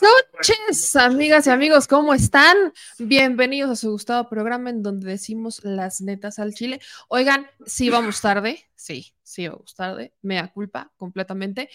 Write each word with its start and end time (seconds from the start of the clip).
buenas 0.00 0.24
noches, 0.32 0.96
amigas 0.96 1.46
y 1.46 1.50
amigos, 1.50 1.86
¿cómo 1.86 2.14
están? 2.14 2.72
Bienvenidos 2.98 3.70
a 3.70 3.76
su 3.76 3.92
gustado 3.92 4.28
programa 4.28 4.70
en 4.70 4.82
donde 4.82 5.08
decimos 5.08 5.62
las 5.62 6.00
netas 6.00 6.40
al 6.40 6.52
chile. 6.52 6.80
Oigan, 7.08 7.46
sí 7.64 7.90
vamos 7.90 8.20
tarde, 8.20 8.68
sí, 8.74 9.14
sí 9.22 9.46
vamos 9.46 9.74
tarde, 9.74 10.12
mea 10.22 10.52
culpa 10.52 10.92
completamente. 10.96 11.68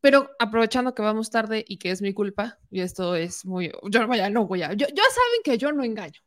Pero 0.00 0.30
aprovechando 0.38 0.94
que 0.94 1.02
vamos 1.02 1.30
tarde 1.30 1.62
y 1.66 1.76
que 1.76 1.90
es 1.90 2.00
mi 2.00 2.14
culpa, 2.14 2.58
y 2.70 2.80
esto 2.80 3.14
es 3.16 3.44
muy, 3.44 3.70
yo 3.90 4.06
vaya, 4.08 4.30
no 4.30 4.46
voy 4.46 4.62
a, 4.62 4.72
yo, 4.72 4.86
ya 4.86 5.02
saben 5.02 5.42
que 5.44 5.58
yo 5.58 5.72
no 5.72 5.84
engaño. 5.84 6.20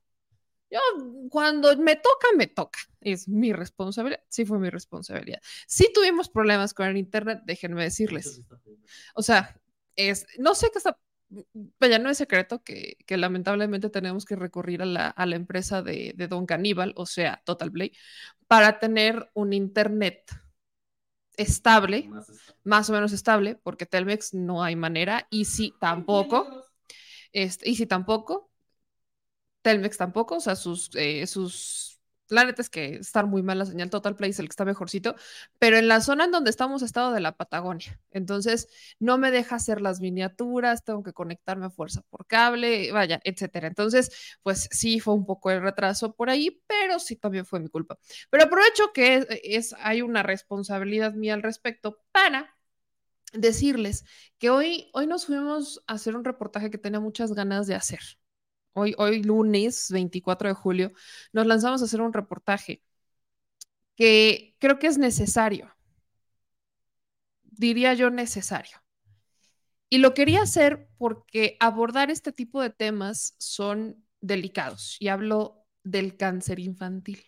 Yo, 0.70 0.80
cuando 1.30 1.76
me 1.78 1.96
toca, 1.96 2.28
me 2.38 2.48
toca. 2.48 2.80
Es 3.02 3.28
mi 3.28 3.54
responsabilidad. 3.54 4.22
Sí 4.30 4.46
fue 4.46 4.60
mi 4.60 4.70
responsabilidad. 4.70 5.40
Sí 5.68 5.92
tuvimos 5.94 6.30
problemas 6.30 6.74
con 6.74 6.88
el 6.88 6.98
internet, 6.98 7.40
déjenme 7.46 7.84
decirles. 7.84 8.42
O 9.16 9.24
sea, 9.24 9.60
es, 9.96 10.26
no 10.38 10.54
sé 10.56 10.70
qué 10.72 10.80
está, 10.80 11.00
ya 11.30 12.00
no 12.00 12.10
es 12.10 12.18
secreto 12.18 12.64
que, 12.64 12.98
que, 13.06 13.18
lamentablemente 13.18 13.90
tenemos 13.90 14.26
que 14.26 14.36
recurrir 14.36 14.82
a 14.82 14.86
la, 14.86 15.08
a 15.08 15.26
la 15.26 15.36
empresa 15.36 15.82
de, 15.82 16.14
de, 16.16 16.28
Don 16.28 16.46
Caníbal, 16.46 16.94
o 16.96 17.06
sea, 17.06 17.42
Total 17.46 17.72
Play, 17.72 17.92
para 18.48 18.80
tener 18.80 19.30
un 19.34 19.54
internet 19.54 20.32
estable, 21.38 22.08
más, 22.08 22.30
estable. 22.30 22.60
más 22.64 22.90
o 22.90 22.94
menos 22.94 23.12
estable, 23.12 23.56
porque 23.56 23.86
Telmex 23.86 24.34
no 24.34 24.64
hay 24.64 24.76
manera, 24.76 25.28
y 25.30 25.46
si 25.46 25.74
tampoco, 25.80 26.66
este, 27.32 27.70
y 27.70 27.76
si 27.76 27.86
tampoco, 27.86 28.52
Telmex 29.62 29.98
tampoco, 29.98 30.36
o 30.36 30.40
sea, 30.40 30.56
sus, 30.56 30.92
eh, 30.94 31.26
sus 31.26 31.95
la 32.30 32.46
neta 32.46 32.62
es 32.62 32.70
que 32.70 32.96
está 32.96 33.26
muy 33.26 33.44
mal 33.44 33.60
la 33.60 33.66
señal 33.66 33.90
Total 33.90 34.16
Play 34.16 34.32
es 34.32 34.40
el 34.40 34.48
que 34.48 34.52
está 34.52 34.66
mejorcito, 34.66 35.16
pero 35.60 35.78
en 35.78 35.88
la 35.88 36.02
zona 36.02 36.26
en 36.26 36.32
donde 36.32 36.50
estamos 36.50 36.82
estado 36.82 37.12
de 37.12 37.20
la 37.22 37.38
Patagonia. 37.38 38.00
Entonces, 38.12 38.68
no 39.00 39.18
me 39.18 39.32
deja 39.32 39.56
hacer 39.58 39.82
las 39.82 40.02
miniaturas, 40.02 40.84
tengo 40.84 41.04
que 41.04 41.14
conectarme 41.14 41.66
a 41.68 41.70
fuerza 41.70 42.02
por 42.10 42.26
cable, 42.26 42.92
vaya, 42.92 43.20
etcétera. 43.24 43.68
Entonces, 43.68 44.38
pues 44.44 44.68
sí 44.72 45.00
fue 45.00 45.14
un 45.14 45.26
poco 45.26 45.52
el 45.52 45.62
retraso 45.62 46.14
por 46.16 46.30
ahí, 46.30 46.62
pero 46.68 47.00
sí 47.00 47.16
también 47.16 47.46
fue 47.46 47.60
mi 47.60 47.70
culpa. 47.70 47.98
Pero 48.30 48.44
aprovecho 48.46 48.92
que 48.94 49.16
es, 49.16 49.28
es 49.44 49.76
hay 49.80 50.02
una 50.02 50.24
responsabilidad 50.24 51.14
mía 51.14 51.34
al 51.34 51.44
respecto 51.44 52.00
para 52.12 52.56
decirles 53.34 54.06
que 54.40 54.50
hoy, 54.50 54.90
hoy 54.94 55.08
nos 55.08 55.26
fuimos 55.26 55.84
a 55.88 55.94
hacer 55.94 56.16
un 56.16 56.24
reportaje 56.24 56.72
que 56.72 56.78
tenía 56.78 57.00
muchas 57.00 57.34
ganas 57.34 57.68
de 57.68 57.76
hacer. 57.76 58.00
Hoy, 58.78 58.94
hoy 58.98 59.24
lunes 59.24 59.90
24 59.92 60.50
de 60.50 60.54
julio, 60.56 60.92
nos 61.34 61.46
lanzamos 61.48 61.82
a 61.82 61.86
hacer 61.86 62.02
un 62.02 62.14
reportaje 62.14 62.84
que 63.96 64.56
creo 64.60 64.80
que 64.80 64.88
es 64.88 64.98
necesario. 64.98 65.74
Diría 67.44 67.94
yo 67.94 68.10
necesario. 68.10 68.78
Y 69.90 70.00
lo 70.00 70.14
quería 70.14 70.42
hacer 70.42 70.90
porque 70.98 71.58
abordar 71.60 72.12
este 72.12 72.32
tipo 72.32 72.62
de 72.62 72.70
temas 72.70 73.36
son 73.38 74.06
delicados. 74.20 74.98
Y 75.00 75.08
hablo 75.08 75.66
del 75.84 76.18
cáncer 76.18 76.60
infantil. 76.60 77.24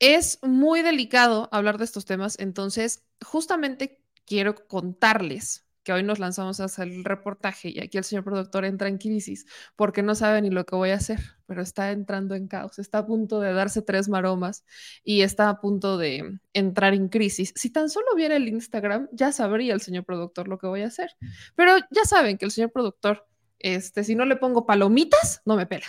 Es 0.00 0.38
muy 0.42 0.82
delicado 0.82 1.48
hablar 1.52 1.78
de 1.78 1.84
estos 1.84 2.06
temas, 2.06 2.38
entonces 2.38 3.04
justamente 3.22 4.02
quiero 4.26 4.66
contarles 4.66 5.66
que 5.82 5.92
hoy 5.92 6.02
nos 6.02 6.18
lanzamos 6.18 6.60
a 6.60 6.82
el 6.82 7.04
reportaje 7.04 7.70
y 7.70 7.80
aquí 7.80 7.98
el 7.98 8.04
señor 8.04 8.24
productor 8.24 8.64
entra 8.64 8.88
en 8.88 8.98
crisis 8.98 9.46
porque 9.76 10.02
no 10.02 10.14
sabe 10.14 10.42
ni 10.42 10.50
lo 10.50 10.64
que 10.64 10.76
voy 10.76 10.90
a 10.90 10.96
hacer, 10.96 11.18
pero 11.46 11.62
está 11.62 11.90
entrando 11.90 12.34
en 12.34 12.48
caos, 12.48 12.78
está 12.78 12.98
a 12.98 13.06
punto 13.06 13.40
de 13.40 13.52
darse 13.52 13.82
tres 13.82 14.08
maromas 14.08 14.64
y 15.02 15.22
está 15.22 15.48
a 15.48 15.60
punto 15.60 15.98
de 15.98 16.38
entrar 16.52 16.94
en 16.94 17.08
crisis. 17.08 17.52
Si 17.56 17.70
tan 17.70 17.88
solo 17.88 18.14
viera 18.14 18.36
el 18.36 18.48
Instagram, 18.48 19.08
ya 19.12 19.32
sabría 19.32 19.74
el 19.74 19.80
señor 19.80 20.04
productor 20.04 20.48
lo 20.48 20.58
que 20.58 20.66
voy 20.66 20.82
a 20.82 20.86
hacer. 20.86 21.10
Pero 21.56 21.76
ya 21.90 22.04
saben 22.04 22.38
que 22.38 22.44
el 22.44 22.50
señor 22.50 22.70
productor, 22.72 23.26
este, 23.58 24.04
si 24.04 24.14
no 24.14 24.24
le 24.24 24.36
pongo 24.36 24.66
palomitas, 24.66 25.42
no 25.44 25.56
me 25.56 25.66
pela. 25.66 25.86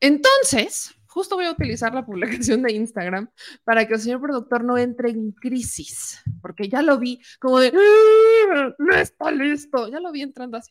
Entonces, 0.00 0.94
justo 1.10 1.34
voy 1.34 1.44
a 1.46 1.52
utilizar 1.52 1.92
la 1.92 2.06
publicación 2.06 2.62
de 2.62 2.72
Instagram 2.72 3.28
para 3.64 3.86
que 3.86 3.94
el 3.94 4.00
señor 4.00 4.20
productor 4.20 4.64
no 4.64 4.78
entre 4.78 5.10
en 5.10 5.32
crisis, 5.32 6.20
porque 6.40 6.68
ya 6.68 6.82
lo 6.82 6.98
vi 6.98 7.20
como 7.40 7.58
de, 7.58 7.72
no 8.78 8.94
está 8.94 9.30
listo, 9.30 9.88
ya 9.88 10.00
lo 10.00 10.12
vi 10.12 10.22
entrando 10.22 10.56
así. 10.56 10.70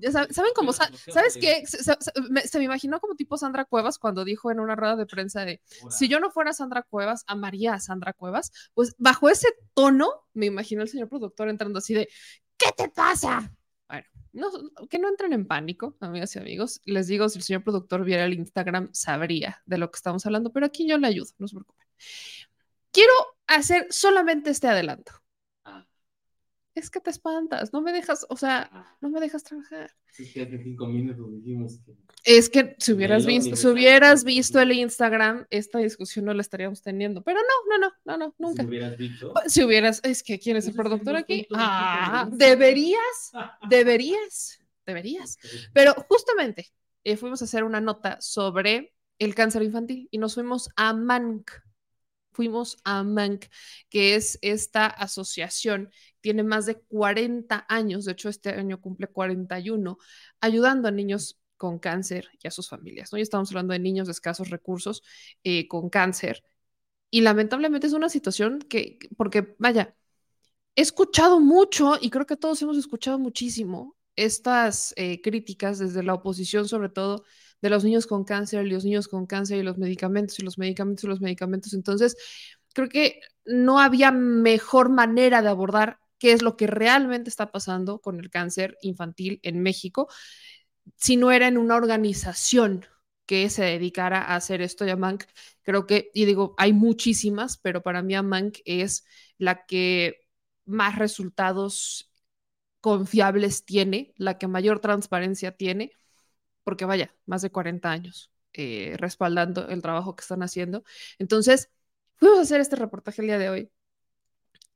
Ya 0.00 0.10
saben, 0.10 0.32
¿saben 0.32 0.52
cómo? 0.54 0.72
¿Sabes 0.72 1.36
qué? 1.38 1.66
Se, 1.66 1.82
se, 1.82 1.94
me, 2.30 2.40
se, 2.40 2.58
me, 2.58 2.64
imaginó 2.64 3.00
como 3.00 3.16
tipo 3.16 3.36
Sandra 3.36 3.66
Cuevas 3.66 3.98
cuando 3.98 4.24
dijo 4.24 4.50
en 4.50 4.58
una 4.58 4.74
rueda 4.74 4.96
de 4.96 5.06
prensa 5.06 5.44
de, 5.44 5.60
si 5.90 6.08
yo 6.08 6.20
no 6.20 6.30
fuera 6.30 6.52
Sandra 6.52 6.82
Cuevas, 6.82 7.22
amaría 7.26 7.74
a 7.74 7.80
Sandra 7.80 8.14
Cuevas. 8.14 8.50
Pues 8.72 8.94
bajo 8.98 9.28
ese 9.28 9.48
tono, 9.74 10.08
me 10.32 10.46
imaginó 10.46 10.82
el 10.82 10.88
señor 10.88 11.08
productor 11.08 11.48
entrando 11.50 11.78
así 11.78 11.92
de, 11.92 12.08
¿qué 12.56 12.72
te 12.76 12.88
pasa? 12.88 13.52
No, 14.34 14.50
que 14.90 14.98
no 14.98 15.08
entren 15.08 15.32
en 15.32 15.46
pánico, 15.46 15.96
amigas 16.00 16.34
y 16.34 16.40
amigos. 16.40 16.80
Les 16.84 17.06
digo, 17.06 17.28
si 17.28 17.38
el 17.38 17.44
señor 17.44 17.62
productor 17.62 18.04
viera 18.04 18.24
el 18.24 18.34
Instagram, 18.34 18.90
sabría 18.92 19.62
de 19.64 19.78
lo 19.78 19.90
que 19.90 19.96
estamos 19.96 20.26
hablando, 20.26 20.52
pero 20.52 20.66
aquí 20.66 20.88
yo 20.88 20.98
le 20.98 21.06
ayudo, 21.06 21.30
no 21.38 21.46
se 21.46 21.54
preocupen. 21.54 21.86
Quiero 22.90 23.12
hacer 23.46 23.86
solamente 23.90 24.50
este 24.50 24.66
adelanto. 24.66 25.12
Es 26.74 26.90
que 26.90 27.00
te 27.00 27.10
espantas, 27.10 27.72
no 27.72 27.82
me 27.82 27.92
dejas, 27.92 28.26
o 28.28 28.36
sea, 28.36 28.68
no 29.00 29.08
me 29.08 29.20
dejas 29.20 29.44
trabajar. 29.44 29.94
Es 30.18 30.32
que 30.32 30.42
hace 30.42 30.58
cinco 30.62 30.86
minutos 30.86 31.32
dijimos 31.32 31.78
que... 31.86 31.94
Es 32.24 32.48
que 32.48 32.74
si 32.78 32.92
hubieras, 32.92 33.26
visto, 33.26 33.54
si 33.54 33.66
hubieras 33.68 34.24
visto 34.24 34.60
el 34.60 34.72
Instagram, 34.72 35.46
esta 35.50 35.78
discusión 35.78 36.24
no 36.24 36.34
la 36.34 36.40
estaríamos 36.40 36.82
teniendo. 36.82 37.22
Pero 37.22 37.38
no, 37.40 37.78
no, 37.78 37.86
no, 37.86 37.94
no, 38.04 38.18
no, 38.18 38.34
nunca. 38.38 38.62
Si 38.62 38.68
hubieras 38.68 38.98
dicho. 38.98 39.32
Si 39.46 39.62
hubieras, 39.62 40.00
es 40.02 40.22
que 40.22 40.38
¿quién 40.40 40.56
es 40.56 40.66
el 40.66 40.74
productor 40.74 41.14
aquí? 41.14 41.46
Ah, 41.54 42.28
deberías, 42.32 43.32
deberías, 43.68 44.58
deberías. 44.84 45.38
Pero 45.72 45.94
justamente 46.08 46.72
eh, 47.04 47.16
fuimos 47.16 47.40
a 47.42 47.44
hacer 47.44 47.62
una 47.62 47.80
nota 47.80 48.18
sobre 48.20 48.94
el 49.18 49.34
cáncer 49.34 49.62
infantil 49.62 50.08
y 50.10 50.18
nos 50.18 50.34
fuimos 50.34 50.70
a 50.76 50.92
Manc 50.92 51.50
fuimos 52.34 52.76
a 52.84 53.02
MANC, 53.02 53.46
que 53.88 54.16
es 54.16 54.38
esta 54.42 54.86
asociación, 54.86 55.90
tiene 56.20 56.42
más 56.42 56.66
de 56.66 56.76
40 56.80 57.64
años, 57.68 58.04
de 58.04 58.12
hecho 58.12 58.28
este 58.28 58.50
año 58.50 58.80
cumple 58.80 59.06
41, 59.06 59.96
ayudando 60.40 60.88
a 60.88 60.90
niños 60.90 61.40
con 61.56 61.78
cáncer 61.78 62.28
y 62.42 62.48
a 62.48 62.50
sus 62.50 62.68
familias. 62.68 63.12
¿no? 63.12 63.18
Estamos 63.18 63.50
hablando 63.50 63.72
de 63.72 63.78
niños 63.78 64.06
de 64.08 64.12
escasos 64.12 64.50
recursos 64.50 65.02
eh, 65.44 65.68
con 65.68 65.88
cáncer. 65.88 66.42
Y 67.10 67.20
lamentablemente 67.20 67.86
es 67.86 67.92
una 67.92 68.08
situación 68.08 68.58
que, 68.60 68.98
porque 69.16 69.54
vaya, 69.58 69.96
he 70.76 70.82
escuchado 70.82 71.40
mucho 71.40 71.96
y 72.00 72.10
creo 72.10 72.26
que 72.26 72.36
todos 72.36 72.60
hemos 72.62 72.76
escuchado 72.76 73.18
muchísimo 73.18 73.96
estas 74.16 74.94
eh, 74.96 75.20
críticas 75.22 75.78
desde 75.78 76.02
la 76.02 76.14
oposición, 76.14 76.68
sobre 76.68 76.88
todo 76.88 77.24
de 77.62 77.70
los 77.70 77.84
niños 77.84 78.06
con 78.06 78.24
cáncer 78.24 78.66
y 78.66 78.70
los 78.70 78.84
niños 78.84 79.08
con 79.08 79.26
cáncer 79.26 79.58
y 79.58 79.62
los 79.62 79.78
medicamentos 79.78 80.38
y 80.38 80.42
los 80.42 80.58
medicamentos 80.58 81.04
y 81.04 81.08
los 81.08 81.20
medicamentos. 81.20 81.72
Entonces, 81.74 82.16
creo 82.74 82.88
que 82.88 83.20
no 83.44 83.80
había 83.80 84.10
mejor 84.12 84.90
manera 84.90 85.42
de 85.42 85.48
abordar 85.48 85.98
qué 86.18 86.32
es 86.32 86.42
lo 86.42 86.56
que 86.56 86.66
realmente 86.66 87.30
está 87.30 87.50
pasando 87.52 88.00
con 88.00 88.20
el 88.20 88.30
cáncer 88.30 88.76
infantil 88.82 89.40
en 89.42 89.62
México, 89.62 90.08
si 90.96 91.16
no 91.16 91.30
era 91.32 91.48
en 91.48 91.58
una 91.58 91.76
organización 91.76 92.86
que 93.26 93.48
se 93.50 93.64
dedicara 93.64 94.20
a 94.20 94.36
hacer 94.36 94.60
esto. 94.62 94.84
Y 94.86 94.90
Amanc, 94.90 95.24
creo 95.62 95.86
que, 95.86 96.10
y 96.14 96.26
digo, 96.26 96.54
hay 96.58 96.72
muchísimas, 96.72 97.56
pero 97.58 97.82
para 97.82 98.02
mí 98.02 98.14
Amanc 98.14 98.58
es 98.64 99.04
la 99.38 99.66
que 99.66 100.28
más 100.66 100.98
resultados 100.98 102.12
confiables 102.80 103.64
tiene, 103.64 104.12
la 104.16 104.38
que 104.38 104.46
mayor 104.46 104.80
transparencia 104.80 105.52
tiene 105.52 105.92
porque 106.64 106.84
vaya, 106.84 107.14
más 107.26 107.42
de 107.42 107.50
40 107.50 107.90
años 107.90 108.32
eh, 108.52 108.96
respaldando 108.98 109.68
el 109.68 109.82
trabajo 109.82 110.16
que 110.16 110.22
están 110.22 110.42
haciendo. 110.42 110.84
Entonces, 111.18 111.70
fuimos 112.16 112.38
a 112.38 112.42
hacer 112.42 112.60
este 112.60 112.76
reportaje 112.76 113.22
el 113.22 113.28
día 113.28 113.38
de 113.38 113.50
hoy 113.50 113.70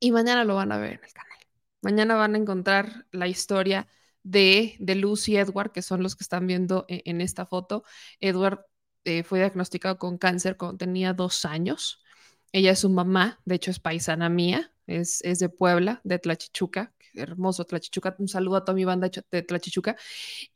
y 0.00 0.12
mañana 0.12 0.44
lo 0.44 0.55
van 0.55 0.73
a 0.73 0.79
ver 0.79 0.94
en 0.94 1.05
el 1.05 1.12
canal. 1.12 1.38
Mañana 1.81 2.17
van 2.17 2.35
a 2.35 2.38
encontrar 2.38 3.06
la 3.12 3.29
historia 3.29 3.88
de, 4.23 4.76
de 4.81 4.94
Lucy 4.94 5.32
y 5.32 5.37
Edward, 5.38 5.73
que 5.73 5.82
son 5.82 6.02
los 6.02 6.17
que 6.17 6.25
están 6.25 6.46
viendo 6.46 6.85
en, 6.88 7.02
en 7.05 7.20
esta 7.20 7.46
foto. 7.46 7.85
Edward 8.20 8.64
eh, 9.05 9.23
fue 9.23 9.38
diagnosticado 9.38 9.99
con 9.99 10.19
cáncer 10.19 10.56
cuando 10.56 10.79
tenía 10.79 11.12
dos 11.14 11.44
años. 11.44 12.02
Ella 12.52 12.73
es 12.73 12.81
su 12.81 12.91
mamá, 12.91 13.41
de 13.44 13.55
hecho 13.56 13.70
es 13.70 13.81
paisana 13.81 14.29
mía, 14.29 14.73
es, 14.87 15.23
es 15.23 15.38
de 15.38 15.49
Puebla, 15.49 16.00
de 16.05 16.19
Tlachichuca, 16.19 16.93
hermoso 17.14 17.64
Tlachichuca. 17.64 18.17
Un 18.19 18.29
saludo 18.29 18.56
a 18.56 18.64
toda 18.64 18.75
mi 18.75 18.84
banda 18.84 19.11
de 19.31 19.43
Tlachichuca. 19.43 19.96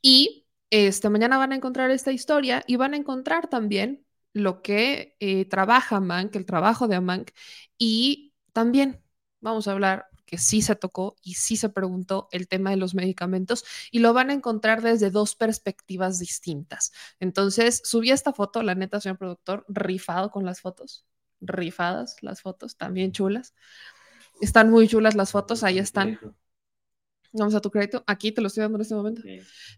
Y 0.01 0.42
este, 0.69 1.09
mañana 1.09 1.37
van 1.37 1.51
a 1.51 1.55
encontrar 1.55 1.91
esta 1.91 2.11
historia 2.11 2.63
y 2.67 2.75
van 2.75 2.93
a 2.93 2.97
encontrar 2.97 3.47
también 3.47 4.05
lo 4.33 4.61
que 4.61 5.15
eh, 5.19 5.45
trabaja 5.45 5.99
Mank, 5.99 6.35
el 6.35 6.45
trabajo 6.45 6.87
de 6.87 6.99
Mank, 6.99 7.31
y 7.77 8.33
también 8.51 9.01
vamos 9.41 9.67
a 9.67 9.73
hablar 9.73 10.07
que 10.25 10.37
sí 10.39 10.61
se 10.63 10.75
tocó 10.75 11.15
y 11.21 11.35
sí 11.35 11.57
se 11.57 11.69
preguntó 11.69 12.27
el 12.31 12.47
tema 12.47 12.71
de 12.71 12.77
los 12.77 12.95
medicamentos 12.95 13.63
y 13.91 13.99
lo 13.99 14.13
van 14.13 14.31
a 14.31 14.33
encontrar 14.33 14.81
desde 14.81 15.11
dos 15.11 15.35
perspectivas 15.35 16.17
distintas. 16.17 16.91
Entonces, 17.19 17.81
subí 17.83 18.09
esta 18.09 18.33
foto, 18.33 18.63
la 18.63 18.73
neta, 18.73 18.99
señor 18.99 19.19
productor, 19.19 19.65
rifado 19.67 20.31
con 20.31 20.45
las 20.45 20.61
fotos, 20.61 21.05
rifadas 21.39 22.15
las 22.21 22.41
fotos, 22.41 22.77
también 22.77 23.11
chulas. 23.11 23.53
Están 24.41 24.71
muy 24.71 24.87
chulas 24.87 25.13
las 25.15 25.31
fotos, 25.31 25.63
ahí 25.63 25.77
están. 25.77 26.19
Vamos 27.33 27.55
a 27.55 27.61
tu 27.61 27.71
crédito, 27.71 28.03
aquí 28.05 28.31
te 28.31 28.41
lo 28.41 28.47
estoy 28.47 28.61
dando 28.61 28.77
en 28.77 28.83
este 28.83 28.95
momento. 28.95 29.21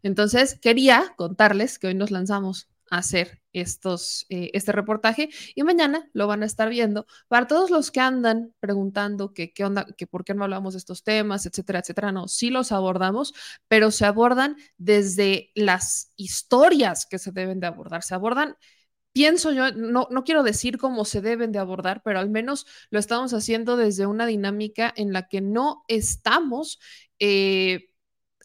Entonces, 0.04 0.60
quería 0.62 1.14
contarles 1.16 1.80
que 1.80 1.88
hoy 1.88 1.96
nos 1.96 2.12
lanzamos 2.12 2.70
hacer 2.90 3.42
estos, 3.54 4.26
eh, 4.30 4.52
este 4.54 4.72
reportaje 4.72 5.30
y 5.56 5.64
mañana 5.64 6.10
lo 6.14 6.28
van 6.28 6.44
a 6.44 6.46
estar 6.46 6.70
viendo. 6.70 7.06
Para 7.28 7.48
todos 7.48 7.70
los 7.72 7.92
que 7.92 8.00
andan 8.00 8.54
preguntando 8.60 9.34
que 9.34 9.54
qué 9.54 9.66
onda, 9.66 9.86
que 9.98 10.08
por 10.08 10.26
qué 10.26 10.34
no 10.34 10.44
hablamos 10.44 10.74
de 10.74 10.80
estos 10.80 11.04
temas, 11.04 11.46
etcétera, 11.46 11.80
etcétera, 11.80 12.12
no, 12.12 12.28
sí 12.28 12.50
los 12.50 12.72
abordamos, 12.72 13.34
pero 13.68 13.92
se 13.92 14.06
abordan 14.06 14.58
desde 14.78 15.52
las 15.56 16.12
historias 16.16 17.06
que 17.06 17.18
se 17.18 17.32
deben 17.32 17.60
de 17.60 17.68
abordar, 17.68 18.04
se 18.04 18.16
abordan 18.16 18.56
pienso 19.16 19.54
yo, 19.54 19.72
no, 19.72 20.10
no 20.12 20.26
quiero 20.26 20.44
decir 20.44 20.78
cómo 20.78 21.06
se 21.06 21.22
deben 21.22 21.54
de 21.54 21.60
abordar, 21.60 22.02
pero 22.04 22.20
al 22.20 22.30
menos 22.30 22.66
lo 22.90 23.00
estamos 23.00 23.34
haciendo 23.34 23.78
desde 23.78 24.06
una 24.08 24.26
dinámica 24.26 24.94
en 24.98 25.14
la 25.14 25.30
que 25.30 25.40
no 25.40 25.84
estamos 25.88 26.80
eh, 27.20 27.90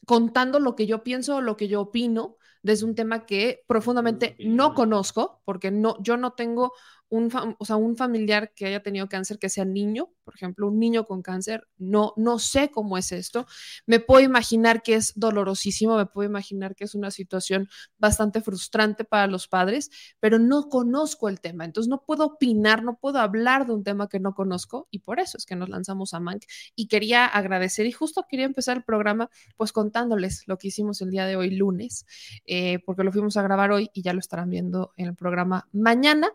contando 0.06 0.61
lo 0.61 0.76
que 0.76 0.87
yo 0.87 1.02
pienso 1.02 1.37
o 1.37 1.40
lo 1.40 1.56
que 1.56 1.69
yo 1.69 1.81
opino, 1.82 2.37
desde 2.62 2.84
un 2.87 2.94
tema 2.94 3.26
que 3.26 3.62
profundamente 3.67 4.37
no 4.40 4.75
conozco, 4.75 5.43
porque 5.44 5.70
no, 5.70 5.96
yo 6.02 6.17
no 6.17 6.32
tengo 6.32 6.72
un, 7.11 7.31
o 7.59 7.65
sea, 7.65 7.77
un 7.77 7.97
familiar 7.97 8.53
que 8.55 8.67
haya 8.67 8.83
tenido 8.83 9.09
cáncer 9.09 9.39
que 9.39 9.49
sea 9.49 9.65
niño, 9.65 10.11
por 10.25 10.35
ejemplo, 10.37 10.69
un 10.69 10.79
niño 10.79 11.07
con 11.07 11.23
cáncer, 11.23 11.67
no, 11.77 12.15
no 12.17 12.39
sé 12.39 12.71
cómo 12.71 12.97
es 12.97 13.11
esto. 13.11 13.47
Me 13.85 13.99
puedo 13.99 14.21
imaginar 14.21 14.83
que 14.83 14.95
es 14.95 15.12
dolorosísimo, 15.17 15.97
me 15.97 16.07
puedo 16.07 16.29
imaginar 16.29 16.77
que 16.77 16.85
es 16.85 16.95
una 16.95 17.11
situación 17.11 17.69
bastante 17.99 18.41
frustrante 18.41 19.05
para 19.05 19.27
los 19.27 19.49
padres, 19.49 19.91
pero 20.21 20.39
no 20.39 20.69
conozco 20.69 21.29
el 21.29 21.41
tema, 21.41 21.65
entonces 21.65 21.89
no 21.91 22.05
puedo 22.05 22.25
opinar, 22.25 22.85
no 22.85 22.97
puedo 22.97 23.19
hablar 23.19 23.67
de 23.67 23.73
un 23.75 23.83
tema 23.83 24.09
que 24.09 24.21
no 24.21 24.35
conozco 24.35 24.87
y 24.91 25.01
por 25.01 25.19
eso 25.19 25.37
es 25.37 25.47
que 25.47 25.56
nos 25.56 25.69
lanzamos 25.69 26.15
a 26.15 26.21
Mank 26.21 26.45
y 26.77 26.87
quería 26.87 27.27
agradecer 27.27 27.87
y 27.87 27.93
justo 27.93 28.25
quería 28.29 28.47
empezar 28.47 28.77
el 28.77 28.85
programa 28.85 29.31
pues 29.56 29.73
contándoles 29.73 30.45
lo 30.47 30.59
que 30.59 30.69
hicimos 30.69 31.03
el 31.03 31.11
día 31.11 31.27
de 31.27 31.37
hoy 31.37 31.51
lunes, 31.51 32.06
eh, 32.47 32.79
porque 32.87 33.03
lo 33.03 33.11
fuimos 33.11 33.37
a 33.37 33.43
grabar 33.43 33.73
hoy 33.73 33.91
y 33.93 34.03
ya 34.03 34.13
lo 34.13 34.21
estarán 34.21 34.51
viendo 34.51 34.93
en 34.97 35.09
el 35.09 35.15
programa 35.17 35.69
mañana. 35.73 36.29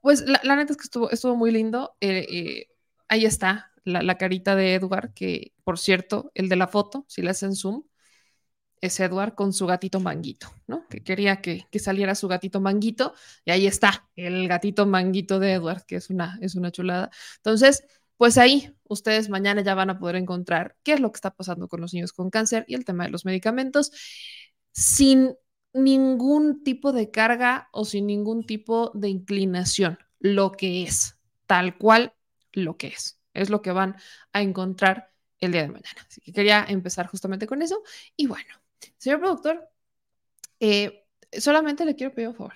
Pues 0.00 0.24
la, 0.26 0.56
neta 0.56 0.72
es 0.72 0.76
que 0.76 0.84
estuvo, 0.84 1.10
estuvo 1.10 1.36
muy 1.36 1.50
lindo. 1.50 1.96
Eh, 2.00 2.26
eh, 2.30 2.66
ahí 3.08 3.24
está 3.24 3.72
la, 3.84 4.18
carita 4.18 4.56
de 4.56 4.74
Edward, 4.74 5.12
que 5.14 5.52
por 5.64 5.78
cierto, 5.78 6.30
el 6.34 6.48
de 6.48 6.56
la 6.56 6.68
foto, 6.68 7.04
si 7.08 7.22
le 7.22 7.30
hacen 7.30 7.54
zoom, 7.54 7.84
es 8.80 8.98
Edward 8.98 9.34
con 9.34 9.52
su 9.52 9.66
gatito 9.66 10.00
manguito, 10.00 10.48
¿no? 10.66 10.86
Que 10.88 11.04
quería 11.04 11.40
que, 11.40 11.66
saliera 11.78 12.14
su 12.16 12.26
gatito 12.26 12.60
manguito, 12.60 13.14
y 13.44 13.52
ahí 13.52 13.66
está 13.66 14.10
el 14.16 14.48
gatito 14.48 14.86
manguito 14.86 15.38
de 15.38 15.52
Edward, 15.52 15.84
que 15.86 15.96
es 15.96 16.10
una, 16.10 16.38
es 16.40 16.56
una 16.56 16.72
chulada. 16.72 17.10
Entonces, 17.36 17.84
pues 18.16 18.38
ahí 18.38 18.74
ustedes 18.88 19.28
mañana 19.28 19.62
ya 19.62 19.74
van 19.74 19.90
a 19.90 19.98
poder 19.98 20.16
encontrar 20.16 20.76
qué 20.82 20.94
es 20.94 21.00
lo 21.00 21.12
que 21.12 21.16
está 21.16 21.30
pasando 21.34 21.68
con 21.68 21.80
los 21.80 21.94
niños 21.94 22.12
con 22.12 22.30
cáncer 22.30 22.64
y 22.66 22.74
el 22.74 22.84
tema 22.84 23.04
de 23.04 23.10
los 23.10 23.24
medicamentos, 23.24 23.92
sin 24.72 25.34
ningún 25.72 26.62
tipo 26.64 26.92
de 26.92 27.10
carga 27.10 27.68
o 27.72 27.84
sin 27.84 28.06
ningún 28.06 28.44
tipo 28.44 28.90
de 28.94 29.08
inclinación, 29.08 29.98
lo 30.20 30.52
que 30.52 30.82
es, 30.82 31.18
tal 31.46 31.78
cual 31.78 32.14
lo 32.52 32.76
que 32.76 32.88
es. 32.88 33.18
Es 33.34 33.48
lo 33.48 33.62
que 33.62 33.72
van 33.72 33.96
a 34.32 34.42
encontrar 34.42 35.12
el 35.38 35.52
día 35.52 35.62
de 35.62 35.68
mañana. 35.68 36.06
Así 36.06 36.20
que 36.20 36.32
quería 36.32 36.64
empezar 36.68 37.06
justamente 37.06 37.46
con 37.46 37.62
eso. 37.62 37.82
Y 38.16 38.26
bueno, 38.26 38.54
señor 38.98 39.20
productor, 39.20 39.68
eh, 40.60 41.06
solamente 41.32 41.84
le 41.84 41.96
quiero 41.96 42.14
pedir 42.14 42.28
un 42.28 42.34
favor. 42.34 42.54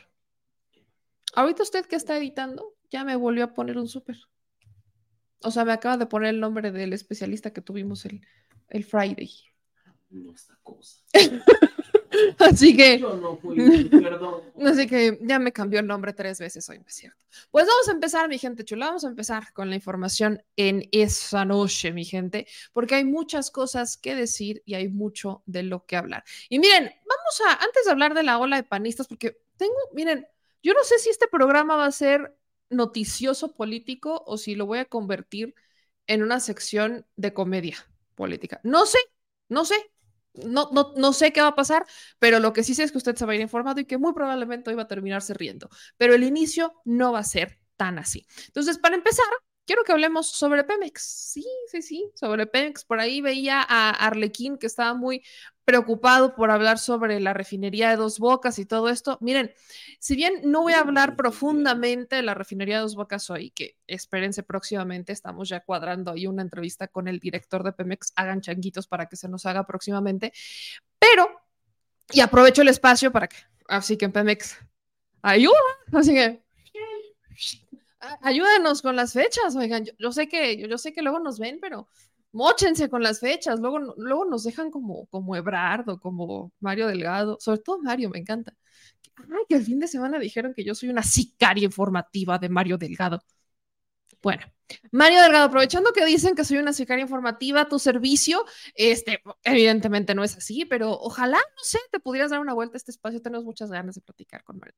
Ahorita 1.34 1.62
usted 1.62 1.86
que 1.86 1.96
está 1.96 2.16
editando, 2.16 2.74
ya 2.90 3.04
me 3.04 3.16
volvió 3.16 3.44
a 3.44 3.54
poner 3.54 3.78
un 3.78 3.88
súper. 3.88 4.16
O 5.42 5.50
sea, 5.50 5.64
me 5.64 5.72
acaba 5.72 5.96
de 5.96 6.06
poner 6.06 6.30
el 6.30 6.40
nombre 6.40 6.72
del 6.72 6.92
especialista 6.92 7.52
que 7.52 7.60
tuvimos 7.60 8.04
el, 8.04 8.26
el 8.68 8.84
Friday. 8.84 9.30
No, 10.10 10.34
esta 10.34 10.58
cosa. 10.62 11.02
Así 12.38 12.76
que. 12.76 13.04
Así 14.64 14.86
que 14.86 15.18
ya 15.22 15.38
me 15.38 15.52
cambió 15.52 15.80
el 15.80 15.86
nombre 15.86 16.12
tres 16.12 16.38
veces 16.38 16.68
hoy, 16.68 16.78
¿no 16.78 16.86
es 16.86 16.94
cierto? 16.94 17.24
Pues 17.50 17.66
vamos 17.66 17.88
a 17.88 17.92
empezar, 17.92 18.28
mi 18.28 18.38
gente 18.38 18.64
chula. 18.64 18.86
Vamos 18.86 19.04
a 19.04 19.08
empezar 19.08 19.52
con 19.52 19.68
la 19.68 19.76
información 19.76 20.42
en 20.56 20.88
esa 20.92 21.44
noche, 21.44 21.92
mi 21.92 22.04
gente, 22.04 22.46
porque 22.72 22.96
hay 22.96 23.04
muchas 23.04 23.50
cosas 23.50 23.96
que 23.96 24.14
decir 24.14 24.62
y 24.64 24.74
hay 24.74 24.88
mucho 24.88 25.42
de 25.46 25.62
lo 25.62 25.84
que 25.86 25.96
hablar. 25.96 26.24
Y 26.48 26.58
miren, 26.58 26.84
vamos 26.84 27.42
a, 27.46 27.52
antes 27.52 27.84
de 27.84 27.90
hablar 27.90 28.14
de 28.14 28.22
la 28.22 28.38
ola 28.38 28.56
de 28.56 28.62
panistas, 28.62 29.08
porque 29.08 29.38
tengo, 29.56 29.74
miren, 29.92 30.26
yo 30.62 30.74
no 30.74 30.84
sé 30.84 30.98
si 30.98 31.10
este 31.10 31.28
programa 31.28 31.76
va 31.76 31.86
a 31.86 31.92
ser 31.92 32.36
noticioso 32.70 33.54
político 33.54 34.22
o 34.26 34.38
si 34.38 34.54
lo 34.54 34.66
voy 34.66 34.78
a 34.78 34.84
convertir 34.84 35.54
en 36.06 36.22
una 36.22 36.40
sección 36.40 37.06
de 37.16 37.32
comedia 37.32 37.76
política. 38.14 38.60
No 38.64 38.86
sé, 38.86 38.98
no 39.48 39.64
sé, 39.64 39.76
no, 40.44 40.68
no, 40.72 40.92
no, 40.96 41.12
sé 41.12 41.32
qué 41.32 41.40
va 41.40 41.48
a 41.48 41.54
pasar, 41.54 41.86
pero 42.18 42.40
lo 42.40 42.52
que 42.52 42.62
sí 42.62 42.74
sé 42.74 42.82
es 42.82 42.92
que 42.92 42.98
usted 42.98 43.16
se 43.16 43.26
va 43.26 43.32
a 43.32 43.34
ir 43.34 43.40
informado 43.40 43.80
y 43.80 43.84
que 43.84 43.98
muy 43.98 44.12
probablemente 44.12 44.70
hoy 44.70 44.76
va 44.76 44.82
a 44.82 44.88
terminarse 44.88 45.34
riendo. 45.34 45.68
Pero 45.96 46.14
el 46.14 46.24
inicio 46.24 46.74
no 46.84 47.12
va 47.12 47.20
a 47.20 47.24
ser 47.24 47.58
tan 47.76 47.98
así. 47.98 48.26
Entonces, 48.46 48.78
para 48.78 48.96
empezar, 48.96 49.26
quiero 49.66 49.84
que 49.84 49.92
hablemos 49.92 50.28
sobre 50.28 50.64
Pemex. 50.64 51.02
Sí, 51.02 51.44
sí, 51.66 51.82
sí, 51.82 52.10
sobre 52.14 52.46
Pemex. 52.46 52.84
Por 52.84 53.00
ahí 53.00 53.20
veía 53.20 53.60
a 53.60 53.90
Arlequín 53.90 54.56
que 54.56 54.66
estaba 54.66 54.94
muy 54.94 55.22
preocupado 55.64 56.36
por 56.36 56.52
hablar 56.52 56.78
sobre 56.78 57.18
la 57.18 57.34
refinería 57.34 57.90
de 57.90 57.96
Dos 57.96 58.20
Bocas 58.20 58.58
y 58.60 58.66
todo 58.66 58.88
esto. 58.88 59.18
Miren, 59.20 59.52
si 59.98 60.14
bien 60.14 60.40
no 60.44 60.62
voy 60.62 60.74
a 60.74 60.78
hablar 60.78 61.16
profundamente 61.16 62.16
de 62.16 62.22
la 62.22 62.34
refinería 62.34 62.76
de 62.76 62.82
Dos 62.82 62.94
Bocas 62.94 63.28
hoy, 63.30 63.50
que 63.50 63.76
espérense 63.88 64.44
próximamente, 64.44 65.12
estamos 65.12 65.48
ya 65.48 65.60
cuadrando 65.60 66.12
ahí 66.12 66.28
una 66.28 66.42
entrevista 66.42 66.86
con 66.86 67.08
el 67.08 67.18
director 67.18 67.64
de 67.64 67.72
Pemex, 67.72 68.12
hagan 68.14 68.40
changuitos 68.40 68.86
para 68.86 69.06
que 69.06 69.16
se 69.16 69.28
nos 69.28 69.44
haga 69.44 69.66
próximamente, 69.66 70.32
pero, 71.00 71.28
y 72.12 72.20
aprovecho 72.20 72.62
el 72.62 72.68
espacio 72.68 73.10
para 73.10 73.26
que, 73.26 73.36
así 73.66 73.96
que 73.96 74.04
en 74.04 74.12
Pemex, 74.12 74.56
ayuda, 75.22 75.58
así 75.92 76.14
que 76.14 76.46
ayúdenos 78.22 78.82
con 78.82 78.96
las 78.96 79.12
fechas, 79.12 79.56
oigan, 79.56 79.84
yo, 79.98 80.12
sé 80.12 80.28
que, 80.28 80.56
yo, 80.56 80.78
sé 80.78 80.92
que 80.92 81.02
luego 81.02 81.20
nos 81.20 81.38
ven, 81.38 81.58
pero 81.60 81.88
móchense 82.32 82.88
con 82.90 83.02
las 83.02 83.20
fechas, 83.20 83.60
luego, 83.60 83.78
luego 83.96 84.24
nos 84.26 84.44
dejan 84.44 84.70
como, 84.70 85.06
como 85.06 85.36
Ebrardo, 85.36 86.00
como 86.00 86.52
Mario 86.60 86.88
Delgado, 86.88 87.38
sobre 87.40 87.60
todo 87.60 87.78
Mario, 87.80 88.10
me 88.10 88.18
encanta. 88.18 88.54
Ay, 89.16 89.44
que 89.48 89.56
el 89.56 89.64
fin 89.64 89.80
de 89.80 89.88
semana 89.88 90.18
dijeron 90.18 90.52
que 90.54 90.64
yo 90.64 90.74
soy 90.74 90.90
una 90.90 91.02
sicaria 91.02 91.64
informativa 91.64 92.38
de 92.38 92.48
Mario 92.48 92.78
Delgado. 92.78 93.20
Bueno, 94.22 94.44
Mario 94.90 95.22
Delgado, 95.22 95.46
aprovechando 95.46 95.92
que 95.92 96.04
dicen 96.04 96.34
que 96.34 96.44
soy 96.44 96.58
una 96.58 96.72
sicaria 96.72 97.02
informativa, 97.02 97.68
tu 97.68 97.78
servicio, 97.78 98.44
este, 98.74 99.22
evidentemente 99.44 100.14
no 100.14 100.24
es 100.24 100.36
así, 100.36 100.64
pero 100.64 100.92
ojalá, 100.92 101.38
no 101.38 101.62
sé, 101.62 101.78
te 101.90 102.00
pudieras 102.00 102.30
dar 102.30 102.40
una 102.40 102.54
vuelta 102.54 102.76
a 102.76 102.78
este 102.78 102.90
espacio, 102.90 103.22
tenemos 103.22 103.44
muchas 103.44 103.70
ganas 103.70 103.94
de 103.94 104.00
platicar 104.00 104.42
con 104.44 104.58
Mario. 104.58 104.74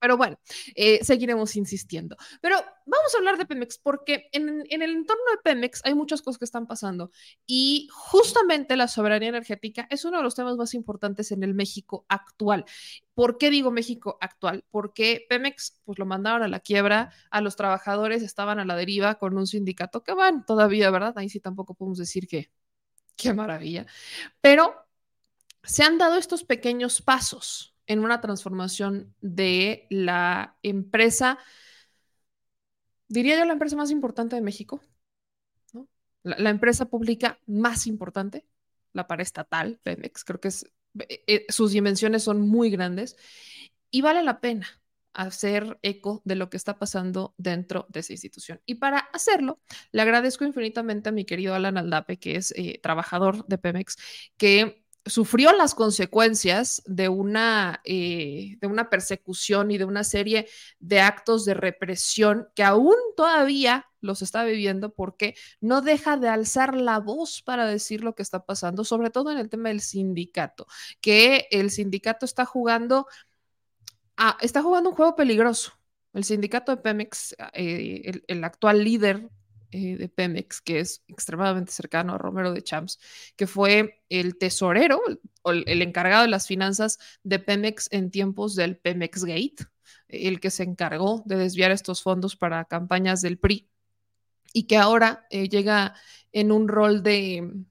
Pero 0.00 0.16
bueno, 0.16 0.38
eh, 0.74 1.04
seguiremos 1.04 1.56
insistiendo. 1.56 2.16
Pero 2.40 2.56
vamos 2.86 3.14
a 3.14 3.18
hablar 3.18 3.36
de 3.36 3.46
Pemex 3.46 3.78
porque 3.78 4.28
en, 4.32 4.64
en, 4.68 4.82
el 4.82 4.90
entorno 4.90 5.22
de 5.32 5.38
Pemex 5.42 5.80
hay 5.84 5.94
muchas 5.94 6.22
cosas 6.22 6.38
que 6.38 6.44
están 6.44 6.66
pasando 6.66 7.10
y 7.46 7.88
justamente 7.92 8.76
la 8.76 8.88
soberanía 8.88 9.30
energética 9.30 9.86
es 9.90 10.04
uno 10.04 10.18
de 10.18 10.22
los 10.22 10.34
temas 10.34 10.56
más 10.56 10.74
importantes 10.74 11.32
en 11.32 11.42
el 11.42 11.54
México 11.54 12.06
actual. 12.08 12.64
¿Por 13.14 13.38
qué 13.38 13.50
digo 13.50 13.70
México 13.70 14.18
actual? 14.20 14.64
Porque 14.70 15.26
Pemex 15.28 15.80
pues 15.84 15.98
lo 15.98 16.06
mandaron 16.06 16.42
a 16.42 16.48
la 16.48 16.60
quiebra, 16.60 17.12
a 17.30 17.40
los 17.40 17.56
trabajadores 17.56 18.22
estaban 18.22 18.58
a 18.58 18.64
la 18.64 18.76
deriva 18.76 19.16
con 19.16 19.36
un 19.36 19.46
sindicato 19.46 20.04
que 20.04 20.14
van 20.14 20.46
todavía, 20.46 20.90
¿verdad? 20.90 21.14
Ahí 21.16 21.28
sí 21.28 21.40
tampoco 21.40 21.74
podemos 21.74 21.98
decir 21.98 22.28
que 22.28 22.50
qué 23.16 23.34
maravilla. 23.34 23.86
Pero 24.40 24.74
se 25.64 25.82
han 25.82 25.98
dado 25.98 26.16
estos 26.16 26.44
pequeños 26.44 27.02
pasos 27.02 27.74
en 27.88 28.00
una 28.00 28.20
transformación 28.20 29.14
de 29.20 29.86
la 29.90 30.56
empresa, 30.62 31.38
diría 33.08 33.38
yo 33.38 33.44
la 33.44 33.54
empresa 33.54 33.76
más 33.76 33.90
importante 33.90 34.36
de 34.36 34.42
México, 34.42 34.80
la, 36.22 36.50
empresa 36.50 36.84
pública 36.86 37.40
más 37.46 37.86
importante, 37.86 38.46
la 38.92 39.06
paraestatal, 39.06 39.80
Pemex, 39.82 40.24
creo 40.24 40.40
que 40.40 40.48
eh, 40.48 41.24
eh, 41.26 41.46
sus 41.48 41.72
dimensiones 41.72 42.22
son 42.22 42.40
muy 42.42 42.70
grandes. 42.70 43.16
y 43.90 44.02
vale 44.02 44.22
la 44.22 44.40
pena 44.40 44.68
hacer 45.14 45.78
eco 45.82 46.22
de 46.24 46.36
lo 46.36 46.50
que 46.50 46.56
está 46.56 46.78
pasando 46.78 47.34
dentro 47.38 47.86
de 47.88 48.00
esa 48.00 48.12
institución. 48.12 48.60
Y 48.66 48.76
para 48.76 48.98
hacerlo, 48.98 49.60
le 49.90 50.02
agradezco 50.02 50.44
infinitamente 50.44 51.08
a 51.08 51.12
mi 51.12 51.24
querido 51.24 51.54
Alan 51.54 51.78
Aldape, 51.78 52.18
que 52.18 52.36
es 52.36 52.52
eh, 52.56 52.78
trabajador 52.82 53.46
de 53.46 53.58
Pemex, 53.58 53.96
que 54.36 54.86
sufrió 55.08 55.52
las 55.52 55.74
consecuencias 55.74 56.82
de 56.86 57.08
una, 57.08 57.80
eh, 57.84 58.56
de 58.60 58.66
una 58.66 58.90
persecución 58.90 59.70
y 59.70 59.78
de 59.78 59.84
una 59.84 60.04
serie 60.04 60.48
de 60.78 61.00
actos 61.00 61.44
de 61.44 61.54
represión 61.54 62.48
que 62.54 62.62
aún 62.62 62.94
todavía 63.16 63.86
los 64.00 64.22
está 64.22 64.44
viviendo 64.44 64.94
porque 64.94 65.34
no 65.60 65.82
deja 65.82 66.16
de 66.16 66.28
alzar 66.28 66.76
la 66.76 67.00
voz 67.00 67.42
para 67.42 67.66
decir 67.66 68.04
lo 68.04 68.14
que 68.14 68.22
está 68.22 68.44
pasando, 68.46 68.84
sobre 68.84 69.10
todo 69.10 69.32
en 69.32 69.38
el 69.38 69.48
tema 69.48 69.70
del 69.70 69.80
sindicato, 69.80 70.66
que 71.00 71.48
el 71.50 71.70
sindicato 71.70 72.24
está 72.24 72.44
jugando, 72.44 73.06
está 74.40 74.62
jugando 74.62 74.90
un 74.90 74.96
juego 74.96 75.16
peligroso. 75.16 75.72
El 76.12 76.24
sindicato 76.24 76.74
de 76.74 76.82
Pemex, 76.82 77.36
eh, 77.52 78.22
el 78.26 78.44
actual 78.44 78.82
líder 78.82 79.28
eh, 79.70 79.96
de 79.96 80.08
Pemex, 80.08 80.60
que 80.60 80.80
es 80.80 81.02
extremadamente 81.08 81.72
cercano 81.72 82.14
a 82.14 82.18
Romero 82.18 82.52
de 82.52 82.62
Champs, 82.62 82.98
que 83.36 83.46
fue 83.46 84.02
el 84.08 84.38
tesorero 84.38 85.00
o 85.42 85.50
el, 85.50 85.82
encargado 85.82 86.22
de 86.22 86.28
las 86.28 86.46
finanzas 86.46 86.98
de 87.22 87.38
Pemex 87.38 87.88
en 87.92 88.10
tiempos 88.10 88.54
del 88.54 88.78
Pemex 88.78 89.24
Gate, 89.24 89.66
el 90.08 90.40
que 90.40 90.50
se 90.50 90.62
encargó 90.62 91.22
de 91.26 91.36
desviar 91.36 91.70
estos 91.70 92.02
fondos 92.02 92.36
para 92.36 92.64
campañas 92.64 93.20
del 93.20 93.38
PRI 93.38 93.68
y 94.52 94.66
que 94.66 94.78
ahora 94.78 95.26
eh, 95.30 95.48
llega 95.48 95.94
en 96.32 96.52
un 96.52 96.68
rol 96.68 97.02
de 97.02 97.64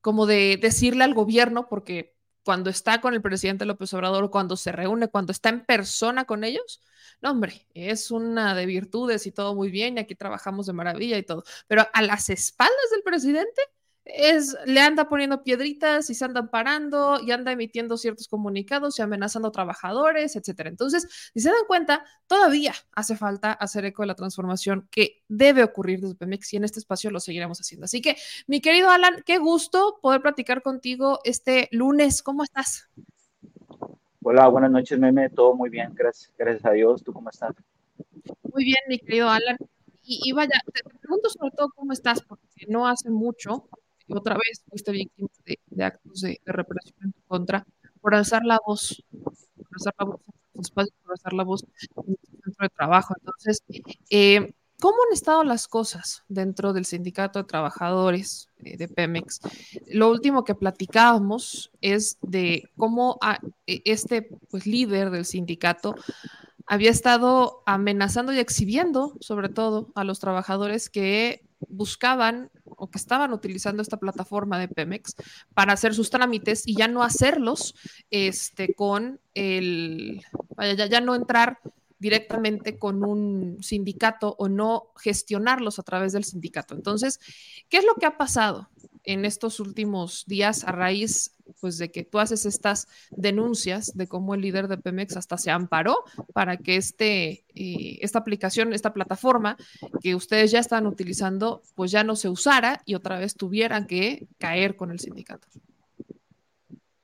como 0.00 0.26
de 0.26 0.58
decirle 0.60 1.04
al 1.04 1.14
gobierno, 1.14 1.68
porque 1.68 2.17
cuando 2.48 2.70
está 2.70 3.02
con 3.02 3.12
el 3.12 3.20
presidente 3.20 3.66
López 3.66 3.92
Obrador, 3.92 4.30
cuando 4.30 4.56
se 4.56 4.72
reúne, 4.72 5.08
cuando 5.08 5.32
está 5.32 5.50
en 5.50 5.66
persona 5.66 6.24
con 6.24 6.44
ellos, 6.44 6.80
no, 7.20 7.32
hombre, 7.32 7.66
es 7.74 8.10
una 8.10 8.54
de 8.54 8.64
virtudes 8.64 9.26
y 9.26 9.32
todo 9.32 9.54
muy 9.54 9.70
bien, 9.70 9.98
y 9.98 10.00
aquí 10.00 10.14
trabajamos 10.14 10.64
de 10.64 10.72
maravilla 10.72 11.18
y 11.18 11.22
todo. 11.22 11.44
Pero 11.66 11.86
a 11.92 12.00
las 12.00 12.30
espaldas 12.30 12.90
del 12.90 13.02
presidente, 13.02 13.60
es, 14.08 14.56
le 14.64 14.80
anda 14.80 15.08
poniendo 15.08 15.42
piedritas 15.42 16.10
y 16.10 16.14
se 16.14 16.24
andan 16.24 16.48
parando 16.50 17.20
y 17.20 17.30
anda 17.30 17.52
emitiendo 17.52 17.96
ciertos 17.96 18.28
comunicados 18.28 18.98
y 18.98 19.02
amenazando 19.02 19.50
trabajadores, 19.52 20.34
etcétera. 20.34 20.70
Entonces, 20.70 21.30
si 21.34 21.40
se 21.40 21.50
dan 21.50 21.64
cuenta, 21.66 22.04
todavía 22.26 22.72
hace 22.92 23.16
falta 23.16 23.52
hacer 23.52 23.84
eco 23.84 24.02
de 24.02 24.08
la 24.08 24.14
transformación 24.14 24.88
que 24.90 25.22
debe 25.28 25.62
ocurrir 25.62 26.00
desde 26.00 26.14
Pemex 26.14 26.52
y 26.54 26.56
en 26.56 26.64
este 26.64 26.78
espacio 26.78 27.10
lo 27.10 27.20
seguiremos 27.20 27.58
haciendo. 27.60 27.84
Así 27.84 28.00
que, 28.00 28.16
mi 28.46 28.60
querido 28.60 28.90
Alan, 28.90 29.22
qué 29.24 29.38
gusto 29.38 29.98
poder 30.00 30.22
platicar 30.22 30.62
contigo 30.62 31.20
este 31.24 31.68
lunes. 31.70 32.22
¿Cómo 32.22 32.44
estás? 32.44 32.88
Hola, 34.22 34.48
buenas 34.48 34.70
noches, 34.70 34.98
Meme. 34.98 35.30
Todo 35.30 35.54
muy 35.54 35.70
bien, 35.70 35.94
gracias, 35.94 36.32
gracias 36.36 36.64
a 36.64 36.72
Dios. 36.72 37.02
¿Tú 37.02 37.12
cómo 37.12 37.30
estás? 37.30 37.54
Muy 38.52 38.64
bien, 38.64 38.78
mi 38.88 38.98
querido 38.98 39.28
Alan. 39.28 39.56
Y, 40.10 40.32
vaya, 40.32 40.58
te 40.72 40.82
pregunto 40.98 41.28
sobre 41.28 41.50
todo 41.50 41.68
cómo 41.74 41.92
estás, 41.92 42.22
porque 42.22 42.64
no 42.66 42.88
hace 42.88 43.10
mucho 43.10 43.68
otra 44.16 44.34
vez 44.34 44.62
fuiste 44.68 44.92
víctima 44.92 45.28
de, 45.66 45.84
actos 45.84 46.20
de, 46.22 46.40
represión 46.44 46.96
en 47.02 47.12
tu 47.12 47.22
contra 47.26 47.66
por 48.00 48.14
alzar 48.14 48.44
la 48.44 48.58
voz, 48.64 49.04
por 49.10 49.66
alzar 49.74 49.94
la 49.98 50.04
voz 50.04 50.20
en 50.54 50.60
espacio, 50.60 50.94
por 51.02 51.12
alzar 51.12 51.32
la 51.32 51.44
voz 51.44 51.64
en 51.64 52.16
tu 52.16 52.42
centro 52.42 52.64
de 52.64 52.68
trabajo. 52.70 53.14
Entonces, 53.18 53.62
eh, 54.10 54.52
¿Cómo 54.80 54.96
han 55.08 55.12
estado 55.12 55.42
las 55.42 55.66
cosas 55.66 56.22
dentro 56.28 56.72
del 56.72 56.84
sindicato 56.84 57.40
de 57.40 57.46
trabajadores 57.46 58.48
eh, 58.58 58.76
de 58.76 58.86
Pemex? 58.86 59.40
Lo 59.88 60.08
último 60.08 60.44
que 60.44 60.54
platicábamos 60.54 61.72
es 61.80 62.16
de 62.22 62.70
cómo 62.76 63.18
e, 63.66 63.82
este 63.84 64.22
pues, 64.48 64.66
líder 64.66 65.10
del 65.10 65.24
sindicato 65.24 65.96
había 66.64 66.92
estado 66.92 67.64
amenazando 67.66 68.32
y 68.32 68.38
exhibiendo, 68.38 69.16
sobre 69.20 69.48
todo, 69.48 69.90
a 69.96 70.04
los 70.04 70.20
trabajadores 70.20 70.90
que 70.90 71.47
buscaban 71.68 72.50
o 72.64 72.90
que 72.90 72.98
estaban 72.98 73.32
utilizando 73.32 73.82
esta 73.82 73.96
plataforma 73.96 74.58
de 74.58 74.68
Pemex 74.68 75.16
para 75.54 75.72
hacer 75.72 75.94
sus 75.94 76.10
trámites 76.10 76.66
y 76.66 76.76
ya 76.76 76.88
no 76.88 77.02
hacerlos 77.02 77.74
este, 78.10 78.74
con 78.74 79.20
el, 79.34 80.22
vaya, 80.56 80.86
ya, 80.86 81.00
no 81.00 81.14
entrar 81.14 81.58
directamente 81.98 82.78
con 82.78 83.04
un 83.04 83.62
sindicato 83.62 84.36
o 84.38 84.48
no 84.48 84.92
gestionarlos 84.96 85.78
a 85.78 85.82
través 85.82 86.12
del 86.12 86.24
sindicato. 86.24 86.74
Entonces, 86.74 87.18
¿qué 87.68 87.78
es 87.78 87.84
lo 87.84 87.94
que 87.94 88.06
ha 88.06 88.16
pasado 88.16 88.68
en 89.08 89.24
estos 89.24 89.58
últimos 89.58 90.26
días 90.26 90.64
a 90.64 90.72
raíz 90.72 91.34
pues 91.62 91.78
de 91.78 91.90
que 91.90 92.04
tú 92.04 92.18
haces 92.18 92.44
estas 92.44 92.86
denuncias 93.10 93.96
de 93.96 94.06
cómo 94.06 94.34
el 94.34 94.42
líder 94.42 94.68
de 94.68 94.76
Pemex 94.76 95.16
hasta 95.16 95.38
se 95.38 95.50
amparó 95.50 95.96
para 96.34 96.58
que 96.58 96.76
este, 96.76 97.46
eh, 97.54 97.98
esta 98.02 98.18
aplicación, 98.18 98.74
esta 98.74 98.92
plataforma 98.92 99.56
que 100.02 100.14
ustedes 100.14 100.50
ya 100.50 100.58
están 100.58 100.86
utilizando, 100.86 101.62
pues 101.74 101.90
ya 101.90 102.04
no 102.04 102.16
se 102.16 102.28
usara 102.28 102.82
y 102.84 102.96
otra 102.96 103.18
vez 103.18 103.34
tuvieran 103.34 103.86
que 103.86 104.28
caer 104.36 104.76
con 104.76 104.90
el 104.90 105.00
sindicato. 105.00 105.48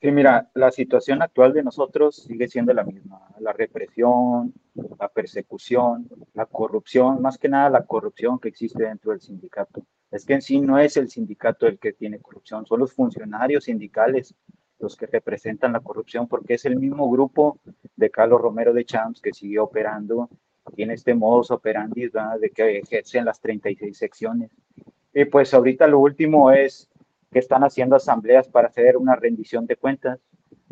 Sí, 0.03 0.11
mira, 0.11 0.51
la 0.53 0.71
situación 0.71 1.23
actual 1.23 1.55
de 1.55 1.63
nosotros 1.63 2.17
sigue 2.17 2.49
siendo 2.49 2.75
la 2.75 2.85
misma. 2.85 3.23
La 3.39 3.55
represión, 3.55 4.53
la 5.01 5.09
persecución, 5.09 6.07
la 6.35 6.45
corrupción, 6.45 7.23
más 7.23 7.39
que 7.39 7.49
nada 7.49 7.71
la 7.71 7.87
corrupción 7.87 8.39
que 8.39 8.51
existe 8.51 8.83
dentro 8.83 9.13
del 9.13 9.23
sindicato 9.23 9.87
es 10.15 10.25
que 10.25 10.35
en 10.35 10.43
sí 10.43 10.61
no 10.61 10.79
es 10.79 10.97
el 10.97 11.11
sindicato 11.11 11.67
el 11.67 11.77
que 11.77 11.93
tiene 11.93 12.21
corrupción, 12.21 12.65
son 12.67 12.79
los 12.79 12.93
funcionarios 12.93 13.65
sindicales 13.65 14.33
los 14.79 14.97
que 14.97 15.07
representan 15.07 15.73
la 15.73 15.81
corrupción, 15.81 16.29
porque 16.29 16.55
es 16.55 16.65
el 16.67 16.77
mismo 16.77 17.11
grupo 17.11 17.59
de 17.97 18.11
Carlos 18.11 18.41
Romero 18.41 18.73
de 18.73 18.85
Champs 18.85 19.21
que 19.21 19.33
sigue 19.33 19.59
operando, 19.59 20.29
tiene 20.77 20.95
este 20.95 21.15
modus 21.15 21.51
operandi 21.51 22.11
de 22.41 22.51
que 22.51 22.79
ejercen 22.79 23.25
las 23.25 23.41
36 23.41 23.97
secciones. 23.97 24.53
Y 25.13 25.25
pues 25.25 25.53
ahorita 25.53 25.89
lo 25.89 25.99
último 25.99 26.53
es 26.53 26.89
que 27.33 27.41
están 27.41 27.65
haciendo 27.65 27.97
asambleas 27.97 28.49
para 28.49 28.69
hacer 28.69 28.97
una 28.97 29.17
rendición 29.17 29.67
de 29.67 29.77
cuentas 29.77 30.21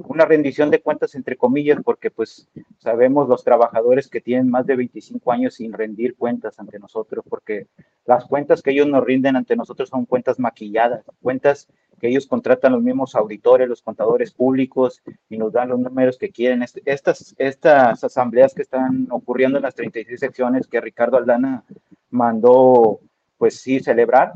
una 0.06 0.24
rendición 0.24 0.70
de 0.70 0.80
cuentas 0.80 1.14
entre 1.14 1.36
comillas, 1.36 1.78
porque 1.84 2.10
pues 2.10 2.48
sabemos 2.78 3.28
los 3.28 3.44
trabajadores 3.44 4.08
que 4.08 4.20
tienen 4.20 4.50
más 4.50 4.66
de 4.66 4.76
25 4.76 5.32
años 5.32 5.54
sin 5.54 5.72
rendir 5.72 6.16
cuentas 6.16 6.58
ante 6.58 6.78
nosotros, 6.78 7.24
porque 7.28 7.66
las 8.04 8.24
cuentas 8.24 8.62
que 8.62 8.70
ellos 8.70 8.86
nos 8.86 9.04
rinden 9.04 9.36
ante 9.36 9.56
nosotros 9.56 9.88
son 9.88 10.06
cuentas 10.06 10.38
maquilladas, 10.38 11.04
cuentas 11.20 11.68
que 12.00 12.08
ellos 12.08 12.26
contratan 12.26 12.72
los 12.72 12.82
mismos 12.82 13.14
auditores, 13.14 13.68
los 13.68 13.82
contadores 13.82 14.32
públicos 14.32 15.02
y 15.28 15.38
nos 15.38 15.52
dan 15.52 15.68
los 15.68 15.78
números 15.78 16.18
que 16.18 16.30
quieren. 16.30 16.64
Estas, 16.84 17.34
estas 17.38 18.02
asambleas 18.02 18.54
que 18.54 18.62
están 18.62 19.06
ocurriendo 19.10 19.58
en 19.58 19.62
las 19.62 19.74
36 19.76 20.18
secciones 20.18 20.66
que 20.66 20.80
Ricardo 20.80 21.16
Aldana 21.16 21.64
mandó, 22.10 22.98
pues 23.38 23.60
sí, 23.60 23.78
celebrar, 23.78 24.34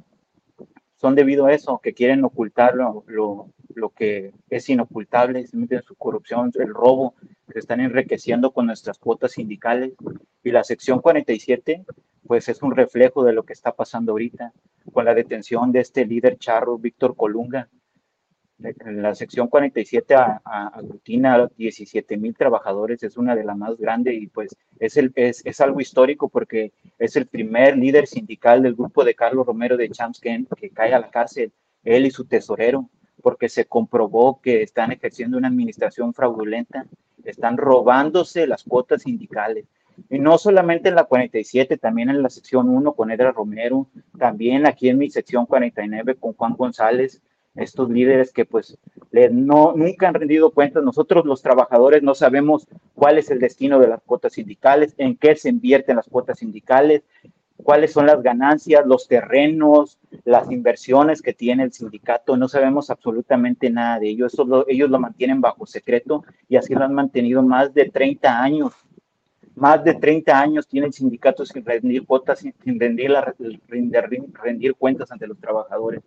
son 0.97 1.15
debido 1.15 1.47
a 1.47 1.53
eso, 1.53 1.81
que 1.83 1.93
quieren 1.93 2.25
ocultar 2.25 2.75
lo, 2.75 3.05
lo 3.07 3.51
que 3.97 4.33
es 4.51 4.69
inocultable, 4.69 5.47
su 5.47 5.95
corrupción, 5.97 6.53
el 6.55 6.69
robo, 6.69 7.15
que 7.53 7.59
están 7.59 7.81
enriqueciendo 7.81 8.53
con 8.53 8.67
nuestras 8.67 8.99
cuotas 8.99 9.33
sindicales. 9.33 9.95
Y 10.43 10.51
la 10.51 10.65
sección 10.65 11.01
47, 11.01 11.85
pues 12.27 12.49
es 12.49 12.63
un 12.63 12.77
reflejo 12.77 13.25
de 13.25 13.33
lo 13.33 13.45
que 13.45 13.53
está 13.53 13.73
pasando 13.73 14.13
ahorita, 14.13 14.53
con 14.93 15.05
la 15.05 15.15
detención 15.15 15.73
de 15.73 15.81
este 15.81 16.05
líder 16.05 16.39
charro, 16.39 16.79
Víctor 16.79 17.17
Colunga. 17.17 17.69
La 18.59 19.15
sección 19.15 19.49
47 19.49 20.15
aglutina 20.45 21.35
a 21.35 21.49
17 21.59 22.17
mil 22.17 22.35
trabajadores, 22.35 23.03
es 23.03 23.19
una 23.19 23.37
de 23.37 23.45
las 23.45 23.57
más 23.57 23.77
grandes 23.77 24.15
y 24.15 24.29
pues 24.29 24.57
es, 24.79 24.97
el, 24.97 25.13
es, 25.15 25.45
es, 25.45 25.61
algo 25.61 25.79
histórico 25.79 26.31
porque 26.31 26.73
es 26.99 27.17
el 27.17 27.27
primer 27.27 27.77
líder 27.77 28.07
sindical 28.07 28.63
del 28.63 28.75
grupo 28.75 29.05
de 29.05 29.15
Carlos 29.15 29.47
Romero 29.47 29.77
de 29.77 29.91
Champs 29.91 30.21
que, 30.21 30.47
que 30.57 30.71
cae 30.71 30.95
a 30.95 31.01
la 31.01 31.11
cárcel, 31.11 31.53
él 31.85 32.07
y 32.07 32.11
su 32.11 32.25
tesorero 32.25 32.89
porque 33.27 33.49
se 33.49 33.65
comprobó 33.65 34.41
que 34.41 34.63
están 34.63 34.93
ejerciendo 34.93 35.37
una 35.37 35.49
administración 35.49 36.15
fraudulenta, 36.15 36.87
están 37.25 37.57
robándose 37.57 38.47
las 38.47 38.63
cuotas 38.63 39.03
sindicales. 39.03 39.65
Y 40.09 40.21
no 40.21 40.39
solamente 40.39 40.91
en 40.91 40.95
la 40.95 41.03
47, 41.03 41.77
también 41.77 42.09
en 42.09 42.23
la 42.23 42.31
sección 42.31 42.69
1 42.69 42.93
con 42.93 43.11
Edra 43.11 43.33
Romero, 43.33 43.89
también 44.17 44.65
aquí 44.65 44.91
en 44.91 44.99
mi 44.99 45.11
sección 45.11 45.45
49 45.45 46.15
con 46.15 46.35
Juan 46.35 46.53
González, 46.53 47.21
estos 47.57 47.91
líderes 47.91 48.33
que 48.33 48.45
pues 48.45 48.79
no, 49.33 49.73
nunca 49.75 50.07
han 50.07 50.15
rendido 50.15 50.53
cuentas. 50.53 50.85
Nosotros 50.85 51.27
los 51.27 51.43
trabajadores 51.43 52.05
no 52.05 52.15
sabemos 52.15 52.69
cuál 52.95 53.19
es 53.19 53.29
el 53.33 53.41
destino 53.41 53.81
de 53.81 53.89
las 53.89 54.03
cuotas 54.03 54.35
sindicales, 54.35 54.95
en 54.99 55.17
qué 55.17 55.35
se 55.35 55.49
invierten 55.49 55.97
las 55.97 56.07
cuotas 56.07 56.39
sindicales, 56.39 57.03
cuáles 57.63 57.93
son 57.93 58.07
las 58.07 58.23
ganancias, 58.23 58.87
los 58.87 59.09
terrenos, 59.09 59.99
las 60.25 60.51
inversiones 60.51 61.23
que 61.23 61.33
tiene 61.33 61.65
el 61.65 61.73
sindicato. 61.73 62.37
No 62.37 62.49
sabemos 62.49 62.91
absolutamente 62.91 63.71
nada 63.71 63.99
de 63.99 64.11
ello. 64.11 64.27
Eso 64.27 64.65
ellos 64.69 64.91
lo 64.91 64.99
mantienen 64.99 65.41
bajo 65.41 65.67
secreto 65.67 66.25
y 66.49 66.57
así 66.57 66.75
lo 66.75 66.85
han 66.85 66.95
mantenido 66.95 67.43
más 67.43 67.73
de 67.75 67.87
30 67.87 68.43
años. 68.43 68.73
Más 69.55 69.83
de 69.83 69.95
30 69.95 70.39
años 70.39 70.67
tiene 70.67 70.89
el 70.89 70.93
sindicato 70.93 71.47
sin 71.47 71.65
rendir 71.65 72.05
cuotas, 72.05 72.41
sin 72.41 72.79
rendir, 72.79 73.11
rendir, 73.69 74.75
cuentas 74.75 75.11
ante 75.11 75.27
los 75.27 75.39
trabajadores. 75.39 76.03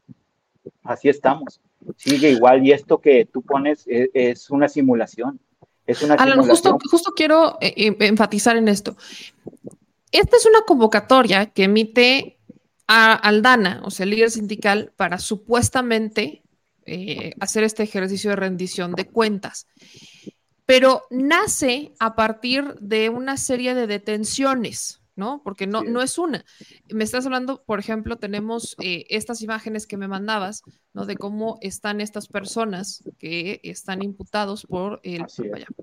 Así 0.84 1.10
estamos. 1.10 1.60
Sigue 1.98 2.30
igual 2.30 2.66
y 2.66 2.72
esto 2.72 3.00
que 3.00 3.26
tú 3.26 3.42
pones 3.42 3.86
es, 3.88 4.10
es 4.14 4.50
una 4.52 4.70
simulación. 4.70 5.40
Es 5.88 6.04
una 6.04 6.14
Alan, 6.14 6.44
justo, 6.44 6.78
justo 6.92 7.12
quiero 7.16 7.58
eh, 7.60 7.74
eh, 7.76 7.96
enfatizar 8.02 8.56
en 8.56 8.68
esto. 8.68 8.96
Esta 10.12 10.38
es 10.38 10.46
una 10.46 10.62
convocatoria 10.62 11.48
que 11.48 11.64
emite 11.64 12.40
a 12.88 13.14
Aldana, 13.14 13.82
o 13.84 13.92
sea, 13.92 14.06
el 14.06 14.12
líder 14.12 14.32
sindical, 14.32 14.92
para 14.96 15.20
supuestamente 15.20 16.44
eh, 16.86 17.34
hacer 17.40 17.64
este 17.64 17.84
ejercicio 17.84 18.32
de 18.32 18.36
rendición 18.36 18.94
de 18.94 19.08
cuentas. 19.08 19.68
Pero 20.66 21.04
nace 21.10 21.94
a 22.00 22.16
partir 22.16 22.76
de 22.80 23.10
una 23.10 23.38
serie 23.38 23.76
de 23.76 23.88
detenciones 23.88 25.00
¿no? 25.20 25.42
Porque 25.44 25.68
no, 25.68 25.84
no 25.84 26.02
es 26.02 26.18
una. 26.18 26.44
Me 26.90 27.04
estás 27.04 27.26
hablando, 27.26 27.62
por 27.66 27.78
ejemplo, 27.78 28.18
tenemos 28.18 28.76
eh, 28.82 29.06
estas 29.10 29.42
imágenes 29.42 29.86
que 29.86 29.98
me 29.98 30.08
mandabas, 30.08 30.64
¿no? 31.00 31.06
De 31.06 31.16
cómo 31.16 31.58
están 31.62 32.02
estas 32.02 32.28
personas 32.28 33.04
que 33.18 33.62
están 33.64 34.04
imputados 34.04 34.66
por 34.66 35.00
el 35.04 35.26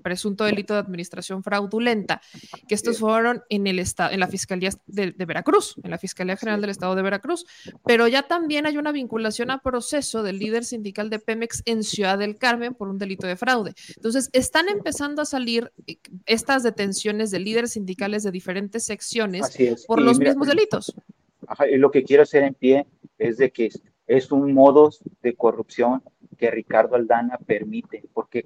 presunto 0.03 0.43
delito 0.43 0.73
de 0.73 0.79
administración 0.79 1.43
fraudulenta, 1.43 2.21
que 2.67 2.75
estos 2.75 2.99
fueron 2.99 3.43
en 3.49 3.65
el 3.67 3.79
estado, 3.79 4.11
en 4.13 4.19
la 4.19 4.27
Fiscalía 4.27 4.69
de, 4.85 5.11
Veracruz, 5.25 5.75
en 5.83 5.91
la 5.91 5.97
Fiscalía 5.97 6.37
General 6.37 6.61
del 6.61 6.69
Estado 6.69 6.95
de 6.95 7.01
Veracruz, 7.01 7.45
pero 7.85 8.07
ya 8.07 8.23
también 8.23 8.65
hay 8.65 8.77
una 8.77 8.91
vinculación 8.91 9.49
a 9.49 9.61
proceso 9.61 10.23
del 10.23 10.39
líder 10.39 10.63
sindical 10.65 11.09
de 11.09 11.19
Pemex 11.19 11.63
en 11.65 11.83
Ciudad 11.83 12.17
del 12.17 12.37
Carmen 12.37 12.75
por 12.75 12.87
un 12.89 12.97
delito 12.97 13.25
de 13.25 13.35
fraude. 13.35 13.73
Entonces, 13.95 14.29
están 14.33 14.69
empezando 14.69 15.21
a 15.21 15.25
salir 15.25 15.71
eh, 15.87 15.97
estas 16.25 16.63
detenciones 16.63 17.31
de 17.31 17.39
líderes 17.39 17.71
sindicales 17.71 18.23
de 18.23 18.31
diferentes 18.31 18.83
secciones 18.83 19.57
por 19.87 20.01
los 20.01 20.19
mismos 20.19 20.47
delitos. 20.47 20.93
y 21.71 21.77
lo 21.77 21.89
que 21.91 22.03
quiero 22.03 22.23
hacer 22.23 22.43
en 22.43 22.53
pie 22.53 22.85
es 23.17 23.37
de 23.37 23.51
que 23.51 23.71
es 24.07 24.31
un 24.31 24.53
modo 24.53 24.89
de 25.21 25.35
corrupción 25.35 26.01
que 26.37 26.49
Ricardo 26.49 26.95
Aldana 26.95 27.37
permite, 27.45 28.03
porque 28.13 28.43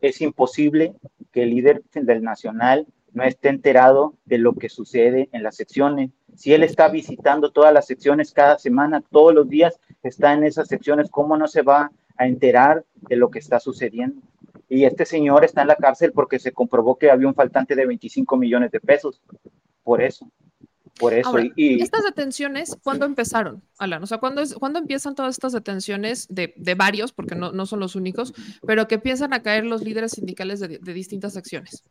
es 0.00 0.20
imposible 0.20 0.94
que 1.32 1.44
el 1.44 1.50
líder 1.50 1.82
del 1.92 2.22
Nacional 2.22 2.86
no 3.12 3.22
esté 3.22 3.48
enterado 3.48 4.14
de 4.24 4.38
lo 4.38 4.54
que 4.54 4.68
sucede 4.68 5.28
en 5.32 5.42
las 5.42 5.56
secciones. 5.56 6.10
Si 6.34 6.52
él 6.52 6.64
está 6.64 6.88
visitando 6.88 7.52
todas 7.52 7.72
las 7.72 7.86
secciones 7.86 8.32
cada 8.32 8.58
semana, 8.58 9.02
todos 9.10 9.32
los 9.32 9.48
días 9.48 9.80
está 10.02 10.32
en 10.32 10.44
esas 10.44 10.68
secciones, 10.68 11.10
¿cómo 11.10 11.36
no 11.36 11.46
se 11.46 11.62
va 11.62 11.92
a 12.16 12.26
enterar 12.26 12.84
de 13.08 13.16
lo 13.16 13.30
que 13.30 13.38
está 13.38 13.60
sucediendo? 13.60 14.20
Y 14.68 14.84
este 14.84 15.06
señor 15.06 15.44
está 15.44 15.62
en 15.62 15.68
la 15.68 15.76
cárcel 15.76 16.12
porque 16.12 16.40
se 16.40 16.52
comprobó 16.52 16.96
que 16.96 17.10
había 17.10 17.28
un 17.28 17.34
faltante 17.34 17.76
de 17.76 17.86
25 17.86 18.36
millones 18.36 18.72
de 18.72 18.80
pesos 18.80 19.22
por 19.84 20.02
eso. 20.02 20.28
Por 20.98 21.12
eso. 21.12 21.36
y, 21.56 21.82
estas 21.82 22.04
detenciones, 22.04 22.76
¿cuándo 22.82 23.04
empezaron, 23.04 23.62
Alan? 23.78 24.02
O 24.02 24.06
sea, 24.06 24.18
¿cuándo, 24.18 24.42
es, 24.42 24.54
¿cuándo 24.54 24.78
empiezan 24.78 25.14
todas 25.14 25.34
estas 25.34 25.52
detenciones 25.52 26.28
de, 26.28 26.54
de 26.56 26.74
varios, 26.74 27.12
porque 27.12 27.34
no, 27.34 27.50
no, 27.50 27.66
son 27.66 27.80
los 27.80 27.96
únicos, 27.96 28.32
pero 28.66 28.86
que 28.86 28.94
empiezan 28.96 29.32
a 29.32 29.42
caer 29.42 29.64
los 29.64 29.82
líderes 29.82 30.12
sindicales 30.12 30.60
de, 30.60 30.78
de 30.78 30.92
distintas 30.92 31.32
secciones? 31.32 31.84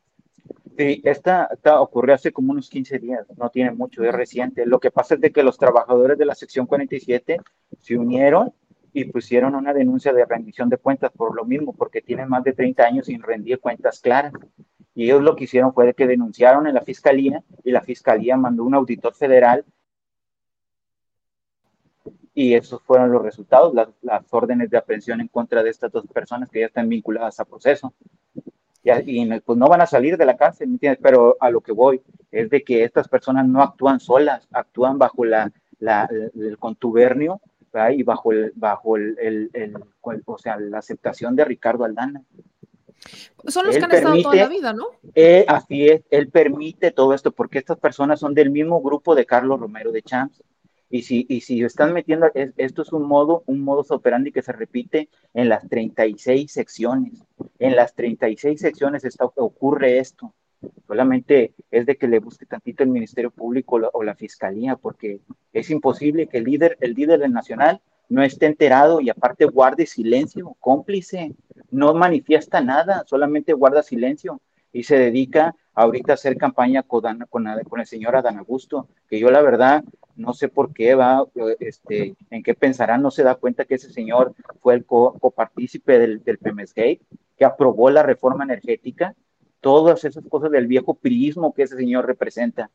Sí, 0.77 1.01
esta, 1.03 1.49
ocurrió 1.79 2.15
hace 2.15 2.31
como 2.31 2.51
unos 2.51 2.69
15 2.69 2.97
días, 2.97 3.27
no 3.37 3.49
tiene 3.49 3.71
mucho, 3.71 4.03
es 4.03 4.11
reciente. 4.11 4.65
Lo 4.65 4.79
que 4.79 4.89
pasa 4.89 5.15
es 5.15 5.21
de 5.21 5.31
que 5.31 5.43
los 5.43 5.57
trabajadores 5.57 6.17
de 6.17 6.25
la 6.25 6.33
sección 6.33 6.65
47 6.65 7.37
se 7.79 7.97
unieron 7.97 8.53
y 8.91 9.05
pusieron 9.05 9.55
una 9.55 9.73
denuncia 9.73 10.13
de 10.13 10.25
rendición 10.25 10.69
de 10.69 10.77
cuentas 10.77 11.11
por 11.11 11.35
lo 11.35 11.45
mismo, 11.45 11.73
porque 11.73 12.01
tienen 12.01 12.27
más 12.27 12.43
de 12.43 12.53
30 12.53 12.83
años 12.83 13.05
sin 13.05 13.21
rendir 13.21 13.59
cuentas 13.59 13.99
claras. 13.99 14.33
Y 14.95 15.05
ellos 15.05 15.21
lo 15.21 15.35
que 15.35 15.45
hicieron 15.45 15.73
fue 15.73 15.93
que 15.93 16.07
denunciaron 16.07 16.67
en 16.67 16.75
la 16.75 16.81
fiscalía 16.81 17.43
y 17.63 17.71
la 17.71 17.81
fiscalía 17.81 18.37
mandó 18.37 18.63
un 18.63 18.75
auditor 18.75 19.13
federal 19.13 19.65
y 22.33 22.55
esos 22.55 22.81
fueron 22.81 23.11
los 23.11 23.21
resultados, 23.21 23.73
las, 24.01 24.23
órdenes 24.31 24.69
de 24.69 24.77
aprehensión 24.77 25.21
en 25.21 25.27
contra 25.27 25.61
de 25.61 25.69
estas 25.69 25.91
dos 25.91 26.05
personas 26.07 26.49
que 26.49 26.61
ya 26.61 26.65
están 26.65 26.89
vinculadas 26.89 27.39
a 27.39 27.45
proceso. 27.45 27.93
Y, 28.83 29.39
pues 29.41 29.57
no 29.57 29.67
van 29.67 29.81
a 29.81 29.85
salir 29.85 30.17
de 30.17 30.25
la 30.25 30.35
cárcel, 30.35 30.67
¿me 30.67 30.73
entiendes? 30.73 30.99
Pero 31.01 31.37
a 31.39 31.49
lo 31.49 31.61
que 31.61 31.71
voy 31.71 32.01
es 32.31 32.49
de 32.49 32.63
que 32.63 32.83
estas 32.83 33.07
personas 33.07 33.47
no 33.47 33.61
actúan 33.61 33.99
solas, 33.99 34.47
actúan 34.51 34.97
bajo 34.97 35.23
la, 35.23 35.51
el 35.79 36.57
contubernio 36.57 37.39
y 37.91 38.03
bajo 38.03 38.31
el, 38.31 38.51
bajo 38.55 38.97
el, 38.97 39.49
el, 39.53 39.73
o 40.25 40.37
sea, 40.37 40.57
la 40.57 40.79
aceptación 40.79 41.35
de 41.35 41.45
Ricardo 41.45 41.85
Aldana. 41.85 42.23
Son 43.47 43.65
los 43.65 43.77
que 43.77 43.83
han 43.83 43.91
estado 43.91 44.21
toda 44.21 44.35
la 44.35 44.47
vida, 44.47 44.73
¿no? 44.73 44.87
Eh, 45.15 45.45
así 45.47 45.87
es, 45.87 46.03
él 46.09 46.29
permite 46.29 46.91
todo 46.91 47.13
esto 47.13 47.31
porque 47.31 47.59
estas 47.59 47.77
personas 47.77 48.19
son 48.19 48.33
del 48.33 48.49
mismo 48.49 48.81
grupo 48.81 49.15
de 49.15 49.25
Carlos 49.25 49.59
Romero 49.59 49.91
de 49.91 50.01
Champs. 50.01 50.43
Y 50.89 51.01
si, 51.01 51.25
y 51.27 51.41
si 51.41 51.63
están 51.63 51.91
metiendo, 51.91 52.29
esto 52.33 52.83
es 52.83 52.93
un 52.93 53.07
modo, 53.07 53.43
un 53.47 53.61
modus 53.61 53.89
operandi 53.89 54.31
que 54.31 54.43
se 54.43 54.51
repite 54.51 55.09
en 55.33 55.49
las 55.49 55.67
36 55.67 56.51
secciones. 56.51 57.13
En 57.57 57.75
las 57.75 57.95
36 57.95 58.61
secciones 58.61 59.03
está, 59.03 59.25
ocurre 59.25 59.97
esto. 59.97 60.35
Solamente 60.87 61.53
es 61.71 61.85
de 61.85 61.97
que 61.97 62.07
le 62.07 62.19
busque 62.19 62.45
tantito 62.45 62.83
el 62.83 62.89
Ministerio 62.89 63.31
Público 63.31 63.79
o 63.91 64.03
la, 64.03 64.15
Fiscalía, 64.15 64.75
porque 64.75 65.21
es 65.51 65.69
imposible 65.69 66.27
que 66.27 66.37
el 66.37 66.43
líder, 66.43 66.77
el 66.79 66.93
líder 66.93 67.19
del 67.19 67.33
Nacional 67.33 67.81
no 68.09 68.23
esté 68.23 68.45
enterado 68.45 69.01
y 69.01 69.09
aparte 69.09 69.45
guarde 69.45 69.85
silencio, 69.85 70.55
cómplice 70.59 71.33
no 71.71 71.93
manifiesta 71.93 72.61
nada, 72.61 73.03
solamente 73.07 73.53
guarda 73.53 73.81
silencio 73.81 74.39
y 74.71 74.83
se 74.83 74.97
dedica 74.97 75.55
ahorita 75.73 76.13
a 76.13 76.15
hacer 76.15 76.37
campaña 76.37 76.83
con, 76.83 77.03
con, 77.29 77.47
el 77.47 77.85
señor 77.87 78.15
Adán 78.15 78.37
Augusto, 78.37 78.87
que 79.09 79.19
yo 79.19 79.31
la 79.31 79.41
verdad 79.41 79.83
no 80.15 80.33
sé 80.33 80.47
por 80.47 80.73
qué 80.73 80.93
va, 80.93 81.25
este, 81.59 82.15
en 82.29 82.43
qué 82.43 82.53
pensará, 82.53 82.97
no 82.97 83.09
se 83.09 83.23
da 83.23 83.35
cuenta 83.35 83.65
que 83.65 83.75
ese 83.75 83.91
señor 83.91 84.35
fue 84.61 84.75
el 84.75 84.85
copartícipe 84.85 85.97
del, 85.97 86.23
del 86.23 86.37
Gate, 86.37 87.01
que 87.35 87.45
aprobó 87.45 87.89
la 87.89 88.03
reforma 88.03 88.43
energética, 88.43 89.15
todas 89.59 90.03
esas 90.05 90.23
cosas 90.27 90.51
del 90.51 90.67
viejo 90.67 90.93
priismo 90.93 91.53
que 91.53 91.63
ese 91.63 91.75
señor 91.75 92.05
representa. 92.05 92.69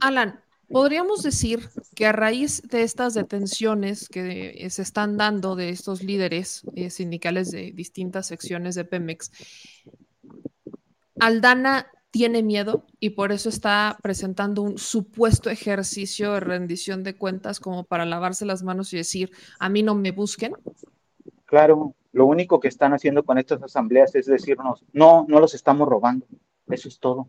Alan, 0.00 0.40
Podríamos 0.68 1.22
decir 1.22 1.68
que 1.94 2.06
a 2.06 2.12
raíz 2.12 2.62
de 2.62 2.82
estas 2.82 3.14
detenciones 3.14 4.08
que 4.08 4.66
se 4.68 4.82
están 4.82 5.16
dando 5.16 5.54
de 5.54 5.68
estos 5.68 6.02
líderes 6.02 6.62
eh, 6.74 6.90
sindicales 6.90 7.50
de 7.50 7.72
distintas 7.72 8.26
secciones 8.26 8.74
de 8.74 8.84
Pemex, 8.84 9.30
Aldana 11.20 11.86
tiene 12.10 12.42
miedo 12.42 12.84
y 12.98 13.10
por 13.10 13.30
eso 13.30 13.48
está 13.48 13.96
presentando 14.02 14.62
un 14.62 14.76
supuesto 14.78 15.50
ejercicio 15.50 16.32
de 16.32 16.40
rendición 16.40 17.04
de 17.04 17.16
cuentas 17.16 17.60
como 17.60 17.84
para 17.84 18.04
lavarse 18.04 18.44
las 18.44 18.62
manos 18.62 18.92
y 18.92 18.96
decir, 18.96 19.30
a 19.58 19.68
mí 19.68 19.82
no 19.82 19.94
me 19.94 20.10
busquen. 20.10 20.52
Claro, 21.44 21.94
lo 22.12 22.26
único 22.26 22.58
que 22.58 22.68
están 22.68 22.92
haciendo 22.92 23.22
con 23.22 23.38
estas 23.38 23.62
asambleas 23.62 24.14
es 24.14 24.26
decirnos, 24.26 24.84
no, 24.92 25.26
no 25.28 25.38
los 25.38 25.54
estamos 25.54 25.88
robando, 25.88 26.26
eso 26.66 26.88
es 26.88 26.98
todo 26.98 27.28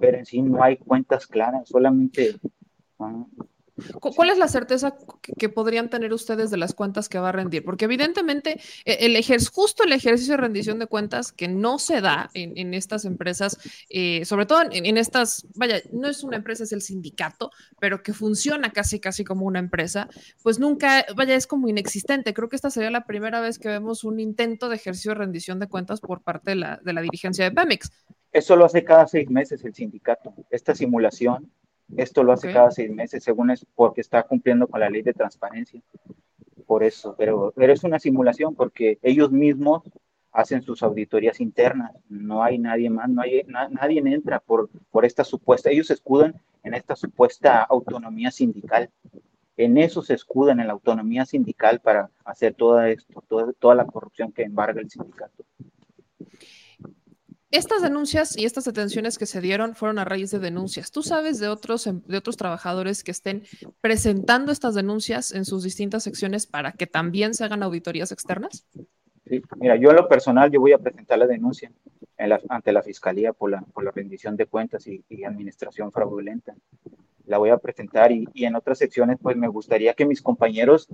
pero 0.00 0.18
en 0.18 0.26
sí 0.26 0.42
no 0.42 0.64
hay 0.64 0.78
cuentas 0.78 1.26
claras, 1.26 1.68
solamente... 1.68 2.36
¿Cuál 4.00 4.30
es 4.30 4.38
la 4.38 4.48
certeza 4.48 4.96
que, 5.38 5.48
podrían 5.48 5.90
tener 5.90 6.12
ustedes 6.12 6.50
de 6.50 6.56
las 6.56 6.74
cuentas 6.74 7.08
que 7.08 7.18
va 7.18 7.30
a 7.30 7.32
rendir? 7.32 7.64
Porque 7.64 7.86
evidentemente 7.86 8.60
e, 8.84 9.06
el 9.06 9.16
justo 9.48 9.84
el 9.84 9.92
ejercicio 9.92 10.34
de 10.34 10.38
rendición 10.38 10.78
de 10.78 10.86
cuentas 10.86 11.32
que 11.32 11.48
no 11.48 11.78
se 11.78 12.00
da 12.00 12.30
en, 12.34 12.74
estas 12.74 13.04
empresas, 13.04 13.58
eh, 13.88 14.24
sobre 14.24 14.46
todo 14.46 14.62
en, 14.70 14.96
estas, 14.96 15.46
vaya, 15.54 15.80
no 15.92 16.08
es 16.08 16.22
una 16.22 16.36
empresa, 16.36 16.64
es 16.64 16.72
el 16.72 16.82
sindicato, 16.82 17.50
pero 17.78 18.02
que 18.02 18.12
funciona 18.12 18.72
casi, 18.72 19.00
casi 19.00 19.24
como 19.24 19.46
una 19.46 19.58
empresa, 19.58 20.08
pues 20.42 20.58
nunca, 20.58 21.04
vaya, 21.16 21.34
es 21.34 21.46
como 21.46 21.68
inexistente. 21.68 22.34
Creo 22.34 22.48
que 22.48 22.56
esta 22.56 22.70
sería 22.70 22.90
la 22.90 23.06
primera 23.06 23.40
vez 23.40 23.58
que 23.58 23.68
vemos 23.68 24.04
un 24.04 24.20
intento 24.20 24.68
de 24.68 24.76
ejercicio 24.76 25.12
de 25.12 25.16
rendición 25.16 25.58
de 25.58 25.68
cuentas 25.68 26.00
por 26.00 26.22
parte 26.22 26.50
de 26.50 26.56
la, 26.56 26.80
de 26.82 26.92
la 26.92 27.00
dirigencia 27.00 27.44
de 27.44 27.52
Pemex. 27.52 27.90
Eso 28.32 28.54
lo 28.54 28.64
hace 28.64 28.84
cada 28.84 29.06
seis 29.08 29.28
meses 29.28 29.64
el 29.64 29.74
sindicato. 29.74 30.32
Esta 30.50 30.74
simulación, 30.74 31.50
esto 31.96 32.22
lo 32.22 32.32
hace 32.32 32.52
cada 32.52 32.70
seis 32.70 32.90
meses, 32.90 33.22
según 33.22 33.50
es 33.50 33.66
porque 33.74 34.00
está 34.00 34.22
cumpliendo 34.22 34.66
con 34.66 34.80
la 34.80 34.90
ley 34.90 35.02
de 35.02 35.12
transparencia. 35.12 35.80
Por 36.66 36.84
eso, 36.84 37.14
pero, 37.18 37.52
pero 37.56 37.72
es 37.72 37.82
una 37.82 37.98
simulación 37.98 38.54
porque 38.54 38.98
ellos 39.02 39.30
mismos 39.32 39.82
hacen 40.32 40.62
sus 40.62 40.82
auditorías 40.82 41.40
internas. 41.40 41.92
No 42.08 42.42
hay 42.42 42.58
nadie 42.58 42.90
más, 42.90 43.08
no 43.08 43.22
hay, 43.22 43.42
nadie 43.70 43.98
entra 43.98 44.40
por, 44.40 44.70
por 44.90 45.04
esta 45.04 45.24
supuesta. 45.24 45.70
Ellos 45.70 45.88
se 45.88 45.94
escudan 45.94 46.40
en 46.62 46.74
esta 46.74 46.96
supuesta 46.96 47.62
autonomía 47.62 48.30
sindical. 48.30 48.90
En 49.56 49.76
eso 49.76 50.02
se 50.02 50.14
escudan 50.14 50.60
en 50.60 50.68
la 50.68 50.72
autonomía 50.72 51.26
sindical 51.26 51.80
para 51.80 52.10
hacer 52.24 52.54
toda 52.54 52.88
esto, 52.88 53.22
toda, 53.28 53.52
toda 53.54 53.74
la 53.74 53.86
corrupción 53.86 54.32
que 54.32 54.42
embarga 54.42 54.80
el 54.80 54.90
sindicato. 54.90 55.44
Estas 57.50 57.82
denuncias 57.82 58.38
y 58.38 58.44
estas 58.44 58.64
detenciones 58.64 59.18
que 59.18 59.26
se 59.26 59.40
dieron 59.40 59.74
fueron 59.74 59.98
a 59.98 60.04
raíz 60.04 60.30
de 60.30 60.38
denuncias. 60.38 60.92
¿Tú 60.92 61.02
sabes 61.02 61.40
de 61.40 61.48
otros, 61.48 61.84
em, 61.88 62.00
de 62.06 62.16
otros 62.16 62.36
trabajadores 62.36 63.02
que 63.02 63.10
estén 63.10 63.42
presentando 63.80 64.52
estas 64.52 64.76
denuncias 64.76 65.32
en 65.32 65.44
sus 65.44 65.64
distintas 65.64 66.04
secciones 66.04 66.46
para 66.46 66.70
que 66.70 66.86
también 66.86 67.34
se 67.34 67.44
hagan 67.44 67.64
auditorías 67.64 68.12
externas? 68.12 68.64
Sí, 69.26 69.42
mira, 69.56 69.74
yo 69.74 69.90
en 69.90 69.96
lo 69.96 70.08
personal 70.08 70.48
yo 70.50 70.60
voy 70.60 70.72
a 70.72 70.78
presentar 70.78 71.18
la 71.18 71.26
denuncia 71.26 71.72
ante 72.48 72.72
la 72.72 72.82
Fiscalía 72.82 73.32
por 73.32 73.50
la, 73.50 73.62
por 73.62 73.82
la 73.82 73.90
rendición 73.90 74.36
de 74.36 74.46
cuentas 74.46 74.86
y, 74.86 75.02
administración 75.24 75.90
fraudulenta. 75.90 76.54
La 77.26 77.38
voy 77.38 77.50
a 77.50 77.58
presentar 77.58 78.12
y, 78.12 78.28
y 78.32 78.44
en 78.44 78.54
otras 78.54 78.78
secciones 78.78 79.18
pues 79.20 79.36
me 79.36 79.48
gustaría 79.48 79.94
que 79.94 80.06
mis 80.06 80.22
compañeros 80.22 80.88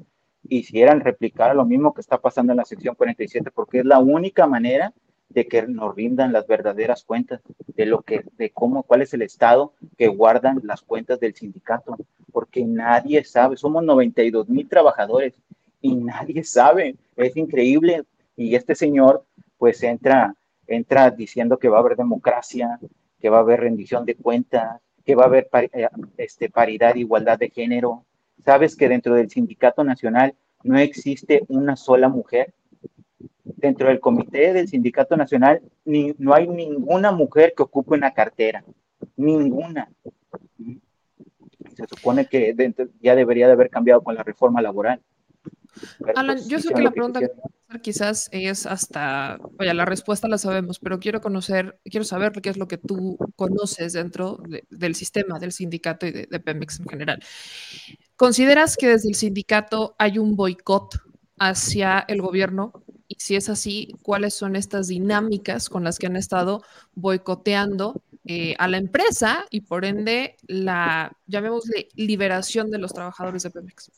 hicieran 0.48 1.00
replicar 1.00 1.54
lo 1.54 1.66
mismo 1.66 1.92
que 1.92 2.00
está 2.00 2.18
pasando 2.18 2.52
en 2.52 2.58
la 2.58 2.64
sección 2.64 2.94
47, 2.94 3.50
porque 3.50 3.80
es 3.80 3.84
la 3.84 3.98
única 3.98 4.46
manera 4.46 4.94
de 5.28 5.46
que 5.46 5.62
nos 5.66 5.94
rindan 5.94 6.32
las 6.32 6.46
verdaderas 6.46 7.04
cuentas 7.04 7.40
de 7.66 7.86
lo 7.86 8.02
que, 8.02 8.24
de 8.38 8.50
cómo, 8.50 8.82
cuál 8.82 9.02
es 9.02 9.12
el 9.14 9.22
estado 9.22 9.74
que 9.98 10.08
guardan 10.08 10.60
las 10.62 10.82
cuentas 10.82 11.20
del 11.20 11.34
sindicato, 11.34 11.96
porque 12.32 12.64
nadie 12.64 13.24
sabe, 13.24 13.56
somos 13.56 13.84
92 13.84 14.48
mil 14.48 14.68
trabajadores 14.68 15.34
y 15.80 15.94
nadie 15.94 16.44
sabe, 16.44 16.96
es 17.16 17.36
increíble. 17.36 18.04
Y 18.36 18.54
este 18.54 18.74
señor, 18.74 19.24
pues 19.58 19.82
entra, 19.82 20.34
entra 20.66 21.10
diciendo 21.10 21.58
que 21.58 21.68
va 21.68 21.78
a 21.78 21.80
haber 21.80 21.96
democracia, 21.96 22.78
que 23.20 23.30
va 23.30 23.38
a 23.38 23.40
haber 23.40 23.60
rendición 23.60 24.04
de 24.04 24.14
cuentas, 24.14 24.80
que 25.04 25.14
va 25.14 25.24
a 25.24 25.26
haber 25.26 25.48
eh, 25.72 25.88
este, 26.18 26.50
paridad, 26.50 26.96
igualdad 26.96 27.38
de 27.38 27.50
género. 27.50 28.04
Sabes 28.44 28.76
que 28.76 28.88
dentro 28.88 29.14
del 29.14 29.30
sindicato 29.30 29.84
nacional 29.84 30.34
no 30.62 30.78
existe 30.78 31.44
una 31.48 31.76
sola 31.76 32.08
mujer 32.08 32.52
dentro 33.56 33.88
del 33.88 34.00
comité 34.00 34.52
del 34.52 34.68
sindicato 34.68 35.16
nacional 35.16 35.62
ni, 35.84 36.14
no 36.18 36.34
hay 36.34 36.48
ninguna 36.48 37.12
mujer 37.12 37.54
que 37.56 37.62
ocupe 37.62 37.94
una 37.94 38.12
cartera, 38.12 38.64
ninguna. 39.16 39.90
Se 41.76 41.84
supone 41.88 42.26
que 42.26 42.54
ya 43.00 43.14
debería 43.14 43.46
de 43.46 43.52
haber 43.52 43.70
cambiado 43.70 44.02
con 44.02 44.14
la 44.14 44.22
reforma 44.22 44.62
laboral. 44.62 45.00
Alan, 46.14 46.36
pues, 46.36 46.48
yo 46.48 46.58
sé 46.58 46.72
que 46.72 46.80
la 46.80 46.90
pregunta 46.90 47.20
que 47.20 47.80
quizás 47.82 48.28
es 48.32 48.64
hasta, 48.64 49.38
vaya, 49.58 49.74
la 49.74 49.84
respuesta 49.84 50.26
la 50.26 50.38
sabemos, 50.38 50.78
pero 50.78 50.98
quiero 50.98 51.20
conocer, 51.20 51.78
quiero 51.84 52.04
saber 52.04 52.32
qué 52.40 52.48
es 52.48 52.56
lo 52.56 52.66
que 52.66 52.78
tú 52.78 53.18
conoces 53.36 53.92
dentro 53.92 54.40
del 54.70 54.94
sistema 54.94 55.38
del 55.38 55.52
sindicato 55.52 56.06
y 56.06 56.12
de, 56.12 56.26
de 56.30 56.40
Pemex 56.40 56.80
en 56.80 56.88
general. 56.88 57.22
¿Consideras 58.16 58.76
que 58.76 58.88
desde 58.88 59.08
el 59.10 59.14
sindicato 59.14 59.94
hay 59.98 60.18
un 60.18 60.36
boicot 60.36 60.98
hacia 61.38 62.04
el 62.08 62.22
gobierno 62.22 62.72
y 63.08 63.16
si 63.18 63.36
es 63.36 63.48
así, 63.48 63.94
¿cuáles 64.02 64.34
son 64.34 64.56
estas 64.56 64.88
dinámicas 64.88 65.68
con 65.68 65.84
las 65.84 65.98
que 65.98 66.06
han 66.06 66.16
estado 66.16 66.62
boicoteando 66.94 68.02
eh, 68.24 68.54
a 68.58 68.68
la 68.68 68.78
empresa 68.78 69.44
y 69.50 69.60
por 69.60 69.84
ende 69.84 70.36
la, 70.46 71.16
llamémosle, 71.26 71.88
liberación 71.94 72.70
de 72.70 72.78
los 72.78 72.92
trabajadores 72.92 73.42
de 73.42 73.50
Pemex? 73.50 73.90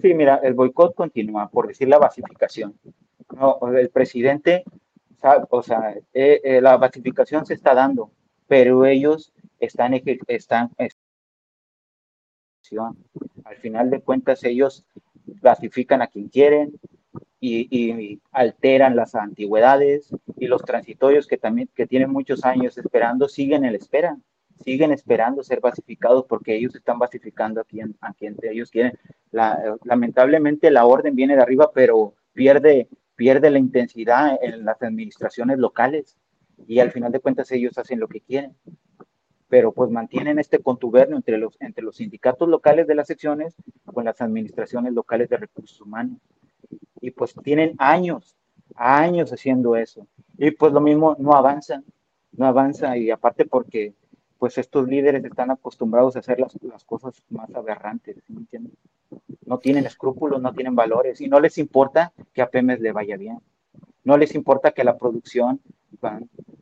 Sí, 0.00 0.14
mira, 0.14 0.40
el 0.42 0.54
boicot 0.54 0.94
continúa, 0.94 1.48
por 1.48 1.68
decir 1.68 1.88
la 1.88 1.98
basificación. 1.98 2.74
El 3.74 3.90
presidente, 3.90 4.64
o 5.50 5.62
sea, 5.62 5.94
eh, 6.12 6.40
eh, 6.42 6.60
la 6.60 6.76
basificación 6.76 7.46
se 7.46 7.54
está 7.54 7.74
dando, 7.74 8.10
pero 8.46 8.84
ellos 8.84 9.32
están, 9.60 9.94
están, 10.26 10.70
al 13.44 13.56
final 13.56 13.90
de 13.90 14.00
cuentas 14.00 14.42
ellos 14.44 14.84
basifican 15.40 16.02
a 16.02 16.08
quien 16.08 16.28
quieren, 16.28 16.72
y, 17.44 18.20
alteran 18.30 18.94
las 18.94 19.16
antigüedades 19.16 20.14
y 20.36 20.46
los 20.46 20.62
transitorios 20.62 21.26
que 21.26 21.38
también 21.38 21.68
que 21.74 21.88
tienen 21.88 22.10
muchos 22.10 22.44
años 22.44 22.78
esperando 22.78 23.28
siguen 23.28 23.64
en 23.64 23.74
espera, 23.74 24.16
siguen 24.64 24.92
esperando 24.92 25.42
ser 25.42 25.60
basificados 25.60 26.24
porque 26.28 26.54
ellos 26.54 26.74
están 26.76 27.00
basificando 27.00 27.60
a 27.60 27.64
quien, 27.64 27.96
a 28.00 28.14
quien 28.14 28.36
ellos 28.42 28.70
quieren. 28.70 28.96
lamentablemente 29.84 30.70
la 30.70 30.86
orden 30.86 31.16
viene 31.16 31.34
de 31.34 31.42
arriba, 31.42 31.70
pero 31.74 32.14
pierde, 32.32 32.88
pierde 33.16 33.50
la 33.50 33.58
intensidad 33.58 34.38
en 34.40 34.64
las 34.64 34.80
administraciones 34.80 35.58
locales 35.58 36.16
y 36.68 36.78
al 36.78 36.92
final 36.92 37.10
de 37.10 37.20
cuentas 37.20 37.50
ellos 37.50 37.76
hacen 37.76 37.98
lo 37.98 38.06
que 38.06 38.20
quieren. 38.20 38.54
Pero 39.48 39.72
pues 39.72 39.90
mantienen 39.90 40.38
este 40.38 40.60
contubernio 40.60 41.16
entre 41.16 41.38
los, 41.38 41.56
entre 41.60 41.82
los 41.84 41.96
sindicatos 41.96 42.48
locales 42.48 42.86
de 42.86 42.94
las 42.94 43.08
secciones 43.08 43.56
con 43.84 44.04
las 44.04 44.20
administraciones 44.20 44.92
locales 44.92 45.28
de 45.28 45.38
recursos 45.38 45.80
humanos 45.80 46.18
y 47.00 47.10
pues 47.10 47.34
tienen 47.42 47.74
años, 47.78 48.36
años 48.74 49.32
haciendo 49.32 49.76
eso. 49.76 50.06
Y 50.38 50.50
pues 50.52 50.72
lo 50.72 50.80
mismo, 50.80 51.16
no 51.18 51.32
avanzan, 51.32 51.84
no 52.32 52.46
avanza 52.46 52.96
y 52.96 53.10
aparte 53.10 53.44
porque 53.44 53.94
pues 54.38 54.58
estos 54.58 54.88
líderes 54.88 55.24
están 55.24 55.50
acostumbrados 55.50 56.16
a 56.16 56.18
hacer 56.18 56.40
las, 56.40 56.56
las 56.62 56.84
cosas 56.84 57.22
más 57.30 57.54
aberrantes, 57.54 58.16
¿me 58.28 58.44
No 59.46 59.58
tienen 59.58 59.86
escrúpulos, 59.86 60.42
no 60.42 60.52
tienen 60.52 60.74
valores 60.74 61.20
y 61.20 61.28
no 61.28 61.38
les 61.38 61.58
importa 61.58 62.12
que 62.32 62.42
a 62.42 62.50
Pemex 62.50 62.80
le 62.80 62.92
vaya 62.92 63.16
bien. 63.16 63.38
No 64.04 64.16
les 64.16 64.34
importa 64.34 64.72
que 64.72 64.82
la 64.82 64.98
producción 64.98 65.60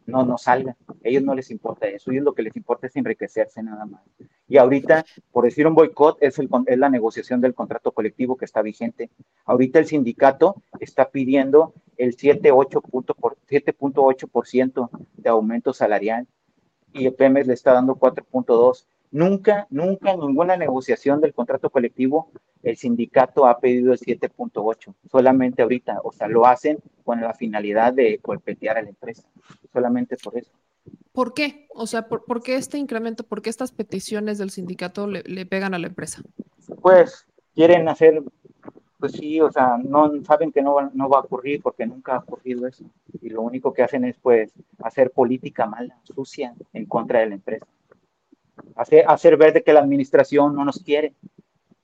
no, 0.06 0.24
no 0.24 0.38
salga. 0.38 0.76
A 0.88 0.94
ellos 1.02 1.22
no 1.22 1.34
les 1.34 1.50
importa 1.50 1.86
eso. 1.86 2.10
Ellos 2.10 2.24
lo 2.24 2.32
que 2.34 2.42
les 2.42 2.56
importa 2.56 2.86
es 2.86 2.96
enriquecerse 2.96 3.62
nada 3.62 3.84
más. 3.86 4.02
Y 4.48 4.56
ahorita, 4.58 5.06
por 5.30 5.44
decir 5.44 5.66
un 5.66 5.74
boicot, 5.74 6.18
es, 6.20 6.38
es 6.38 6.78
la 6.78 6.90
negociación 6.90 7.40
del 7.40 7.54
contrato 7.54 7.92
colectivo 7.92 8.36
que 8.36 8.44
está 8.44 8.60
vigente. 8.62 9.10
Ahorita 9.44 9.78
el 9.78 9.86
sindicato 9.86 10.62
está 10.80 11.10
pidiendo 11.10 11.74
el 11.96 12.16
7.8% 12.16 14.90
de 15.16 15.28
aumento 15.28 15.72
salarial 15.72 16.26
y 16.92 17.06
el 17.06 17.14
Pemex 17.14 17.46
le 17.46 17.54
está 17.54 17.72
dando 17.72 17.94
4.2. 17.96 18.86
Nunca, 19.12 19.66
nunca 19.70 20.16
ninguna 20.16 20.56
negociación 20.56 21.20
del 21.20 21.34
contrato 21.34 21.70
colectivo 21.70 22.32
el 22.62 22.76
sindicato 22.76 23.46
ha 23.46 23.58
pedido 23.58 23.92
el 23.92 23.98
7.8, 23.98 24.94
solamente 25.10 25.62
ahorita, 25.62 26.00
o 26.04 26.12
sea, 26.12 26.28
lo 26.28 26.46
hacen 26.46 26.78
con 27.04 27.20
la 27.20 27.34
finalidad 27.34 27.92
de 27.92 28.20
golpetear 28.22 28.78
a 28.78 28.82
la 28.82 28.90
empresa, 28.90 29.26
solamente 29.72 30.16
por 30.22 30.36
eso. 30.36 30.52
¿Por 31.12 31.34
qué? 31.34 31.66
O 31.74 31.86
sea, 31.86 32.08
¿por, 32.08 32.42
qué 32.42 32.56
este 32.56 32.78
incremento, 32.78 33.24
por 33.24 33.42
qué 33.42 33.50
estas 33.50 33.72
peticiones 33.72 34.38
del 34.38 34.50
sindicato 34.50 35.06
le, 35.06 35.46
pegan 35.46 35.74
a 35.74 35.78
la 35.78 35.88
empresa? 35.88 36.22
Pues 36.80 37.26
quieren 37.54 37.88
hacer, 37.88 38.22
pues 38.98 39.12
sí, 39.12 39.40
o 39.40 39.50
sea, 39.50 39.76
no 39.82 40.22
saben 40.24 40.52
que 40.52 40.62
no 40.62 40.74
va, 40.74 40.90
no 40.94 41.08
va 41.08 41.18
a 41.18 41.22
ocurrir 41.22 41.62
porque 41.62 41.86
nunca 41.86 42.16
ha 42.16 42.18
ocurrido 42.20 42.66
eso. 42.66 42.84
Y 43.20 43.30
lo 43.30 43.42
único 43.42 43.72
que 43.72 43.82
hacen 43.82 44.04
es, 44.04 44.16
pues, 44.22 44.52
hacer 44.82 45.10
política 45.10 45.66
mala, 45.66 45.98
sucia, 46.04 46.54
en 46.72 46.86
contra 46.86 47.20
de 47.20 47.26
la 47.26 47.34
empresa. 47.34 47.66
Hacer, 48.76 49.04
hacer 49.08 49.36
ver 49.36 49.52
de 49.52 49.62
que 49.62 49.72
la 49.72 49.80
administración 49.80 50.54
no 50.54 50.64
nos 50.64 50.78
quiere, 50.82 51.14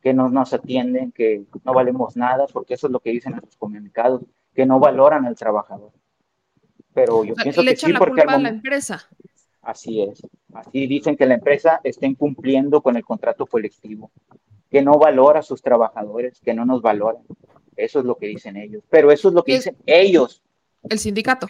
que 0.07 0.15
no 0.15 0.29
nos 0.29 0.53
atienden, 0.53 1.11
que 1.11 1.47
no 1.65 1.75
valemos 1.75 2.17
nada, 2.17 2.47
porque 2.53 2.75
eso 2.75 2.87
es 2.87 2.93
lo 2.93 3.01
que 3.01 3.11
dicen 3.11 3.35
en 3.35 3.41
sus 3.41 3.57
comunicados, 3.57 4.23
que 4.55 4.65
no 4.65 4.79
valoran 4.79 5.27
al 5.27 5.35
trabajador. 5.35 5.91
Pero 6.95 7.25
yo 7.25 7.35
pienso 7.35 7.65
que 7.65 7.75
sí, 7.75 7.93
porque 7.99 8.21
a 8.21 8.39
la 8.39 8.49
empresa. 8.49 9.05
Así 9.63 10.03
es. 10.03 10.23
Así 10.55 10.87
dicen 10.87 11.17
que 11.17 11.27
la 11.27 11.35
empresa 11.35 11.81
está 11.83 12.07
incumpliendo 12.07 12.83
con 12.83 12.97
el 12.97 13.05
contrato 13.05 13.47
colectivo, 13.47 14.13
que 14.71 14.81
no 14.81 14.97
valora 14.97 15.41
a 15.41 15.43
sus 15.43 15.61
trabajadores, 15.61 16.41
que 16.41 16.55
no 16.55 16.65
nos 16.65 16.83
valoran. 16.83 17.25
Eso 17.75 17.99
es 17.99 18.05
lo 18.05 18.17
que 18.17 18.29
dicen 18.29 18.57
ellos. 18.57 18.85
Pero 18.89 19.11
eso 19.11 19.27
es 19.27 19.35
lo 19.35 19.43
que 19.43 19.55
dicen 19.55 19.77
ellos. 19.87 20.41
El 20.89 21.01
sindicato. 21.01 21.49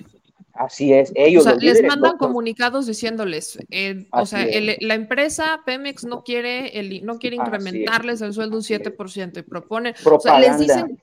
Así 0.58 0.92
es, 0.92 1.12
ellos. 1.14 1.46
O 1.46 1.50
sea, 1.50 1.56
les 1.56 1.82
mandan 1.82 2.16
comunicados 2.16 2.86
diciéndoles, 2.86 3.58
eh, 3.70 4.06
o 4.12 4.26
sea, 4.26 4.46
la 4.80 4.94
empresa 4.94 5.60
Pemex 5.66 6.04
no 6.04 6.22
quiere, 6.24 6.78
el, 6.78 7.04
no 7.04 7.18
quiere 7.18 7.36
incrementarles 7.36 8.20
el 8.22 8.32
sueldo 8.32 8.56
un 8.56 8.62
7% 8.62 9.38
y 9.38 9.42
proponen, 9.42 9.94
o 10.04 10.20
sea, 10.20 10.38
les 10.38 10.58
dicen, 10.58 11.00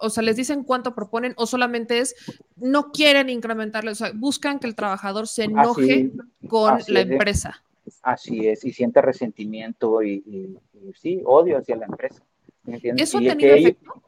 o 0.00 0.10
sea, 0.10 0.22
les 0.22 0.36
dicen 0.36 0.62
cuánto 0.62 0.94
proponen 0.94 1.34
o 1.36 1.46
solamente 1.46 1.98
es, 1.98 2.14
no 2.56 2.92
quieren 2.92 3.28
incrementarles, 3.28 4.00
o 4.00 4.04
sea, 4.06 4.12
buscan 4.14 4.58
que 4.58 4.66
el 4.66 4.74
trabajador 4.74 5.26
se 5.26 5.44
enoje 5.44 6.12
con 6.46 6.78
la 6.86 7.00
empresa. 7.00 7.62
Así 8.02 8.46
es, 8.46 8.64
y 8.64 8.72
siente 8.72 9.02
resentimiento 9.02 10.02
y, 10.02 10.56
sí, 10.94 11.20
odio 11.24 11.58
hacia 11.58 11.76
la 11.76 11.86
empresa. 11.86 12.22
¿Eso 12.66 13.18
ha 13.18 13.20
tenido 13.20 13.54
efecto? 13.54 14.02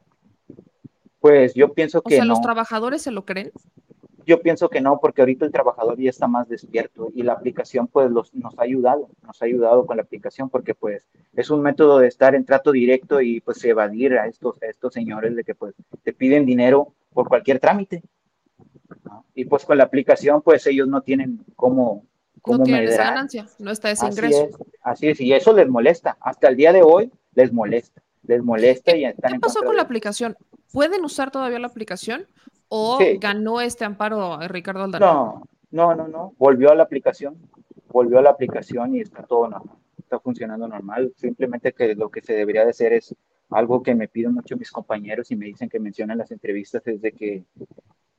Pues 1.19 1.55
yo 1.55 1.73
pienso 1.73 2.01
que. 2.03 2.15
O 2.15 2.17
sea, 2.17 2.25
¿los 2.25 2.41
trabajadores 2.41 3.03
se 3.03 3.11
lo 3.11 3.25
creen? 3.25 3.53
Yo 4.31 4.41
pienso 4.41 4.69
que 4.69 4.81
no, 4.81 5.01
porque 5.01 5.23
ahorita 5.23 5.45
el 5.45 5.51
trabajador 5.51 5.99
ya 5.99 6.09
está 6.09 6.29
más 6.29 6.49
despierto 6.49 7.11
y 7.17 7.25
la 7.25 7.33
aplicación 7.33 7.89
pues 7.89 8.13
los, 8.13 8.33
nos 8.33 8.57
ha 8.57 8.63
ayudado, 8.63 9.09
nos 9.27 9.43
ha 9.43 9.45
ayudado 9.45 9.85
con 9.87 9.97
la 9.97 10.05
aplicación 10.05 10.49
porque 10.49 10.73
pues 10.73 11.03
es 11.35 11.51
un 11.51 11.63
método 11.63 11.99
de 11.99 12.07
estar 12.07 12.37
en 12.37 12.45
trato 12.45 12.71
directo 12.71 13.21
y 13.21 13.41
pues 13.41 13.65
evadir 13.65 14.17
a 14.17 14.29
estos, 14.29 14.55
estos 14.63 14.95
señores 14.95 15.35
de 15.35 15.43
que 15.43 15.57
pues 15.57 15.75
te 16.05 16.13
piden 16.13 16.47
dinero 16.47 16.95
por 17.13 17.27
cualquier 17.27 17.59
trámite. 17.59 18.05
Y 19.35 19.47
pues 19.47 19.65
con 19.65 19.77
la 19.79 19.83
aplicación 19.83 20.43
pues 20.43 20.65
ellos 20.69 20.87
no 20.87 21.01
tienen 21.01 21.45
cómo... 21.57 22.07
cómo 22.41 22.59
no 22.59 22.65
tienen 22.65 22.85
esa 22.85 23.03
ganancia, 23.03 23.49
no 23.59 23.73
está 23.73 23.91
ese 23.91 24.07
ingreso. 24.07 24.45
Es, 24.45 24.57
así 24.85 25.09
es, 25.09 25.21
y 25.21 25.33
eso 25.33 25.53
les 25.53 25.69
molesta. 25.69 26.19
Hasta 26.21 26.47
el 26.47 26.55
día 26.55 26.73
de 26.73 26.85
hoy 26.85 27.11
les 27.35 27.53
molesta, 27.53 28.01
les 28.23 28.45
molesta 28.45 28.97
y 28.97 29.07
están 29.07 29.33
¿Qué 29.33 29.41
pasó 29.41 29.65
con 29.65 29.75
la 29.75 29.83
aplicación? 29.83 30.37
¿Pueden 30.73 31.05
usar 31.05 31.33
todavía 31.33 31.59
la 31.59 31.67
aplicación 31.67 32.29
o 32.71 32.99
ganó 33.19 33.61
este 33.61 33.85
amparo 33.85 34.39
Ricardo 34.49 34.85
Aldarán? 34.85 35.09
No, 35.09 35.43
no, 35.71 35.95
no, 35.95 36.09
no, 36.09 36.35
volvió 36.39 36.71
a 36.71 36.75
la 36.75 36.85
aplicación, 36.85 37.37
volvió 37.89 38.19
a 38.19 38.23
la 38.23 38.31
aplicación 38.31 38.95
y 38.95 39.01
está 39.01 39.25
todo 39.25 39.49
normal, 39.49 39.77
está 39.99 40.19
funcionando 40.21 40.67
normal, 40.67 41.13
simplemente 41.17 41.73
que 41.73 41.95
lo 41.95 42.11
que 42.11 42.23
se 42.23 42.33
debería 42.33 42.65
de 42.65 42.71
hacer 42.71 42.93
es 42.93 43.15
algo 43.51 43.83
que 43.83 43.95
me 43.95 44.09
piden 44.09 44.35
mucho 44.35 44.57
mis 44.57 44.71
compañeros 44.71 45.31
y 45.31 45.37
me 45.37 45.47
dicen 45.47 45.69
que 45.69 45.81
mencionan 45.81 46.19
las 46.19 46.31
entrevistas 46.31 46.87
es 46.87 47.03
de 47.03 47.13
que, 47.13 47.45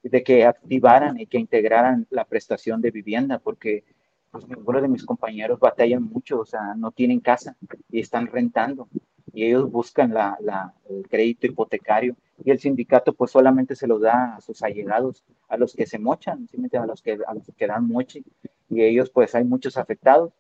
de 0.04 0.24
que 0.24 0.46
activaran 0.46 1.20
y 1.20 1.28
que 1.28 1.40
integraran 1.40 2.06
la 2.10 2.26
prestación 2.26 2.82
de 2.82 2.92
vivienda, 2.92 3.40
porque 3.40 3.86
pues 4.30 4.48
ninguno 4.48 4.82
de 4.82 4.88
mis 4.90 5.06
compañeros 5.06 5.60
batallan 5.60 6.04
mucho, 6.04 6.40
o 6.42 6.46
sea, 6.46 6.76
no 6.76 6.92
tienen 6.92 7.20
casa 7.20 7.56
y 7.90 8.00
están 8.00 8.28
rentando. 8.28 8.88
y 9.34 9.46
ellos 9.46 9.72
buscan 9.72 10.14
la, 10.14 10.38
la, 10.42 10.74
el 10.90 11.08
crédito 11.08 11.48
hipotecario 11.48 12.16
y 12.44 12.52
el 12.52 12.60
sindicato 12.60 13.14
pues 13.14 13.32
solamente 13.32 13.76
se 13.76 13.88
lo 13.88 14.00
da 14.00 14.36
a 14.36 14.42
sus 14.42 14.64
allegados, 14.64 15.24
a 15.48 15.58
los 15.58 15.74
que 15.74 15.86
se 15.86 16.00
mochan, 16.00 16.48
a 16.74 16.86
los 16.86 17.02
que, 17.02 17.20
a 17.26 17.34
los 17.34 17.52
que 17.56 17.68
dan 17.68 17.88
moche 17.88 18.24
y 18.70 18.82
ellos 18.84 19.10
pues 19.10 19.36
hay 19.36 19.44
muchos 19.44 19.78
afectados 19.78 20.34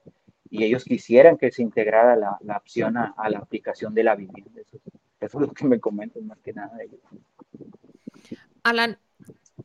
y 0.49 0.63
ellos 0.63 0.83
quisieran 0.83 1.37
que 1.37 1.51
se 1.51 1.61
integrara 1.61 2.15
la, 2.15 2.37
la 2.41 2.57
opción 2.57 2.97
a, 2.97 3.13
a, 3.17 3.29
la 3.29 3.39
aplicación 3.39 3.93
de 3.93 4.03
la 4.03 4.15
vivienda. 4.15 4.59
Eso, 4.59 4.79
eso, 5.19 5.39
es 5.39 5.47
lo 5.47 5.53
que 5.53 5.65
me 5.65 5.79
comentan 5.79 6.27
más 6.27 6.39
que 6.39 6.51
nada 6.51 6.77
ellos. 6.83 6.99
Alan, 8.63 8.97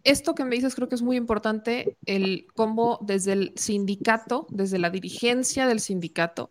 esto 0.04 0.34
que 0.34 0.44
me 0.44 0.54
dices 0.54 0.74
creo 0.74 0.88
que 0.88 0.94
es 0.94 1.02
muy 1.02 1.16
importante, 1.16 1.96
el 2.06 2.46
cómo 2.54 3.00
desde 3.02 3.32
el 3.32 3.52
sindicato, 3.56 4.46
desde 4.50 4.78
la 4.78 4.90
dirigencia 4.90 5.66
del 5.66 5.80
sindicato, 5.80 6.50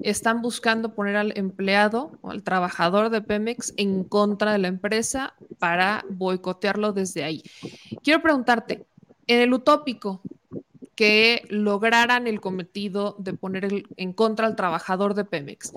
están 0.00 0.42
buscando 0.42 0.94
poner 0.94 1.16
al 1.16 1.36
empleado 1.36 2.18
o 2.20 2.30
al 2.30 2.42
trabajador 2.42 3.10
de 3.10 3.22
Pemex 3.22 3.72
en 3.76 4.04
contra 4.04 4.52
de 4.52 4.58
la 4.58 4.68
empresa 4.68 5.34
para 5.58 6.04
boicotearlo 6.10 6.92
desde 6.92 7.24
ahí. 7.24 7.42
Quiero 8.02 8.22
preguntarte, 8.22 8.86
en 9.26 9.40
el 9.40 9.52
utópico, 9.52 10.20
que 10.94 11.46
lograran 11.48 12.26
el 12.26 12.40
cometido 12.40 13.16
de 13.18 13.32
poner 13.34 13.64
el, 13.64 13.86
en 13.96 14.12
contra 14.12 14.46
al 14.46 14.56
trabajador 14.56 15.14
de 15.14 15.24
Pemex. 15.24 15.72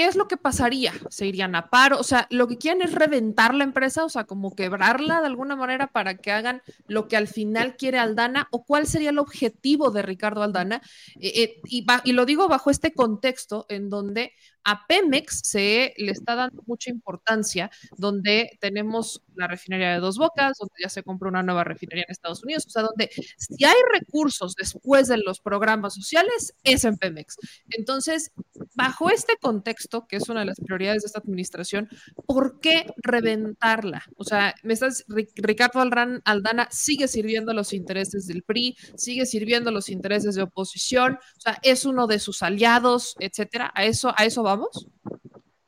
¿Qué 0.00 0.06
es 0.06 0.16
lo 0.16 0.28
que 0.28 0.38
pasaría? 0.38 0.94
¿Se 1.10 1.26
irían 1.26 1.54
a 1.54 1.68
paro? 1.68 2.00
O 2.00 2.02
sea, 2.02 2.26
lo 2.30 2.48
que 2.48 2.56
quieren 2.56 2.80
es 2.80 2.94
reventar 2.94 3.54
la 3.54 3.64
empresa, 3.64 4.02
o 4.02 4.08
sea, 4.08 4.24
como 4.24 4.56
quebrarla 4.56 5.20
de 5.20 5.26
alguna 5.26 5.56
manera 5.56 5.88
para 5.88 6.16
que 6.16 6.32
hagan 6.32 6.62
lo 6.86 7.06
que 7.06 7.18
al 7.18 7.28
final 7.28 7.76
quiere 7.76 7.98
Aldana, 7.98 8.48
o 8.50 8.64
cuál 8.64 8.86
sería 8.86 9.10
el 9.10 9.18
objetivo 9.18 9.90
de 9.90 10.00
Ricardo 10.00 10.42
Aldana. 10.42 10.80
Eh, 11.20 11.32
eh, 11.42 11.60
y, 11.66 11.84
y, 12.04 12.12
lo 12.12 12.24
digo 12.24 12.48
bajo 12.48 12.70
este 12.70 12.94
contexto 12.94 13.66
en 13.68 13.90
donde 13.90 14.32
a 14.64 14.86
Pemex 14.86 15.40
se 15.44 15.94
le 15.96 16.12
está 16.12 16.34
dando 16.34 16.62
mucha 16.66 16.90
importancia, 16.90 17.70
donde 17.96 18.58
tenemos 18.60 19.22
la 19.34 19.46
refinería 19.46 19.94
de 19.94 20.00
Dos 20.00 20.18
Bocas, 20.18 20.58
donde 20.58 20.74
ya 20.82 20.88
se 20.88 21.02
compró 21.02 21.28
una 21.28 21.42
nueva 21.42 21.64
refinería 21.64 22.04
en 22.06 22.12
Estados 22.12 22.42
Unidos, 22.42 22.66
o 22.66 22.70
sea, 22.70 22.82
donde 22.82 23.10
si 23.38 23.64
hay 23.64 23.74
recursos 23.92 24.54
después 24.54 25.08
de 25.08 25.18
los 25.18 25.40
programas 25.40 25.94
sociales, 25.94 26.54
es 26.62 26.84
en 26.84 26.96
Pemex. 26.96 27.36
Entonces, 27.70 28.32
bajo 28.74 29.10
este 29.10 29.34
contexto, 29.40 30.06
que 30.06 30.16
es 30.16 30.28
una 30.28 30.40
de 30.40 30.46
las 30.46 30.60
prioridades 30.60 31.02
de 31.02 31.06
esta 31.06 31.20
administración, 31.20 31.88
¿por 32.26 32.60
qué 32.60 32.92
reventarla? 32.96 34.04
O 34.16 34.24
sea, 34.24 34.54
me 34.62 34.74
estás, 34.74 35.04
Ricardo 35.36 35.80
Aldana 35.80 36.68
sigue 36.70 37.08
sirviendo 37.08 37.52
los 37.52 37.72
intereses 37.72 38.26
del 38.26 38.42
PRI, 38.42 38.76
sigue 38.96 39.26
sirviendo 39.26 39.70
los 39.70 39.88
intereses 39.88 40.34
de 40.34 40.42
oposición, 40.42 41.14
o 41.14 41.40
sea, 41.40 41.58
es 41.62 41.84
uno 41.84 42.06
de 42.06 42.18
sus 42.18 42.42
aliados, 42.42 43.14
etcétera. 43.18 43.72
A 43.74 43.84
eso, 43.84 44.12
a 44.16 44.24
eso 44.24 44.42
vamos? 44.50 44.88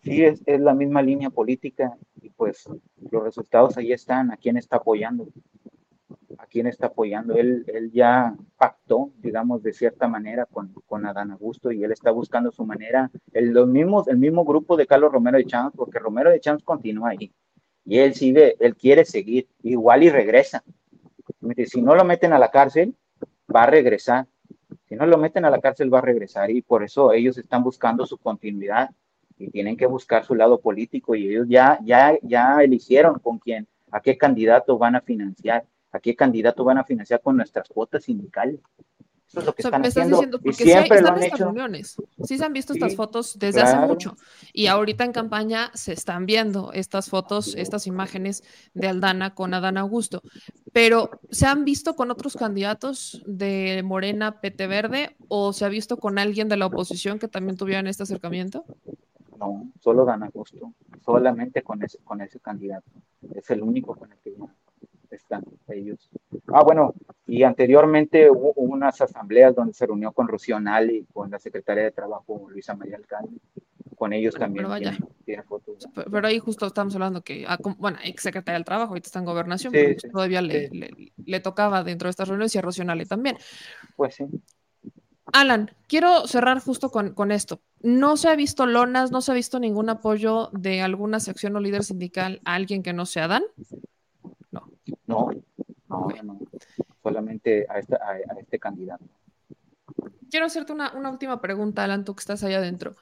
Sí, 0.02 0.24
es, 0.24 0.42
es, 0.46 0.60
la 0.60 0.74
misma 0.74 1.00
línea 1.02 1.30
política 1.30 1.96
y 2.20 2.30
pues 2.30 2.68
los 3.10 3.22
resultados 3.22 3.76
ahí 3.76 3.92
están, 3.92 4.32
a 4.32 4.36
quién 4.36 4.56
está 4.56 4.76
apoyando, 4.76 5.28
a 6.38 6.46
quién 6.46 6.66
está 6.66 6.86
apoyando. 6.88 7.34
Él, 7.36 7.64
él 7.68 7.92
ya 7.92 8.34
pactó, 8.56 9.12
digamos, 9.18 9.62
de 9.62 9.72
cierta 9.72 10.08
manera 10.08 10.46
con, 10.46 10.74
con 10.86 11.06
Adán 11.06 11.30
Augusto 11.30 11.70
y 11.70 11.84
él 11.84 11.92
está 11.92 12.10
buscando 12.10 12.50
su 12.50 12.66
manera, 12.66 13.10
el, 13.32 13.50
los 13.50 13.68
mismos, 13.68 14.08
el 14.08 14.18
mismo 14.18 14.44
grupo 14.44 14.76
de 14.76 14.86
Carlos 14.86 15.12
Romero 15.12 15.38
de 15.38 15.46
Champs, 15.46 15.76
porque 15.76 16.00
Romero 16.00 16.30
de 16.30 16.40
Champs 16.40 16.64
continúa 16.64 17.10
ahí 17.10 17.32
y 17.84 17.98
él 17.98 18.14
sigue, 18.14 18.56
él 18.60 18.76
quiere 18.76 19.04
seguir, 19.04 19.48
igual 19.62 20.02
y 20.02 20.10
regresa. 20.10 20.62
Si 21.66 21.82
no 21.82 21.94
lo 21.94 22.04
meten 22.04 22.32
a 22.32 22.38
la 22.38 22.50
cárcel, 22.50 22.94
va 23.54 23.64
a 23.64 23.66
regresar 23.66 24.26
si 24.92 24.96
no 24.98 25.06
lo 25.06 25.16
meten 25.16 25.46
a 25.46 25.50
la 25.50 25.58
cárcel 25.58 25.92
va 25.92 26.00
a 26.00 26.02
regresar 26.02 26.50
y 26.50 26.60
por 26.60 26.82
eso 26.82 27.14
ellos 27.14 27.38
están 27.38 27.62
buscando 27.64 28.04
su 28.04 28.18
continuidad 28.18 28.90
y 29.38 29.48
tienen 29.48 29.74
que 29.74 29.86
buscar 29.86 30.22
su 30.22 30.34
lado 30.34 30.60
político 30.60 31.14
y 31.14 31.30
ellos 31.30 31.46
ya, 31.48 31.78
ya, 31.82 32.18
ya 32.20 32.62
eligieron 32.62 33.18
con 33.18 33.38
quién, 33.38 33.66
a 33.90 34.00
qué 34.00 34.18
candidato 34.18 34.76
van 34.76 34.94
a 34.94 35.00
financiar, 35.00 35.64
a 35.92 35.98
qué 35.98 36.14
candidato 36.14 36.62
van 36.62 36.76
a 36.76 36.84
financiar 36.84 37.22
con 37.22 37.38
nuestras 37.38 37.68
cuotas 37.68 38.04
sindicales. 38.04 38.60
Eso 39.32 39.40
es 39.40 39.46
lo 39.46 39.54
que 39.54 39.62
o 39.62 39.64
sea, 39.64 39.68
están 39.70 39.80
me 39.80 39.88
estás 39.88 40.02
haciendo. 40.02 40.16
Diciendo, 40.18 40.40
porque 40.40 40.64
siempre 40.64 40.88
sí, 40.88 40.94
están 40.94 41.14
estas 41.14 41.26
hecho. 41.26 41.44
reuniones. 41.44 41.96
Sí 42.22 42.36
se 42.36 42.44
han 42.44 42.52
visto 42.52 42.74
sí, 42.74 42.78
estas 42.78 42.96
fotos 42.96 43.38
desde 43.38 43.60
claro. 43.60 43.78
hace 43.78 43.88
mucho. 43.88 44.16
Y 44.52 44.66
ahorita 44.66 45.04
en 45.04 45.12
campaña 45.12 45.70
se 45.72 45.94
están 45.94 46.26
viendo 46.26 46.70
estas 46.74 47.08
fotos, 47.08 47.54
estas 47.54 47.86
imágenes 47.86 48.44
de 48.74 48.88
Aldana 48.88 49.34
con 49.34 49.54
Adán 49.54 49.78
Augusto. 49.78 50.22
Pero 50.74 51.10
¿se 51.30 51.46
han 51.46 51.64
visto 51.64 51.96
con 51.96 52.10
otros 52.10 52.36
candidatos 52.36 53.22
de 53.24 53.80
Morena, 53.82 54.42
PT 54.42 54.66
Verde 54.66 55.16
o 55.28 55.54
se 55.54 55.64
ha 55.64 55.68
visto 55.70 55.96
con 55.96 56.18
alguien 56.18 56.50
de 56.50 56.58
la 56.58 56.66
oposición 56.66 57.18
que 57.18 57.28
también 57.28 57.56
tuvieran 57.56 57.86
este 57.86 58.02
acercamiento? 58.02 58.66
No, 59.38 59.72
solo 59.80 60.04
Dan 60.04 60.24
Augusto, 60.24 60.74
solamente 61.02 61.62
con 61.62 61.82
ese, 61.82 61.98
con 62.04 62.20
ese 62.20 62.38
candidato. 62.38 62.90
Es 63.34 63.48
el 63.48 63.62
único 63.62 63.96
con 63.96 64.12
el 64.12 64.18
que 64.18 64.34
están 65.12 65.44
ellos. 65.68 66.10
Ah, 66.48 66.62
bueno, 66.62 66.94
y 67.26 67.42
anteriormente 67.42 68.30
hubo 68.30 68.52
unas 68.56 69.00
asambleas 69.00 69.54
donde 69.54 69.74
se 69.74 69.86
reunió 69.86 70.12
con 70.12 70.28
Rocío 70.28 70.60
Nali, 70.60 71.06
con 71.12 71.30
la 71.30 71.38
secretaria 71.38 71.84
de 71.84 71.90
Trabajo 71.90 72.48
Luisa 72.50 72.74
María 72.74 72.96
Alcalde. 72.96 73.38
Con 73.96 74.12
ellos 74.12 74.34
también 74.34 74.66
pero, 75.24 75.44
fotos. 75.44 75.88
Pero, 75.94 76.10
pero, 76.10 76.26
ahí 76.26 76.40
justo 76.40 76.66
estamos 76.66 76.92
hablando 76.94 77.22
que, 77.22 77.44
ah, 77.46 77.56
bueno, 77.78 77.98
ex 78.02 78.22
secretaria 78.22 78.58
del 78.58 78.64
Trabajo, 78.64 78.90
ahorita 78.90 79.06
está 79.06 79.20
en 79.20 79.24
Gobernación, 79.24 79.72
sí, 79.72 79.78
pero 79.80 80.00
sí, 80.00 80.10
todavía 80.10 80.40
sí. 80.40 80.46
Le, 80.48 80.68
le, 80.70 81.12
le, 81.24 81.40
tocaba 81.40 81.84
dentro 81.84 82.06
de 82.06 82.10
estas 82.10 82.26
reuniones 82.26 82.52
y 82.54 82.58
a 82.58 82.62
Rocío 82.62 82.84
Nali 82.84 83.06
también. 83.06 83.36
Pues 83.94 84.16
sí. 84.16 84.24
Alan, 85.32 85.70
quiero 85.86 86.26
cerrar 86.26 86.60
justo 86.60 86.90
con, 86.90 87.14
con, 87.14 87.30
esto. 87.30 87.60
No 87.80 88.16
se 88.16 88.28
ha 88.28 88.34
visto 88.34 88.66
lonas, 88.66 89.12
no 89.12 89.20
se 89.20 89.30
ha 89.30 89.34
visto 89.34 89.60
ningún 89.60 89.88
apoyo 89.88 90.50
de 90.52 90.82
alguna 90.82 91.20
sección 91.20 91.54
o 91.54 91.60
líder 91.60 91.84
sindical 91.84 92.40
a 92.44 92.54
alguien 92.54 92.82
que 92.82 92.92
no 92.92 93.06
sea 93.06 93.28
Dan. 93.28 93.44
No. 95.06 95.30
No, 95.88 96.08
no. 96.22 96.40
Solamente 97.02 97.66
a, 97.68 97.78
este 98.38 98.58
candidato. 98.58 99.04
Quiero 100.30 100.46
hacerte 100.46 100.72
una, 100.72 100.92
una, 100.94 101.10
última 101.10 101.40
pregunta, 101.40 101.84
Alan, 101.84 102.04
tú 102.04 102.14
que 102.14 102.20
estás 102.20 102.42
allá 102.42 102.58
adentro. 102.58 102.94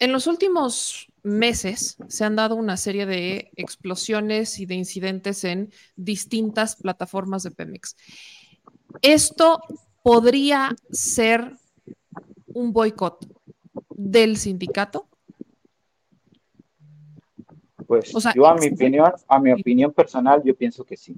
En 0.00 0.12
los 0.12 0.26
últimos 0.26 1.12
meses 1.22 1.96
se 2.08 2.24
han 2.24 2.34
dado 2.34 2.56
una 2.56 2.76
serie 2.76 3.06
de 3.06 3.50
explosiones 3.56 4.58
y 4.58 4.66
de 4.66 4.74
incidentes 4.74 5.44
en 5.44 5.70
distintas 5.94 6.74
plataformas 6.76 7.44
de 7.44 7.52
Pemex. 7.52 7.96
Esto 9.02 9.60
podría 10.02 10.74
ser 10.90 11.56
un 12.46 12.72
boicot 12.72 13.26
del 13.90 14.36
sindicato? 14.36 15.08
Pues 17.86 18.14
o 18.14 18.20
sea, 18.20 18.32
yo 18.34 18.46
a 18.46 18.54
mi 18.54 18.68
opinión, 18.68 19.12
a 19.28 19.40
mi 19.40 19.52
opinión 19.52 19.92
personal, 19.92 20.42
yo 20.44 20.54
pienso 20.54 20.84
que 20.84 20.96
sí. 20.96 21.16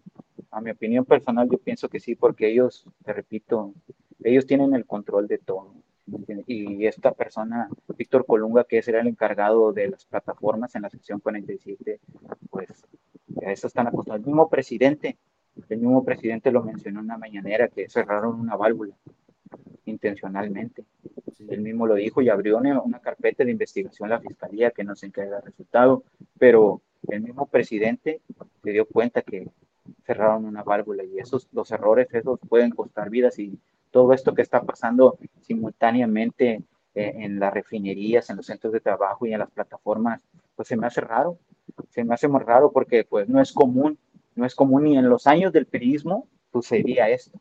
A 0.50 0.61
mi 0.61 0.70
opinión 0.70 1.04
personal, 1.04 1.48
yo 1.50 1.59
pienso 1.59 1.88
que 1.88 2.00
sí, 2.00 2.14
porque 2.14 2.50
ellos, 2.50 2.85
te 3.04 3.12
repito, 3.12 3.74
ellos 4.22 4.46
tienen 4.46 4.74
el 4.74 4.87
control 4.87 5.28
de 5.28 5.38
todo. 5.38 5.74
Y 6.46 6.87
esta 6.87 7.12
persona, 7.12 7.68
Víctor 7.96 8.24
Colunga, 8.24 8.64
que 8.64 8.83
era 8.85 9.00
el 9.00 9.09
encargado 9.09 9.72
de 9.72 9.88
las 9.88 10.07
plataformas 10.07 10.74
en 10.74 10.83
la 10.83 10.90
sección 10.90 11.20
47, 11.20 12.00
pues 12.50 12.68
a 13.44 13.52
eso 13.52 13.66
están 13.66 13.88
acostumbrados. 13.88 14.24
El 14.24 14.26
mismo 14.26 14.48
presidente 14.48 15.18
el 15.68 15.78
mismo 15.78 16.04
presidente 16.04 16.52
lo 16.52 16.62
mencionó 16.62 17.00
en 17.00 17.07
una 17.07 17.18
mañanera 17.18 17.68
que 17.68 17.88
cerraron 17.88 18.38
una 18.40 18.57
válvula 18.57 18.94
intencionalmente. 19.85 20.85
Él 21.49 21.61
mismo 21.61 21.87
lo 21.87 21.95
dijo 21.95 22.21
y 22.21 22.29
abrió 22.29 22.59
una, 22.59 22.81
una 22.81 23.01
carpeta 23.01 23.45
de 23.45 23.51
investigación 23.51 24.11
la 24.11 24.21
fiscalía 24.21 24.71
que 24.71 24.85
no 24.85 24.95
se 24.95 25.07
encarga 25.07 25.39
el 25.39 25.45
resultado, 25.45 26.05
pero 26.39 26.83
el 27.09 27.23
mismo 27.23 27.47
presidente 27.47 28.21
se 28.63 28.71
dio 28.71 28.87
cuenta 28.87 29.23
que 29.23 29.49
cerraron 30.05 30.45
una 30.45 30.63
válvula 30.63 31.05
y 31.05 31.19
esos 31.19 31.49
los 31.53 31.71
errores 31.71 32.09
esos 32.13 32.39
pueden 32.49 32.71
costar 32.71 33.09
vidas 33.09 33.39
y 33.39 33.59
todo 33.91 34.13
esto 34.13 34.35
que 34.35 34.43
está 34.43 34.63
pasando 34.63 35.19
simultáneamente 35.41 36.63
eh, 36.95 37.13
en 37.17 37.41
las 37.41 37.55
refinerías, 37.55 38.29
en 38.29 38.37
los 38.37 38.47
centros 38.47 38.73
de 38.73 38.81
trabajo 38.81 39.25
y 39.27 39.33
en 39.33 39.39
las 39.39 39.51
plataformas, 39.51 40.23
pues 40.55 40.69
se 40.69 40.77
me 40.77 40.87
hace 40.87 41.01
raro, 41.01 41.39
se 41.89 42.05
me 42.05 42.15
hace 42.15 42.29
muy 42.29 42.41
raro 42.41 42.71
porque 42.71 43.05
pues 43.05 43.29
no 43.29 43.41
es 43.41 43.53
común 43.53 43.99
no 44.39 44.47
es 44.47 44.55
común 44.55 44.85
ni 44.85 44.97
en 44.97 45.09
los 45.09 45.27
años 45.27 45.53
del 45.53 45.67
periodismo 45.67 46.29
sucedía 46.53 47.09
esto. 47.11 47.39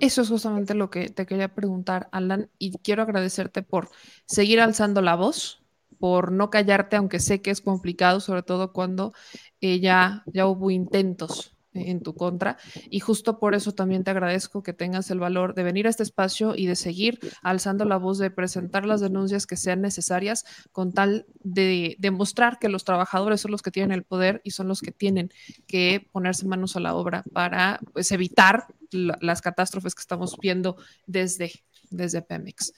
Eso 0.00 0.22
es 0.22 0.28
justamente 0.28 0.74
lo 0.74 0.90
que 0.90 1.08
te 1.10 1.26
quería 1.26 1.54
preguntar, 1.54 2.08
Alan, 2.12 2.50
y 2.58 2.72
quiero 2.78 3.02
agradecerte 3.02 3.62
por 3.62 3.90
seguir 4.26 4.60
alzando 4.60 5.02
la 5.02 5.16
voz, 5.16 5.62
por 5.98 6.32
no 6.32 6.50
callarte, 6.50 6.96
aunque 6.96 7.20
sé 7.20 7.42
que 7.42 7.50
es 7.50 7.60
complicado, 7.60 8.20
sobre 8.20 8.42
todo 8.42 8.72
cuando 8.72 9.12
eh, 9.60 9.80
ya, 9.80 10.22
ya 10.26 10.46
hubo 10.46 10.70
intentos 10.70 11.57
en 11.78 12.00
tu 12.00 12.14
contra. 12.14 12.56
Y 12.90 13.00
justo 13.00 13.38
por 13.38 13.54
eso 13.54 13.72
también 13.72 14.04
te 14.04 14.10
agradezco 14.10 14.62
que 14.62 14.72
tengas 14.72 15.10
el 15.10 15.20
valor 15.20 15.54
de 15.54 15.62
venir 15.62 15.86
a 15.86 15.90
este 15.90 16.02
espacio 16.02 16.54
y 16.56 16.66
de 16.66 16.76
seguir 16.76 17.18
alzando 17.42 17.84
la 17.84 17.96
voz, 17.96 18.18
de 18.18 18.30
presentar 18.30 18.86
las 18.86 19.00
denuncias 19.00 19.46
que 19.46 19.56
sean 19.56 19.80
necesarias 19.80 20.44
con 20.72 20.92
tal 20.92 21.26
de 21.42 21.96
demostrar 21.98 22.58
que 22.58 22.68
los 22.68 22.84
trabajadores 22.84 23.40
son 23.40 23.50
los 23.50 23.62
que 23.62 23.70
tienen 23.70 23.92
el 23.92 24.04
poder 24.04 24.40
y 24.44 24.50
son 24.50 24.68
los 24.68 24.80
que 24.80 24.92
tienen 24.92 25.30
que 25.66 26.08
ponerse 26.12 26.46
manos 26.46 26.76
a 26.76 26.80
la 26.80 26.94
obra 26.94 27.24
para 27.32 27.80
pues, 27.92 28.10
evitar 28.12 28.66
la, 28.90 29.18
las 29.20 29.42
catástrofes 29.42 29.94
que 29.94 30.00
estamos 30.00 30.36
viendo 30.40 30.76
desde 31.06 31.52
desde 31.90 32.22
Pemex. 32.22 32.72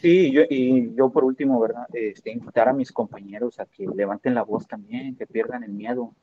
Sí, 0.00 0.32
yo, 0.32 0.42
y 0.48 0.94
yo 0.94 1.10
por 1.10 1.24
último, 1.24 1.60
¿verdad? 1.60 1.86
Este, 1.92 2.30
invitar 2.30 2.68
a 2.68 2.72
mis 2.72 2.92
compañeros 2.92 3.58
a 3.58 3.66
que 3.66 3.86
levanten 3.86 4.34
la 4.34 4.42
voz 4.42 4.66
también, 4.66 5.16
que 5.16 5.26
pierdan 5.26 5.64
el 5.64 5.72
miedo, 5.72 6.14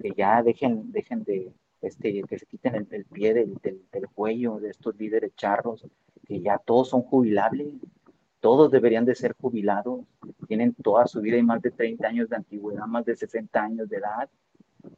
que 0.00 0.12
ya 0.16 0.42
dejen, 0.42 0.92
dejen 0.92 1.24
de, 1.24 1.52
este, 1.82 2.22
que 2.22 2.38
se 2.38 2.46
quiten 2.46 2.86
el, 2.90 3.04
pie 3.04 3.34
del, 3.34 3.54
del, 3.62 4.08
cuello 4.14 4.58
de 4.60 4.70
estos 4.70 4.96
líderes 4.96 5.34
charros, 5.34 5.84
que 6.26 6.40
ya 6.40 6.58
todos 6.58 6.88
son 6.90 7.02
jubilables, 7.02 7.74
todos 8.40 8.70
deberían 8.70 9.04
de 9.04 9.14
ser 9.14 9.34
jubilados, 9.40 10.04
tienen 10.46 10.74
toda 10.74 11.06
su 11.06 11.20
vida 11.20 11.36
y 11.36 11.42
más 11.42 11.60
de 11.60 11.72
30 11.72 12.06
años 12.06 12.28
de 12.28 12.36
antigüedad, 12.36 12.86
más 12.86 13.04
de 13.04 13.16
60 13.16 13.62
años 13.62 13.88
de 13.88 13.96
edad, 13.96 14.30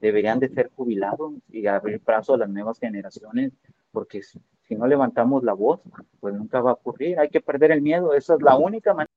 deberían 0.01 0.39
de 0.39 0.49
ser 0.49 0.71
jubilados 0.75 1.35
y 1.51 1.67
abrir 1.67 2.01
paso 2.01 2.35
a 2.35 2.39
las 2.39 2.49
nuevas 2.49 2.79
generaciones, 2.79 3.53
porque 3.91 4.23
si 4.23 4.75
no 4.77 4.87
levantamos 4.87 5.43
la 5.43 5.53
voz, 5.53 5.81
pues 6.21 6.35
nunca 6.35 6.61
va 6.61 6.71
a 6.71 6.75
ocurrir, 6.75 7.19
hay 7.19 7.29
que 7.29 7.41
perder 7.41 7.73
el 7.73 7.83
miedo, 7.83 8.15
esa 8.15 8.35
es 8.35 8.43
la 8.43 8.57
única 8.57 8.93
manera 8.93 9.11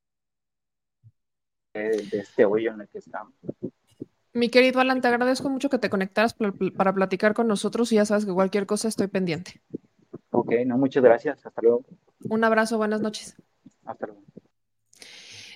de, 1.74 2.20
este 2.20 2.46
hoyo 2.46 2.74
en 2.74 2.82
el 2.82 2.88
que 2.88 3.00
estamos. 3.00 3.34
Mi 4.38 4.50
querido 4.50 4.80
Alan, 4.80 5.02
te 5.02 5.08
agradezco 5.08 5.50
mucho 5.50 5.68
que 5.68 5.80
te 5.80 5.90
conectaras 5.90 6.36
para 6.36 6.94
platicar 6.94 7.34
con 7.34 7.48
nosotros 7.48 7.92
y 7.92 7.96
ya 7.96 8.06
sabes 8.06 8.26
que 8.26 8.32
cualquier 8.32 8.68
cosa 8.68 8.88
estoy 8.88 9.08
pendiente. 9.08 9.62
Ok, 10.30 10.54
no, 10.66 10.78
muchas 10.78 11.04
gracias, 11.04 11.44
hasta 11.44 11.60
luego. 11.64 11.84
Un 12.30 12.44
abrazo, 12.44 12.78
buenas 12.78 13.02
noches. 13.02 13.36
Hasta 13.84 14.06
luego. 14.06 14.22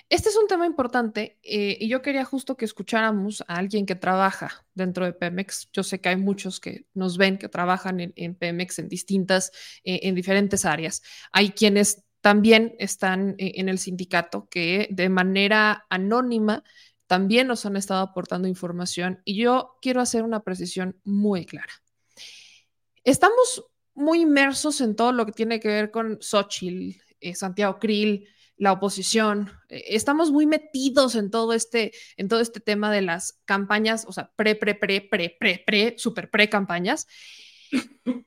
Este 0.08 0.28
es 0.30 0.36
un 0.36 0.48
tema 0.48 0.66
importante 0.66 1.38
eh, 1.44 1.78
y 1.80 1.88
yo 1.88 2.02
quería 2.02 2.24
justo 2.24 2.56
que 2.56 2.64
escucháramos 2.64 3.44
a 3.46 3.54
alguien 3.54 3.86
que 3.86 3.94
trabaja 3.94 4.66
dentro 4.74 5.04
de 5.04 5.12
Pemex. 5.12 5.70
Yo 5.72 5.84
sé 5.84 6.00
que 6.00 6.08
hay 6.08 6.16
muchos 6.16 6.58
que 6.58 6.84
nos 6.92 7.16
ven 7.16 7.38
que 7.38 7.48
trabajan 7.48 8.12
en, 8.14 8.34
Pemex 8.34 8.80
en 8.80 8.88
distintas, 8.88 9.52
eh, 9.84 10.00
en 10.02 10.16
diferentes 10.16 10.64
áreas. 10.64 11.02
Hay 11.30 11.50
quienes 11.50 12.04
también 12.20 12.74
están 12.78 13.36
eh, 13.38 13.52
en 13.56 13.68
el 13.68 13.78
sindicato 13.78 14.48
que 14.50 14.88
de 14.90 15.08
manera 15.08 15.86
anónima 15.88 16.62
también 17.12 17.46
nos 17.46 17.66
han 17.66 17.76
estado 17.76 18.00
aportando 18.00 18.48
información 18.48 19.20
y 19.26 19.36
yo 19.36 19.76
quiero 19.82 20.00
hacer 20.00 20.22
una 20.22 20.40
precisión 20.40 20.98
muy 21.04 21.44
clara. 21.44 21.74
Estamos 23.04 23.66
muy 23.92 24.22
inmersos 24.22 24.80
en 24.80 24.96
todo 24.96 25.12
lo 25.12 25.26
que 25.26 25.32
tiene 25.32 25.60
que 25.60 25.68
ver 25.68 25.90
con 25.90 26.22
Xochitl, 26.22 26.98
Santiago 27.34 27.78
Krill, 27.78 28.26
la 28.56 28.72
oposición. 28.72 29.50
Eh, 29.68 29.84
estamos 29.88 30.30
muy 30.30 30.46
metidos 30.46 31.14
en 31.14 31.30
todo 31.30 31.52
este, 31.52 31.92
en 32.16 32.28
todo 32.28 32.40
este 32.40 32.60
tema 32.60 32.90
de 32.90 33.02
las 33.02 33.42
campañas, 33.44 34.06
o 34.08 34.12
sea, 34.14 34.32
pre, 34.34 34.54
pre, 34.54 34.74
pre, 34.74 35.02
pre, 35.02 35.36
pre, 35.38 35.62
pre, 35.66 35.94
super 35.98 36.30
pre 36.30 36.48
campañas. 36.48 37.06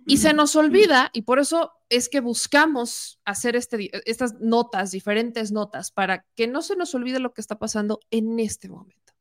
Y 0.05 0.17
se 0.17 0.33
nos 0.33 0.55
olvida, 0.55 1.09
y 1.11 1.23
por 1.23 1.39
eso 1.39 1.71
es 1.89 2.09
que 2.09 2.19
buscamos 2.19 3.19
hacer 3.25 3.55
este, 3.55 3.89
estas 4.09 4.39
notas, 4.39 4.91
diferentes 4.91 5.51
notas, 5.51 5.91
para 5.91 6.25
que 6.35 6.47
no 6.47 6.61
se 6.61 6.75
nos 6.75 6.93
olvide 6.95 7.19
lo 7.19 7.33
que 7.33 7.41
está 7.41 7.59
pasando 7.59 7.99
en 8.09 8.39
este 8.39 8.69
momento. 8.69 9.13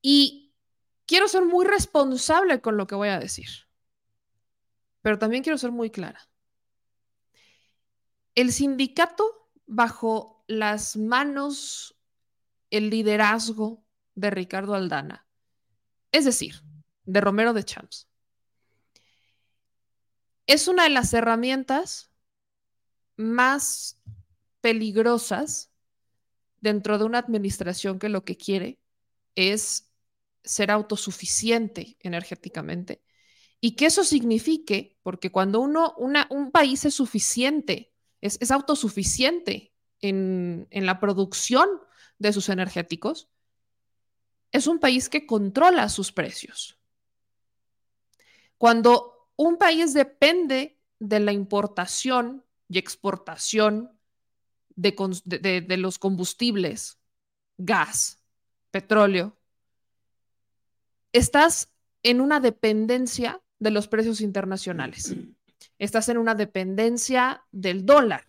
Y 0.00 0.52
quiero 1.06 1.28
ser 1.28 1.44
muy 1.44 1.66
responsable 1.66 2.60
con 2.60 2.76
lo 2.76 2.86
que 2.86 2.94
voy 2.94 3.08
a 3.08 3.18
decir, 3.18 3.48
pero 5.00 5.18
también 5.18 5.42
quiero 5.42 5.58
ser 5.58 5.72
muy 5.72 5.90
clara. 5.90 6.28
El 8.34 8.52
sindicato, 8.52 9.50
bajo 9.66 10.44
las 10.46 10.96
manos, 10.96 11.96
el 12.70 12.88
liderazgo 12.88 13.84
de 14.14 14.30
Ricardo 14.30 14.74
Aldana, 14.74 15.26
es 16.12 16.24
decir, 16.24 16.62
de 17.04 17.20
Romero 17.20 17.52
de 17.52 17.64
Champs, 17.64 18.08
es 20.46 20.68
una 20.68 20.84
de 20.84 20.90
las 20.90 21.12
herramientas 21.14 22.10
más 23.16 24.00
peligrosas 24.60 25.70
dentro 26.60 26.98
de 26.98 27.04
una 27.04 27.18
administración 27.18 27.98
que 27.98 28.08
lo 28.08 28.24
que 28.24 28.36
quiere 28.36 28.78
es 29.34 29.92
ser 30.44 30.70
autosuficiente 30.70 31.96
energéticamente 32.00 33.02
y 33.60 33.76
que 33.76 33.86
eso 33.86 34.04
signifique, 34.04 34.98
porque 35.02 35.30
cuando 35.30 35.60
uno, 35.60 35.94
un 35.96 36.50
país 36.50 36.84
es 36.84 36.94
suficiente 36.94 37.92
es, 38.22 38.50
autosuficiente 38.50 39.74
en, 40.00 40.66
en 40.70 40.86
la 40.86 41.00
producción 41.00 41.68
de 42.18 42.32
sus 42.32 42.48
energéticos, 42.48 43.28
es 44.52 44.66
un 44.66 44.78
país 44.78 45.08
que 45.08 45.26
controla 45.26 45.88
sus 45.88 46.12
precios. 46.12 46.78
Cuando 48.56 49.11
un 49.36 49.56
país 49.56 49.94
depende 49.94 50.78
de 50.98 51.20
la 51.20 51.32
importación 51.32 52.44
y 52.68 52.78
exportación 52.78 53.98
de, 54.74 55.76
los 55.78 55.98
combustibles, 55.98 56.98
gas, 57.58 58.22
petróleo, 58.70 59.36
estás 61.12 61.72
en 62.02 62.20
una 62.20 62.40
dependencia 62.40 63.42
de 63.58 63.70
los 63.70 63.88
precios 63.88 64.20
internacionales 64.20 65.14
estás 65.78 66.08
en 66.08 66.18
una 66.18 66.34
dependencia 66.34 67.44
del 67.50 67.84
dólar, 67.84 68.26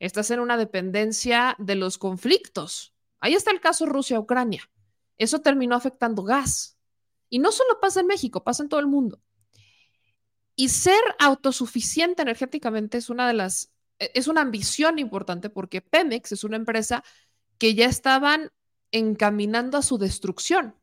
estás 0.00 0.30
en 0.30 0.40
una 0.40 0.56
dependencia 0.56 1.54
de 1.58 1.76
los 1.76 1.98
conflictos. 1.98 2.94
Ahí 3.20 3.34
está 3.34 3.52
el 3.52 3.60
caso 3.60 3.86
Rusia-Ucrania. 3.86 4.68
Eso 5.16 5.40
terminó 5.40 5.76
afectando 5.76 6.24
gas. 6.24 6.76
Y 7.28 7.38
no 7.38 7.52
solo 7.52 7.80
pasa 7.80 8.00
en 8.00 8.08
México, 8.08 8.42
pasa 8.44 8.62
en 8.62 8.68
todo 8.68 8.80
el 8.80 8.86
mundo. 8.86 9.20
Y 10.56 10.70
ser 10.70 11.00
autosuficiente 11.18 12.22
energéticamente 12.22 12.96
es 12.98 13.10
una 13.10 13.28
de 13.28 13.34
las, 13.34 13.70
e, 13.98 14.10
es 14.14 14.26
una 14.26 14.40
ambición 14.40 14.98
importante 14.98 15.50
porque 15.50 15.82
Pemex 15.82 16.32
es 16.32 16.44
una 16.44 16.56
empresa 16.56 17.04
que 17.58 17.74
ya 17.74 17.86
estaban 17.86 18.50
encaminando 18.90 19.76
a 19.76 19.82
su 19.82 19.98
destrucción. 19.98 20.74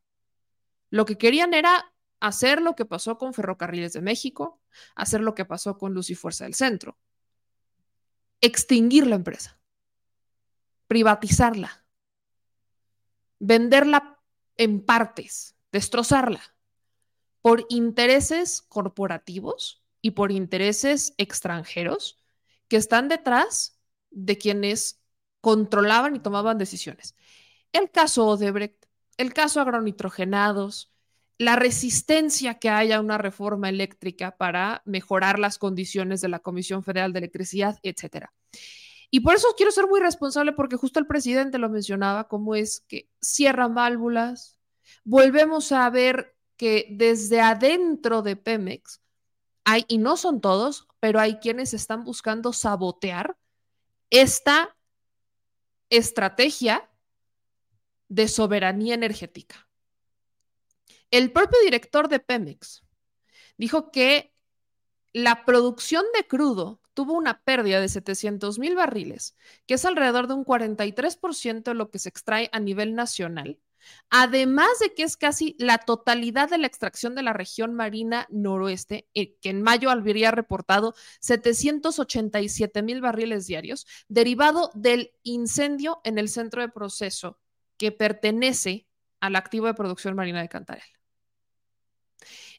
Lo 0.92 1.06
que 1.06 1.18
querían 1.18 1.56
era 1.56 1.92
hacer 2.20 2.62
lo 2.62 2.76
que 2.76 2.86
pasó 2.86 3.18
con 3.18 3.34
Ferrocarriles 3.34 3.94
de 3.94 4.02
México, 4.02 4.62
hacer 4.96 5.22
lo 5.22 5.34
que 5.34 5.44
pasó 5.44 5.78
con 5.80 5.94
Luz 5.94 6.12
y 6.12 6.16
Fuerza 6.16 6.44
del 6.44 6.54
Centro, 6.54 6.98
extinguir 8.42 9.08
la 9.08 9.16
empresa, 9.16 9.60
privatizarla, 10.88 11.84
venderla 13.40 14.22
en 14.56 14.86
partes, 14.86 15.56
destrozarla 15.72 16.53
por 17.44 17.66
intereses 17.68 18.62
corporativos 18.62 19.84
y 20.02 20.12
por 20.12 20.32
intereses 20.32 21.14
extranjeros 21.18 22.24
que 22.70 22.78
están 22.78 23.10
detrás 23.10 23.78
de 24.12 24.38
quienes 24.38 25.02
controlaban 25.42 26.16
y 26.16 26.20
tomaban 26.20 26.58
decisiones. 26.58 27.16
El 27.74 27.92
caso 27.92 28.28
Odebrecht, 28.28 28.86
el 29.18 29.34
caso 29.34 29.60
agronitrogenados, 29.60 30.94
la 31.38 31.58
resistencia 31.58 32.60
que 32.60 32.70
haya 32.70 33.02
una 33.02 33.18
reforma 33.18 33.68
eléctrica 33.68 34.38
para 34.38 34.82
mejorar 34.86 35.38
las 35.38 35.58
condiciones 35.58 36.22
de 36.22 36.30
la 36.30 36.40
Comisión 36.40 36.82
Federal 36.82 37.12
de 37.12 37.20
Electricidad, 37.20 37.78
etcétera. 37.84 38.34
Y 39.12 39.20
por 39.20 39.36
eso 39.36 39.50
quiero 39.58 39.74
ser 39.74 39.88
muy 39.88 40.00
responsable 40.00 40.54
porque 40.54 40.78
justo 40.78 40.98
el 40.98 41.08
presidente 41.08 41.58
lo 41.58 41.70
mencionaba, 41.70 42.30
como 42.30 42.56
es 42.56 42.86
que 42.88 43.10
cierran 43.22 43.76
válvulas. 43.76 44.58
Volvemos 45.04 45.74
a 45.74 45.90
ver 45.90 46.34
que 46.58 46.88
desde 46.92 47.42
adentro 47.42 48.22
de 48.22 48.36
Pemex 48.36 49.02
hay, 49.64 49.86
y 49.88 49.98
no 49.98 50.18
son 50.18 50.42
todos, 50.42 50.88
pero 51.00 51.20
hay 51.20 51.38
quienes 51.38 51.74
están 51.74 52.04
buscando 52.04 52.54
sabotear 52.54 53.38
esta 54.10 54.76
estrategia 55.90 56.90
de 58.10 58.28
soberanía 58.28 58.94
energética. 58.94 59.68
El 61.12 61.32
propio 61.32 61.60
director 61.62 62.10
de 62.10 62.20
Pemex 62.20 62.84
dijo 63.58 63.92
que 63.92 64.34
la 65.14 65.46
producción 65.46 66.04
de 66.16 66.28
crudo 66.28 66.82
tuvo 66.94 67.14
una 67.14 67.44
pérdida 67.44 67.80
de 67.80 67.90
700 67.90 68.60
mil 68.60 68.76
barriles, 68.76 69.36
que 69.66 69.76
es 69.76 69.86
alrededor 69.86 70.28
de 70.28 70.34
un 70.34 70.46
43% 70.46 71.64
de 71.64 71.74
lo 71.74 71.90
que 71.90 72.00
se 72.00 72.10
extrae 72.10 72.50
a 72.52 72.60
nivel 72.60 72.96
nacional, 72.96 73.60
además 74.10 74.70
de 74.80 74.94
que 74.94 75.04
es 75.04 75.18
casi 75.18 75.56
la 75.60 75.78
totalidad 75.80 76.50
de 76.50 76.58
la 76.58 76.68
extracción 76.68 77.16
de 77.16 77.24
la 77.24 77.34
región 77.34 77.74
marina 77.74 78.28
noroeste, 78.30 79.08
eh, 79.14 79.36
que 79.40 79.50
en 79.50 79.62
mayo 79.62 79.90
habría 79.90 80.32
reportado 80.32 80.94
787 81.20 82.82
mil 82.84 83.02
barriles 83.02 83.48
diarios, 83.48 83.86
derivado 84.08 84.72
del 84.74 85.12
incendio 85.24 86.02
en 86.04 86.18
el 86.18 86.30
centro 86.30 86.62
de 86.62 86.70
proceso 86.70 87.40
que 87.78 87.92
pertenece 87.92 88.88
al 89.20 89.36
activo 89.36 89.68
de 89.68 89.74
producción 89.74 90.16
marina 90.16 90.42
de 90.42 90.50
Cantarell. 90.50 90.84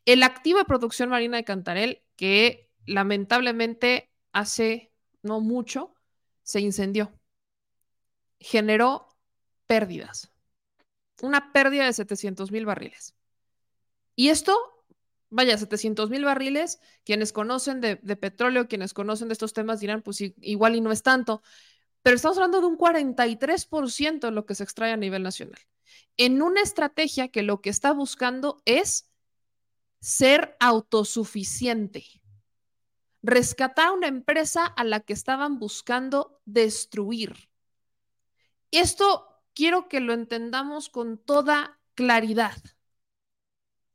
El 0.04 0.22
activo 0.22 0.58
de 0.58 0.64
producción 0.64 1.08
marina 1.08 1.36
de 1.36 1.44
Cantarel, 1.44 2.02
que 2.16 2.70
lamentablemente 2.84 4.10
hace 4.32 4.92
no 5.22 5.40
mucho 5.40 5.94
se 6.42 6.60
incendió, 6.60 7.12
generó 8.38 9.08
pérdidas, 9.66 10.30
una 11.24 11.52
pérdida 11.52 11.86
de 11.86 11.92
700 11.92 12.50
mil 12.52 12.66
barriles. 12.66 13.14
Y 14.16 14.28
esto 14.28 14.74
vaya, 15.34 15.58
700 15.58 16.10
mil 16.10 16.24
barriles, 16.24 16.80
quienes 17.04 17.32
conocen 17.32 17.80
de, 17.80 17.96
petróleo, 17.96 18.68
quienes 18.68 18.94
conocen 18.94 19.28
de 19.28 19.32
estos 19.32 19.52
temas 19.52 19.80
dirán, 19.80 20.00
pues 20.00 20.20
igual 20.20 20.76
y 20.76 20.80
no 20.80 20.92
es 20.92 21.02
tanto, 21.02 21.42
pero 22.02 22.14
estamos 22.14 22.36
hablando 22.36 22.60
de 22.60 22.66
un 22.68 22.78
43% 22.78 24.20
de 24.20 24.30
lo 24.30 24.46
que 24.46 24.54
se 24.54 24.62
extrae 24.62 24.92
a 24.92 24.96
nivel 24.96 25.24
nacional, 25.24 25.60
en 26.16 26.40
una 26.40 26.60
estrategia 26.60 27.28
que 27.28 27.42
lo 27.42 27.60
que 27.60 27.70
está 27.70 27.92
buscando 27.92 28.62
es 28.64 29.10
ser 30.00 30.56
autosuficiente, 30.60 32.04
rescatar 33.20 33.90
una 33.90 34.06
empresa 34.06 34.64
a 34.64 34.84
la 34.84 35.00
que 35.00 35.14
estaban 35.14 35.58
buscando 35.58 36.40
destruir. 36.44 37.48
Esto 38.70 39.33
quiero 39.54 39.88
que 39.88 40.00
lo 40.00 40.12
entendamos 40.12 40.88
con 40.88 41.18
toda 41.18 41.78
claridad. 41.94 42.56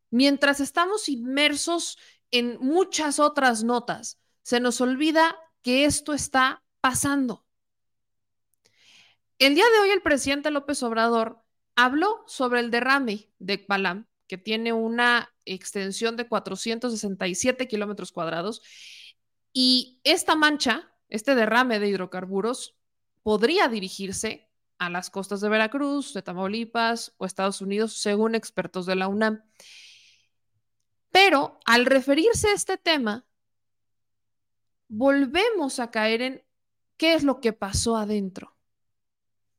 Mientras 0.09 0.59
estamos 0.59 1.09
inmersos 1.09 1.97
en 2.31 2.57
muchas 2.59 3.19
otras 3.19 3.63
notas, 3.63 4.19
se 4.41 4.59
nos 4.59 4.81
olvida 4.81 5.37
que 5.61 5.85
esto 5.85 6.13
está 6.13 6.63
pasando. 6.81 7.45
El 9.37 9.55
día 9.55 9.65
de 9.73 9.79
hoy 9.79 9.89
el 9.91 10.01
presidente 10.01 10.51
López 10.51 10.81
Obrador 10.83 11.43
habló 11.75 12.23
sobre 12.27 12.59
el 12.59 12.71
derrame 12.71 13.29
de 13.39 13.57
Palam, 13.57 14.07
que 14.27 14.37
tiene 14.37 14.73
una 14.73 15.33
extensión 15.45 16.17
de 16.17 16.27
467 16.27 17.67
kilómetros 17.67 18.11
cuadrados, 18.11 18.61
y 19.53 19.99
esta 20.03 20.35
mancha, 20.35 20.91
este 21.09 21.35
derrame 21.35 21.79
de 21.79 21.87
hidrocarburos, 21.87 22.75
podría 23.23 23.67
dirigirse 23.67 24.48
a 24.79 24.89
las 24.89 25.09
costas 25.09 25.41
de 25.41 25.49
Veracruz, 25.49 26.13
de 26.13 26.21
Tamaulipas 26.21 27.13
o 27.17 27.25
Estados 27.25 27.61
Unidos, 27.61 27.93
según 27.93 28.33
expertos 28.33 28.85
de 28.85 28.95
la 28.95 29.07
UNAM. 29.07 29.43
Pero 31.11 31.59
al 31.65 31.85
referirse 31.85 32.47
a 32.47 32.53
este 32.53 32.77
tema, 32.77 33.25
volvemos 34.87 35.79
a 35.79 35.91
caer 35.91 36.21
en 36.21 36.43
qué 36.97 37.13
es 37.13 37.23
lo 37.23 37.41
que 37.41 37.53
pasó 37.53 37.97
adentro. 37.97 38.55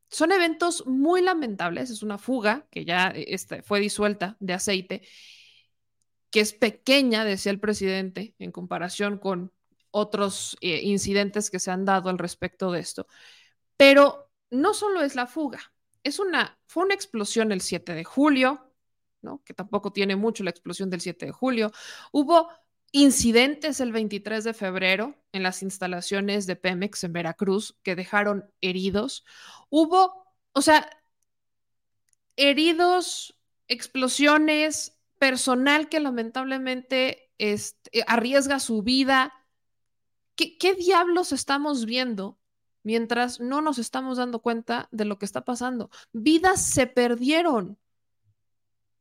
Son 0.08 0.32
eventos 0.32 0.86
muy 0.86 1.22
lamentables, 1.22 1.90
es 1.90 2.02
una 2.02 2.18
fuga 2.18 2.66
que 2.70 2.84
ya 2.84 3.12
este, 3.14 3.62
fue 3.62 3.78
disuelta 3.78 4.36
de 4.40 4.54
aceite, 4.54 5.02
que 6.30 6.40
es 6.40 6.52
pequeña, 6.52 7.24
decía 7.24 7.52
el 7.52 7.60
presidente, 7.60 8.34
en 8.38 8.50
comparación 8.52 9.18
con 9.18 9.52
otros 9.90 10.56
eh, 10.60 10.80
incidentes 10.82 11.50
que 11.50 11.58
se 11.60 11.70
han 11.70 11.84
dado 11.84 12.10
al 12.10 12.18
respecto 12.18 12.72
de 12.72 12.80
esto. 12.80 13.06
Pero 13.76 14.29
no 14.50 14.74
solo 14.74 15.02
es 15.02 15.14
la 15.14 15.26
fuga, 15.26 15.60
es 16.02 16.18
una, 16.18 16.58
fue 16.66 16.84
una 16.84 16.94
explosión 16.94 17.52
el 17.52 17.60
7 17.60 17.94
de 17.94 18.04
julio, 18.04 18.70
que 19.44 19.54
tampoco 19.54 19.92
tiene 19.92 20.16
mucho 20.16 20.44
la 20.44 20.50
explosión 20.50 20.90
del 20.90 21.00
7 21.00 21.26
de 21.26 21.32
julio. 21.32 21.72
Hubo 22.12 22.48
incidentes 22.92 23.80
el 23.80 23.92
23 23.92 24.44
de 24.44 24.54
febrero 24.54 25.14
en 25.32 25.42
las 25.42 25.62
instalaciones 25.62 26.46
de 26.46 26.56
Pemex 26.56 27.04
en 27.04 27.12
Veracruz 27.12 27.78
que 27.82 27.94
dejaron 27.94 28.50
heridos. 28.60 29.24
Hubo, 29.68 30.34
o 30.52 30.62
sea, 30.62 30.88
heridos, 32.36 33.36
explosiones, 33.68 34.98
personal 35.18 35.88
que 35.88 36.00
lamentablemente 36.00 37.30
este, 37.38 38.02
arriesga 38.06 38.58
su 38.58 38.82
vida. 38.82 39.34
¿Qué, 40.34 40.56
¿Qué 40.56 40.74
diablos 40.74 41.32
estamos 41.32 41.84
viendo 41.84 42.39
mientras 42.82 43.40
no 43.40 43.60
nos 43.60 43.78
estamos 43.78 44.18
dando 44.18 44.40
cuenta 44.40 44.88
de 44.90 45.04
lo 45.04 45.18
que 45.18 45.26
está 45.26 45.44
pasando? 45.44 45.90
Vidas 46.12 46.64
se 46.64 46.86
perdieron 46.86 47.78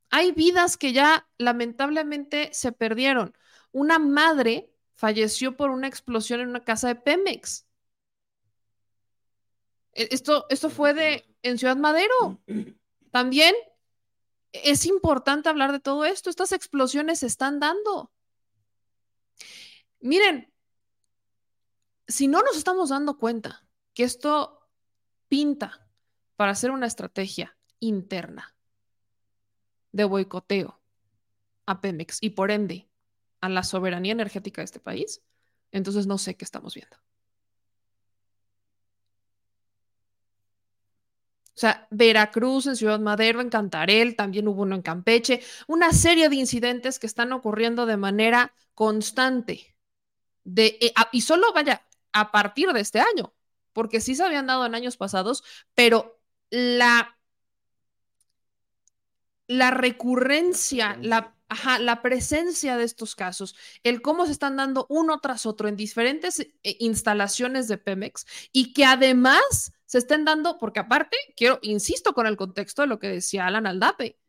hay 0.10 0.32
vidas 0.32 0.78
que 0.78 0.94
ya 0.94 1.28
lamentablemente 1.38 2.50
se 2.54 2.72
perdieron. 2.72 3.38
Una 3.72 4.00
madre 4.00 4.72
falleció 4.96 5.56
por 5.56 5.70
una 5.70 5.88
explosión 5.88 6.42
en 6.42 6.50
una 6.50 6.64
casa 6.64 6.88
de 6.88 6.96
Pemex. 6.96 7.66
E, 9.94 10.10
esto, 10.12 10.46
esto 10.50 10.70
fue 10.70 10.94
de 10.94 11.26
en 11.44 11.58
Ciudad 11.58 11.78
Madero. 11.78 12.42
También 13.12 13.56
es 14.52 14.86
importante 14.86 15.50
hablar 15.50 15.72
de 15.72 15.80
todo 15.80 16.06
esto. 16.06 16.30
Estas 16.30 16.52
explosiones 16.52 17.20
se 17.20 17.28
están 17.28 17.60
dando. 17.60 18.12
Miren, 20.00 20.52
si 22.08 22.28
no 22.28 22.42
nos 22.42 22.58
estamos 22.58 22.90
dando 22.90 23.18
cuenta 23.18 23.64
que 23.94 24.04
esto 24.04 24.68
pinta 25.28 25.88
para 26.36 26.52
hacer 26.52 26.72
una 26.72 26.88
estrategia 26.88 27.58
interna 27.80 28.56
de 29.92 30.04
boicoteo 30.04 30.80
a 31.66 31.82
Pemex 31.82 32.20
y 32.22 32.32
por 32.32 32.52
ende 32.52 32.90
a 33.42 33.50
la 33.50 33.64
soberanía 33.64 34.12
energética 34.12 34.62
de 34.62 34.66
este 34.66 34.80
país, 34.80 35.22
entonces 35.72 36.08
no 36.08 36.18
sé 36.18 36.36
qué 36.36 36.46
estamos 36.46 36.74
viendo. 36.74 36.98
O 41.60 41.60
sea, 41.60 41.88
Veracruz, 41.92 42.68
en 42.68 42.78
Ciudad 42.78 43.02
Madero, 43.02 43.42
en 43.42 43.50
Cantarel, 43.50 44.16
también 44.16 44.48
hubo 44.48 44.62
uno 44.62 44.76
en 44.76 44.82
Campeche, 44.82 45.42
una 45.68 45.92
serie 45.92 46.30
de 46.30 46.38
incidentes 46.38 47.00
que 47.00 47.06
están 47.06 47.34
ocurriendo 47.34 47.86
de 47.86 47.98
manera 47.98 48.54
constante. 48.74 49.76
De, 50.46 50.78
eh, 50.80 50.94
y 51.12 51.20
solo 51.20 51.52
vaya 51.52 51.86
a 52.14 52.32
partir 52.32 52.72
de 52.72 52.80
este 52.80 53.02
año, 53.02 53.34
porque 53.74 54.02
sí 54.02 54.16
se 54.16 54.24
habían 54.24 54.48
dado 54.48 54.66
en 54.66 54.76
años 54.76 54.98
pasados, 54.98 55.44
pero 55.76 56.20
la 56.50 57.20
la 59.50 59.72
recurrencia, 59.72 60.96
la, 61.02 61.36
la 61.80 62.02
presencia 62.04 62.78
de 62.78 62.84
estos 62.84 63.16
casos, 63.16 63.56
el 63.84 64.04
cómo 64.04 64.28
se 64.28 64.32
están 64.32 64.56
dando 64.58 64.86
uno 64.90 65.20
tras 65.22 65.48
otro 65.48 65.68
en 65.68 65.76
diferentes 65.76 66.40
eh, 66.40 66.54
instalaciones 66.80 67.68
de 67.68 67.80
Pemex 67.80 68.28
y 68.54 68.74
que 68.74 68.86
además 68.86 69.74
se 69.88 69.98
estén 69.98 70.24
dando, 70.24 70.60
porque 70.60 70.82
aparte, 70.82 71.18
quiero, 71.36 71.58
insisto 71.64 72.14
con 72.14 72.28
el 72.28 72.38
contexto 72.38 72.84
de 72.84 72.90
lo 72.90 73.00
que 73.00 73.08
decía 73.08 73.48
Alan 73.48 73.66
Aldape, 73.66 74.20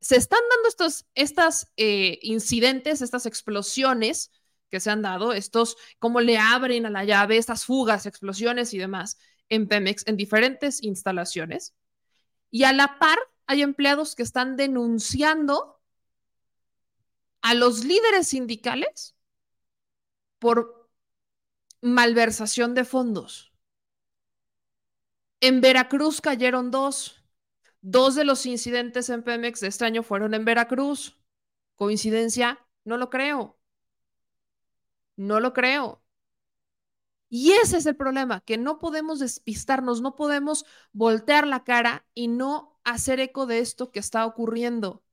se 0.00 0.14
están 0.14 0.40
dando 0.48 0.68
estos 0.68 1.06
estas, 1.16 1.72
eh, 1.76 2.20
incidentes, 2.22 3.02
estas 3.02 3.26
explosiones 3.26 4.30
que 4.70 4.80
se 4.80 4.90
han 4.90 5.02
dado, 5.02 5.32
estos, 5.32 5.76
cómo 5.98 6.20
le 6.20 6.38
abren 6.38 6.86
a 6.86 6.90
la 6.90 7.04
llave, 7.04 7.36
estas 7.36 7.64
fugas, 7.64 8.06
explosiones 8.06 8.74
y 8.74 8.78
demás 8.78 9.18
en 9.48 9.66
Pemex, 9.66 10.06
en 10.06 10.16
diferentes 10.16 10.82
instalaciones. 10.82 11.74
Y 12.50 12.64
a 12.64 12.72
la 12.72 12.98
par, 12.98 13.18
hay 13.46 13.62
empleados 13.62 14.14
que 14.14 14.22
están 14.22 14.56
denunciando 14.56 15.80
a 17.40 17.54
los 17.54 17.84
líderes 17.84 18.28
sindicales 18.28 19.16
por 20.38 20.90
malversación 21.80 22.74
de 22.74 22.84
fondos. 22.84 23.52
En 25.40 25.60
Veracruz 25.60 26.20
cayeron 26.20 26.70
dos. 26.70 27.24
Dos 27.80 28.16
de 28.16 28.24
los 28.24 28.44
incidentes 28.44 29.08
en 29.08 29.22
Pemex 29.22 29.60
de 29.60 29.68
este 29.68 29.84
año 29.84 30.02
fueron 30.02 30.34
en 30.34 30.44
Veracruz. 30.44 31.16
¿Coincidencia? 31.76 32.66
No 32.84 32.96
lo 32.96 33.08
creo. 33.08 33.57
No 35.18 35.38
lo 35.38 35.52
creo. 35.52 36.02
Y 37.30 37.52
ese 37.52 37.76
es 37.78 37.86
el 37.86 37.96
problema, 37.96 38.40
que 38.40 38.56
no 38.56 38.78
podemos 38.78 39.18
despistarnos, 39.18 40.00
no 40.00 40.16
podemos 40.16 40.64
voltear 40.92 41.46
la 41.46 41.62
cara 41.64 42.06
y 42.14 42.28
no 42.28 42.80
hacer 42.84 43.20
eco 43.20 43.46
de 43.46 43.58
esto 43.58 43.90
que 43.90 43.98
está 43.98 44.24
ocurriendo. 44.24 45.04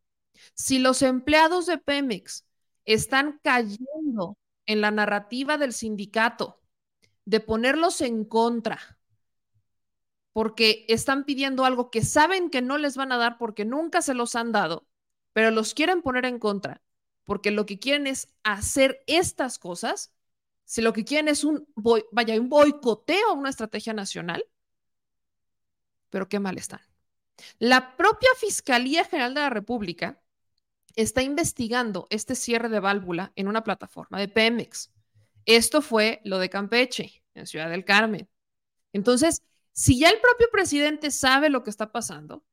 Si 0.53 0.80
los 0.80 1.01
empleados 1.01 1.66
de 1.66 1.78
Pemex 1.78 2.45
están 2.86 3.39
cayendo 3.43 4.38
en 4.66 4.82
la 4.82 4.91
narrativa 4.91 5.58
del 5.58 5.74
sindicato 5.74 6.62
de 7.26 7.39
ponerlos 7.41 8.01
en 8.01 8.26
contra, 8.26 8.99
porque 10.34 10.86
están 10.89 11.24
pidiendo 11.26 11.66
algo 11.66 11.89
que 11.91 12.03
saben 12.03 12.49
que 12.49 12.62
no 12.62 12.78
les 12.78 12.97
van 12.97 13.12
a 13.12 13.18
dar 13.18 13.38
porque 13.38 13.66
nunca 13.66 14.01
se 14.01 14.14
los 14.14 14.36
han 14.36 14.51
dado, 14.51 14.88
pero 15.34 15.51
los 15.51 15.74
quieren 15.74 16.01
poner 16.01 16.26
en 16.26 16.39
contra, 16.39 16.82
porque 17.26 17.51
lo 17.51 17.65
que 17.65 17.80
quieren 17.80 18.07
es 18.07 18.30
hacer 18.43 19.03
estas 19.07 19.59
cosas, 19.59 20.13
si 20.63 20.82
lo 20.82 20.93
que 20.93 21.05
quieren 21.05 21.28
es 21.28 21.43
un, 21.43 21.67
vaya, 22.11 22.39
un 22.39 22.49
boicoteo 22.49 23.30
a 23.30 23.34
una 23.34 23.49
estrategia 23.49 23.93
nacional, 23.93 24.45
pero 26.09 26.30
qué 26.30 26.39
mal 26.39 26.57
están. 26.57 26.82
La 27.59 27.97
propia 27.97 28.30
Fiscalía 28.38 29.03
General 29.03 29.34
de 29.34 29.41
la 29.41 29.49
República 29.49 30.21
está 30.95 31.21
investigando 31.21 32.07
este 32.09 32.36
cierre 32.36 32.69
de 32.69 32.80
válvula 32.80 33.34
en 33.36 33.47
una 33.47 33.63
plataforma 33.63 34.19
de 34.19 34.30
Pemex. 34.30 34.91
Esto 35.45 35.82
fue 35.82 36.21
lo 36.23 36.39
de 36.39 36.49
Campeche, 36.49 37.23
en 37.34 37.45
Ciudad 37.45 37.69
del 37.69 37.86
Carmen. 37.86 38.30
Entonces, 38.93 39.43
si 39.73 39.99
ya 39.99 40.09
el 40.09 40.19
propio 40.21 40.47
presidente 40.51 41.11
sabe 41.11 41.49
lo 41.49 41.63
que 41.63 41.69
está 41.69 41.91
pasando, 41.91 42.45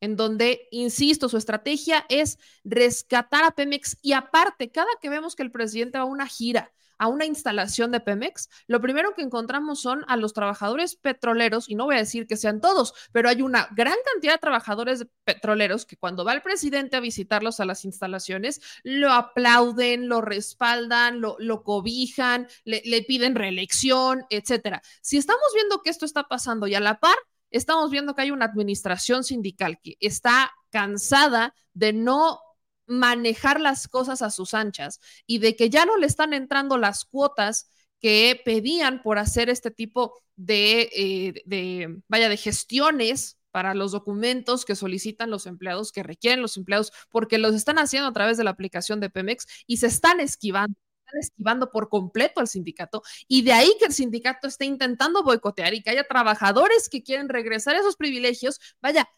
en 0.00 0.16
donde, 0.16 0.68
insisto, 0.70 1.28
su 1.28 1.36
estrategia 1.36 2.04
es 2.08 2.38
rescatar 2.64 3.44
a 3.44 3.52
Pemex 3.52 3.96
y 4.02 4.12
aparte, 4.12 4.70
cada 4.70 4.90
que 5.00 5.10
vemos 5.10 5.36
que 5.36 5.42
el 5.42 5.52
presidente 5.52 5.98
va 5.98 6.04
a 6.04 6.06
una 6.06 6.26
gira, 6.26 6.72
a 6.98 7.08
una 7.08 7.26
instalación 7.26 7.92
de 7.92 8.00
Pemex, 8.00 8.48
lo 8.66 8.80
primero 8.80 9.14
que 9.14 9.22
encontramos 9.22 9.80
son 9.80 10.04
a 10.08 10.16
los 10.16 10.32
trabajadores 10.32 10.96
petroleros, 10.96 11.68
y 11.68 11.74
no 11.74 11.84
voy 11.84 11.96
a 11.96 11.98
decir 11.98 12.26
que 12.26 12.36
sean 12.36 12.60
todos, 12.60 12.94
pero 13.12 13.28
hay 13.28 13.42
una 13.42 13.68
gran 13.72 13.96
cantidad 14.12 14.34
de 14.34 14.38
trabajadores 14.38 15.06
petroleros 15.24 15.84
que 15.84 15.96
cuando 15.96 16.24
va 16.24 16.32
el 16.32 16.42
presidente 16.42 16.96
a 16.96 17.00
visitarlos 17.00 17.60
a 17.60 17.64
las 17.64 17.84
instalaciones, 17.84 18.60
lo 18.82 19.12
aplauden, 19.12 20.08
lo 20.08 20.20
respaldan, 20.20 21.20
lo, 21.20 21.62
cobijan, 21.62 22.48
le, 22.64 22.82
le 22.84 23.02
piden 23.02 23.34
reelección, 23.34 24.24
etcétera. 24.30 24.82
Si 25.02 25.16
estamos 25.16 25.46
viendo 25.54 25.82
que 25.82 25.90
esto 25.90 26.04
está 26.04 26.24
pasando 26.24 26.66
y 26.66 26.74
a 26.74 26.80
la 26.80 26.98
par, 26.98 27.16
estamos 27.50 27.90
viendo 27.90 28.14
que 28.14 28.22
hay 28.22 28.30
una 28.30 28.46
administración 28.46 29.24
sindical 29.24 29.78
que 29.82 29.96
está 30.00 30.52
cansada 30.70 31.54
de 31.74 31.92
no 31.92 32.40
manejar 32.86 33.60
las 33.60 33.88
cosas 33.88 34.22
a 34.22 34.30
sus 34.30 34.54
anchas 34.54 35.00
y 35.26 35.38
de 35.38 35.56
que 35.56 35.70
ya 35.70 35.86
no 35.86 35.96
le 35.96 36.06
están 36.06 36.32
entrando 36.32 36.78
las 36.78 37.04
cuotas 37.04 37.68
que 38.00 38.40
pedían 38.44 39.02
por 39.02 39.18
hacer 39.18 39.48
este 39.48 39.70
tipo 39.70 40.20
de, 40.36 40.90
eh, 40.94 41.42
de, 41.46 42.00
vaya, 42.08 42.28
de 42.28 42.36
gestiones 42.36 43.38
para 43.50 43.74
los 43.74 43.92
documentos 43.92 44.64
que 44.66 44.76
solicitan 44.76 45.30
los 45.30 45.46
empleados, 45.46 45.90
que 45.90 46.02
requieren 46.02 46.42
los 46.42 46.56
empleados, 46.58 46.92
porque 47.10 47.38
los 47.38 47.54
están 47.54 47.78
haciendo 47.78 48.08
a 48.08 48.12
través 48.12 48.36
de 48.36 48.44
la 48.44 48.50
aplicación 48.50 49.00
de 49.00 49.08
Pemex 49.08 49.46
y 49.66 49.78
se 49.78 49.86
están 49.86 50.20
esquivando 50.20 50.76
están 51.06 51.20
esquivando 51.20 51.70
por 51.70 51.88
completo 51.88 52.40
al 52.40 52.48
sindicato 52.48 53.02
y 53.28 53.42
de 53.42 53.52
ahí 53.52 53.70
que 53.78 53.86
el 53.86 53.92
sindicato 53.92 54.48
esté 54.48 54.64
intentando 54.64 55.22
boicotear 55.22 55.74
y 55.74 55.82
que 55.82 55.90
haya 55.90 56.06
trabajadores 56.06 56.88
que 56.88 57.02
quieren 57.02 57.28
regresar 57.28 57.76
a 57.76 57.80
esos 57.80 57.96
privilegios, 57.96 58.60
vaya, 58.80 59.08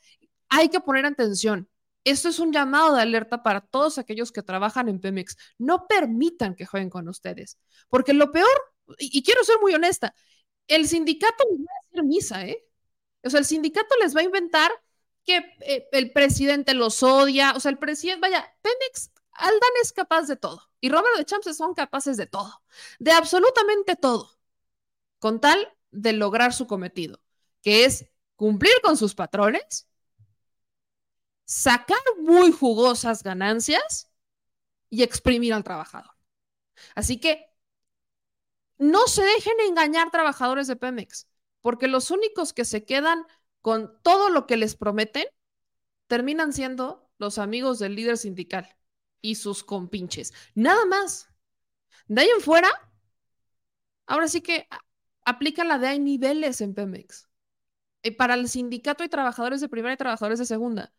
hay 0.48 0.68
que 0.68 0.80
poner 0.80 1.06
atención. 1.06 1.68
Esto 2.04 2.28
es 2.28 2.38
un 2.38 2.52
llamado 2.52 2.94
de 2.94 3.02
alerta 3.02 3.42
para 3.42 3.60
todos 3.60 3.98
aquellos 3.98 4.32
que 4.32 4.42
trabajan 4.42 4.88
en 4.88 5.00
Pemex. 5.00 5.36
No 5.58 5.86
permitan 5.88 6.54
que 6.54 6.64
jueguen 6.64 6.90
con 6.90 7.08
ustedes, 7.08 7.58
porque 7.88 8.14
lo 8.14 8.32
peor, 8.32 8.48
y, 8.98 9.22
quiero 9.22 9.44
ser 9.44 9.56
muy 9.60 9.74
honesta, 9.74 10.14
el 10.68 10.88
sindicato 10.88 11.44
les 11.50 11.60
va 11.60 11.70
a 11.72 11.88
hacer 11.88 12.04
misa, 12.04 12.46
¿eh? 12.46 12.64
O 13.24 13.30
sea, 13.30 13.40
el 13.40 13.46
sindicato 13.46 13.94
les 14.00 14.16
va 14.16 14.20
a 14.20 14.24
inventar 14.24 14.70
que 15.24 15.36
eh, 15.60 15.88
el 15.92 16.12
presidente 16.12 16.72
los 16.72 17.02
odia, 17.02 17.52
o 17.54 17.60
sea, 17.60 17.70
el 17.70 17.78
presidente, 17.78 18.20
vaya, 18.20 18.54
Pemex 18.62 19.10
Aldan 19.38 19.70
es 19.82 19.92
capaz 19.92 20.26
de 20.26 20.36
todo 20.36 20.68
y 20.80 20.90
Robert 20.90 21.16
de 21.16 21.24
Champs 21.24 21.56
son 21.56 21.74
capaces 21.74 22.16
de 22.16 22.26
todo, 22.26 22.62
de 22.98 23.12
absolutamente 23.12 23.96
todo, 23.96 24.38
con 25.18 25.40
tal 25.40 25.76
de 25.90 26.12
lograr 26.12 26.52
su 26.52 26.66
cometido, 26.66 27.20
que 27.62 27.84
es 27.84 28.06
cumplir 28.36 28.74
con 28.82 28.96
sus 28.96 29.14
patrones, 29.14 29.88
sacar 31.44 32.00
muy 32.20 32.52
jugosas 32.52 33.22
ganancias 33.22 34.10
y 34.90 35.02
exprimir 35.02 35.54
al 35.54 35.64
trabajador. 35.64 36.14
Así 36.94 37.20
que 37.20 37.46
no 38.76 39.06
se 39.06 39.22
dejen 39.22 39.58
engañar 39.68 40.10
trabajadores 40.10 40.66
de 40.66 40.76
Pemex, 40.76 41.28
porque 41.60 41.88
los 41.88 42.10
únicos 42.10 42.52
que 42.52 42.64
se 42.64 42.84
quedan 42.84 43.24
con 43.62 44.00
todo 44.02 44.30
lo 44.30 44.46
que 44.46 44.56
les 44.56 44.76
prometen 44.76 45.26
terminan 46.06 46.52
siendo 46.52 47.10
los 47.18 47.38
amigos 47.38 47.78
del 47.78 47.94
líder 47.96 48.18
sindical 48.18 48.77
y 49.20 49.36
sus 49.36 49.64
compinches. 49.64 50.32
Nada 50.54 50.84
más. 50.86 51.28
De 52.06 52.22
ahí 52.22 52.28
en 52.34 52.40
fuera, 52.40 52.70
ahora 54.06 54.28
sí 54.28 54.40
que 54.40 54.68
aplica 55.24 55.64
la 55.64 55.78
de 55.78 55.88
hay 55.88 55.98
niveles 55.98 56.60
en 56.60 56.74
Pemex. 56.74 57.28
Para 58.16 58.34
el 58.34 58.48
sindicato 58.48 59.02
hay 59.02 59.08
trabajadores 59.08 59.60
de 59.60 59.68
primera 59.68 59.94
y 59.94 59.96
trabajadores 59.96 60.38
de 60.38 60.46
segunda. 60.46 60.92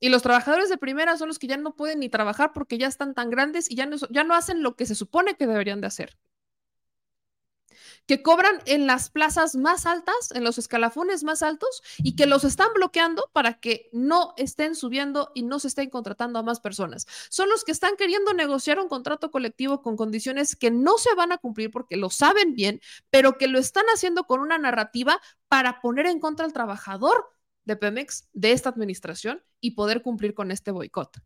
Y 0.00 0.08
los 0.08 0.22
trabajadores 0.22 0.68
de 0.68 0.78
primera 0.78 1.16
son 1.16 1.28
los 1.28 1.38
que 1.38 1.46
ya 1.46 1.56
no 1.56 1.76
pueden 1.76 2.00
ni 2.00 2.08
trabajar 2.08 2.52
porque 2.52 2.78
ya 2.78 2.88
están 2.88 3.14
tan 3.14 3.30
grandes 3.30 3.70
y 3.70 3.76
ya 3.76 3.86
no, 3.86 3.96
ya 4.10 4.24
no 4.24 4.34
hacen 4.34 4.62
lo 4.62 4.74
que 4.74 4.86
se 4.86 4.96
supone 4.96 5.36
que 5.36 5.46
deberían 5.46 5.80
de 5.80 5.86
hacer 5.86 6.18
que 8.06 8.22
cobran 8.22 8.60
en 8.66 8.86
las 8.86 9.10
plazas 9.10 9.54
más 9.54 9.86
altas, 9.86 10.32
en 10.32 10.44
los 10.44 10.58
escalafones 10.58 11.24
más 11.24 11.42
altos 11.42 11.82
y 11.98 12.16
que 12.16 12.26
los 12.26 12.44
están 12.44 12.68
bloqueando 12.74 13.28
para 13.32 13.54
que 13.54 13.88
no 13.92 14.34
estén 14.36 14.74
subiendo 14.74 15.30
y 15.34 15.42
no 15.42 15.58
se 15.58 15.68
estén 15.68 15.90
contratando 15.90 16.38
a 16.38 16.42
más 16.42 16.60
personas. 16.60 17.06
Son 17.30 17.48
los 17.48 17.64
que 17.64 17.72
están 17.72 17.96
queriendo 17.96 18.32
negociar 18.34 18.78
un 18.78 18.88
contrato 18.88 19.30
colectivo 19.30 19.82
con 19.82 19.96
condiciones 19.96 20.56
que 20.56 20.70
no 20.70 20.98
se 20.98 21.14
van 21.14 21.32
a 21.32 21.38
cumplir 21.38 21.70
porque 21.70 21.96
lo 21.96 22.10
saben 22.10 22.54
bien, 22.54 22.80
pero 23.10 23.38
que 23.38 23.48
lo 23.48 23.58
están 23.58 23.84
haciendo 23.94 24.24
con 24.24 24.40
una 24.40 24.58
narrativa 24.58 25.20
para 25.48 25.80
poner 25.80 26.06
en 26.06 26.20
contra 26.20 26.44
al 26.44 26.52
trabajador 26.52 27.32
de 27.64 27.76
Pemex, 27.76 28.28
de 28.32 28.52
esta 28.52 28.68
administración 28.68 29.42
y 29.60 29.72
poder 29.72 30.02
cumplir 30.02 30.34
con 30.34 30.50
este 30.50 30.70
boicot. 30.70 31.18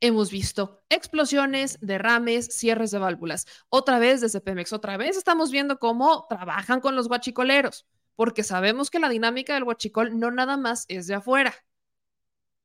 Hemos 0.00 0.30
visto 0.30 0.80
explosiones, 0.88 1.78
derrames, 1.80 2.46
cierres 2.46 2.90
de 2.90 2.98
válvulas. 2.98 3.46
Otra 3.68 3.98
vez 3.98 4.20
desde 4.20 4.40
Pemex, 4.40 4.72
otra 4.72 4.96
vez 4.96 5.16
estamos 5.16 5.50
viendo 5.50 5.78
cómo 5.78 6.26
trabajan 6.28 6.80
con 6.80 6.96
los 6.96 7.08
guachicoleros, 7.08 7.86
porque 8.16 8.42
sabemos 8.42 8.90
que 8.90 8.98
la 8.98 9.08
dinámica 9.08 9.54
del 9.54 9.64
guachicol 9.64 10.18
no 10.18 10.30
nada 10.30 10.56
más 10.56 10.84
es 10.88 11.06
de 11.06 11.14
afuera, 11.14 11.54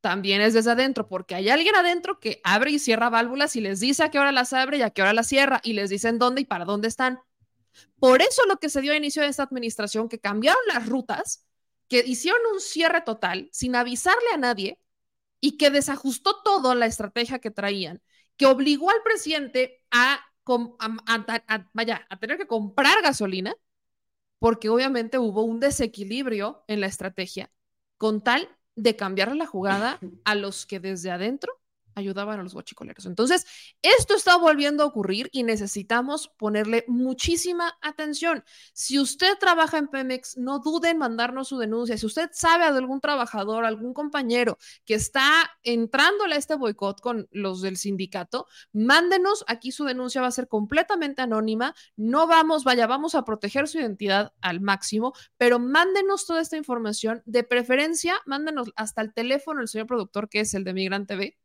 también 0.05 0.39
es 0.41 0.53
desde 0.53 0.69
adentro, 0.69 1.07
porque 1.07 1.33
hay 1.33 1.49
alguien 1.49 1.75
adentro 1.75 2.19
que 2.19 2.39
abre 2.43 2.69
y 2.69 2.77
cierra 2.77 3.09
válvulas 3.09 3.55
y 3.55 3.61
les 3.61 3.79
dice 3.79 4.03
a 4.03 4.11
qué 4.11 4.19
hora 4.19 4.31
las 4.31 4.53
abre 4.53 4.77
y 4.77 4.83
a 4.83 4.91
qué 4.91 5.01
hora 5.01 5.13
las 5.13 5.27
cierra 5.27 5.61
y 5.63 5.73
les 5.73 5.89
dicen 5.89 6.19
dónde 6.19 6.41
y 6.41 6.45
para 6.45 6.63
dónde 6.63 6.87
están. 6.87 7.19
Por 7.97 8.21
eso 8.21 8.45
lo 8.45 8.57
que 8.57 8.69
se 8.69 8.81
dio 8.81 8.93
a 8.93 8.97
inicio 8.97 9.23
de 9.23 9.29
esta 9.29 9.41
administración, 9.41 10.07
que 10.07 10.19
cambiaron 10.19 10.61
las 10.67 10.87
rutas, 10.87 11.47
que 11.87 12.03
hicieron 12.05 12.39
un 12.53 12.61
cierre 12.61 13.01
total 13.01 13.49
sin 13.51 13.75
avisarle 13.75 14.29
a 14.31 14.37
nadie, 14.37 14.79
y 15.39 15.57
que 15.57 15.69
desajustó 15.69 16.41
toda 16.43 16.75
la 16.75 16.85
estrategia 16.85 17.39
que 17.39 17.51
traían, 17.51 18.01
que 18.37 18.45
obligó 18.45 18.89
al 18.89 19.01
presidente 19.03 19.83
a, 19.91 20.19
vaya, 21.73 22.05
a 22.09 22.19
tener 22.19 22.37
que 22.37 22.47
comprar 22.47 23.01
gasolina, 23.01 23.55
porque 24.39 24.69
obviamente 24.69 25.17
hubo 25.17 25.43
un 25.43 25.59
desequilibrio 25.59 26.63
en 26.67 26.81
la 26.81 26.87
estrategia, 26.87 27.51
con 27.97 28.23
tal 28.23 28.49
de 28.75 28.95
cambiar 28.95 29.35
la 29.35 29.45
jugada 29.45 29.99
a 30.25 30.35
los 30.35 30.65
que 30.65 30.79
desde 30.79 31.11
adentro 31.11 31.53
ayudaban 31.95 32.39
a 32.39 32.43
los 32.43 32.53
guachicoleros. 32.53 33.05
Entonces, 33.05 33.45
esto 33.81 34.15
está 34.15 34.37
volviendo 34.37 34.83
a 34.83 34.85
ocurrir 34.85 35.29
y 35.31 35.43
necesitamos 35.43 36.29
ponerle 36.37 36.85
muchísima 36.87 37.77
atención. 37.81 38.43
Si 38.73 38.99
usted 38.99 39.37
trabaja 39.39 39.77
en 39.77 39.87
Pemex, 39.87 40.37
no 40.37 40.59
dude 40.59 40.89
en 40.89 40.97
mandarnos 40.97 41.47
su 41.47 41.57
denuncia. 41.57 41.97
Si 41.97 42.05
usted 42.05 42.29
sabe 42.33 42.71
de 42.71 42.77
algún 42.77 43.01
trabajador, 43.01 43.65
algún 43.65 43.93
compañero 43.93 44.57
que 44.85 44.95
está 44.95 45.49
entrándole 45.63 46.35
a 46.35 46.37
este 46.37 46.55
boicot 46.55 46.99
con 47.01 47.27
los 47.31 47.61
del 47.61 47.77
sindicato, 47.77 48.47
mándenos. 48.73 49.43
Aquí 49.47 49.71
su 49.71 49.85
denuncia 49.85 50.21
va 50.21 50.27
a 50.27 50.31
ser 50.31 50.47
completamente 50.47 51.21
anónima. 51.21 51.73
No 51.95 52.27
vamos, 52.27 52.63
vaya, 52.63 52.87
vamos 52.87 53.15
a 53.15 53.23
proteger 53.23 53.67
su 53.67 53.79
identidad 53.79 54.33
al 54.41 54.61
máximo, 54.61 55.13
pero 55.37 55.59
mándenos 55.59 56.25
toda 56.25 56.41
esta 56.41 56.57
información. 56.57 57.23
De 57.25 57.43
preferencia, 57.43 58.15
mándenos 58.25 58.71
hasta 58.75 59.01
el 59.01 59.13
teléfono 59.13 59.61
el 59.61 59.67
señor 59.67 59.87
productor, 59.87 60.29
que 60.29 60.41
es 60.41 60.53
el 60.53 60.63
de 60.63 60.73
Migrante 60.73 61.05
TV 61.05 61.37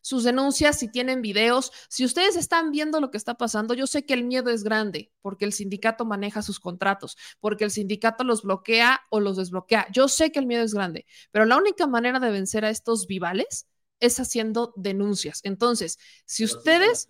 sus 0.00 0.24
denuncias, 0.24 0.78
si 0.78 0.90
tienen 0.90 1.22
videos, 1.22 1.72
si 1.88 2.04
ustedes 2.04 2.36
están 2.36 2.70
viendo 2.70 3.00
lo 3.00 3.10
que 3.10 3.18
está 3.18 3.34
pasando, 3.34 3.74
yo 3.74 3.86
sé 3.86 4.04
que 4.04 4.14
el 4.14 4.24
miedo 4.24 4.50
es 4.50 4.64
grande 4.64 5.12
porque 5.22 5.44
el 5.44 5.52
sindicato 5.52 6.04
maneja 6.04 6.42
sus 6.42 6.60
contratos, 6.60 7.16
porque 7.40 7.64
el 7.64 7.70
sindicato 7.70 8.24
los 8.24 8.42
bloquea 8.42 9.02
o 9.10 9.20
los 9.20 9.36
desbloquea. 9.36 9.86
Yo 9.92 10.08
sé 10.08 10.32
que 10.32 10.38
el 10.38 10.46
miedo 10.46 10.62
es 10.62 10.74
grande, 10.74 11.06
pero 11.30 11.44
la 11.44 11.56
única 11.56 11.86
manera 11.86 12.20
de 12.20 12.30
vencer 12.30 12.64
a 12.64 12.70
estos 12.70 13.06
vivales 13.06 13.66
es 14.00 14.20
haciendo 14.20 14.72
denuncias. 14.76 15.40
Entonces, 15.44 15.98
si 16.26 16.44
ustedes, 16.44 17.08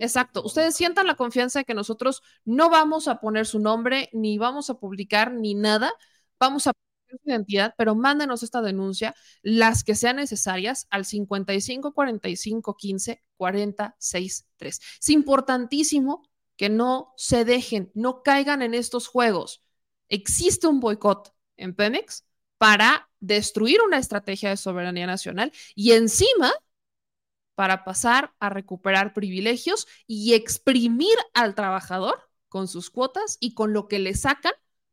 exacto, 0.00 0.42
ustedes 0.44 0.74
sientan 0.74 1.06
la 1.06 1.14
confianza 1.14 1.60
de 1.60 1.64
que 1.64 1.74
nosotros 1.74 2.22
no 2.44 2.70
vamos 2.70 3.08
a 3.08 3.20
poner 3.20 3.46
su 3.46 3.58
nombre, 3.58 4.08
ni 4.12 4.38
vamos 4.38 4.70
a 4.70 4.74
publicar, 4.74 5.32
ni 5.32 5.54
nada, 5.54 5.92
vamos 6.38 6.66
a 6.66 6.72
su 7.18 7.28
identidad, 7.28 7.74
pero 7.76 7.94
mándenos 7.94 8.42
esta 8.42 8.62
denuncia, 8.62 9.14
las 9.42 9.84
que 9.84 9.94
sean 9.94 10.16
necesarias, 10.16 10.86
al 10.90 11.04
55 11.04 11.92
45 11.92 12.76
15 12.76 13.22
46 13.36 14.46
3. 14.56 14.80
Es 15.00 15.08
importantísimo 15.08 16.28
que 16.56 16.68
no 16.68 17.12
se 17.16 17.44
dejen, 17.44 17.90
no 17.94 18.22
caigan 18.22 18.62
en 18.62 18.74
estos 18.74 19.08
juegos. 19.08 19.62
Existe 20.08 20.66
un 20.66 20.80
boicot 20.80 21.34
en 21.56 21.74
Pemex 21.74 22.24
para 22.58 23.10
destruir 23.20 23.80
una 23.82 23.98
estrategia 23.98 24.50
de 24.50 24.56
soberanía 24.56 25.06
nacional 25.06 25.52
y 25.74 25.92
encima 25.92 26.52
para 27.54 27.84
pasar 27.84 28.34
a 28.40 28.48
recuperar 28.48 29.12
privilegios 29.12 29.86
y 30.06 30.34
exprimir 30.34 31.16
al 31.34 31.54
trabajador 31.54 32.28
con 32.48 32.68
sus 32.68 32.90
cuotas 32.90 33.38
y 33.40 33.54
con 33.54 33.72
lo 33.72 33.88
que 33.88 33.98
le 33.98 34.14
sacan 34.14 34.52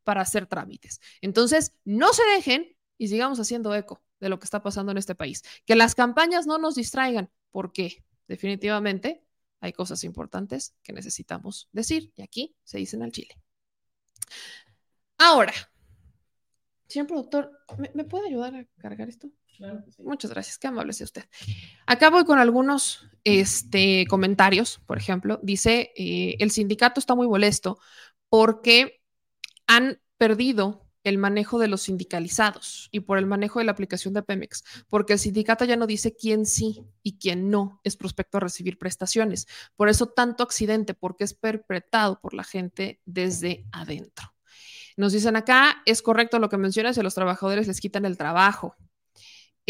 para 0.10 0.22
hacer 0.22 0.48
trámites. 0.48 1.02
Entonces, 1.22 1.76
no 1.86 2.14
se 2.14 2.24
dejen 2.36 2.76
y 2.98 3.10
sigamos 3.10 3.40
haciendo 3.40 3.76
eco 3.76 4.02
de 4.20 4.30
lo 4.30 4.40
que 4.40 4.46
está 4.46 4.64
pasando 4.64 4.92
en 4.92 4.98
este 4.98 5.14
país. 5.14 5.44
Que 5.68 5.76
las 5.76 5.94
campañas 5.94 6.48
no 6.48 6.58
nos 6.58 6.74
distraigan, 6.74 7.30
porque 7.52 8.04
definitivamente 8.28 9.24
hay 9.60 9.72
cosas 9.72 10.04
importantes 10.04 10.74
que 10.82 10.94
necesitamos 10.94 11.70
decir 11.74 12.12
y 12.16 12.24
aquí 12.24 12.56
se 12.64 12.80
dicen 12.80 13.04
al 13.04 13.12
Chile. 13.12 13.40
Ahora, 15.20 15.54
Señor 16.88 17.06
productor, 17.06 17.52
¿me, 17.78 17.92
me 17.94 18.04
puede 18.04 18.30
ayudar 18.30 18.56
a 18.56 18.66
cargar 18.82 19.10
esto? 19.10 19.30
Claro 19.58 19.84
que 19.86 19.92
sí. 19.92 20.02
Muchas 20.02 20.32
gracias, 20.32 20.58
qué 20.58 20.70
amable 20.70 20.94
sea 20.94 21.06
usted. 21.06 21.26
Acá 21.86 22.10
voy 22.10 22.26
con 22.26 22.40
algunos 22.40 23.08
este, 23.24 24.08
comentarios, 24.10 24.82
por 24.88 24.98
ejemplo. 24.98 25.40
Dice, 25.44 25.92
eh, 25.96 26.36
el 26.40 26.50
sindicato 26.50 27.00
está 27.00 27.14
muy 27.14 27.28
molesto 27.28 27.78
porque 28.28 28.99
han 29.70 30.02
perdido 30.18 30.90
el 31.04 31.20
manejo 31.20 31.60
de 31.60 31.68
los 31.68 31.84
sindicalizados 31.84 32.90
y 32.92 33.02
por 33.02 33.20
el 33.20 33.28
manejo 33.28 33.60
de 33.60 33.66
la 33.66 33.72
aplicación 33.72 34.16
de 34.16 34.24
Pemex, 34.24 34.64
porque 34.90 35.14
el 35.14 35.20
sindicato 35.20 35.64
ya 35.64 35.78
no 35.78 35.88
dice 35.88 36.16
quién 36.16 36.46
sí 36.48 36.84
y 37.04 37.20
quién 37.20 37.52
no 37.52 37.80
es 37.84 37.96
prospecto 37.96 38.38
a 38.38 38.42
recibir 38.42 38.80
prestaciones. 38.80 39.48
Por 39.76 39.88
eso 39.88 40.08
tanto 40.08 40.44
accidente, 40.44 40.96
porque 40.96 41.24
es 41.24 41.36
perpetrado 41.36 42.20
por 42.20 42.34
la 42.34 42.44
gente 42.44 43.00
desde 43.06 43.66
adentro. 43.72 44.34
Nos 44.98 45.14
dicen 45.14 45.36
acá, 45.36 45.84
es 45.86 46.02
correcto 46.02 46.40
lo 46.40 46.50
que 46.50 46.58
mencionas, 46.58 46.98
a 46.98 47.04
los 47.04 47.14
trabajadores 47.14 47.68
les 47.68 47.80
quitan 47.80 48.06
el 48.06 48.18
trabajo. 48.18 48.76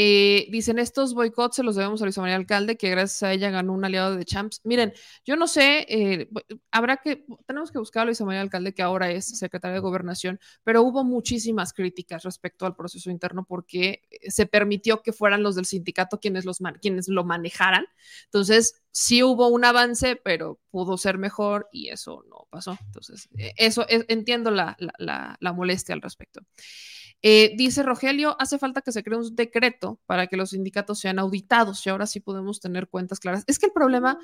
Eh, 0.02 0.48
dicen, 0.50 0.80
estos 0.80 1.14
boicots 1.14 1.58
se 1.58 1.64
los 1.64 1.76
debemos 1.76 2.02
a 2.02 2.06
Luisa 2.06 2.22
María 2.22 2.38
Alcalde, 2.38 2.78
que 2.78 2.90
gracias 2.90 3.22
a 3.22 3.34
ella 3.34 3.50
ganó 3.50 3.74
un 3.74 3.84
aliado 3.84 4.16
de 4.16 4.24
Champs. 4.24 4.62
Miren, 4.64 4.94
yo 5.26 5.36
no 5.36 5.46
sé, 5.46 5.86
eh, 5.90 6.30
habrá 6.72 6.96
que, 7.04 7.26
tenemos 7.46 7.70
que 7.70 7.80
buscar 7.80 8.04
a 8.04 8.06
Luisa 8.06 8.24
María 8.24 8.40
Alcalde, 8.40 8.74
que 8.74 8.82
ahora 8.82 9.12
es 9.12 9.26
secretaria 9.38 9.74
de 9.74 9.82
Gobernación, 9.82 10.40
pero 10.64 10.84
hubo 10.84 11.04
muchísimas 11.04 11.74
críticas 11.74 12.24
respecto 12.24 12.66
al 12.66 12.78
proceso 12.78 13.12
interno 13.12 13.44
porque 13.44 14.04
se 14.30 14.46
permitió 14.46 15.02
que 15.02 15.12
fueran 15.12 15.44
los 15.44 15.56
del 15.56 15.66
sindicato 15.66 16.18
quienes, 16.18 16.46
los 16.46 16.60
quienes 16.82 17.10
lo 17.10 17.26
manejaran. 17.26 17.84
Entonces, 18.24 18.82
sí 18.92 19.24
hubo 19.24 19.48
un 19.48 19.66
avance, 19.66 20.16
pero 20.16 20.60
pudo 20.72 20.98
ser 20.98 21.18
mejor 21.18 21.68
y 21.72 21.90
eso 21.90 22.24
no 22.30 22.48
pasó. 22.50 22.78
Entonces, 22.86 23.30
eh, 23.38 23.54
eso 23.58 23.88
es, 23.88 24.06
entiendo 24.08 24.52
la, 24.52 24.76
la, 24.98 25.38
la 25.40 25.54
molestia 25.54 25.96
al 25.96 26.02
respecto. 26.02 26.42
Eh, 27.22 27.54
dice 27.58 27.84
Rogelio, 27.84 28.36
hace 28.40 28.58
falta 28.58 28.82
que 28.82 28.94
se 28.94 29.04
cree 29.04 29.18
un 29.18 29.36
decreto 29.36 30.00
para 30.06 30.28
que 30.28 30.38
los 30.38 30.52
sindicatos 30.52 31.00
sean 31.00 31.20
auditados 31.20 31.86
y 31.86 31.90
ahora 31.90 32.08
sí 32.08 32.22
podemos 32.22 32.60
tener 32.62 32.88
cuentas 32.88 33.20
claras. 33.20 33.44
Es 33.46 33.60
que 33.60 33.66
el 33.66 33.74
problema, 33.74 34.18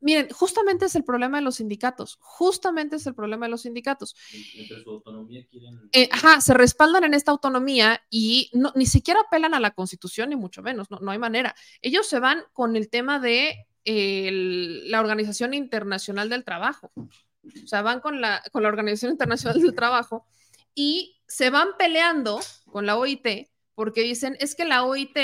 miren, 0.00 0.30
justamente 0.30 0.86
es 0.86 0.94
el 0.94 1.04
problema 1.04 1.36
de 1.36 1.44
los 1.44 1.56
sindicatos, 1.56 2.16
justamente 2.18 2.96
es 2.96 3.06
el 3.06 3.14
problema 3.14 3.44
de 3.44 3.50
los 3.50 3.62
sindicatos. 3.62 4.16
Entre 4.56 4.82
su 4.82 4.88
autonomía 4.88 5.46
quieren... 5.50 5.90
Eh, 5.92 6.08
ajá, 6.10 6.40
se 6.40 6.54
respaldan 6.54 7.04
en 7.04 7.12
esta 7.12 7.30
autonomía 7.30 8.00
y 8.08 8.50
no, 8.54 8.72
ni 8.74 8.86
siquiera 8.86 9.20
apelan 9.20 9.52
a 9.52 9.60
la 9.60 9.72
constitución, 9.72 10.30
ni 10.30 10.36
mucho 10.36 10.62
menos, 10.62 10.90
no, 10.90 10.98
no 11.00 11.10
hay 11.10 11.18
manera. 11.18 11.54
Ellos 11.82 12.08
se 12.08 12.20
van 12.20 12.42
con 12.54 12.74
el 12.74 12.88
tema 12.88 13.18
de 13.18 13.66
la 13.84 15.00
Organización 15.00 15.54
Internacional 15.54 16.28
del 16.28 16.44
Trabajo. 16.44 16.92
O 16.96 17.66
sea, 17.66 17.82
van 17.82 18.00
con 18.00 18.20
la, 18.20 18.42
con 18.52 18.62
la 18.62 18.68
Organización 18.68 19.12
Internacional 19.12 19.60
del 19.60 19.74
Trabajo 19.74 20.26
y 20.74 21.20
se 21.26 21.50
van 21.50 21.68
peleando 21.78 22.40
con 22.66 22.86
la 22.86 22.96
OIT 22.96 23.48
porque 23.74 24.02
dicen, 24.02 24.36
es 24.40 24.54
que 24.54 24.64
la 24.64 24.84
OIT 24.84 25.16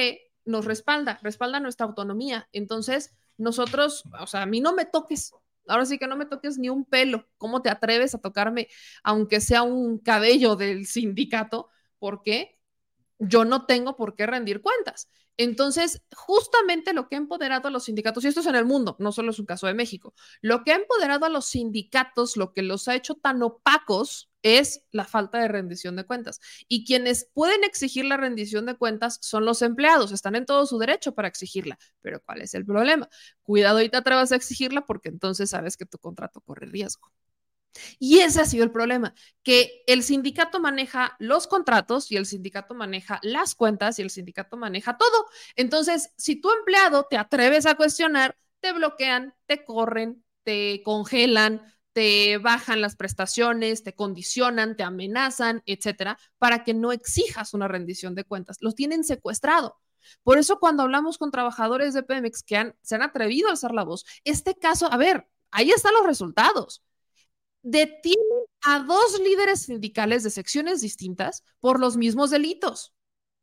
nos 0.47 0.65
respalda, 0.65 1.19
respalda 1.23 1.61
nuestra 1.61 1.87
autonomía. 1.87 2.49
Entonces, 2.53 3.15
nosotros, 3.37 4.05
o 4.19 4.27
sea, 4.27 4.43
a 4.43 4.47
mí 4.47 4.61
no 4.61 4.73
me 4.73 4.87
toques. 4.87 5.33
Ahora 5.67 5.85
sí 5.85 5.99
que 5.99 6.07
no 6.07 6.17
me 6.17 6.25
toques 6.25 6.57
ni 6.57 6.71
un 6.71 6.85
pelo. 6.85 7.29
¿Cómo 7.37 7.61
te 7.61 7.69
atreves 7.69 8.15
a 8.15 8.19
tocarme, 8.19 8.69
aunque 9.03 9.41
sea 9.41 9.63
un 9.63 9.99
cabello 9.99 10.57
del 10.57 10.87
sindicato? 10.87 11.69
Porque 11.99 12.56
yo 13.19 13.45
no 13.45 13.67
tengo 13.67 13.97
por 13.97 14.15
qué 14.15 14.27
rendir 14.27 14.61
cuentas. 14.63 15.09
Entonces, 15.39 16.03
justamente 16.15 16.95
lo 16.95 17.09
que 17.09 17.17
ha 17.17 17.19
empoderado 17.19 17.69
a 17.69 17.71
los 17.71 17.85
sindicatos, 17.85 18.25
y 18.25 18.29
esto 18.29 18.41
es 18.41 18.47
en 18.47 18.55
el 18.57 18.65
mundo, 18.65 18.97
no 18.99 19.13
solo 19.13 19.31
es 19.31 19.39
un 19.39 19.47
caso 19.47 19.67
de 19.67 19.75
México, 19.75 20.15
lo 20.41 20.65
que 20.65 20.73
ha 20.73 20.77
empoderado 20.77 21.27
a 21.27 21.29
los 21.29 21.47
sindicatos, 21.47 22.37
lo 22.37 22.53
que 22.53 22.63
los 22.63 22.89
ha 22.89 22.95
hecho 22.95 23.15
tan 23.17 23.43
opacos, 23.43 24.31
es 24.43 24.85
la 24.93 25.05
falta 25.05 25.39
de 25.39 25.49
rendición 25.49 25.97
de 25.97 26.05
cuentas. 26.05 26.41
Y 26.69 26.85
quienes 26.85 27.29
pueden 27.35 27.65
exigir 27.65 28.05
la 28.05 28.17
rendición 28.17 28.65
de 28.65 28.77
cuentas 28.77 29.19
son 29.21 29.45
los 29.45 29.61
empleados, 29.61 30.13
están 30.13 30.37
en 30.37 30.47
todo 30.47 30.67
su 30.67 30.79
derecho 30.79 31.15
para 31.15 31.27
exigirla. 31.29 31.79
Pero 32.01 32.23
¿cuál 32.25 32.43
es 32.43 32.55
el 32.55 32.65
problema? 32.65 33.09
Cuidado 33.43 33.83
y 33.83 33.89
te 33.89 33.97
atrevas 33.97 34.31
a 34.31 34.37
exigirla 34.37 34.87
porque 34.87 35.09
entonces 35.09 35.51
sabes 35.51 35.77
que 35.77 35.85
tu 35.85 35.99
contrato 35.99 36.41
corre 36.43 36.67
riesgo. 36.67 37.11
Y 37.99 38.21
ese 38.21 38.41
ha 38.41 38.45
sido 38.45 38.65
el 38.65 38.73
problema, 38.73 39.15
que 39.43 39.83
el 39.87 40.03
sindicato 40.03 40.61
maneja 40.61 41.17
los 41.19 41.47
contratos 41.47 42.11
y 42.11 42.17
el 42.17 42.27
sindicato 42.27 42.75
maneja 42.75 43.21
las 43.23 43.55
cuentas 43.55 43.99
y 43.99 44.03
el 44.03 44.11
sindicato 44.11 44.57
maneja 44.57 44.97
todo. 44.97 45.27
Entonces, 45.55 46.13
si 46.17 46.37
tu 46.41 46.51
empleado 46.51 47.07
te 47.09 47.17
atreves 47.17 47.67
a 47.67 47.75
cuestionar, 47.75 48.37
te 48.61 48.73
bloquean, 48.73 49.35
te 49.47 49.65
corren, 49.65 50.25
te 50.43 50.83
congelan, 50.85 51.63
te 51.93 52.39
bajan 52.39 52.83
las 52.83 52.95
prestaciones, 52.95 53.83
te 53.83 53.95
condicionan, 53.95 54.77
te 54.77 54.83
amenazan, 54.83 55.63
etcétera, 55.65 56.19
para 56.39 56.63
que 56.63 56.75
no 56.75 56.93
exijas 56.93 57.55
una 57.55 57.69
rendición 57.69 58.15
de 58.15 58.25
cuentas. 58.25 58.59
Los 58.61 58.75
tienen 58.75 59.03
secuestrado. 59.03 59.81
Por 60.23 60.39
eso 60.39 60.59
cuando 60.59 60.83
hablamos 60.83 61.19
con 61.19 61.31
trabajadores 61.31 61.95
de 61.95 62.03
Pemex 62.03 62.43
que 62.43 62.75
se 62.83 62.95
han 62.95 63.03
atrevido 63.03 63.49
a 63.49 63.53
alzar 63.53 63.73
la 63.73 63.85
voz, 63.85 64.05
este 64.25 64.57
caso, 64.59 64.93
a 64.93 64.97
ver, 64.97 65.27
ahí 65.51 65.71
están 65.71 65.95
los 65.95 66.07
resultados. 66.07 66.85
Detienen 67.69 68.45
a 68.63 68.81
dos 68.81 69.19
líderes 69.21 69.63
sindicales 69.63 70.23
de 70.23 70.31
secciones 70.31 70.81
distintas 70.81 71.43
por 71.61 71.81
los 71.81 71.97
mismos 71.97 72.31
delitos. 72.31 72.93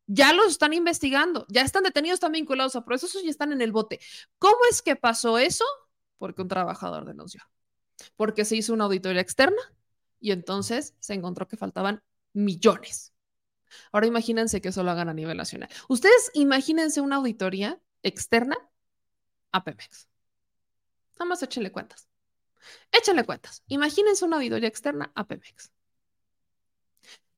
Ya 0.06 0.32
los 0.32 0.48
están 0.48 0.72
investigando, 0.72 1.46
ya 1.48 1.62
están 1.62 1.82
detenidos, 1.82 2.16
están 2.16 2.32
vinculados 2.32 2.76
a 2.76 2.84
procesos 2.84 3.22
y 3.24 3.28
están 3.28 3.52
en 3.52 3.62
el 3.62 3.72
bote. 3.72 4.00
¿Cómo 4.38 4.58
es 4.70 4.82
que 4.82 4.96
pasó 4.96 5.38
eso? 5.38 5.64
Porque 6.18 6.42
un 6.42 6.48
trabajador 6.48 7.04
denunció 7.04 7.42
porque 8.16 8.44
se 8.44 8.56
hizo 8.56 8.72
una 8.72 8.84
auditoría 8.84 9.20
externa 9.20 9.60
y 10.20 10.32
entonces 10.32 10.94
se 11.00 11.14
encontró 11.14 11.48
que 11.48 11.56
faltaban 11.56 12.02
millones. 12.32 13.12
Ahora 13.92 14.06
imagínense 14.06 14.60
que 14.60 14.68
eso 14.68 14.82
lo 14.82 14.90
hagan 14.90 15.08
a 15.08 15.14
nivel 15.14 15.36
nacional. 15.36 15.68
Ustedes 15.88 16.30
imagínense 16.34 17.00
una 17.00 17.16
auditoría 17.16 17.80
externa 18.02 18.56
a 19.52 19.64
Pemex. 19.64 20.08
Nada 21.18 21.28
más 21.28 21.42
échenle 21.42 21.72
cuentas. 21.72 22.08
Échenle 22.92 23.24
cuentas. 23.24 23.62
Imagínense 23.68 24.24
una 24.24 24.36
auditoría 24.36 24.68
externa 24.68 25.12
a 25.14 25.26
Pemex. 25.26 25.72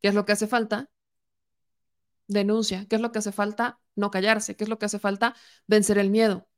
¿Qué 0.01 0.09
es 0.09 0.14
lo 0.14 0.24
que 0.24 0.33
hace 0.33 0.47
falta? 0.47 0.91
Denuncia. 2.29 2.87
¿Qué 2.89 2.97
es 2.97 3.03
lo 3.03 3.12
que 3.12 3.18
hace 3.18 3.33
falta? 3.33 3.81
No 3.95 4.11
callarse. 4.11 4.57
¿Qué 4.57 4.64
es 4.64 4.70
lo 4.70 4.79
que 4.79 4.87
hace 4.87 4.99
falta? 4.99 5.35
Vencer 5.66 5.99
el 5.99 6.11
miedo. 6.11 6.49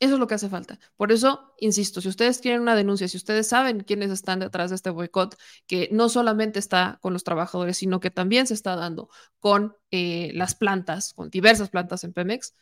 Eso 0.00 0.14
es 0.14 0.18
lo 0.18 0.26
que 0.26 0.34
hace 0.34 0.48
falta. 0.48 0.80
Por 0.96 1.12
eso, 1.12 1.54
insisto, 1.58 2.00
si 2.00 2.08
ustedes 2.08 2.40
tienen 2.40 2.60
una 2.60 2.74
denuncia, 2.74 3.06
si 3.06 3.16
ustedes 3.16 3.46
saben 3.46 3.84
quiénes 3.84 4.10
están 4.10 4.40
detrás 4.40 4.70
de 4.70 4.76
este 4.76 4.90
boicot, 4.90 5.38
que 5.68 5.88
no 5.92 6.08
solamente 6.08 6.58
está 6.58 6.98
con 7.00 7.12
los 7.12 7.22
trabajadores, 7.22 7.76
sino 7.78 8.00
que 8.00 8.10
también 8.10 8.48
se 8.48 8.54
está 8.54 8.74
dando 8.74 9.10
con 9.38 9.76
eh, 9.92 10.32
las 10.34 10.56
plantas, 10.56 11.12
con 11.14 11.30
diversas 11.30 11.70
plantas 11.70 12.02
en 12.02 12.12
Pemex, 12.12 12.54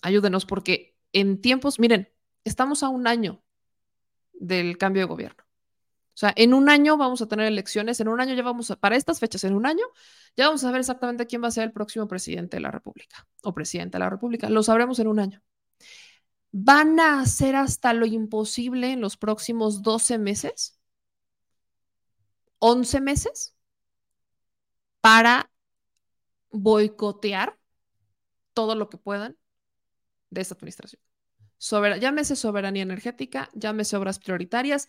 ayúdenos 0.00 0.44
porque 0.44 0.96
en 1.12 1.40
tiempos, 1.40 1.78
miren, 1.78 2.12
estamos 2.42 2.82
a 2.82 2.88
un 2.88 3.06
año 3.06 3.44
del 4.44 4.78
cambio 4.78 5.02
de 5.02 5.08
gobierno. 5.08 5.42
O 6.14 6.18
sea, 6.22 6.32
en 6.36 6.52
un 6.52 6.68
año 6.68 6.96
vamos 6.98 7.22
a 7.22 7.26
tener 7.26 7.46
elecciones, 7.46 8.00
en 8.00 8.08
un 8.08 8.20
año 8.20 8.34
ya 8.34 8.42
vamos 8.42 8.70
a, 8.70 8.76
para 8.76 8.96
estas 8.96 9.18
fechas, 9.18 9.44
en 9.44 9.54
un 9.54 9.66
año, 9.66 9.84
ya 10.36 10.46
vamos 10.46 10.62
a 10.64 10.70
ver 10.70 10.80
exactamente 10.80 11.26
quién 11.26 11.42
va 11.42 11.48
a 11.48 11.52
ser 11.52 11.64
el 11.64 11.72
próximo 11.72 12.06
presidente 12.06 12.58
de 12.58 12.60
la 12.60 12.70
República 12.70 13.26
o 13.42 13.54
presidenta 13.54 13.98
de 13.98 14.04
la 14.04 14.10
República. 14.10 14.50
Lo 14.50 14.62
sabremos 14.62 14.98
en 14.98 15.06
un 15.06 15.20
año 15.20 15.42
van 16.52 17.00
a 17.00 17.20
hacer 17.20 17.56
hasta 17.56 17.94
lo 17.94 18.06
imposible 18.06 18.92
en 18.92 19.00
los 19.00 19.16
próximos 19.16 19.82
12 19.82 20.18
meses, 20.18 20.78
11 22.58 23.00
meses, 23.00 23.56
para 25.00 25.50
boicotear 26.50 27.58
todo 28.52 28.74
lo 28.74 28.90
que 28.90 28.98
puedan 28.98 29.36
de 30.30 30.42
esta 30.42 30.54
administración. 30.54 31.02
Llámese 31.70 32.34
soberanía 32.36 32.82
energética, 32.82 33.48
llámese 33.54 33.96
obras 33.96 34.18
prioritarias, 34.18 34.88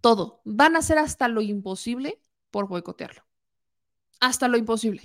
todo. 0.00 0.40
Van 0.44 0.76
a 0.76 0.78
hacer 0.78 0.98
hasta 0.98 1.28
lo 1.28 1.42
imposible 1.42 2.20
por 2.50 2.66
boicotearlo. 2.66 3.24
Hasta 4.20 4.48
lo 4.48 4.56
imposible. 4.56 5.02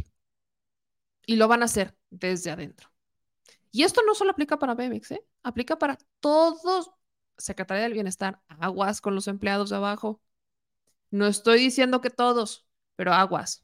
Y 1.25 1.35
lo 1.35 1.47
van 1.47 1.61
a 1.61 1.65
hacer 1.65 1.97
desde 2.09 2.51
adentro. 2.51 2.89
Y 3.71 3.83
esto 3.83 4.01
no 4.05 4.15
solo 4.15 4.31
aplica 4.31 4.59
para 4.59 4.75
Pemex, 4.75 5.11
¿eh? 5.11 5.25
aplica 5.41 5.77
para 5.77 5.97
todos. 6.19 6.91
Secretaría 7.37 7.83
del 7.83 7.93
Bienestar, 7.93 8.41
aguas 8.47 9.01
con 9.01 9.15
los 9.15 9.27
empleados 9.27 9.71
de 9.71 9.77
abajo. 9.77 10.21
No 11.11 11.27
estoy 11.27 11.59
diciendo 11.59 11.99
que 11.99 12.11
todos, 12.11 12.65
pero 12.95 13.13
aguas. 13.13 13.63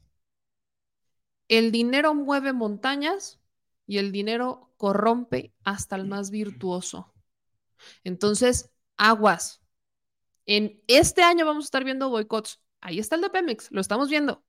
El 1.48 1.72
dinero 1.72 2.14
mueve 2.14 2.52
montañas 2.52 3.40
y 3.86 3.98
el 3.98 4.12
dinero 4.12 4.72
corrompe 4.76 5.54
hasta 5.64 5.96
el 5.96 6.06
más 6.06 6.30
virtuoso. 6.30 7.12
Entonces, 8.04 8.70
aguas. 8.96 9.60
En 10.46 10.82
este 10.86 11.22
año 11.22 11.46
vamos 11.46 11.64
a 11.64 11.66
estar 11.66 11.84
viendo 11.84 12.10
boicots. 12.10 12.60
Ahí 12.80 12.98
está 12.98 13.16
el 13.16 13.22
de 13.22 13.30
Pemex, 13.30 13.70
lo 13.70 13.80
estamos 13.80 14.08
viendo 14.08 14.44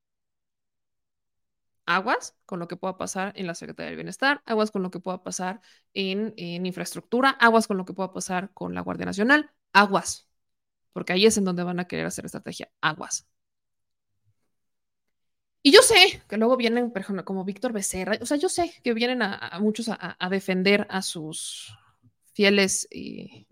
aguas 1.85 2.35
con 2.45 2.59
lo 2.59 2.67
que 2.67 2.77
pueda 2.77 2.97
pasar 2.97 3.33
en 3.35 3.47
la 3.47 3.55
Secretaría 3.55 3.87
del 3.89 3.97
Bienestar, 3.97 4.41
aguas 4.45 4.71
con 4.71 4.81
lo 4.83 4.91
que 4.91 4.99
pueda 4.99 5.23
pasar 5.23 5.61
en, 5.93 6.33
infraestructura, 6.37 7.29
aguas 7.31 7.67
con 7.67 7.77
lo 7.77 7.85
que 7.85 7.93
pueda 7.93 8.13
pasar 8.13 8.51
con 8.53 8.73
la 8.73 8.81
Guardia 8.81 9.05
Nacional, 9.05 9.51
aguas, 9.73 10.29
porque 10.93 11.13
ahí 11.13 11.25
es 11.25 11.37
en 11.37 11.45
donde 11.45 11.63
van 11.63 11.79
a 11.79 11.87
querer 11.87 12.05
hacer 12.05 12.25
estrategia, 12.25 12.71
aguas. 12.81 13.27
Y 15.63 15.71
yo 15.71 15.81
sé 15.81 16.23
que 16.27 16.37
luego 16.37 16.57
vienen, 16.57 16.91
por 16.91 17.01
ejemplo, 17.01 17.23
como 17.23 17.45
Víctor 17.45 17.71
Becerra, 17.71 18.17
o 18.19 18.25
sea, 18.25 18.37
yo 18.37 18.49
sé 18.49 18.73
que 18.83 18.93
vienen 18.93 19.21
a, 19.21 19.59
muchos 19.59 19.89
a, 19.89 20.29
defender 20.29 20.87
a 20.89 21.03
sus 21.03 21.75
fieles 22.33 22.87
y... 22.91 23.47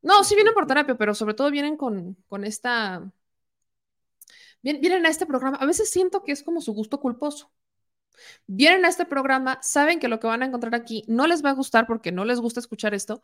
No, 0.00 0.24
sí 0.24 0.34
vienen 0.34 0.54
por 0.54 0.66
terapia, 0.66 0.96
pero 0.96 1.14
sobre 1.14 1.34
todo 1.34 1.50
vienen 1.50 1.76
con, 1.76 2.14
con 2.28 2.44
esta... 2.44 3.10
Vienen 4.62 5.06
a 5.06 5.08
este 5.08 5.26
programa. 5.26 5.56
A 5.58 5.66
veces 5.66 5.90
siento 5.90 6.22
que 6.24 6.32
es 6.32 6.42
como 6.42 6.60
su 6.60 6.72
gusto 6.72 7.00
culposo. 7.00 7.52
Vienen 8.46 8.84
a 8.84 8.88
este 8.88 9.04
programa, 9.04 9.58
saben 9.62 10.00
que 10.00 10.08
lo 10.08 10.18
que 10.18 10.26
van 10.26 10.42
a 10.42 10.46
encontrar 10.46 10.74
aquí 10.74 11.04
no 11.06 11.26
les 11.26 11.44
va 11.44 11.50
a 11.50 11.54
gustar 11.54 11.86
porque 11.86 12.12
no 12.12 12.24
les 12.24 12.40
gusta 12.40 12.60
escuchar 12.60 12.94
esto, 12.94 13.22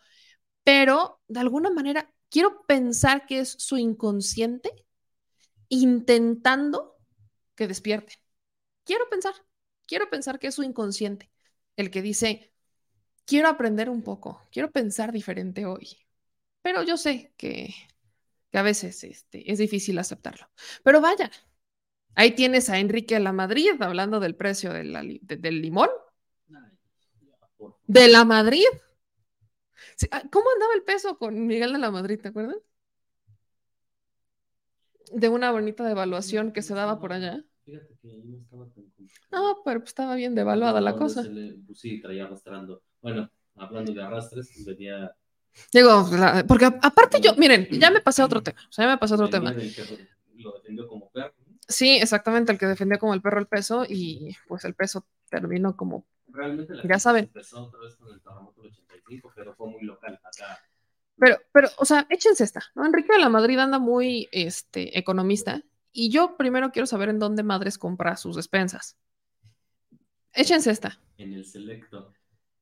pero 0.62 1.20
de 1.28 1.40
alguna 1.40 1.70
manera 1.70 2.12
quiero 2.30 2.64
pensar 2.66 3.26
que 3.26 3.40
es 3.40 3.56
su 3.58 3.76
inconsciente 3.76 4.70
intentando 5.68 6.96
que 7.54 7.66
despierten. 7.66 8.16
Quiero 8.84 9.08
pensar, 9.08 9.34
quiero 9.86 10.08
pensar 10.10 10.38
que 10.38 10.48
es 10.48 10.54
su 10.54 10.62
inconsciente 10.62 11.30
el 11.76 11.90
que 11.90 12.02
dice, 12.02 12.53
quiero 13.24 13.48
aprender 13.48 13.88
un 13.90 14.02
poco, 14.02 14.40
quiero 14.50 14.70
pensar 14.70 15.12
diferente 15.12 15.66
hoy. 15.66 15.98
Pero 16.62 16.82
yo 16.82 16.96
sé 16.96 17.32
que, 17.36 17.74
a 18.52 18.62
veces 18.62 19.04
este, 19.04 19.50
es 19.50 19.58
difícil 19.58 19.98
aceptarlo. 19.98 20.48
Pero 20.82 21.00
vaya, 21.00 21.30
ahí 22.14 22.32
tienes 22.32 22.70
a 22.70 22.78
Enrique 22.78 23.14
de 23.14 23.20
la 23.20 23.32
Madrid 23.32 23.80
hablando 23.80 24.20
del 24.20 24.36
precio 24.36 24.72
del 24.72 25.62
limón. 25.62 25.90
De 27.86 28.08
la 28.08 28.24
Madrid. 28.24 28.66
Ah, 30.10 30.22
¿Cómo 30.30 30.46
andaba 30.54 30.74
el 30.74 30.82
peso 30.82 31.18
con 31.18 31.46
Miguel 31.46 31.72
de 31.72 31.78
la 31.78 31.90
Madrid, 31.90 32.18
te 32.20 32.28
acuerdas? 32.28 32.56
De 35.12 35.28
una 35.28 35.52
bonita 35.52 35.84
devaluación 35.84 36.52
que 36.52 36.62
se 36.62 36.74
daba 36.74 36.98
por 36.98 37.12
allá. 37.12 37.44
Fíjate 37.64 37.96
que 38.00 38.10
ahí 38.10 38.22
no 38.24 38.38
estaba 38.38 38.68
tan 38.70 38.84
Ah, 39.30 39.54
pero 39.64 39.80
pues 39.80 39.90
estaba 39.90 40.14
bien 40.14 40.34
devaluada 40.34 40.80
la 40.80 40.96
cosa. 40.96 41.22
pues 41.66 41.78
sí, 41.78 42.00
traía 42.00 42.24
arrastrando. 42.24 42.82
Bueno, 43.04 43.30
hablando 43.56 43.92
de 43.92 44.02
arrastres, 44.02 44.50
pues 44.54 44.64
venía. 44.64 45.14
Digo, 45.70 46.08
porque 46.48 46.64
aparte 46.64 47.20
yo, 47.20 47.34
miren, 47.36 47.68
ya 47.70 47.90
me 47.90 48.00
pasé 48.00 48.22
a 48.22 48.24
otro 48.24 48.42
tema. 48.42 48.58
O 48.66 48.72
sea, 48.72 48.86
ya 48.86 48.92
me 48.92 48.96
pasé 48.96 49.12
a 49.12 49.16
otro 49.16 49.28
tema. 49.28 49.52
lo 49.52 50.52
defendió 50.52 50.88
como 50.88 51.10
perro. 51.10 51.34
Sí, 51.68 51.98
exactamente, 51.98 52.50
el 52.50 52.58
que 52.58 52.64
defendió 52.64 52.98
como 52.98 53.12
el 53.12 53.20
perro 53.20 53.40
el 53.40 53.46
peso 53.46 53.84
y 53.86 54.34
pues 54.48 54.64
el 54.64 54.72
peso 54.72 55.04
terminó 55.28 55.76
como. 55.76 56.06
Realmente 56.28 56.74
la 56.74 56.82
ya 56.82 56.98
saben. 56.98 57.26
Empezó 57.26 57.64
otra 57.64 57.80
vez 57.80 57.94
con 57.96 58.10
el 58.10 58.22
terremoto 58.22 58.62
del 58.62 58.72
85, 58.72 59.32
pero 59.36 59.54
fue 59.54 59.68
muy 59.68 59.82
local 59.82 60.18
acá. 60.24 60.58
Pero, 61.18 61.36
pero, 61.52 61.68
o 61.76 61.84
sea, 61.84 62.06
échense 62.08 62.42
esta, 62.42 62.62
¿no? 62.74 62.86
Enrique 62.86 63.12
de 63.12 63.18
la 63.18 63.28
Madrid 63.28 63.58
anda 63.58 63.78
muy 63.78 64.30
este, 64.32 64.98
economista 64.98 65.62
y 65.92 66.10
yo 66.10 66.38
primero 66.38 66.72
quiero 66.72 66.86
saber 66.86 67.10
en 67.10 67.18
dónde 67.18 67.42
Madres 67.42 67.76
compra 67.76 68.16
sus 68.16 68.34
despensas. 68.34 68.96
Échense 70.32 70.70
esta. 70.70 70.98
En 71.18 71.34
el 71.34 71.44
selecto. 71.44 72.14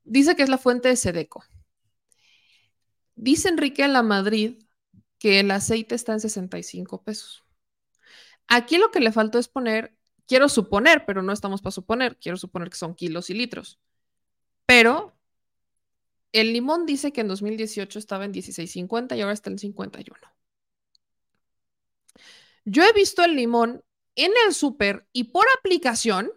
Dice 0.05 0.37
que 0.37 0.43
es 0.43 0.49
la 0.49 0.59
fuente 0.59 0.89
de 0.89 0.97
Sedeco. 0.97 1.45
Dice 3.15 3.49
Enrique 3.49 3.85
en 3.85 3.93
la 3.93 4.03
Madrid 4.03 4.63
que 5.19 5.41
el 5.41 5.51
aceite 5.51 5.95
está 5.95 6.13
en 6.13 6.21
65 6.21 7.03
pesos. 7.03 7.45
Aquí 8.49 8.79
lo 8.79 8.91
que 8.91 9.01
le 9.01 9.13
faltó 9.13 9.39
es 9.39 9.49
poner, 9.49 9.97
quiero 10.27 10.49
suponer, 10.49 11.05
pero 11.07 11.23
no 11.23 11.33
estamos 11.33 11.63
para 11.63 11.73
suponer, 11.73 12.19
quiero 12.19 12.37
suponer 12.37 12.71
que 12.71 12.77
son 12.77 12.95
kilos 12.95 13.31
y 13.31 13.35
litros. 13.35 13.79
Pero 14.67 15.17
el 16.33 16.53
limón 16.53 16.87
dice 16.87 17.13
que 17.13 17.21
en 17.21 17.29
2018 17.29 17.99
estaba 17.99 18.25
en 18.25 18.33
16.50 18.33 19.17
y 19.17 19.21
ahora 19.21 19.35
está 19.35 19.51
en 19.51 19.59
51. 19.59 20.19
Yo 22.65 22.85
he 22.85 22.93
visto 22.93 23.25
el 23.25 23.37
limón 23.37 23.85
en 24.17 24.33
el 24.47 24.55
súper 24.55 25.07
y 25.13 25.25
por 25.25 25.47
aplicación. 25.59 26.31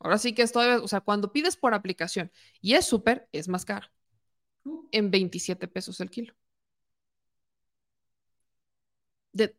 Ahora 0.00 0.18
sí 0.18 0.34
que 0.34 0.42
estoy, 0.42 0.66
o 0.82 0.88
sea, 0.88 1.00
cuando 1.02 1.32
pides 1.32 1.56
por 1.56 1.74
aplicación 1.74 2.32
y 2.60 2.74
es 2.74 2.86
súper, 2.86 3.28
es 3.32 3.48
más 3.48 3.64
caro. 3.64 3.88
En 4.92 5.10
27 5.10 5.68
pesos 5.68 6.00
el 6.00 6.10
kilo. 6.10 6.34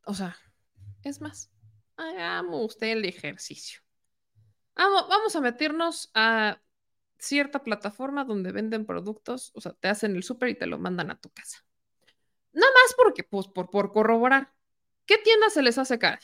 o 0.05 0.13
sea, 0.13 0.37
es 1.03 1.21
más. 1.21 1.51
Hagamos 1.97 2.67
usted 2.67 2.87
el 2.89 3.05
ejercicio. 3.05 3.81
Vamos, 4.75 5.07
vamos 5.09 5.35
a 5.35 5.41
meternos 5.41 6.11
a 6.15 6.61
cierta 7.19 7.63
plataforma 7.63 8.25
donde 8.25 8.51
venden 8.51 8.85
productos, 8.85 9.51
o 9.55 9.61
sea, 9.61 9.73
te 9.73 9.89
hacen 9.89 10.15
el 10.15 10.23
súper 10.23 10.49
y 10.49 10.55
te 10.57 10.67
lo 10.67 10.79
mandan 10.79 11.11
a 11.11 11.19
tu 11.19 11.29
casa. 11.31 11.65
Nada 12.53 12.71
más 12.73 12.95
porque, 12.97 13.23
pues, 13.23 13.47
por, 13.47 13.69
por 13.71 13.91
corroborar. 13.93 14.53
¿Qué 15.05 15.17
tienda 15.19 15.49
se 15.49 15.63
les 15.63 15.77
hace 15.77 15.99
cara? 15.99 16.21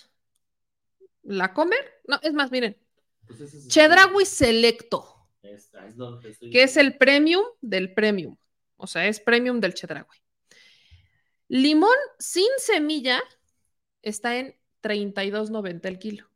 ¿La 1.23 1.53
Comer? 1.53 2.01
No, 2.07 2.19
es 2.23 2.33
más, 2.33 2.51
miren. 2.51 2.75
Pues 3.27 4.29
Selecto. 4.29 5.27
que 6.51 6.63
es 6.63 6.77
el 6.77 6.97
premium 6.97 7.43
del 7.61 7.93
premium. 7.93 8.37
O 8.75 8.87
sea, 8.87 9.07
es 9.07 9.19
premium 9.19 9.59
del 9.59 9.73
Chedraui. 9.73 10.05
Limón 11.49 11.95
sin 12.19 12.49
semilla 12.57 13.21
está 14.01 14.37
en 14.37 14.55
32.90 14.81 15.87
el 15.87 15.99
kilo. 15.99 16.29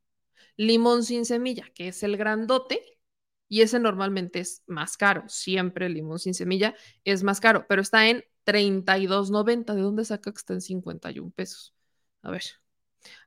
Limón 0.58 1.04
sin 1.04 1.26
semilla, 1.26 1.66
que 1.74 1.90
es 1.90 2.04
el 2.04 2.18
grandote, 2.18 3.00
y 3.48 3.62
ese 3.62 3.80
normalmente 3.80 4.40
es 4.40 4.64
más 4.68 4.96
caro. 4.98 5.24
Siempre 5.28 5.88
el 5.88 5.94
limón 5.94 6.20
sin 6.20 6.34
semilla 6.34 6.76
es 7.04 7.24
más 7.24 7.42
caro, 7.42 7.66
pero 7.68 7.82
está 7.82 8.08
en 8.08 8.24
32.90. 8.46 9.74
¿De 9.76 9.82
dónde 9.82 10.06
saca 10.06 10.32
que 10.32 10.38
está 10.38 10.54
en 10.54 10.62
51 10.62 11.32
pesos? 11.32 11.74
A 12.22 12.32
ver. 12.32 12.44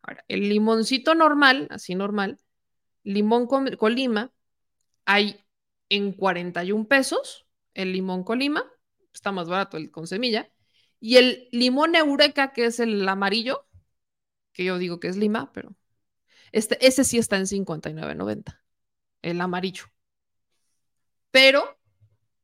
Ahora, 0.03 0.25
el 0.29 0.49
limoncito 0.49 1.15
normal, 1.15 1.67
así 1.71 1.95
normal, 1.95 2.39
limón 3.05 3.47
colima, 3.47 4.33
hay 5.05 5.41
en 5.89 6.13
41 6.13 6.89
pesos 6.89 7.47
el 7.75 7.93
limón 7.93 8.25
colima, 8.25 8.65
está 9.13 9.33
más 9.33 9.49
barato 9.49 9.77
el 9.77 9.91
con 9.91 10.07
semilla, 10.07 10.51
y 11.01 11.17
el 11.17 11.49
limón 11.53 11.95
eureka, 11.95 12.53
que 12.53 12.67
es 12.67 12.81
el 12.81 13.07
amarillo, 13.09 13.67
que 14.53 14.65
yo 14.65 14.79
digo 14.79 15.01
que 15.01 15.09
es 15.09 15.17
lima, 15.17 15.53
pero 15.53 15.75
este, 16.53 16.85
ese 16.87 17.05
sí 17.05 17.19
está 17.19 17.37
en 17.37 17.47
59.90, 17.47 18.63
el 19.23 19.41
amarillo. 19.41 19.85
Pero 21.31 21.79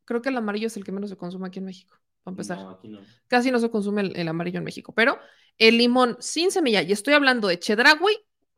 creo 0.05 0.21
que 0.21 0.29
el 0.29 0.37
amarillo 0.37 0.67
es 0.67 0.77
el 0.77 0.85
que 0.85 0.93
menos 0.93 1.11
se 1.11 1.17
consume 1.17 1.49
aquí 1.49 1.61
en 1.61 1.67
México, 1.67 1.97
para 2.23 2.33
empezar. 2.33 2.81
Casi 3.29 3.51
no 3.51 3.61
se 3.61 3.71
consume 3.71 4.13
el 4.15 4.29
amarillo 4.29 4.59
en 4.59 4.65
México, 4.65 4.93
pero 4.93 5.19
el 5.57 5.79
limón 5.79 6.17
sin 6.21 6.51
semilla, 6.51 6.83
y 6.83 6.93
estoy 6.93 7.15
hablando 7.15 7.49
de 7.49 7.59
Chedraui, 7.59 8.17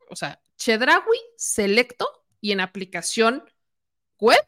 o 0.09 0.15
sea, 0.15 0.41
Chedraui 0.57 1.17
selecto 1.37 2.07
y 2.41 2.51
en 2.51 2.59
aplicación 2.59 3.43
web, 4.19 4.45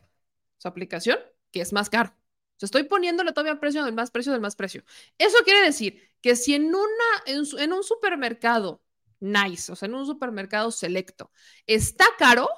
su 0.58 0.68
aplicación, 0.68 1.20
que 1.51 1.62
es 1.62 1.74
más 1.74 1.89
caro. 1.89 2.10
O 2.56 2.60
sea, 2.60 2.68
estoy 2.68 2.84
poniéndole 2.84 3.34
todavía 3.34 3.60
precio 3.60 3.84
del 3.84 3.93
más 3.93 4.12
precio 4.12 4.32
del 4.32 4.41
más 4.41 4.56
precio. 4.56 4.84
Eso 5.18 5.38
quiere 5.43 5.62
decir 5.62 6.01
que 6.22 6.36
si 6.36 6.56
en, 6.56 6.74
una, 6.74 6.84
en, 7.26 7.74
un 7.74 7.84
supermercado 7.84 8.82
nice, 9.20 9.72
o 9.72 9.76
sea, 9.76 9.88
en 9.88 9.95
un 9.95 10.06
supermercado 10.06 10.72
selecto, 10.72 11.32
está 11.68 12.06
caro 12.18 12.49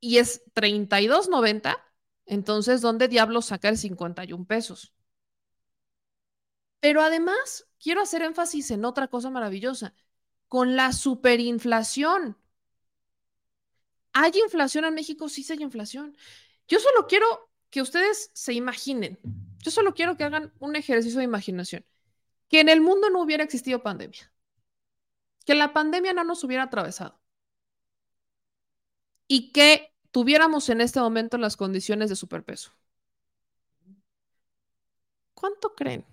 y 0.00 0.18
es 0.18 0.44
32.90, 0.54 1.76
entonces, 2.26 2.80
¿dónde 2.80 3.08
diablos 3.08 3.46
saca 3.46 3.68
el 3.68 3.78
51 3.78 4.46
pesos? 4.46 4.94
Pero 6.80 7.02
además, 7.02 7.66
quiero 7.78 8.02
hacer 8.02 8.22
énfasis 8.22 8.70
en 8.70 8.84
otra 8.84 9.08
cosa 9.08 9.30
maravillosa, 9.30 9.94
con 10.50 10.74
la 10.74 10.92
superinflación. 10.92 12.36
¿Hay 14.12 14.32
inflación 14.44 14.84
en 14.84 14.94
México? 14.94 15.28
Sí, 15.28 15.46
hay 15.48 15.62
inflación. 15.62 16.16
Yo 16.66 16.80
solo 16.80 17.06
quiero 17.06 17.24
que 17.70 17.80
ustedes 17.80 18.32
se 18.34 18.52
imaginen, 18.52 19.20
yo 19.58 19.70
solo 19.70 19.94
quiero 19.94 20.16
que 20.16 20.24
hagan 20.24 20.52
un 20.58 20.74
ejercicio 20.74 21.18
de 21.18 21.24
imaginación, 21.24 21.86
que 22.48 22.58
en 22.58 22.68
el 22.68 22.80
mundo 22.80 23.10
no 23.10 23.22
hubiera 23.22 23.44
existido 23.44 23.84
pandemia, 23.84 24.32
que 25.46 25.54
la 25.54 25.72
pandemia 25.72 26.14
no 26.14 26.24
nos 26.24 26.42
hubiera 26.42 26.64
atravesado 26.64 27.20
y 29.28 29.52
que 29.52 29.94
tuviéramos 30.10 30.68
en 30.68 30.80
este 30.80 30.98
momento 30.98 31.38
las 31.38 31.56
condiciones 31.56 32.10
de 32.10 32.16
superpeso. 32.16 32.72
¿Cuánto 35.34 35.76
creen 35.76 36.04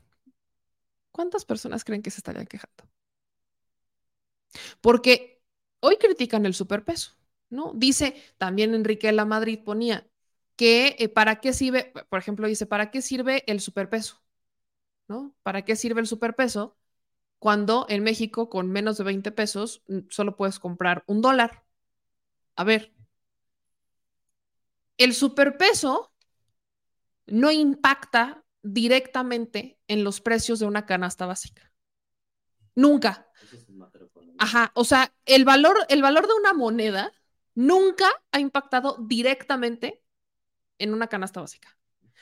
¿Cuántas 1.12 1.44
personas 1.44 1.84
creen 1.84 2.04
que 2.04 2.12
se 2.12 2.20
estarían 2.20 2.46
quejando? 2.46 2.84
Porque 4.82 5.41
hoy 5.80 5.97
critican 5.97 6.45
el 6.45 6.53
superpeso, 6.53 7.14
¿no? 7.49 7.74
Dice 7.76 8.16
también 8.38 8.74
Enrique 8.74 9.12
la 9.12 9.26
Madrid 9.26 9.60
ponía 9.64 10.08
que 10.55 10.95
eh, 10.99 11.10
para 11.10 11.39
qué 11.39 11.53
sirve, 11.53 11.93
por 12.10 12.20
ejemplo, 12.20 12.47
dice, 12.47 12.66
¿para 12.66 12.91
qué 12.91 13.01
sirve 13.01 13.43
el 13.47 13.60
superpeso? 13.62 14.24
¿No? 15.08 15.36
¿Para 15.43 15.64
qué 15.64 15.76
sirve 15.76 16.01
el 16.01 16.08
superpeso 16.08 16.78
cuando 17.39 17.86
en 17.89 18.03
México 18.03 18.49
con 18.49 18.72
menos 18.72 18.97
de 18.97 19.05
20 19.05 19.32
pesos 19.32 19.84
mm, 19.88 19.99
solo 20.10 20.38
puedes 20.38 20.60
comprar 20.60 21.03
un 21.08 21.22
dólar? 21.22 21.66
A 22.55 22.64
ver, 22.66 22.93
el 24.97 25.14
superpeso 25.16 26.12
no 27.28 27.51
impacta 27.51 28.43
directamente 28.64 29.80
en 29.88 30.03
los 30.03 30.22
precios 30.22 30.60
de 30.60 30.66
una 30.66 30.86
canasta 30.86 31.26
básica. 31.26 31.72
Nunca. 32.78 33.28
Ajá, 34.38 34.72
o 34.76 34.84
sea, 34.84 35.12
el 35.26 35.46
valor, 35.46 35.76
el 35.90 36.04
valor 36.04 36.28
de 36.28 36.34
una 36.36 36.54
moneda 36.54 37.12
nunca 37.56 38.06
ha 38.32 38.40
impactado 38.40 38.98
directamente 39.02 40.04
en 40.78 40.94
una 40.94 41.08
canasta 41.08 41.42
básica. 41.42 41.76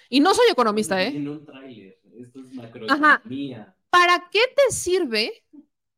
Y 0.07 0.21
no 0.21 0.33
soy 0.33 0.45
economista, 0.49 1.03
¿eh? 1.03 1.07
En 1.07 1.27
un 1.27 1.43
tráiler. 1.43 1.99
Esto 2.17 2.39
es 2.39 2.53
macroeconomía. 2.53 3.75
¿Para 3.89 4.29
qué 4.31 4.39
te 4.55 4.73
sirve? 4.73 5.43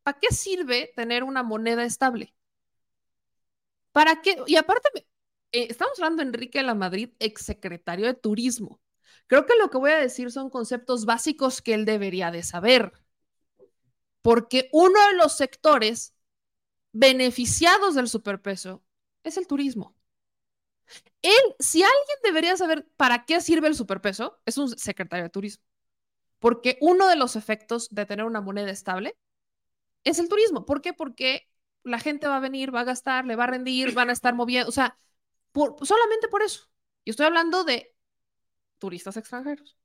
¿Para 0.02 0.18
qué 0.18 0.34
sirve 0.34 0.92
tener 0.96 1.22
una 1.22 1.44
moneda 1.44 1.84
estable? 1.84 2.34
¿Para 3.92 4.20
qué? 4.22 4.38
Y 4.48 4.56
aparte, 4.56 4.88
eh, 5.52 5.68
estamos 5.70 5.96
hablando 5.98 6.20
de 6.22 6.30
Enrique 6.30 6.58
de 6.58 6.64
la 6.64 6.74
Madrid, 6.74 7.10
exsecretario 7.20 8.06
de 8.06 8.14
Turismo. 8.14 8.80
Creo 9.28 9.46
que 9.46 9.54
lo 9.56 9.70
que 9.70 9.78
voy 9.78 9.92
a 9.92 9.98
decir 9.98 10.32
son 10.32 10.50
conceptos 10.50 11.04
básicos 11.04 11.62
que 11.62 11.74
él 11.74 11.84
debería 11.84 12.32
de 12.32 12.42
saber. 12.42 12.92
Porque 14.22 14.68
uno 14.72 14.98
de 15.08 15.14
los 15.14 15.36
sectores 15.36 16.14
beneficiados 16.92 17.94
del 17.94 18.08
superpeso 18.08 18.84
es 19.22 19.36
el 19.36 19.46
turismo. 19.46 19.94
Él, 21.22 21.32
si 21.58 21.82
alguien 21.82 22.18
debería 22.22 22.56
saber 22.56 22.88
para 22.96 23.24
qué 23.24 23.40
sirve 23.40 23.68
el 23.68 23.74
superpeso, 23.74 24.40
es 24.46 24.58
un 24.58 24.76
secretario 24.78 25.24
de 25.24 25.30
turismo. 25.30 25.64
Porque 26.38 26.78
uno 26.80 27.08
de 27.08 27.16
los 27.16 27.36
efectos 27.36 27.88
de 27.90 28.06
tener 28.06 28.24
una 28.24 28.40
moneda 28.40 28.70
estable 28.70 29.16
es 30.04 30.18
el 30.18 30.28
turismo. 30.28 30.64
¿Por 30.64 30.80
qué? 30.80 30.92
Porque 30.92 31.48
la 31.82 31.98
gente 31.98 32.28
va 32.28 32.36
a 32.36 32.40
venir, 32.40 32.74
va 32.74 32.80
a 32.80 32.84
gastar, 32.84 33.24
le 33.26 33.36
va 33.36 33.44
a 33.44 33.48
rendir, 33.48 33.92
van 33.92 34.10
a 34.10 34.12
estar 34.12 34.34
moviendo, 34.34 34.68
o 34.68 34.72
sea, 34.72 34.96
solamente 35.82 36.28
por 36.28 36.42
eso. 36.42 36.68
Y 37.04 37.10
estoy 37.10 37.26
hablando 37.26 37.64
de 37.64 37.94
turistas 38.78 39.16
extranjeros. 39.16 39.76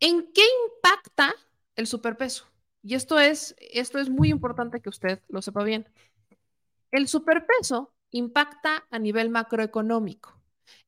¿En 0.00 0.32
qué 0.32 0.42
impacta 0.66 1.34
el 1.78 1.86
superpeso? 1.86 2.44
Y 2.82 2.94
esto 2.94 3.18
es, 3.18 3.54
esto 3.58 3.98
es 3.98 4.10
muy 4.10 4.28
importante 4.28 4.80
que 4.80 4.88
usted 4.88 5.22
lo 5.28 5.40
sepa 5.40 5.62
bien. 5.62 5.88
El 6.90 7.08
superpeso 7.08 7.94
impacta 8.10 8.86
a 8.90 8.98
nivel 8.98 9.30
macroeconómico. 9.30 10.40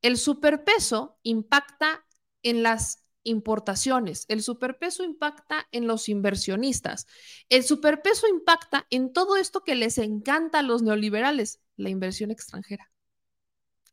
El 0.02 0.18
superpeso 0.18 1.18
impacta 1.22 2.04
en 2.42 2.62
las 2.62 3.04
importaciones. 3.22 4.24
El 4.28 4.42
superpeso 4.42 5.04
impacta 5.04 5.68
en 5.70 5.86
los 5.86 6.08
inversionistas. 6.08 7.06
El 7.48 7.62
superpeso 7.62 8.26
impacta 8.26 8.86
en 8.90 9.12
todo 9.12 9.36
esto 9.36 9.62
que 9.62 9.76
les 9.76 9.98
encanta 9.98 10.58
a 10.58 10.62
los 10.62 10.82
neoliberales, 10.82 11.60
la 11.76 11.90
inversión 11.90 12.30
extranjera. 12.30 12.90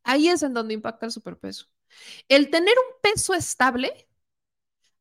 Ahí 0.04 0.30
es 0.30 0.42
en 0.42 0.54
donde 0.54 0.74
impacta 0.74 1.06
el 1.06 1.12
superpeso. 1.12 1.68
El 2.28 2.50
tener 2.50 2.74
un 2.78 3.02
peso 3.02 3.36
estable 3.36 4.08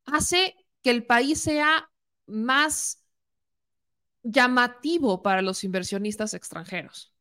hace 0.05 0.66
que 0.87 0.93
el 0.93 1.05
país 1.05 1.41
sea 1.41 1.91
más 2.27 3.05
llamativo 4.23 5.21
para 5.21 5.43
los 5.43 5.65
inversionistas 5.65 6.33
extranjeros. 6.33 7.13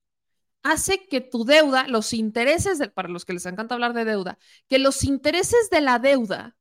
Hace 0.61 1.07
que 1.07 1.20
tu 1.20 1.45
deuda, 1.45 1.88
los 1.88 2.13
intereses, 2.13 2.78
para 2.89 3.09
los 3.09 3.26
que 3.26 3.34
les 3.34 3.47
encanta 3.47 3.74
hablar 3.74 3.93
de 3.93 4.05
deuda, 4.05 4.38
que 4.68 4.78
los 4.78 5.03
intereses 5.03 5.72
de 5.72 5.82
la 5.82 5.97
deuda 5.97 6.55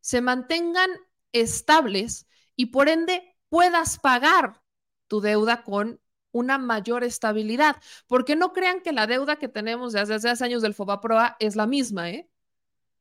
se 0.00 0.20
mantengan 0.20 0.90
estables 1.32 2.26
y 2.54 2.66
por 2.66 2.90
ende 2.90 3.34
puedas 3.48 3.98
pagar 3.98 4.60
tu 5.06 5.22
deuda 5.22 5.64
con 5.64 6.02
una 6.32 6.58
mayor 6.58 7.02
estabilidad, 7.02 7.76
porque 8.08 8.36
no 8.36 8.52
crean 8.52 8.82
que 8.82 8.92
la 8.92 9.06
deuda 9.06 9.36
que 9.36 9.48
tenemos 9.48 9.94
desde 9.94 10.28
hace 10.28 10.44
años 10.44 10.60
del 10.60 10.74
FOBAPROA 10.74 11.38
es 11.38 11.56
la 11.56 11.66
misma, 11.66 12.10
¿eh? 12.10 12.28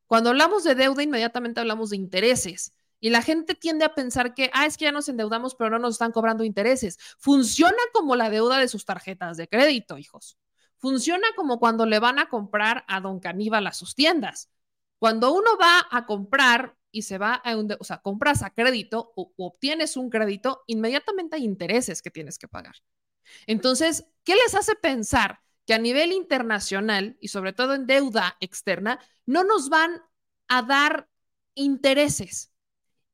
Cuando 0.07 0.29
hablamos 0.29 0.63
de 0.63 0.75
deuda, 0.75 1.03
inmediatamente 1.03 1.59
hablamos 1.59 1.89
de 1.89 1.97
intereses. 1.97 2.73
Y 2.99 3.09
la 3.09 3.21
gente 3.21 3.55
tiende 3.55 3.85
a 3.85 3.95
pensar 3.95 4.33
que, 4.33 4.49
ah, 4.53 4.65
es 4.65 4.77
que 4.77 4.85
ya 4.85 4.91
nos 4.91 5.07
endeudamos, 5.07 5.55
pero 5.55 5.69
no 5.69 5.79
nos 5.79 5.95
están 5.95 6.11
cobrando 6.11 6.43
intereses. 6.43 6.97
Funciona 7.17 7.77
como 7.93 8.15
la 8.15 8.29
deuda 8.29 8.57
de 8.57 8.67
sus 8.67 8.85
tarjetas 8.85 9.37
de 9.37 9.47
crédito, 9.47 9.97
hijos. 9.97 10.37
Funciona 10.77 11.27
como 11.35 11.59
cuando 11.59 11.85
le 11.85 11.99
van 11.99 12.19
a 12.19 12.29
comprar 12.29 12.85
a 12.87 13.01
Don 13.01 13.19
Caníbal 13.19 13.67
a 13.67 13.73
sus 13.73 13.95
tiendas. 13.95 14.49
Cuando 14.97 15.33
uno 15.33 15.51
va 15.61 15.87
a 15.91 16.05
comprar 16.05 16.75
y 16.91 17.03
se 17.03 17.17
va 17.17 17.35
a 17.35 17.55
un, 17.55 17.75
o 17.79 17.83
sea, 17.83 17.99
compras 17.99 18.43
a 18.43 18.49
crédito 18.49 19.13
o, 19.15 19.31
obtienes 19.37 19.95
un 19.95 20.09
crédito, 20.09 20.63
inmediatamente 20.67 21.37
hay 21.37 21.45
intereses 21.45 22.01
que 22.01 22.11
tienes 22.11 22.37
que 22.37 22.47
pagar. 22.47 22.75
Entonces, 23.47 24.05
¿qué 24.23 24.35
les 24.35 24.55
hace 24.55 24.75
pensar 24.75 25.41
que 25.65 25.73
a 25.73 25.77
nivel 25.77 26.11
internacional 26.11 27.17
y 27.21 27.27
sobre 27.27 27.53
todo 27.53 27.75
en 27.75 27.85
deuda 27.85 28.37
externa 28.39 28.99
no 29.25 29.43
nos 29.43 29.69
van 29.69 30.01
a 30.47 30.63
dar 30.63 31.07
intereses? 31.55 32.51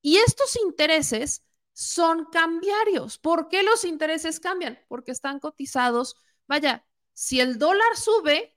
Y 0.06 0.18
estos 0.18 0.56
intereses 0.58 1.44
son 1.74 2.26
cambiarios. 2.26 3.18
¿Por 3.18 3.50
qué 3.50 3.64
los 3.64 3.84
intereses 3.86 4.40
cambian? 4.40 4.78
Porque 4.88 5.12
están 5.12 5.40
cotizados. 5.40 6.16
Vaya, 6.46 6.86
si 7.14 7.42
el 7.42 7.58
dólar 7.58 7.98
sube, 7.98 8.56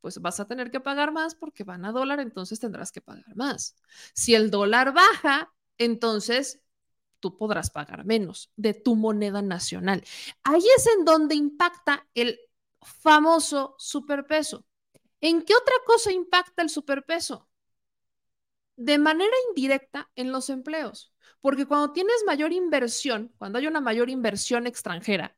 pues 0.00 0.20
vas 0.20 0.40
a 0.40 0.48
tener 0.48 0.72
que 0.72 0.80
pagar 0.80 1.12
más 1.12 1.36
porque 1.36 1.62
van 1.62 1.84
a 1.84 1.92
dólar, 1.92 2.18
entonces 2.18 2.58
tendrás 2.58 2.90
que 2.90 3.00
pagar 3.00 3.36
más. 3.36 3.76
Si 4.14 4.34
el 4.34 4.50
dólar 4.50 4.92
baja, 4.92 5.54
entonces 5.76 6.60
tú 7.20 7.36
podrás 7.36 7.70
pagar 7.70 8.04
menos 8.04 8.50
de 8.56 8.74
tu 8.74 8.96
moneda 8.96 9.42
nacional. 9.42 10.02
Ahí 10.42 10.64
es 10.76 10.88
en 10.88 11.04
donde 11.04 11.36
impacta 11.36 12.04
el 12.14 12.36
famoso 12.82 13.76
superpeso. 13.78 14.66
¿En 15.20 15.42
qué 15.42 15.54
otra 15.54 15.74
cosa 15.86 16.10
impacta 16.10 16.62
el 16.62 16.68
superpeso? 16.68 17.48
De 18.78 18.96
manera 18.96 19.34
indirecta 19.48 20.08
en 20.14 20.30
los 20.30 20.50
empleos, 20.50 21.12
porque 21.40 21.66
cuando 21.66 21.92
tienes 21.92 22.22
mayor 22.24 22.52
inversión, 22.52 23.34
cuando 23.36 23.58
hay 23.58 23.66
una 23.66 23.80
mayor 23.80 24.08
inversión 24.08 24.68
extranjera, 24.68 25.36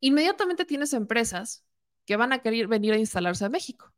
inmediatamente 0.00 0.64
tienes 0.64 0.94
empresas 0.94 1.66
que 2.06 2.16
van 2.16 2.32
a 2.32 2.38
querer 2.38 2.68
venir 2.68 2.94
a 2.94 2.98
instalarse 2.98 3.44
a 3.44 3.50
México. 3.50 3.92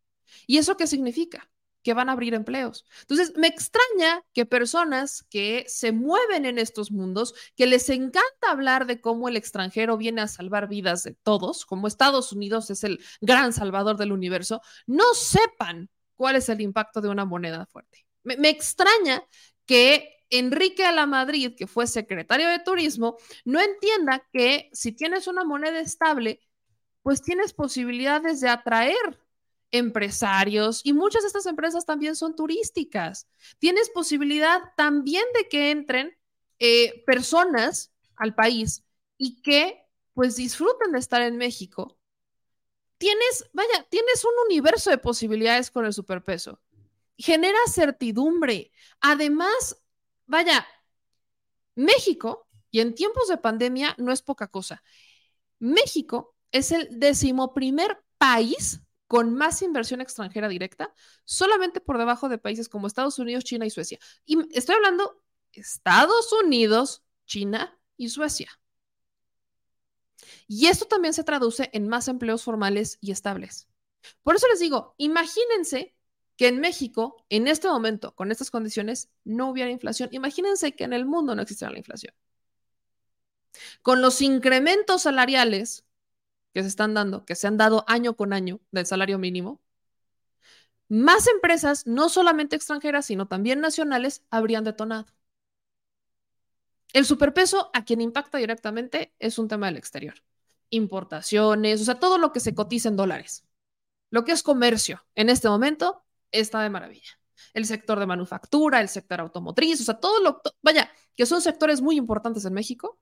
¿Y 0.48 0.58
eso 0.58 0.76
qué 0.76 0.88
significa? 0.88 1.48
Que 1.84 1.94
van 1.94 2.08
a 2.08 2.12
abrir 2.14 2.34
empleos. 2.34 2.84
Entonces, 3.02 3.34
me 3.36 3.46
extraña 3.46 4.24
que 4.32 4.44
personas 4.44 5.22
que 5.30 5.64
se 5.68 5.92
mueven 5.92 6.44
en 6.44 6.58
estos 6.58 6.90
mundos, 6.90 7.32
que 7.54 7.68
les 7.68 7.88
encanta 7.90 8.50
hablar 8.50 8.86
de 8.86 9.00
cómo 9.00 9.28
el 9.28 9.36
extranjero 9.36 9.96
viene 9.96 10.22
a 10.22 10.26
salvar 10.26 10.66
vidas 10.66 11.04
de 11.04 11.14
todos, 11.14 11.64
como 11.64 11.86
Estados 11.86 12.32
Unidos 12.32 12.70
es 12.70 12.82
el 12.82 12.98
gran 13.20 13.52
salvador 13.52 13.98
del 13.98 14.10
universo, 14.10 14.62
no 14.88 15.14
sepan 15.14 15.90
cuál 16.16 16.34
es 16.34 16.48
el 16.48 16.60
impacto 16.60 17.00
de 17.00 17.08
una 17.08 17.24
moneda 17.24 17.66
fuerte. 17.66 18.03
Me, 18.24 18.48
extraña 18.48 19.22
que 19.66 20.24
Enrique 20.30 20.90
la 20.92 21.06
Madrid, 21.06 21.54
que 21.56 21.66
fue 21.66 21.86
secretario 21.86 22.48
de 22.48 22.58
Turismo, 22.58 23.16
no 23.44 23.60
entienda 23.60 24.26
que 24.32 24.70
si 24.72 24.92
tienes 24.92 25.26
una 25.28 25.44
moneda 25.44 25.78
estable, 25.78 26.40
pues 27.02 27.22
tienes 27.22 27.52
posibilidades 27.52 28.40
de 28.40 28.48
atraer 28.48 29.20
empresarios 29.70 30.80
y 30.84 30.92
muchas 30.92 31.22
de 31.22 31.28
estas 31.28 31.46
empresas 31.46 31.84
también 31.84 32.16
son 32.16 32.34
turísticas. 32.34 33.28
Tienes 33.58 33.90
posibilidad 33.90 34.60
también 34.76 35.24
de 35.36 35.48
que 35.48 35.70
entren 35.70 36.16
eh, 36.58 37.04
personas 37.06 37.92
al 38.16 38.34
país 38.34 38.84
y 39.18 39.42
que 39.42 39.84
pues 40.14 40.36
disfruten 40.36 40.92
de 40.92 40.98
estar 40.98 41.20
en 41.22 41.36
México. 41.36 41.98
Tienes, 42.98 43.50
vaya, 43.52 43.86
tienes 43.90 44.24
un 44.24 44.32
universo 44.46 44.90
de 44.90 44.98
posibilidades 44.98 45.70
con 45.70 45.84
el 45.84 45.92
superpeso. 45.92 46.60
Genera 47.16 47.58
certidumbre. 47.72 48.72
Además, 49.00 49.82
vaya, 50.26 50.66
México, 51.74 52.48
y 52.70 52.80
en 52.80 52.94
tiempos 52.94 53.28
de 53.28 53.38
pandemia 53.38 53.94
no 53.98 54.12
es 54.12 54.22
poca 54.22 54.48
cosa, 54.48 54.82
México 55.58 56.34
es 56.50 56.72
el 56.72 56.88
decimoprimer 56.98 58.02
país 58.18 58.80
con 59.06 59.34
más 59.34 59.62
inversión 59.62 60.00
extranjera 60.00 60.48
directa, 60.48 60.92
solamente 61.24 61.80
por 61.80 61.98
debajo 61.98 62.28
de 62.28 62.38
países 62.38 62.68
como 62.68 62.86
Estados 62.86 63.18
Unidos, 63.18 63.44
China 63.44 63.66
y 63.66 63.70
Suecia. 63.70 63.98
Y 64.24 64.38
estoy 64.56 64.76
hablando 64.76 65.22
Estados 65.52 66.32
Unidos, 66.32 67.04
China 67.26 67.78
y 67.96 68.08
Suecia. 68.08 68.50
Y 70.46 70.66
esto 70.66 70.86
también 70.86 71.14
se 71.14 71.24
traduce 71.24 71.70
en 71.72 71.88
más 71.88 72.08
empleos 72.08 72.42
formales 72.42 72.98
y 73.00 73.12
estables. 73.12 73.68
Por 74.22 74.36
eso 74.36 74.48
les 74.48 74.60
digo, 74.60 74.94
imagínense 74.98 75.93
que 76.36 76.48
en 76.48 76.60
México, 76.60 77.24
en 77.28 77.46
este 77.46 77.68
momento, 77.68 78.14
con 78.14 78.32
estas 78.32 78.50
condiciones, 78.50 79.10
no 79.24 79.50
hubiera 79.50 79.70
inflación. 79.70 80.08
Imagínense 80.12 80.74
que 80.74 80.84
en 80.84 80.92
el 80.92 81.06
mundo 81.06 81.34
no 81.34 81.42
existiera 81.42 81.72
la 81.72 81.78
inflación. 81.78 82.14
Con 83.82 84.02
los 84.02 84.20
incrementos 84.20 85.02
salariales 85.02 85.84
que 86.52 86.62
se 86.62 86.68
están 86.68 86.94
dando, 86.94 87.24
que 87.24 87.36
se 87.36 87.46
han 87.46 87.56
dado 87.56 87.84
año 87.88 88.16
con 88.16 88.32
año 88.32 88.60
del 88.72 88.86
salario 88.86 89.18
mínimo, 89.18 89.60
más 90.88 91.26
empresas, 91.28 91.86
no 91.86 92.08
solamente 92.08 92.56
extranjeras, 92.56 93.06
sino 93.06 93.26
también 93.26 93.60
nacionales, 93.60 94.22
habrían 94.30 94.64
detonado. 94.64 95.06
El 96.92 97.04
superpeso 97.04 97.70
a 97.74 97.84
quien 97.84 98.00
impacta 98.00 98.38
directamente 98.38 99.14
es 99.18 99.38
un 99.38 99.48
tema 99.48 99.66
del 99.66 99.76
exterior. 99.76 100.14
Importaciones, 100.70 101.80
o 101.80 101.84
sea, 101.84 101.98
todo 101.98 102.18
lo 102.18 102.32
que 102.32 102.40
se 102.40 102.54
cotiza 102.54 102.88
en 102.88 102.96
dólares. 102.96 103.44
Lo 104.10 104.24
que 104.24 104.32
es 104.32 104.42
comercio 104.42 105.04
en 105.16 105.28
este 105.28 105.48
momento 105.48 106.03
está 106.40 106.62
de 106.62 106.70
maravilla. 106.70 107.18
El 107.52 107.66
sector 107.66 107.98
de 107.98 108.06
manufactura, 108.06 108.80
el 108.80 108.88
sector 108.88 109.20
automotriz, 109.20 109.80
o 109.80 109.84
sea, 109.84 109.94
todo 109.94 110.20
lo, 110.20 110.40
vaya, 110.62 110.90
que 111.16 111.26
son 111.26 111.40
sectores 111.40 111.80
muy 111.80 111.96
importantes 111.96 112.44
en 112.44 112.52
México. 112.52 112.98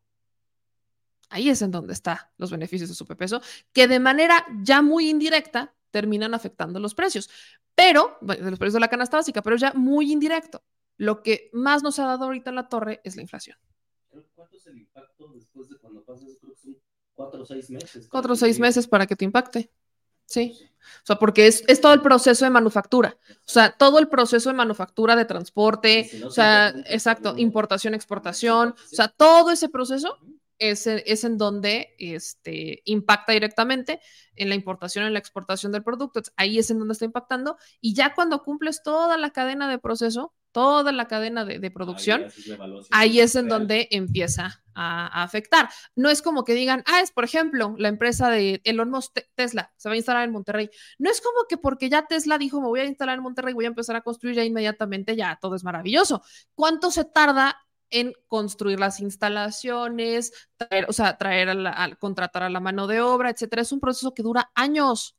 Ahí 1.31 1.49
es 1.49 1.63
en 1.63 1.71
donde 1.71 1.95
están 1.95 2.19
los 2.37 2.51
beneficios 2.51 2.91
de 2.91 2.95
superpeso, 2.95 3.41
que 3.73 3.89
de 3.89 3.99
manera 3.99 4.47
ya 4.63 4.83
muy 4.83 5.09
indirecta 5.09 5.75
terminan 5.91 6.35
afectando 6.35 6.79
los 6.79 6.95
precios, 6.95 7.31
pero, 7.75 8.19
bueno, 8.21 8.51
los 8.51 8.59
precios 8.59 8.75
de 8.75 8.81
la 8.81 8.89
canasta 8.89 9.17
básica, 9.17 9.43
pero 9.43 9.57
ya 9.57 9.73
muy 9.73 10.13
indirecto. 10.13 10.63
Lo 10.99 11.23
que 11.23 11.51
más 11.53 11.83
nos 11.83 11.99
ha 11.99 12.07
dado 12.07 12.25
ahorita 12.25 12.51
en 12.51 12.57
la 12.57 12.69
torre 12.69 13.01
es 13.05 13.17
la 13.17 13.23
inflación. 13.23 13.57
¿Cuánto 14.35 14.57
es 14.57 14.67
el 14.67 14.79
impacto 14.79 15.33
después 15.35 15.69
de 15.69 15.79
cuando 15.79 16.05
pasas? 16.05 16.37
Creo 16.41 16.55
que 16.55 16.61
son 16.61 16.77
cuatro 17.15 17.43
o 17.43 17.47
seis 17.47 17.71
meses. 17.71 18.09
Cuatro 18.11 18.35
o 18.35 18.37
seis 18.37 18.59
meses 18.59 18.87
para 18.87 19.07
que 19.07 19.17
te 19.17 19.25
impacte. 19.25 19.73
Sí. 20.27 20.59
O 21.03 21.07
sea, 21.07 21.17
porque 21.17 21.47
es, 21.47 21.65
es, 21.67 21.81
todo 21.81 21.95
el 21.95 22.03
proceso 22.03 22.45
de 22.45 22.51
manufactura. 22.51 23.17
O 23.31 23.51
sea, 23.51 23.73
todo 23.73 23.99
el 23.99 24.09
proceso 24.09 24.51
de 24.51 24.57
manufactura, 24.57 25.17
de 25.17 25.25
transporte, 25.25 26.11
o 26.25 26.31
sea, 26.31 26.69
exacto, 26.87 27.35
importación, 27.37 27.95
exportación, 27.95 28.71
o 28.71 28.95
sea, 28.95 29.09
todo 29.09 29.51
ese 29.51 29.69
proceso 29.69 30.19
es, 30.59 30.87
es, 30.87 31.25
en 31.25 31.39
donde 31.39 31.95
este, 31.99 32.83
impacta 32.85 33.33
directamente 33.33 34.01
en 34.37 34.49
la 34.49 34.55
importación, 34.55 35.05
en 35.05 35.13
la 35.13 35.19
exportación 35.19 35.73
del 35.73 35.83
producto. 35.83 36.23
ahí 36.37 36.59
es 36.59 36.71
en 36.71 36.79
donde 36.79 36.93
está 36.93 37.05
impactando. 37.05 37.57
Y 37.81 37.95
ya 37.95 38.15
cuando 38.15 38.43
cumples 38.43 38.83
toda 38.83 39.17
la 39.19 39.31
cadena 39.31 39.69
de 39.69 39.79
proceso, 39.79 40.35
toda 40.53 40.93
la 40.93 41.09
cadena 41.09 41.45
de, 41.45 41.71
producción, 41.71 42.27
ahí 42.91 43.21
es 43.21 43.35
en 43.35 43.49
donde 43.49 43.89
empieza 43.91 44.63
a, 44.75 45.23
afectar. 45.23 45.69
No 45.97 46.11
es 46.11 46.23
como 46.23 46.45
que 46.45 46.55
digan, 46.55 46.85
ah, 46.87 47.01
es 47.01 47.11
por 47.11 47.25
ejemplo 47.25 47.75
la 47.79 47.89
empresa 47.89 48.29
de 48.29 48.61
Elon 48.65 48.91
Musk, 48.91 49.19
Tesla, 49.35 49.73
se 49.77 49.89
va 49.89 49.95
a 49.95 49.97
instalar 49.97 50.25
en 50.25 50.31
Monterrey. 50.31 50.71
No 50.99 51.11
es 51.11 51.21
como 51.21 51.47
que 51.49 51.57
porque 51.57 51.89
ya 51.89 52.07
Tesla 52.07 52.39
dijo, 52.39 52.61
me 52.61 52.69
voy 52.69 52.81
a 52.81 52.85
instalar 52.85 53.17
en 53.17 53.23
Monterrey, 53.23 53.55
voy 53.55 53.65
a 53.65 53.69
empezar 53.69 53.97
a 53.97 54.03
construir 54.03 54.37
ya 54.37 54.45
inmediatamente, 54.45 55.17
ya 55.17 55.39
todo 55.41 55.57
es 55.57 55.65
maravilloso. 55.65 56.23
¿Cuánto 56.55 56.91
se 56.91 57.05
tarda 57.05 57.59
en 57.89 58.15
construir 58.27 58.79
las 58.79 59.01
instalaciones, 59.01 60.33
traer, 60.57 60.87
o 60.89 60.93
sea, 60.93 61.17
traer 61.17 61.51
a, 61.51 61.97
contratar 61.97 62.43
a 62.43 62.51
la 62.51 62.61
mano 62.61 62.87
de 62.87 63.01
obra, 63.01 63.31
etcétera? 63.31 63.63
Es 63.63 63.73
un 63.73 63.81
proceso 63.81 64.13
que 64.13 64.23
dura 64.23 64.51
años. 64.55 65.17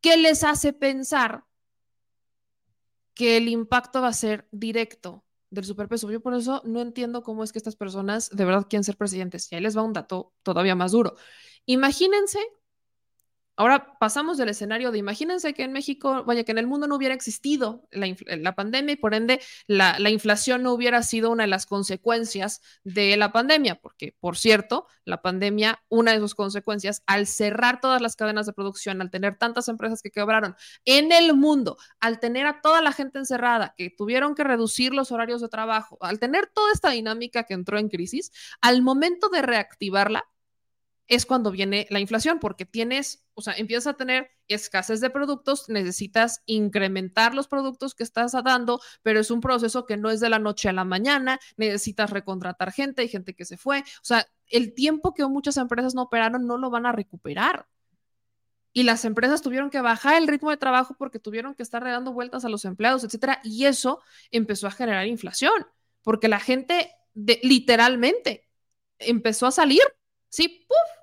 ¿Qué 0.00 0.16
les 0.16 0.44
hace 0.44 0.72
pensar 0.72 1.44
que 3.14 3.36
el 3.36 3.48
impacto 3.48 4.00
va 4.00 4.08
a 4.08 4.12
ser 4.12 4.48
directo 4.52 5.24
del 5.50 5.64
superpeso. 5.64 6.10
Yo 6.10 6.20
por 6.20 6.34
eso 6.34 6.62
no 6.64 6.80
entiendo 6.80 7.22
cómo 7.22 7.44
es 7.44 7.52
que 7.52 7.58
estas 7.58 7.76
personas 7.76 8.30
de 8.30 8.44
verdad 8.44 8.66
quieren 8.68 8.84
ser 8.84 8.96
presidentes. 8.96 9.50
Y 9.50 9.56
ahí 9.56 9.60
les 9.60 9.76
va 9.76 9.82
un 9.82 9.92
dato 9.92 10.32
todavía 10.42 10.74
más 10.74 10.92
duro. 10.92 11.16
Imagínense 11.66 12.38
Ahora 13.60 13.98
pasamos 13.98 14.38
del 14.38 14.48
escenario 14.48 14.90
de 14.90 14.96
imagínense 14.96 15.52
que 15.52 15.64
en 15.64 15.72
México, 15.72 16.24
vaya, 16.24 16.44
que 16.44 16.52
en 16.52 16.56
el 16.56 16.66
mundo 16.66 16.86
no 16.86 16.96
hubiera 16.96 17.14
existido 17.14 17.86
la, 17.90 18.54
pandemia 18.54 18.94
y 18.94 18.96
por 18.96 19.12
ende 19.12 19.38
la, 19.66 19.98
la, 19.98 20.08
inflación 20.08 20.62
no 20.62 20.72
hubiera 20.72 21.02
sido 21.02 21.30
una 21.30 21.42
de 21.42 21.48
las 21.48 21.66
consecuencias 21.66 22.62
de 22.84 23.18
la 23.18 23.32
pandemia, 23.32 23.74
porque 23.74 24.16
por 24.18 24.38
cierto, 24.38 24.86
la 25.04 25.20
pandemia, 25.20 25.84
una 25.90 26.12
de 26.12 26.20
sus 26.20 26.34
consecuencias, 26.34 27.02
al 27.04 27.26
cerrar 27.26 27.82
todas 27.82 28.00
las 28.00 28.16
cadenas 28.16 28.46
de 28.46 28.54
producción, 28.54 29.02
al 29.02 29.10
tener 29.10 29.36
tantas 29.36 29.68
empresas 29.68 30.00
que 30.00 30.10
quebraron 30.10 30.56
en 30.86 31.12
el 31.12 31.36
mundo, 31.36 31.76
al 32.00 32.18
tener 32.18 32.46
a 32.46 32.62
toda 32.62 32.80
la 32.80 32.92
gente 32.92 33.18
encerrada, 33.18 33.74
que 33.76 33.90
tuvieron 33.90 34.34
que 34.34 34.42
reducir 34.42 34.94
los 34.94 35.12
horarios 35.12 35.42
de 35.42 35.50
trabajo, 35.50 35.98
al 36.00 36.18
tener 36.18 36.46
toda 36.46 36.72
esta 36.72 36.92
dinámica 36.92 37.42
que 37.42 37.52
entró 37.52 37.78
en 37.78 37.90
crisis, 37.90 38.32
al 38.62 38.80
momento 38.80 39.28
de 39.28 39.42
reactivarla, 39.42 40.24
es 41.10 41.26
cuando 41.26 41.50
viene 41.50 41.88
la 41.90 41.98
inflación, 41.98 42.38
porque 42.38 42.64
tienes, 42.64 43.26
o 43.34 43.42
sea, 43.42 43.54
empiezas 43.54 43.88
a 43.88 43.96
tener 43.96 44.30
escasez 44.46 45.00
de 45.00 45.10
productos, 45.10 45.68
necesitas 45.68 46.40
incrementar 46.46 47.34
los 47.34 47.48
productos 47.48 47.96
que 47.96 48.04
estás 48.04 48.32
dando, 48.44 48.80
pero 49.02 49.18
es 49.18 49.32
un 49.32 49.40
proceso 49.40 49.86
que 49.86 49.96
no 49.96 50.08
es 50.08 50.20
de 50.20 50.28
la 50.28 50.38
noche 50.38 50.68
a 50.68 50.72
la 50.72 50.84
mañana, 50.84 51.40
necesitas 51.56 52.10
recontratar 52.10 52.70
gente, 52.70 53.02
hay 53.02 53.08
gente 53.08 53.34
que 53.34 53.44
se 53.44 53.56
fue, 53.56 53.80
o 53.80 54.04
sea, 54.04 54.24
el 54.46 54.72
tiempo 54.72 55.12
que 55.12 55.26
muchas 55.26 55.56
empresas 55.56 55.96
no 55.96 56.02
operaron 56.02 56.46
no 56.46 56.56
lo 56.56 56.70
van 56.70 56.86
a 56.86 56.92
recuperar. 56.92 57.66
Y 58.72 58.84
las 58.84 59.04
empresas 59.04 59.42
tuvieron 59.42 59.68
que 59.68 59.80
bajar 59.80 60.14
el 60.14 60.28
ritmo 60.28 60.50
de 60.50 60.58
trabajo 60.58 60.94
porque 60.96 61.18
tuvieron 61.18 61.56
que 61.56 61.64
estar 61.64 61.82
dando 61.82 62.12
vueltas 62.12 62.44
a 62.44 62.48
los 62.48 62.64
empleados, 62.64 63.02
etcétera, 63.02 63.40
y 63.42 63.64
eso 63.64 64.00
empezó 64.30 64.68
a 64.68 64.70
generar 64.70 65.08
inflación, 65.08 65.66
porque 66.02 66.28
la 66.28 66.38
gente 66.38 66.92
literalmente 67.14 68.48
empezó 69.00 69.48
a 69.48 69.50
salir, 69.50 69.82
sí, 70.28 70.64
¡puf! 70.68 70.99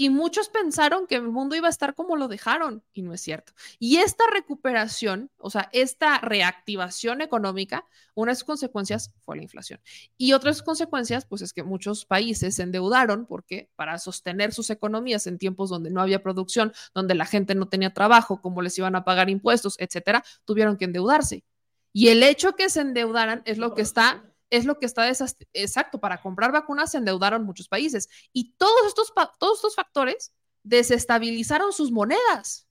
Y 0.00 0.08
muchos 0.08 0.48
pensaron 0.48 1.06
que 1.06 1.16
el 1.16 1.28
mundo 1.28 1.56
iba 1.56 1.66
a 1.66 1.70
estar 1.70 1.94
como 1.94 2.16
lo 2.16 2.26
dejaron 2.26 2.82
y 2.94 3.02
no 3.02 3.12
es 3.12 3.20
cierto. 3.20 3.52
Y 3.78 3.98
esta 3.98 4.24
recuperación, 4.32 5.30
o 5.36 5.50
sea, 5.50 5.68
esta 5.74 6.16
reactivación 6.20 7.20
económica, 7.20 7.84
una 8.14 8.32
de 8.32 8.36
sus 8.36 8.44
consecuencias 8.44 9.12
fue 9.26 9.36
la 9.36 9.42
inflación. 9.42 9.78
Y 10.16 10.32
otras 10.32 10.62
consecuencias, 10.62 11.26
pues 11.26 11.42
es 11.42 11.52
que 11.52 11.64
muchos 11.64 12.06
países 12.06 12.54
se 12.54 12.62
endeudaron 12.62 13.26
porque 13.26 13.68
para 13.76 13.98
sostener 13.98 14.54
sus 14.54 14.70
economías 14.70 15.26
en 15.26 15.36
tiempos 15.36 15.68
donde 15.68 15.90
no 15.90 16.00
había 16.00 16.22
producción, 16.22 16.72
donde 16.94 17.14
la 17.14 17.26
gente 17.26 17.54
no 17.54 17.68
tenía 17.68 17.92
trabajo, 17.92 18.40
cómo 18.40 18.62
les 18.62 18.78
iban 18.78 18.96
a 18.96 19.04
pagar 19.04 19.28
impuestos, 19.28 19.76
etcétera, 19.78 20.24
tuvieron 20.46 20.78
que 20.78 20.86
endeudarse. 20.86 21.44
Y 21.92 22.08
el 22.08 22.22
hecho 22.22 22.56
que 22.56 22.70
se 22.70 22.80
endeudaran 22.80 23.42
es 23.44 23.58
lo 23.58 23.74
que 23.74 23.82
está 23.82 24.29
es 24.50 24.64
lo 24.64 24.78
que 24.78 24.86
está 24.86 25.08
exacto. 25.08 26.00
Para 26.00 26.20
comprar 26.20 26.52
vacunas 26.52 26.90
se 26.90 26.98
endeudaron 26.98 27.44
muchos 27.44 27.68
países 27.68 28.08
y 28.32 28.52
todos 28.52 28.86
estos, 28.86 29.12
todos 29.38 29.58
estos 29.58 29.74
factores 29.74 30.32
desestabilizaron 30.62 31.72
sus 31.72 31.90
monedas 31.90 32.66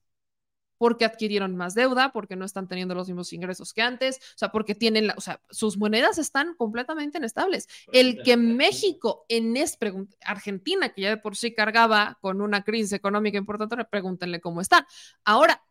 porque 0.80 1.04
adquirieron 1.04 1.56
más 1.56 1.74
deuda, 1.74 2.10
porque 2.10 2.36
no 2.36 2.46
están 2.46 2.66
teniendo 2.66 2.94
los 2.94 3.06
mismos 3.06 3.34
ingresos 3.34 3.74
que 3.74 3.82
antes, 3.82 4.16
o 4.16 4.38
sea, 4.38 4.50
porque 4.50 4.74
tienen, 4.74 5.08
la, 5.08 5.14
o 5.14 5.20
sea, 5.20 5.42
sus 5.50 5.76
monedas 5.76 6.16
están 6.16 6.54
completamente 6.54 7.18
inestables. 7.18 7.68
El 7.92 8.22
que 8.22 8.38
México 8.38 9.26
en 9.28 9.58
este, 9.58 9.92
Argentina, 10.24 10.88
que 10.88 11.02
ya 11.02 11.10
de 11.10 11.16
por 11.18 11.36
sí 11.36 11.54
cargaba 11.54 12.16
con 12.22 12.40
una 12.40 12.64
crisis 12.64 12.94
económica 12.94 13.36
importante, 13.36 13.76
pregúntenle 13.84 14.40
cómo 14.40 14.62
están. 14.62 14.86
Ahora, 15.22 15.62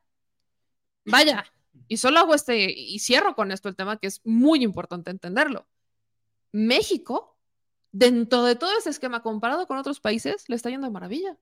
vaya, 1.05 1.43
y 1.87 1.97
solo 1.97 2.19
hago 2.19 2.35
este, 2.35 2.71
y 2.71 2.99
cierro 2.99 3.33
con 3.33 3.51
esto 3.51 3.67
el 3.67 3.75
tema 3.75 3.97
que 3.97 4.05
es 4.05 4.21
muy 4.23 4.63
importante 4.63 5.09
entenderlo. 5.09 5.67
México, 6.51 7.37
dentro 7.91 8.43
de 8.43 8.55
todo 8.55 8.77
ese 8.77 8.89
esquema 8.89 9.21
comparado 9.21 9.67
con 9.67 9.77
otros 9.77 9.99
países, 9.99 10.45
le 10.47 10.55
está 10.55 10.69
yendo 10.69 10.87
de 10.87 10.93
maravilla. 10.93 11.37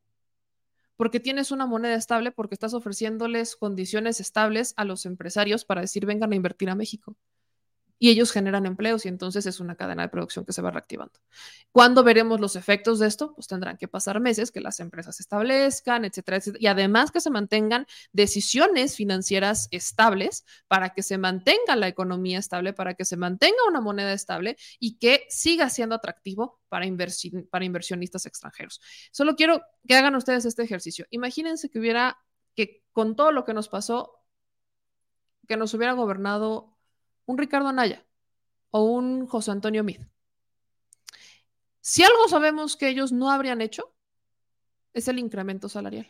Porque 0.96 1.20
tienes 1.20 1.52
una 1.52 1.66
moneda 1.66 1.96
estable, 1.96 2.32
porque 2.32 2.56
estás 2.56 2.74
ofreciéndoles 2.74 3.56
condiciones 3.56 4.20
estables 4.20 4.74
a 4.78 4.86
los 4.86 5.06
empresarios 5.06 5.66
para 5.66 5.82
decir 5.82 6.06
vengan 6.06 6.32
a 6.32 6.36
invertir 6.36 6.70
a 6.70 6.76
México 6.76 7.16
y 8.00 8.10
ellos 8.10 8.32
generan 8.32 8.66
empleos 8.66 9.06
y 9.06 9.10
entonces 9.10 9.46
es 9.46 9.60
una 9.60 9.76
cadena 9.76 10.04
de 10.04 10.10
producción 10.10 10.46
que 10.46 10.54
se 10.54 10.62
va 10.62 10.72
reactivando. 10.72 11.20
¿Cuándo 11.72 12.04
veremos 12.04 12.40
los 12.40 12.56
efectos 12.56 13.00
de 13.00 13.08
esto? 13.08 13.34
Pues 13.34 13.48
tendrán 13.48 13.78
que 13.78 13.88
pasar 13.88 14.20
meses 14.20 14.52
que 14.52 14.62
las 14.62 14.80
empresas 14.80 15.20
establezcan, 15.20 16.06
etcétera, 16.06 16.38
etcétera, 16.38 16.62
y 16.62 16.68
además 16.68 17.12
que 17.12 17.22
se 17.22 17.30
mantengan 17.30 17.88
decisiones 18.12 18.96
financieras 18.96 19.68
estables 19.72 20.46
para 20.68 20.92
que 20.94 21.04
se 21.04 21.18
mantenga 21.18 21.76
la 21.76 21.88
economía 21.88 22.40
estable, 22.40 22.74
para 22.74 22.94
que 22.94 23.06
se 23.06 23.18
mantenga 23.18 23.58
una 23.68 23.82
moneda 23.82 24.14
estable 24.14 24.58
y 24.80 24.98
que 24.98 25.26
siga 25.30 25.70
siendo 25.70 25.96
atractivo 25.96 26.60
para, 26.70 26.86
para 27.50 27.66
inversionistas 27.66 28.26
extranjeros. 28.26 28.82
Solo 29.12 29.36
quiero 29.36 29.62
que 29.88 29.96
hagan 29.96 30.16
ustedes 30.16 30.46
este 30.46 30.64
ejercicio. 30.64 31.06
Imagínense 31.10 31.70
que 31.70 31.80
hubiera, 31.80 32.18
que 32.56 32.84
con 32.92 33.16
todo 33.16 33.32
lo 33.32 33.44
que 33.44 33.54
nos 33.54 33.70
pasó, 33.70 34.14
que 35.48 35.58
nos 35.58 35.74
hubiera 35.74 35.94
gobernado 35.94 36.77
un 37.28 37.38
Ricardo 37.38 37.68
Anaya 37.68 38.04
o 38.72 38.82
un 38.82 39.28
José 39.28 39.52
Antonio 39.52 39.84
Mid. 39.84 40.00
Si 41.82 42.04
algo 42.04 42.28
sabemos 42.28 42.76
que 42.76 42.90
ellos 42.90 43.12
no 43.12 43.30
habrían 43.30 43.62
hecho, 43.62 43.94
es 44.94 45.08
el 45.08 45.20
incremento 45.20 45.70
salarial. 45.70 46.10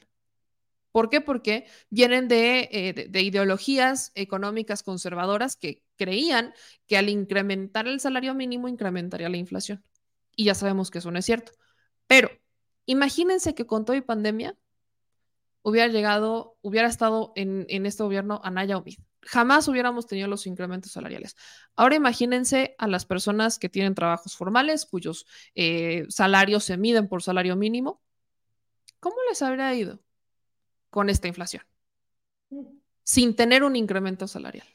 ¿Por 0.91 1.09
qué? 1.09 1.19
Porque 1.21 1.67
vienen 1.89 2.27
eh, 2.31 2.93
de, 2.95 3.07
de, 3.09 3.21
ideologías 3.21 4.11
económicas 4.15 4.81
conservadoras 4.81 5.55
que 5.55 5.83
creían 5.97 6.53
que 6.87 6.97
al 6.97 7.09
incrementar 7.09 7.87
el 7.87 7.99
salario 7.99 8.33
mínimo 8.33 8.67
incrementaría 8.67 9.29
la 9.29 9.37
inflación. 9.37 9.83
Y 10.35 10.45
ya 10.45 10.55
sabemos 10.55 10.89
que 10.89 10.99
eso 10.99 11.11
no 11.11 11.19
es 11.19 11.25
cierto. 11.25 11.51
Pero 12.07 12.29
imagínense 12.85 13.53
que 13.53 13.67
con 13.67 13.85
toda 13.85 14.01
pandemia 14.01 14.57
hubiera 15.61 15.87
llegado, 15.87 16.57
hubiera 16.61 16.87
estado 16.87 17.33
en, 17.35 17.67
este 17.85 18.01
gobierno 18.03 18.39
Anaya 18.43 18.77
o 18.77 18.83
Mid 18.83 18.97
jamás 19.21 19.67
hubiéramos 19.67 20.07
tenido 20.07 20.27
los 20.27 20.47
incrementos 20.47 20.91
salariales. 20.91 21.35
Ahora 21.75 21.95
imagínense 21.95 22.75
a 22.77 22.87
las 22.87 23.05
personas 23.05 23.59
que 23.59 23.69
tienen 23.69 23.95
trabajos 23.95 24.35
formales, 24.35 24.85
cuyos 24.85 25.25
eh, 25.55 26.05
salarios 26.09 26.63
se 26.63 26.77
miden 26.77 27.07
por 27.07 27.23
salario 27.23 27.55
mínimo. 27.55 28.01
¿Cómo 28.99 29.15
les 29.29 29.41
habría 29.41 29.73
ido 29.75 29.99
con 30.89 31.09
esta 31.09 31.27
inflación? 31.27 31.63
Sin 33.03 33.35
tener 33.35 33.63
un 33.63 33.75
incremento 33.75 34.27
salarial. 34.27 34.67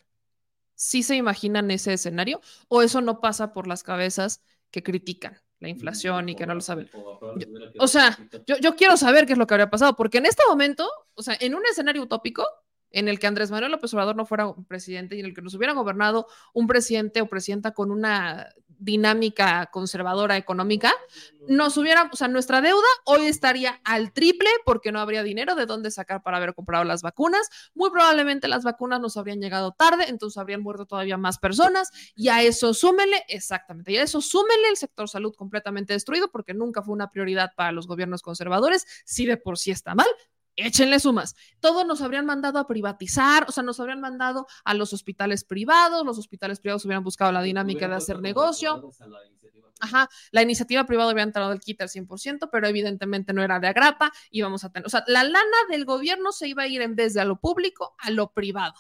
¿Sí 0.75 1.03
se 1.03 1.17
imaginan 1.17 1.71
ese 1.71 1.93
escenario? 1.93 2.41
¿O 2.69 2.83
eso 2.83 3.01
no 3.01 3.21
pasa 3.21 3.53
por 3.53 3.67
las 3.67 3.83
cabezas 3.83 4.43
que 4.71 4.83
critican 4.83 5.41
la 5.61 5.69
inflación 5.69 6.29
y 6.29 6.35
que 6.35 6.47
no 6.47 6.55
lo 6.55 6.61
saben? 6.61 6.91
o 7.79 7.87
sea, 7.87 8.19
yo, 8.47 8.57
yo 8.59 8.75
quiero 8.75 8.97
saber 8.97 9.27
qué 9.27 9.33
es 9.33 9.39
lo 9.39 9.47
que 9.47 9.55
habría 9.55 9.71
pasado, 9.71 9.95
porque 9.95 10.19
en 10.19 10.27
este 10.27 10.43
momento, 10.49 10.91
o 11.15 11.23
sea, 11.23 11.37
en 11.39 11.55
un 11.55 11.63
escenario 11.67 12.03
utópico, 12.03 12.45
en 12.93 13.09
el 13.09 13.19
que 13.19 13.27
Andrés 13.27 13.51
Manuel 13.51 13.73
López 13.73 13.93
Obrador 13.95 14.17
no 14.17 14.27
fuera 14.27 14.53
presidente 14.69 15.17
y 15.17 15.21
en 15.21 15.27
el 15.27 15.35
que 15.35 15.43
nos 15.43 15.55
hubiera 15.55 15.73
gobernado 15.73 16.27
un 16.53 16.67
presidente 16.67 17.21
o 17.21 17.27
presidenta 17.27 17.73
con 17.73 17.91
una 17.91 18.49
dinámica 18.83 19.67
conservadora 19.67 20.37
económica, 20.37 20.93
nos 21.47 21.77
hubiera, 21.77 22.11
o 22.13 22.17
sea, 22.17 22.27
nuestra 22.27 22.61
deuda 22.61 22.87
hoy 23.05 23.27
estaría 23.27 23.81
al 23.85 24.13
triple 24.13 24.49
porque 24.65 24.91
no 24.91 24.99
habría 25.01 25.23
dinero 25.23 25.55
de 25.55 25.67
dónde 25.67 25.93
sacar 25.93 26.23
para 26.23 26.39
haber 26.39 26.55
comprado 26.55 26.83
las 26.83 27.03
vacunas. 27.03 27.49
Muy 27.75 27.91
probablemente 27.91 28.49
las 28.49 28.65
vacunas 28.65 29.01
nos 29.01 29.17
habrían 29.17 29.41
llegado 29.41 29.73
tarde, 29.73 30.07
entonces 30.09 30.37
habrían 30.37 30.63
muerto 30.63 30.87
todavía 30.87 31.17
más 31.17 31.39
personas 31.39 31.91
y 32.17 32.29
a 32.29 32.43
eso 32.43 32.75
súmenle, 32.75 33.25
exactamente, 33.29 33.93
y 33.93 33.99
a 33.99 34.03
eso 34.03 34.21
súmenle 34.21 34.69
el 34.71 34.77
sector 34.77 35.09
salud 35.09 35.33
completamente 35.37 35.93
destruido 35.93 36.31
porque 36.31 36.53
nunca 36.53 36.83
fue 36.83 36.95
una 36.95 37.11
prioridad 37.11 37.53
para 37.57 37.71
los 37.71 37.87
gobiernos 37.87 38.23
conservadores, 38.23 38.87
si 39.05 39.27
de 39.27 39.37
por 39.37 39.59
sí 39.59 39.71
está 39.71 39.95
mal, 39.95 40.09
échenle 40.57 41.01
sumas. 41.01 41.35
Todos 41.61 41.87
nos 41.87 42.03
habrían 42.03 42.27
mandado 42.27 42.59
a 42.59 42.67
privatizar, 42.67 43.47
o 43.49 43.53
sea, 43.53 43.63
nos 43.63 43.81
habrían 43.81 44.01
mandado 44.01 44.47
a 44.65 44.75
los 44.75 44.93
hospitales 44.93 45.45
privados, 45.45 46.05
los 46.05 46.19
hospitales 46.19 46.61
privados 46.61 46.85
hubieran 46.85 47.05
buscado 47.05 47.33
la 47.33 47.43
dinámica 47.43 47.89
de 47.89 47.95
hacer 47.95 48.21
negocio. 48.21 48.91
Ajá, 49.81 50.09
la 50.31 50.43
iniciativa 50.43 50.85
privada 50.85 51.11
había 51.11 51.25
entrado 51.25 51.51
del 51.51 51.59
kit 51.59 51.81
al 51.81 51.89
100%, 51.89 52.49
pero 52.53 52.69
evidentemente 52.69 53.33
no 53.33 53.43
era 53.43 53.59
de 53.59 53.67
agrapa, 53.67 54.13
íbamos 54.31 54.63
a 54.63 54.71
tener, 54.71 54.87
o 54.87 54.91
sea, 54.91 55.03
la 55.09 55.25
lana 55.25 55.57
del 55.71 55.85
gobierno 55.85 56.31
se 56.31 56.47
iba 56.47 56.63
a 56.63 56.69
ir 56.69 56.83
en 56.83 56.95
vez 56.95 57.15
de 57.15 57.21
a 57.21 57.25
lo 57.25 57.41
público, 57.41 57.97
a 57.99 58.11
lo 58.11 58.33
privado. 58.33 58.75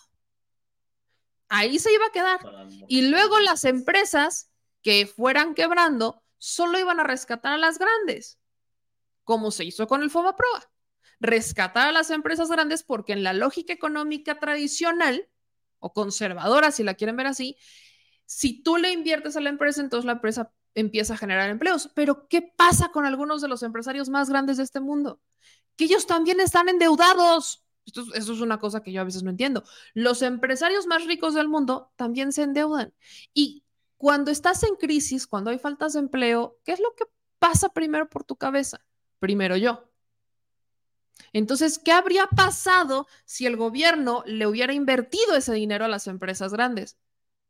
Ahí 1.48 1.78
se 1.78 1.92
iba 1.92 2.06
a 2.06 2.12
quedar. 2.12 2.38
Y 2.86 3.10
luego 3.10 3.40
las 3.40 3.64
empresas 3.64 4.50
que 4.80 5.06
fueran 5.06 5.54
quebrando 5.54 6.22
solo 6.38 6.78
iban 6.78 7.00
a 7.00 7.04
rescatar 7.04 7.52
a 7.52 7.58
las 7.58 7.78
grandes, 7.78 8.38
como 9.24 9.50
se 9.50 9.64
hizo 9.64 9.86
con 9.86 10.02
el 10.02 10.10
FOBAPROA 10.10 10.71
rescatar 11.22 11.88
a 11.88 11.92
las 11.92 12.10
empresas 12.10 12.50
grandes 12.50 12.82
porque 12.82 13.12
en 13.12 13.22
la 13.22 13.32
lógica 13.32 13.72
económica 13.72 14.40
tradicional 14.40 15.28
o 15.78 15.92
conservadora, 15.92 16.72
si 16.72 16.82
la 16.82 16.94
quieren 16.94 17.16
ver 17.16 17.28
así, 17.28 17.56
si 18.26 18.62
tú 18.62 18.76
le 18.76 18.92
inviertes 18.92 19.36
a 19.36 19.40
la 19.40 19.48
empresa, 19.48 19.80
entonces 19.80 20.04
la 20.04 20.12
empresa 20.12 20.52
empieza 20.74 21.14
a 21.14 21.16
generar 21.16 21.48
empleos. 21.48 21.90
Pero 21.94 22.26
¿qué 22.28 22.42
pasa 22.42 22.90
con 22.90 23.06
algunos 23.06 23.40
de 23.40 23.48
los 23.48 23.62
empresarios 23.62 24.08
más 24.08 24.28
grandes 24.30 24.56
de 24.56 24.64
este 24.64 24.80
mundo? 24.80 25.20
Que 25.76 25.84
ellos 25.84 26.06
también 26.06 26.40
están 26.40 26.68
endeudados. 26.68 27.64
Esto, 27.86 28.02
eso 28.14 28.32
es 28.32 28.40
una 28.40 28.58
cosa 28.58 28.82
que 28.82 28.92
yo 28.92 29.00
a 29.00 29.04
veces 29.04 29.22
no 29.22 29.30
entiendo. 29.30 29.62
Los 29.94 30.22
empresarios 30.22 30.86
más 30.86 31.06
ricos 31.06 31.34
del 31.34 31.48
mundo 31.48 31.92
también 31.96 32.32
se 32.32 32.42
endeudan. 32.42 32.92
Y 33.32 33.64
cuando 33.96 34.32
estás 34.32 34.64
en 34.64 34.74
crisis, 34.74 35.28
cuando 35.28 35.50
hay 35.50 35.58
faltas 35.58 35.92
de 35.92 36.00
empleo, 36.00 36.58
¿qué 36.64 36.72
es 36.72 36.80
lo 36.80 36.94
que 36.96 37.04
pasa 37.38 37.68
primero 37.68 38.08
por 38.08 38.24
tu 38.24 38.36
cabeza? 38.36 38.84
Primero 39.20 39.56
yo. 39.56 39.91
Entonces, 41.32 41.78
¿qué 41.78 41.92
habría 41.92 42.26
pasado 42.26 43.06
si 43.24 43.46
el 43.46 43.56
gobierno 43.56 44.22
le 44.26 44.46
hubiera 44.46 44.72
invertido 44.72 45.36
ese 45.36 45.54
dinero 45.54 45.84
a 45.84 45.88
las 45.88 46.06
empresas 46.06 46.52
grandes? 46.52 46.98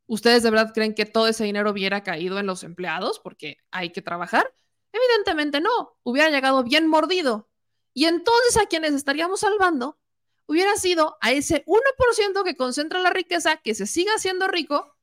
¿Ustedes 0.06 0.42
de 0.42 0.50
verdad 0.50 0.72
creen 0.74 0.94
que 0.94 1.06
todo 1.06 1.28
ese 1.28 1.44
dinero 1.44 1.70
hubiera 1.70 2.02
caído 2.02 2.38
en 2.38 2.46
los 2.46 2.64
empleados 2.64 3.20
porque 3.20 3.58
hay 3.70 3.90
que 3.90 4.02
trabajar? 4.02 4.52
Evidentemente 4.92 5.60
no, 5.60 5.96
hubiera 6.02 6.30
llegado 6.30 6.62
bien 6.64 6.86
mordido. 6.86 7.48
Y 7.94 8.06
entonces 8.06 8.56
a 8.56 8.66
quienes 8.66 8.92
estaríamos 8.94 9.40
salvando 9.40 9.98
hubiera 10.46 10.76
sido 10.76 11.16
a 11.20 11.32
ese 11.32 11.64
1% 11.66 12.44
que 12.44 12.56
concentra 12.56 13.00
la 13.00 13.10
riqueza, 13.10 13.56
que 13.58 13.74
se 13.74 13.86
siga 13.86 14.12
haciendo 14.14 14.48
rico 14.48 14.96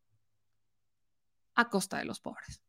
a 1.56 1.70
costa 1.70 1.98
de 1.98 2.06
los 2.06 2.20
pobres, 2.20 2.62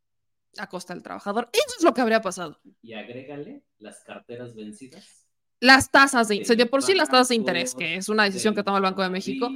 a 0.56 0.68
costa 0.68 0.94
del 0.94 1.02
trabajador. 1.02 1.50
Eso 1.52 1.76
es 1.78 1.84
lo 1.84 1.94
que 1.94 2.00
habría 2.00 2.22
pasado. 2.22 2.60
Y 2.82 2.94
agrégale 2.94 3.64
las 3.78 4.02
carteras 4.04 4.54
vencidas 4.54 5.19
las 5.60 5.90
tasas 5.90 6.28
de, 6.28 6.40
de 6.40 6.66
por 6.66 6.82
sí 6.82 6.94
las 6.94 7.10
tasas 7.10 7.28
de 7.28 7.34
interés, 7.36 7.74
que 7.74 7.96
es 7.96 8.08
una 8.08 8.24
decisión 8.24 8.54
que 8.54 8.62
toma 8.62 8.78
el 8.78 8.82
Banco 8.82 9.02
de 9.02 9.10
México. 9.10 9.50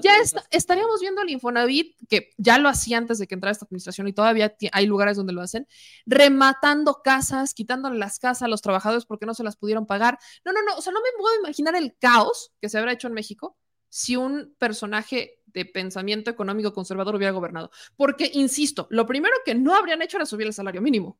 ya 0.00 0.12
estaríamos 0.50 1.00
viendo 1.00 1.20
el 1.22 1.30
Infonavit, 1.30 1.96
que 2.08 2.30
ya 2.36 2.58
lo 2.58 2.68
hacía 2.68 2.98
antes 2.98 3.18
de 3.18 3.26
que 3.26 3.34
entrara 3.34 3.50
esta 3.50 3.64
administración 3.64 4.06
y 4.06 4.12
todavía 4.12 4.54
hay 4.72 4.86
lugares 4.86 5.16
donde 5.16 5.32
lo 5.32 5.42
hacen, 5.42 5.66
rematando 6.06 7.02
casas, 7.02 7.52
quitándole 7.54 7.98
las 7.98 8.20
casas 8.20 8.42
a 8.42 8.48
los 8.48 8.62
trabajadores 8.62 9.04
porque 9.04 9.26
no 9.26 9.34
se 9.34 9.42
las 9.42 9.56
pudieron 9.56 9.86
pagar. 9.86 10.18
No, 10.44 10.52
no, 10.52 10.62
no, 10.62 10.76
o 10.76 10.80
sea, 10.80 10.92
no 10.92 11.00
me 11.00 11.18
puedo 11.18 11.34
imaginar 11.40 11.74
el 11.74 11.96
caos 11.98 12.52
que 12.60 12.68
se 12.68 12.78
habrá 12.78 12.92
hecho 12.92 13.08
en 13.08 13.14
México 13.14 13.56
si 13.88 14.16
un 14.16 14.54
personaje 14.58 15.40
de 15.46 15.64
pensamiento 15.64 16.30
económico 16.30 16.72
conservador 16.72 17.16
hubiera 17.16 17.32
gobernado. 17.32 17.70
Porque, 17.96 18.30
insisto, 18.34 18.86
lo 18.90 19.06
primero 19.06 19.34
que 19.44 19.54
no 19.54 19.74
habrían 19.74 20.02
hecho 20.02 20.18
era 20.18 20.26
subir 20.26 20.46
el 20.46 20.52
salario 20.52 20.82
mínimo. 20.82 21.18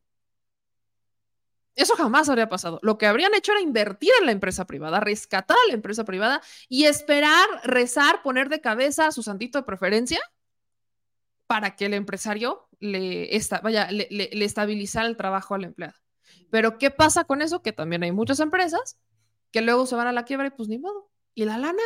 Eso 1.79 1.95
jamás 1.95 2.29
habría 2.29 2.49
pasado. 2.49 2.81
Lo 2.83 2.99
que 2.99 3.07
habrían 3.07 3.35
hecho 3.37 3.53
era 3.53 3.61
invertir 3.61 4.11
en 4.19 4.27
la 4.27 4.33
empresa 4.33 4.67
privada, 4.67 4.99
rescatar 4.99 5.57
a 5.57 5.69
la 5.69 5.75
empresa 5.75 6.05
privada 6.05 6.43
y 6.69 6.87
esperar, 6.87 7.47
rezar, 7.63 8.21
poner 8.23 8.49
de 8.49 8.61
cabeza 8.61 9.07
a 9.07 9.13
su 9.13 9.23
santito 9.23 9.59
de 9.59 9.65
preferencia 9.65 10.19
para 11.47 11.77
que 11.77 11.87
el 11.87 11.95
empresario 11.95 12.69
le, 12.81 13.31
vaya, 13.63 13.93
le, 13.93 14.09
le 14.11 14.45
estabilizara 14.45 15.07
el 15.07 15.17
trabajo 15.17 15.55
al 15.55 15.65
empleado. 15.65 15.95
Pero 16.51 16.79
¿qué 16.79 16.91
pasa 16.91 17.23
con 17.25 17.43
eso? 17.43 17.63
Que 17.63 17.73
también 17.73 18.03
hay 18.03 18.11
muchas 18.11 18.41
empresas 18.41 18.99
que 19.53 19.63
luego 19.63 19.87
se 19.87 19.95
van 19.95 20.09
a 20.09 20.13
la 20.13 20.25
quiebra 20.25 20.49
y 20.49 20.51
pues 20.51 20.69
ni 20.69 20.79
modo. 20.79 21.13
¿Y 21.35 21.45
la 21.45 21.59
lana? 21.59 21.83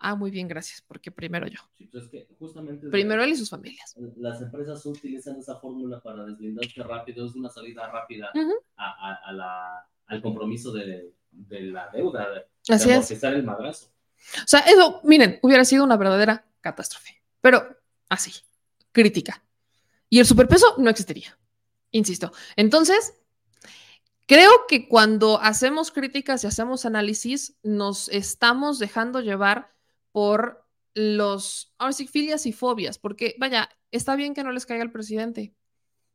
Ah, 0.00 0.14
muy 0.14 0.30
bien, 0.30 0.46
gracias, 0.46 0.82
porque 0.86 1.10
primero 1.10 1.46
yo. 1.48 1.58
Pues 1.90 2.08
justamente 2.38 2.88
primero 2.88 3.22
él 3.22 3.30
y 3.30 3.36
sus 3.36 3.50
familias. 3.50 3.96
Las 4.16 4.40
empresas 4.40 4.84
utilizan 4.86 5.36
esa 5.36 5.56
fórmula 5.56 6.00
para 6.00 6.24
deslindarse 6.24 6.82
rápido, 6.82 7.26
es 7.26 7.34
una 7.34 7.48
salida 7.48 7.90
rápida 7.90 8.30
a, 8.76 9.32
la, 9.32 9.88
al 10.06 10.22
compromiso 10.22 10.72
de, 10.72 11.12
la 11.50 11.88
deuda, 11.92 12.30
de 12.30 12.74
Así 12.74 12.90
el 12.90 13.42
madrazo. 13.42 13.88
O 14.36 14.46
sea, 14.46 14.60
eso, 14.60 15.00
miren, 15.04 15.38
hubiera 15.42 15.64
sido 15.64 15.84
una 15.84 15.96
verdadera 15.96 16.46
catástrofe, 16.60 17.22
pero 17.40 17.66
así, 18.08 18.32
crítica. 18.92 19.42
Y 20.08 20.20
el 20.20 20.26
superpeso 20.26 20.76
no 20.78 20.90
existiría, 20.90 21.36
insisto. 21.90 22.32
Entonces, 22.56 23.14
Creo 24.28 24.66
que 24.68 24.88
cuando 24.88 25.40
hacemos 25.40 25.90
críticas 25.90 26.44
y 26.44 26.48
hacemos 26.48 26.84
análisis, 26.84 27.56
nos 27.62 28.10
estamos 28.10 28.78
dejando 28.78 29.22
llevar 29.22 29.74
por 30.12 30.64
los, 30.94 31.74
ahora 31.78 31.92
sí, 31.92 32.06
filias 32.06 32.46
y 32.46 32.52
fobias, 32.52 32.98
porque 32.98 33.36
vaya, 33.38 33.68
está 33.90 34.16
bien 34.16 34.34
que 34.34 34.42
no 34.42 34.52
les 34.52 34.66
caiga 34.66 34.82
el 34.82 34.92
presidente. 34.92 35.54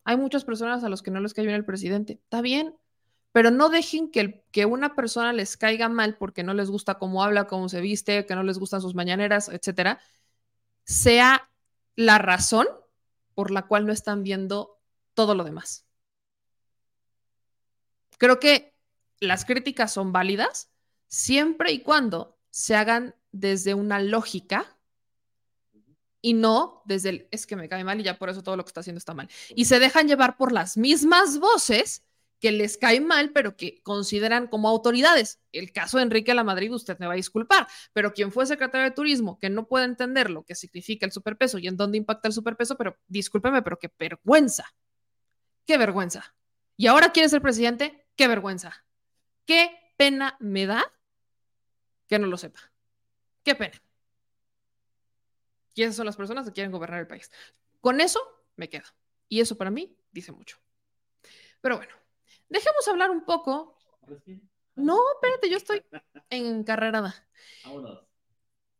Hay 0.04 0.18
muchas 0.18 0.44
personas 0.44 0.84
a 0.84 0.90
los 0.90 1.02
que 1.02 1.12
no 1.12 1.22
les 1.22 1.34
cae 1.34 1.46
bien 1.46 1.56
el 1.56 1.66
presidente. 1.66 2.14
Está 2.14 2.42
bien, 2.42 2.76
pero 3.32 3.52
no 3.52 3.70
dejen 3.70 4.12
que, 4.12 4.44
que 4.52 4.66
una 4.66 4.96
persona 4.96 5.34
les 5.34 5.58
caiga 5.58 5.90
mal 5.90 6.18
porque 6.18 6.44
no 6.44 6.54
les 6.54 6.70
gusta 6.70 7.00
cómo 7.00 7.24
habla, 7.24 7.48
cómo 7.48 7.70
se 7.70 7.82
viste, 7.82 8.26
que 8.26 8.36
no 8.36 8.44
les 8.44 8.60
gustan 8.60 8.82
sus 8.82 8.96
mañaneras, 8.96 9.50
etcétera, 9.50 10.00
sea 10.84 11.50
la 11.96 12.18
razón 12.18 12.68
por 13.34 13.52
la 13.52 13.64
cual 13.64 13.86
no 13.86 13.94
están 13.94 14.24
viendo 14.24 14.80
todo 15.14 15.36
lo 15.36 15.44
demás. 15.44 15.86
Creo 18.18 18.40
que 18.40 18.76
las 19.20 19.46
críticas 19.46 19.92
son 19.92 20.12
válidas 20.12 20.72
siempre 21.08 21.72
y 21.72 21.80
cuando 21.82 22.38
se 22.50 22.76
hagan 22.76 23.16
desde 23.34 23.74
una 23.74 24.00
lógica 24.00 24.78
y 26.22 26.34
no 26.34 26.84
desde 26.86 27.10
el 27.10 27.28
es 27.32 27.46
que 27.46 27.58
me 27.58 27.68
cae 27.68 27.84
mal 27.84 28.00
y 28.00 28.04
ya 28.04 28.18
por 28.18 28.30
eso 28.30 28.42
todo 28.42 28.56
lo 28.56 28.64
que 28.64 28.70
está 28.70 28.80
haciendo 28.80 29.00
está 29.00 29.14
mal. 29.14 29.28
Y 29.56 29.66
se 29.66 29.80
dejan 29.80 30.08
llevar 30.08 30.38
por 30.38 30.54
las 30.54 30.78
mismas 30.78 31.38
voces 31.40 32.06
que 32.40 32.52
les 32.52 32.78
cae 32.78 33.00
mal, 33.00 33.32
pero 33.32 33.56
que 33.56 33.82
consideran 33.84 34.48
como 34.48 34.68
autoridades. 34.68 35.40
El 35.52 35.72
caso 35.72 35.98
de 35.98 36.04
Enrique 36.04 36.34
La 36.34 36.44
Madrid, 36.44 36.74
usted 36.74 36.98
me 37.00 37.08
va 37.08 37.14
a 37.14 37.16
disculpar, 37.16 37.68
pero 37.94 38.14
quien 38.14 38.32
fue 38.34 38.46
secretario 38.46 38.84
de 38.84 38.92
Turismo, 38.92 39.40
que 39.40 39.50
no 39.50 39.66
puede 39.66 39.86
entender 39.86 40.30
lo 40.30 40.44
que 40.44 40.54
significa 40.54 41.06
el 41.06 41.14
superpeso 41.14 41.58
y 41.58 41.68
en 41.68 41.78
dónde 41.78 41.98
impacta 41.98 42.28
el 42.28 42.34
superpeso, 42.34 42.78
pero 42.78 42.98
discúlpeme, 43.08 43.62
pero 43.62 43.80
qué 43.80 43.90
vergüenza. 43.98 44.66
Qué 45.66 45.78
vergüenza. 45.78 46.36
Y 46.76 46.88
ahora 46.88 47.14
quiere 47.14 47.30
ser 47.30 47.42
presidente, 47.42 48.08
qué 48.18 48.28
vergüenza. 48.28 48.86
Qué 49.46 49.72
pena 49.96 50.36
me 50.42 50.66
da 50.66 50.84
que 52.08 52.20
no 52.20 52.28
lo 52.28 52.38
sepa. 52.38 52.73
Qué 53.44 53.56
pena. 53.56 53.82
Y 55.76 55.84
esas 55.84 55.96
son 55.96 56.06
las 56.06 56.18
personas 56.18 56.46
que 56.46 56.54
quieren 56.54 56.72
gobernar 56.72 57.00
el 57.00 57.08
país. 57.08 57.32
Con 57.82 58.00
eso 58.00 58.20
me 58.56 58.70
quedo. 58.70 58.88
Y 59.28 59.42
eso 59.42 59.58
para 59.58 59.72
mí 59.72 59.98
dice 60.12 60.32
mucho. 60.32 60.58
Pero 61.62 61.78
bueno, 61.78 61.94
dejemos 62.50 62.88
hablar 62.88 63.10
un 63.10 63.26
poco. 63.26 63.78
No, 64.76 65.00
espérate, 65.16 65.50
yo 65.50 65.58
estoy 65.58 65.84
encarrerada. 66.30 67.28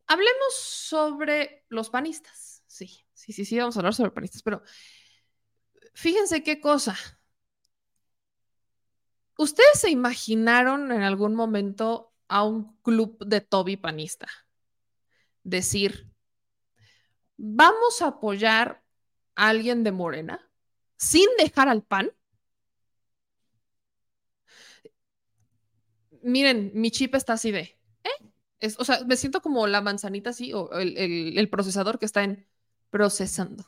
Hablemos 0.06 0.54
sobre 0.54 1.64
los 1.68 1.90
panistas. 1.90 2.62
Sí, 2.66 3.04
sí, 3.12 3.32
sí, 3.32 3.44
sí, 3.44 3.58
vamos 3.58 3.76
a 3.76 3.80
hablar 3.80 3.94
sobre 3.94 4.10
panistas, 4.10 4.42
pero 4.42 4.62
fíjense 5.94 6.42
qué 6.42 6.60
cosa. 6.60 6.96
¿Ustedes 9.36 9.80
se 9.80 9.90
imaginaron 9.90 10.92
en 10.92 11.02
algún 11.02 11.34
momento 11.34 12.12
a 12.28 12.44
un 12.44 12.76
club 12.82 13.18
de 13.24 13.40
Toby 13.40 13.76
panista? 13.76 14.28
Decir, 15.44 16.10
vamos 17.36 18.02
a 18.02 18.08
apoyar 18.08 18.82
a 19.36 19.48
alguien 19.48 19.84
de 19.84 19.92
Morena 19.92 20.50
sin 20.96 21.28
dejar 21.38 21.68
al 21.68 21.82
PAN. 21.82 22.12
Miren, 26.22 26.72
mi 26.74 26.90
chip 26.90 27.14
está 27.14 27.34
así 27.34 27.50
de, 27.50 27.78
Es, 28.60 28.78
o 28.78 28.84
sea, 28.84 29.04
me 29.04 29.16
siento 29.16 29.42
como 29.42 29.66
la 29.66 29.82
manzanita 29.82 30.30
así, 30.30 30.52
o 30.54 30.70
el, 30.72 31.48
procesador 31.50 31.98
que 31.98 32.06
está 32.06 32.24
en 32.24 32.48
procesando. 32.90 33.66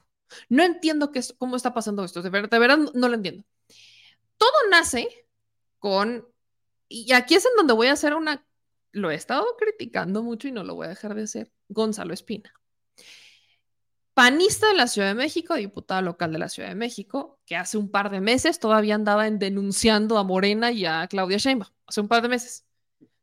No 0.49 0.63
entiendo 0.65 1.13
qué 1.13 1.23
cómo 1.39 1.57
está 1.57 1.75
pasando 1.75 2.05
esto, 2.05 2.23
de 2.23 2.31
verdad, 2.31 2.51
de 2.51 2.59
verdad 2.59 2.79
no 2.95 3.09
lo 3.09 3.15
entiendo. 3.15 3.45
Todo 4.39 4.53
nace 4.71 5.09
con, 5.79 6.27
y 6.89 7.13
aquí 7.13 7.35
es 7.35 7.45
en 7.47 7.57
donde 7.57 7.75
voy 7.75 7.89
a 7.89 7.93
hacer 7.93 8.15
una, 8.15 8.47
lo 8.93 9.11
he 9.11 9.15
estado 9.15 9.57
criticando 9.59 10.23
mucho 10.23 10.49
y 10.49 10.53
no 10.53 10.65
lo 10.65 10.75
voy 10.75 10.87
a 10.87 10.91
dejar 10.91 11.15
de 11.15 11.25
hacer, 11.25 11.53
Gonzalo 11.69 12.15
Espina 12.15 12.53
panista 14.17 14.69
de 14.69 14.75
la 14.75 14.87
Ciudad 14.87 15.09
de 15.09 15.15
México, 15.15 15.57
diputado 15.57 16.01
local 16.01 16.33
de 16.33 16.39
la 16.39 16.49
Ciudad 16.49 16.71
de 16.71 16.75
México, 16.75 17.39
que 17.45 17.55
hace 17.55 17.77
un 17.77 17.91
par 17.91 18.09
de 18.09 18.23
meses 18.23 18.59
todavía 18.59 18.95
andaba 18.95 19.27
en 19.27 19.39
denunciando 19.39 20.17
a 20.17 20.25
Morena 20.25 20.73
y 20.73 20.87
a 20.87 21.07
Claudia 21.07 21.37
Sheinbaum, 21.37 21.71
hace 21.87 22.01
un 22.01 22.09
par 22.09 22.23
de 22.23 22.31
meses. 22.31 22.65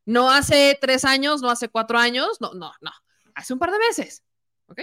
No 0.06 0.30
hace 0.30 0.78
tres 0.80 1.04
años, 1.04 1.42
no 1.42 1.50
hace 1.50 1.68
cuatro 1.68 1.98
años, 1.98 2.40
no, 2.42 2.54
no, 2.54 2.72
no, 2.80 2.92
hace 3.34 3.54
un 3.54 3.58
par 3.58 3.72
de 3.72 3.80
meses, 3.80 4.24
¿ok? 4.68 4.82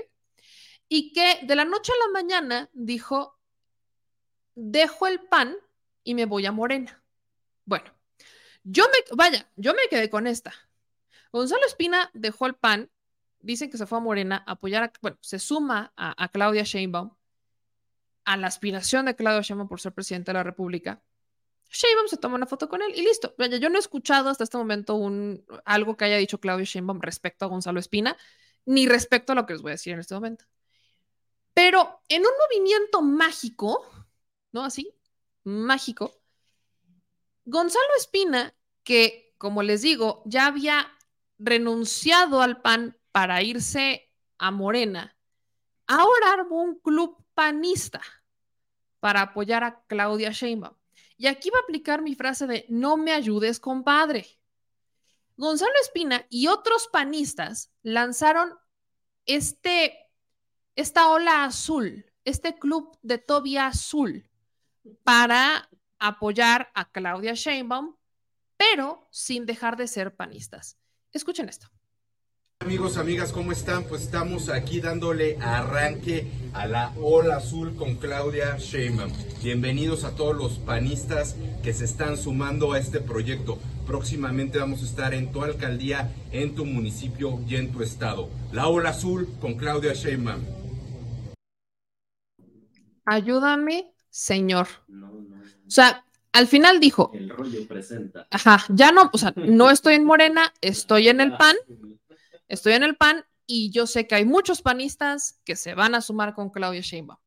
Y 0.88 1.12
que 1.12 1.46
de 1.46 1.54
la 1.54 1.64
noche 1.64 1.92
a 1.92 2.08
la 2.08 2.12
mañana 2.12 2.68
dijo, 2.72 3.38
dejo 4.56 5.06
el 5.06 5.20
PAN 5.20 5.54
y 6.02 6.16
me 6.16 6.26
voy 6.26 6.44
a 6.44 6.50
Morena. 6.50 7.04
Bueno, 7.66 7.88
yo 8.64 8.82
me, 8.86 9.16
vaya, 9.16 9.48
yo 9.54 9.74
me 9.74 9.86
quedé 9.88 10.10
con 10.10 10.26
esta. 10.26 10.52
Gonzalo 11.30 11.64
Espina 11.66 12.10
dejó 12.14 12.46
el 12.46 12.56
PAN 12.56 12.90
dicen 13.40 13.70
que 13.70 13.78
se 13.78 13.86
fue 13.86 13.98
a 13.98 14.00
Morena 14.00 14.44
a 14.46 14.52
apoyar, 14.52 14.84
a, 14.84 14.92
bueno, 15.00 15.18
se 15.20 15.38
suma 15.38 15.92
a, 15.96 16.28
Claudia 16.28 16.62
Sheinbaum, 16.62 17.10
a 18.24 18.36
la 18.36 18.46
aspiración 18.46 19.06
de 19.06 19.16
Claudia 19.16 19.42
Sheinbaum 19.42 19.68
por 19.68 19.80
ser 19.80 19.92
presidente 19.92 20.30
de 20.30 20.34
la 20.34 20.42
República. 20.42 21.02
Sheinbaum 21.70 22.08
se 22.08 22.16
toma 22.16 22.34
una 22.34 22.46
foto 22.46 22.68
con 22.68 22.82
él 22.82 22.92
y 22.94 23.02
listo. 23.02 23.34
Yo 23.60 23.70
no 23.70 23.76
he 23.76 23.80
escuchado 23.80 24.28
hasta 24.28 24.44
este 24.44 24.58
momento 24.58 24.94
un, 24.94 25.44
algo 25.64 25.96
que 25.96 26.04
haya 26.04 26.16
dicho 26.16 26.40
Claudia 26.40 26.64
Sheinbaum 26.64 27.00
respecto 27.00 27.44
a 27.44 27.48
Gonzalo 27.48 27.80
Espina, 27.80 28.16
ni 28.66 28.86
respecto 28.86 29.32
a 29.32 29.36
lo 29.36 29.46
que 29.46 29.54
les 29.54 29.62
voy 29.62 29.70
a 29.70 29.74
decir 29.74 29.92
en 29.92 30.00
este 30.00 30.14
momento. 30.14 30.44
Pero 31.54 32.02
en 32.08 32.22
un 32.22 32.32
movimiento 32.48 33.02
mágico, 33.02 33.84
¿no? 34.52 34.64
Así, 34.64 34.92
mágico, 35.44 36.20
Gonzalo 37.44 37.88
Espina, 37.98 38.54
que 38.82 39.30
como 39.40 39.62
les 39.62 39.80
digo, 39.80 40.22
ya 40.26 40.44
había 40.44 40.86
renunciado 41.38 42.42
al 42.42 42.60
PAN 42.60 42.99
para 43.12 43.42
irse 43.42 44.12
a 44.38 44.50
Morena, 44.50 45.16
ahora 45.86 46.32
armó 46.32 46.62
un 46.62 46.78
club 46.78 47.16
panista 47.34 48.00
para 49.00 49.22
apoyar 49.22 49.64
a 49.64 49.82
Claudia 49.86 50.30
Sheinbaum. 50.30 50.76
Y 51.16 51.26
aquí 51.26 51.50
va 51.50 51.58
a 51.58 51.62
aplicar 51.62 52.02
mi 52.02 52.14
frase 52.14 52.46
de 52.46 52.66
no 52.68 52.96
me 52.96 53.12
ayudes, 53.12 53.60
compadre. 53.60 54.26
Gonzalo 55.36 55.72
Espina 55.82 56.26
y 56.28 56.48
otros 56.48 56.88
panistas 56.88 57.72
lanzaron 57.82 58.58
este, 59.26 60.10
esta 60.76 61.08
ola 61.08 61.44
azul, 61.44 62.06
este 62.24 62.58
club 62.58 62.98
de 63.02 63.18
Tobia 63.18 63.66
azul, 63.66 64.30
para 65.02 65.68
apoyar 65.98 66.70
a 66.74 66.90
Claudia 66.90 67.34
Sheinbaum, 67.34 67.96
pero 68.56 69.08
sin 69.10 69.46
dejar 69.46 69.76
de 69.76 69.88
ser 69.88 70.14
panistas. 70.14 70.78
Escuchen 71.12 71.48
esto. 71.48 71.68
Amigos, 72.62 72.98
amigas, 72.98 73.32
¿cómo 73.32 73.52
están? 73.52 73.84
Pues 73.84 74.02
estamos 74.02 74.50
aquí 74.50 74.82
dándole 74.82 75.38
arranque 75.40 76.30
a 76.52 76.66
la 76.66 76.92
ola 77.00 77.36
azul 77.36 77.74
con 77.74 77.94
Claudia 77.96 78.58
Sheinbaum. 78.58 79.10
Bienvenidos 79.42 80.04
a 80.04 80.14
todos 80.14 80.36
los 80.36 80.58
panistas 80.58 81.36
que 81.62 81.72
se 81.72 81.86
están 81.86 82.18
sumando 82.18 82.74
a 82.74 82.78
este 82.78 83.00
proyecto. 83.00 83.58
Próximamente 83.86 84.58
vamos 84.58 84.82
a 84.82 84.84
estar 84.84 85.14
en 85.14 85.32
tu 85.32 85.42
alcaldía, 85.42 86.14
en 86.32 86.54
tu 86.54 86.66
municipio 86.66 87.40
y 87.48 87.56
en 87.56 87.72
tu 87.72 87.82
estado. 87.82 88.28
La 88.52 88.68
ola 88.68 88.90
azul 88.90 89.26
con 89.40 89.54
Claudia 89.54 89.94
Sheinbaum. 89.94 90.42
Ayúdame, 93.06 93.94
señor. 94.10 94.68
O 95.66 95.70
sea, 95.70 96.04
al 96.32 96.46
final 96.46 96.78
dijo. 96.78 97.10
El 97.14 97.30
rollo 97.30 97.66
presenta. 97.66 98.28
Ajá, 98.30 98.66
ya 98.68 98.92
no, 98.92 99.08
o 99.14 99.16
sea, 99.16 99.32
no 99.34 99.70
estoy 99.70 99.94
en 99.94 100.04
Morena, 100.04 100.52
estoy 100.60 101.08
en 101.08 101.22
el 101.22 101.38
PAN 101.38 101.56
Estoy 102.50 102.72
en 102.72 102.82
el 102.82 102.96
PAN 102.96 103.24
y 103.46 103.70
yo 103.70 103.86
sé 103.86 104.08
que 104.08 104.16
hay 104.16 104.24
muchos 104.24 104.60
panistas 104.60 105.40
que 105.44 105.54
se 105.54 105.74
van 105.74 105.94
a 105.94 106.00
sumar 106.00 106.34
con 106.34 106.50
Claudia 106.50 106.80
Sheinbaum. 106.80 107.20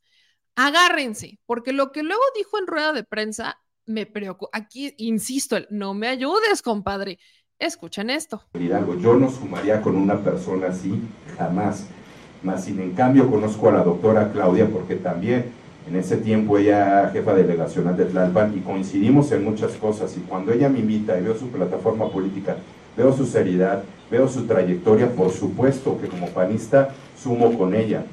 Agárrense, 0.58 1.40
porque 1.46 1.72
lo 1.72 1.94
que 1.94 2.04
luego 2.04 2.22
dijo 2.36 2.60
en 2.60 2.68
rueda 2.68 2.92
de 2.92 3.06
prensa 3.06 3.58
me 3.86 4.06
preocupa. 4.06 4.50
Aquí, 4.52 4.94
insisto, 4.98 5.56
no 5.70 5.94
me 5.94 6.10
ayudes, 6.10 6.62
compadre. 6.62 7.20
Escuchen 7.58 8.10
esto. 8.10 8.44
yo 8.54 9.16
no 9.16 9.32
sumaría 9.32 9.82
con 9.82 9.96
una 9.96 10.22
persona 10.22 10.68
así, 10.68 10.94
jamás. 11.38 11.88
Más 12.44 12.66
sin 12.66 12.82
en 12.82 12.92
cambio 12.92 13.32
conozco 13.32 13.70
a 13.70 13.72
la 13.72 13.84
doctora 13.86 14.30
Claudia 14.34 14.68
porque 14.68 14.98
también 14.98 15.54
en 15.88 15.96
ese 15.96 16.18
tiempo 16.18 16.58
ella 16.58 17.10
jefa 17.14 17.34
delegacional 17.34 17.96
de 17.96 18.08
Tlalpan 18.08 18.58
y 18.58 18.60
coincidimos 18.60 19.32
en 19.32 19.46
muchas 19.46 19.72
cosas 19.78 20.18
y 20.18 20.20
cuando 20.20 20.52
ella 20.52 20.68
me 20.68 20.80
invita 20.80 21.18
y 21.18 21.24
veo 21.24 21.38
su 21.38 21.48
plataforma 21.48 22.10
política, 22.12 22.58
veo 22.96 23.14
su 23.14 23.26
seriedad, 23.26 23.84
veo 24.10 24.28
su 24.28 24.46
trayectoria, 24.46 25.12
por 25.12 25.32
supuesto 25.32 26.00
que 26.00 26.08
como 26.08 26.28
panista 26.28 26.90
sumo 27.22 27.58
con 27.58 27.74
ella, 27.74 28.04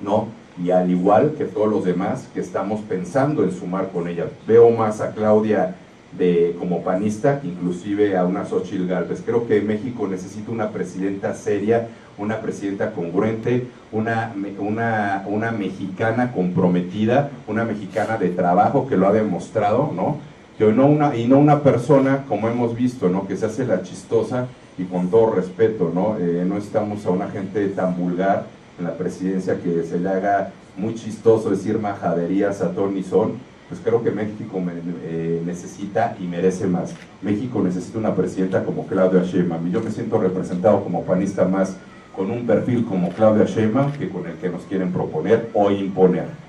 ¿no? 0.00 0.28
Y 0.62 0.70
al 0.70 0.90
igual 0.90 1.34
que 1.36 1.44
todos 1.44 1.68
los 1.68 1.84
demás 1.84 2.28
que 2.34 2.40
estamos 2.40 2.80
pensando 2.82 3.42
en 3.42 3.52
sumar 3.52 3.88
con 3.90 4.06
ella. 4.06 4.26
Veo 4.46 4.70
más 4.70 5.00
a 5.00 5.12
Claudia 5.12 5.76
de, 6.16 6.54
como 6.58 6.82
panista, 6.82 7.40
inclusive 7.42 8.16
a 8.16 8.24
una 8.24 8.44
Xochitl 8.44 8.86
Galvez. 8.86 9.22
Creo 9.24 9.46
que 9.46 9.60
México 9.62 10.06
necesita 10.06 10.52
una 10.52 10.70
presidenta 10.70 11.34
seria, 11.34 11.88
una 12.18 12.40
presidenta 12.40 12.92
congruente, 12.92 13.66
una, 13.90 14.34
una, 14.58 15.24
una 15.26 15.50
mexicana 15.50 16.32
comprometida, 16.32 17.30
una 17.48 17.64
mexicana 17.64 18.18
de 18.18 18.28
trabajo 18.28 18.86
que 18.86 18.96
lo 18.96 19.08
ha 19.08 19.12
demostrado, 19.12 19.90
¿no? 19.94 20.18
Que 20.62 20.72
no 20.72 20.86
una, 20.86 21.16
y 21.16 21.26
no 21.26 21.40
una 21.40 21.64
persona, 21.64 22.24
como 22.28 22.48
hemos 22.48 22.76
visto, 22.76 23.08
¿no? 23.08 23.26
Que 23.26 23.36
se 23.36 23.46
hace 23.46 23.66
la 23.66 23.82
chistosa 23.82 24.46
y 24.78 24.84
con 24.84 25.10
todo 25.10 25.32
respeto, 25.32 25.90
¿no? 25.92 26.16
Eh, 26.20 26.44
no 26.46 26.56
estamos 26.56 27.04
a 27.04 27.10
una 27.10 27.28
gente 27.30 27.66
tan 27.70 27.96
vulgar 27.96 28.46
en 28.78 28.84
la 28.84 28.96
presidencia 28.96 29.58
que 29.60 29.82
se 29.82 29.98
le 29.98 30.08
haga 30.08 30.52
muy 30.76 30.94
chistoso 30.94 31.50
decir 31.50 31.80
majaderías 31.80 32.62
a 32.62 32.70
Tony 32.70 33.02
Son, 33.02 33.32
pues 33.68 33.80
creo 33.82 34.04
que 34.04 34.12
México 34.12 34.62
eh, 35.02 35.42
necesita 35.44 36.16
y 36.20 36.28
merece 36.28 36.68
más. 36.68 36.94
México 37.22 37.60
necesita 37.60 37.98
una 37.98 38.14
presidenta 38.14 38.62
como 38.62 38.86
Claudia 38.86 39.24
Sheinbaum 39.24 39.66
y 39.66 39.72
yo 39.72 39.80
me 39.80 39.90
siento 39.90 40.20
representado 40.20 40.84
como 40.84 41.02
panista 41.02 41.44
más 41.44 41.76
con 42.14 42.30
un 42.30 42.46
perfil 42.46 42.84
como 42.84 43.08
Claudia 43.08 43.46
Sheinbaum 43.46 43.90
que 43.94 44.08
con 44.08 44.28
el 44.28 44.34
que 44.34 44.48
nos 44.48 44.62
quieren 44.62 44.92
proponer 44.92 45.50
o 45.54 45.72
imponer. 45.72 46.41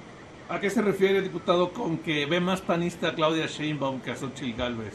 ¿A 0.53 0.59
qué 0.59 0.69
se 0.69 0.83
refiere, 0.83 1.19
diputado, 1.23 1.73
con 1.73 1.97
que 1.97 2.27
ve 2.27 2.39
más 2.39 2.61
panista 2.61 3.07
a 3.07 3.15
Claudia 3.15 3.47
Sheinbaum 3.47 4.01
que 4.01 4.11
a 4.11 4.15
Xochitl 4.15 4.55
Gálvez? 4.55 4.93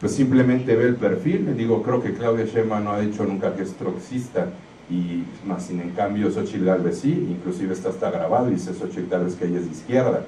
pues 0.00 0.14
simplemente 0.14 0.74
ve 0.76 0.84
el 0.84 0.96
perfil, 0.96 1.54
digo, 1.58 1.82
creo 1.82 2.02
que 2.02 2.14
Claudia 2.14 2.46
Sheinbaum 2.46 2.84
no 2.84 2.92
ha 2.92 3.00
dicho 3.00 3.22
nunca 3.24 3.54
que 3.54 3.64
es 3.64 3.74
troxista, 3.74 4.48
y 4.88 5.24
más 5.46 5.66
sin 5.66 5.82
en 5.82 5.90
cambio 5.90 6.30
Xochitl 6.30 6.64
Galvez 6.64 7.00
sí, 7.00 7.12
inclusive 7.12 7.74
está 7.74 7.90
hasta 7.90 8.10
grabado 8.10 8.48
y 8.48 8.54
dice 8.54 8.72
Xochitl 8.72 9.10
Galvez 9.10 9.34
que 9.34 9.44
ella 9.44 9.58
es 9.58 9.66
de 9.66 9.72
izquierda. 9.72 10.24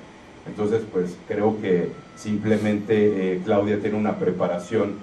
Entonces, 0.47 0.83
pues 0.93 1.17
creo 1.27 1.59
que 1.63 1.93
simplemente 2.15 3.33
eh, 3.33 3.41
Claudia 3.47 3.81
tiene 3.81 3.97
una 3.97 4.19
preparación 4.19 4.97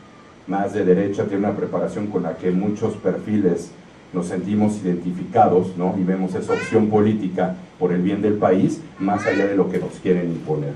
más 0.45 0.75
de 0.75 0.85
derecha, 0.85 1.23
tiene 1.23 1.47
una 1.47 1.57
preparación 1.57 2.07
con 2.07 2.21
la 2.21 2.37
que 2.37 2.51
muchos 2.51 2.93
perfiles 2.97 3.71
nos 4.13 4.27
sentimos 4.27 4.79
identificados, 4.83 5.75
¿no? 5.75 5.95
Y 5.99 6.03
vemos 6.03 6.35
esa 6.35 6.53
opción 6.53 6.89
política 6.89 7.55
por 7.79 7.91
el 7.91 8.01
bien 8.01 8.21
del 8.21 8.35
país, 8.35 8.79
más 8.99 9.25
allá 9.25 9.47
de 9.47 9.55
lo 9.55 9.69
que 9.69 9.79
nos 9.79 9.91
quieren 9.95 10.31
imponer. 10.31 10.73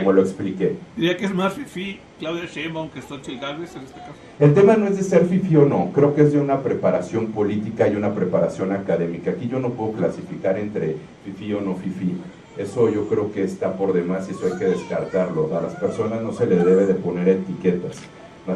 como 0.00 0.12
lo 0.12 0.22
expliqué. 0.22 0.76
Diría 0.96 1.16
que 1.16 1.24
es 1.24 1.34
más 1.34 1.54
fifi 1.54 2.00
Claudia 2.18 2.44
Sheinbaum 2.46 2.90
que 2.90 3.00
Xochitl 3.00 3.40
Gálvez 3.40 3.74
en 3.76 3.82
este 3.82 3.98
caso. 4.00 4.12
El 4.38 4.52
tema 4.52 4.76
no 4.76 4.86
es 4.86 4.96
de 4.96 5.04
ser 5.04 5.26
fifi 5.26 5.56
o 5.56 5.64
no, 5.64 5.90
creo 5.94 6.14
que 6.14 6.22
es 6.22 6.32
de 6.32 6.40
una 6.40 6.62
preparación 6.62 7.28
política 7.28 7.88
y 7.88 7.94
una 7.94 8.12
preparación 8.12 8.72
académica. 8.72 9.30
Aquí 9.30 9.48
yo 9.48 9.60
no 9.60 9.70
puedo 9.70 9.92
clasificar 9.92 10.58
entre 10.58 10.96
fifi 11.24 11.54
o 11.54 11.60
no 11.60 11.76
fifi. 11.76 12.16
Eso 12.58 12.90
yo 12.92 13.08
creo 13.08 13.32
que 13.32 13.44
está 13.44 13.74
por 13.74 13.92
demás 13.92 14.28
y 14.28 14.32
eso 14.32 14.46
hay 14.52 14.58
que 14.58 14.66
descartarlo. 14.66 15.48
A 15.56 15.62
las 15.62 15.76
personas 15.76 16.20
no 16.20 16.32
se 16.32 16.46
les 16.46 16.64
debe 16.64 16.86
de 16.86 16.94
poner 16.94 17.28
etiquetas 17.28 17.96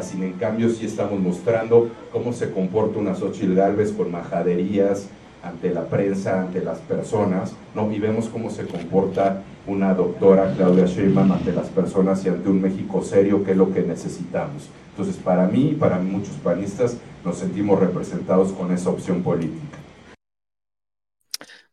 sin 0.01 0.23
en 0.23 0.33
cambio 0.33 0.69
sí 0.69 0.85
estamos 0.85 1.19
mostrando 1.19 1.89
cómo 2.11 2.33
se 2.33 2.51
comporta 2.51 2.99
una 2.99 3.15
Xochitl 3.15 3.55
Galvez 3.55 3.91
con 3.93 4.11
majaderías 4.11 5.07
ante 5.41 5.71
la 5.71 5.87
prensa, 5.87 6.41
ante 6.41 6.61
las 6.61 6.79
personas, 6.79 7.53
¿no? 7.75 7.91
y 7.91 7.99
vemos 7.99 8.27
cómo 8.29 8.49
se 8.49 8.65
comporta 8.65 9.43
una 9.67 9.93
doctora 9.93 10.53
Claudia 10.55 10.85
Sheinbaum 10.85 11.31
ante 11.31 11.51
las 11.51 11.67
personas 11.67 12.25
y 12.25 12.29
ante 12.29 12.49
un 12.49 12.61
México 12.61 13.03
serio, 13.03 13.43
que 13.43 13.51
es 13.51 13.57
lo 13.57 13.71
que 13.71 13.81
necesitamos. 13.81 14.69
Entonces, 14.91 15.17
para 15.17 15.47
mí 15.47 15.69
y 15.69 15.75
para 15.75 15.99
muchos 15.99 16.35
panistas, 16.37 16.97
nos 17.23 17.37
sentimos 17.37 17.79
representados 17.79 18.51
con 18.53 18.71
esa 18.71 18.89
opción 18.89 19.21
política. 19.21 19.77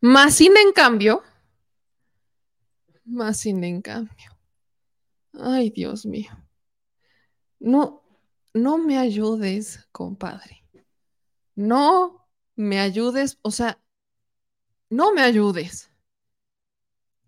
Más 0.01 0.35
sin 0.35 0.51
en 0.57 0.71
cambio, 0.73 1.23
más 3.05 3.37
sin 3.37 3.63
en 3.63 3.81
cambio. 3.81 4.31
Ay, 5.39 5.69
Dios 5.69 6.05
mío. 6.05 6.31
No, 7.59 8.02
no 8.53 8.77
me 8.77 8.97
ayudes, 8.97 9.87
compadre. 9.91 10.63
no 11.55 12.27
me 12.55 12.79
ayudes, 12.79 13.39
o 13.41 13.51
sea, 13.51 13.79
no 14.89 15.13
me 15.13 15.21
ayudes. 15.21 15.89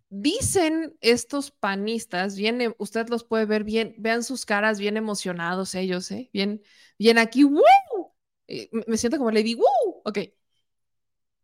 Dicen 0.10 0.96
estos 1.02 1.52
panistas, 1.52 2.36
viene, 2.38 2.74
usted 2.78 3.10
los 3.10 3.24
puede 3.24 3.46
ver 3.46 3.64
bien, 3.64 3.96
vean 3.98 4.24
sus 4.24 4.46
caras 4.46 4.80
bien 4.80 4.98
emocionados 4.98 5.76
ellos, 5.76 6.10
¿eh? 6.12 6.30
Bien, 6.32 6.62
bien 6.98 7.18
aquí. 7.18 7.44
Eh, 8.48 8.70
me 8.88 8.98
siento 8.98 9.18
como 9.18 9.32
Lady, 9.32 9.56
¡Woo! 9.56 10.02
Ok. 10.06 10.20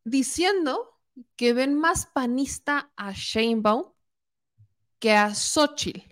Diciendo 0.03 0.99
que 1.35 1.53
ven 1.53 1.73
más 1.75 2.05
panista 2.05 2.91
a 2.95 3.11
Sheinbaum 3.13 3.91
que 4.99 5.11
a 5.13 5.33
Xochitl, 5.33 6.10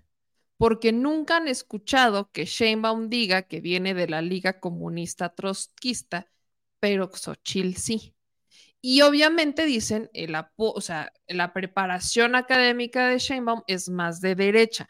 porque 0.59 0.91
nunca 0.91 1.37
han 1.37 1.47
escuchado 1.47 2.31
que 2.31 2.43
Sheinbaum 2.43 3.09
diga 3.09 3.43
que 3.43 3.61
viene 3.61 3.93
de 3.93 4.09
la 4.09 4.21
Liga 4.21 4.59
Comunista 4.59 5.33
Trotskista, 5.33 6.29
pero 6.81 7.09
Xochitl 7.15 7.77
sí. 7.77 8.13
Y 8.81 9.01
obviamente 9.01 9.65
dicen, 9.65 10.09
el 10.13 10.35
o 10.57 10.81
sea, 10.81 11.13
la 11.29 11.53
preparación 11.53 12.35
académica 12.35 13.07
de 13.07 13.19
Sheinbaum 13.19 13.63
es 13.67 13.87
más 13.87 14.19
de 14.19 14.35
derecha. 14.35 14.89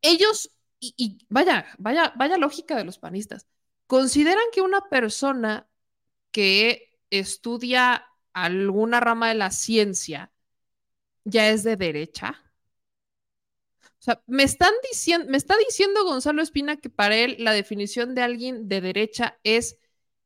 Ellos, 0.00 0.50
y, 0.80 1.18
vaya, 1.28 1.66
vaya, 1.78 2.14
vaya 2.16 2.38
lógica 2.38 2.74
de 2.76 2.84
los 2.84 2.98
panistas, 2.98 3.46
consideran 3.86 4.44
que 4.50 4.62
una 4.62 4.80
persona 4.88 5.68
que 6.30 6.98
estudia 7.10 8.06
alguna 8.32 9.00
rama 9.00 9.28
de 9.28 9.34
la 9.34 9.50
ciencia 9.50 10.32
ya 11.24 11.50
es 11.50 11.64
de 11.64 11.76
derecha. 11.76 12.43
O 14.04 14.08
sea, 14.12 14.22
me 14.26 14.42
están 14.42 14.74
diciendo, 14.90 15.30
me 15.30 15.38
está 15.38 15.56
diciendo 15.56 16.04
Gonzalo 16.04 16.42
Espina 16.42 16.76
que 16.76 16.90
para 16.90 17.16
él 17.16 17.36
la 17.38 17.52
definición 17.52 18.14
de 18.14 18.20
alguien 18.20 18.68
de 18.68 18.82
derecha 18.82 19.40
es 19.44 19.78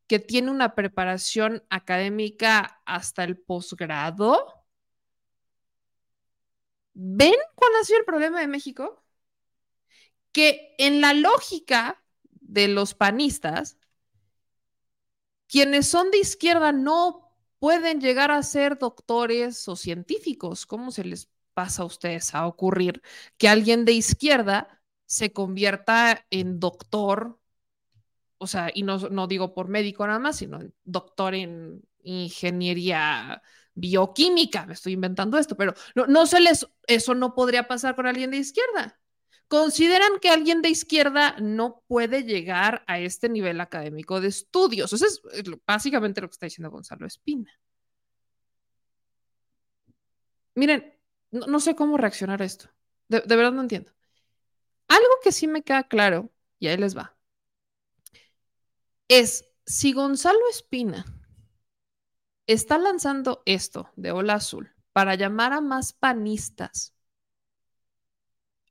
que 0.08 0.18
tiene 0.18 0.50
una 0.50 0.74
preparación 0.74 1.62
académica 1.70 2.82
hasta 2.86 3.22
el 3.22 3.38
posgrado. 3.38 4.64
¿Ven 6.94 7.36
cuál 7.54 7.70
ha 7.80 7.84
sido 7.84 8.00
el 8.00 8.04
problema 8.04 8.40
de 8.40 8.48
México? 8.48 9.00
Que 10.32 10.74
en 10.78 11.00
la 11.00 11.14
lógica 11.14 12.02
de 12.32 12.66
los 12.66 12.94
panistas, 12.94 13.78
quienes 15.46 15.86
son 15.86 16.10
de 16.10 16.18
izquierda 16.18 16.72
no 16.72 17.32
pueden 17.60 18.00
llegar 18.00 18.32
a 18.32 18.42
ser 18.42 18.76
doctores 18.76 19.68
o 19.68 19.76
científicos. 19.76 20.66
¿Cómo 20.66 20.90
se 20.90 21.04
les 21.04 21.28
pasa 21.58 21.82
a 21.82 21.86
ustedes 21.86 22.36
a 22.36 22.46
ocurrir 22.46 23.02
que 23.36 23.48
alguien 23.48 23.84
de 23.84 23.90
izquierda 23.90 24.80
se 25.06 25.32
convierta 25.32 26.24
en 26.30 26.60
doctor 26.60 27.40
o 28.38 28.46
sea, 28.46 28.70
y 28.72 28.84
no, 28.84 28.98
no 28.98 29.26
digo 29.26 29.54
por 29.54 29.66
médico 29.68 30.06
nada 30.06 30.20
más, 30.20 30.36
sino 30.36 30.60
doctor 30.84 31.34
en 31.34 31.82
ingeniería 32.02 33.42
bioquímica, 33.74 34.66
me 34.66 34.74
estoy 34.74 34.92
inventando 34.92 35.36
esto, 35.36 35.56
pero 35.56 35.74
no, 35.96 36.06
no 36.06 36.26
se 36.26 36.38
les, 36.40 36.64
eso 36.86 37.14
no 37.16 37.34
podría 37.34 37.66
pasar 37.66 37.96
con 37.96 38.06
alguien 38.06 38.30
de 38.30 38.36
izquierda. 38.38 39.00
Consideran 39.48 40.20
que 40.20 40.30
alguien 40.30 40.62
de 40.62 40.68
izquierda 40.68 41.36
no 41.40 41.82
puede 41.88 42.22
llegar 42.22 42.84
a 42.86 43.00
este 43.00 43.28
nivel 43.28 43.60
académico 43.60 44.20
de 44.20 44.28
estudios. 44.28 44.92
Eso 44.92 45.06
es 45.06 45.20
básicamente 45.66 46.20
lo 46.20 46.28
que 46.28 46.34
está 46.34 46.46
diciendo 46.46 46.70
Gonzalo 46.70 47.06
Espina. 47.06 47.50
Miren, 50.54 50.97
no, 51.30 51.60
sé 51.60 51.74
cómo 51.76 51.96
reaccionar 51.96 52.42
a 52.42 52.44
esto. 52.44 52.70
de 53.08 53.20
verdad 53.36 53.52
no 53.52 53.62
entiendo. 53.62 53.92
Algo 54.88 55.20
que 55.22 55.32
sí 55.32 55.46
me 55.46 55.62
queda 55.62 55.84
claro, 55.84 56.30
y 56.58 56.68
ahí 56.68 56.76
les 56.76 56.96
va 56.96 57.18
es 59.08 59.48
si 59.64 59.92
Gonzalo 59.92 60.38
Espina 60.50 61.04
está 62.46 62.78
lanzando 62.78 63.42
esto 63.46 63.90
de 63.96 64.12
Ola 64.12 64.34
Azul 64.34 64.74
para 64.92 65.14
llamar 65.14 65.52
a 65.52 65.60
más 65.60 65.92
panistas 65.92 66.94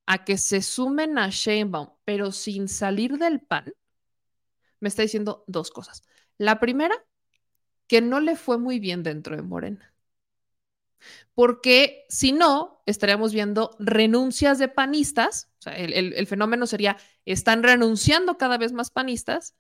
a 0.06 0.24
que 0.24 0.38
se 0.38 0.62
sumen 0.62 1.18
a 1.18 1.30
Sheinbaum, 1.30 1.90
pero 2.06 2.32
sin 2.32 2.70
salir 2.70 3.18
del 3.18 3.42
pan, 3.42 3.74
me 4.80 4.88
está 4.88 5.02
diciendo 5.02 5.44
dos 5.48 5.70
cosas. 5.70 6.02
La 6.38 6.60
primera, 6.60 6.96
que 7.88 8.02
no 8.02 8.22
le 8.22 8.38
fue 8.38 8.58
muy 8.58 8.80
bien 8.80 9.04
dentro 9.04 9.36
de 9.36 9.42
Morena. 9.42 9.94
Porque 11.34 12.06
si 12.10 12.32
no, 12.32 12.82
estaríamos 12.86 13.34
viendo 13.34 13.76
renuncias 13.80 14.60
de 14.60 14.68
panistas. 14.68 15.50
O 15.60 15.62
sea, 15.64 15.76
el, 15.78 16.14
el 16.14 16.28
fenómeno 16.28 16.68
sería, 16.68 16.98
están 17.26 17.64
renunciando 17.64 18.38
cada 18.38 18.58
vez 18.58 18.74
más 18.74 18.92
panistas 18.92 19.56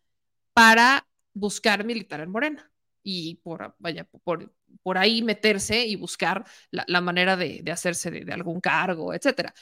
para 0.53 1.07
buscar 1.34 1.84
militar 1.84 2.19
en 2.22 2.31
Morena 2.31 2.72
y 3.09 3.35
por, 3.35 3.73
vaya, 3.80 4.03
por, 4.03 4.51
por 4.84 4.97
ahí 4.97 5.22
meterse 5.22 5.85
y 5.85 5.95
buscar 5.95 6.45
la, 6.72 6.99
manera 6.99 7.38
de, 7.38 7.64
hacerse 7.72 8.11
de, 8.11 8.34
algún 8.34 8.59
cargo, 8.59 9.14
etcétera. 9.14 9.53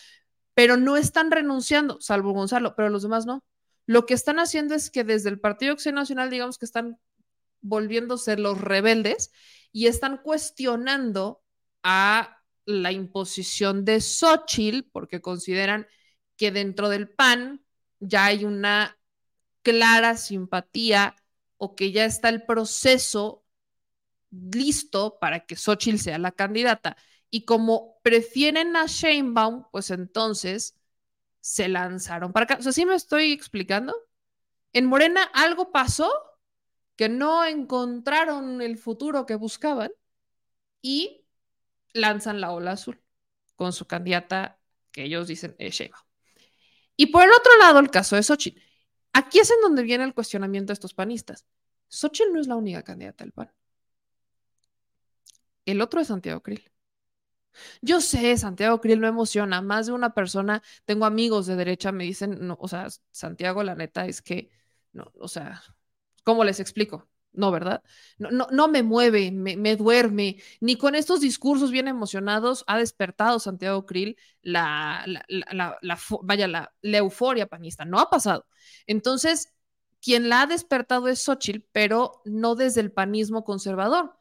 Pero 0.55 0.77
no 0.77 0.97
están 0.97 1.29
renunciando, 1.29 2.01
salvo 2.01 2.33
Gonzalo, 2.33 2.75
pero 2.75 2.89
los 2.89 3.03
demás 3.03 3.27
no. 3.27 3.43
Lo 3.85 4.07
que 4.07 4.15
están 4.15 4.39
haciendo 4.39 4.73
es 4.73 4.89
que 4.89 5.03
desde 5.03 5.29
el 5.29 5.39
Partido 5.39 5.73
Acción 5.73 5.93
Nacional, 5.93 6.31
digamos 6.31 6.57
que 6.57 6.65
están 6.65 6.97
volviéndose 7.61 8.35
los 8.37 8.59
rebeldes 8.59 9.31
y 9.71 9.87
están 9.87 10.17
cuestionando 10.17 11.43
a 11.85 12.41
la 12.65 12.91
imposición 12.91 13.85
de 13.85 14.01
Xochitl 14.01 14.89
porque 14.91 15.21
consideran 15.21 15.87
que 16.35 16.51
dentro 16.51 16.89
del 16.89 17.07
PAN 17.07 17.63
ya 17.99 18.25
hay 18.25 18.43
una 18.43 18.97
clara 19.61 20.17
simpatía 20.17 21.15
o 21.57 21.75
que 21.75 21.91
ya 21.91 22.05
está 22.05 22.29
el 22.29 22.43
proceso 22.43 23.45
listo 24.31 25.19
para 25.19 25.45
que 25.45 25.55
Xochitl 25.55 25.99
sea 25.99 26.17
la 26.17 26.31
candidata. 26.31 26.97
Y 27.29 27.45
como 27.45 27.99
prefieren 28.01 28.75
a 28.75 28.87
Sheinbaum, 28.87 29.65
pues 29.71 29.91
entonces 29.91 30.75
se 31.41 31.67
lanzaron 31.69 32.33
para 32.33 32.45
acá. 32.45 32.57
O 32.59 32.63
sea, 32.63 32.71
¿sí 32.71 32.85
me 32.85 32.95
estoy 32.95 33.31
explicando? 33.31 33.95
En 34.73 34.87
Morena 34.87 35.23
algo 35.33 35.71
pasó 35.71 36.11
que 36.95 37.09
no 37.09 37.45
encontraron 37.45 38.61
el 38.63 38.79
futuro 38.79 39.27
que 39.27 39.35
buscaban 39.35 39.91
y 40.81 41.24
lanzan 41.95 42.41
la 42.41 42.51
ola 42.51 42.73
azul 42.73 43.01
con 43.55 43.73
su 43.73 43.87
candidata 43.87 44.59
que 44.91 45.03
ellos 45.03 45.27
dicen 45.27 45.55
es. 45.59 45.81
Y 46.97 47.07
por 47.07 47.23
el 47.23 47.31
otro 47.31 47.51
lado, 47.59 47.79
el 47.79 47.89
caso 47.89 48.15
de 48.15 48.23
Xochitl. 48.23 48.61
Aquí 49.13 49.39
es 49.39 49.49
en 49.49 49.61
donde 49.61 49.83
viene 49.83 50.03
el 50.03 50.13
cuestionamiento 50.13 50.71
de 50.71 50.75
estos 50.75 50.93
panistas. 50.93 51.45
Xochitl 51.89 52.33
no 52.33 52.39
es 52.39 52.47
la 52.47 52.55
única 52.55 52.83
candidata 52.83 53.23
del 53.23 53.31
PAN. 53.33 53.51
El 55.65 55.81
otro 55.81 56.01
es 56.01 56.07
Santiago 56.07 56.41
Krill. 56.41 56.71
Yo 57.81 58.01
sé, 58.01 58.37
Santiago 58.37 58.81
Krill 58.81 58.99
no 58.99 59.07
emociona. 59.07 59.61
Más 59.61 59.87
de 59.87 59.93
una 59.93 60.13
persona, 60.13 60.61
tengo 60.85 61.05
amigos 61.05 61.47
de 61.47 61.55
derecha, 61.55 61.91
me 61.91 62.03
dicen, 62.03 62.45
no, 62.47 62.57
o 62.59 62.67
sea, 62.67 62.87
Santiago, 63.11 63.63
la 63.63 63.75
neta 63.75 64.05
es 64.05 64.21
que, 64.21 64.49
no, 64.93 65.11
o 65.19 65.27
sea, 65.27 65.61
¿cómo 66.23 66.43
les 66.43 66.59
explico? 66.59 67.07
No, 67.35 67.51
¿verdad? 67.51 67.83
No, 68.17 68.31
no, 68.31 68.47
no 68.51 68.67
me 68.67 68.83
mueve, 68.83 69.31
me, 69.31 69.75
duerme, 69.75 70.41
ni 70.61 70.77
con 70.77 70.95
estos 70.95 71.21
discursos 71.21 71.71
bien 71.71 71.87
emocionados 71.87 72.63
ha 72.67 72.77
despertado 72.77 73.39
Santiago 73.39 73.85
Krill 73.85 74.17
la, 74.41 75.03
la, 75.07 75.77
la, 75.81 75.99
vaya, 76.23 76.47
la, 76.47 76.71
euforia 76.81 77.47
panista. 77.47 77.85
No 77.85 77.99
ha 77.99 78.09
pasado. 78.09 78.45
Entonces, 78.87 79.53
quien 80.01 80.29
la 80.29 80.41
ha 80.41 80.47
despertado 80.47 81.07
es 81.07 81.23
Xochitl, 81.23 81.65
pero 81.71 82.21
no 82.25 82.55
desde 82.55 82.81
el 82.81 82.91
panismo 82.91 83.43
conservador. 83.43 84.15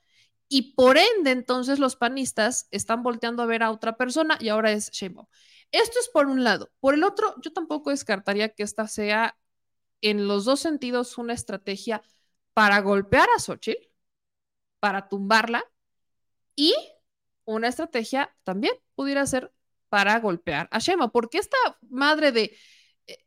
Y 0.48 0.74
por 0.74 0.96
ende, 0.98 1.30
entonces 1.30 1.78
los 1.78 1.96
panistas 1.96 2.68
están 2.70 3.02
volteando 3.02 3.42
a 3.42 3.46
ver 3.46 3.62
a 3.62 3.70
otra 3.70 3.96
persona 3.96 4.36
y 4.40 4.48
ahora 4.48 4.72
es 4.72 4.90
Sheinbaum. 4.90 5.26
Esto 5.72 5.98
es 6.00 6.08
por 6.08 6.26
un 6.26 6.44
lado. 6.44 6.70
Por 6.80 6.94
el 6.94 7.04
otro, 7.04 7.34
yo 7.42 7.52
tampoco 7.52 7.90
descartaría 7.90 8.50
que 8.50 8.62
esta 8.62 8.86
sea 8.88 9.36
en 10.00 10.28
los 10.28 10.44
dos 10.44 10.60
sentidos 10.60 11.18
una 11.18 11.32
estrategia 11.32 12.02
para 12.54 12.80
golpear 12.80 13.28
a 13.36 13.40
Xochitl, 13.40 13.86
para 14.80 15.08
tumbarla, 15.08 15.64
y 16.56 16.74
una 17.44 17.68
estrategia 17.68 18.34
también 18.44 18.74
pudiera 18.94 19.26
ser 19.26 19.52
para 19.88 20.18
golpear 20.20 20.68
a 20.70 20.78
Sheinbaum, 20.78 21.10
porque 21.10 21.38
esta 21.38 21.56
madre 21.88 22.32
de 22.32 22.56
eh, 23.06 23.18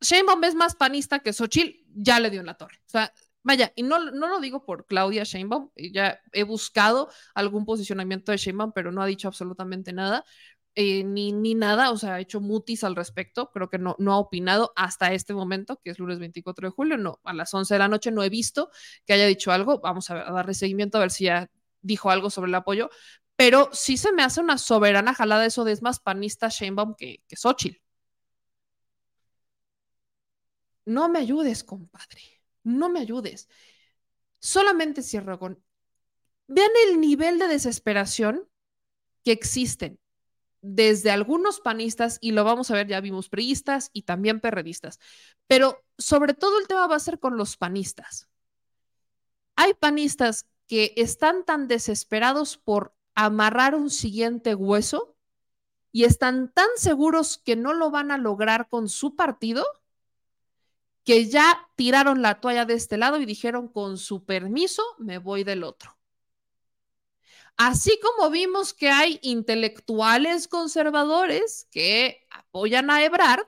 Sheinbaum 0.00 0.42
es 0.44 0.54
más 0.54 0.74
panista 0.74 1.20
que 1.20 1.32
Xochitl, 1.32 1.78
ya 1.94 2.20
le 2.20 2.30
dio 2.30 2.40
en 2.40 2.46
la 2.46 2.56
torre. 2.56 2.78
O 2.86 2.90
sea, 2.90 3.12
vaya, 3.42 3.72
y 3.76 3.82
no, 3.82 4.10
no 4.10 4.28
lo 4.28 4.40
digo 4.40 4.64
por 4.64 4.86
Claudia 4.86 5.24
Sheinbaum, 5.24 5.70
ya 5.76 6.20
he 6.32 6.42
buscado 6.42 7.10
algún 7.34 7.64
posicionamiento 7.64 8.32
de 8.32 8.38
Sheinbaum, 8.38 8.72
pero 8.72 8.92
no 8.92 9.02
ha 9.02 9.06
dicho 9.06 9.28
absolutamente 9.28 9.92
nada. 9.92 10.24
Eh, 10.76 11.02
ni, 11.02 11.32
ni, 11.32 11.54
nada, 11.54 11.90
o 11.90 11.96
sea, 11.98 12.14
ha 12.14 12.20
hecho 12.20 12.40
mutis 12.40 12.84
al 12.84 12.94
respecto, 12.94 13.50
creo 13.50 13.68
que 13.68 13.78
no, 13.78 13.96
no 13.98 14.12
ha 14.12 14.18
opinado 14.18 14.72
hasta 14.76 15.12
este 15.12 15.34
momento, 15.34 15.80
que 15.82 15.90
es 15.90 15.98
lunes 15.98 16.20
24 16.20 16.68
de 16.68 16.72
julio, 16.72 16.96
no, 16.96 17.20
a 17.24 17.34
las 17.34 17.52
11 17.52 17.74
de 17.74 17.78
la 17.78 17.88
noche 17.88 18.12
no 18.12 18.22
he 18.22 18.28
visto 18.30 18.70
que 19.04 19.12
haya 19.12 19.26
dicho 19.26 19.50
algo, 19.50 19.80
vamos 19.80 20.10
a, 20.10 20.14
darle 20.14 20.54
seguimiento 20.54 20.98
a 20.98 21.00
ver 21.02 21.10
si 21.10 21.24
ya 21.24 21.50
dijo 21.82 22.10
algo 22.10 22.30
sobre 22.30 22.50
el 22.50 22.54
apoyo, 22.54 22.88
pero 23.36 23.70
sí 23.72 23.96
se 23.96 24.12
me 24.12 24.22
hace 24.22 24.40
una 24.40 24.58
soberana 24.58 25.14
jalada 25.14 25.46
eso 25.46 25.64
de 25.64 25.72
es 25.72 25.82
más 25.82 26.00
panista 26.00 26.48
Sheinbaum 26.48 26.94
que, 26.96 27.22
que 27.26 27.36
Xochitl. 27.36 27.78
No 30.84 31.08
me 31.08 31.18
ayudes, 31.20 31.64
compadre, 31.64 32.22
no 32.64 32.88
me 32.90 33.00
ayudes. 33.00 33.48
solamente 34.40 35.02
cierro 35.02 35.38
con, 35.38 35.62
vean 36.48 36.70
el 36.88 37.00
nivel 37.00 37.38
de 37.38 37.48
desesperación 37.48 38.48
que 39.24 39.32
existen 39.32 40.00
desde 40.62 41.10
algunos 41.10 41.60
panistas, 41.60 42.18
y 42.20 42.32
lo 42.32 42.44
vamos 42.44 42.70
a 42.70 42.74
ver, 42.74 42.86
ya 42.86 43.00
vimos 43.00 43.28
priistas 43.28 43.90
y 43.92 44.02
también 44.02 44.40
perredistas, 44.40 44.98
pero 45.46 45.82
sobre 45.98 46.34
todo 46.34 46.58
el 46.58 46.66
tema 46.66 46.86
va 46.86 46.96
a 46.96 47.00
ser 47.00 47.18
con 47.18 47.36
los 47.36 47.56
panistas. 47.56 48.28
Hay 49.56 49.74
panistas 49.74 50.46
que 50.66 50.92
están 50.96 51.44
tan 51.44 51.68
desesperados 51.68 52.56
por 52.56 52.94
amarrar 53.14 53.74
un 53.74 53.90
siguiente 53.90 54.54
hueso 54.54 55.16
y 55.92 56.04
están 56.04 56.52
tan 56.52 56.68
seguros 56.76 57.38
que 57.38 57.56
no 57.56 57.72
lo 57.74 57.90
van 57.90 58.10
a 58.10 58.18
lograr 58.18 58.68
con 58.68 58.88
su 58.88 59.16
partido 59.16 59.64
que 61.04 61.26
ya 61.28 61.68
tiraron 61.76 62.22
la 62.22 62.40
toalla 62.40 62.64
de 62.64 62.74
este 62.74 62.96
lado 62.96 63.18
y 63.20 63.26
dijeron 63.26 63.68
con 63.68 63.98
su 63.98 64.24
permiso 64.24 64.82
me 64.98 65.18
voy 65.18 65.44
del 65.44 65.64
otro. 65.64 65.99
Así 67.62 68.00
como 68.00 68.30
vimos 68.30 68.72
que 68.72 68.88
hay 68.88 69.18
intelectuales 69.20 70.48
conservadores 70.48 71.68
que 71.70 72.26
apoyan 72.30 72.88
a 72.88 73.04
Ebrard, 73.04 73.46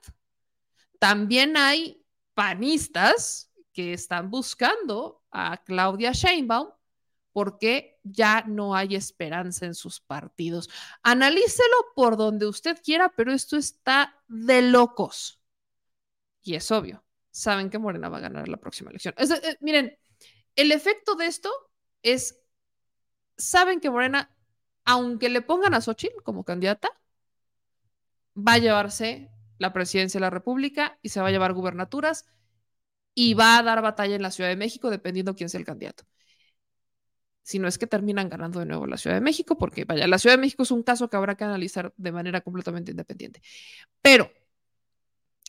también 0.99 1.57
hay 1.57 2.05
panistas 2.35 3.51
que 3.73 3.95
están 3.95 4.31
buscando 4.31 5.25
a 5.31 5.57
Claudia 5.65 6.13
Sheinbaum 6.13 6.69
porque 7.33 7.99
ya 8.03 8.45
no 8.47 8.75
hay 8.75 8.97
esperanza 8.97 9.65
en 9.65 9.75
sus 9.75 9.99
partidos. 9.99 10.69
Analícelo 11.03 11.77
por 11.97 12.19
donde 12.19 12.45
usted 12.45 12.79
quiera, 12.85 13.09
pero 13.17 13.33
esto 13.33 13.57
está 13.57 14.23
de 14.29 14.61
locos. 14.61 15.41
Y 16.43 16.55
es 16.55 16.71
obvio, 16.71 17.03
saben 17.31 17.71
que 17.71 17.79
Morena 17.79 18.11
va 18.11 18.19
a 18.19 18.29
ganar 18.29 18.47
la 18.47 18.59
próxima 18.59 18.91
elección. 18.91 19.15
Eh, 19.17 19.57
miren, 19.61 19.99
el 20.55 20.71
efecto 20.71 21.15
de 21.15 21.29
esto 21.29 21.51
es 22.03 22.42
saben 23.43 23.81
que 23.81 23.91
Morena, 23.91 24.31
aunque 24.85 25.29
le 25.29 25.43
pongan 25.43 25.75
a 25.75 25.81
Xochitl 25.81 26.23
como 26.23 26.45
candidata, 26.45 26.91
va 28.37 28.55
a 28.55 28.59
llevarse 28.59 29.31
la 29.59 29.73
presidencia 29.73 30.19
de 30.19 30.23
la 30.23 30.31
República 30.31 30.99
y 31.03 31.11
se 31.11 31.21
va 31.21 31.29
a 31.29 31.31
llevar 31.31 31.53
gubernaturas 31.53 32.27
y 33.15 33.35
va 33.35 33.59
a 33.59 33.63
dar 33.63 33.83
batalla 33.83 34.17
en 34.17 34.23
la 34.23 34.31
Ciudad 34.31 34.51
de 34.51 34.57
México 34.57 34.91
dependiendo 34.91 35.35
quién 35.35 35.49
sea 35.49 35.61
el 35.61 35.67
candidato. 35.67 36.05
Si 37.43 37.59
no 37.59 37.67
es 37.67 37.77
que 37.77 37.87
terminan 37.87 38.29
ganando 38.29 38.61
de 38.61 38.67
nuevo 38.67 38.87
la 38.87 38.97
Ciudad 38.97 39.17
de 39.17 39.21
México, 39.21 39.59
porque 39.59 39.85
vaya, 39.85 40.07
la 40.07 40.19
Ciudad 40.19 40.37
de 40.37 40.41
México 40.41 40.63
es 40.63 40.71
un 40.71 40.83
caso 40.83 41.11
que 41.11 41.17
habrá 41.17 41.37
que 41.37 41.45
analizar 41.45 41.93
de 41.97 42.13
manera 42.13 42.41
completamente 42.41 42.93
independiente. 42.93 43.43
Pero 44.01 44.31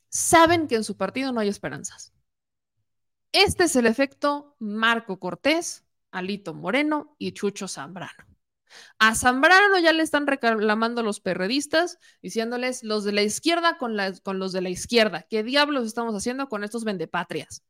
saben 0.09 0.67
que 0.67 0.75
en 0.75 0.83
su 0.83 0.97
partido 0.97 1.31
no 1.31 1.39
hay 1.39 1.49
esperanzas. 1.49 2.13
Este 3.31 3.65
es 3.65 3.75
el 3.75 3.85
efecto 3.85 4.55
Marco 4.59 5.19
Cortés 5.19 5.83
Alito 6.13 6.53
Moreno 6.53 7.15
y 7.17 7.33
Chucho 7.33 7.67
Zambrano. 7.67 8.33
A 8.99 9.15
Zambrano 9.15 9.77
ya 9.79 9.93
le 9.93 10.03
están 10.03 10.27
reclamando 10.27 11.03
los 11.03 11.19
perredistas, 11.19 11.97
diciéndoles 12.21 12.83
los 12.83 13.03
de 13.03 13.11
la 13.11 13.21
izquierda 13.21 13.77
con, 13.77 13.97
con 14.23 14.39
los 14.39 14.51
de 14.51 14.61
la 14.61 14.69
izquierda. 14.69 15.25
¿Qué 15.29 15.43
diablos 15.43 15.85
estamos 15.85 16.15
haciendo 16.15 16.49
con 16.49 16.63
estos 16.63 16.83
vendepatrias? 16.83 17.63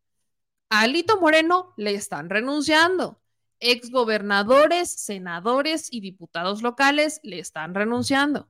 A 0.69 0.81
Alito 0.81 1.19
Moreno 1.19 1.73
le 1.77 1.93
están 1.93 2.29
renunciando. 2.29 3.21
Exgobernadores, 3.59 4.91
senadores 4.91 5.87
y 5.91 6.01
diputados 6.01 6.61
locales 6.61 7.19
le 7.23 7.39
están 7.39 7.73
renunciando. 7.73 8.49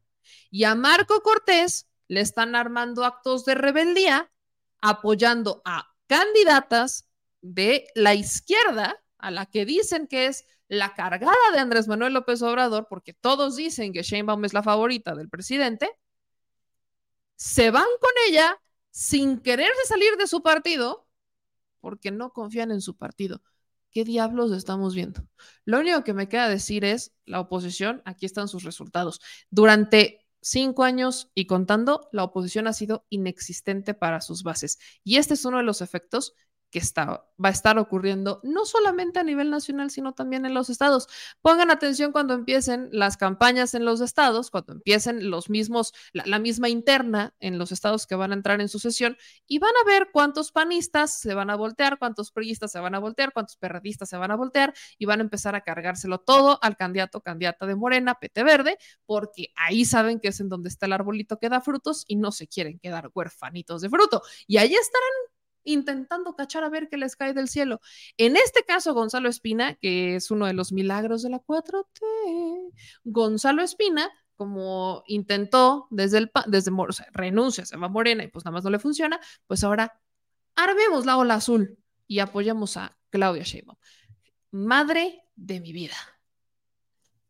Y 0.49 0.63
a 0.63 0.75
Marco 0.75 1.21
Cortés 1.21 1.87
le 2.07 2.21
están 2.21 2.55
armando 2.55 3.03
actos 3.03 3.45
de 3.45 3.55
rebeldía 3.55 4.31
apoyando 4.81 5.61
a 5.65 5.93
candidatas 6.07 7.09
de 7.41 7.87
la 7.95 8.15
izquierda 8.15 9.02
a 9.23 9.31
la 9.31 9.45
que 9.45 9.65
dicen 9.65 10.05
que 10.07 10.27
es 10.27 10.45
la 10.67 10.93
cargada 10.95 11.33
de 11.53 11.59
Andrés 11.59 11.87
Manuel 11.87 12.13
López 12.13 12.41
Obrador, 12.41 12.87
porque 12.89 13.13
todos 13.13 13.55
dicen 13.55 13.93
que 13.93 14.03
Sheinbaum 14.03 14.43
es 14.43 14.53
la 14.53 14.63
favorita 14.63 15.15
del 15.15 15.29
presidente, 15.29 15.89
se 17.37 17.71
van 17.71 17.87
con 18.01 18.11
ella 18.27 18.59
sin 18.91 19.39
quererse 19.39 19.85
salir 19.87 20.17
de 20.17 20.27
su 20.27 20.43
partido, 20.43 21.07
porque 21.79 22.11
no 22.11 22.33
confían 22.33 22.71
en 22.71 22.81
su 22.81 22.97
partido. 22.97 23.41
¿Qué 23.91 24.03
diablos 24.03 24.51
estamos 24.51 24.93
viendo? 24.93 25.25
Lo 25.63 25.79
único 25.79 26.03
que 26.03 26.13
me 26.13 26.27
queda 26.27 26.49
decir 26.49 26.83
es, 26.83 27.13
la 27.25 27.39
oposición, 27.39 28.01
aquí 28.03 28.25
están 28.25 28.49
sus 28.49 28.63
resultados. 28.63 29.21
Durante 29.49 30.27
cinco 30.41 30.83
años 30.83 31.31
y 31.33 31.47
contando, 31.47 32.09
la 32.11 32.25
oposición 32.25 32.67
ha 32.67 32.73
sido 32.73 33.05
inexistente 33.07 33.93
para 33.93 34.19
sus 34.19 34.43
bases. 34.43 34.79
Y 35.05 35.15
este 35.15 35.35
es 35.35 35.45
uno 35.45 35.59
de 35.59 35.63
los 35.63 35.81
efectos 35.81 36.33
que 36.73 36.79
está, 36.79 37.05
va 37.43 37.49
a 37.49 37.51
estar 37.51 37.77
ocurriendo 37.77 38.41
no 38.41 38.65
solamente 38.65 39.19
a 39.19 39.23
nivel 39.23 39.51
nacional, 39.51 39.91
sino 39.91 40.13
también 40.13 40.43
en 40.47 40.55
los 40.55 40.71
estados. 40.71 41.07
Pongan 41.39 41.69
atención 41.69 42.11
cuando 42.11 42.33
empiecen 42.33 42.89
las 42.91 43.15
campañas 43.15 43.75
en 43.75 43.85
los 43.85 44.01
estados, 44.01 44.49
cuando 44.49 44.73
empiecen 44.73 45.29
los 45.29 45.51
mismos, 45.51 45.93
la, 46.13 46.39
misma 46.39 46.69
interna 46.69 47.35
en 47.39 47.59
los 47.59 47.71
estados 47.71 48.07
que 48.07 48.15
van 48.15 48.31
a 48.31 48.33
entrar 48.33 48.59
en 48.59 48.69
sucesión 48.69 49.17
y 49.45 49.59
van 49.59 49.73
a 49.83 49.85
ver 49.85 50.09
cuántos 50.11 50.51
panistas 50.51 51.13
se 51.13 51.35
van 51.35 51.51
a 51.51 51.55
voltear, 51.55 51.99
cuántos 51.99 52.31
priistas 52.31 52.71
se 52.71 52.79
van 52.79 52.95
a 52.95 52.99
voltear, 52.99 53.33
cuántos 53.33 53.55
perradistas 53.57 54.09
se 54.09 54.17
van 54.17 54.31
a 54.31 54.35
voltear 54.35 54.73
y 54.97 55.05
van 55.05 55.19
a 55.19 55.23
empezar 55.23 55.53
a 55.53 55.61
cargárselo 55.61 56.21
todo 56.21 56.57
al 56.63 56.75
candidato, 56.75 57.21
candidata 57.21 57.67
de 57.67 57.75
Morena, 57.75 58.15
PT 58.15 58.43
Verde, 58.43 58.79
porque 59.05 59.49
ahí 59.55 59.85
saben 59.85 60.19
que 60.19 60.29
es 60.29 60.39
en 60.39 60.49
donde 60.49 60.69
está 60.69 60.87
el 60.87 60.93
arbolito 60.93 61.37
que 61.37 61.49
da 61.49 61.61
frutos 61.61 62.03
y 62.07 62.15
no 62.15 62.31
se 62.31 62.47
quieren 62.47 62.79
quedar 62.79 63.11
huerfanitos 63.13 63.83
de 63.83 63.91
fruto. 63.91 64.23
Y 64.47 64.57
ahí 64.57 64.73
estarán 64.73 65.32
intentando 65.63 66.35
cachar 66.35 66.63
a 66.63 66.69
ver 66.69 66.89
qué 66.89 66.97
les 66.97 67.15
cae 67.15 67.33
del 67.33 67.47
cielo. 67.47 67.81
En 68.17 68.35
este 68.35 68.63
caso, 68.63 68.93
Gonzalo 68.93 69.29
Espina, 69.29 69.75
que 69.75 70.15
es 70.15 70.31
uno 70.31 70.45
de 70.45 70.53
los 70.53 70.71
milagros 70.71 71.21
de 71.21 71.29
la 71.29 71.39
4T, 71.39 72.73
Gonzalo 73.03 73.61
Espina, 73.61 74.09
como 74.35 75.03
intentó 75.07 75.87
desde 75.91 76.17
el, 76.19 76.31
desde, 76.47 76.71
o 76.71 76.87
renuncia, 77.13 77.65
se 77.65 77.77
va 77.77 77.87
Morena 77.87 78.23
y 78.23 78.27
pues 78.27 78.45
nada 78.45 78.53
más 78.53 78.63
no 78.63 78.69
le 78.69 78.79
funciona, 78.79 79.19
pues 79.47 79.63
ahora 79.63 79.99
armemos 80.55 81.05
la 81.05 81.17
ola 81.17 81.35
azul 81.35 81.77
y 82.07 82.19
apoyamos 82.19 82.77
a 82.77 82.97
Claudia 83.09 83.43
Sheinbaum. 83.43 83.77
Madre 84.51 85.23
de 85.35 85.59
mi 85.59 85.71
vida. 85.71 85.95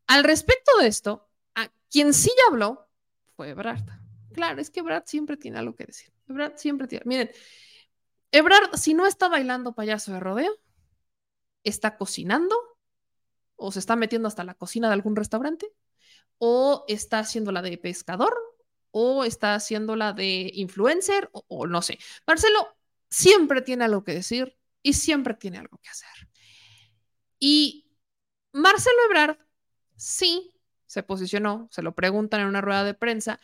Al 0.06 0.24
respecto 0.24 0.76
de 0.80 0.86
esto, 0.86 1.28
a 1.54 1.68
quien 1.90 2.12
sí 2.12 2.30
ya 2.36 2.50
habló 2.50 2.88
fue 3.36 3.54
Brad. 3.54 3.84
Claro, 4.32 4.60
es 4.60 4.70
que 4.70 4.82
Brad 4.82 5.04
siempre 5.06 5.36
tiene 5.36 5.58
algo 5.58 5.74
que 5.74 5.86
decir. 5.86 6.12
Brad 6.26 6.52
siempre 6.56 6.86
tiene. 6.86 7.04
Miren, 7.06 7.30
Ebrard, 8.34 8.74
si 8.76 8.94
no 8.94 9.06
está 9.06 9.28
bailando 9.28 9.76
payaso 9.76 10.12
de 10.12 10.18
rodeo, 10.18 10.52
está 11.62 11.96
cocinando 11.96 12.56
o 13.54 13.70
se 13.70 13.78
está 13.78 13.94
metiendo 13.94 14.26
hasta 14.26 14.42
la 14.42 14.54
cocina 14.54 14.88
de 14.88 14.94
algún 14.94 15.14
restaurante 15.14 15.72
o 16.38 16.84
está 16.88 17.20
haciendo 17.20 17.52
la 17.52 17.62
de 17.62 17.78
pescador 17.78 18.36
o 18.90 19.24
está 19.24 19.54
haciendo 19.54 19.94
la 19.94 20.12
de 20.12 20.50
influencer 20.52 21.30
o, 21.32 21.68
no 21.68 21.80
sé. 21.80 22.00
Marcelo 22.26 22.76
siempre 23.08 23.62
tiene 23.62 23.84
algo 23.84 24.02
que 24.02 24.14
decir 24.14 24.58
y 24.82 24.94
siempre 24.94 25.34
tiene 25.34 25.58
algo 25.58 25.78
que 25.78 25.90
hacer. 25.90 26.28
Y 27.38 27.96
Marcelo 28.50 28.98
Ebrard 29.06 29.38
sí 29.94 30.60
se 30.86 31.04
posicionó, 31.04 31.68
se 31.70 31.82
lo 31.82 31.94
preguntan 31.94 32.40
en 32.40 32.48
una 32.48 32.62
rueda 32.62 32.82
de 32.82 32.94
prensa 32.94 33.38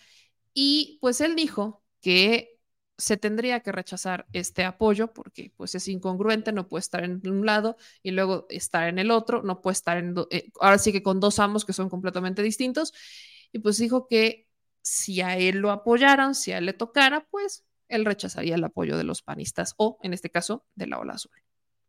y 0.52 0.98
pues 1.00 1.20
él 1.20 1.36
dijo 1.36 1.84
que 2.00 2.49
se 3.00 3.16
tendría 3.16 3.60
que 3.60 3.72
rechazar 3.72 4.26
este 4.32 4.64
apoyo 4.64 5.12
porque 5.12 5.52
pues 5.56 5.74
es 5.74 5.88
incongruente, 5.88 6.52
no 6.52 6.68
puede 6.68 6.80
estar 6.80 7.02
en 7.02 7.26
un 7.26 7.46
lado 7.46 7.76
y 8.02 8.10
luego 8.10 8.46
estar 8.50 8.88
en 8.88 8.98
el 8.98 9.10
otro, 9.10 9.42
no 9.42 9.60
puede 9.60 9.72
estar 9.72 9.96
en, 9.96 10.14
eh, 10.30 10.50
ahora 10.60 10.78
sí 10.78 10.92
que 10.92 11.02
con 11.02 11.18
dos 11.18 11.38
amos 11.38 11.64
que 11.64 11.72
son 11.72 11.88
completamente 11.88 12.42
distintos. 12.42 12.92
Y 13.52 13.58
pues 13.58 13.78
dijo 13.78 14.06
que 14.06 14.46
si 14.82 15.20
a 15.20 15.36
él 15.36 15.58
lo 15.58 15.70
apoyaran, 15.70 16.34
si 16.34 16.52
a 16.52 16.58
él 16.58 16.66
le 16.66 16.72
tocara, 16.72 17.26
pues 17.30 17.64
él 17.88 18.04
rechazaría 18.04 18.54
el 18.54 18.64
apoyo 18.64 18.96
de 18.96 19.04
los 19.04 19.22
panistas 19.22 19.74
o, 19.76 19.98
en 20.02 20.12
este 20.12 20.30
caso, 20.30 20.64
de 20.74 20.86
la 20.86 20.98
Ola 20.98 21.14
Azul. 21.14 21.32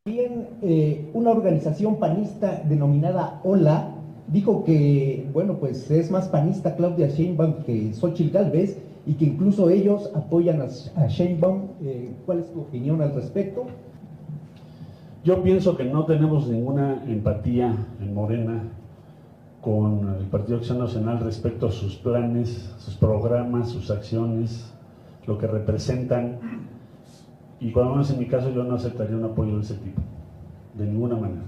También 0.03 0.47
eh, 0.63 1.11
una 1.13 1.29
organización 1.29 1.99
panista 1.99 2.63
denominada 2.65 3.39
Ola 3.43 3.95
dijo 4.27 4.63
que, 4.63 5.27
bueno, 5.31 5.59
pues 5.59 5.91
es 5.91 6.09
más 6.09 6.27
panista 6.29 6.75
Claudia 6.75 7.07
Sheinbaum 7.07 7.63
que 7.63 7.93
Xochitl 7.93 8.31
Galvez 8.31 8.77
y 9.05 9.13
que 9.15 9.25
incluso 9.25 9.69
ellos 9.69 10.11
apoyan 10.13 10.61
a, 10.61 11.07
Sheinbaum. 11.07 11.69
Eh, 11.81 12.13
¿Cuál 12.25 12.39
es 12.39 12.51
tu 12.51 12.61
opinión 12.61 13.01
al 13.01 13.13
respecto? 13.13 13.65
Yo 15.23 15.41
pienso 15.43 15.75
que 15.75 15.85
no 15.85 16.05
tenemos 16.05 16.47
ninguna 16.47 17.03
empatía 17.05 17.75
en 17.99 18.13
Morena 18.13 18.63
con 19.61 20.15
el 20.19 20.25
Partido 20.25 20.57
Acción 20.57 20.79
Nacional 20.79 21.19
respecto 21.19 21.67
a 21.67 21.71
sus 21.71 21.95
planes, 21.95 22.73
sus 22.79 22.95
programas, 22.95 23.69
sus 23.69 23.91
acciones, 23.91 24.71
lo 25.27 25.37
que 25.37 25.47
representan. 25.47 26.39
Y 27.59 27.71
cuando 27.71 27.91
menos 27.91 28.09
en 28.09 28.19
mi 28.19 28.25
caso 28.25 28.49
yo 28.49 28.63
no 28.63 28.75
aceptaría 28.75 29.15
un 29.15 29.25
apoyo 29.25 29.57
de 29.57 29.61
ese 29.61 29.75
tipo, 29.75 30.01
de 30.75 30.85
ninguna 30.85 31.15
manera. 31.15 31.43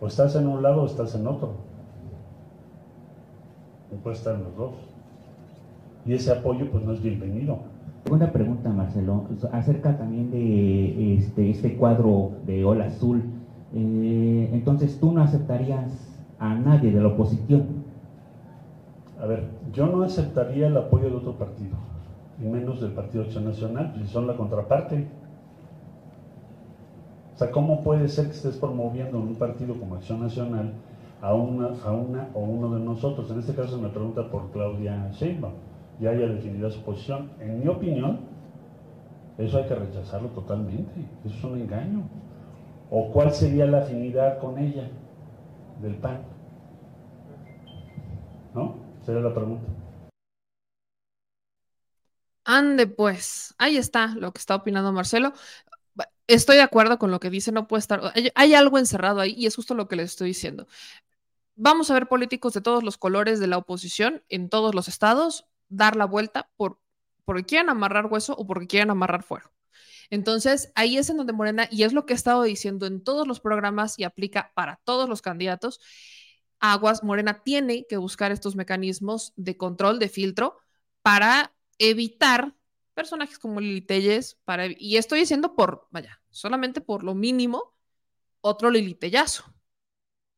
O 0.00 0.06
estás 0.06 0.36
en 0.36 0.46
un 0.46 0.62
lado 0.62 0.82
o 0.82 0.86
estás 0.86 1.14
en 1.14 1.26
otro. 1.26 1.52
No 3.90 3.98
puedes 3.98 4.18
estar 4.18 4.34
en 4.34 4.44
los 4.44 4.56
dos 4.56 4.93
y 6.06 6.12
ese 6.12 6.32
apoyo 6.32 6.70
pues 6.70 6.84
no 6.84 6.92
es 6.92 7.02
bienvenido. 7.02 7.58
Segunda 8.04 8.32
pregunta, 8.32 8.68
Marcelo, 8.70 9.24
acerca 9.52 9.96
también 9.96 10.30
de 10.30 11.16
este, 11.16 11.50
este 11.50 11.76
cuadro 11.76 12.32
de 12.46 12.64
Ola 12.64 12.86
Azul. 12.86 13.22
Eh, 13.74 14.50
entonces 14.52 15.00
tú 15.00 15.12
no 15.12 15.22
aceptarías 15.22 15.90
a 16.38 16.54
nadie 16.54 16.92
de 16.92 17.00
la 17.00 17.08
oposición. 17.08 17.84
A 19.20 19.26
ver, 19.26 19.44
yo 19.72 19.86
no 19.86 20.02
aceptaría 20.02 20.66
el 20.66 20.76
apoyo 20.76 21.08
de 21.08 21.16
otro 21.16 21.32
partido, 21.32 21.76
y 22.42 22.46
menos 22.46 22.80
del 22.82 22.92
Partido 22.92 23.24
Acción 23.24 23.46
Nacional, 23.46 23.94
si 23.98 24.06
son 24.06 24.26
la 24.26 24.36
contraparte. 24.36 25.06
O 27.34 27.38
sea, 27.38 27.50
¿cómo 27.50 27.82
puede 27.82 28.08
ser 28.08 28.26
que 28.26 28.32
estés 28.32 28.58
promoviendo 28.58 29.18
un 29.18 29.34
partido 29.36 29.74
como 29.74 29.94
Acción 29.94 30.20
Nacional 30.20 30.74
a 31.22 31.32
una, 31.34 31.70
a 31.84 31.92
una 31.92 32.28
o 32.34 32.40
uno 32.40 32.74
de 32.74 32.84
nosotros? 32.84 33.30
En 33.30 33.38
este 33.38 33.54
caso 33.54 33.78
me 33.78 33.88
pregunta 33.88 34.30
por 34.30 34.50
Claudia 34.50 35.10
Sheinbaum, 35.12 35.54
ya 36.00 36.10
haya 36.10 36.26
definido 36.26 36.70
su 36.70 36.82
posición. 36.82 37.30
En 37.40 37.60
mi 37.60 37.68
opinión, 37.68 38.20
eso 39.38 39.58
hay 39.58 39.66
que 39.66 39.74
rechazarlo 39.74 40.28
totalmente, 40.28 40.92
eso 41.24 41.36
es 41.36 41.44
un 41.44 41.60
engaño. 41.60 42.08
¿O 42.90 43.10
cuál 43.12 43.32
sería 43.32 43.66
la 43.66 43.78
afinidad 43.78 44.38
con 44.38 44.58
ella 44.58 44.88
del 45.80 45.96
PAN? 45.96 46.22
¿No? 48.54 48.76
Sería 49.04 49.20
la 49.20 49.34
pregunta. 49.34 49.66
Ande 52.44 52.86
pues, 52.86 53.54
ahí 53.58 53.76
está 53.76 54.08
lo 54.14 54.32
que 54.32 54.38
está 54.38 54.54
opinando 54.54 54.92
Marcelo. 54.92 55.32
Estoy 56.26 56.56
de 56.56 56.62
acuerdo 56.62 56.98
con 56.98 57.10
lo 57.10 57.20
que 57.20 57.30
dice, 57.30 57.52
no 57.52 57.66
puede 57.66 57.80
estar, 57.80 58.00
hay, 58.34 58.54
algo 58.54 58.78
encerrado 58.78 59.20
ahí 59.20 59.34
y 59.36 59.46
es 59.46 59.56
justo 59.56 59.74
lo 59.74 59.88
que 59.88 59.96
les 59.96 60.10
estoy 60.10 60.28
diciendo. 60.28 60.66
Vamos 61.56 61.90
a 61.90 61.94
ver 61.94 62.08
políticos 62.08 62.54
de 62.54 62.60
todos 62.60 62.82
los 62.82 62.96
colores 62.96 63.40
de 63.40 63.46
la 63.46 63.58
oposición 63.58 64.22
en 64.28 64.48
todos 64.48 64.74
los 64.74 64.88
estados 64.88 65.46
dar 65.76 65.96
la 65.96 66.04
vuelta 66.06 66.50
por 66.56 66.78
porque 67.24 67.44
quieren 67.44 67.70
amarrar 67.70 68.06
hueso 68.06 68.34
o 68.34 68.46
porque 68.46 68.66
quieren 68.66 68.90
amarrar 68.90 69.22
fuego. 69.22 69.50
Entonces, 70.10 70.70
ahí 70.74 70.98
es 70.98 71.08
en 71.08 71.16
donde 71.16 71.32
Morena, 71.32 71.66
y 71.70 71.82
es 71.84 71.92
lo 71.92 72.04
que 72.04 72.12
he 72.12 72.16
estado 72.16 72.42
diciendo 72.42 72.86
en 72.86 73.02
todos 73.02 73.26
los 73.26 73.40
programas 73.40 73.98
y 73.98 74.04
aplica 74.04 74.52
para 74.54 74.80
todos 74.84 75.08
los 75.08 75.22
candidatos, 75.22 75.80
Aguas 76.60 77.02
Morena 77.02 77.42
tiene 77.42 77.86
que 77.88 77.96
buscar 77.96 78.32
estos 78.32 78.56
mecanismos 78.56 79.32
de 79.36 79.56
control, 79.56 79.98
de 79.98 80.08
filtro, 80.08 80.58
para 81.02 81.54
evitar 81.78 82.54
personajes 82.94 83.38
como 83.38 83.60
Lili 83.60 83.80
Telles, 83.80 84.38
para, 84.44 84.66
y 84.66 84.96
estoy 84.96 85.20
diciendo 85.20 85.56
por, 85.56 85.88
vaya, 85.90 86.22
solamente 86.30 86.80
por 86.80 87.02
lo 87.02 87.14
mínimo, 87.14 87.74
otro 88.40 88.70
Lili 88.70 88.94
Tellazo. 88.94 89.53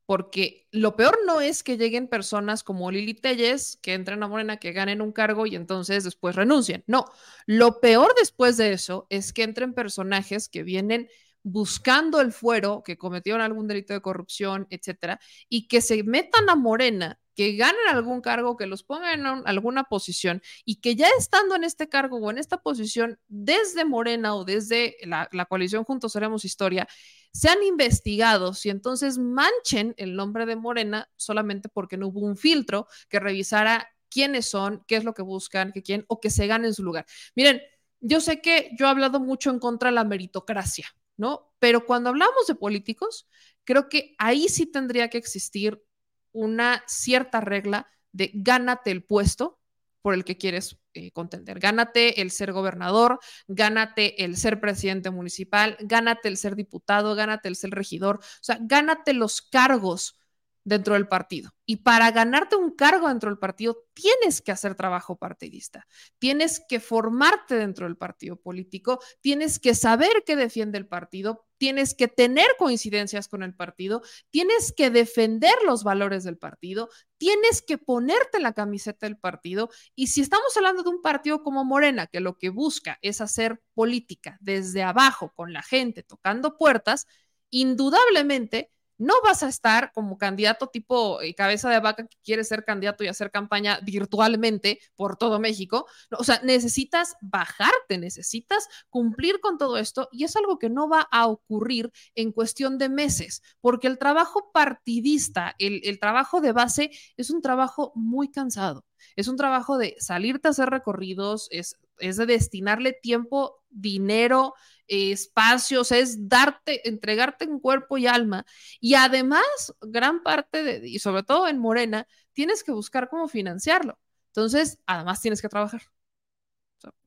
Porque 0.07 0.67
lo 0.71 0.95
peor 0.95 1.19
no 1.27 1.41
es 1.41 1.63
que 1.63 1.77
lleguen 1.77 2.07
personas 2.07 2.63
como 2.63 2.89
Lili 2.91 3.13
Telles, 3.13 3.77
que 3.83 3.93
entren 3.93 4.23
a 4.23 4.27
Morena, 4.27 4.57
que 4.57 4.71
ganen 4.71 5.01
un 5.01 5.11
cargo 5.11 5.45
y 5.45 5.55
entonces 5.55 6.03
después 6.05 6.35
renuncien. 6.35 6.83
No, 6.87 7.05
lo 7.45 7.79
peor 7.81 8.15
después 8.19 8.57
de 8.57 8.73
eso 8.73 9.05
es 9.11 9.33
que 9.33 9.43
entren 9.43 9.75
personajes 9.75 10.49
que 10.49 10.63
vienen 10.63 11.09
buscando 11.43 12.21
el 12.21 12.31
fuero, 12.31 12.83
que 12.83 12.97
cometieron 12.97 13.41
algún 13.41 13.67
delito 13.67 13.93
de 13.93 14.01
corrupción, 14.01 14.67
etcétera, 14.71 15.19
y 15.49 15.67
que 15.67 15.81
se 15.81 16.03
metan 16.03 16.49
a 16.49 16.55
Morena 16.55 17.19
que 17.37 17.55
ganen 17.55 17.87
algún 17.89 18.19
cargo, 18.19 18.57
que 18.57 18.65
los 18.65 18.81
pongan 18.81 19.19
en 19.19 19.25
alguna 19.45 19.83
posición 19.83 20.41
y 20.65 20.77
que 20.77 20.95
ya 20.95 21.07
estando 21.19 21.55
en 21.55 21.63
este 21.63 21.87
cargo 21.87 22.17
o 22.17 22.31
en 22.31 22.39
esta 22.39 22.57
posición 22.63 23.19
desde 23.27 23.85
Morena 23.85 24.33
o 24.33 24.43
desde 24.43 24.97
la, 25.03 25.29
coalición 25.47 25.83
Juntos 25.83 26.13
Seremos 26.13 26.45
Historia, 26.45 26.87
sean 27.31 27.61
investigados 27.61 28.65
y 28.65 28.71
entonces 28.71 29.19
manchen 29.19 29.93
el 29.97 30.15
nombre 30.15 30.47
de 30.47 30.55
Morena 30.55 31.11
solamente 31.15 31.69
porque 31.69 31.95
no 31.95 32.07
hubo 32.07 32.21
un 32.21 32.37
filtro 32.37 32.87
que 33.07 33.19
revisara 33.19 33.87
quiénes 34.09 34.47
son, 34.47 34.83
qué 34.87 34.95
es 34.95 35.03
lo 35.03 35.13
que 35.13 35.21
buscan, 35.21 35.71
que 35.71 35.83
quién 35.83 36.05
o 36.07 36.19
que 36.19 36.31
se 36.31 36.47
ganen 36.47 36.73
su 36.73 36.83
lugar. 36.83 37.05
Miren, 37.35 37.61
yo 37.99 38.19
sé 38.19 38.41
que 38.41 38.71
yo 38.79 38.87
he 38.87 38.89
hablado 38.89 39.19
mucho 39.19 39.51
en 39.51 39.59
contra 39.59 39.89
de 39.89 39.95
la 39.95 40.05
meritocracia, 40.05 40.87
¿no? 41.17 41.53
Pero 41.59 41.85
cuando 41.85 42.09
hablamos 42.09 42.47
de 42.47 42.55
políticos, 42.55 43.27
creo 43.63 43.89
que 43.89 44.15
ahí 44.17 44.49
sí 44.49 44.65
tendría 44.65 45.11
que 45.11 45.19
existir 45.19 45.83
una 46.31 46.83
cierta 46.87 47.41
regla 47.41 47.87
de 48.11 48.31
gánate 48.33 48.91
el 48.91 49.03
puesto 49.03 49.59
por 50.01 50.13
el 50.13 50.23
que 50.23 50.37
quieres 50.37 50.77
eh, 50.93 51.11
contender. 51.11 51.59
Gánate 51.59 52.21
el 52.21 52.31
ser 52.31 52.53
gobernador, 52.53 53.19
gánate 53.47 54.23
el 54.23 54.37
ser 54.37 54.61
presidente 54.61 55.09
municipal, 55.11 55.77
gánate 55.81 56.29
el 56.29 56.37
ser 56.37 56.55
diputado, 56.55 57.13
gánate 57.15 57.49
el 57.49 57.55
ser 57.55 57.71
regidor, 57.71 58.17
o 58.17 58.39
sea, 58.41 58.57
gánate 58.61 59.13
los 59.13 59.41
cargos 59.41 60.17
dentro 60.63 60.95
del 60.95 61.07
partido. 61.07 61.51
Y 61.65 61.77
para 61.77 62.11
ganarte 62.11 62.55
un 62.55 62.75
cargo 62.75 63.07
dentro 63.07 63.29
del 63.29 63.39
partido, 63.39 63.85
tienes 63.93 64.41
que 64.41 64.51
hacer 64.51 64.75
trabajo 64.75 65.15
partidista, 65.15 65.87
tienes 66.19 66.61
que 66.67 66.79
formarte 66.79 67.55
dentro 67.55 67.85
del 67.85 67.97
partido 67.97 68.35
político, 68.35 68.99
tienes 69.21 69.59
que 69.59 69.75
saber 69.75 70.23
qué 70.25 70.35
defiende 70.35 70.77
el 70.77 70.87
partido, 70.87 71.46
tienes 71.57 71.93
que 71.93 72.07
tener 72.07 72.47
coincidencias 72.57 73.27
con 73.27 73.43
el 73.43 73.55
partido, 73.55 74.01
tienes 74.29 74.71
que 74.71 74.89
defender 74.89 75.53
los 75.65 75.83
valores 75.83 76.23
del 76.23 76.37
partido, 76.37 76.89
tienes 77.17 77.61
que 77.61 77.77
ponerte 77.77 78.39
la 78.39 78.53
camiseta 78.53 79.05
del 79.05 79.17
partido. 79.17 79.69
Y 79.95 80.07
si 80.07 80.21
estamos 80.21 80.55
hablando 80.55 80.83
de 80.83 80.89
un 80.89 81.01
partido 81.01 81.43
como 81.43 81.65
Morena, 81.65 82.07
que 82.07 82.19
lo 82.19 82.37
que 82.37 82.49
busca 82.49 82.99
es 83.01 83.21
hacer 83.21 83.61
política 83.73 84.37
desde 84.39 84.83
abajo, 84.83 85.31
con 85.35 85.53
la 85.53 85.63
gente, 85.63 86.03
tocando 86.03 86.57
puertas, 86.57 87.07
indudablemente 87.49 88.71
no 88.97 89.13
vas 89.23 89.43
a 89.43 89.47
estar 89.47 89.91
como 89.93 90.17
candidato 90.17 90.67
tipo 90.67 91.21
eh, 91.21 91.33
cabeza 91.35 91.69
de 91.69 91.79
vaca 91.79 92.07
que 92.07 92.17
quiere 92.23 92.43
ser 92.43 92.63
candidato 92.63 93.03
y 93.03 93.07
hacer 93.07 93.31
campaña 93.31 93.79
virtualmente 93.83 94.79
por 94.95 95.17
todo 95.17 95.39
México. 95.39 95.85
o 96.11 96.23
sea, 96.23 96.41
necesitas 96.43 97.15
bajarte, 97.21 97.97
necesitas 97.97 98.67
cumplir 98.89 99.39
con 99.39 99.57
todo 99.57 99.77
esto 99.77 100.09
y 100.11 100.23
es 100.23 100.35
algo 100.35 100.59
que 100.59 100.69
no 100.69 100.89
va 100.89 101.07
a 101.11 101.27
ocurrir 101.27 101.91
en 102.15 102.31
cuestión 102.31 102.77
de 102.77 102.89
meses, 102.89 103.41
porque 103.61 103.87
el 103.87 103.97
trabajo 103.97 104.51
partidista, 104.53 105.55
el, 105.59 105.81
el 105.83 105.99
trabajo 105.99 106.41
de 106.41 106.51
base 106.51 106.91
es 107.17 107.29
un 107.29 107.41
trabajo 107.41 107.91
muy 107.95 108.29
cansado. 108.29 108.85
Es 109.15 109.27
un 109.27 109.37
trabajo 109.37 109.77
de 109.77 109.95
salirte 109.99 110.47
a 110.47 110.51
hacer 110.51 110.69
recorridos, 110.69 111.47
es, 111.51 111.77
es 111.99 112.17
de 112.17 112.25
destinarle 112.25 112.93
tiempo, 112.93 113.63
dinero, 113.69 114.53
espacios, 114.87 115.91
es 115.91 116.29
darte, 116.29 116.87
entregarte 116.87 117.45
en 117.45 117.59
cuerpo 117.59 117.97
y 117.97 118.07
alma. 118.07 118.45
Y 118.79 118.95
además, 118.95 119.43
gran 119.81 120.23
parte 120.23 120.63
de, 120.63 120.87
y 120.87 120.99
sobre 120.99 121.23
todo 121.23 121.47
en 121.47 121.59
Morena, 121.59 122.07
tienes 122.33 122.63
que 122.63 122.71
buscar 122.71 123.09
cómo 123.09 123.27
financiarlo. 123.27 123.99
Entonces, 124.27 124.79
además 124.85 125.21
tienes 125.21 125.41
que 125.41 125.49
trabajar. 125.49 125.81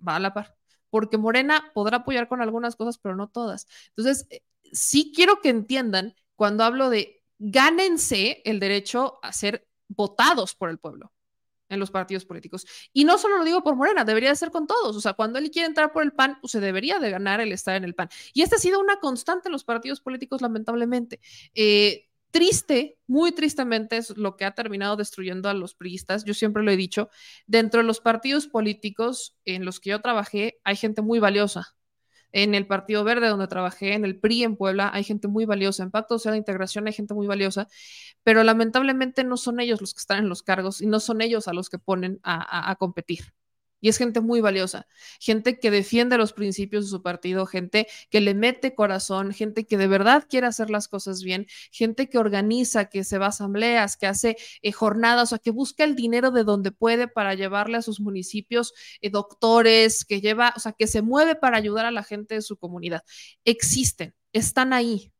va 0.06 0.16
a 0.16 0.20
la 0.20 0.34
par. 0.34 0.56
Porque 0.90 1.18
Morena 1.18 1.70
podrá 1.74 1.98
apoyar 1.98 2.28
con 2.28 2.42
algunas 2.42 2.76
cosas, 2.76 2.98
pero 2.98 3.16
no 3.16 3.28
todas. 3.28 3.66
Entonces, 3.96 4.26
eh, 4.30 4.42
sí 4.72 5.12
quiero 5.14 5.40
que 5.40 5.50
entiendan 5.50 6.14
cuando 6.34 6.64
hablo 6.64 6.90
de 6.90 7.22
gánense 7.38 8.42
el 8.44 8.60
derecho 8.60 9.18
a 9.22 9.32
ser 9.32 9.68
votados 9.88 10.54
por 10.54 10.70
el 10.70 10.78
pueblo 10.78 11.12
en 11.70 11.80
los 11.80 11.90
partidos 11.90 12.26
políticos. 12.26 12.66
Y 12.92 13.04
no 13.04 13.16
solo 13.16 13.38
lo 13.38 13.44
digo 13.44 13.62
por 13.62 13.76
Morena, 13.76 14.04
debería 14.04 14.28
de 14.28 14.36
ser 14.36 14.50
con 14.50 14.66
todos. 14.66 14.94
O 14.96 15.00
sea, 15.00 15.14
cuando 15.14 15.38
él 15.38 15.50
quiere 15.50 15.66
entrar 15.66 15.92
por 15.92 16.02
el 16.02 16.12
PAN, 16.12 16.36
pues 16.40 16.50
se 16.52 16.60
debería 16.60 16.98
de 16.98 17.10
ganar 17.10 17.40
el 17.40 17.52
estar 17.52 17.76
en 17.76 17.84
el 17.84 17.94
PAN. 17.94 18.10
Y 18.34 18.42
esta 18.42 18.56
ha 18.56 18.58
sido 18.58 18.80
una 18.80 18.98
constante 18.98 19.48
en 19.48 19.52
los 19.52 19.64
partidos 19.64 20.00
políticos, 20.00 20.42
lamentablemente. 20.42 21.20
Eh, 21.54 22.08
triste, 22.30 22.98
muy 23.06 23.32
tristemente, 23.32 23.96
es 23.96 24.16
lo 24.16 24.36
que 24.36 24.44
ha 24.44 24.54
terminado 24.54 24.96
destruyendo 24.96 25.48
a 25.48 25.54
los 25.54 25.74
priistas. 25.74 26.24
Yo 26.24 26.34
siempre 26.34 26.62
lo 26.62 26.70
he 26.70 26.76
dicho, 26.76 27.10
dentro 27.46 27.80
de 27.80 27.86
los 27.86 28.00
partidos 28.00 28.46
políticos 28.46 29.36
en 29.44 29.64
los 29.64 29.80
que 29.80 29.90
yo 29.90 30.00
trabajé, 30.00 30.60
hay 30.64 30.76
gente 30.76 31.02
muy 31.02 31.18
valiosa, 31.18 31.76
en 32.32 32.54
el 32.54 32.66
Partido 32.66 33.04
Verde, 33.04 33.28
donde 33.28 33.48
trabajé, 33.48 33.94
en 33.94 34.04
el 34.04 34.18
PRI 34.18 34.44
en 34.44 34.56
Puebla, 34.56 34.90
hay 34.92 35.04
gente 35.04 35.28
muy 35.28 35.44
valiosa. 35.46 35.82
En 35.82 35.90
Pacto 35.90 36.18
Social 36.18 36.32
de 36.32 36.38
Integración 36.38 36.86
hay 36.86 36.92
gente 36.92 37.14
muy 37.14 37.26
valiosa, 37.26 37.68
pero 38.22 38.44
lamentablemente 38.44 39.24
no 39.24 39.36
son 39.36 39.60
ellos 39.60 39.80
los 39.80 39.94
que 39.94 40.00
están 40.00 40.18
en 40.18 40.28
los 40.28 40.42
cargos 40.42 40.80
y 40.80 40.86
no 40.86 41.00
son 41.00 41.20
ellos 41.20 41.48
a 41.48 41.52
los 41.52 41.70
que 41.70 41.78
ponen 41.78 42.20
a 42.22 42.76
competir. 42.78 43.32
Y 43.80 43.88
es 43.88 43.98
gente 43.98 44.20
muy 44.20 44.40
valiosa, 44.40 44.86
gente 45.20 45.58
que 45.58 45.70
defiende 45.70 46.18
los 46.18 46.32
principios 46.32 46.84
de 46.84 46.90
su 46.90 47.02
partido, 47.02 47.46
gente 47.46 47.86
que 48.10 48.20
le 48.20 48.34
mete 48.34 48.74
corazón, 48.74 49.32
gente 49.32 49.66
que 49.66 49.78
de 49.78 49.86
verdad 49.86 50.26
quiere 50.28 50.46
hacer 50.46 50.70
las 50.70 50.88
cosas 50.88 51.22
bien, 51.22 51.46
gente 51.70 52.08
que 52.08 52.18
organiza, 52.18 52.86
que 52.86 53.04
se 53.04 53.18
va 53.18 53.26
a 53.26 53.28
asambleas, 53.30 53.96
que 53.96 54.06
hace 54.06 54.36
eh, 54.62 54.72
jornadas, 54.72 55.24
o 55.24 55.26
sea, 55.30 55.38
que 55.38 55.50
busca 55.50 55.84
el 55.84 55.94
dinero 55.96 56.30
de 56.30 56.44
donde 56.44 56.72
puede 56.72 57.08
para 57.08 57.34
llevarle 57.34 57.78
a 57.78 57.82
sus 57.82 58.00
municipios 58.00 58.74
eh, 59.00 59.10
doctores, 59.10 60.04
que 60.04 60.20
lleva, 60.20 60.52
o 60.56 60.60
sea, 60.60 60.72
que 60.72 60.86
se 60.86 61.02
mueve 61.02 61.34
para 61.34 61.56
ayudar 61.56 61.86
a 61.86 61.90
la 61.90 62.02
gente 62.04 62.34
de 62.34 62.42
su 62.42 62.56
comunidad. 62.56 63.02
Existen, 63.44 64.14
están 64.32 64.72
ahí, 64.72 65.12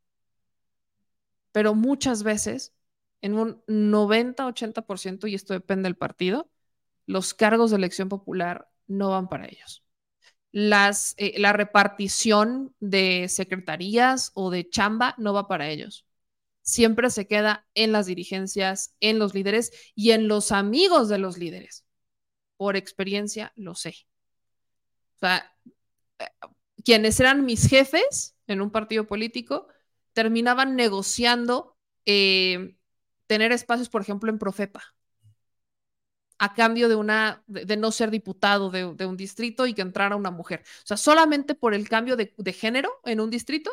pero 1.53 1.74
muchas 1.74 2.23
veces, 2.23 2.74
en 3.23 3.35
un 3.35 3.62
90-80%, 3.66 5.28
y 5.28 5.35
esto 5.35 5.55
depende 5.55 5.85
del 5.89 5.97
partido, 5.97 6.51
los 7.11 7.35
cargos 7.35 7.70
de 7.70 7.77
elección 7.77 8.09
popular 8.09 8.69
no 8.87 9.11
van 9.11 9.28
para 9.28 9.47
ellos. 9.47 9.85
Eh, 10.53 11.35
la 11.39 11.53
repartición 11.53 12.74
de 12.81 13.27
secretarías 13.28 14.32
o 14.35 14.51
de 14.51 14.69
chamba 14.69 15.15
no 15.19 15.32
va 15.32 15.49
para 15.49 15.69
ellos. 15.69 16.07
Siempre 16.62 17.11
se 17.11 17.27
queda 17.27 17.66
en 17.74 17.93
las 17.93 18.07
dirigencias, 18.07 18.95
en 19.01 19.19
los 19.19 19.35
líderes 19.35 19.73
y 19.95 20.12
en 20.12 20.28
los 20.28 20.53
amigos 20.53 21.09
de 21.09 21.19
los 21.19 21.37
líderes. 21.37 21.85
Por 22.57 22.77
experiencia 22.77 23.53
lo 23.57 23.74
sé. 23.74 23.95
O 25.16 25.19
sea, 25.19 25.53
eh, 26.19 26.27
quienes 26.85 27.19
eran 27.20 27.45
mis 27.45 27.69
jefes 27.69 28.37
en 28.47 28.61
un 28.61 28.70
partido 28.70 29.07
político 29.07 29.69
terminaban 30.12 30.77
negociando 30.77 31.77
eh, 32.07 32.77
tener 33.27 33.53
espacios, 33.53 33.89
por 33.89 34.03
ejemplo, 34.03 34.31
en 34.31 34.39
Profepa, 34.39 34.82
a 36.41 36.55
cambio 36.55 36.89
de 36.89 36.95
una, 36.95 37.45
de, 37.47 37.77
no 37.77 37.93
ser 37.93 38.11
diputado 38.11 38.71
de, 38.71 39.07
un 39.07 39.17
distrito 39.19 39.67
y 39.67 39.75
que 39.75 39.83
entrara 39.83 40.17
una 40.17 40.31
mujer. 40.31 40.62
O 40.83 40.87
sea, 40.87 40.97
solamente 40.97 41.55
por 41.55 41.75
el 41.75 41.87
cambio 41.87 42.17
de, 42.17 42.53
género 42.55 42.91
en 43.05 43.21
un 43.21 43.29
distrito, 43.29 43.71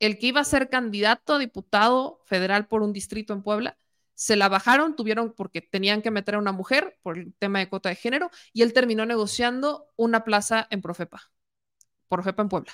el 0.00 0.18
que 0.18 0.26
iba 0.26 0.40
a 0.40 0.44
ser 0.44 0.68
candidato 0.68 1.34
a 1.34 1.38
diputado 1.38 2.20
federal 2.26 2.66
por 2.66 2.82
un 2.82 2.92
distrito 2.92 3.32
en 3.32 3.42
Puebla, 3.42 3.78
se 4.14 4.34
la 4.34 4.48
bajaron, 4.48 4.96
tuvieron 4.96 5.32
porque 5.32 5.60
tenían 5.60 6.02
que 6.02 6.10
meter 6.10 6.34
a 6.34 6.38
una 6.38 6.50
mujer 6.52 6.98
por 7.02 7.16
el 7.16 7.32
tema 7.34 7.60
de 7.60 7.68
cuota 7.68 7.90
de 7.90 7.94
género 7.94 8.30
y 8.52 8.62
él 8.62 8.72
terminó 8.72 9.06
negociando 9.06 9.86
una 9.94 10.24
plaza 10.24 10.66
en 10.70 10.82
Profepa, 10.82 11.30
Profepa 12.08 12.42
en 12.42 12.48
Puebla. 12.48 12.72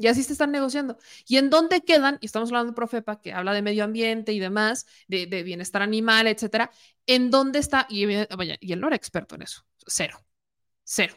Y 0.00 0.06
así 0.06 0.22
se 0.22 0.32
están 0.32 0.50
negociando. 0.50 0.96
¿Y 1.26 1.36
en 1.36 1.50
dónde 1.50 1.82
quedan? 1.82 2.16
Y 2.22 2.26
estamos 2.26 2.48
hablando 2.48 2.72
de 2.72 2.74
Profepa, 2.74 3.20
que 3.20 3.34
habla 3.34 3.52
de 3.52 3.60
medio 3.60 3.84
ambiente 3.84 4.32
y 4.32 4.38
demás, 4.38 4.86
de, 5.08 5.26
bienestar 5.42 5.82
animal, 5.82 6.26
etcétera. 6.26 6.70
¿En 7.04 7.30
dónde 7.30 7.58
está? 7.58 7.86
Y, 7.90 8.06
vaya, 8.06 8.56
y 8.60 8.72
él 8.72 8.80
no 8.80 8.86
era 8.86 8.96
experto 8.96 9.34
en 9.34 9.42
eso. 9.42 9.62
Cero. 9.86 10.18
Cero. 10.84 11.14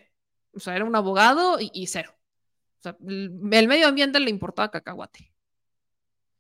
O 0.54 0.60
sea, 0.60 0.76
era 0.76 0.84
un 0.84 0.94
abogado 0.98 1.62
y, 1.62 1.72
y 1.74 1.88
cero. 1.88 2.14
O 2.80 2.82
sea, 2.82 2.98
el 3.00 3.68
medio 3.70 3.88
ambiente 3.88 4.20
le 4.20 4.30
importaba 4.30 4.70
cacahuate. 4.70 5.34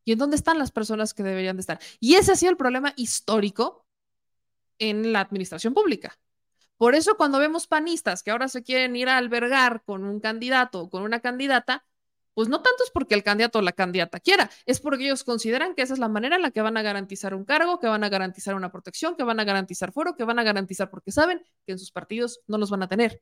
¿Y 0.04 0.12
en 0.12 0.20
dónde 0.20 0.36
están 0.36 0.60
las 0.60 0.72
personas 0.72 1.14
que 1.14 1.24
deberían 1.24 1.56
de 1.56 1.62
estar? 1.62 1.80
Y 2.02 2.16
ese 2.16 2.34
ha 2.34 2.36
sido 2.36 2.52
el 2.52 2.58
problema 2.58 2.92
histórico 2.98 3.88
en 4.80 5.14
la 5.14 5.22
administración 5.22 5.74
pública. 5.74 6.20
Por 6.76 6.94
eso 6.94 7.16
cuando 7.16 7.40
vemos 7.40 7.68
panistas 7.68 8.22
que 8.22 8.32
ahora 8.32 8.50
se 8.50 8.64
quieren 8.64 8.98
ir 8.98 9.08
a 9.08 9.16
albergar 9.16 9.82
con 9.86 10.04
un 10.04 10.20
candidato 10.20 10.82
o 10.82 10.90
con 10.90 11.04
una 11.04 11.22
candidata, 11.22 11.86
pues 12.34 12.50
no 12.50 12.62
tanto 12.62 12.84
es 12.84 12.92
porque 12.92 13.16
el 13.16 13.24
candidato 13.24 13.60
o 13.60 13.62
la 13.62 13.74
candidata 13.74 14.20
quiera, 14.20 14.50
es 14.66 14.80
porque 14.80 15.06
ellos 15.06 15.24
consideran 15.24 15.76
que 15.76 15.82
esa 15.82 15.94
es 15.94 16.00
la 16.00 16.10
manera 16.10 16.36
en 16.36 16.42
la 16.42 16.52
que 16.52 16.62
van 16.62 16.78
a 16.78 16.82
garantizar 16.82 17.34
un 17.34 17.46
cargo, 17.46 17.80
que 17.80 17.88
van 17.88 18.04
a 18.04 18.10
garantizar 18.10 18.56
una 18.56 18.72
protección, 18.72 19.16
que 19.16 19.24
van 19.24 19.40
a 19.40 19.44
garantizar 19.44 19.92
foro, 19.92 20.16
que 20.16 20.24
van 20.24 20.40
a 20.40 20.44
garantizar 20.44 20.90
porque 20.90 21.12
saben 21.12 21.42
que 21.66 21.74
en 21.74 21.80
sus 21.80 21.92
partidos 21.92 22.42
no 22.48 22.58
los 22.58 22.70
van 22.70 22.84
a 22.84 22.88
tener 22.88 23.22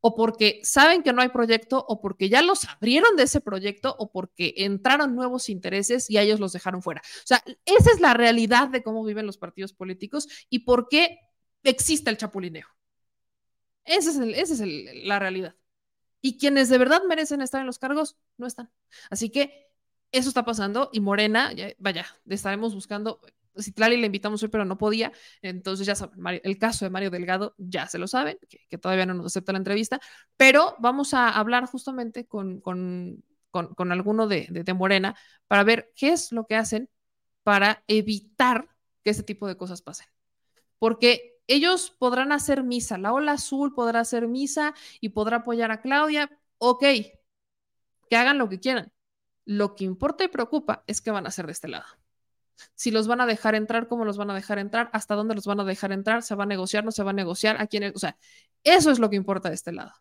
o 0.00 0.14
porque 0.14 0.60
saben 0.62 1.02
que 1.02 1.12
no 1.12 1.20
hay 1.20 1.30
proyecto, 1.30 1.84
o 1.88 2.00
porque 2.00 2.28
ya 2.28 2.40
los 2.40 2.64
abrieron 2.64 3.16
de 3.16 3.24
ese 3.24 3.40
proyecto, 3.40 3.96
o 3.98 4.12
porque 4.12 4.54
entraron 4.58 5.16
nuevos 5.16 5.48
intereses 5.48 6.08
y 6.10 6.16
a 6.16 6.22
ellos 6.22 6.38
los 6.38 6.52
dejaron 6.52 6.80
fuera. 6.80 7.02
O 7.04 7.26
sea, 7.26 7.42
esa 7.64 7.90
es 7.90 8.00
la 8.00 8.14
realidad 8.14 8.68
de 8.68 8.84
cómo 8.84 9.04
viven 9.04 9.26
los 9.26 9.36
partidos 9.36 9.72
políticos 9.72 10.28
y 10.48 10.60
por 10.60 10.88
qué 10.88 11.18
existe 11.64 12.08
el 12.10 12.18
chapulineo. 12.18 12.68
Esa 13.84 14.10
es, 14.24 14.50
es 14.50 14.60
la 15.04 15.18
realidad. 15.18 15.56
Y 16.26 16.38
quienes 16.38 16.68
de 16.68 16.78
verdad 16.78 17.02
merecen 17.08 17.40
estar 17.40 17.60
en 17.60 17.68
los 17.68 17.78
cargos, 17.78 18.16
no 18.36 18.48
están. 18.48 18.68
Así 19.10 19.30
que 19.30 19.68
eso 20.10 20.28
está 20.28 20.44
pasando 20.44 20.90
y 20.92 20.98
Morena, 20.98 21.52
vaya, 21.78 22.04
estaremos 22.28 22.74
buscando 22.74 23.20
Citlali 23.56 23.96
le 23.96 24.06
invitamos 24.06 24.42
hoy, 24.42 24.48
pero 24.48 24.64
no 24.64 24.76
podía. 24.76 25.12
Entonces, 25.40 25.86
ya 25.86 25.94
saben, 25.94 26.18
el 26.42 26.58
caso 26.58 26.84
de 26.84 26.90
Mario 26.90 27.12
Delgado 27.12 27.54
ya 27.58 27.86
se 27.86 27.98
lo 27.98 28.08
saben, 28.08 28.38
que, 28.48 28.76
todavía 28.76 29.06
no 29.06 29.14
nos 29.14 29.26
acepta 29.26 29.52
la 29.52 29.58
entrevista, 29.58 30.00
pero 30.36 30.74
vamos 30.80 31.14
a 31.14 31.28
hablar 31.28 31.66
justamente 31.66 32.26
con, 32.26 32.60
con, 32.60 33.22
con, 33.52 33.92
alguno 33.92 34.26
de, 34.26 34.48
de, 34.50 34.74
Morena 34.74 35.14
para 35.46 35.62
ver 35.62 35.92
qué 35.94 36.08
es 36.08 36.32
lo 36.32 36.48
que 36.48 36.56
hacen 36.56 36.90
para 37.44 37.84
evitar 37.86 38.68
que 39.04 39.10
este 39.10 39.22
tipo 39.22 39.46
de 39.46 39.56
cosas 39.56 39.80
pasen. 39.80 40.08
Porque 40.80 41.35
ellos 41.46 41.90
podrán 41.98 42.32
hacer 42.32 42.62
misa, 42.62 42.98
la 42.98 43.12
ola 43.12 43.32
azul 43.32 43.74
podrá 43.74 44.00
hacer 44.00 44.28
misa 44.28 44.74
y 45.00 45.10
podrá 45.10 45.38
apoyar 45.38 45.70
a 45.70 45.80
Claudia, 45.80 46.30
ok, 46.58 46.82
que 48.10 48.16
hagan 48.16 48.38
lo 48.38 48.48
que 48.48 48.60
quieran. 48.60 48.92
Lo 49.44 49.76
que 49.76 49.84
importa 49.84 50.24
y 50.24 50.28
preocupa 50.28 50.82
es 50.86 51.00
que 51.00 51.10
van 51.10 51.26
a 51.26 51.28
hacer 51.28 51.46
de 51.46 51.52
este 51.52 51.68
lado 51.68 51.86
si 52.74 52.90
los 52.90 53.06
van 53.06 53.20
a 53.20 53.26
dejar 53.26 53.54
entrar, 53.54 53.88
cómo 53.88 54.04
los 54.04 54.16
van 54.16 54.30
a 54.30 54.34
dejar 54.34 54.58
entrar, 54.58 54.90
hasta 54.92 55.14
dónde 55.14 55.34
los 55.34 55.46
van 55.46 55.60
a 55.60 55.64
dejar 55.64 55.92
entrar, 55.92 56.22
se 56.22 56.34
va 56.34 56.44
a 56.44 56.46
negociar, 56.46 56.84
no 56.84 56.92
se 56.92 57.02
va 57.02 57.10
a 57.10 57.14
negociar, 57.14 57.60
a 57.60 57.66
quién, 57.66 57.92
o 57.94 57.98
sea, 57.98 58.16
eso 58.64 58.90
es 58.90 58.98
lo 58.98 59.10
que 59.10 59.16
importa 59.16 59.48
de 59.48 59.54
este 59.54 59.72
lado. 59.72 59.92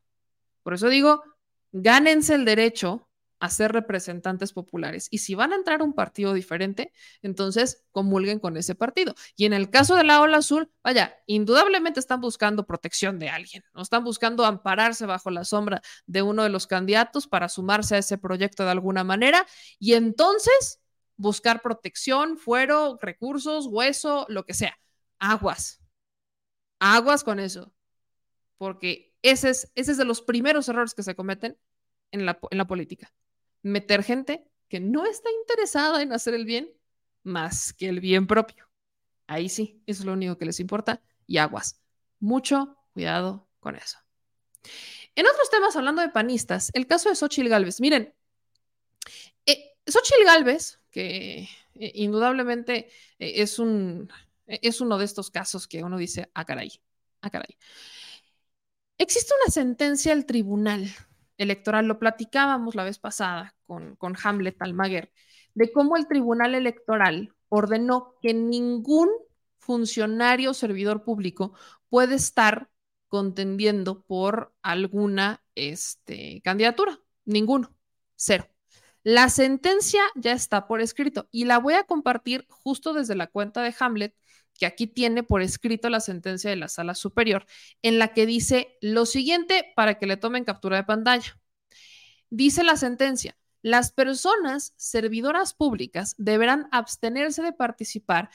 Por 0.63 0.73
eso 0.73 0.89
digo, 0.89 1.23
gánense 1.71 2.35
el 2.35 2.45
derecho 2.45 3.07
a 3.39 3.49
ser 3.49 3.71
representantes 3.71 4.53
populares. 4.53 5.07
Y 5.11 5.19
si 5.19 5.35
van 5.35 5.53
a 5.53 5.55
entrar 5.55 5.81
a 5.81 5.83
un 5.83 5.93
partido 5.93 6.33
diferente, 6.33 6.91
entonces 7.21 7.85
comulguen 7.91 8.39
con 8.39 8.57
ese 8.57 8.75
partido. 8.75 9.13
Y 9.35 9.45
en 9.45 9.53
el 9.53 9.69
caso 9.69 9.95
de 9.95 10.03
la 10.03 10.21
ola 10.21 10.37
azul, 10.37 10.71
vaya, 10.83 11.15
indudablemente 11.25 11.99
están 11.99 12.21
buscando 12.21 12.65
protección 12.65 13.19
de 13.19 13.29
alguien, 13.29 13.63
no 13.73 13.81
están 13.81 14.03
buscando 14.03 14.45
ampararse 14.45 15.05
bajo 15.05 15.29
la 15.31 15.43
sombra 15.43 15.81
de 16.05 16.21
uno 16.21 16.43
de 16.43 16.49
los 16.49 16.67
candidatos 16.67 17.27
para 17.27 17.49
sumarse 17.49 17.95
a 17.95 17.99
ese 17.99 18.17
proyecto 18.17 18.63
de 18.63 18.71
alguna 18.71 19.03
manera. 19.03 19.45
Y 19.79 19.93
entonces 19.93 20.79
buscar 21.17 21.61
protección, 21.61 22.37
fuero, 22.37 22.97
recursos, 23.01 23.67
hueso, 23.67 24.25
lo 24.29 24.45
que 24.45 24.53
sea. 24.53 24.77
Aguas. 25.19 25.81
Aguas 26.79 27.23
con 27.23 27.39
eso. 27.39 27.73
Porque 28.57 29.13
ese 29.21 29.49
es, 29.49 29.71
ese 29.75 29.91
es 29.91 29.97
de 29.97 30.05
los 30.05 30.21
primeros 30.21 30.69
errores 30.69 30.93
que 30.93 31.03
se 31.03 31.15
cometen 31.15 31.57
en 32.11 32.25
la, 32.25 32.39
en 32.51 32.57
la 32.57 32.67
política. 32.67 33.11
Meter 33.65 34.03
gente 34.03 34.47
que 34.67 34.79
no 34.79 35.05
está 35.05 35.29
interesada 35.41 36.01
en 36.01 36.13
hacer 36.13 36.33
el 36.33 36.45
bien 36.45 36.71
más 37.23 37.73
que 37.73 37.89
el 37.89 37.99
bien 37.99 38.27
propio. 38.27 38.69
Ahí 39.27 39.49
sí, 39.49 39.81
eso 39.85 40.03
es 40.03 40.05
lo 40.05 40.13
único 40.13 40.37
que 40.37 40.45
les 40.45 40.59
importa. 40.59 41.01
Y 41.27 41.37
aguas. 41.37 41.81
Mucho 42.19 42.77
cuidado 42.93 43.47
con 43.59 43.75
eso. 43.75 43.97
En 45.15 45.25
otros 45.25 45.49
temas, 45.49 45.75
hablando 45.75 46.01
de 46.01 46.09
panistas, 46.09 46.69
el 46.73 46.87
caso 46.87 47.09
de 47.09 47.15
Xochitl 47.15 47.49
Galvez. 47.49 47.81
Miren, 47.81 48.13
eh, 49.45 49.73
Xochitl 49.87 50.25
Galvez 50.25 50.79
que 50.95 51.49
eh, 51.73 51.91
indudablemente 51.95 52.87
eh, 53.19 53.41
es, 53.41 53.59
un, 53.59 54.09
eh, 54.47 54.59
es 54.61 54.79
uno 54.79 54.97
de 54.97 55.03
estos 55.03 55.29
casos 55.29 55.67
que 55.67 55.83
uno 55.83 55.97
dice, 55.97 56.29
ah, 56.33 56.45
caray, 56.45 56.71
ah, 57.19 57.29
caray. 57.29 57.57
Existe 58.97 59.33
una 59.43 59.51
sentencia 59.51 60.15
del 60.15 60.25
tribunal 60.25 60.89
electoral, 61.37 61.87
lo 61.87 61.99
platicábamos 61.99 62.75
la 62.75 62.83
vez 62.83 62.99
pasada 62.99 63.55
con, 63.65 63.95
con 63.95 64.15
Hamlet 64.23 64.55
Almaguer, 64.59 65.11
de 65.53 65.71
cómo 65.71 65.97
el 65.97 66.07
tribunal 66.07 66.55
electoral 66.55 67.33
ordenó 67.49 68.15
que 68.21 68.33
ningún 68.33 69.09
funcionario 69.57 70.51
o 70.51 70.53
servidor 70.53 71.03
público 71.03 71.53
puede 71.89 72.15
estar 72.15 72.69
contendiendo 73.07 74.03
por 74.03 74.53
alguna 74.61 75.43
este, 75.55 76.41
candidatura. 76.43 76.99
Ninguno. 77.25 77.75
Cero. 78.15 78.47
La 79.03 79.29
sentencia 79.29 80.01
ya 80.15 80.33
está 80.33 80.67
por 80.67 80.81
escrito 80.81 81.27
y 81.31 81.45
la 81.45 81.59
voy 81.59 81.75
a 81.75 81.83
compartir 81.83 82.45
justo 82.49 82.93
desde 82.93 83.15
la 83.15 83.27
cuenta 83.27 83.61
de 83.61 83.73
Hamlet, 83.79 84.15
que 84.57 84.65
aquí 84.65 84.87
tiene 84.87 85.23
por 85.23 85.41
escrito 85.41 85.89
la 85.89 85.99
sentencia 85.99 86.49
de 86.49 86.55
la 86.55 86.67
sala 86.67 86.95
superior, 86.95 87.45
en 87.81 87.99
la 87.99 88.13
que 88.13 88.25
dice 88.25 88.77
lo 88.81 89.05
siguiente 89.05 89.71
para 89.75 89.97
que 89.99 90.07
le 90.07 90.17
tomen 90.17 90.45
captura 90.45 90.77
de 90.77 90.83
pantalla. 90.83 91.39
Dice 92.29 92.63
la 92.63 92.77
sentencia, 92.77 93.37
las 93.61 93.91
personas 93.91 94.73
servidoras 94.77 95.53
públicas 95.53 96.15
deberán 96.17 96.67
abstenerse 96.71 97.41
de 97.41 97.53
participar 97.53 98.29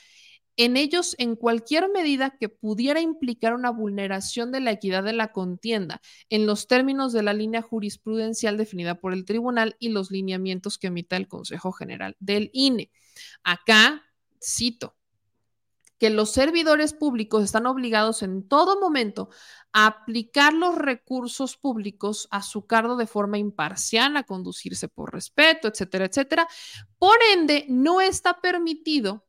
en 0.56 0.76
ellos 0.76 1.14
en 1.18 1.36
cualquier 1.36 1.88
medida 1.88 2.36
que 2.38 2.48
pudiera 2.48 3.01
implicar 3.01 3.55
una 3.55 3.70
vulneración 3.70 4.52
de 4.52 4.60
la 4.60 4.72
equidad 4.72 5.02
de 5.02 5.12
la 5.12 5.32
contienda 5.32 6.02
en 6.28 6.47
los 6.47 6.66
términos 6.66 7.12
de 7.12 7.22
la 7.22 7.32
línea 7.32 7.62
jurisprudencial 7.62 8.59
definida 8.59 8.97
por 8.97 9.12
el 9.12 9.24
tribunal 9.24 9.76
y 9.78 9.88
los 9.88 10.10
lineamientos 10.10 10.76
que 10.76 10.88
emita 10.88 11.16
el 11.16 11.28
Consejo 11.28 11.72
General 11.72 12.16
del 12.20 12.51
INE. 12.52 12.90
Acá 13.42 14.02
cito 14.42 14.97
que 16.01 16.09
los 16.09 16.32
servidores 16.32 16.94
públicos 16.94 17.44
están 17.44 17.66
obligados 17.66 18.22
en 18.22 18.48
todo 18.48 18.81
momento 18.81 19.28
a 19.72 19.86
aplicar 19.86 20.55
los 20.55 20.74
recursos 20.74 21.59
públicos 21.59 22.27
a 22.31 22.43
su 22.43 22.66
cargo 22.66 22.97
de 22.97 23.06
forma 23.06 23.36
imparcial, 23.36 24.16
a 24.16 24.24
conducirse 24.24 24.89
por 24.89 25.12
respeto, 25.12 25.68
etcétera, 25.68 26.06
etcétera. 26.06 26.48
Por 26.98 27.16
ende, 27.35 27.66
no 27.68 28.01
está 28.01 28.40
permitido 28.40 29.27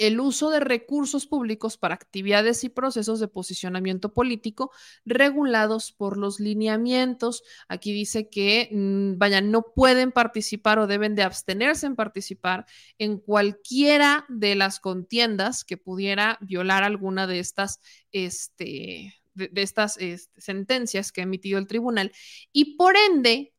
el 0.00 0.18
uso 0.18 0.48
de 0.50 0.60
recursos 0.60 1.26
públicos 1.26 1.76
para 1.76 1.94
actividades 1.94 2.64
y 2.64 2.70
procesos 2.70 3.20
de 3.20 3.28
posicionamiento 3.28 4.14
político 4.14 4.72
regulados 5.04 5.92
por 5.92 6.16
los 6.16 6.40
lineamientos. 6.40 7.42
Aquí 7.68 7.92
dice 7.92 8.30
que, 8.30 8.70
mm, 8.72 9.18
vaya, 9.18 9.42
no 9.42 9.62
pueden 9.74 10.10
participar 10.10 10.78
o 10.78 10.86
deben 10.86 11.14
de 11.14 11.22
abstenerse 11.22 11.86
en 11.86 11.96
participar 11.96 12.64
en 12.98 13.18
cualquiera 13.18 14.24
de 14.28 14.54
las 14.54 14.80
contiendas 14.80 15.64
que 15.64 15.76
pudiera 15.76 16.38
violar 16.40 16.82
alguna 16.82 17.26
de 17.26 17.38
estas, 17.38 17.80
este, 18.10 19.14
de, 19.34 19.50
estas 19.56 19.98
este, 19.98 20.40
sentencias 20.40 21.12
que 21.12 21.20
ha 21.20 21.24
emitido 21.24 21.58
el 21.58 21.66
tribunal. 21.66 22.10
Y 22.52 22.76
por 22.76 22.96
ende, 22.96 23.52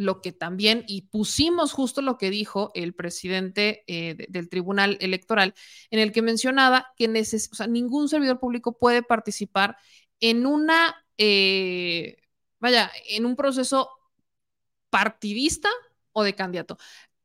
lo 0.00 0.22
que 0.22 0.32
también, 0.32 0.84
y 0.88 1.02
pusimos 1.02 1.72
justo 1.72 2.00
lo 2.00 2.16
que 2.16 2.30
dijo 2.30 2.70
el 2.74 2.94
presidente 2.94 3.84
eh, 3.86 4.16
del 4.30 4.48
Tribunal 4.48 4.96
Electoral, 5.00 5.54
en 5.90 5.98
el 5.98 6.10
que 6.10 6.22
mencionaba 6.22 6.86
que 6.96 7.06
ningún 7.68 8.08
servidor 8.08 8.40
público 8.40 8.78
puede 8.78 9.02
participar 9.02 9.76
en 10.18 10.46
una, 10.46 11.04
eh, 11.18 12.16
vaya, 12.60 12.90
en 13.10 13.26
un 13.26 13.36
proceso 13.36 13.90
partidista 14.88 15.68
o 16.12 16.22
de 16.24 16.34
candidato. 16.34 16.78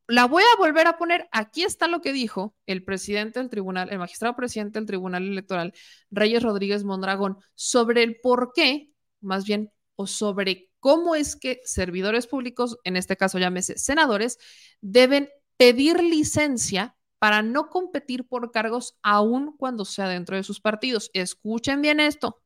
la 0.08 0.26
voy 0.26 0.42
a 0.44 0.58
volver 0.58 0.86
a 0.86 0.98
poner. 0.98 1.28
Aquí 1.32 1.64
está 1.64 1.88
lo 1.88 2.00
que 2.02 2.12
dijo 2.12 2.54
el 2.66 2.84
presidente 2.84 3.40
del 3.40 3.50
tribunal, 3.50 3.90
el 3.90 3.98
magistrado 3.98 4.36
presidente 4.36 4.78
del 4.78 4.86
tribunal 4.86 5.24
electoral, 5.26 5.72
Reyes 6.10 6.42
Rodríguez 6.42 6.84
Mondragón, 6.84 7.38
sobre 7.54 8.02
el 8.02 8.20
por 8.20 8.52
qué, 8.54 8.92
más 9.20 9.46
bien, 9.46 9.72
o 9.96 10.06
sobre 10.06 10.70
cómo 10.86 11.16
es 11.16 11.34
que 11.34 11.60
servidores 11.64 12.28
públicos, 12.28 12.78
en 12.84 12.96
este 12.96 13.16
caso 13.16 13.40
llámese 13.40 13.76
senadores, 13.76 14.38
deben 14.80 15.28
pedir 15.56 16.00
licencia 16.00 16.94
para 17.18 17.42
no 17.42 17.70
competir 17.70 18.28
por 18.28 18.52
cargos 18.52 18.96
aun 19.02 19.56
cuando 19.56 19.84
sea 19.84 20.08
dentro 20.08 20.36
de 20.36 20.44
sus 20.44 20.60
partidos. 20.60 21.10
Escuchen 21.12 21.82
bien 21.82 21.98
esto. 21.98 22.40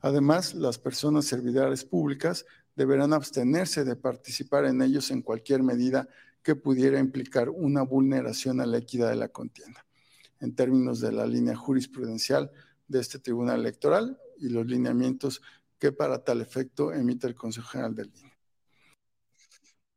Además, 0.00 0.54
las 0.54 0.78
personas 0.78 1.26
servidores 1.26 1.84
públicas 1.84 2.46
deberán 2.74 3.12
abstenerse 3.12 3.84
de 3.84 3.96
participar 3.96 4.64
en 4.64 4.80
ellos 4.80 5.10
en 5.10 5.20
cualquier 5.20 5.62
medida 5.62 6.08
que 6.42 6.56
pudiera 6.56 6.98
implicar 6.98 7.50
una 7.50 7.82
vulneración 7.82 8.62
a 8.62 8.66
la 8.66 8.78
equidad 8.78 9.10
de 9.10 9.16
la 9.16 9.28
contienda, 9.28 9.84
en 10.40 10.54
términos 10.54 11.00
de 11.00 11.12
la 11.12 11.26
línea 11.26 11.54
jurisprudencial 11.54 12.50
de 12.86 13.00
este 13.00 13.18
Tribunal 13.18 13.60
Electoral 13.60 14.18
y 14.38 14.48
los 14.48 14.64
lineamientos 14.64 15.42
que 15.78 15.92
para 15.92 16.22
tal 16.22 16.40
efecto 16.40 16.92
emite 16.92 17.26
el 17.26 17.34
Consejo 17.34 17.68
General 17.68 17.94
del 17.94 18.12
INE. 18.14 18.36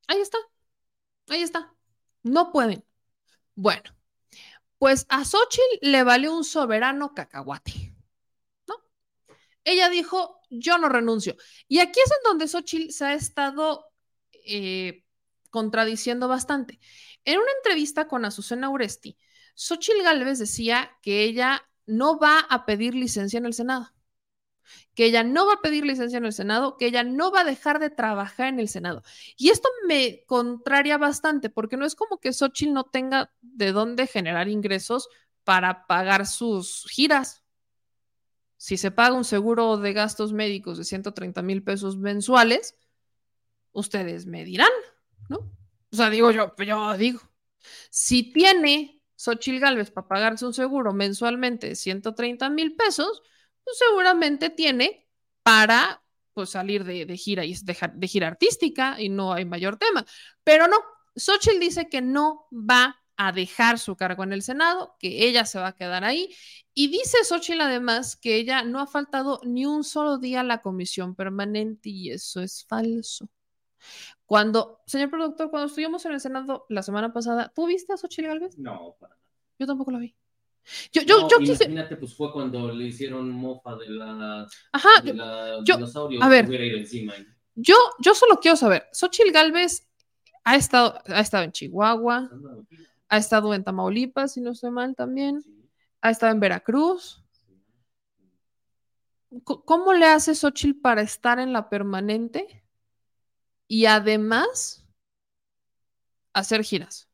Ahí 0.07 0.19
está, 0.19 0.37
ahí 1.29 1.41
está. 1.41 1.73
No 2.23 2.51
pueden. 2.51 2.83
Bueno, 3.55 3.95
pues 4.77 5.05
a 5.09 5.25
Xochitl 5.25 5.79
le 5.81 6.03
valió 6.03 6.35
un 6.35 6.43
soberano 6.43 7.13
cacahuate, 7.13 7.95
¿no? 8.67 8.75
Ella 9.63 9.89
dijo, 9.89 10.39
yo 10.49 10.77
no 10.77 10.89
renuncio. 10.89 11.35
Y 11.67 11.79
aquí 11.79 11.99
es 12.03 12.11
en 12.11 12.23
donde 12.23 12.47
Xochitl 12.47 12.91
se 12.91 13.05
ha 13.05 13.13
estado 13.13 13.85
eh, 14.45 15.03
contradiciendo 15.49 16.27
bastante. 16.27 16.79
En 17.25 17.39
una 17.39 17.51
entrevista 17.57 18.07
con 18.07 18.25
Azucena 18.25 18.69
Uresti, 18.69 19.17
Xochitl 19.55 20.03
Gálvez 20.03 20.39
decía 20.39 20.97
que 21.01 21.23
ella 21.23 21.67
no 21.85 22.19
va 22.19 22.39
a 22.39 22.65
pedir 22.65 22.95
licencia 22.95 23.37
en 23.37 23.45
el 23.45 23.53
Senado 23.53 23.91
que 24.93 25.05
ella 25.05 25.23
no 25.23 25.45
va 25.45 25.53
a 25.53 25.61
pedir 25.61 25.85
licencia 25.85 26.17
en 26.17 26.25
el 26.25 26.33
Senado, 26.33 26.77
que 26.77 26.87
ella 26.87 27.03
no 27.03 27.31
va 27.31 27.41
a 27.41 27.45
dejar 27.45 27.79
de 27.79 27.89
trabajar 27.89 28.47
en 28.47 28.59
el 28.59 28.69
Senado. 28.69 29.03
Y 29.37 29.49
esto 29.49 29.69
me 29.87 30.23
contraria 30.25 30.97
bastante, 30.97 31.49
porque 31.49 31.77
no 31.77 31.85
es 31.85 31.95
como 31.95 32.19
que 32.19 32.33
Xochitl 32.33 32.73
no 32.73 32.85
tenga 32.85 33.31
de 33.41 33.71
dónde 33.71 34.07
generar 34.07 34.47
ingresos 34.47 35.09
para 35.43 35.87
pagar 35.87 36.27
sus 36.27 36.85
giras. 36.89 37.43
Si 38.57 38.77
se 38.77 38.91
paga 38.91 39.15
un 39.15 39.25
seguro 39.25 39.77
de 39.77 39.93
gastos 39.93 40.33
médicos 40.33 40.77
de 40.77 40.83
130 40.83 41.41
mil 41.41 41.63
pesos 41.63 41.97
mensuales, 41.97 42.75
ustedes 43.71 44.25
me 44.25 44.45
dirán, 44.45 44.69
¿no? 45.29 45.37
O 45.91 45.95
sea, 45.95 46.09
digo 46.09 46.31
yo, 46.31 46.53
yo 46.57 46.97
digo, 46.97 47.21
si 47.89 48.31
tiene 48.31 49.01
Xochitl 49.15 49.59
Galvez 49.59 49.91
para 49.91 50.07
pagarse 50.07 50.45
un 50.45 50.53
seguro 50.53 50.93
mensualmente 50.93 51.67
de 51.67 51.75
130 51.75 52.49
mil 52.49 52.75
pesos, 52.75 53.21
pues 53.63 53.77
seguramente 53.77 54.49
tiene 54.49 55.07
para 55.43 56.03
pues, 56.33 56.49
salir 56.49 56.83
de, 56.83 57.17
gira 57.17 57.45
y 57.45 57.55
de, 57.55 58.07
gira 58.07 58.27
artística 58.27 58.99
y 58.99 59.09
no 59.09 59.33
hay 59.33 59.45
mayor 59.45 59.77
tema. 59.77 60.05
Pero 60.43 60.67
no, 60.67 60.77
Xochitl 61.15 61.59
dice 61.59 61.89
que 61.89 62.01
no 62.01 62.47
va 62.51 62.97
a 63.17 63.31
dejar 63.31 63.77
su 63.77 63.95
cargo 63.95 64.23
en 64.23 64.33
el 64.33 64.41
Senado, 64.41 64.95
que 64.99 65.27
ella 65.27 65.45
se 65.45 65.59
va 65.59 65.67
a 65.67 65.75
quedar 65.75 66.03
ahí. 66.03 66.33
Y 66.73 66.87
dice 66.87 67.23
Xochitl 67.23 67.61
además 67.61 68.15
que 68.15 68.35
ella 68.35 68.63
no 68.63 68.79
ha 68.79 68.87
faltado 68.87 69.39
ni 69.43 69.65
un 69.65 69.83
solo 69.83 70.17
día 70.17 70.39
a 70.39 70.43
la 70.43 70.61
comisión 70.61 71.15
permanente 71.15 71.89
y 71.89 72.11
eso 72.11 72.41
es 72.41 72.65
falso. 72.65 73.29
Cuando, 74.25 74.81
señor 74.85 75.09
productor, 75.09 75.49
cuando 75.49 75.67
estuvimos 75.67 76.05
en 76.05 76.13
el 76.13 76.19
Senado 76.19 76.65
la 76.69 76.83
semana 76.83 77.11
pasada, 77.11 77.51
¿tú 77.53 77.67
viste 77.67 77.93
a 77.93 77.97
Xochitl 77.97 78.27
Galvez? 78.27 78.57
No, 78.57 78.95
para 78.99 79.15
nada. 79.15 79.21
Yo 79.59 79.67
tampoco 79.67 79.91
la 79.91 79.99
vi. 79.99 80.15
Yo, 80.91 81.01
yo, 81.01 81.27
yo 81.27 81.37
quise... 81.39 81.65
Imagínate, 81.65 81.97
pues 81.97 82.15
fue 82.15 82.31
cuando 82.31 82.71
le 82.71 82.85
hicieron 82.85 83.29
mofa 83.29 83.75
de 83.75 83.89
la, 83.89 84.47
Ajá, 84.71 84.89
yo, 85.03 85.75
A 86.21 86.29
ver, 86.29 86.49
yo, 87.55 87.75
yo 87.99 88.15
solo 88.15 88.39
quiero 88.39 88.55
saber, 88.55 88.87
Xochitl 88.93 89.31
Galvez 89.31 89.87
ha 90.43 90.55
estado, 90.55 90.99
ha 91.07 91.19
estado 91.19 91.43
en 91.43 91.51
Chihuahua, 91.51 92.29
ha 93.09 93.17
estado 93.17 93.53
en 93.53 93.63
Tamaulipas, 93.63 94.33
si 94.33 94.41
no 94.41 94.51
estoy 94.51 94.71
mal 94.71 94.95
también, 94.95 95.43
ha 96.01 96.09
estado 96.09 96.31
en 96.31 96.39
Veracruz. 96.39 97.23
¿Cómo 99.43 99.93
le 99.93 100.05
hace 100.05 100.35
Xochitl 100.35 100.79
para 100.81 101.01
estar 101.01 101.39
en 101.39 101.53
la 101.53 101.69
permanente 101.69 102.63
y 103.67 103.85
además 103.85 104.85
hacer 106.33 106.63
giras? 106.63 107.10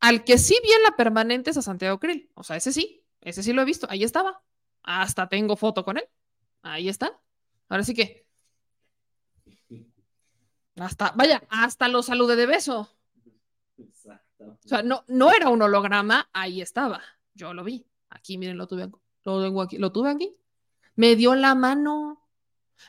Al 0.00 0.24
que 0.24 0.38
sí 0.38 0.58
vi 0.62 0.70
en 0.72 0.82
la 0.82 0.96
permanente 0.96 1.50
es 1.50 1.56
a 1.56 1.62
Santiago 1.62 1.98
Krill. 1.98 2.30
O 2.34 2.42
sea, 2.42 2.56
ese 2.56 2.72
sí, 2.72 3.04
ese 3.20 3.42
sí 3.42 3.52
lo 3.52 3.62
he 3.62 3.64
visto. 3.64 3.86
Ahí 3.90 4.04
estaba. 4.04 4.42
Hasta 4.82 5.28
tengo 5.28 5.56
foto 5.56 5.84
con 5.84 5.98
él. 5.98 6.04
Ahí 6.62 6.88
está. 6.88 7.18
Ahora 7.68 7.84
sí 7.84 7.94
que. 7.94 8.26
Hasta, 10.76 11.12
vaya, 11.16 11.42
hasta 11.48 11.88
lo 11.88 12.02
saludé 12.02 12.36
de 12.36 12.46
beso. 12.46 12.90
Exacto. 13.78 14.58
O 14.64 14.68
sea, 14.68 14.82
no, 14.82 15.04
no 15.08 15.32
era 15.32 15.48
un 15.48 15.62
holograma, 15.62 16.28
ahí 16.32 16.60
estaba. 16.60 17.02
Yo 17.34 17.54
lo 17.54 17.64
vi. 17.64 17.86
Aquí, 18.10 18.38
miren, 18.38 18.58
lo 18.58 18.66
tuve, 18.66 18.90
lo 19.24 19.42
tengo 19.42 19.62
aquí. 19.62 19.78
Lo 19.78 19.90
tuve 19.90 20.10
aquí. 20.10 20.36
Me 20.94 21.16
dio 21.16 21.34
la 21.34 21.54
mano. 21.54 22.22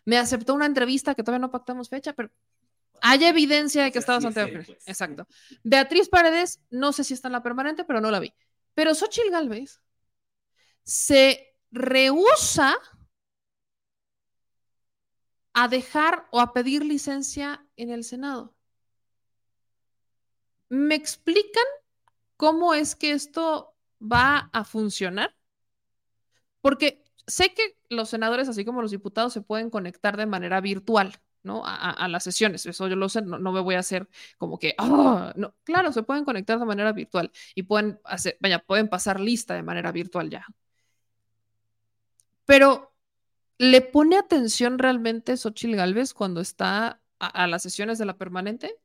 Me 0.05 0.17
aceptó 0.17 0.53
una 0.53 0.65
entrevista 0.65 1.15
que 1.15 1.23
todavía 1.23 1.39
no 1.39 1.51
pactamos 1.51 1.89
fecha, 1.89 2.13
pero 2.13 2.29
hay 3.01 3.23
evidencia 3.23 3.83
de 3.83 3.91
que 3.91 3.99
estaba 3.99 4.21
Santiago 4.21 4.49
Krill. 4.49 4.65
Pues. 4.65 4.87
Exacto. 4.87 5.27
Beatriz 5.63 6.09
Paredes, 6.09 6.61
no 6.69 6.93
sé 6.93 7.03
si 7.03 7.13
está 7.13 7.27
en 7.27 7.33
la 7.33 7.43
permanente, 7.43 7.83
pero 7.83 8.01
no 8.01 8.11
la 8.11 8.19
vi. 8.19 8.33
Pero 8.73 8.93
Xochitl 8.93 9.31
Galvez 9.31 9.81
se 10.83 11.55
rehúsa 11.71 12.75
a 15.53 15.67
dejar 15.67 16.27
o 16.31 16.39
a 16.39 16.53
pedir 16.53 16.85
licencia 16.85 17.65
en 17.75 17.89
el 17.89 18.03
Senado. 18.03 18.55
¿Me 20.69 20.95
explican 20.95 21.63
cómo 22.35 22.73
es 22.73 22.95
que 22.95 23.11
esto 23.11 23.75
va 23.99 24.49
a 24.53 24.63
funcionar? 24.63 25.35
Porque 26.61 27.03
sé 27.25 27.53
que 27.53 27.77
los 27.89 28.09
senadores, 28.09 28.47
así 28.49 28.65
como 28.65 28.81
los 28.81 28.91
diputados, 28.91 29.33
se 29.33 29.41
pueden 29.41 29.69
conectar 29.69 30.17
de 30.17 30.25
manera 30.25 30.61
virtual. 30.61 31.19
¿No? 31.47 31.63
A, 31.65 32.07
las 32.07 32.23
sesiones. 32.23 32.65
Eso 32.65 32.87
yo 32.87 32.95
lo 32.95 33.09
sé, 33.09 33.21
no, 33.23 33.39
me 33.39 33.61
voy 33.61 33.75
a 33.75 33.79
hacer 33.79 34.07
como 34.37 34.59
que, 34.59 34.75
ah", 34.77 35.33
no, 35.35 35.55
claro, 35.63 35.91
se 35.91 36.03
pueden 36.03 36.25
conectar 36.25 36.59
de 36.59 36.65
manera 36.65 36.91
virtual 36.93 37.31
y 37.55 37.63
pueden 37.63 37.99
hacer, 38.03 38.37
vaya, 38.39 38.59
pueden 38.59 38.89
pasar 38.89 39.19
lista 39.19 39.55
de 39.55 39.63
manera 39.63 39.91
virtual 39.91 40.29
ya. 40.29 40.45
Pero, 42.45 42.93
¿le 43.57 43.81
pone 43.81 44.17
atención 44.17 44.79
realmente 44.79 45.37
Xochitl 45.37 45.75
Galvez 45.75 46.13
cuando 46.13 46.41
está 46.41 47.01
a, 47.19 47.47
las 47.47 47.63
sesiones 47.63 47.97
de 47.97 48.05
la 48.05 48.17
permanente? 48.17 48.75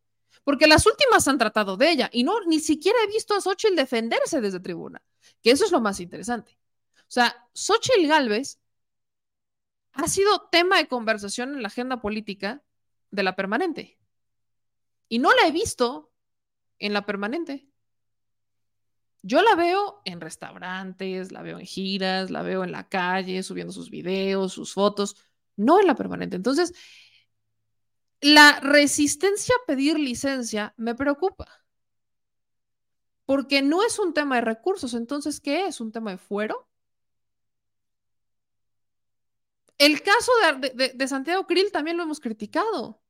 Porque 0.45 0.67
las 0.67 0.87
últimas 0.87 1.29
han 1.29 1.39
tratado 1.39 1.77
de 1.77 1.91
ella 1.91 2.11
y 2.13 2.25
no, 2.25 2.41
ni 2.47 2.59
siquiera 2.61 2.99
he 3.05 3.07
visto 3.09 3.35
a 3.35 3.41
Xochitl 3.41 3.77
defenderse 3.77 4.41
desde 4.41 4.61
tribuna, 4.61 5.03
que 5.43 5.51
eso 5.53 5.65
es 5.65 5.73
lo 5.73 5.81
más 5.81 6.01
interesante. 6.01 6.59
O 7.01 7.15
sea, 7.15 7.49
Xochitl 7.53 8.09
Galvez 8.09 8.59
ha 9.93 10.09
sido 10.09 10.48
tema 10.51 10.78
de 10.78 10.89
conversación 10.89 11.55
en 11.55 11.62
la 11.62 11.69
agenda 11.69 12.01
política 12.01 12.62
de 13.10 13.23
la 13.23 13.36
permanente. 13.36 13.98
Y 15.09 15.19
no 15.19 15.31
la 15.32 15.47
he 15.47 15.52
visto 15.52 16.12
en 16.78 16.93
la 16.93 17.05
permanente. 17.05 17.69
Yo 19.23 19.43
la 19.43 19.55
veo 19.55 20.02
en 20.05 20.20
restaurantes, 20.20 21.31
la 21.31 21.43
veo 21.43 21.59
en 21.59 21.66
giras, 21.66 22.31
la 22.31 22.43
veo 22.43 22.64
en 22.64 22.73
la 22.73 22.89
calle, 22.89 23.43
subiendo 23.43 23.73
sus 23.73 23.90
videos, 23.90 24.52
sus 24.52 24.73
fotos, 24.73 25.16
no 25.56 25.81
en 25.81 25.86
la 25.86 25.94
permanente. 25.94 26.35
Entonces, 26.36 26.74
la 28.20 28.59
resistencia 28.60 29.55
a 29.55 29.66
pedir 29.66 29.98
licencia 29.98 30.74
me 30.77 30.94
preocupa. 30.94 31.48
Porque 33.24 33.62
no 33.62 33.85
es 33.85 33.98
un 33.98 34.12
tema 34.14 34.36
de 34.36 34.43
recursos. 34.43 34.94
Entonces, 34.94 35.40
¿qué 35.40 35.66
es? 35.66 35.81
¿Un 35.81 35.93
tema 35.93 36.10
de 36.10 36.19
fuero? 36.19 36.69
El 39.83 40.01
caso 40.01 40.31
de, 40.61 41.09
Santiago 41.09 41.45
Krill 41.45 41.73
también 41.73 41.97
lo 41.97 42.05
hemos 42.05 42.21
criticado. 42.21 43.03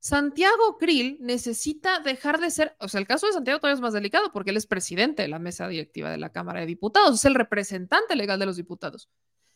Santiago 0.00 0.76
Krill 0.76 1.18
necesita 1.20 2.00
dejar 2.00 2.40
de 2.40 2.50
ser, 2.50 2.74
o 2.80 2.88
sea, 2.88 2.98
el 2.98 3.06
caso 3.06 3.28
de 3.28 3.32
Santiago 3.32 3.60
todavía 3.60 3.76
es 3.76 3.80
más 3.80 3.92
delicado 3.92 4.32
porque 4.32 4.50
él 4.50 4.56
es 4.56 4.66
presidente 4.66 5.22
de 5.22 5.28
la 5.28 5.38
mesa 5.38 5.68
directiva 5.68 6.10
de 6.10 6.18
la 6.18 6.32
Cámara 6.32 6.58
de 6.58 6.66
Diputados, 6.66 7.14
es 7.14 7.24
el 7.26 7.36
representante 7.36 8.16
legal 8.16 8.40
de 8.40 8.46
los 8.46 8.56
diputados. 8.56 9.08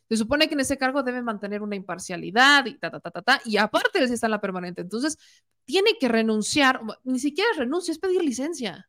Se 0.09 0.17
supone 0.17 0.47
que 0.47 0.55
en 0.55 0.61
ese 0.61 0.79
cargo 0.79 1.03
debe 1.03 1.23
mantener 1.23 1.61
una 1.61 1.75
imparcialidad 1.75 2.67
y 2.67 2.79
ta, 2.79 2.93
ta, 2.93 3.01
ta, 3.01 3.11
ta, 3.11 3.23
ta, 3.23 3.41
y 3.45 3.57
aparte 3.57 3.99
él 3.99 4.05
está 4.05 4.29
en 4.29 4.31
la 4.31 4.41
permanente. 4.41 4.81
Entonces, 4.81 5.19
tiene 5.65 5.99
que 5.99 6.07
renunciar, 6.07 6.83
ni 7.03 7.19
siquiera 7.19 7.51
renuncia, 7.57 7.91
es 7.91 7.99
pedir 7.99 8.23
licencia. 8.23 8.89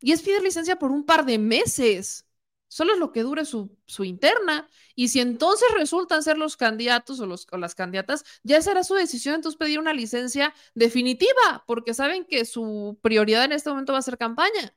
Y 0.00 0.12
es 0.12 0.22
pedir 0.22 0.40
licencia 0.40 0.76
por 0.76 0.92
un 0.92 1.04
par 1.04 1.26
de 1.26 1.36
meses. 1.36 2.29
Solo 2.70 2.92
es 2.92 3.00
lo 3.00 3.10
que 3.10 3.24
dure 3.24 3.44
su, 3.44 3.68
interna. 3.98 4.68
Y 4.94 5.08
si 5.08 5.18
entonces 5.18 5.66
resultan 5.74 6.22
ser 6.22 6.38
los 6.38 6.56
candidatos 6.56 7.18
o, 7.18 7.26
los, 7.26 7.48
o 7.50 7.56
las 7.56 7.74
candidatas, 7.74 8.24
ya 8.44 8.62
será 8.62 8.84
su 8.84 8.94
decisión 8.94 9.34
entonces 9.34 9.58
pedir 9.58 9.80
una 9.80 9.92
licencia 9.92 10.54
definitiva, 10.76 11.64
porque 11.66 11.94
saben 11.94 12.24
que 12.24 12.44
su 12.44 12.96
prioridad 13.02 13.44
en 13.44 13.52
este 13.52 13.70
momento 13.70 13.92
va 13.92 13.98
a 13.98 14.02
ser 14.02 14.16
campaña. 14.16 14.72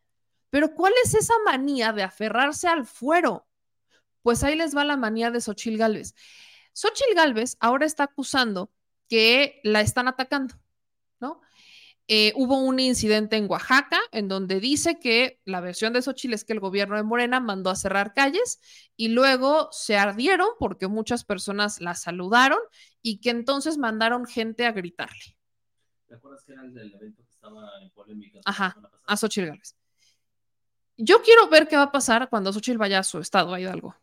Pero 0.50 0.74
¿cuál 0.74 0.94
es 1.06 1.14
esa 1.14 1.36
manía 1.46 1.94
de 1.94 2.02
aferrarse 2.02 2.68
al 2.68 2.88
fuero? 2.88 3.46
Pues 4.24 4.44
ahí 4.44 4.56
les 4.56 4.76
va 4.76 4.84
la 4.84 4.98
manía 4.98 5.30
de 5.30 5.40
Xochil 5.40 5.78
Gálvez. 5.78 6.16
Xochil 6.74 7.14
Gálvez 7.16 7.58
ahora 7.60 7.86
está 7.86 8.06
acusando 8.06 8.72
que 9.08 9.62
la 9.64 9.82
están 9.82 10.08
atacando. 10.08 10.56
Eh, 12.10 12.34
hubo 12.36 12.60
un 12.60 12.80
incidente 12.80 13.38
en 13.38 13.50
Oaxaca 13.50 14.00
en 14.12 14.28
donde 14.28 14.60
dice 14.60 15.00
que 15.00 15.40
la 15.46 15.62
versión 15.62 15.94
de 15.94 16.02
Xochitl 16.02 16.34
es 16.34 16.44
que 16.44 16.52
el 16.52 16.60
gobierno 16.60 16.98
de 16.98 17.04
Morena 17.04 17.40
mandó 17.40 17.70
a 17.70 17.76
cerrar 17.76 18.14
calles 18.14 18.60
y 18.98 19.08
luego 19.08 19.70
se 19.72 19.98
ardieron 19.98 20.50
porque 20.60 20.88
muchas 20.88 21.24
personas 21.24 21.80
la 21.80 21.96
saludaron 21.96 22.60
y 23.02 23.22
que 23.22 23.30
entonces 23.30 23.78
mandaron 23.78 24.26
gente 24.26 24.66
a 24.66 24.74
gritarle. 24.74 25.38
¿Te 26.08 26.16
acuerdas 26.16 26.44
que 26.44 26.52
era 26.52 26.64
el 26.64 26.74
del 26.74 26.94
evento 26.94 27.24
que 27.24 27.32
estaba 27.32 27.70
en 27.82 27.90
polémica? 27.92 28.40
Ajá, 28.44 28.78
a 29.06 29.18
Xochitl 29.18 29.48
Gálvez. 29.48 29.76
Yo 30.98 31.22
quiero 31.24 31.48
ver 31.48 31.68
qué 31.68 31.78
va 31.78 31.84
a 31.84 31.92
pasar 31.92 32.30
cuando 32.30 32.52
Xochitl 32.52 32.78
vaya 32.78 33.00
a 33.00 33.04
su 33.04 33.20
estado, 33.20 33.54
a 33.54 33.60
Hidalgo. 33.60 33.96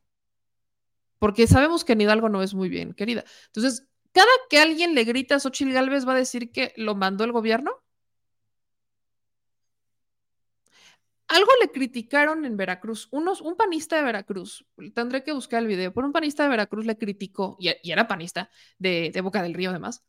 Porque 1.18 1.46
sabemos 1.46 1.84
que 1.84 1.92
en 1.92 2.00
Hidalgo 2.00 2.30
no 2.30 2.42
es 2.42 2.54
muy 2.54 2.70
bien, 2.70 2.94
querida. 2.94 3.24
Entonces, 3.48 3.86
cada 4.12 4.26
que 4.48 4.58
alguien 4.58 4.94
le 4.94 5.04
grita 5.04 5.36
a 5.36 5.40
Xochitl 5.40 5.72
Gálvez 5.72 6.08
va 6.08 6.14
a 6.14 6.16
decir 6.16 6.50
que 6.50 6.72
lo 6.76 6.94
mandó 6.94 7.24
el 7.24 7.32
gobierno. 7.32 7.79
Algo 11.30 11.50
le 11.60 11.70
criticaron 11.70 12.44
en 12.44 12.56
Veracruz. 12.56 13.06
Unos, 13.12 13.40
un 13.40 13.56
panista 13.56 13.96
de 13.96 14.02
Veracruz, 14.02 14.66
tendré 14.94 15.22
que 15.22 15.32
buscar 15.32 15.62
el 15.62 15.68
video, 15.68 15.94
pero 15.94 16.06
un 16.06 16.12
panista 16.12 16.42
de 16.42 16.48
Veracruz 16.48 16.84
le 16.84 16.98
criticó, 16.98 17.56
y, 17.60 17.70
era 17.84 18.08
panista 18.08 18.50
de, 18.78 19.18
Boca 19.22 19.40
del 19.40 19.54
Río 19.54 19.70
además, 19.70 20.02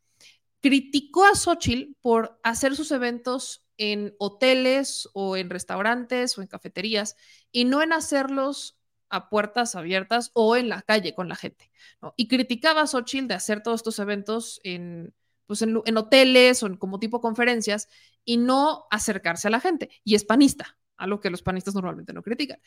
criticó 0.60 1.24
a 1.24 1.36
Xochitl 1.36 1.94
por 2.00 2.40
hacer 2.42 2.74
sus 2.74 2.90
eventos 2.90 3.64
en 3.78 4.16
hoteles 4.18 5.08
o 5.14 5.36
en 5.36 5.48
restaurantes 5.48 6.36
o 6.36 6.42
en 6.42 6.48
cafeterías 6.48 7.16
y 7.52 7.66
no 7.66 7.82
en 7.82 7.92
hacerlos 7.92 8.76
a 9.08 9.28
puertas 9.28 9.76
abiertas 9.76 10.32
o 10.34 10.56
en 10.56 10.68
la 10.68 10.82
calle 10.82 11.14
con 11.14 11.28
la 11.28 11.36
gente. 11.36 11.70
Y 12.16 12.26
criticaba 12.26 12.82
a 12.82 12.86
Xochitl 12.88 13.28
de 13.28 13.34
hacer 13.34 13.62
todos 13.62 13.78
estos 13.80 14.00
eventos 14.00 14.60
en, 14.64 15.14
pues 15.46 15.62
en 15.62 15.96
hoteles 15.96 16.64
o 16.64 16.78
como 16.80 16.98
tipo 16.98 17.20
conferencias 17.20 17.88
y 18.24 18.38
no 18.38 18.86
acercarse 18.90 19.46
a 19.46 19.52
la 19.52 19.60
gente. 19.60 19.88
Y 20.02 20.16
es 20.16 20.24
panista, 20.24 20.76
algo 21.02 21.20
que 21.20 21.30
los 21.30 21.42
panistas 21.42 21.74
normalmente 21.74 22.12
no 22.12 22.22
critican. 22.22 22.60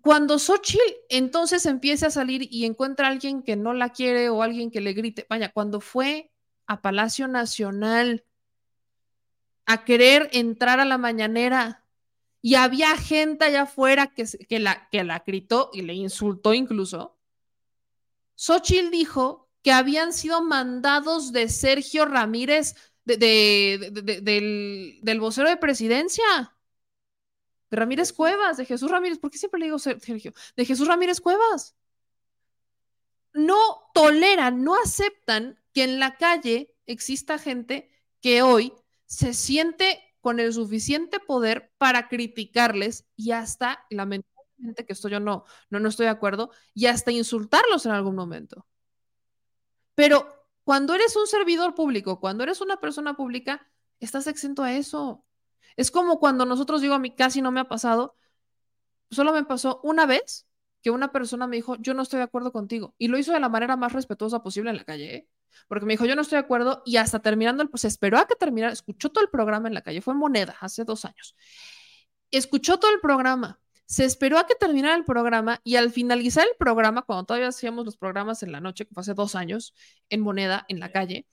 Cuando 0.00 0.38
Xochitl 0.38 0.80
entonces 1.08 1.66
empieza 1.66 2.06
a 2.06 2.10
salir 2.10 2.48
y 2.50 2.64
encuentra 2.64 3.06
a 3.06 3.10
alguien 3.10 3.42
que 3.42 3.56
no 3.56 3.74
la 3.74 3.90
quiere 3.90 4.28
o 4.30 4.42
alguien 4.42 4.70
que 4.70 4.80
le 4.80 4.94
grite, 4.94 5.26
vaya, 5.28 5.52
cuando 5.52 5.80
fue 5.80 6.30
a 6.66 6.80
Palacio 6.80 7.28
Nacional 7.28 8.24
a 9.66 9.84
querer 9.84 10.28
entrar 10.32 10.80
a 10.80 10.84
la 10.84 10.98
mañanera 10.98 11.84
y 12.40 12.54
había 12.56 12.96
gente 12.96 13.44
allá 13.44 13.62
afuera 13.62 14.08
que, 14.08 14.24
que, 14.48 14.58
la, 14.58 14.88
que 14.90 15.04
la 15.04 15.22
gritó 15.24 15.70
y 15.72 15.82
le 15.82 15.94
insultó 15.94 16.54
incluso, 16.54 17.18
Xochitl 18.34 18.90
dijo 18.90 19.48
que 19.62 19.72
habían 19.72 20.12
sido 20.12 20.42
mandados 20.42 21.32
de 21.32 21.48
Sergio 21.48 22.04
Ramírez 22.04 22.74
del, 23.04 25.00
del, 25.02 25.20
vocero 25.20 25.48
de 25.48 25.56
presidencia. 25.56 26.24
De 27.70 27.76
Ramírez 27.76 28.12
Cuevas, 28.12 28.56
de 28.56 28.66
Jesús 28.66 28.90
Ramírez. 28.90 29.18
¿Por 29.18 29.30
qué 29.30 29.38
siempre 29.38 29.60
le 29.60 29.66
digo 29.66 29.78
Sergio? 29.78 30.32
De 30.56 30.64
Jesús 30.64 30.86
Ramírez 30.86 31.20
Cuevas. 31.20 31.74
No 33.32 33.90
toleran, 33.94 34.62
no 34.62 34.74
aceptan 34.82 35.58
que 35.72 35.84
en 35.84 35.98
la 35.98 36.16
calle 36.16 36.74
exista 36.86 37.38
gente 37.38 37.90
que 38.20 38.42
hoy 38.42 38.74
se 39.06 39.32
siente 39.32 40.00
con 40.20 40.38
el 40.38 40.52
suficiente 40.52 41.18
poder 41.18 41.72
para 41.78 42.08
criticarles 42.08 43.06
y 43.16 43.32
hasta, 43.32 43.84
lamentablemente, 43.90 44.86
que 44.86 44.92
esto 44.92 45.08
yo 45.08 45.18
no, 45.18 45.44
no, 45.70 45.80
no 45.80 45.88
estoy 45.88 46.04
de 46.04 46.10
acuerdo, 46.10 46.50
y 46.74 46.86
hasta 46.86 47.10
insultarlos 47.10 47.84
en 47.86 47.92
algún 47.92 48.14
momento. 48.14 48.66
Pero 49.94 50.41
cuando 50.64 50.94
eres 50.94 51.16
un 51.16 51.26
servidor 51.26 51.74
público, 51.74 52.20
cuando 52.20 52.44
eres 52.44 52.60
una 52.60 52.78
persona 52.78 53.14
pública, 53.14 53.66
estás 54.00 54.26
exento 54.26 54.62
a 54.62 54.72
eso. 54.72 55.24
Es 55.76 55.90
como 55.90 56.18
cuando 56.18 56.44
nosotros 56.44 56.80
digo 56.80 56.94
a 56.94 56.98
mí 56.98 57.14
casi 57.14 57.42
no 57.42 57.50
me 57.50 57.60
ha 57.60 57.68
pasado, 57.68 58.16
solo 59.10 59.32
me 59.32 59.44
pasó 59.44 59.80
una 59.82 60.06
vez 60.06 60.46
que 60.82 60.90
una 60.90 61.12
persona 61.12 61.46
me 61.46 61.56
dijo, 61.56 61.76
yo 61.76 61.94
no 61.94 62.02
estoy 62.02 62.18
de 62.18 62.24
acuerdo 62.24 62.52
contigo. 62.52 62.94
Y 62.98 63.08
lo 63.08 63.18
hizo 63.18 63.32
de 63.32 63.40
la 63.40 63.48
manera 63.48 63.76
más 63.76 63.92
respetuosa 63.92 64.42
posible 64.42 64.70
en 64.70 64.76
la 64.76 64.84
calle, 64.84 65.14
¿eh? 65.14 65.28
porque 65.68 65.86
me 65.86 65.92
dijo, 65.94 66.06
yo 66.06 66.16
no 66.16 66.22
estoy 66.22 66.36
de 66.36 66.44
acuerdo. 66.44 66.82
Y 66.84 66.96
hasta 66.96 67.20
terminando, 67.20 67.68
pues 67.70 67.84
esperó 67.84 68.18
a 68.18 68.26
que 68.26 68.34
terminara, 68.34 68.72
escuchó 68.72 69.10
todo 69.10 69.22
el 69.24 69.30
programa 69.30 69.68
en 69.68 69.74
la 69.74 69.82
calle, 69.82 70.00
fue 70.02 70.14
Moneda, 70.14 70.56
hace 70.60 70.84
dos 70.84 71.04
años. 71.04 71.36
Escuchó 72.30 72.78
todo 72.78 72.90
el 72.92 73.00
programa, 73.00 73.60
se 73.86 74.04
esperó 74.04 74.38
a 74.38 74.46
que 74.46 74.54
terminara 74.54 74.94
el 74.94 75.04
programa 75.04 75.60
y 75.64 75.76
al 75.76 75.90
finalizar 75.90 76.46
el 76.46 76.56
programa, 76.58 77.02
cuando 77.02 77.24
todavía 77.24 77.48
hacíamos 77.48 77.84
los 77.84 77.96
programas 77.96 78.42
en 78.42 78.52
la 78.52 78.60
noche, 78.60 78.86
que 78.86 78.94
fue 78.94 79.02
hace 79.02 79.14
dos 79.14 79.34
años, 79.34 79.74
en 80.08 80.20
moneda, 80.20 80.64
en 80.68 80.80
la 80.80 80.90
calle, 80.90 81.26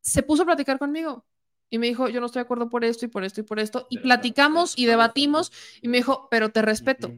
se 0.00 0.22
puso 0.22 0.42
a 0.42 0.46
platicar 0.46 0.78
conmigo 0.78 1.26
y 1.70 1.78
me 1.78 1.86
dijo, 1.86 2.08
yo 2.08 2.20
no 2.20 2.26
estoy 2.26 2.40
de 2.40 2.44
acuerdo 2.44 2.70
por 2.70 2.84
esto 2.84 3.04
y 3.04 3.08
por 3.08 3.24
esto 3.24 3.40
y 3.40 3.44
por 3.44 3.58
esto, 3.58 3.86
y 3.90 3.98
platicamos 3.98 4.78
y 4.78 4.86
debatimos 4.86 5.52
y 5.82 5.88
me 5.88 5.98
dijo, 5.98 6.28
pero 6.30 6.50
te 6.50 6.62
respeto. 6.62 7.12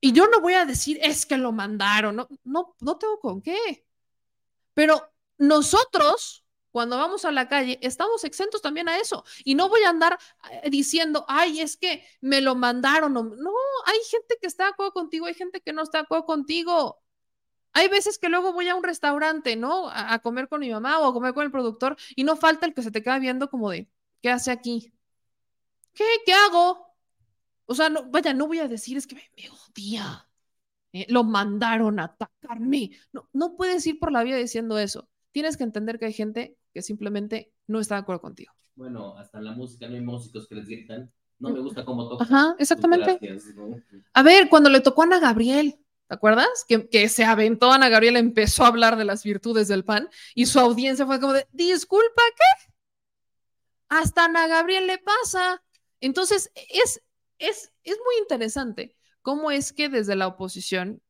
Y 0.00 0.12
yo 0.12 0.26
no 0.26 0.40
voy 0.40 0.54
a 0.54 0.64
decir, 0.64 0.98
es 1.02 1.26
que 1.26 1.36
lo 1.36 1.52
mandaron, 1.52 2.16
no, 2.16 2.28
no, 2.44 2.74
no 2.80 2.96
tengo 2.96 3.20
con 3.20 3.40
qué. 3.40 3.86
Pero 4.74 5.12
nosotros 5.38 6.41
cuando 6.72 6.96
vamos 6.96 7.24
a 7.24 7.30
la 7.30 7.48
calle, 7.48 7.78
estamos 7.82 8.24
exentos 8.24 8.62
también 8.62 8.88
a 8.88 8.98
eso. 8.98 9.24
Y 9.44 9.54
no 9.54 9.68
voy 9.68 9.82
a 9.82 9.90
andar 9.90 10.18
eh, 10.50 10.70
diciendo, 10.70 11.24
ay, 11.28 11.60
es 11.60 11.76
que 11.76 12.04
me 12.20 12.40
lo 12.40 12.54
mandaron. 12.54 13.12
No, 13.12 13.52
hay 13.86 13.98
gente 14.10 14.36
que 14.40 14.46
está 14.46 14.64
de 14.64 14.70
acuerdo 14.70 14.92
contigo, 14.92 15.26
hay 15.26 15.34
gente 15.34 15.60
que 15.60 15.72
no 15.72 15.82
está 15.82 15.98
de 15.98 16.04
acuerdo 16.04 16.24
contigo. 16.26 16.98
Hay 17.74 17.88
veces 17.88 18.18
que 18.18 18.28
luego 18.28 18.52
voy 18.52 18.68
a 18.68 18.74
un 18.74 18.84
restaurante, 18.84 19.56
¿no? 19.56 19.88
A, 19.90 20.18
comer 20.20 20.48
con 20.48 20.60
mi 20.60 20.70
mamá 20.70 20.98
o 21.00 21.06
a 21.06 21.12
comer 21.14 21.34
con 21.34 21.44
el 21.44 21.50
productor 21.50 21.96
y 22.16 22.24
no 22.24 22.36
falta 22.36 22.66
el 22.66 22.74
que 22.74 22.82
se 22.82 22.90
te 22.90 23.02
queda 23.02 23.18
viendo 23.18 23.50
como 23.50 23.70
de, 23.70 23.88
¿qué 24.22 24.30
hace 24.30 24.50
aquí? 24.50 24.92
¿Qué? 25.94 26.04
¿Qué 26.26 26.32
hago? 26.32 26.94
O 27.66 27.74
sea, 27.74 27.88
no, 27.88 28.04
vaya, 28.10 28.34
no 28.34 28.46
voy 28.46 28.58
a 28.60 28.68
decir, 28.68 28.96
es 28.96 29.06
que 29.06 29.16
me, 29.16 29.50
odia. 29.50 30.28
Eh, 30.92 31.06
lo 31.08 31.24
mandaron 31.24 32.00
a 32.00 32.04
atacarme. 32.04 32.90
No, 33.12 33.28
no 33.32 33.56
puedes 33.56 33.86
ir 33.86 33.98
por 33.98 34.12
la 34.12 34.22
vida 34.24 34.36
diciendo 34.36 34.78
eso. 34.78 35.08
Tienes 35.32 35.56
que 35.56 35.64
entender 35.64 35.98
que 35.98 36.06
hay 36.06 36.12
gente 36.12 36.58
que 36.72 36.82
simplemente 36.82 37.52
no 37.66 37.80
está 37.80 37.96
de 37.96 38.00
acuerdo 38.02 38.20
contigo. 38.20 38.52
Bueno, 38.74 39.16
hasta 39.18 39.38
en 39.38 39.44
la 39.44 39.52
música 39.52 39.88
no 39.88 39.94
hay 39.94 40.00
músicos 40.00 40.48
que 40.48 40.54
les 40.54 40.66
gritan. 40.66 41.12
No 41.38 41.50
me 41.50 41.60
gusta 41.60 41.84
cómo 41.84 42.08
tocan. 42.08 42.26
Ajá, 42.26 42.56
exactamente. 42.58 43.18
A 44.14 44.22
ver, 44.22 44.48
cuando 44.48 44.70
le 44.70 44.80
tocó 44.80 45.02
a 45.02 45.06
Ana 45.06 45.18
Gabriel, 45.18 45.76
¿te 46.06 46.14
acuerdas? 46.14 46.64
Que, 46.68 46.88
que, 46.88 47.08
se 47.08 47.24
aventó 47.24 47.72
Ana 47.72 47.88
Gabriel, 47.88 48.16
empezó 48.16 48.64
a 48.64 48.68
hablar 48.68 48.96
de 48.96 49.04
las 49.04 49.24
virtudes 49.24 49.68
del 49.68 49.84
pan 49.84 50.08
y 50.34 50.46
su 50.46 50.60
audiencia 50.60 51.04
fue 51.04 51.20
como 51.20 51.32
de, 51.32 51.46
disculpa, 51.52 52.22
¿qué? 52.36 52.72
Hasta 53.88 54.24
Ana 54.24 54.46
Gabriel 54.46 54.86
le 54.86 54.98
pasa. 54.98 55.62
Entonces, 56.00 56.50
es, 56.54 57.02
es, 57.38 57.72
es 57.82 57.96
muy 58.04 58.16
interesante 58.20 58.96
cómo 59.20 59.50
es 59.50 59.72
que 59.72 59.88
desde 59.88 60.16
la 60.16 60.28
oposición 60.28 61.02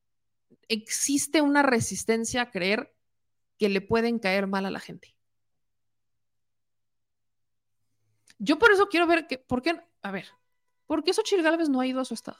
existe 0.68 1.42
una 1.42 1.62
resistencia 1.62 2.42
a 2.42 2.50
creer 2.50 2.94
que 3.58 3.68
le 3.68 3.80
pueden 3.80 4.18
caer 4.18 4.46
mal 4.46 4.66
a 4.66 4.70
la 4.70 4.80
gente. 4.80 5.14
Yo 8.44 8.58
por 8.58 8.72
eso 8.72 8.88
quiero 8.88 9.06
ver 9.06 9.28
que, 9.28 9.38
¿por 9.38 9.62
qué? 9.62 9.80
A 10.02 10.10
ver, 10.10 10.26
¿por 10.86 11.04
qué 11.04 11.14
Xochitl 11.14 11.42
Gálvez 11.42 11.68
no 11.68 11.80
ha 11.80 11.86
ido 11.86 12.00
a 12.00 12.04
su 12.04 12.14
estado? 12.14 12.38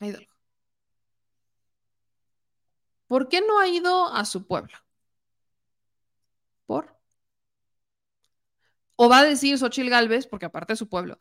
Ha 0.00 0.06
ido 0.06 0.18
algo. 0.18 0.32
¿Por 3.06 3.28
qué 3.28 3.42
no 3.42 3.60
ha 3.60 3.68
ido 3.68 4.10
a 4.14 4.24
su 4.24 4.46
pueblo? 4.46 4.78
¿Por? 6.64 6.96
O 8.96 9.08
va 9.10 9.18
a 9.18 9.24
decir 9.24 9.58
Xochitl 9.58 9.90
Gálvez, 9.90 10.26
porque 10.26 10.46
aparte 10.46 10.72
de 10.72 10.78
su 10.78 10.88
pueblo, 10.88 11.18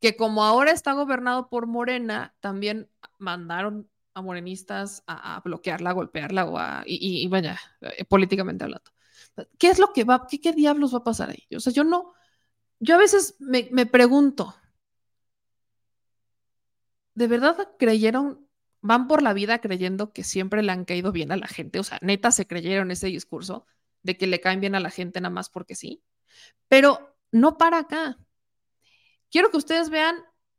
que 0.00 0.16
como 0.16 0.44
ahora 0.44 0.70
está 0.70 0.92
gobernado 0.92 1.48
por 1.48 1.66
Morena, 1.66 2.36
también 2.40 2.90
mandaron 3.18 3.90
a 4.14 4.22
morenistas 4.22 5.02
a, 5.08 5.40
bloquearla, 5.44 5.90
a 5.90 5.94
golpearla 5.94 6.44
o 6.44 6.58
a, 6.58 6.84
y, 6.86 7.26
vaya, 7.26 7.58
eh, 7.80 8.04
políticamente 8.04 8.64
hablando. 8.64 8.92
¿Qué 9.58 9.68
es 9.70 9.80
lo 9.80 9.92
que 9.92 10.04
va, 10.04 10.26
qué, 10.28 10.40
qué 10.40 10.52
diablos 10.52 10.94
va 10.94 10.98
a 10.98 11.04
pasar 11.04 11.30
ahí? 11.30 11.44
O 11.56 11.60
sea, 11.60 11.72
yo 11.72 11.82
no, 11.82 12.14
yo 12.82 12.96
a 12.96 12.98
veces 12.98 13.36
me, 13.38 13.86
pregunto, 13.86 14.56
¿de 17.14 17.28
verdad 17.28 17.68
creyeron, 17.78 18.48
van 18.80 19.06
por 19.06 19.22
la 19.22 19.32
vida 19.32 19.60
creyendo 19.60 20.12
que 20.12 20.24
siempre 20.24 20.64
le 20.64 20.72
han 20.72 20.84
caído 20.84 21.12
bien 21.12 21.30
a 21.30 21.36
la 21.36 21.46
gente? 21.46 21.78
O 21.78 21.84
sea, 21.84 22.00
neta 22.02 22.32
se 22.32 22.48
creyeron 22.48 22.90
ese 22.90 23.06
discurso 23.06 23.66
de 24.02 24.18
que 24.18 24.26
le 24.26 24.40
caen 24.40 24.60
bien 24.60 24.74
a 24.74 24.80
la 24.80 24.90
gente 24.90 25.20
nada 25.20 25.32
más 25.32 25.48
porque 25.48 25.76
sí. 25.76 26.02
Pero 26.66 27.16
no 27.30 27.56
para 27.56 27.78
acá. 27.78 28.18
Quiero 29.30 29.52
que 29.52 29.58
ustedes 29.58 29.88
vean 29.88 30.16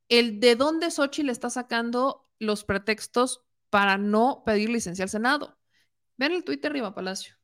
el 0.08 0.40
de 0.40 0.56
dónde 0.56 0.91
Xochitl 0.91 1.30
está 1.30 1.50
sacando 1.50 2.30
los 2.40 2.64
pretextos 2.64 3.44
para 3.70 3.98
no 3.98 4.44
pedir 4.45 4.70
licencia 4.70 5.04
al 5.04 5.10
Senado. 5.10 5.58
Vean 6.16 6.32
el 6.32 6.45
Twitter 6.45 6.72
Riva 6.72 6.95
Palacio. 6.95 7.36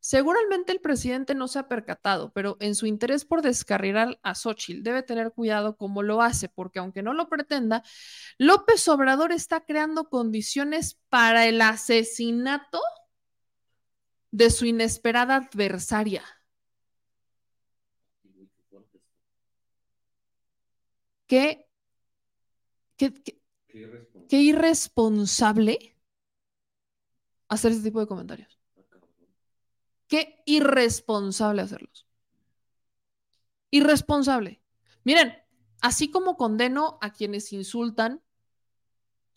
Seguramente 0.00 0.72
el 0.72 0.80
presidente 0.80 1.34
no 1.34 1.48
se 1.48 1.58
ha 1.58 1.68
percatado, 1.68 2.32
pero 2.32 2.56
en 2.60 2.74
su 2.74 2.86
interés 2.86 3.24
por 3.24 3.42
descarrilar 3.42 4.18
a 4.22 4.34
Xochitl 4.34 4.82
debe 4.82 5.02
tener 5.02 5.32
cuidado 5.32 5.76
cómo 5.76 6.02
lo 6.02 6.22
hace, 6.22 6.48
porque 6.48 6.78
aunque 6.78 7.02
no 7.02 7.14
lo 7.14 7.28
pretenda, 7.28 7.82
López 8.38 8.86
Obrador 8.88 9.32
está 9.32 9.60
creando 9.64 10.08
condiciones 10.08 11.00
para 11.08 11.46
el 11.46 11.60
asesinato 11.60 12.80
de 14.30 14.50
su 14.50 14.66
inesperada 14.66 15.36
adversaria. 15.36 16.22
Qué, 21.26 21.68
qué, 22.96 23.12
irresponsable 24.30 25.96
hacer 27.48 27.72
ese 27.72 27.82
tipo 27.82 28.00
de 28.00 28.06
comentarios. 28.06 28.57
Qué 30.08 30.42
irresponsable 30.46 31.62
hacerlos. 31.62 32.06
Irresponsable. 33.70 34.62
Miren, 35.04 35.36
así 35.80 36.10
como 36.10 36.36
condeno 36.36 36.98
a 37.00 37.12
quienes 37.12 37.52
insultan 37.52 38.22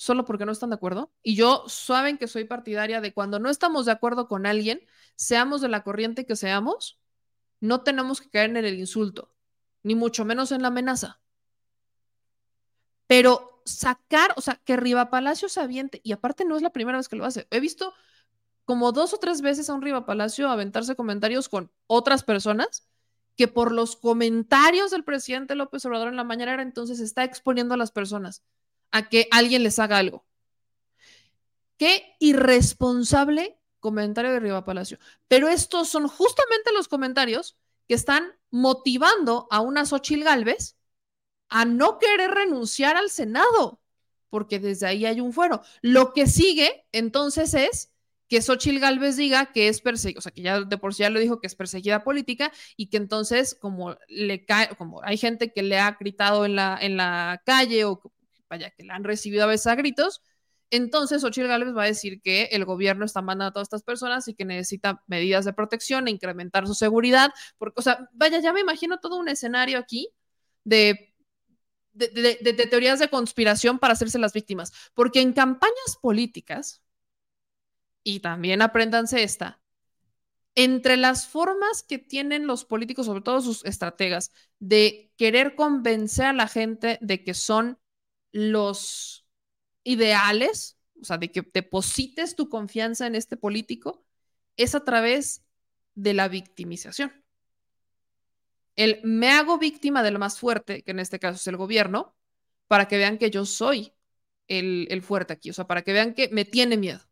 solo 0.01 0.25
porque 0.25 0.47
no 0.47 0.51
están 0.51 0.71
de 0.71 0.77
acuerdo, 0.77 1.13
y 1.21 1.35
yo 1.35 1.63
saben 1.67 2.17
que 2.17 2.27
soy 2.27 2.45
partidaria 2.45 3.01
de 3.01 3.13
cuando 3.13 3.37
no 3.37 3.51
estamos 3.51 3.85
de 3.85 3.91
acuerdo 3.91 4.27
con 4.27 4.47
alguien, 4.47 4.81
seamos 5.15 5.61
de 5.61 5.69
la 5.69 5.83
corriente 5.83 6.25
que 6.25 6.35
seamos, 6.35 6.99
no 7.59 7.83
tenemos 7.83 8.19
que 8.19 8.31
caer 8.31 8.49
en 8.49 8.57
el 8.57 8.79
insulto, 8.79 9.31
ni 9.83 9.93
mucho 9.93 10.25
menos 10.25 10.51
en 10.51 10.63
la 10.63 10.69
amenaza. 10.69 11.21
Pero 13.05 13.61
sacar, 13.63 14.33
o 14.37 14.41
sea, 14.41 14.55
que 14.55 14.75
Riva 14.75 15.11
Palacio 15.11 15.47
se 15.49 15.59
aviente, 15.59 16.01
y 16.03 16.13
aparte 16.13 16.45
no 16.45 16.55
es 16.55 16.63
la 16.63 16.71
primera 16.71 16.97
vez 16.97 17.07
que 17.07 17.17
lo 17.17 17.25
hace. 17.25 17.47
He 17.51 17.59
visto 17.59 17.93
como 18.65 18.91
dos 18.91 19.13
o 19.13 19.17
tres 19.17 19.41
veces 19.41 19.69
a 19.69 19.73
un 19.73 19.81
Riva 19.81 20.05
Palacio 20.05 20.49
aventarse 20.49 20.95
comentarios 20.95 21.49
con 21.49 21.71
otras 21.87 22.23
personas 22.23 22.87
que 23.35 23.47
por 23.47 23.71
los 23.71 23.95
comentarios 23.95 24.91
del 24.91 25.03
presidente 25.03 25.55
López 25.55 25.85
Obrador 25.85 26.09
en 26.09 26.15
la 26.15 26.23
mañana 26.23 26.61
entonces 26.61 26.99
está 26.99 27.23
exponiendo 27.23 27.73
a 27.73 27.77
las 27.77 27.91
personas 27.91 28.43
a 28.91 29.09
que 29.09 29.27
alguien 29.31 29.63
les 29.63 29.79
haga 29.79 29.97
algo. 29.97 30.25
Qué 31.77 32.15
irresponsable 32.19 33.57
comentario 33.81 34.31
de 34.31 34.39
Riva 34.39 34.63
Palacio. 34.63 34.97
Pero 35.27 35.49
estos 35.49 35.89
son 35.89 36.07
justamente 36.07 36.71
los 36.71 36.87
comentarios 36.87 37.57
que 37.87 37.95
están 37.95 38.31
motivando 38.51 39.47
a 39.51 39.59
una 39.59 39.85
Xochil 39.85 40.23
Gálvez 40.23 40.77
a 41.49 41.65
no 41.65 41.97
querer 41.97 42.31
renunciar 42.31 42.95
al 42.95 43.09
Senado, 43.09 43.81
porque 44.29 44.59
desde 44.59 44.87
ahí 44.87 45.05
hay 45.05 45.19
un 45.19 45.33
fuero. 45.33 45.61
Lo 45.81 46.13
que 46.13 46.27
sigue 46.27 46.85
entonces 46.93 47.53
es 47.53 47.91
que 48.31 48.41
Xochil 48.41 48.79
Gálvez 48.79 49.17
diga 49.17 49.51
que 49.51 49.67
es 49.67 49.81
perseguida, 49.81 50.19
o 50.19 50.21
sea, 50.21 50.31
que 50.31 50.41
ya 50.41 50.61
de 50.61 50.77
por 50.77 50.93
sí 50.93 51.03
ya 51.03 51.09
lo 51.09 51.19
dijo 51.19 51.41
que 51.41 51.47
es 51.47 51.55
perseguida 51.55 52.05
política 52.05 52.49
y 52.77 52.87
que 52.87 52.95
entonces 52.95 53.55
como 53.59 53.97
le 54.07 54.45
cae, 54.45 54.69
como 54.77 55.03
hay 55.03 55.17
gente 55.17 55.51
que 55.51 55.61
le 55.63 55.77
ha 55.77 55.97
gritado 55.99 56.45
en 56.45 56.55
la, 56.55 56.77
en 56.79 56.95
la 56.95 57.41
calle 57.45 57.83
o 57.83 58.01
vaya, 58.49 58.69
que 58.69 58.85
la 58.85 58.95
han 58.95 59.03
recibido 59.03 59.43
a 59.43 59.47
veces 59.47 59.67
a 59.67 59.75
gritos, 59.75 60.21
entonces 60.69 61.21
Xochitl 61.23 61.49
Gálvez 61.49 61.75
va 61.75 61.83
a 61.83 61.87
decir 61.87 62.21
que 62.21 62.43
el 62.53 62.63
gobierno 62.63 63.03
está 63.03 63.21
mandando 63.21 63.49
a 63.49 63.51
todas 63.51 63.65
estas 63.65 63.83
personas 63.83 64.25
y 64.29 64.33
que 64.33 64.45
necesita 64.45 65.03
medidas 65.07 65.43
de 65.43 65.51
protección 65.51 66.07
e 66.07 66.11
incrementar 66.11 66.67
su 66.67 66.73
seguridad, 66.73 67.33
porque, 67.57 67.81
o 67.81 67.81
sea, 67.81 68.07
vaya, 68.13 68.39
ya 68.39 68.53
me 68.53 68.61
imagino 68.61 69.01
todo 69.01 69.17
un 69.17 69.27
escenario 69.27 69.77
aquí 69.77 70.07
de 70.63 71.13
de, 71.93 72.07
de, 72.07 72.53
de, 72.53 72.67
teorías 72.67 72.99
de 72.99 73.09
conspiración 73.09 73.77
para 73.77 73.91
hacerse 73.91 74.17
las 74.19 74.31
víctimas. 74.31 74.71
Porque 74.93 75.19
en 75.19 75.33
campañas 75.33 75.97
políticas, 76.01 76.81
y 78.03 78.19
también 78.19 78.61
apréndanse 78.61 79.23
esta, 79.23 79.61
entre 80.55 80.97
las 80.97 81.27
formas 81.27 81.83
que 81.83 81.97
tienen 81.97 82.47
los 82.47 82.65
políticos, 82.65 83.05
sobre 83.05 83.21
todo 83.21 83.41
sus 83.41 83.63
estrategas, 83.65 84.31
de 84.59 85.11
querer 85.17 85.55
convencer 85.55 86.25
a 86.25 86.33
la 86.33 86.47
gente 86.47 86.97
de 87.01 87.23
que 87.23 87.33
son 87.33 87.79
los 88.31 89.25
ideales, 89.83 90.77
o 91.01 91.05
sea, 91.05 91.17
de 91.17 91.31
que 91.31 91.41
deposites 91.53 92.35
tu 92.35 92.49
confianza 92.49 93.07
en 93.07 93.15
este 93.15 93.37
político, 93.37 94.05
es 94.57 94.75
a 94.75 94.83
través 94.83 95.43
de 95.95 96.13
la 96.13 96.27
victimización. 96.27 97.13
El 98.75 98.99
me 99.03 99.29
hago 99.29 99.57
víctima 99.57 100.03
del 100.03 100.19
más 100.19 100.39
fuerte, 100.39 100.83
que 100.83 100.91
en 100.91 100.99
este 100.99 101.19
caso 101.19 101.35
es 101.37 101.47
el 101.47 101.57
gobierno, 101.57 102.15
para 102.67 102.87
que 102.87 102.97
vean 102.97 103.17
que 103.17 103.29
yo 103.29 103.45
soy 103.45 103.93
el, 104.47 104.87
el 104.89 105.01
fuerte 105.01 105.33
aquí, 105.33 105.49
o 105.49 105.53
sea, 105.53 105.67
para 105.67 105.81
que 105.81 105.93
vean 105.93 106.13
que 106.13 106.29
me 106.29 106.45
tiene 106.45 106.77
miedo. 106.77 107.10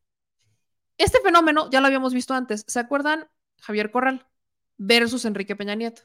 Este 0.99 1.21
fenómeno 1.21 1.69
ya 1.71 1.79
lo 1.79 1.87
habíamos 1.87 2.13
visto 2.13 2.33
antes. 2.33 2.65
¿Se 2.67 2.77
acuerdan? 2.77 3.27
Javier 3.61 3.89
Corral 3.89 4.27
versus 4.77 5.23
Enrique 5.23 5.55
Peña 5.55 5.73
Nieto. 5.73 6.03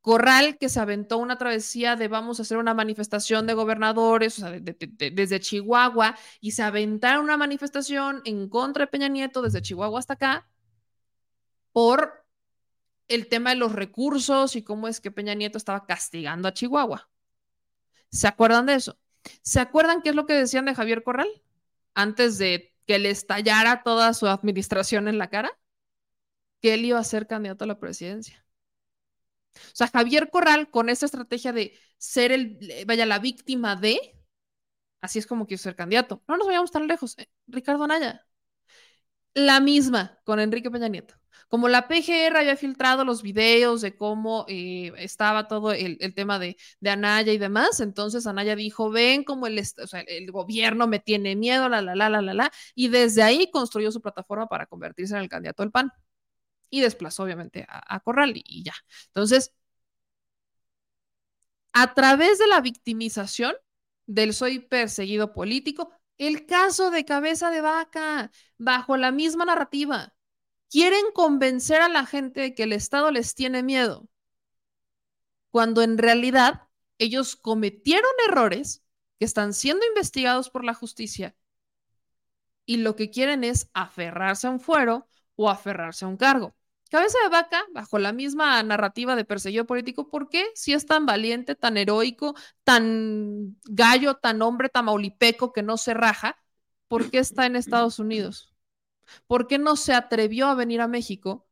Corral 0.00 0.58
que 0.58 0.68
se 0.68 0.80
aventó 0.80 1.18
una 1.18 1.38
travesía 1.38 1.94
de 1.96 2.08
vamos 2.08 2.38
a 2.38 2.42
hacer 2.42 2.58
una 2.58 2.74
manifestación 2.74 3.46
de 3.46 3.54
gobernadores, 3.54 4.38
o 4.38 4.42
sea, 4.42 4.50
desde 4.50 5.40
Chihuahua, 5.40 6.16
y 6.40 6.52
se 6.52 6.62
aventaron 6.62 7.24
una 7.24 7.36
manifestación 7.36 8.20
en 8.24 8.48
contra 8.48 8.84
de 8.84 8.90
Peña 8.90 9.08
Nieto 9.08 9.42
desde 9.42 9.62
Chihuahua 9.62 10.00
hasta 10.00 10.14
acá 10.14 10.48
por 11.72 12.24
el 13.08 13.28
tema 13.28 13.50
de 13.50 13.56
los 13.56 13.72
recursos 13.72 14.56
y 14.56 14.62
cómo 14.62 14.88
es 14.88 15.00
que 15.00 15.12
Peña 15.12 15.34
Nieto 15.34 15.58
estaba 15.58 15.86
castigando 15.86 16.48
a 16.48 16.54
Chihuahua. 16.54 17.08
¿Se 18.10 18.26
acuerdan 18.26 18.66
de 18.66 18.74
eso? 18.74 18.98
¿Se 19.42 19.60
acuerdan 19.60 20.02
qué 20.02 20.10
es 20.10 20.16
lo 20.16 20.26
que 20.26 20.34
decían 20.34 20.64
de 20.64 20.74
Javier 20.74 21.04
Corral 21.04 21.28
antes 21.94 22.38
de 22.38 22.75
que 22.86 22.98
le 22.98 23.10
estallara 23.10 23.82
toda 23.82 24.14
su 24.14 24.26
administración 24.26 25.08
en 25.08 25.18
la 25.18 25.28
cara, 25.30 25.50
que 26.60 26.74
él 26.74 26.84
iba 26.84 26.98
a 26.98 27.04
ser 27.04 27.26
candidato 27.26 27.64
a 27.64 27.66
la 27.68 27.78
presidencia. 27.78 28.44
O 29.56 29.74
sea, 29.74 29.88
Javier 29.88 30.30
Corral, 30.30 30.70
con 30.70 30.88
esa 30.88 31.06
estrategia 31.06 31.52
de 31.52 31.78
ser 31.98 32.32
el, 32.32 32.58
vaya, 32.86 33.06
la 33.06 33.18
víctima 33.18 33.76
de, 33.76 33.98
así 35.00 35.18
es 35.18 35.26
como 35.26 35.46
quiso 35.46 35.64
ser 35.64 35.76
candidato. 35.76 36.22
No 36.28 36.36
nos 36.36 36.46
vayamos 36.46 36.70
tan 36.70 36.86
lejos. 36.86 37.18
Eh, 37.18 37.28
Ricardo 37.46 37.84
Anaya, 37.84 38.26
la 39.34 39.60
misma 39.60 40.18
con 40.24 40.40
Enrique 40.40 40.70
Peña 40.70 40.88
Nieto. 40.88 41.14
Como 41.48 41.68
la 41.68 41.86
PGR 41.88 42.36
había 42.38 42.56
filtrado 42.56 43.04
los 43.04 43.22
videos 43.22 43.80
de 43.80 43.96
cómo 43.96 44.44
eh, 44.48 44.92
estaba 44.98 45.46
todo 45.48 45.72
el, 45.72 45.98
tema 46.14 46.38
de, 46.38 46.56
Anaya 46.84 47.32
y 47.32 47.38
demás, 47.38 47.80
entonces 47.80 48.26
Anaya 48.26 48.56
dijo, 48.56 48.90
ven 48.90 49.24
como 49.24 49.46
el, 49.46 49.62
el 50.06 50.32
gobierno 50.32 50.86
me 50.88 50.98
tiene 50.98 51.36
miedo, 51.36 51.68
la, 51.68 51.82
la, 51.82 51.94
la, 51.94 52.08
la, 52.08 52.20
la, 52.22 52.34
la, 52.34 52.52
y 52.74 52.88
desde 52.88 53.22
ahí 53.22 53.50
construyó 53.50 53.92
su 53.92 54.00
plataforma 54.00 54.46
para 54.48 54.66
convertirse 54.66 55.14
en 55.14 55.22
el 55.22 55.28
candidato 55.28 55.62
del 55.62 55.72
PAN. 55.72 55.92
Y 56.70 56.80
desplazó 56.80 57.22
obviamente 57.24 57.64
a, 57.68 57.96
a 57.96 58.00
Corral 58.00 58.32
y 58.36 58.64
ya. 58.64 58.74
Entonces, 59.08 59.52
a 61.72 61.94
través 61.94 62.38
de 62.38 62.46
la 62.46 62.60
victimización 62.60 63.54
del 64.06 64.34
soy 64.34 64.60
perseguido 64.60 65.32
político, 65.32 65.92
el 66.18 66.46
caso 66.46 66.90
de 66.90 67.04
cabeza 67.04 67.50
de 67.50 67.60
vaca, 67.60 68.30
bajo 68.58 68.96
la 68.96 69.12
misma 69.12 69.44
narrativa. 69.44 70.14
Quieren 70.70 71.04
convencer 71.14 71.80
a 71.80 71.88
la 71.88 72.06
gente 72.06 72.40
de 72.40 72.54
que 72.54 72.64
el 72.64 72.72
Estado 72.72 73.10
les 73.10 73.34
tiene 73.34 73.62
miedo, 73.62 74.08
cuando 75.50 75.82
en 75.82 75.98
realidad 75.98 76.68
ellos 76.98 77.36
cometieron 77.36 78.10
errores 78.28 78.82
que 79.18 79.24
están 79.24 79.54
siendo 79.54 79.86
investigados 79.86 80.50
por 80.50 80.64
la 80.64 80.74
justicia 80.74 81.36
y 82.66 82.78
lo 82.78 82.96
que 82.96 83.10
quieren 83.10 83.44
es 83.44 83.70
aferrarse 83.72 84.48
a 84.48 84.50
un 84.50 84.60
fuero 84.60 85.08
o 85.36 85.48
aferrarse 85.48 86.04
a 86.04 86.08
un 86.08 86.16
cargo. 86.16 86.54
Cabeza 86.90 87.18
de 87.24 87.30
vaca, 87.30 87.64
bajo 87.72 87.98
la 87.98 88.12
misma 88.12 88.62
narrativa 88.62 89.16
de 89.16 89.24
perseguido 89.24 89.66
político, 89.66 90.08
¿por 90.08 90.28
qué 90.28 90.46
si 90.54 90.72
es 90.72 90.86
tan 90.86 91.06
valiente, 91.06 91.54
tan 91.54 91.76
heroico, 91.76 92.34
tan 92.64 93.56
gallo, 93.64 94.16
tan 94.16 94.42
hombre 94.42 94.68
tamaulipeco 94.68 95.52
que 95.52 95.62
no 95.62 95.76
se 95.78 95.94
raja? 95.94 96.36
¿Por 96.88 97.10
qué 97.10 97.18
está 97.18 97.46
en 97.46 97.56
Estados 97.56 97.98
Unidos? 97.98 98.55
¿Por 99.26 99.46
qué 99.46 99.58
no 99.58 99.76
se 99.76 99.94
atrevió 99.94 100.46
a 100.48 100.54
venir 100.54 100.80
a 100.80 100.88
México 100.88 101.46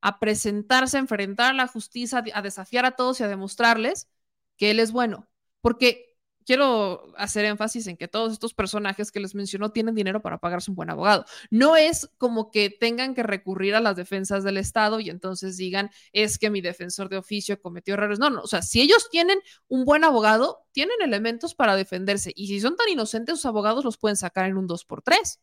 a 0.00 0.20
presentarse, 0.20 0.96
a 0.96 1.00
enfrentar 1.00 1.50
a 1.50 1.54
la 1.54 1.66
justicia, 1.66 2.22
a 2.34 2.42
desafiar 2.42 2.84
a 2.84 2.92
todos 2.92 3.20
y 3.20 3.24
a 3.24 3.28
demostrarles 3.28 4.08
que 4.56 4.70
él 4.70 4.80
es 4.80 4.92
bueno? 4.92 5.28
Porque 5.60 6.08
quiero 6.48 7.12
hacer 7.18 7.44
énfasis 7.44 7.86
en 7.88 7.98
que 7.98 8.08
todos 8.08 8.32
estos 8.32 8.54
personajes 8.54 9.12
que 9.12 9.20
les 9.20 9.34
mencionó 9.34 9.70
tienen 9.70 9.94
dinero 9.94 10.22
para 10.22 10.38
pagarse 10.38 10.70
un 10.70 10.76
buen 10.76 10.88
abogado. 10.88 11.26
No 11.50 11.76
es 11.76 12.10
como 12.16 12.50
que 12.50 12.70
tengan 12.70 13.14
que 13.14 13.22
recurrir 13.22 13.74
a 13.74 13.80
las 13.80 13.96
defensas 13.96 14.44
del 14.44 14.56
Estado 14.56 14.98
y 14.98 15.10
entonces 15.10 15.58
digan, 15.58 15.90
es 16.14 16.38
que 16.38 16.48
mi 16.48 16.62
defensor 16.62 17.10
de 17.10 17.18
oficio 17.18 17.60
cometió 17.60 17.92
errores. 17.92 18.18
No, 18.18 18.30
no, 18.30 18.40
o 18.40 18.46
sea, 18.46 18.62
si 18.62 18.80
ellos 18.80 19.10
tienen 19.10 19.38
un 19.68 19.84
buen 19.84 20.04
abogado, 20.04 20.64
tienen 20.72 20.96
elementos 21.02 21.54
para 21.54 21.76
defenderse 21.76 22.32
y 22.34 22.46
si 22.46 22.60
son 22.60 22.76
tan 22.76 22.88
inocentes, 22.88 23.36
sus 23.36 23.44
abogados 23.44 23.84
los 23.84 23.98
pueden 23.98 24.16
sacar 24.16 24.46
en 24.46 24.56
un 24.56 24.66
2x3. 24.66 25.40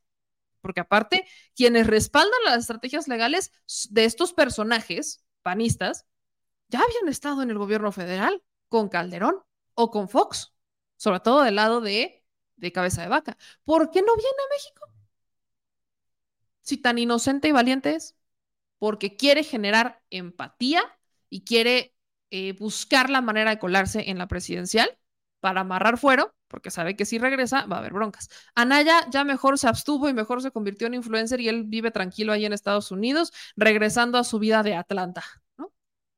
Porque 0.65 0.81
aparte, 0.81 1.27
quienes 1.55 1.85
respaldan 1.85 2.39
las 2.43 2.61
estrategias 2.61 3.07
legales 3.07 3.51
de 3.91 4.03
estos 4.05 4.33
personajes 4.33 5.23
panistas 5.43 6.07
ya 6.69 6.79
habían 6.81 7.07
estado 7.07 7.43
en 7.43 7.51
el 7.51 7.59
gobierno 7.59 7.91
federal 7.91 8.41
con 8.67 8.89
Calderón 8.89 9.43
o 9.75 9.91
con 9.91 10.09
Fox, 10.09 10.55
sobre 10.97 11.19
todo 11.19 11.43
del 11.43 11.53
lado 11.53 11.81
de, 11.81 12.25
de 12.55 12.71
cabeza 12.71 13.03
de 13.03 13.09
vaca. 13.09 13.37
¿Por 13.63 13.91
qué 13.91 14.01
no 14.01 14.15
viene 14.15 14.31
a 14.31 14.55
México? 14.55 14.91
Si 16.61 16.77
tan 16.77 16.97
inocente 16.97 17.47
y 17.47 17.51
valiente 17.51 17.93
es, 17.93 18.15
porque 18.79 19.17
quiere 19.17 19.43
generar 19.43 20.01
empatía 20.09 20.81
y 21.29 21.43
quiere 21.43 21.95
eh, 22.31 22.53
buscar 22.53 23.11
la 23.11 23.21
manera 23.21 23.51
de 23.51 23.59
colarse 23.59 24.09
en 24.09 24.17
la 24.17 24.27
presidencial 24.27 24.97
para 25.45 25.61
amarrar 25.61 25.99
fuero, 25.99 26.33
porque 26.47 26.71
sabe 26.71 26.95
que 26.95 27.05
si 27.05 27.19
regresa 27.19 27.67
va 27.67 27.75
a 27.75 27.79
haber 27.79 27.93
broncas. 27.93 28.29
Anaya 28.55 29.07
ya 29.11 29.23
mejor 29.23 29.59
se 29.59 29.67
abstuvo 29.67 30.09
y 30.09 30.13
mejor 30.13 30.41
se 30.41 30.49
convirtió 30.49 30.87
en 30.87 30.95
influencer 30.95 31.39
y 31.39 31.49
él 31.49 31.65
vive 31.65 31.91
tranquilo 31.91 32.33
ahí 32.33 32.47
en 32.47 32.53
Estados 32.53 32.89
Unidos, 32.89 33.31
regresando 33.55 34.17
a 34.17 34.23
su 34.23 34.39
vida 34.39 34.63
de 34.63 34.73
Atlanta. 34.73 35.23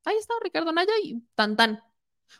Ahí 0.05 0.15
está 0.15 0.33
Ricardo 0.41 0.69
Anaya 0.69 0.93
y 1.03 1.21
tan 1.35 1.57
tan. 1.57 1.83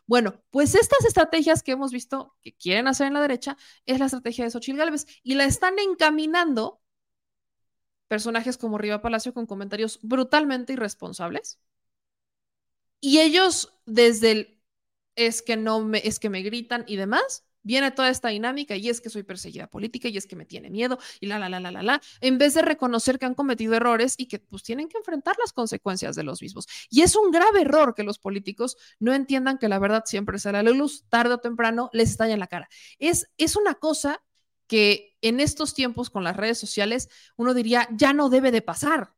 Bueno, 0.06 0.42
pues 0.50 0.76
estas 0.76 1.04
estrategias 1.04 1.62
que 1.62 1.74
hemos 1.74 1.92
visto 1.92 2.38
que 2.42 2.56
quieren 2.56 2.88
hacer 2.88 3.08
en 3.08 3.16
la 3.16 3.22
derecha 3.22 3.58
es 3.86 4.00
la 4.00 4.06
estrategia 4.06 4.46
de 4.46 4.52
Xochitl 4.52 4.78
Gálvez 4.78 5.06
y 5.24 5.36
la 5.36 5.44
están 5.44 5.78
encaminando 5.78 6.80
personajes 8.08 8.58
como 8.58 8.78
Riva 8.78 9.02
Palacio 9.02 9.34
con 9.34 9.46
comentarios 9.46 10.00
brutalmente 10.04 10.72
irresponsables. 10.72 11.60
Y 13.02 13.20
ellos 13.20 13.74
desde 13.86 14.32
el 14.32 14.57
es 15.18 15.42
que 15.42 15.58
no 15.58 15.82
me 15.84 16.02
es 16.06 16.20
que 16.20 16.30
me 16.30 16.42
gritan 16.44 16.86
y 16.88 16.96
demás, 16.96 17.44
viene 17.64 17.92
toda 17.92 18.10
esta 18.10 18.30
dinámica 18.30 18.78
y 18.78 18.88
es 18.88 19.02
que 19.02 19.10
soy 19.10 19.24
perseguida 19.24 19.68
política 19.68 20.08
y 20.08 20.16
es 20.16 20.26
que 20.26 20.38
me 20.38 20.46
tiene 20.46 20.70
miedo 20.70 20.98
y 21.20 21.28
la 21.28 21.38
la 21.38 21.50
la 21.50 21.60
la 21.60 21.72
la 21.72 21.84
la, 21.84 22.02
en 22.22 22.38
vez 22.38 22.54
de 22.54 22.62
reconocer 22.62 23.20
que 23.20 23.26
han 23.26 23.36
cometido 23.36 23.76
errores 23.76 24.16
y 24.18 24.28
que 24.28 24.40
pues 24.40 24.64
tienen 24.64 24.88
que 24.88 24.98
enfrentar 24.98 25.36
las 25.40 25.52
consecuencias 25.52 26.16
de 26.16 26.24
los 26.24 26.42
mismos. 26.42 26.68
Y 26.90 27.02
es 27.02 27.16
un 27.18 27.32
grave 27.32 27.62
error 27.62 27.94
que 27.94 28.04
los 28.04 28.20
políticos 28.20 28.78
no 29.00 29.14
entiendan 29.14 29.58
que 29.58 29.68
la 29.68 29.80
verdad 29.80 30.04
siempre 30.06 30.38
a 30.44 30.52
la 30.52 30.64
luz, 30.64 31.04
tarde 31.10 31.34
o 31.34 31.40
temprano 31.40 31.90
les 31.92 32.10
estalla 32.12 32.34
en 32.34 32.40
la 32.40 32.48
cara. 32.48 32.70
Es 33.00 33.28
es 33.38 33.58
una 33.58 33.76
cosa 33.76 34.24
que 34.68 35.18
en 35.22 35.40
estos 35.40 35.74
tiempos 35.74 36.10
con 36.10 36.24
las 36.24 36.38
redes 36.38 36.60
sociales 36.60 37.10
uno 37.36 37.54
diría 37.54 37.88
ya 37.92 38.14
no 38.14 38.30
debe 38.30 38.52
de 38.52 38.62
pasar, 38.62 39.14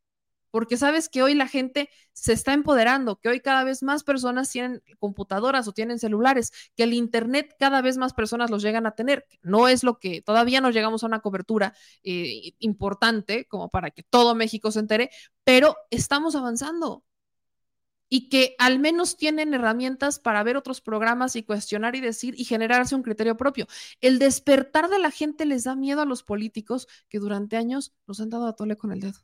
porque 0.51 0.77
sabes 0.77 1.09
que 1.09 1.23
hoy 1.23 1.34
la 1.35 1.47
gente 1.47 1.89
se 2.13 2.34
está 2.34 2.53
empoderando, 2.53 3.17
que 3.17 3.30
hoy 3.30 3.39
cada 3.39 3.63
vez 3.63 3.84
más 3.84 4.03
personas 4.03 4.49
tienen 4.51 4.81
computadoras 4.99 5.67
o 5.67 5.73
tienen 5.73 5.99
celulares, 5.99 6.51
que 6.76 6.84
el 6.84 6.93
Internet 6.93 7.55
cada 7.59 7.81
vez 7.81 7.97
más 7.97 8.13
personas 8.13 8.49
los 8.49 8.61
llegan 8.61 8.85
a 8.85 8.95
tener. 8.95 9.26
No 9.41 9.67
es 9.67 9.84
lo 9.84 9.99
que 9.99 10.21
todavía 10.21 10.61
no 10.61 10.71
llegamos 10.71 11.03
a 11.03 11.07
una 11.07 11.21
cobertura 11.21 11.73
eh, 12.03 12.53
importante 12.59 13.45
como 13.47 13.69
para 13.69 13.91
que 13.91 14.03
todo 14.03 14.35
México 14.35 14.71
se 14.71 14.80
entere, 14.80 15.09
pero 15.43 15.76
estamos 15.89 16.35
avanzando 16.35 17.03
y 18.09 18.30
que 18.30 18.55
al 18.57 18.80
menos 18.80 19.17
tienen 19.17 19.53
herramientas 19.53 20.19
para 20.19 20.43
ver 20.43 20.57
otros 20.57 20.81
programas 20.81 21.35
y 21.35 21.43
cuestionar 21.43 21.95
y 21.95 22.01
decir 22.01 22.34
y 22.38 22.43
generarse 22.43 22.95
un 22.95 23.03
criterio 23.03 23.38
propio. 23.38 23.67
El 24.01 24.19
despertar 24.19 24.89
de 24.89 24.99
la 24.99 25.11
gente 25.11 25.45
les 25.45 25.63
da 25.63 25.76
miedo 25.76 26.01
a 26.01 26.05
los 26.05 26.23
políticos 26.23 26.88
que 27.07 27.19
durante 27.19 27.55
años 27.55 27.93
nos 28.07 28.19
han 28.19 28.30
dado 28.30 28.47
a 28.47 28.55
tole 28.55 28.76
con 28.76 28.91
el 28.91 28.99
dedo. 28.99 29.19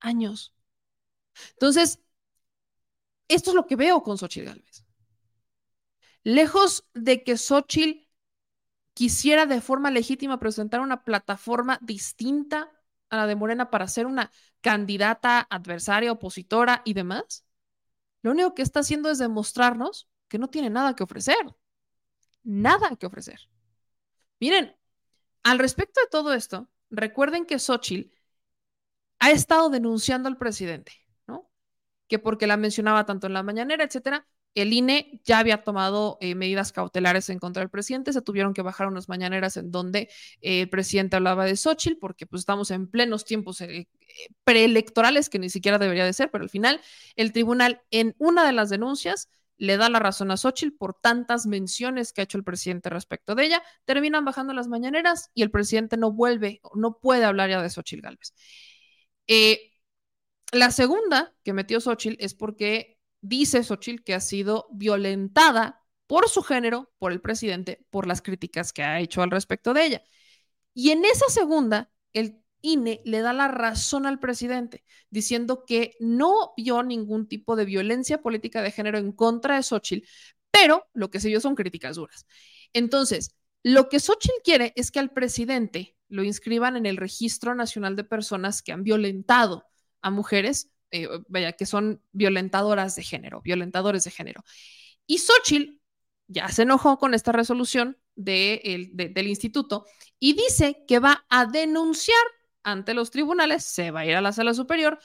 Años. 0.00 0.54
Entonces, 1.52 2.00
esto 3.28 3.50
es 3.50 3.56
lo 3.56 3.66
que 3.66 3.76
veo 3.76 4.02
con 4.02 4.18
Xochitl 4.18 4.46
Gálvez. 4.46 4.84
Lejos 6.22 6.88
de 6.94 7.22
que 7.22 7.36
Xochitl 7.36 8.06
quisiera 8.94 9.46
de 9.46 9.60
forma 9.60 9.90
legítima 9.90 10.38
presentar 10.38 10.80
una 10.80 11.04
plataforma 11.04 11.78
distinta 11.82 12.72
a 13.10 13.16
la 13.16 13.26
de 13.26 13.36
Morena 13.36 13.70
para 13.70 13.88
ser 13.88 14.06
una 14.06 14.30
candidata 14.60 15.46
adversaria, 15.50 16.12
opositora 16.12 16.82
y 16.84 16.94
demás, 16.94 17.44
lo 18.22 18.32
único 18.32 18.54
que 18.54 18.62
está 18.62 18.80
haciendo 18.80 19.10
es 19.10 19.18
demostrarnos 19.18 20.08
que 20.28 20.38
no 20.38 20.48
tiene 20.48 20.70
nada 20.70 20.96
que 20.96 21.04
ofrecer. 21.04 21.36
Nada 22.42 22.96
que 22.96 23.06
ofrecer. 23.06 23.38
Miren, 24.40 24.74
al 25.42 25.58
respecto 25.58 26.00
de 26.00 26.08
todo 26.08 26.32
esto, 26.32 26.68
recuerden 26.90 27.46
que 27.46 27.58
Xochitl 27.58 28.15
ha 29.18 29.30
estado 29.30 29.70
denunciando 29.70 30.28
al 30.28 30.38
presidente, 30.38 30.92
¿no? 31.26 31.50
Que 32.08 32.18
porque 32.18 32.46
la 32.46 32.56
mencionaba 32.56 33.06
tanto 33.06 33.26
en 33.26 33.32
la 33.34 33.42
mañanera, 33.42 33.84
etcétera, 33.84 34.26
el 34.56 34.72
INE 34.72 35.20
ya 35.24 35.38
había 35.38 35.62
tomado 35.62 36.16
eh, 36.20 36.34
medidas 36.34 36.72
cautelares 36.72 37.28
en 37.28 37.38
contra 37.38 37.60
del 37.60 37.68
presidente, 37.68 38.12
se 38.14 38.22
tuvieron 38.22 38.54
que 38.54 38.62
bajar 38.62 38.88
unas 38.88 39.08
mañaneras 39.08 39.58
en 39.58 39.70
donde 39.70 40.08
eh, 40.40 40.62
el 40.62 40.70
presidente 40.70 41.16
hablaba 41.16 41.44
de 41.44 41.56
Xochitl, 41.56 41.98
porque 41.98 42.26
pues 42.26 42.40
estamos 42.40 42.70
en 42.70 42.88
plenos 42.88 43.26
tiempos 43.26 43.60
eh, 43.60 43.86
preelectorales, 44.44 45.28
que 45.28 45.38
ni 45.38 45.50
siquiera 45.50 45.78
debería 45.78 46.06
de 46.06 46.14
ser, 46.14 46.30
pero 46.30 46.42
al 46.42 46.50
final 46.50 46.80
el 47.16 47.32
tribunal 47.32 47.82
en 47.90 48.14
una 48.18 48.46
de 48.46 48.52
las 48.52 48.70
denuncias 48.70 49.28
le 49.58 49.76
da 49.76 49.90
la 49.90 49.98
razón 49.98 50.30
a 50.30 50.38
Xochitl 50.38 50.74
por 50.74 50.94
tantas 50.94 51.46
menciones 51.46 52.14
que 52.14 52.22
ha 52.22 52.24
hecho 52.24 52.38
el 52.38 52.44
presidente 52.44 52.88
respecto 52.88 53.34
de 53.34 53.44
ella, 53.44 53.62
terminan 53.84 54.24
bajando 54.24 54.54
las 54.54 54.68
mañaneras 54.68 55.30
y 55.34 55.42
el 55.42 55.50
presidente 55.50 55.98
no 55.98 56.12
vuelve, 56.12 56.60
no 56.74 56.98
puede 56.98 57.24
hablar 57.24 57.50
ya 57.50 57.60
de 57.60 57.68
Xochitl 57.68 58.02
Galvez. 58.02 58.32
Eh, 59.26 59.72
la 60.52 60.70
segunda 60.70 61.34
que 61.44 61.52
metió 61.52 61.80
Xochitl 61.80 62.22
es 62.22 62.34
porque 62.34 62.98
dice 63.20 63.64
Xochitl 63.64 64.04
que 64.04 64.14
ha 64.14 64.20
sido 64.20 64.68
violentada 64.72 65.84
por 66.06 66.28
su 66.28 66.42
género, 66.42 66.92
por 66.98 67.12
el 67.12 67.20
presidente, 67.20 67.84
por 67.90 68.06
las 68.06 68.22
críticas 68.22 68.72
que 68.72 68.82
ha 68.82 69.00
hecho 69.00 69.22
al 69.22 69.30
respecto 69.30 69.74
de 69.74 69.86
ella. 69.86 70.04
Y 70.74 70.90
en 70.90 71.04
esa 71.04 71.28
segunda, 71.28 71.90
el 72.12 72.42
INE 72.60 73.00
le 73.04 73.20
da 73.20 73.32
la 73.32 73.48
razón 73.48 74.06
al 74.06 74.20
presidente, 74.20 74.84
diciendo 75.10 75.64
que 75.66 75.96
no 76.00 76.52
vio 76.56 76.82
ningún 76.82 77.28
tipo 77.28 77.56
de 77.56 77.64
violencia 77.64 78.22
política 78.22 78.62
de 78.62 78.70
género 78.70 78.98
en 78.98 79.12
contra 79.12 79.56
de 79.56 79.62
Xochitl, 79.62 80.06
pero 80.50 80.86
lo 80.94 81.10
que 81.10 81.20
se 81.20 81.28
vio 81.28 81.40
son 81.40 81.54
críticas 81.54 81.96
duras. 81.96 82.26
Entonces, 82.72 83.34
lo 83.62 83.88
que 83.88 84.00
Xochitl 84.00 84.42
quiere 84.44 84.72
es 84.76 84.90
que 84.90 85.00
al 85.00 85.12
presidente 85.12 85.95
lo 86.08 86.22
inscriban 86.22 86.76
en 86.76 86.86
el 86.86 86.96
Registro 86.96 87.54
Nacional 87.54 87.96
de 87.96 88.04
Personas 88.04 88.62
que 88.62 88.72
han 88.72 88.82
violentado 88.82 89.64
a 90.02 90.10
mujeres, 90.10 90.70
eh, 90.90 91.08
vaya, 91.28 91.52
que 91.52 91.66
son 91.66 92.02
violentadoras 92.12 92.96
de 92.96 93.02
género, 93.02 93.40
violentadores 93.42 94.04
de 94.04 94.10
género. 94.10 94.44
Y 95.06 95.18
Xochitl 95.18 95.80
ya 96.28 96.48
se 96.48 96.62
enojó 96.62 96.98
con 96.98 97.14
esta 97.14 97.32
resolución 97.32 97.98
del 98.14 99.26
instituto 99.26 99.84
y 100.18 100.32
dice 100.34 100.84
que 100.88 100.98
va 100.98 101.24
a 101.28 101.46
denunciar 101.46 102.16
ante 102.62 102.94
los 102.94 103.10
tribunales, 103.10 103.64
se 103.64 103.90
va 103.90 104.00
a 104.00 104.06
ir 104.06 104.16
a 104.16 104.20
la 104.20 104.32
sala 104.32 104.54
superior 104.54 104.98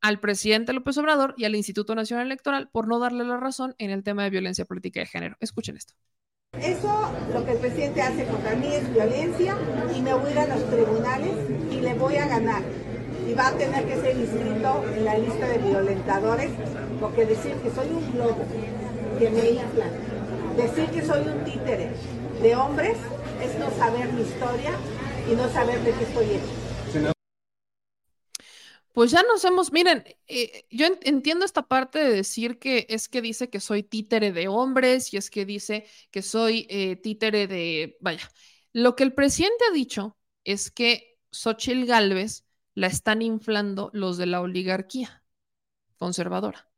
al 0.00 0.20
presidente 0.20 0.72
López 0.72 0.98
Obrador 0.98 1.34
y 1.38 1.44
al 1.44 1.56
Instituto 1.56 1.94
Nacional 1.94 2.26
Electoral 2.26 2.68
por 2.70 2.88
no 2.88 2.98
darle 2.98 3.24
la 3.24 3.38
razón 3.38 3.74
en 3.78 3.90
el 3.90 4.02
tema 4.02 4.24
de 4.24 4.30
violencia 4.30 4.64
política 4.64 5.00
de 5.00 5.06
género. 5.06 5.36
Escuchen 5.40 5.76
esto. 5.76 5.94
Eso, 6.62 7.10
lo 7.32 7.44
que 7.44 7.52
el 7.52 7.58
presidente 7.58 8.02
hace 8.02 8.24
contra 8.24 8.54
mí 8.54 8.68
es 8.72 8.92
violencia 8.92 9.56
y 9.94 10.00
me 10.00 10.14
voy 10.14 10.32
a 10.36 10.46
los 10.46 10.64
tribunales 10.70 11.32
y 11.70 11.80
le 11.80 11.94
voy 11.94 12.16
a 12.16 12.26
ganar. 12.26 12.62
Y 13.28 13.34
va 13.34 13.48
a 13.48 13.52
tener 13.52 13.84
que 13.84 13.96
ser 13.96 14.16
inscrito 14.16 14.84
en 14.96 15.04
la 15.04 15.18
lista 15.18 15.46
de 15.48 15.58
violentadores, 15.58 16.50
porque 17.00 17.26
decir 17.26 17.54
que 17.56 17.70
soy 17.70 17.88
un 17.88 18.12
globo, 18.12 18.44
que 19.18 19.30
me 19.30 19.50
inflan, 19.50 19.90
decir 20.56 20.86
que 20.90 21.04
soy 21.04 21.28
un 21.28 21.44
títere 21.44 21.90
de 22.42 22.56
hombres 22.56 22.96
es 23.42 23.58
no 23.58 23.70
saber 23.78 24.12
mi 24.12 24.22
historia 24.22 24.70
y 25.30 25.34
no 25.34 25.48
saber 25.48 25.80
de 25.80 25.92
qué 25.92 26.04
estoy 26.04 26.26
hecho 26.26 26.65
pues 28.96 29.10
ya 29.10 29.22
nos 29.22 29.44
hemos, 29.44 29.72
miren, 29.72 30.04
eh, 30.26 30.64
yo 30.70 30.86
entiendo 31.02 31.44
esta 31.44 31.68
parte 31.68 31.98
de 31.98 32.10
decir 32.14 32.58
que 32.58 32.86
es 32.88 33.08
que 33.08 33.20
dice 33.20 33.50
que 33.50 33.60
soy 33.60 33.82
títere 33.82 34.32
de 34.32 34.48
hombres 34.48 35.12
y 35.12 35.18
es 35.18 35.28
que 35.28 35.44
dice 35.44 35.86
que 36.10 36.22
soy 36.22 36.66
eh, 36.70 36.96
títere 36.96 37.46
de, 37.46 37.98
vaya, 38.00 38.26
lo 38.72 38.96
que 38.96 39.04
el 39.04 39.12
presidente 39.12 39.66
ha 39.68 39.74
dicho 39.74 40.16
es 40.44 40.70
que 40.70 41.18
Xochitl 41.30 41.84
Galvez 41.84 42.46
la 42.74 42.86
están 42.86 43.20
inflando 43.20 43.90
los 43.92 44.16
de 44.16 44.24
la 44.26 44.40
oligarquía 44.40 45.22
conservadora. 45.98 46.70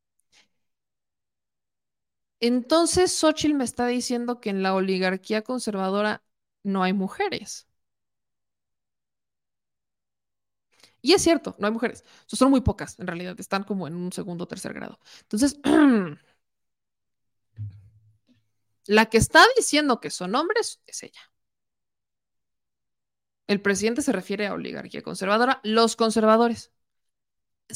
Entonces 2.41 3.13
Xochitl 3.13 3.55
me 3.55 3.63
está 3.65 3.87
diciendo 3.87 4.41
que 4.41 4.51
en 4.51 4.65
la 4.65 4.75
oligarquía 4.75 5.43
conservadora 5.43 6.25
no 6.65 6.83
hay 6.83 6.93
mujeres. 6.95 7.68
Y 11.03 11.13
es 11.13 11.23
cierto, 11.23 11.55
no 11.59 11.67
hay 11.67 11.73
mujeres. 11.73 12.05
son 12.27 12.51
muy 12.51 12.61
pocas, 12.61 12.99
en 12.99 13.07
realidad. 13.07 13.39
Están 13.39 13.65
como 13.65 13.87
en 13.87 13.95
un 13.95 14.13
segundo 14.13 14.45
o 14.45 14.49
tercer 14.49 14.75
grado. 14.75 14.99
Entonces, 15.23 15.59
la 18.87 19.07
que 19.07 19.19
está 19.19 19.45
diciendo 19.57 20.01
que 20.01 20.11
son 20.11 20.35
hombres 20.35 20.81
es 20.87 21.03
ella. 21.03 21.21
El 23.49 23.61
presidente 23.63 24.03
se 24.03 24.13
refiere 24.13 24.47
a 24.47 24.53
oligarquía 24.55 25.03
conservadora, 25.03 25.61
los 25.65 25.97
conservadores. 25.97 26.71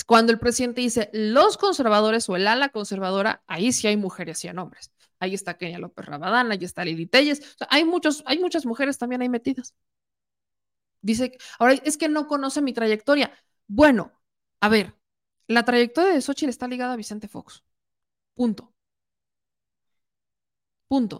Cuando 0.06 0.32
el 0.32 0.38
presidente 0.38 0.80
dice 0.80 1.10
los 1.12 1.58
conservadores 1.58 2.28
o 2.28 2.36
el 2.36 2.46
ala 2.46 2.70
conservadora, 2.70 3.42
ahí 3.46 3.72
sí 3.72 3.86
hay 3.86 3.96
mujeres 3.96 4.44
y 4.44 4.48
hay 4.48 4.56
hombres. 4.56 4.90
Ahí 5.18 5.34
está 5.34 5.56
Kenia 5.56 5.78
López 5.78 6.04
Rabadán, 6.06 6.50
ahí 6.50 6.58
está 6.62 6.84
Lili 6.84 7.06
Telles. 7.06 7.56
hay, 7.68 7.84
muchos, 7.84 8.22
hay 8.26 8.38
muchas 8.38 8.66
mujeres 8.66 8.98
también 8.98 9.22
ahí 9.22 9.28
metidas. 9.28 9.74
Dice, 11.02 11.38
ahora 11.58 11.74
es 11.74 11.96
que 11.98 12.08
no 12.08 12.26
conoce 12.28 12.62
mi 12.62 12.72
trayectoria. 12.72 13.32
Bueno, 13.66 14.12
a 14.60 14.68
ver, 14.68 14.94
la 15.48 15.64
trayectoria 15.64 16.12
de 16.14 16.22
Xochitl 16.22 16.50
está 16.50 16.68
ligada 16.68 16.94
a 16.94 16.96
Vicente 16.96 17.28
Fox. 17.28 17.64
Punto. 18.34 18.74
Punto. 20.88 21.16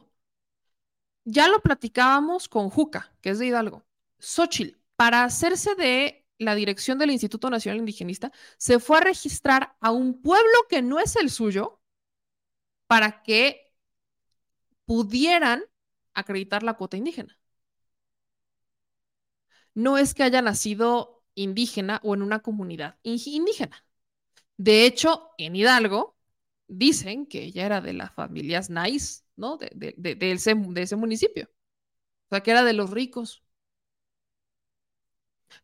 ya 1.25 1.49
lo 1.49 1.61
platicábamos 1.63 2.49
con 2.49 2.71
Juca, 2.71 3.15
que 3.21 3.31
es 3.31 3.39
de 3.39 3.47
Hidalgo. 3.47 3.85
Xochitl, 4.19 4.79
para 4.97 5.25
hacerse 5.25 5.75
de 5.75 6.27
la 6.39 6.55
dirección 6.55 6.99
del 6.99 7.11
Instituto 7.11 7.51
Nacional 7.51 7.79
Indigenista, 7.79 8.33
se 8.59 8.79
fue 8.81 8.99
a 8.99 9.01
registrar 9.03 9.77
a 9.81 9.91
un 9.93 10.21
pueblo 10.23 10.53
que 10.69 10.83
no 10.83 10.99
es 10.99 11.17
el 11.17 11.31
suyo 11.31 11.81
para 12.87 13.23
que 13.23 13.73
pudieran 14.85 15.63
acreditar 16.15 16.63
la 16.63 16.75
cuota 16.75 16.97
indígena. 16.97 17.39
No 19.74 19.99
es 19.99 20.15
que 20.15 20.23
haya 20.23 20.43
nacido 20.43 21.23
indígena 21.35 22.01
o 22.05 22.15
en 22.15 22.23
una 22.23 22.40
comunidad 22.40 22.99
indígena. 23.03 23.85
De 24.57 24.86
hecho, 24.86 25.31
en 25.39 25.57
Hidalgo 25.57 26.16
dicen 26.69 27.27
que 27.27 27.44
ella 27.44 27.66
era 27.66 27.81
de 27.81 27.93
las 27.94 28.12
familias 28.15 28.70
nice, 28.70 29.23
¿no? 29.36 29.59
De, 29.59 29.97
ese, 30.20 30.57
ese 30.77 30.97
municipio. 30.97 31.51
O 32.27 32.28
sea, 32.31 32.43
que 32.43 32.53
era 32.53 32.65
de 32.65 32.74
los 32.74 32.90
ricos. 32.90 33.43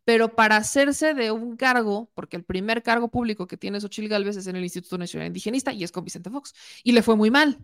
Pero 0.04 0.34
para 0.34 0.56
hacerse 0.56 1.14
de 1.14 1.30
un 1.32 1.56
cargo, 1.56 2.10
porque 2.14 2.36
el 2.36 2.44
primer 2.44 2.82
cargo 2.82 3.08
público 3.10 3.46
que 3.46 3.56
tiene 3.56 3.80
Xochitl 3.80 4.08
Galvez 4.08 4.36
es 4.36 4.46
en 4.46 4.56
el 4.56 4.62
Instituto 4.64 4.98
Nacional 4.98 5.28
Indigenista 5.28 5.72
y 5.72 5.84
es 5.84 5.92
con 5.92 6.04
Vicente 6.04 6.30
Fox. 6.30 6.54
Y 6.84 6.92
le 6.92 7.02
fue 7.02 7.16
muy 7.16 7.30
mal. 7.30 7.58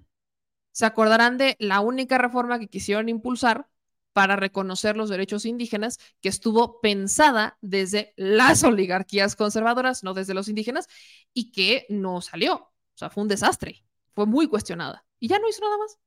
Se 0.73 0.87
acordarán 0.87 1.39
de 1.39 1.57
la 1.61 1.81
única 1.81 2.19
reforma 2.19 2.59
que 2.59 2.69
quisieron 2.69 3.09
impulsar 3.09 3.69
para 4.15 4.37
reconocer 4.37 4.97
los 4.97 5.11
derechos 5.11 5.45
indígenas 5.45 5.99
que 6.23 6.31
estuvo 6.31 6.81
pensada 6.81 7.59
desde 7.61 8.15
las 8.17 8.65
oligarquías 8.65 9.37
conservadoras, 9.37 10.05
no 10.05 10.15
desde 10.15 10.35
los 10.35 10.49
indígenas, 10.49 10.89
y 11.35 11.53
que 11.53 11.85
no 11.91 12.23
salió. 12.23 12.55
O 12.55 12.97
sea, 12.97 13.11
fue 13.11 13.25
un 13.25 13.29
desastre. 13.29 13.85
Fue 14.15 14.25
muy 14.25 14.47
cuestionada. 14.47 15.05
Y 15.19 15.29
ya 15.29 15.39
no 15.39 15.49
hizo 15.49 15.61
nada 15.61 15.77
más. 15.77 15.99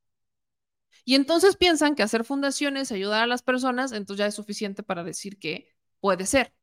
Y 1.03 1.15
entonces 1.15 1.57
piensan 1.57 1.95
que 1.95 2.03
hacer 2.03 2.23
fundaciones, 2.23 2.91
ayudar 2.91 3.23
a 3.23 3.27
las 3.27 3.43
personas, 3.43 3.91
entonces 3.91 4.19
ya 4.19 4.27
es 4.27 4.35
suficiente 4.35 4.83
para 4.83 5.03
decir 5.03 5.37
que 5.37 5.69
puede 5.99 6.25
ser. 6.25 6.53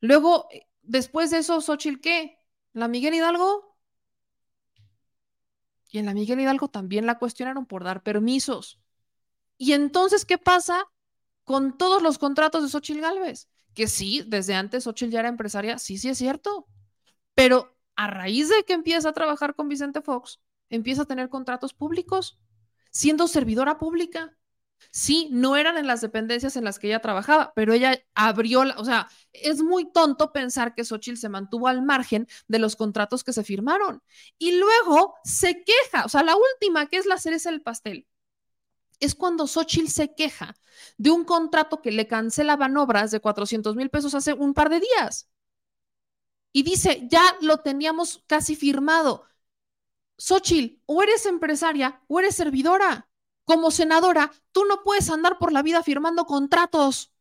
Luego, 0.00 0.48
eh, 0.50 0.66
después 0.82 1.30
de 1.30 1.38
eso, 1.38 1.60
Xochitl, 1.60 2.00
¿qué? 2.00 2.38
¿La 2.72 2.88
Miguel 2.88 3.14
Hidalgo? 3.14 3.76
Y 5.90 5.98
en 5.98 6.06
la 6.06 6.14
Miguel 6.14 6.40
Hidalgo 6.40 6.68
también 6.68 7.06
la 7.06 7.18
cuestionaron 7.18 7.66
por 7.66 7.84
dar 7.84 8.02
permisos. 8.02 8.80
Y 9.58 9.72
entonces, 9.72 10.24
¿qué 10.24 10.38
pasa 10.38 10.86
con 11.44 11.76
todos 11.76 12.02
los 12.02 12.18
contratos 12.18 12.62
de 12.62 12.68
Xochitl 12.68 13.00
Galvez? 13.00 13.48
Que 13.74 13.88
sí, 13.88 14.24
desde 14.26 14.54
antes 14.54 14.84
Xochitl 14.84 15.12
ya 15.12 15.20
era 15.20 15.28
empresaria, 15.28 15.78
sí, 15.78 15.98
sí 15.98 16.08
es 16.08 16.18
cierto. 16.18 16.68
Pero 17.34 17.76
a 17.96 18.06
raíz 18.06 18.48
de 18.48 18.64
que 18.64 18.72
empieza 18.72 19.08
a 19.10 19.12
trabajar 19.12 19.54
con 19.54 19.68
Vicente 19.68 20.00
Fox, 20.00 20.40
empieza 20.70 21.02
a 21.02 21.06
tener 21.06 21.28
contratos 21.28 21.74
públicos, 21.74 22.38
siendo 22.90 23.28
servidora 23.28 23.78
pública. 23.78 24.36
Sí, 24.92 25.28
no 25.32 25.56
eran 25.56 25.76
en 25.76 25.88
las 25.88 26.00
dependencias 26.00 26.56
en 26.56 26.62
las 26.64 26.78
que 26.78 26.86
ella 26.86 27.00
trabajaba, 27.00 27.52
pero 27.56 27.72
ella 27.72 28.00
abrió, 28.14 28.64
la, 28.64 28.78
o 28.78 28.84
sea, 28.84 29.08
es 29.32 29.60
muy 29.60 29.90
tonto 29.90 30.32
pensar 30.32 30.74
que 30.74 30.84
Xochitl 30.84 31.18
se 31.18 31.28
mantuvo 31.28 31.66
al 31.66 31.82
margen 31.82 32.28
de 32.46 32.60
los 32.60 32.76
contratos 32.76 33.24
que 33.24 33.32
se 33.32 33.42
firmaron. 33.42 34.02
Y 34.38 34.52
luego 34.52 35.14
se 35.24 35.64
queja, 35.64 36.04
o 36.04 36.08
sea, 36.08 36.22
la 36.22 36.36
última, 36.36 36.86
que 36.86 36.98
es 36.98 37.06
la 37.06 37.18
cereza 37.18 37.50
del 37.50 37.62
pastel, 37.62 38.06
es 39.00 39.14
cuando 39.14 39.46
Xochitl 39.46 39.88
se 39.88 40.14
queja 40.14 40.56
de 40.96 41.10
un 41.10 41.24
contrato 41.24 41.82
que 41.82 41.90
le 41.92 42.06
cancelaban 42.06 42.76
obras 42.76 43.10
de 43.10 43.20
400 43.20 43.76
mil 43.76 43.90
pesos 43.90 44.14
hace 44.14 44.32
un 44.32 44.54
par 44.54 44.70
de 44.70 44.80
días. 44.80 45.28
Y 46.52 46.62
dice, 46.62 47.06
ya 47.10 47.36
lo 47.40 47.58
teníamos 47.58 48.24
casi 48.26 48.56
firmado. 48.56 49.24
Xochitl, 50.18 50.80
o 50.86 51.02
eres 51.02 51.26
empresaria 51.26 52.02
o 52.08 52.18
eres 52.18 52.34
servidora. 52.36 53.08
Como 53.44 53.70
senadora, 53.70 54.32
tú 54.52 54.64
no 54.66 54.82
puedes 54.82 55.08
andar 55.10 55.38
por 55.38 55.52
la 55.52 55.62
vida 55.62 55.82
firmando 55.82 56.26
contratos. 56.26 57.12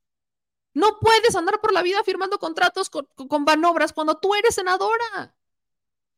No 0.74 1.00
puedes 1.00 1.36
andar 1.36 1.62
por 1.62 1.74
la 1.74 1.82
vida 1.82 2.04
firmando 2.04 2.40
contratos 2.40 2.90
con, 2.90 3.08
con 3.16 3.46
Banobras 3.46 3.94
cuando 3.94 4.18
tú 4.20 4.36
eres 4.36 4.56
senadora. 4.56 5.36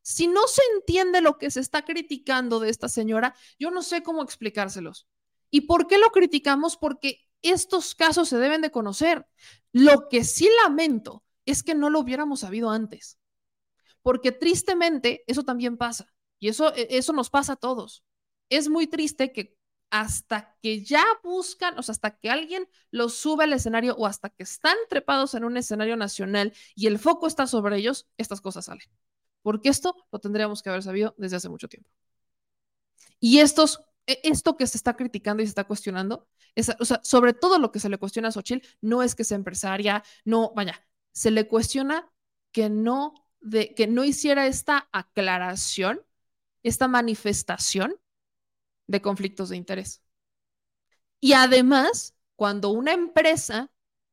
Si 0.02 0.28
no 0.28 0.48
se 0.48 0.62
entiende 0.76 1.22
lo 1.22 1.38
que 1.38 1.52
se 1.52 1.60
está 1.60 1.86
criticando 1.86 2.60
de 2.60 2.70
esta 2.70 2.90
señora, 2.90 3.36
yo 3.60 3.72
no 3.72 3.84
sé 3.84 4.02
cómo 4.04 4.24
explicárselos. 4.24 5.08
¿Y 5.50 5.62
por 5.62 5.88
qué 5.88 5.98
lo 5.98 6.10
criticamos? 6.10 6.78
Porque 6.78 7.28
estos 7.42 7.96
casos 7.96 8.30
se 8.30 8.38
deben 8.38 8.62
de 8.62 8.72
conocer. 8.72 9.26
Lo 9.72 10.10
que 10.10 10.24
sí 10.24 10.50
lamento 10.64 11.24
es 11.46 11.64
que 11.64 11.76
no 11.76 11.90
lo 11.90 12.00
hubiéramos 12.00 12.42
sabido 12.42 12.70
antes. 12.70 13.18
Porque 14.02 14.32
tristemente 14.32 15.24
eso 15.28 15.44
también 15.44 15.78
pasa. 15.78 16.14
Y 16.40 16.50
eso, 16.50 16.74
e, 16.76 16.88
eso 16.92 17.14
nos 17.14 17.30
pasa 17.30 17.54
a 17.54 17.58
todos. 17.58 18.04
Es 18.50 18.70
muy 18.70 18.88
triste 18.88 19.32
que 19.32 19.56
hasta 19.92 20.56
que 20.62 20.84
ya 20.84 21.04
buscan, 21.24 21.78
o 21.80 21.84
sea, 21.84 21.94
hasta 21.94 22.16
que 22.18 22.30
alguien 22.30 22.68
los 22.92 23.16
sube 23.16 23.44
al 23.46 23.54
escenario 23.54 23.96
o 23.96 24.06
hasta 24.06 24.30
que 24.30 24.44
están 24.44 24.78
trepados 24.88 25.34
en 25.34 25.44
un 25.44 25.58
escenario 25.58 25.98
nacional 25.98 26.54
y 26.76 26.88
el 26.88 27.00
foco 27.00 27.28
está 27.28 27.48
sobre 27.48 27.78
ellos, 27.78 28.08
estas 28.18 28.42
cosas 28.42 28.66
salen. 28.66 28.88
Porque 29.42 29.70
esto 29.70 29.96
lo 30.12 30.20
tendríamos 30.20 30.62
que 30.62 30.70
haber 30.70 30.84
sabido 30.84 31.16
desde 31.18 31.38
hace 31.38 31.50
mucho 31.50 31.68
tiempo. 31.68 31.90
Y 33.20 33.40
estos 33.40 33.82
esto 34.24 34.58
que 34.58 34.68
se 34.68 34.78
está 34.78 34.96
criticando 34.96 35.44
y 35.44 35.46
se 35.46 35.50
está 35.50 35.66
cuestionando, 35.66 36.28
o 36.80 36.86
sea, 36.86 37.02
sobre 37.04 37.34
todo 37.34 37.60
lo 37.60 37.72
que 37.72 37.80
se 37.80 37.90
le 37.90 37.98
cuestiona 37.98 38.30
a 38.30 38.32
Xochitl, 38.32 38.66
no 38.82 39.04
es 39.04 39.16
que 39.16 39.24
sea 39.24 39.36
empresaria, 39.36 40.04
no, 40.26 40.54
vaya, 40.56 40.86
se 41.12 41.32
le 41.32 41.48
cuestiona 41.48 42.12
que 42.52 42.70
no, 42.70 43.14
que 43.76 43.88
no 43.88 44.04
hiciera 44.04 44.48
esta 44.48 44.90
aclaración, 44.92 46.02
esta 46.64 46.88
manifestación 46.88 47.96
de 48.88 49.02
conflictos 49.02 49.50
de 49.50 49.58
interés. 49.58 50.02
Y 51.20 51.34
además, 51.34 52.16
cuando 52.36 52.70
una 52.70 52.94
empresa 52.94 53.72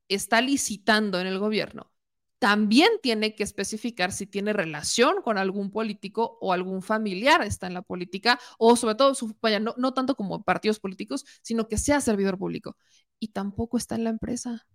está 0.09 0.41
licitando 0.41 1.21
en 1.21 1.27
el 1.27 1.39
gobierno 1.39 1.91
también 2.39 2.91
tiene 3.03 3.35
que 3.35 3.43
especificar 3.43 4.13
si 4.13 4.27
tiene 4.27 4.53
relación 4.53 5.23
con 5.23 5.39
algún 5.39 5.71
político 5.71 6.39
o 6.41 6.53
algún 6.53 6.83
familiar 6.83 7.43
está 7.43 7.67
en 7.67 7.75
la 7.75 7.83
política, 7.83 8.39
o 8.59 8.77
sobre 8.77 8.95
todo, 8.95 9.15
vaya, 9.41 9.61
no, 9.61 9.75
no 9.79 9.95
tanto 9.95 10.15
como 10.17 10.43
partidos 10.43 10.81
políticos, 10.81 11.25
sino 11.43 11.69
que 11.69 11.79
sea 11.79 12.01
servidor 12.01 12.39
público. 12.39 12.77
Y 13.19 13.29
tampoco 13.29 13.79
está 13.79 13.95
en 13.95 14.05
la 14.05 14.11
empresa. 14.11 14.67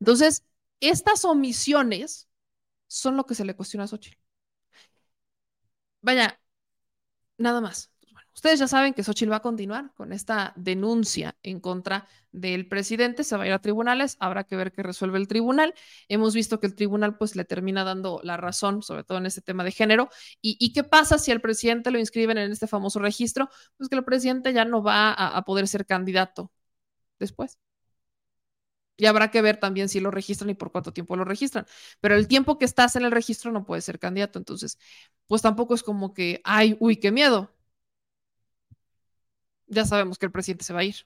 Entonces, 0.00 0.44
estas 0.80 1.24
omisiones 1.24 2.28
son 2.88 3.16
lo 3.16 3.26
que 3.26 3.34
se 3.34 3.44
le 3.44 3.56
cuestiona 3.56 3.84
a 3.84 3.88
Xochitl. 3.88 4.18
Vaya, 6.02 6.38
nada 7.38 7.60
más. 7.60 7.90
Ustedes 8.46 8.60
ya 8.60 8.68
saben 8.68 8.94
que 8.94 9.02
Xochitl 9.02 9.32
va 9.32 9.38
a 9.38 9.42
continuar 9.42 9.92
con 9.94 10.12
esta 10.12 10.52
denuncia 10.54 11.36
en 11.42 11.58
contra 11.58 12.06
del 12.30 12.68
presidente, 12.68 13.24
se 13.24 13.36
va 13.36 13.42
a 13.42 13.46
ir 13.48 13.52
a 13.52 13.58
tribunales, 13.58 14.16
habrá 14.20 14.44
que 14.44 14.54
ver 14.54 14.70
qué 14.70 14.84
resuelve 14.84 15.18
el 15.18 15.26
tribunal. 15.26 15.74
Hemos 16.06 16.32
visto 16.32 16.60
que 16.60 16.68
el 16.68 16.76
tribunal 16.76 17.16
pues 17.18 17.34
le 17.34 17.44
termina 17.44 17.82
dando 17.82 18.20
la 18.22 18.36
razón, 18.36 18.84
sobre 18.84 19.02
todo 19.02 19.18
en 19.18 19.26
este 19.26 19.40
tema 19.40 19.64
de 19.64 19.72
género. 19.72 20.10
¿Y, 20.40 20.72
qué 20.72 20.84
pasa 20.84 21.18
si 21.18 21.32
al 21.32 21.40
presidente 21.40 21.90
lo 21.90 21.98
inscriben 21.98 22.38
en 22.38 22.52
este 22.52 22.68
famoso 22.68 23.00
registro? 23.00 23.48
Pues 23.78 23.88
que 23.88 23.96
el 23.96 24.04
presidente 24.04 24.52
ya 24.52 24.64
no 24.64 24.80
va 24.80 25.10
a, 25.12 25.36
a 25.36 25.42
poder 25.42 25.66
ser 25.66 25.84
candidato 25.84 26.52
después. 27.18 27.58
Y 28.96 29.06
habrá 29.06 29.30
que 29.32 29.42
ver 29.42 29.58
también 29.58 29.88
si 29.88 29.98
lo 29.98 30.12
registran 30.12 30.50
y 30.50 30.54
por 30.54 30.70
cuánto 30.70 30.92
tiempo 30.92 31.16
lo 31.16 31.24
registran. 31.24 31.66
Pero 32.00 32.14
el 32.14 32.28
tiempo 32.28 32.58
que 32.58 32.64
estás 32.64 32.94
en 32.94 33.04
el 33.04 33.10
registro 33.10 33.50
no 33.50 33.64
puedes 33.66 33.84
ser 33.84 33.98
candidato. 33.98 34.38
Entonces, 34.38 34.78
pues 35.26 35.42
tampoco 35.42 35.74
es 35.74 35.82
como 35.82 36.14
que, 36.14 36.40
ay, 36.44 36.76
uy, 36.80 36.96
qué 36.96 37.10
miedo 37.10 37.55
ya 39.66 39.84
sabemos 39.84 40.18
que 40.18 40.26
el 40.26 40.32
presidente 40.32 40.64
se 40.64 40.72
va 40.72 40.80
a 40.80 40.84
ir. 40.84 40.96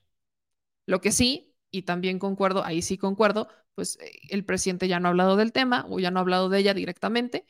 Lo 0.87 1.01
que 1.01 1.13
sí, 1.13 1.55
y 1.71 1.83
también 1.83 2.19
concuerdo, 2.19 2.65
ahí 2.65 2.83
sí 2.83 2.99
concuerdo, 2.99 3.49
pues 3.75 3.99
eh, 4.01 4.21
el 4.31 4.45
presidente 4.45 4.89
ya 4.89 5.01
no 5.01 5.09
ha 5.09 5.11
hablado 5.11 5.37
del 5.37 5.53
tema 5.53 5.87
o 5.89 6.01
ya 6.01 6.11
no 6.11 6.19
ha 6.21 6.23
hablado 6.23 6.49
de 6.49 6.59
ella 6.59 6.75
directamente, 6.75 7.47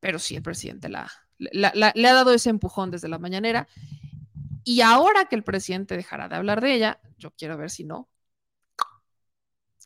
pero 0.00 0.18
sí 0.18 0.36
el 0.36 0.42
presidente 0.42 0.88
la, 0.88 1.10
le 1.38 2.08
ha 2.08 2.14
dado 2.14 2.32
ese 2.34 2.50
empujón 2.50 2.90
desde 2.90 3.08
la 3.08 3.18
mañanera. 3.18 3.68
Y 4.64 4.82
ahora 4.82 5.26
que 5.26 5.36
el 5.36 5.44
presidente 5.44 5.96
dejará 5.96 6.28
de 6.28 6.36
hablar 6.36 6.60
de 6.60 6.74
ella, 6.74 7.00
yo 7.18 7.30
quiero 7.32 7.56
ver 7.56 7.70
si 7.70 7.84
no, 7.84 8.08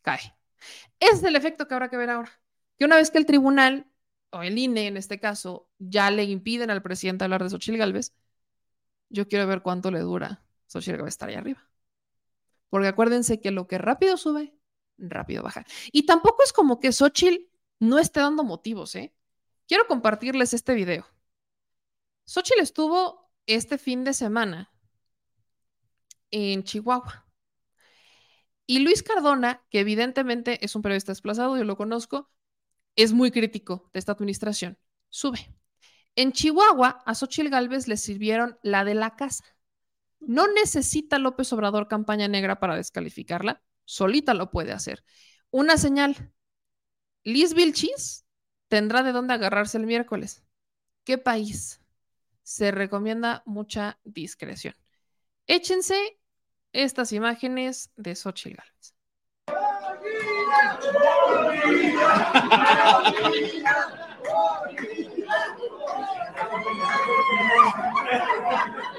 cae. 0.03 0.35
Es 1.01 1.23
el 1.25 1.37
efecto 1.37 1.67
que 1.69 1.75
habrá 1.75 1.89
que 1.89 1.97
ver 1.97 2.11
ahora. 2.11 2.31
Que 2.79 2.85
una 2.85 2.97
vez 2.97 3.11
que 3.11 3.19
el 3.19 3.27
tribunal, 3.27 3.87
o 4.31 4.43
el 4.43 4.59
INE 4.59 4.87
en 4.89 4.97
este 4.97 5.21
caso, 5.21 5.69
ya 5.79 6.11
le 6.11 6.25
impiden 6.25 6.71
al 6.71 6.83
presidente 6.83 7.25
hablar 7.25 7.43
de 7.43 7.51
Xochitl 7.51 7.79
Galvez, 7.79 8.15
yo 9.09 9.29
quiero 9.29 9.47
ver 9.47 9.63
cuánto 9.63 9.91
le 9.91 10.01
dura 10.01 10.43
Xochitl 10.73 11.03
va 11.03 11.07
a 11.07 11.09
estar 11.09 11.29
ahí 11.29 11.35
arriba. 11.35 11.69
Porque 12.71 12.89
acuérdense 12.89 13.41
que 13.41 13.51
lo 13.51 13.67
que 13.67 13.77
rápido 13.77 14.17
sube, 14.17 14.55
rápido 14.97 15.43
baja. 15.43 15.67
Y 15.93 16.07
tampoco 16.07 16.43
es 16.43 16.53
como 16.53 16.81
que 16.81 16.93
Xochitl 16.93 17.45
no 17.79 17.99
esté 17.99 18.21
dando 18.21 18.43
motivos, 18.43 18.95
¿eh? 18.95 19.15
Quiero 19.69 19.87
compartirles 19.87 20.55
este 20.55 20.75
video. 20.75 21.07
Xochitl 22.25 22.61
estuvo 22.61 23.31
este 23.47 23.77
fin 23.77 24.05
de 24.05 24.15
semana 24.15 24.73
en 26.31 26.65
Chihuahua. 26.65 27.27
Y 28.65 28.79
Luis 28.79 29.03
Cardona, 29.03 29.67
que 29.69 29.81
evidentemente 29.81 30.65
es 30.65 30.75
un 30.75 30.81
periodista 30.81 31.13
desplazado, 31.13 31.59
yo 31.59 31.65
lo 31.65 31.77
conozco, 31.77 32.31
es 32.97 33.13
muy 33.13 33.31
crítico 33.31 33.91
de 33.93 33.99
esta 33.99 34.13
administración. 34.13 34.79
Sube. 35.11 35.55
En 36.15 36.33
Chihuahua, 36.33 37.03
a 37.05 37.15
Xochitl 37.15 37.51
Galvez 37.51 37.89
le 37.89 37.99
sirvieron 37.99 38.59
la 38.63 38.85
de 38.85 38.95
la 38.95 39.17
casa 39.17 39.45
No 40.27 40.47
necesita 40.47 41.19
López 41.19 41.53
Obrador 41.53 41.89
campaña 41.89 42.29
negra 42.29 42.61
para 42.61 42.77
descalificarla, 42.77 43.61
solita 43.85 44.35
lo 44.35 44.51
puede 44.51 44.73
hacer. 44.73 45.05
Una 45.51 45.77
señal, 45.77 46.33
Liz 47.25 47.55
Vilchis 47.55 48.25
tendrá 48.69 49.03
de 49.03 49.13
dónde 49.13 49.35
agarrarse 49.35 49.79
el 49.79 49.87
miércoles. 49.87 50.45
¿Qué 51.05 51.19
país? 51.19 51.81
Se 52.43 52.71
recomienda 52.71 53.43
mucha 53.47 53.99
discreción. 54.05 54.75
Échense 55.47 56.19
estas 56.73 57.13
imágenes 57.13 57.91
de 57.97 58.15
Xochitl 58.15 58.57
Gálvez. 58.57 58.95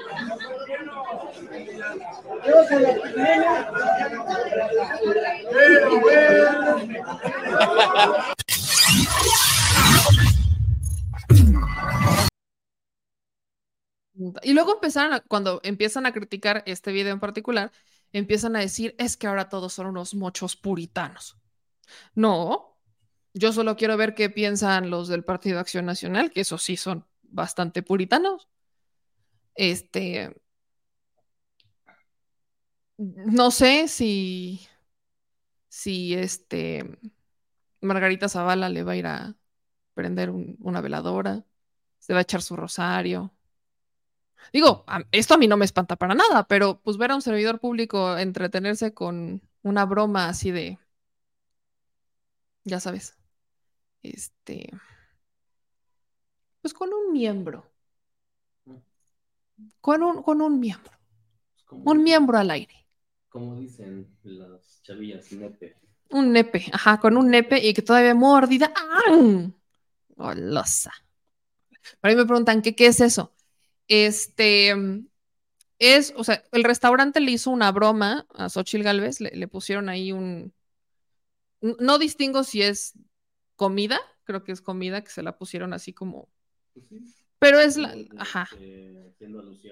Y 14.42 14.52
luego 14.52 14.74
empezaron, 14.74 15.20
cuando 15.28 15.60
empiezan 15.62 16.06
a 16.06 16.12
criticar 16.12 16.62
este 16.66 16.92
video 16.92 17.12
en 17.12 17.20
particular, 17.20 17.72
empiezan 18.12 18.56
a 18.56 18.60
decir, 18.60 18.94
es 18.98 19.16
que 19.16 19.26
ahora 19.26 19.48
todos 19.48 19.72
son 19.72 19.86
unos 19.86 20.14
mochos 20.14 20.56
puritanos. 20.56 21.36
No, 22.14 22.78
yo 23.32 23.52
solo 23.52 23.76
quiero 23.76 23.96
ver 23.96 24.14
qué 24.14 24.30
piensan 24.30 24.90
los 24.90 25.08
del 25.08 25.24
Partido 25.24 25.58
Acción 25.58 25.86
Nacional, 25.86 26.30
que 26.30 26.42
eso 26.42 26.58
sí 26.58 26.76
son 26.76 27.06
bastante 27.22 27.82
puritanos. 27.82 28.48
Este, 29.54 30.34
no 32.98 33.50
sé 33.50 33.88
si, 33.88 34.60
si 35.68 36.14
este, 36.14 36.98
Margarita 37.80 38.28
Zavala 38.28 38.68
le 38.68 38.82
va 38.84 38.92
a 38.92 38.96
ir 38.96 39.06
a 39.06 39.36
prender 39.94 40.30
una 40.30 40.80
veladora, 40.80 41.44
se 41.98 42.12
va 42.14 42.20
a 42.20 42.22
echar 42.22 42.42
su 42.42 42.56
rosario. 42.56 43.32
Digo, 44.52 44.84
esto 45.12 45.34
a 45.34 45.38
mí 45.38 45.46
no 45.48 45.56
me 45.56 45.64
espanta 45.64 45.96
para 45.96 46.14
nada, 46.14 46.46
pero 46.46 46.80
pues 46.82 46.96
ver 46.96 47.10
a 47.10 47.14
un 47.16 47.22
servidor 47.22 47.60
público 47.60 48.16
entretenerse 48.18 48.92
con 48.94 49.42
una 49.62 49.84
broma 49.86 50.28
así 50.28 50.50
de, 50.50 50.78
ya 52.64 52.80
sabes, 52.80 53.16
este, 54.02 54.70
pues 56.60 56.74
con 56.74 56.92
un 56.92 57.12
miembro, 57.12 57.70
con 59.80 60.02
un, 60.02 60.22
con 60.22 60.40
un 60.40 60.58
miembro, 60.58 60.92
un 61.70 62.02
miembro 62.02 62.38
al 62.38 62.50
aire. 62.50 62.83
Como 63.34 63.56
dicen 63.56 64.06
las 64.22 64.80
chavillas, 64.84 65.32
nepe. 65.32 65.76
Un 66.10 66.30
nepe, 66.30 66.66
ajá, 66.70 67.00
con 67.00 67.16
un 67.16 67.28
nepe 67.28 67.58
y 67.58 67.74
que 67.74 67.82
todavía 67.82 68.14
mordida. 68.14 68.72
¡Ah! 68.76 69.50
Golosa. 70.10 70.92
Por 72.00 72.10
ahí 72.10 72.14
me 72.14 72.26
preguntan, 72.26 72.62
¿qué, 72.62 72.76
¿qué 72.76 72.86
es 72.86 73.00
eso? 73.00 73.34
Este, 73.88 74.72
es, 75.80 76.14
o 76.16 76.22
sea, 76.22 76.44
el 76.52 76.62
restaurante 76.62 77.18
le 77.18 77.32
hizo 77.32 77.50
una 77.50 77.72
broma 77.72 78.24
a 78.34 78.48
Xochitl 78.48 78.84
Galvez, 78.84 79.20
le, 79.20 79.48
pusieron 79.48 79.88
ahí 79.88 80.12
un, 80.12 80.54
no 81.60 81.98
distingo 81.98 82.44
si 82.44 82.62
es 82.62 82.92
comida, 83.56 83.98
creo 84.22 84.44
que 84.44 84.52
es 84.52 84.60
comida, 84.60 85.02
que 85.02 85.10
se 85.10 85.24
la 85.24 85.36
pusieron 85.36 85.72
así 85.72 85.92
como, 85.92 86.28
pues 86.72 87.23
pero 87.44 87.60
es 87.60 87.76
la, 87.76 87.94
ajá, 88.16 88.48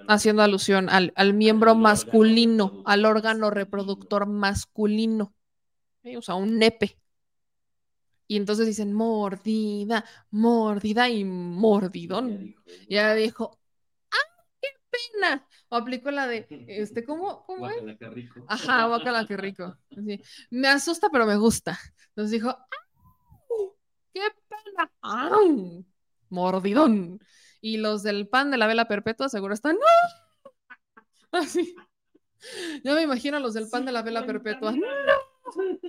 haciendo 0.06 0.42
alusión, 0.42 0.90
al, 0.90 1.32
miembro 1.32 1.74
masculino, 1.74 2.82
al 2.84 3.06
órgano 3.06 3.48
reproductor 3.48 4.26
masculino, 4.26 5.34
o 6.14 6.20
sea, 6.20 6.34
un 6.34 6.58
nepe. 6.58 6.98
Y 8.26 8.36
entonces 8.36 8.66
dicen 8.66 8.92
mordida, 8.92 10.04
mordida 10.30 11.08
y 11.08 11.24
mordidón. 11.24 12.54
Ya 12.90 13.14
dijo, 13.14 13.58
pena. 14.90 15.48
O 15.70 15.76
aplicó 15.76 16.10
la 16.10 16.26
de, 16.26 16.46
este, 16.68 17.06
¿cómo, 17.06 17.42
cómo 17.46 17.70
es? 17.70 17.96
qué 17.98 18.10
rico. 18.10 18.44
Ajá, 18.48 18.84
guacala, 18.86 19.26
qué 19.26 19.38
rico. 19.38 19.78
Me 20.50 20.68
asusta, 20.68 21.08
pero 21.10 21.24
me 21.24 21.36
gusta. 21.36 21.78
Entonces 22.08 22.32
dijo, 22.32 22.54
¡qué 24.12 24.20
pena! 24.46 24.92
¡Ay! 25.00 25.86
Mordidón. 26.28 27.18
Y 27.62 27.78
los 27.78 28.02
del 28.02 28.28
pan 28.28 28.50
de 28.50 28.58
la 28.58 28.66
vela 28.66 28.86
perpetua 28.86 29.30
seguro 29.30 29.54
están, 29.54 29.78
Así. 31.32 31.74
Ya 32.84 32.94
me 32.94 33.02
imagino 33.02 33.38
a 33.38 33.40
los 33.40 33.54
del 33.54 33.70
pan 33.70 33.86
de 33.86 33.92
la 33.92 34.02
vela 34.02 34.26
perpetua. 34.26 34.72
¡No! 34.76 35.88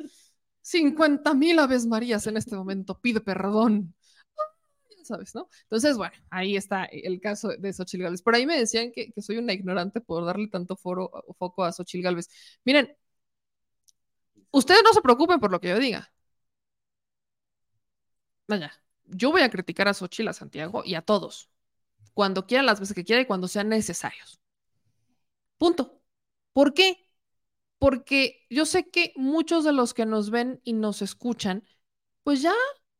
50 0.61 1.33
mil 1.33 1.59
aves 1.59 1.85
marías 1.85 2.25
en 2.27 2.37
este 2.37 2.55
momento. 2.55 3.01
Pide 3.01 3.19
perdón. 3.19 3.93
¿sabes? 5.03 5.35
¿No? 5.35 5.49
Entonces, 5.63 5.97
bueno, 5.97 6.13
ahí 6.29 6.55
está 6.55 6.85
el 6.85 7.19
caso 7.21 7.49
de 7.49 7.73
Xochil 7.73 8.01
Gálvez. 8.03 8.21
Por 8.21 8.35
ahí 8.35 8.45
me 8.45 8.57
decían 8.57 8.91
que, 8.91 9.13
soy 9.21 9.37
una 9.37 9.53
ignorante 9.53 10.01
por 10.01 10.25
darle 10.25 10.47
tanto 10.47 10.75
foro, 10.75 11.11
foco 11.37 11.63
a 11.63 11.71
Xochil 11.71 12.01
Gálvez. 12.01 12.29
Miren, 12.65 12.95
ustedes 14.51 14.83
no 14.83 14.93
se 14.93 15.01
preocupen 15.01 15.39
por 15.39 15.51
lo 15.51 15.59
que 15.59 15.69
yo 15.69 15.79
diga. 15.79 16.11
Vaya, 18.47 18.71
yo 19.05 19.31
voy 19.31 19.41
a 19.41 19.49
criticar 19.49 19.87
a 19.87 19.93
Xochitl, 19.93 20.29
a 20.29 20.33
Santiago 20.33 20.83
y 20.85 20.95
a 20.95 21.01
todos, 21.01 21.49
cuando 22.13 22.45
quieran, 22.47 22.65
las 22.65 22.79
veces 22.79 22.95
que 22.95 23.03
quiera 23.03 23.21
y 23.21 23.25
cuando 23.25 23.47
sean 23.47 23.69
necesarios. 23.69 24.39
Punto. 25.57 26.01
¿Por 26.53 26.73
qué? 26.73 26.97
Porque 27.79 28.45
yo 28.49 28.65
sé 28.65 28.89
que 28.89 29.13
muchos 29.15 29.63
de 29.65 29.73
los 29.73 29.93
que 29.93 30.05
nos 30.05 30.29
ven 30.29 30.61
y 30.63 30.73
nos 30.73 31.01
escuchan, 31.01 31.65
pues 32.23 32.41
ya 32.41 32.53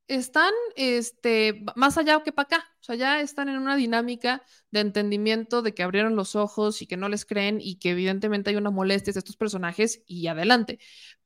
están 0.08 0.54
este, 0.76 1.64
más 1.76 1.98
allá 1.98 2.22
que 2.24 2.32
para 2.32 2.46
acá. 2.46 2.76
O 2.82 2.84
sea, 2.84 2.96
ya 2.96 3.22
están 3.22 3.50
en 3.50 3.58
una 3.58 3.76
dinámica 3.76 4.44
de 4.72 4.82
entendimiento 4.82 5.62
de 5.62 5.74
que 5.74 5.84
abrieron 5.84 6.16
los 6.16 6.36
ojos 6.36 6.82
y 6.82 6.88
que 6.88 6.98
no 6.98 7.10
les 7.10 7.26
creen 7.26 7.60
y 7.62 7.78
que 7.80 7.92
evidentemente 7.92 8.50
hay 8.50 8.56
una 8.58 8.72
molestia 8.72 9.14
de 9.14 9.20
estos 9.20 9.38
personajes 9.38 10.04
y 10.06 10.28
adelante. 10.28 10.80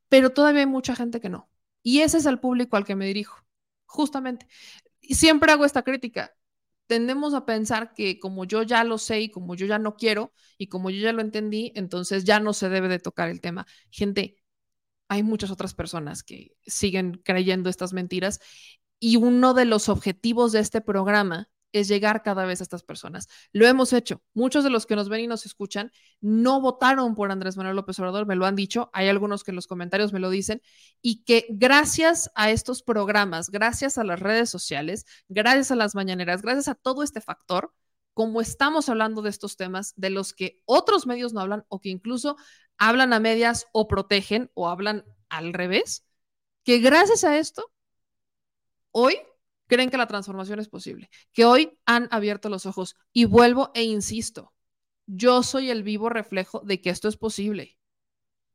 Pero 0.10 0.32
todavía 0.32 0.62
hay 0.62 0.68
mucha 0.68 0.96
gente 0.96 1.20
que 1.22 1.30
no. 1.30 1.50
Y 1.84 2.02
ese 2.02 2.18
es 2.18 2.26
el 2.26 2.40
público 2.40 2.78
al 2.78 2.86
que 2.86 2.96
me 2.96 3.06
dirijo, 3.06 3.38
justamente. 3.86 4.48
Y 5.02 5.16
siempre 5.16 5.52
hago 5.52 5.66
esta 5.66 5.84
crítica. 5.84 6.37
Tendemos 6.88 7.34
a 7.34 7.46
pensar 7.46 7.94
que 7.94 8.20
como 8.20 8.46
yo 8.46 8.64
ya 8.64 8.84
lo 8.84 8.98
sé 8.98 9.22
y 9.22 9.30
como 9.32 9.56
yo 9.56 9.66
ya 9.68 9.80
no 9.80 9.96
quiero 9.96 10.34
y 10.58 10.68
como 10.68 10.90
yo 10.90 11.00
ya 11.00 11.14
lo 11.14 11.22
entendí, 11.22 11.72
entonces 11.76 12.24
ya 12.24 12.40
no 12.40 12.54
se 12.54 12.70
debe 12.70 12.88
de 12.88 13.00
tocar 13.00 13.30
el 13.30 13.42
tema. 13.42 13.68
Gente, 13.92 14.38
hay 15.10 15.24
muchas 15.24 15.52
otras 15.52 15.74
personas 15.74 16.24
que 16.24 16.56
siguen 16.66 17.22
creyendo 17.24 17.70
estas 17.70 17.94
mentiras 17.94 18.40
y 19.00 19.18
uno 19.18 19.54
de 19.54 19.66
los 19.66 19.90
objetivos 19.90 20.52
de 20.52 20.60
este 20.60 20.82
programa 20.82 21.50
es 21.72 21.88
llegar 21.88 22.24
cada 22.24 22.46
vez 22.46 22.60
a 22.60 22.64
estas 22.64 22.84
personas. 22.84 23.28
Lo 23.52 23.68
hemos 23.68 23.94
hecho. 23.94 24.22
Muchos 24.34 24.64
de 24.64 24.70
los 24.70 24.86
que 24.86 24.96
nos 24.96 25.10
ven 25.10 25.22
y 25.22 25.28
nos 25.28 25.46
escuchan 25.46 25.92
no 26.22 26.62
votaron 26.62 27.16
por 27.16 27.32
Andrés 27.32 27.58
Manuel 27.58 27.76
López 27.76 28.00
Obrador, 28.00 28.26
me 28.26 28.36
lo 28.36 28.46
han 28.46 28.56
dicho, 28.56 28.90
hay 28.94 29.08
algunos 29.08 29.44
que 29.44 29.52
en 29.52 29.56
los 29.56 29.68
comentarios 29.68 30.14
me 30.14 30.20
lo 30.20 30.30
dicen, 30.30 30.62
y 31.02 31.24
que 31.24 31.46
gracias 31.50 32.32
a 32.36 32.52
estos 32.52 32.84
programas, 32.84 33.50
gracias 33.50 33.98
a 33.98 34.04
las 34.04 34.20
redes 34.20 34.50
sociales, 34.50 35.06
gracias 35.28 35.72
a 35.72 35.76
las 35.76 35.96
mañaneras, 35.96 36.42
gracias 36.42 36.68
a 36.68 36.76
todo 36.76 37.04
este 37.04 37.22
factor, 37.22 37.74
como 38.14 38.42
estamos 38.42 38.90
hablando 38.90 39.22
de 39.22 39.30
estos 39.30 39.58
temas 39.58 39.94
de 39.96 40.10
los 40.10 40.34
que 40.34 40.62
otros 40.66 41.06
medios 41.06 41.34
no 41.34 41.42
hablan 41.42 41.66
o 41.68 41.80
que 41.80 41.90
incluso 41.90 42.36
hablan 42.78 43.14
a 43.14 43.20
medias 43.20 43.68
o 43.74 43.88
protegen 43.88 44.50
o 44.56 44.70
hablan 44.70 45.06
al 45.30 45.54
revés, 45.54 46.06
que 46.64 46.80
gracias 46.80 47.24
a 47.24 47.38
esto, 47.38 47.72
hoy 48.92 49.20
creen 49.68 49.90
que 49.90 49.98
la 49.98 50.08
transformación 50.08 50.60
es 50.60 50.70
posible, 50.70 51.10
que 51.34 51.46
hoy 51.46 51.78
han 51.86 52.08
abierto 52.12 52.50
los 52.50 52.66
ojos. 52.66 52.96
Y 53.14 53.26
vuelvo 53.26 53.72
e 53.74 53.84
insisto, 53.84 54.54
yo 55.06 55.44
soy 55.44 55.70
el 55.70 55.84
vivo 55.84 56.10
reflejo 56.10 56.62
de 56.62 56.82
que 56.82 56.90
esto 56.90 57.08
es 57.08 57.18
posible. 57.18 57.78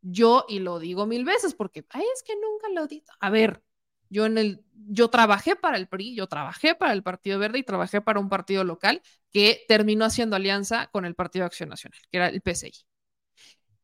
Yo, 0.03 0.45
y 0.49 0.59
lo 0.59 0.79
digo 0.79 1.07
mil 1.07 1.25
veces, 1.25 1.55
porque, 1.55 1.87
ay, 1.91 2.05
es 2.15 2.23
que 2.23 2.35
nunca 2.35 2.69
lo 2.75 2.87
digo. 2.87 3.07
A 3.21 3.31
ver, 3.31 3.63
yo 4.11 4.27
en 4.27 4.37
el, 4.37 4.65
yo 4.75 5.09
trabajé 5.09 5.57
para 5.57 5.77
el 5.77 5.89
PRI, 5.89 6.15
yo 6.15 6.27
trabajé 6.27 6.75
para 6.75 6.93
el 6.93 7.03
Partido 7.03 7.39
Verde 7.39 7.61
y 7.61 7.63
trabajé 7.63 8.01
para 8.01 8.21
un 8.21 8.29
partido 8.29 8.65
local 8.65 9.01
que 9.31 9.65
terminó 9.69 10.05
haciendo 10.05 10.37
alianza 10.37 10.89
con 10.89 11.05
el 11.05 11.15
Partido 11.15 11.47
Acción 11.47 11.69
Nacional, 11.71 11.99
que 12.11 12.19
era 12.19 12.29
el 12.29 12.43
PSI. 12.43 12.85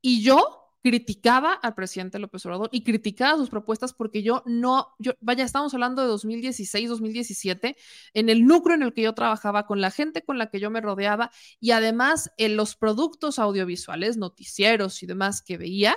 Y 0.02 0.22
yo 0.22 0.67
criticaba 0.88 1.52
al 1.52 1.74
presidente 1.74 2.18
López 2.18 2.46
Obrador 2.46 2.70
y 2.72 2.82
criticaba 2.82 3.36
sus 3.36 3.50
propuestas 3.50 3.92
porque 3.92 4.22
yo 4.22 4.42
no, 4.46 4.94
yo, 4.98 5.12
vaya, 5.20 5.44
estamos 5.44 5.74
hablando 5.74 6.00
de 6.00 6.08
2016, 6.08 6.88
2017, 6.88 7.76
en 8.14 8.28
el 8.30 8.46
núcleo 8.46 8.74
en 8.74 8.82
el 8.82 8.94
que 8.94 9.02
yo 9.02 9.12
trabajaba, 9.12 9.66
con 9.66 9.82
la 9.82 9.90
gente 9.90 10.24
con 10.24 10.38
la 10.38 10.48
que 10.48 10.60
yo 10.60 10.70
me 10.70 10.80
rodeaba 10.80 11.30
y 11.60 11.72
además 11.72 12.30
en 12.38 12.56
los 12.56 12.74
productos 12.74 13.38
audiovisuales, 13.38 14.16
noticieros 14.16 15.02
y 15.02 15.06
demás 15.06 15.42
que 15.42 15.58
veía, 15.58 15.94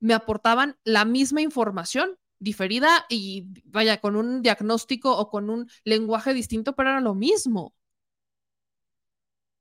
me 0.00 0.14
aportaban 0.14 0.76
la 0.82 1.04
misma 1.04 1.40
información 1.40 2.18
diferida 2.40 3.06
y 3.08 3.46
vaya, 3.66 4.00
con 4.00 4.16
un 4.16 4.42
diagnóstico 4.42 5.16
o 5.16 5.30
con 5.30 5.48
un 5.48 5.70
lenguaje 5.84 6.34
distinto, 6.34 6.74
pero 6.74 6.90
era 6.90 7.00
lo 7.00 7.14
mismo. 7.14 7.72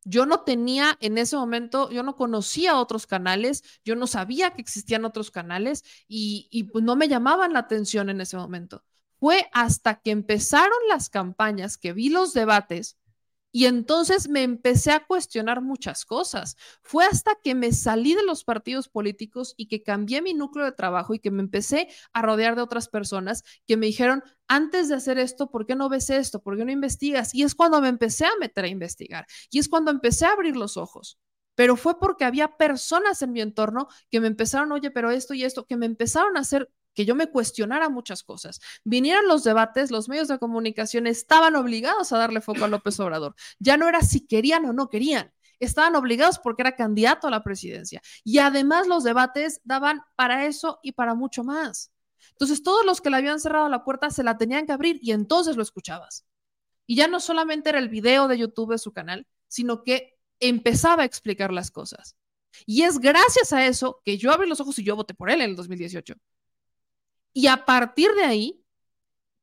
Yo 0.04 0.26
no 0.26 0.42
tenía 0.42 0.98
en 1.00 1.18
ese 1.18 1.36
momento, 1.36 1.92
yo 1.92 2.02
no 2.04 2.16
conocía 2.16 2.78
otros 2.78 3.06
canales, 3.06 3.64
yo 3.86 3.96
no 3.96 4.08
sabía 4.08 4.52
que 4.52 4.62
existían 4.62 5.06
otros 5.06 5.30
canales 5.30 5.84
y, 6.08 6.64
pues 6.72 6.84
no 6.84 6.96
me 6.96 7.08
llamaban 7.08 7.54
la 7.54 7.60
atención 7.60 8.10
en 8.10 8.22
ese 8.22 8.38
momento. 8.38 8.84
Fue 9.20 9.48
hasta 9.54 10.02
que 10.02 10.12
empezaron 10.12 10.78
las 10.90 11.10
campañas, 11.10 11.78
que 11.78 11.94
vi 11.94 12.10
los 12.10 12.34
debates, 12.34 12.98
y 13.52 13.66
entonces 13.66 14.30
me 14.30 14.44
empecé 14.44 14.92
a 14.92 15.06
cuestionar 15.06 15.62
muchas 15.62 16.06
cosas. 16.06 16.56
Fue 16.82 17.06
hasta 17.06 17.36
que 17.44 17.56
me 17.56 17.72
salí 17.74 18.16
de 18.16 18.24
los 18.24 18.44
partidos 18.44 18.88
políticos 18.88 19.54
y 19.58 19.68
que 19.68 19.84
cambié 19.84 20.22
mi 20.22 20.34
núcleo 20.34 20.66
de 20.66 20.72
trabajo 20.72 21.14
y 21.14 21.20
que 21.20 21.32
me 21.32 21.42
empecé 21.42 21.90
a 22.14 22.22
rodear 22.22 22.56
de 22.56 22.62
otras 22.62 22.88
personas 22.88 23.44
que 23.68 23.78
me 23.78 23.88
dijeron, 23.88 24.24
antes 24.48 24.90
de 24.90 24.96
hacer 24.96 25.18
esto, 25.20 25.52
¿por 25.52 25.66
qué 25.66 25.76
no 25.76 25.90
ves 25.90 26.10
esto? 26.10 26.42
¿Por 26.42 26.58
qué 26.58 26.66
no 26.66 26.72
investigas? 26.72 27.34
Y 27.36 27.44
es 27.44 27.56
cuando 27.56 27.82
me 27.82 27.90
empecé 27.90 28.26
a 28.26 28.32
meter 28.40 28.66
a 28.66 28.70
investigar. 28.70 29.26
Y 29.50 29.60
es 29.60 29.68
cuando 29.70 29.92
empecé 29.92 30.26
a 30.26 30.32
abrir 30.32 30.56
los 30.56 30.78
ojos. 30.78 31.20
Pero 31.56 31.76
fue 31.76 32.00
porque 32.00 32.26
había 32.26 32.58
personas 32.58 33.22
en 33.22 33.34
mi 33.34 33.42
entorno 33.42 33.88
que 34.10 34.20
me 34.20 34.28
empezaron, 34.28 34.72
oye, 34.72 34.92
pero 34.92 35.12
esto 35.12 35.34
y 35.34 35.44
esto, 35.44 35.66
que 35.66 35.78
me 35.78 35.86
empezaron 35.86 36.38
a 36.38 36.42
hacer 36.42 36.72
que 36.94 37.06
yo 37.06 37.16
me 37.16 37.28
cuestionara 37.28 37.90
muchas 37.90 38.24
cosas. 38.24 38.60
Vinieron 38.84 39.28
los 39.28 39.44
debates, 39.44 39.92
los 39.92 40.10
medios 40.10 40.28
de 40.28 40.40
comunicación 40.40 41.08
estaban 41.08 41.56
obligados 41.56 42.12
a 42.12 42.18
darle 42.18 42.42
foco 42.42 42.66
a 42.66 42.68
López 42.68 43.00
Obrador. 43.00 43.36
Ya 43.60 43.78
no 43.78 43.88
era 43.88 44.02
si 44.02 44.26
querían 44.28 44.66
o 44.66 44.74
no 44.74 44.90
querían, 44.90 45.32
estaban 45.60 45.96
obligados 45.96 46.40
porque 46.40 46.64
era 46.64 46.76
candidato 46.76 47.28
a 47.28 47.32
la 47.32 47.44
presidencia. 47.44 48.02
Y 48.24 48.40
además 48.40 48.88
los 48.88 49.04
debates 49.04 49.62
daban 49.64 50.02
para 50.16 50.46
eso 50.46 50.80
y 50.84 50.94
para 50.94 51.16
mucho 51.16 51.44
más. 51.44 51.92
Entonces 52.32 52.64
todos 52.64 52.86
los 52.86 53.02
que 53.02 53.10
le 53.10 53.18
habían 53.18 53.40
cerrado 53.40 53.70
la 53.70 53.84
puerta 53.84 54.10
se 54.10 54.24
la 54.24 54.38
tenían 54.38 54.66
que 54.66 54.72
abrir 54.74 55.00
y 55.02 55.12
entonces 55.12 55.56
lo 55.56 55.64
escuchabas. 55.64 56.26
Y 56.88 56.96
ya 56.96 57.08
no 57.08 57.20
solamente 57.20 57.70
era 57.70 57.80
el 57.80 57.90
video 57.90 58.28
de 58.28 58.38
YouTube 58.38 58.72
de 58.72 58.78
su 58.78 58.92
canal, 58.92 59.28
sino 59.48 59.84
que 59.84 60.18
empezaba 60.40 61.04
a 61.04 61.06
explicar 61.06 61.54
las 61.54 61.72
cosas. 61.72 62.18
Y 62.66 62.82
es 62.84 63.00
gracias 63.00 63.54
a 63.54 63.66
eso 63.66 64.02
que 64.04 64.18
yo 64.18 64.32
abrí 64.32 64.48
los 64.48 64.60
ojos 64.60 64.78
y 64.80 64.84
yo 64.84 64.96
voté 64.96 65.14
por 65.14 65.30
él 65.30 65.42
en 65.42 65.52
el 65.52 65.56
2018. 65.56 66.16
Y 67.34 67.48
a 67.48 67.66
partir 67.66 68.12
de 68.14 68.24
ahí, 68.24 68.64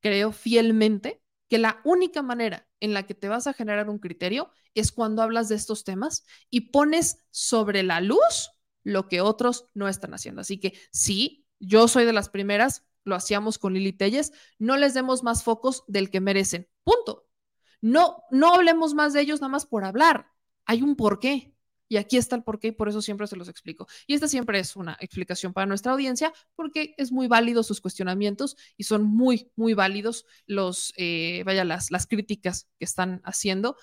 creo 0.01 0.33
fielmente 0.33 1.23
que 1.49 1.59
la 1.59 1.81
única 1.85 2.23
manera 2.23 2.69
en 2.81 2.95
la 2.95 3.07
que 3.07 3.15
te 3.15 3.29
vas 3.29 3.47
a 3.47 3.53
generar 3.53 3.89
un 3.89 3.99
criterio 3.99 4.51
es 4.75 4.93
cuando 4.93 5.23
hablas 5.23 5.49
de 5.49 5.57
estos 5.57 5.85
temas 5.85 6.25
y 6.51 6.73
pones 6.73 7.25
sobre 7.31 7.83
la 7.83 8.01
luz 8.01 8.51
lo 8.85 9.09
que 9.09 9.21
otros 9.21 9.67
no 9.75 9.89
están 9.89 10.15
haciendo. 10.15 10.41
Así 10.41 10.59
que 10.61 10.79
sí, 10.93 11.47
yo 11.59 11.89
soy 11.89 12.05
de 12.05 12.13
las 12.13 12.29
primeras, 12.29 12.85
lo 13.05 13.17
hacíamos 13.17 13.59
con 13.59 13.75
Lili 13.75 13.93
Telles, 13.93 14.33
no 14.59 14.77
les 14.77 14.95
demos 14.95 15.23
más 15.23 15.43
focos 15.43 15.85
del 15.89 16.11
que 16.11 16.21
merecen. 16.21 16.69
Punto. 16.85 17.27
No, 17.81 18.25
no 18.31 18.55
hablemos 18.55 18.95
más 18.95 19.13
de 19.13 19.21
ellos 19.21 19.41
nada 19.41 19.51
más 19.51 19.67
por 19.67 19.85
hablar. 19.85 20.31
Hay 20.65 20.83
un 20.83 20.97
porqué. 20.97 21.55
Y 21.89 21.97
aquí 21.97 22.17
está 22.17 22.37
el 22.37 22.43
porqué 22.43 22.69
y 22.69 22.73
por 22.73 22.89
eso 22.89 23.03
siempre 23.03 23.27
se 23.27 23.37
los 23.37 23.49
explico. 23.49 23.87
Y 24.07 24.15
esta 24.15 24.29
siempre 24.29 24.59
es 24.59 24.77
una 24.77 24.97
explicación 25.01 25.53
para 25.53 25.67
nuestra 25.67 25.93
audiencia 25.93 26.33
porque 26.55 26.95
es 26.99 27.13
muy 27.13 27.29
válido 27.29 27.63
sus 27.63 27.81
cuestionamientos 27.81 28.57
y 28.77 28.85
son 28.85 29.05
muy, 29.05 29.51
muy 29.57 29.75
válidos 29.75 30.27
los, 30.47 30.93
eh, 30.97 31.43
vaya, 31.45 31.65
las, 31.65 31.91
las 31.91 32.07
críticas 32.07 32.69
que 32.79 32.85
están 32.85 33.21
haciendo, 33.25 33.77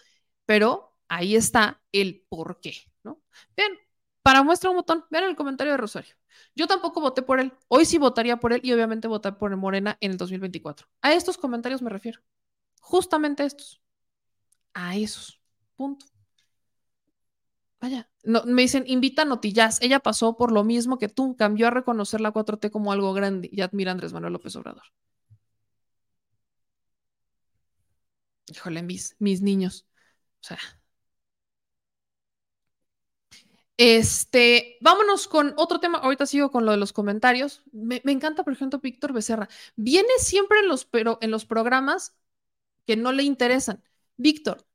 pero 0.45 0.95
ahí 1.07 1.36
está 1.36 1.82
el 1.91 2.26
porqué, 2.30 2.76
¿no? 3.03 3.22
Bien, 3.56 3.72
para 4.22 4.44
muestra 4.44 4.69
un 4.69 4.77
botón, 4.77 5.06
vean 5.10 5.26
el 5.26 5.36
comentario 5.36 5.73
de 5.73 5.77
Rosario. 5.77 6.15
Yo 6.56 6.68
tampoco 6.68 7.02
voté 7.02 7.22
por 7.22 7.40
él. 7.40 7.53
Hoy 7.68 7.86
sí 7.86 7.98
votaría 7.98 8.38
por 8.38 8.53
él 8.53 8.61
y 8.64 8.73
obviamente 8.73 9.07
votar 9.07 9.38
por 9.38 9.56
Morena 9.56 9.98
en 10.02 10.11
el 10.11 10.18
2024. 10.18 10.88
A 11.02 11.14
estos 11.14 11.38
comentarios 11.38 11.82
me 11.82 11.90
refiero. 11.90 12.22
Justamente 12.82 13.44
a 13.44 13.45
estos. 13.45 13.82
A 14.73 14.95
esos. 14.95 15.40
Punto. 15.76 16.14
Vaya, 17.85 18.09
no, 18.23 18.43
me 18.45 18.63
dicen, 18.63 18.83
invita 18.87 19.21
a 19.21 19.25
Notillas. 19.25 19.79
Ella 19.81 19.99
pasó 19.99 20.37
por 20.37 20.51
lo 20.51 20.63
mismo 20.63 20.97
que 20.97 21.07
tú, 21.07 21.35
cambió 21.37 21.67
a 21.67 21.69
reconocer 21.71 22.19
la 22.19 22.31
4T 22.33 22.71
como 22.71 22.91
algo 22.91 23.13
grande 23.13 23.47
y 23.51 23.61
admira 23.61 23.91
a 23.91 23.93
Andrés 23.93 24.11
Manuel 24.11 24.33
López 24.33 24.55
Obrador. 24.55 24.83
Híjole, 28.47 28.81
mis, 28.83 29.15
mis 29.19 29.41
niños. 29.41 29.85
O 30.41 30.47
sea. 30.47 30.59
Este, 33.77 34.77
vámonos 34.81 35.27
con 35.27 35.53
otro 35.57 35.79
tema. 35.79 35.99
Ahorita 35.99 36.25
sigo 36.25 36.49
con 36.51 36.65
lo 36.65 36.71
de 36.71 36.77
los 36.77 36.91
comentarios. 36.93 37.61
Me, 37.71 38.01
encanta, 38.05 38.43
por 38.43 38.53
ejemplo, 38.53 38.79
Víctor 38.79 39.13
Becerra. 39.13 39.47
Viene 39.75 40.09
siempre 40.17 40.59
en 40.59 40.69
los, 40.69 40.85
pero 40.85 41.19
en 41.21 41.29
los 41.31 41.45
programas 41.45 42.15
que 42.87 42.97
no 42.97 43.11
le 43.11 43.23
interesan. 43.23 43.83
Víctor, 44.17 44.65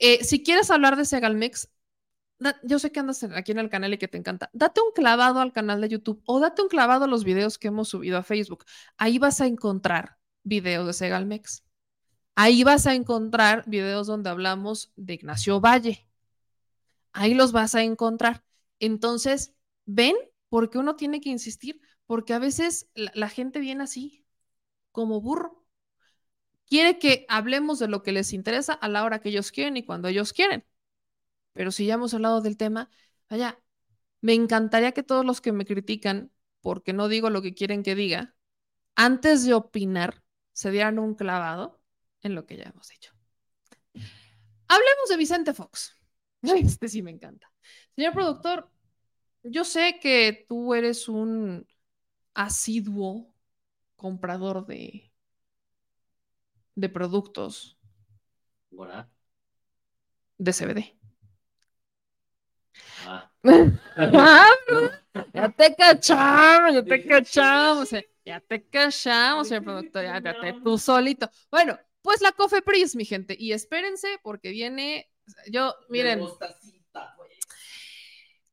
eh, 0.00 0.24
si 0.24 0.42
quieres 0.42 0.70
hablar 0.70 0.96
de 0.96 1.04
Segalmex, 1.04 1.70
yo 2.62 2.78
sé 2.78 2.92
que 2.92 3.00
andas 3.00 3.22
aquí 3.24 3.52
en 3.52 3.58
el 3.58 3.70
canal 3.70 3.94
y 3.94 3.98
que 3.98 4.08
te 4.08 4.18
encanta. 4.18 4.50
Date 4.52 4.80
un 4.80 4.92
clavado 4.92 5.40
al 5.40 5.52
canal 5.52 5.80
de 5.80 5.88
YouTube 5.88 6.22
o 6.26 6.40
date 6.40 6.62
un 6.62 6.68
clavado 6.68 7.04
a 7.04 7.08
los 7.08 7.24
videos 7.24 7.58
que 7.58 7.68
hemos 7.68 7.88
subido 7.88 8.18
a 8.18 8.22
Facebook. 8.22 8.64
Ahí 8.98 9.18
vas 9.18 9.40
a 9.40 9.46
encontrar 9.46 10.18
videos 10.42 10.86
de 10.86 10.92
Segalmex. 10.92 11.64
Ahí 12.34 12.64
vas 12.64 12.86
a 12.86 12.94
encontrar 12.94 13.64
videos 13.66 14.06
donde 14.06 14.30
hablamos 14.30 14.92
de 14.96 15.14
Ignacio 15.14 15.60
Valle. 15.60 16.06
Ahí 17.12 17.34
los 17.34 17.52
vas 17.52 17.74
a 17.74 17.82
encontrar. 17.82 18.44
Entonces, 18.78 19.54
ven, 19.86 20.14
porque 20.50 20.76
uno 20.78 20.96
tiene 20.96 21.20
que 21.22 21.30
insistir, 21.30 21.80
porque 22.06 22.34
a 22.34 22.38
veces 22.38 22.90
la, 22.94 23.10
la 23.14 23.30
gente 23.30 23.58
viene 23.58 23.84
así, 23.84 24.26
como 24.92 25.22
burro. 25.22 25.64
Quiere 26.66 26.98
que 26.98 27.24
hablemos 27.28 27.78
de 27.78 27.88
lo 27.88 28.02
que 28.02 28.12
les 28.12 28.32
interesa 28.34 28.74
a 28.74 28.88
la 28.88 29.04
hora 29.04 29.20
que 29.20 29.30
ellos 29.30 29.50
quieren 29.50 29.76
y 29.78 29.84
cuando 29.84 30.08
ellos 30.08 30.32
quieren. 30.34 30.64
Pero 31.56 31.72
si 31.72 31.86
ya 31.86 31.94
hemos 31.94 32.14
hablado 32.14 32.42
del 32.42 32.56
tema, 32.56 32.90
vaya, 33.30 33.58
me 34.20 34.34
encantaría 34.34 34.92
que 34.92 35.02
todos 35.02 35.24
los 35.24 35.40
que 35.40 35.52
me 35.52 35.64
critican 35.66 36.30
porque 36.60 36.92
no 36.92 37.08
digo 37.08 37.30
lo 37.30 37.42
que 37.42 37.54
quieren 37.54 37.82
que 37.82 37.94
diga, 37.94 38.36
antes 38.94 39.44
de 39.44 39.54
opinar, 39.54 40.22
se 40.52 40.70
dieran 40.70 40.98
un 40.98 41.14
clavado 41.14 41.80
en 42.22 42.34
lo 42.34 42.46
que 42.46 42.56
ya 42.56 42.64
hemos 42.64 42.88
dicho. 42.88 43.12
Hablemos 44.68 45.08
de 45.08 45.16
Vicente 45.16 45.54
Fox. 45.54 45.94
Este 46.42 46.88
sí 46.88 47.02
me 47.02 47.10
encanta. 47.10 47.50
Señor 47.94 48.12
productor, 48.12 48.70
yo 49.42 49.64
sé 49.64 49.98
que 50.00 50.44
tú 50.48 50.74
eres 50.74 51.08
un 51.08 51.66
asiduo 52.34 53.32
comprador 53.96 54.66
de, 54.66 55.12
de 56.74 56.88
productos 56.88 57.78
de 60.38 60.52
CBD. 60.52 60.95
Ah. 63.06 63.30
ya 65.34 65.48
te 65.50 65.74
cachamos, 65.74 66.74
ya 66.74 66.82
te 66.84 67.06
cachamos, 67.06 67.92
eh, 67.92 68.10
ya 68.24 68.40
te 68.40 68.68
cachamos, 68.68 69.48
señor 69.48 69.64
productor, 69.64 70.04
ya, 70.04 70.20
te 70.20 70.52
tú 70.64 70.78
solito. 70.78 71.30
Bueno, 71.50 71.78
pues 72.02 72.20
la 72.20 72.32
Cofepris, 72.32 72.96
mi 72.96 73.04
gente, 73.04 73.36
y 73.38 73.52
espérense 73.52 74.18
porque 74.22 74.50
viene, 74.50 75.10
yo, 75.50 75.74
miren, 75.88 76.20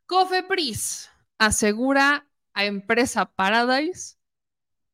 Cofepris 0.06 1.10
asegura 1.38 2.28
a 2.54 2.66
empresa 2.66 3.26
Paradise 3.26 4.18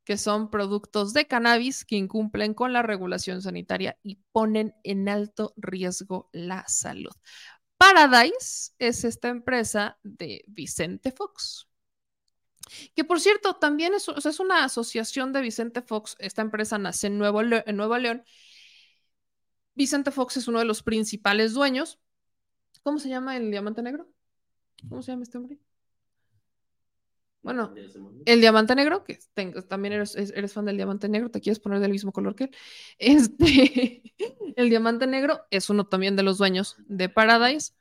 que 0.09 0.17
son 0.17 0.49
productos 0.49 1.13
de 1.13 1.27
cannabis 1.27 1.85
que 1.85 1.95
incumplen 1.95 2.55
con 2.55 2.73
la 2.73 2.81
regulación 2.81 3.43
sanitaria 3.43 3.95
y 4.01 4.15
ponen 4.31 4.73
en 4.83 5.07
alto 5.07 5.53
riesgo 5.55 6.31
la 6.31 6.67
salud. 6.67 7.11
Paradise 7.79 8.73
es 8.77 9.05
esta 9.05 9.29
empresa 9.29 9.97
de 10.03 10.43
Vicente 10.47 11.13
Fox. 11.13 11.69
Que 12.93 13.05
por 13.05 13.21
cierto, 13.21 13.55
también 13.55 13.93
es, 13.93 14.09
una 14.39 14.65
asociación 14.65 15.31
de 15.31 15.41
Vicente 15.41 15.81
Fox. 15.81 16.17
Esta 16.19 16.41
empresa 16.41 16.77
nace 16.77 17.07
en 17.07 17.17
Nuevo, 17.17 17.41
León. 17.41 18.23
Vicente 19.75 20.11
Fox 20.11 20.35
es 20.35 20.49
uno 20.49 20.59
de 20.59 20.65
los 20.65 20.83
principales 20.83 21.53
dueños. 21.53 21.99
¿Cómo 22.83 22.99
se 22.99 23.07
llama 23.07 23.37
el 23.37 23.49
diamante 23.49 23.81
negro? 23.81 24.11
¿Cómo 24.89 25.01
se 25.01 25.13
llama 25.13 25.23
este 25.23 25.37
hombre? 25.37 25.57
Bueno, 27.41 27.73
el 28.25 28.41
diamante 28.41 28.75
negro, 28.75 29.03
que 29.03 29.19
también 29.67 29.93
eres, 29.93 30.53
fan 30.53 30.65
del 30.65 30.75
diamante 30.75 31.07
negro, 31.07 31.31
te 31.31 31.39
quieres 31.39 31.59
poner 31.59 31.79
del 31.79 31.91
mismo 31.91 32.11
color 32.11 32.35
que 32.35 32.45
él. 32.45 32.51
Este, 32.99 34.03
el 34.55 34.69
diamante 34.69 35.07
negro 35.07 35.41
es 35.49 35.69
uno 35.69 35.87
también 35.87 36.15
de 36.15 36.23
los 36.23 36.37
dueños 36.37 36.75
de 36.87 37.07
Paradise. 37.07 37.73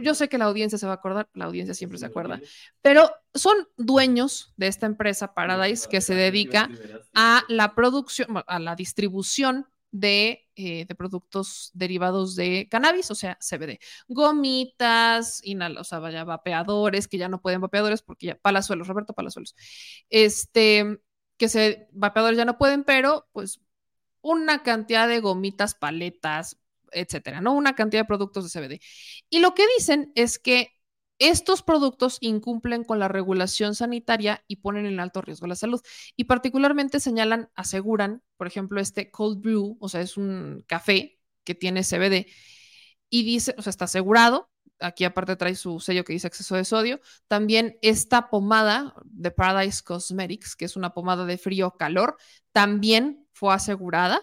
Yo 0.00 0.14
sé 0.14 0.28
que 0.28 0.38
la 0.38 0.44
audiencia 0.46 0.78
se 0.78 0.86
va 0.86 0.92
a 0.92 0.96
acordar, 0.96 1.28
la 1.34 1.46
audiencia 1.46 1.74
siempre 1.74 1.98
se 1.98 2.06
acuerda, 2.06 2.40
pero 2.80 3.10
son 3.34 3.56
dueños 3.76 4.54
de 4.56 4.68
esta 4.68 4.86
empresa 4.86 5.34
Paradise 5.34 5.88
que 5.88 6.00
se 6.00 6.14
dedica 6.14 6.70
a 7.14 7.42
la 7.48 7.74
producción, 7.74 8.42
a 8.46 8.58
la 8.58 8.76
distribución 8.76 9.66
de, 9.92 10.48
eh, 10.56 10.84
de, 10.86 10.94
productos 10.94 11.70
derivados 11.74 12.36
de 12.36 12.68
cannabis, 12.70 13.10
o 13.10 13.14
sea, 13.14 13.38
CBD. 13.40 13.80
Gomitas, 14.08 15.42
o 15.78 15.84
sea, 15.84 15.98
vaya, 15.98 16.24
vapeadores, 16.24 17.08
que 17.08 17.18
ya 17.18 17.28
no 17.28 17.40
pueden 17.42 17.60
vapeadores 17.60 18.02
porque 18.02 18.26
ya, 18.28 18.34
palazuelos, 18.36 18.88
Roberto 18.88 19.14
Palazuelos. 19.14 19.54
Este, 20.10 21.00
que 21.36 21.48
se, 21.48 21.88
vapeadores 21.92 22.38
ya 22.38 22.44
no 22.44 22.58
pueden, 22.58 22.84
pero 22.84 23.28
pues 23.32 23.60
una 24.22 24.62
cantidad 24.62 25.08
de 25.08 25.20
gomitas, 25.20 25.74
paletas, 25.74 26.58
etcétera, 26.92 27.40
¿no? 27.40 27.52
Una 27.54 27.74
cantidad 27.74 28.02
de 28.02 28.06
productos 28.06 28.44
de 28.44 28.60
CBD. 28.60 28.80
Y 29.30 29.40
lo 29.40 29.54
que 29.54 29.64
dicen 29.78 30.12
es 30.14 30.38
que 30.38 30.72
estos 31.20 31.62
productos 31.62 32.16
incumplen 32.20 32.82
con 32.82 32.98
la 32.98 33.06
regulación 33.06 33.74
sanitaria 33.74 34.42
y 34.48 34.56
ponen 34.56 34.86
en 34.86 35.00
alto 35.00 35.20
riesgo 35.20 35.46
la 35.46 35.54
salud. 35.54 35.80
Y 36.16 36.24
particularmente 36.24 36.98
señalan, 36.98 37.50
aseguran, 37.54 38.22
por 38.38 38.46
ejemplo, 38.46 38.80
este 38.80 39.10
cold 39.10 39.40
brew, 39.42 39.76
o 39.80 39.88
sea, 39.90 40.00
es 40.00 40.16
un 40.16 40.64
café 40.66 41.20
que 41.44 41.54
tiene 41.54 41.84
CBD 41.84 42.26
y 43.10 43.24
dice, 43.24 43.54
o 43.58 43.62
sea, 43.62 43.70
está 43.70 43.84
asegurado. 43.84 44.50
Aquí 44.80 45.04
aparte 45.04 45.36
trae 45.36 45.54
su 45.56 45.78
sello 45.78 46.04
que 46.04 46.14
dice 46.14 46.26
exceso 46.26 46.56
de 46.56 46.64
sodio. 46.64 47.00
También 47.28 47.78
esta 47.82 48.30
pomada 48.30 48.94
de 49.04 49.30
Paradise 49.30 49.82
Cosmetics, 49.84 50.56
que 50.56 50.64
es 50.64 50.74
una 50.74 50.94
pomada 50.94 51.26
de 51.26 51.36
frío-calor, 51.36 52.16
también 52.52 53.26
fue 53.32 53.52
asegurada. 53.52 54.22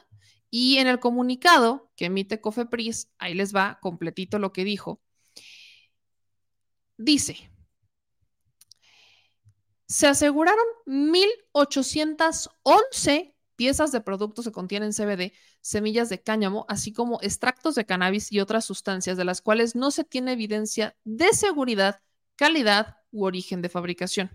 Y 0.49 0.77
en 0.79 0.87
el 0.87 0.99
comunicado 0.99 1.91
que 1.95 2.05
emite 2.05 2.41
Cofepris, 2.41 3.11
ahí 3.19 3.35
les 3.35 3.55
va 3.55 3.77
completito 3.81 4.39
lo 4.39 4.51
que 4.51 4.63
dijo 4.63 4.99
Dice, 6.97 7.51
se 9.87 10.07
aseguraron 10.07 10.65
1.811 10.85 13.33
piezas 13.55 13.91
de 13.91 14.01
productos 14.01 14.45
que 14.45 14.51
contienen 14.51 14.93
CBD, 14.93 15.33
semillas 15.61 16.09
de 16.09 16.21
cáñamo, 16.21 16.65
así 16.69 16.93
como 16.93 17.19
extractos 17.21 17.75
de 17.75 17.85
cannabis 17.85 18.31
y 18.31 18.39
otras 18.39 18.65
sustancias 18.65 19.17
de 19.17 19.25
las 19.25 19.41
cuales 19.41 19.75
no 19.75 19.91
se 19.91 20.03
tiene 20.03 20.33
evidencia 20.33 20.95
de 21.03 21.33
seguridad, 21.33 22.01
calidad 22.35 22.97
u 23.11 23.25
origen 23.25 23.61
de 23.61 23.69
fabricación. 23.69 24.31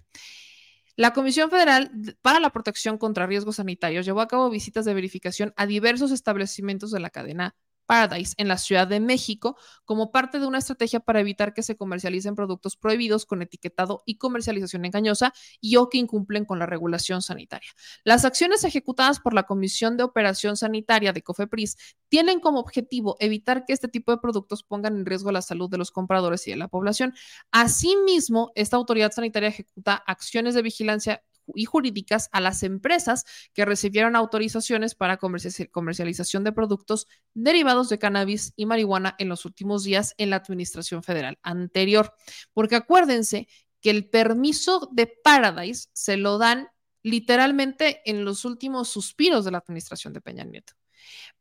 La 0.97 1.13
Comisión 1.13 1.51
Federal 1.51 1.91
para 2.21 2.41
la 2.41 2.51
Protección 2.51 2.99
contra 2.99 3.27
Riesgos 3.27 3.57
Sanitarios 3.57 4.05
llevó 4.05 4.21
a 4.21 4.29
cabo 4.29 4.51
visitas 4.51 4.85
de 4.85 4.95
verificación 4.95 5.55
a 5.57 5.67
diversos 5.67 6.11
establecimientos 6.11 6.91
de 6.91 7.01
la 7.01 7.11
cadena 7.11 7.55
Paradise 7.87 8.35
en 8.39 8.49
la 8.49 8.59
Ciudad 8.59 8.87
de 8.87 9.01
México 9.01 9.57
como 9.85 10.11
parte 10.11 10.39
de 10.39 10.47
una 10.47 10.59
estrategia 10.59 11.01
para 11.01 11.21
evitar 11.21 11.55
que 11.55 11.63
se 11.63 11.77
comercialicen 11.77 12.35
productos 12.35 12.77
prohibidos 12.77 13.27
con 13.27 13.43
etiquetado 13.43 14.03
y 14.07 14.17
comercialización 14.17 14.85
engañosa 14.85 15.33
y 15.61 15.77
o 15.77 15.89
que 15.89 15.99
incumplen 15.99 16.45
con 16.45 16.59
la 16.59 16.67
regulación 16.67 17.23
sanitaria. 17.23 17.71
Las 18.05 18.25
acciones 18.25 18.65
ejecutadas 18.65 19.21
por 19.21 19.35
la 19.35 19.45
Comisión 19.45 19.97
de 19.97 20.05
Operación 20.05 20.57
Sanitaria 20.57 21.13
de 21.13 21.23
COFEPRIS 21.23 21.77
tienen 22.09 22.41
como 22.41 22.61
objetivo 22.61 23.17
evitar 23.21 23.65
que 23.65 23.73
este 23.73 23.89
tipo 23.89 24.13
de 24.13 24.19
productos 24.19 24.63
pongan 24.63 24.97
en 24.97 25.07
riesgo 25.07 25.33
la 25.33 25.43
salud 25.43 25.71
de 25.71 25.79
los 25.79 25.91
compradores 25.91 26.47
y 26.47 26.51
de 26.51 26.57
la 26.57 26.69
población. 26.69 27.15
Asimismo, 27.51 28.53
esta 28.55 28.77
autoridad 28.77 29.13
sanitaria 29.13 29.49
ejecuta 29.49 29.95
acciones 30.07 30.55
de 30.55 30.63
vigilancia 30.63 31.23
y 31.55 31.65
jurídicas 31.65 32.29
a 32.33 32.41
las 32.41 32.63
empresas 32.63 33.25
que 33.53 33.65
recibieron 33.65 34.17
autorizaciones 34.17 34.95
para 34.95 35.19
comercialización 35.19 36.45
de 36.45 36.53
productos 36.53 37.09
derivados 37.35 37.89
de 37.89 37.99
cannabis 37.99 38.53
y 38.57 38.67
marihuana 38.67 39.15
en 39.19 39.29
los 39.29 39.45
últimos 39.45 39.85
días 39.85 40.15
en 40.19 40.31
la 40.31 40.37
administración 40.37 41.03
federal 41.03 41.39
anterior. 41.43 42.15
Porque 42.53 42.77
acuérdense 42.77 43.49
que 43.81 43.91
el 43.91 44.09
permiso 44.09 44.89
de 44.93 45.07
Paradise 45.07 45.89
se 45.93 46.17
lo 46.17 46.39
dan 46.39 46.69
literalmente 47.03 48.01
en 48.05 48.25
los 48.25 48.45
últimos 48.45 48.89
suspiros 48.89 49.45
de 49.45 49.51
la 49.51 49.59
administración 49.59 50.13
de 50.13 50.21
Peña 50.21 50.45
Nieto. 50.45 50.75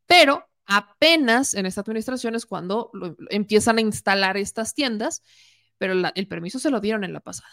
Pero 0.05 0.49
apenas 0.65 1.53
en 1.53 1.65
esta 1.65 1.81
administración 1.81 2.35
es 2.35 2.45
cuando 2.45 2.91
empiezan 3.29 3.77
a 3.77 3.81
instalar 3.81 4.37
estas 4.37 4.73
tiendas, 4.73 5.21
pero 5.77 5.93
el 6.15 6.27
permiso 6.27 6.59
se 6.59 6.71
lo 6.71 6.79
dieron 6.79 7.03
en 7.03 7.13
la 7.13 7.19
pasada. 7.19 7.49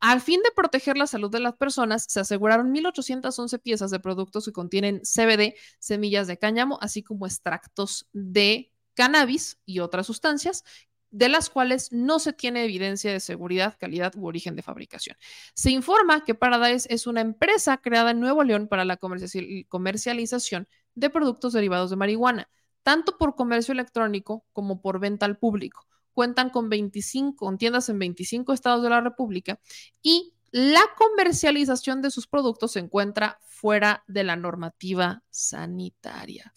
Al 0.00 0.22
fin 0.22 0.40
de 0.42 0.50
proteger 0.50 0.96
la 0.96 1.06
salud 1.06 1.30
de 1.30 1.40
las 1.40 1.56
personas, 1.56 2.06
se 2.08 2.20
aseguraron 2.20 2.72
1.811 2.72 3.60
piezas 3.60 3.90
de 3.90 4.00
productos 4.00 4.46
que 4.46 4.52
contienen 4.52 5.02
CBD, 5.02 5.54
semillas 5.78 6.26
de 6.26 6.38
cáñamo, 6.38 6.78
así 6.80 7.02
como 7.02 7.26
extractos 7.26 8.08
de 8.12 8.72
cannabis 8.94 9.60
y 9.66 9.80
otras 9.80 10.06
sustancias 10.06 10.64
de 11.10 11.28
las 11.28 11.50
cuales 11.50 11.92
no 11.92 12.18
se 12.18 12.32
tiene 12.32 12.64
evidencia 12.64 13.12
de 13.12 13.20
seguridad, 13.20 13.76
calidad 13.78 14.14
u 14.16 14.26
origen 14.26 14.56
de 14.56 14.62
fabricación. 14.62 15.16
Se 15.54 15.70
informa 15.70 16.24
que 16.24 16.34
Paradise 16.34 16.86
es 16.92 17.06
una 17.06 17.20
empresa 17.20 17.76
creada 17.78 18.12
en 18.12 18.20
Nuevo 18.20 18.42
León 18.44 18.68
para 18.68 18.84
la 18.84 18.96
comercialización 18.96 20.68
de 20.94 21.10
productos 21.10 21.52
derivados 21.52 21.90
de 21.90 21.96
marihuana, 21.96 22.48
tanto 22.82 23.18
por 23.18 23.34
comercio 23.34 23.72
electrónico 23.72 24.46
como 24.52 24.80
por 24.80 24.98
venta 25.00 25.26
al 25.26 25.36
público 25.36 25.89
cuentan 26.12 26.50
con 26.50 26.68
25 26.68 27.56
tiendas 27.56 27.88
en 27.88 27.98
25 27.98 28.52
estados 28.52 28.82
de 28.82 28.90
la 28.90 29.00
República 29.00 29.60
y 30.02 30.34
la 30.52 30.82
comercialización 30.96 32.02
de 32.02 32.10
sus 32.10 32.26
productos 32.26 32.72
se 32.72 32.80
encuentra 32.80 33.38
fuera 33.42 34.02
de 34.08 34.24
la 34.24 34.36
normativa 34.36 35.22
sanitaria. 35.30 36.52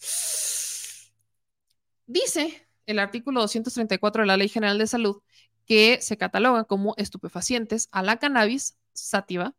Dice 2.06 2.68
el 2.86 2.98
artículo 2.98 3.40
234 3.40 4.22
de 4.22 4.26
la 4.26 4.36
Ley 4.36 4.48
General 4.48 4.78
de 4.78 4.86
Salud 4.86 5.22
que 5.66 6.00
se 6.02 6.16
cataloga 6.16 6.64
como 6.64 6.94
estupefacientes 6.96 7.88
a 7.92 8.02
la 8.02 8.18
cannabis 8.18 8.76
sativa, 8.92 9.54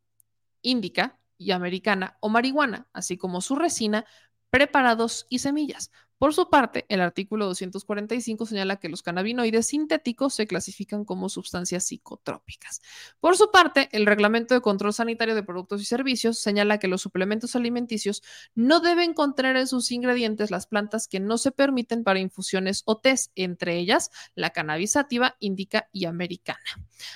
índica 0.62 1.20
y 1.38 1.52
americana 1.52 2.18
o 2.20 2.30
marihuana, 2.30 2.88
así 2.94 3.18
como 3.18 3.42
su 3.42 3.56
resina, 3.56 4.06
preparados 4.50 5.26
y 5.30 5.40
semillas. 5.40 5.92
Por 6.18 6.34
su 6.34 6.50
parte, 6.50 6.86
el 6.88 7.02
artículo 7.02 7.46
245 7.46 8.46
señala 8.46 8.78
que 8.78 8.88
los 8.88 9.04
cannabinoides 9.04 9.68
sintéticos 9.68 10.34
se 10.34 10.48
clasifican 10.48 11.04
como 11.04 11.28
sustancias 11.28 11.86
psicotrópicas. 11.86 12.82
Por 13.20 13.36
su 13.36 13.52
parte, 13.52 13.90
el 13.92 14.06
Reglamento 14.06 14.54
de 14.54 14.62
Control 14.62 14.94
Sanitario 14.94 15.36
de 15.36 15.44
Productos 15.44 15.82
y 15.82 15.86
Servicios 15.86 16.40
señala 16.40 16.80
que 16.80 16.88
los 16.88 17.02
suplementos 17.02 17.58
alimenticios 17.58 18.24
no 18.54 18.80
deben 18.80 19.14
contener 19.14 19.58
en 19.58 19.68
sus 19.68 19.92
ingredientes 19.92 20.52
las 20.52 20.68
plantas 20.68 21.10
que 21.10 21.20
no 21.20 21.38
se 21.38 21.52
permiten 21.52 22.06
para 22.06 22.20
infusiones 22.20 22.84
o 22.86 22.98
test, 22.98 23.32
entre 23.36 23.78
ellas 23.78 24.10
la 24.36 24.52
cannabis 24.52 24.92
sativa, 24.92 25.36
indica 25.40 25.90
y 25.92 26.06
americana. 26.06 26.60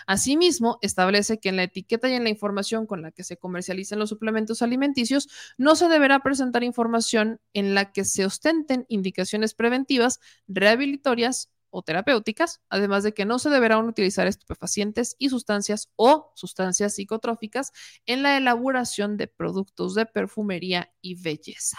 Asimismo, 0.08 0.78
establece 0.82 1.40
que 1.40 1.50
en 1.50 1.56
la 1.56 1.64
etiqueta 1.64 2.10
y 2.10 2.14
en 2.14 2.24
la 2.24 2.30
información 2.30 2.86
con 2.86 3.02
la 3.02 3.12
que 3.12 3.24
se 3.24 3.38
comercializan 3.38 4.00
los 4.00 4.10
suplementos 4.10 4.62
alimenticios 4.62 5.30
no 5.58 5.76
se 5.76 5.88
deberá 5.88 6.20
presentar 6.20 6.64
información 6.64 7.40
en 7.54 7.74
la 7.76 7.94
que 7.94 8.04
se 8.04 8.26
ostenten 8.26 8.86
indicaciones 8.90 9.54
preventivas, 9.54 10.20
rehabilitorias 10.48 11.50
o 11.72 11.84
terapéuticas, 11.84 12.62
además 12.70 13.04
de 13.04 13.14
que 13.14 13.26
no 13.26 13.40
se 13.40 13.50
deberán 13.50 13.88
utilizar 13.88 14.28
estupefacientes 14.28 15.16
y 15.20 15.30
sustancias 15.30 15.90
o 15.96 16.32
sustancias 16.36 16.96
psicotróficas 16.96 17.72
en 18.06 18.24
la 18.24 18.38
elaboración 18.38 19.18
de 19.18 19.28
productos 19.28 19.96
de 19.96 20.06
perfumería 20.06 20.92
y 21.02 21.16
belleza. 21.22 21.78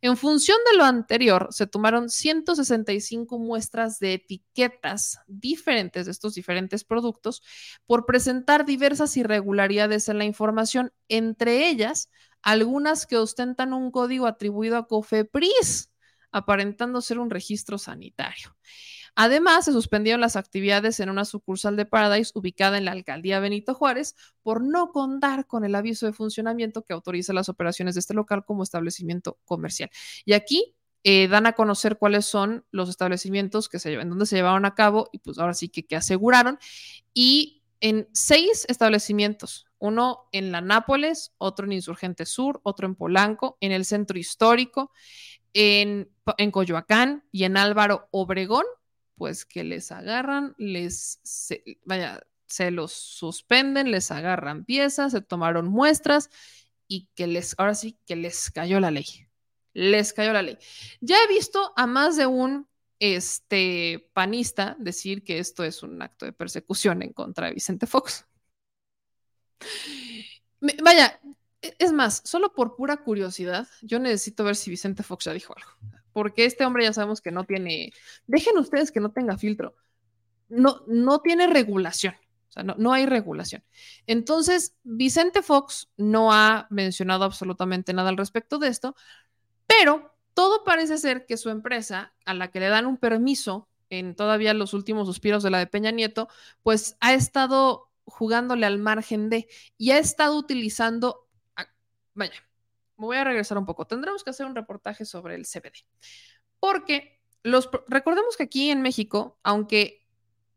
En 0.00 0.16
función 0.16 0.58
de 0.70 0.76
lo 0.76 0.84
anterior, 0.84 1.48
se 1.50 1.66
tomaron 1.66 2.10
165 2.10 3.38
muestras 3.38 3.98
de 3.98 4.14
etiquetas 4.14 5.18
diferentes 5.26 6.06
de 6.06 6.12
estos 6.12 6.34
diferentes 6.34 6.84
productos 6.84 7.42
por 7.86 8.06
presentar 8.06 8.66
diversas 8.66 9.16
irregularidades 9.16 10.08
en 10.08 10.18
la 10.18 10.24
información, 10.24 10.92
entre 11.08 11.68
ellas 11.68 12.10
algunas 12.42 13.06
que 13.06 13.16
ostentan 13.16 13.72
un 13.72 13.90
código 13.90 14.26
atribuido 14.26 14.76
a 14.76 14.86
COFEPRIS 14.86 15.90
aparentando 16.32 17.00
ser 17.00 17.18
un 17.18 17.30
registro 17.30 17.78
sanitario. 17.78 18.56
Además, 19.14 19.64
se 19.64 19.72
suspendieron 19.72 20.20
las 20.20 20.36
actividades 20.36 21.00
en 21.00 21.10
una 21.10 21.24
sucursal 21.24 21.76
de 21.76 21.86
Paradise 21.86 22.30
ubicada 22.34 22.78
en 22.78 22.84
la 22.84 22.92
alcaldía 22.92 23.40
Benito 23.40 23.74
Juárez 23.74 24.14
por 24.42 24.62
no 24.62 24.92
contar 24.92 25.46
con 25.46 25.64
el 25.64 25.74
aviso 25.74 26.06
de 26.06 26.12
funcionamiento 26.12 26.82
que 26.82 26.92
autoriza 26.92 27.32
las 27.32 27.48
operaciones 27.48 27.94
de 27.94 28.00
este 28.00 28.14
local 28.14 28.44
como 28.44 28.62
establecimiento 28.62 29.38
comercial. 29.44 29.90
Y 30.24 30.34
aquí 30.34 30.76
eh, 31.02 31.26
dan 31.26 31.46
a 31.46 31.54
conocer 31.54 31.98
cuáles 31.98 32.26
son 32.26 32.64
los 32.70 32.88
establecimientos 32.88 33.68
que 33.68 33.78
se 33.78 33.96
donde 33.96 34.26
se 34.26 34.36
llevaron 34.36 34.64
a 34.64 34.74
cabo 34.74 35.08
y 35.12 35.18
pues 35.18 35.38
ahora 35.38 35.54
sí 35.54 35.68
que, 35.68 35.84
que 35.84 35.96
aseguraron. 35.96 36.58
Y 37.12 37.62
en 37.80 38.08
seis 38.12 38.66
establecimientos, 38.68 39.66
uno 39.78 40.28
en 40.32 40.52
la 40.52 40.60
Nápoles, 40.60 41.32
otro 41.38 41.66
en 41.66 41.72
Insurgente 41.72 42.26
Sur, 42.26 42.60
otro 42.62 42.86
en 42.86 42.94
Polanco, 42.94 43.56
en 43.60 43.72
el 43.72 43.84
centro 43.84 44.18
histórico, 44.18 44.92
en, 45.54 46.10
Coyoacán 46.50 47.24
y 47.32 47.44
en 47.44 47.56
Álvaro 47.56 48.08
Obregón, 48.10 48.64
pues 49.16 49.44
que 49.44 49.64
les 49.64 49.90
agarran, 49.90 50.54
les, 50.58 51.20
vaya, 51.84 52.20
se 52.46 52.70
los 52.70 52.92
suspenden, 52.92 53.90
les 53.90 54.10
agarran 54.10 54.64
piezas, 54.64 55.12
se 55.12 55.20
tomaron 55.20 55.68
muestras 55.68 56.30
y 56.86 57.08
que 57.14 57.26
les, 57.26 57.54
ahora 57.58 57.74
sí, 57.74 57.98
que 58.06 58.16
les 58.16 58.50
cayó 58.50 58.80
la 58.80 58.90
ley. 58.90 59.06
Les 59.74 60.12
cayó 60.12 60.32
la 60.32 60.42
ley. 60.42 60.58
Ya 61.00 61.16
he 61.22 61.28
visto 61.28 61.72
a 61.76 61.86
más 61.86 62.16
de 62.16 62.26
un 62.26 62.68
este, 63.00 64.10
panista 64.12 64.76
decir 64.78 65.22
que 65.22 65.38
esto 65.38 65.64
es 65.64 65.82
un 65.82 66.00
acto 66.02 66.24
de 66.24 66.32
persecución 66.32 67.02
en 67.02 67.12
contra 67.12 67.46
de 67.46 67.54
Vicente 67.54 67.86
Fox. 67.86 68.26
vaya, 70.82 71.20
es 71.78 71.92
más, 71.92 72.22
solo 72.24 72.52
por 72.54 72.76
pura 72.76 72.98
curiosidad, 72.98 73.68
yo 73.82 73.98
necesito 73.98 74.44
ver 74.44 74.56
si 74.56 74.70
Vicente 74.70 75.02
Fox 75.02 75.24
ya 75.24 75.32
dijo 75.32 75.54
algo. 75.56 75.70
Porque 76.12 76.44
este 76.44 76.64
hombre 76.64 76.84
ya 76.84 76.92
sabemos 76.92 77.20
que 77.20 77.30
no 77.30 77.44
tiene. 77.44 77.92
Dejen 78.26 78.58
ustedes 78.58 78.90
que 78.90 79.00
no 79.00 79.10
tenga 79.12 79.36
filtro. 79.36 79.76
No, 80.48 80.82
no 80.86 81.20
tiene 81.20 81.46
regulación. 81.46 82.14
O 82.48 82.52
sea, 82.52 82.62
no, 82.62 82.74
no 82.78 82.92
hay 82.92 83.06
regulación. 83.06 83.62
Entonces, 84.06 84.74
Vicente 84.82 85.42
Fox 85.42 85.90
no 85.96 86.32
ha 86.32 86.66
mencionado 86.70 87.24
absolutamente 87.24 87.92
nada 87.92 88.08
al 88.08 88.16
respecto 88.16 88.58
de 88.58 88.68
esto, 88.68 88.96
pero 89.66 90.14
todo 90.34 90.64
parece 90.64 90.98
ser 90.98 91.26
que 91.26 91.36
su 91.36 91.50
empresa, 91.50 92.14
a 92.24 92.32
la 92.32 92.50
que 92.50 92.60
le 92.60 92.68
dan 92.68 92.86
un 92.86 92.96
permiso 92.96 93.68
en 93.90 94.14
todavía 94.14 94.54
los 94.54 94.74
últimos 94.74 95.06
suspiros 95.06 95.42
de 95.42 95.50
la 95.50 95.58
de 95.58 95.66
Peña 95.66 95.90
Nieto, 95.90 96.28
pues 96.62 96.96
ha 97.00 97.14
estado 97.14 97.90
jugándole 98.04 98.66
al 98.66 98.78
margen 98.78 99.28
de 99.30 99.48
y 99.76 99.90
ha 99.90 99.98
estado 99.98 100.36
utilizando, 100.38 101.27
vaya, 102.18 102.42
me 102.96 103.06
voy 103.06 103.16
a 103.16 103.24
regresar 103.24 103.56
un 103.56 103.64
poco, 103.64 103.86
tendremos 103.86 104.24
que 104.24 104.30
hacer 104.30 104.46
un 104.46 104.54
reportaje 104.54 105.04
sobre 105.04 105.36
el 105.36 105.46
CBD, 105.46 105.84
porque 106.60 107.20
los, 107.42 107.70
recordemos 107.86 108.36
que 108.36 108.44
aquí 108.44 108.70
en 108.70 108.82
México, 108.82 109.38
aunque 109.42 110.06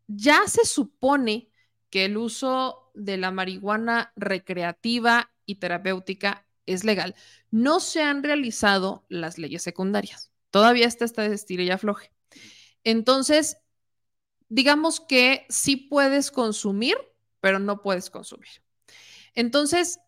ya 0.07 0.47
se 0.47 0.65
supone 0.65 1.49
que 1.89 2.05
el 2.05 2.17
uso 2.17 2.91
de 2.95 3.17
la 3.17 3.31
marihuana 3.31 4.11
recreativa 4.15 5.31
y 5.45 5.55
terapéutica 5.55 6.47
es 6.65 6.83
legal, 6.83 7.15
no 7.51 7.79
se 7.79 8.01
han 8.01 8.23
realizado 8.23 9.05
las 9.09 9.37
leyes 9.37 9.61
secundarias. 9.61 10.31
Todavía 10.49 10.87
está 10.87 11.05
esta 11.05 11.25
estilo 11.25 11.63
y 11.63 11.69
afloje. 11.69 12.11
Entonces, 12.83 13.57
digamos 14.49 14.99
que 14.99 15.45
sí 15.49 15.77
puedes 15.77 16.31
consumir, 16.31 16.97
pero 17.39 17.59
no 17.59 17.81
puedes 17.81 18.09
consumir. 18.09 18.49
Entonces, 19.33 19.99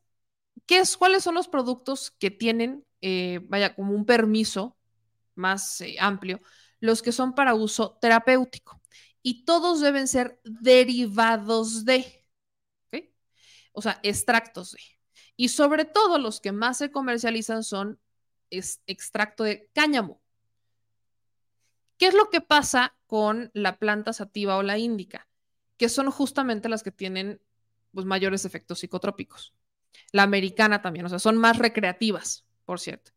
¿qué 0.66 0.80
es, 0.80 0.98
¿cuáles 0.98 1.24
son 1.24 1.36
los 1.36 1.48
productos 1.48 2.12
que 2.12 2.32
tienen, 2.32 2.86
eh, 3.02 3.40
vaya, 3.44 3.76
como 3.76 3.94
un 3.94 4.06
permiso 4.06 4.78
más 5.36 5.82
eh, 5.82 5.98
amplio? 6.00 6.42
Los 6.80 7.02
que 7.02 7.12
son 7.12 7.34
para 7.34 7.56
uso 7.56 7.98
terapéutico. 8.02 8.82
Y 9.22 9.46
todos 9.46 9.80
deben 9.80 10.08
ser 10.08 10.40
derivados 10.44 11.86
de. 11.86 12.26
O 13.72 13.82
sea, 13.82 14.00
extractos 14.04 14.74
de. 14.74 14.80
Y 15.36 15.50
sobre 15.50 15.86
todo 15.86 16.20
los 16.20 16.40
que 16.40 16.52
más 16.52 16.78
se 16.78 16.92
comercializan 16.92 17.64
son 17.64 18.00
extracto 18.50 19.44
de 19.44 19.70
cáñamo. 19.74 20.22
¿Qué 21.98 22.08
es 22.08 22.14
lo 22.14 22.30
que 22.30 22.42
pasa 22.42 22.96
con 23.08 23.50
la 23.54 23.80
planta 23.80 24.14
sativa 24.14 24.58
o 24.58 24.64
la 24.64 24.78
índica? 24.78 25.28
Que 25.78 25.90
son 25.90 26.12
justamente 26.12 26.70
las 26.70 26.84
que 26.84 26.92
tienen 26.92 27.42
pues, 27.94 28.06
mayores 28.06 28.46
efectos 28.46 28.80
psicotrópicos. 28.80 29.54
La 30.12 30.24
americana 30.24 30.82
también, 30.82 31.06
o 31.06 31.10
sea, 31.10 31.20
son 31.20 31.38
más 31.38 31.58
recreativas, 31.58 32.46
por 32.66 32.80
cierto. 32.80 33.12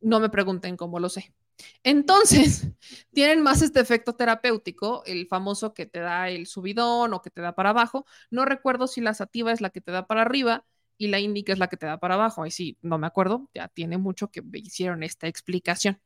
No 0.00 0.20
me 0.20 0.28
pregunten 0.28 0.76
cómo 0.76 0.98
lo 0.98 1.08
sé. 1.08 1.34
Entonces, 1.82 2.68
tienen 3.12 3.42
más 3.42 3.62
este 3.62 3.80
efecto 3.80 4.14
terapéutico, 4.14 5.02
el 5.06 5.26
famoso 5.26 5.74
que 5.74 5.86
te 5.86 6.00
da 6.00 6.28
el 6.28 6.46
subidón 6.46 7.14
o 7.14 7.22
que 7.22 7.30
te 7.30 7.40
da 7.40 7.54
para 7.54 7.70
abajo. 7.70 8.06
No 8.30 8.44
recuerdo 8.44 8.86
si 8.86 9.00
la 9.00 9.14
sativa 9.14 9.52
es 9.52 9.60
la 9.60 9.70
que 9.70 9.80
te 9.80 9.92
da 9.92 10.06
para 10.06 10.22
arriba 10.22 10.64
y 10.98 11.08
la 11.08 11.20
índica 11.20 11.52
es 11.52 11.58
la 11.58 11.68
que 11.68 11.76
te 11.76 11.86
da 11.86 11.98
para 11.98 12.14
abajo. 12.14 12.42
Ahí 12.42 12.50
sí, 12.50 12.78
no 12.82 12.98
me 12.98 13.06
acuerdo, 13.06 13.50
ya 13.54 13.68
tiene 13.68 13.98
mucho 13.98 14.30
que 14.30 14.42
hicieron 14.54 15.02
esta 15.02 15.26
explicación. 15.28 16.00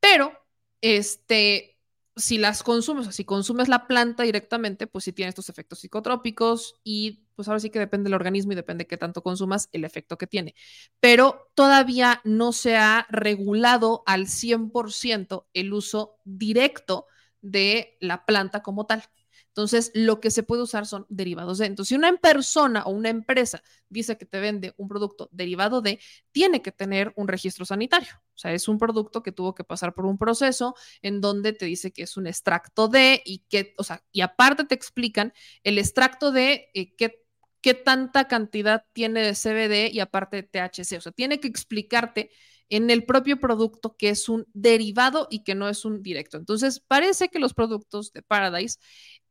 Pero 0.00 0.32
este, 0.80 1.78
si 2.16 2.38
las 2.38 2.62
consumes, 2.62 3.06
o 3.08 3.12
si 3.12 3.24
consumes 3.24 3.68
la 3.68 3.86
planta 3.86 4.22
directamente, 4.24 4.86
pues 4.86 5.04
sí 5.04 5.12
tiene 5.12 5.30
estos 5.30 5.48
efectos 5.48 5.80
psicotrópicos 5.80 6.80
y 6.84 7.24
pues 7.34 7.48
ahora 7.48 7.60
sí 7.60 7.70
que 7.70 7.78
depende 7.78 8.08
del 8.08 8.14
organismo 8.14 8.52
y 8.52 8.56
depende 8.56 8.84
de 8.84 8.88
qué 8.88 8.96
tanto 8.96 9.22
consumas 9.22 9.68
el 9.72 9.84
efecto 9.84 10.18
que 10.18 10.26
tiene. 10.26 10.54
Pero 11.00 11.50
todavía 11.54 12.20
no 12.24 12.52
se 12.52 12.76
ha 12.76 13.06
regulado 13.10 14.02
al 14.06 14.26
100% 14.26 15.46
el 15.52 15.72
uso 15.72 16.16
directo 16.24 17.06
de 17.40 17.96
la 18.00 18.24
planta 18.24 18.62
como 18.62 18.86
tal. 18.86 19.04
Entonces, 19.52 19.90
lo 19.94 20.18
que 20.18 20.30
se 20.30 20.42
puede 20.42 20.62
usar 20.62 20.86
son 20.86 21.04
derivados 21.10 21.58
de. 21.58 21.66
Entonces, 21.66 21.90
si 21.90 21.94
una 21.94 22.16
persona 22.16 22.84
o 22.84 22.90
una 22.90 23.10
empresa 23.10 23.62
dice 23.90 24.16
que 24.16 24.24
te 24.24 24.40
vende 24.40 24.72
un 24.78 24.88
producto 24.88 25.28
derivado 25.30 25.82
de, 25.82 26.00
tiene 26.30 26.62
que 26.62 26.72
tener 26.72 27.12
un 27.16 27.28
registro 27.28 27.66
sanitario. 27.66 28.14
O 28.34 28.38
sea, 28.38 28.54
es 28.54 28.66
un 28.66 28.78
producto 28.78 29.22
que 29.22 29.30
tuvo 29.30 29.54
que 29.54 29.62
pasar 29.62 29.92
por 29.92 30.06
un 30.06 30.16
proceso 30.16 30.74
en 31.02 31.20
donde 31.20 31.52
te 31.52 31.66
dice 31.66 31.92
que 31.92 32.04
es 32.04 32.16
un 32.16 32.26
extracto 32.26 32.88
de 32.88 33.20
y 33.26 33.40
que, 33.50 33.74
o 33.76 33.84
sea, 33.84 34.02
y 34.10 34.22
aparte 34.22 34.64
te 34.64 34.74
explican 34.74 35.34
el 35.64 35.76
extracto 35.78 36.32
de 36.32 36.70
eh, 36.72 36.94
qué, 36.96 37.21
qué 37.62 37.74
tanta 37.74 38.28
cantidad 38.28 38.84
tiene 38.92 39.22
de 39.22 39.34
CBD 39.34 39.90
y 39.92 40.00
aparte 40.00 40.36
de 40.38 40.42
THC. 40.44 40.98
O 40.98 41.00
sea, 41.00 41.12
tiene 41.12 41.40
que 41.40 41.48
explicarte 41.48 42.30
en 42.68 42.90
el 42.90 43.04
propio 43.04 43.38
producto 43.38 43.96
que 43.96 44.08
es 44.10 44.28
un 44.28 44.46
derivado 44.54 45.28
y 45.30 45.44
que 45.44 45.54
no 45.54 45.68
es 45.68 45.84
un 45.84 46.02
directo. 46.02 46.38
Entonces, 46.38 46.80
parece 46.80 47.28
que 47.28 47.38
los 47.38 47.54
productos 47.54 48.12
de 48.12 48.22
Paradise 48.22 48.78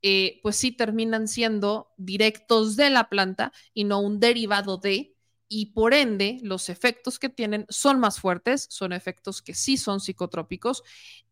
eh, 0.01 0.39
pues 0.43 0.55
sí 0.57 0.71
terminan 0.71 1.27
siendo 1.27 1.89
directos 1.97 2.75
de 2.75 2.89
la 2.89 3.09
planta 3.09 3.51
y 3.73 3.83
no 3.83 3.99
un 4.01 4.19
derivado 4.19 4.77
de, 4.77 5.15
y 5.47 5.67
por 5.73 5.93
ende 5.93 6.39
los 6.43 6.69
efectos 6.69 7.19
que 7.19 7.29
tienen 7.29 7.65
son 7.69 7.99
más 7.99 8.19
fuertes, 8.19 8.67
son 8.69 8.93
efectos 8.93 9.41
que 9.41 9.53
sí 9.53 9.77
son 9.77 9.99
psicotrópicos 9.99 10.83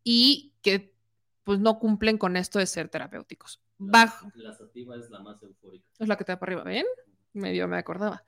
y 0.04 0.54
que 0.62 0.94
pues 1.44 1.58
no 1.60 1.78
cumplen 1.78 2.18
con 2.18 2.36
esto 2.36 2.58
de 2.58 2.66
ser 2.66 2.88
terapéuticos. 2.88 3.60
Bajo. 3.82 4.30
La 4.34 4.52
sativa 4.52 4.94
es 4.94 5.08
la 5.08 5.20
más 5.20 5.42
eufórica. 5.42 5.86
Es 5.98 6.06
la 6.06 6.16
que 6.16 6.24
te 6.24 6.32
da 6.32 6.38
para 6.38 6.52
arriba, 6.52 6.64
¿ven? 6.64 6.84
Medio 7.32 7.66
me 7.66 7.78
acordaba. 7.78 8.22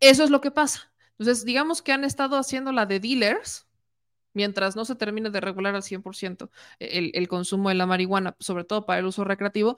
Eso 0.00 0.24
es 0.24 0.30
lo 0.30 0.40
que 0.40 0.50
pasa. 0.50 0.90
Entonces, 1.18 1.44
digamos 1.44 1.82
que 1.82 1.92
han 1.92 2.02
estado 2.02 2.38
haciendo 2.38 2.72
la 2.72 2.86
de 2.86 2.98
dealers, 2.98 3.68
mientras 4.32 4.76
no 4.76 4.86
se 4.86 4.94
termine 4.94 5.28
de 5.28 5.40
regular 5.40 5.74
al 5.74 5.82
100% 5.82 6.50
el, 6.78 7.28
consumo 7.28 7.68
de 7.68 7.74
la 7.74 7.84
marihuana, 7.84 8.36
sobre 8.40 8.64
todo 8.64 8.86
para 8.86 9.00
el 9.00 9.06
uso 9.06 9.22
recreativo, 9.24 9.76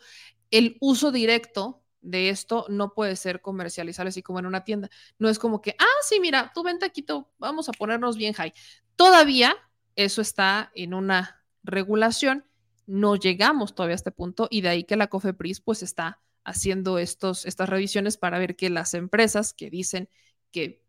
el 0.53 0.77
uso 0.81 1.11
directo 1.11 1.83
de 2.01 2.29
esto 2.29 2.67
no 2.69 2.95
puede 2.95 3.17
ser 3.17 3.41
comercializable 3.41 4.11
así 4.11 4.23
como 4.23 4.39
en 4.39 4.47
una 4.47 4.63
tienda. 4.63 4.89
No 5.19 5.29
es 5.29 5.41
como 5.41 5.61
que, 5.61 5.75
ah, 5.81 6.01
sí, 6.03 6.21
mira, 6.21 6.53
tú 6.55 6.63
vente 6.63 6.87
aquí, 6.87 7.05
vamos 7.39 7.69
a 7.69 7.73
ponernos 7.73 8.17
bien 8.17 8.35
high. 8.35 8.53
Todavía 8.95 9.57
eso 9.97 10.23
está 10.23 10.71
en 10.77 10.95
una 10.95 11.43
regulación, 11.65 12.45
no 12.87 13.17
llegamos 13.17 13.75
todavía 13.75 13.95
a 13.95 13.97
este 13.97 14.13
punto 14.13 14.49
y 14.51 14.61
de 14.61 14.69
ahí 14.69 14.85
que 14.85 14.97
la 14.97 15.09
COFEPRIS 15.09 15.61
pues 15.61 15.83
está 15.83 16.21
haciendo 16.45 16.99
estos, 16.99 17.47
estas 17.47 17.69
revisiones 17.69 18.17
para 18.17 18.39
ver 18.39 18.57
que 18.57 18.71
las 18.71 18.95
empresas 18.95 19.55
que 19.55 19.71
dicen 19.71 20.09
que 20.51 20.83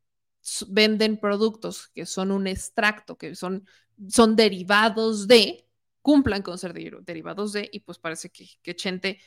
venden 0.70 1.20
productos 1.20 1.90
que 1.90 2.06
son 2.06 2.32
un 2.32 2.48
extracto, 2.48 3.18
que 3.18 3.36
son, 3.36 3.68
son 4.10 4.36
derivados 4.36 5.28
de, 5.28 5.68
cumplan 6.02 6.42
con 6.42 6.58
ser 6.58 6.74
derivados 6.74 7.54
de, 7.54 7.70
y 7.72 7.80
pues 7.82 8.00
parece 8.00 8.30
que, 8.30 8.48
que 8.62 8.76
Chente, 8.76 9.20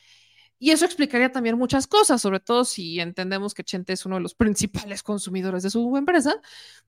y 0.59 0.71
eso 0.71 0.85
explicaría 0.85 1.31
también 1.31 1.57
muchas 1.57 1.85
cosas, 1.87 2.21
sobre 2.21 2.39
todo 2.39 2.65
si 2.65 2.99
entendemos 2.99 3.53
que 3.53 3.63
Chente 3.63 3.93
es 3.93 4.05
uno 4.05 4.15
de 4.15 4.21
los 4.21 4.35
principales 4.35 5.03
consumidores 5.03 5.63
de 5.63 5.69
su 5.69 5.95
empresa, 5.97 6.39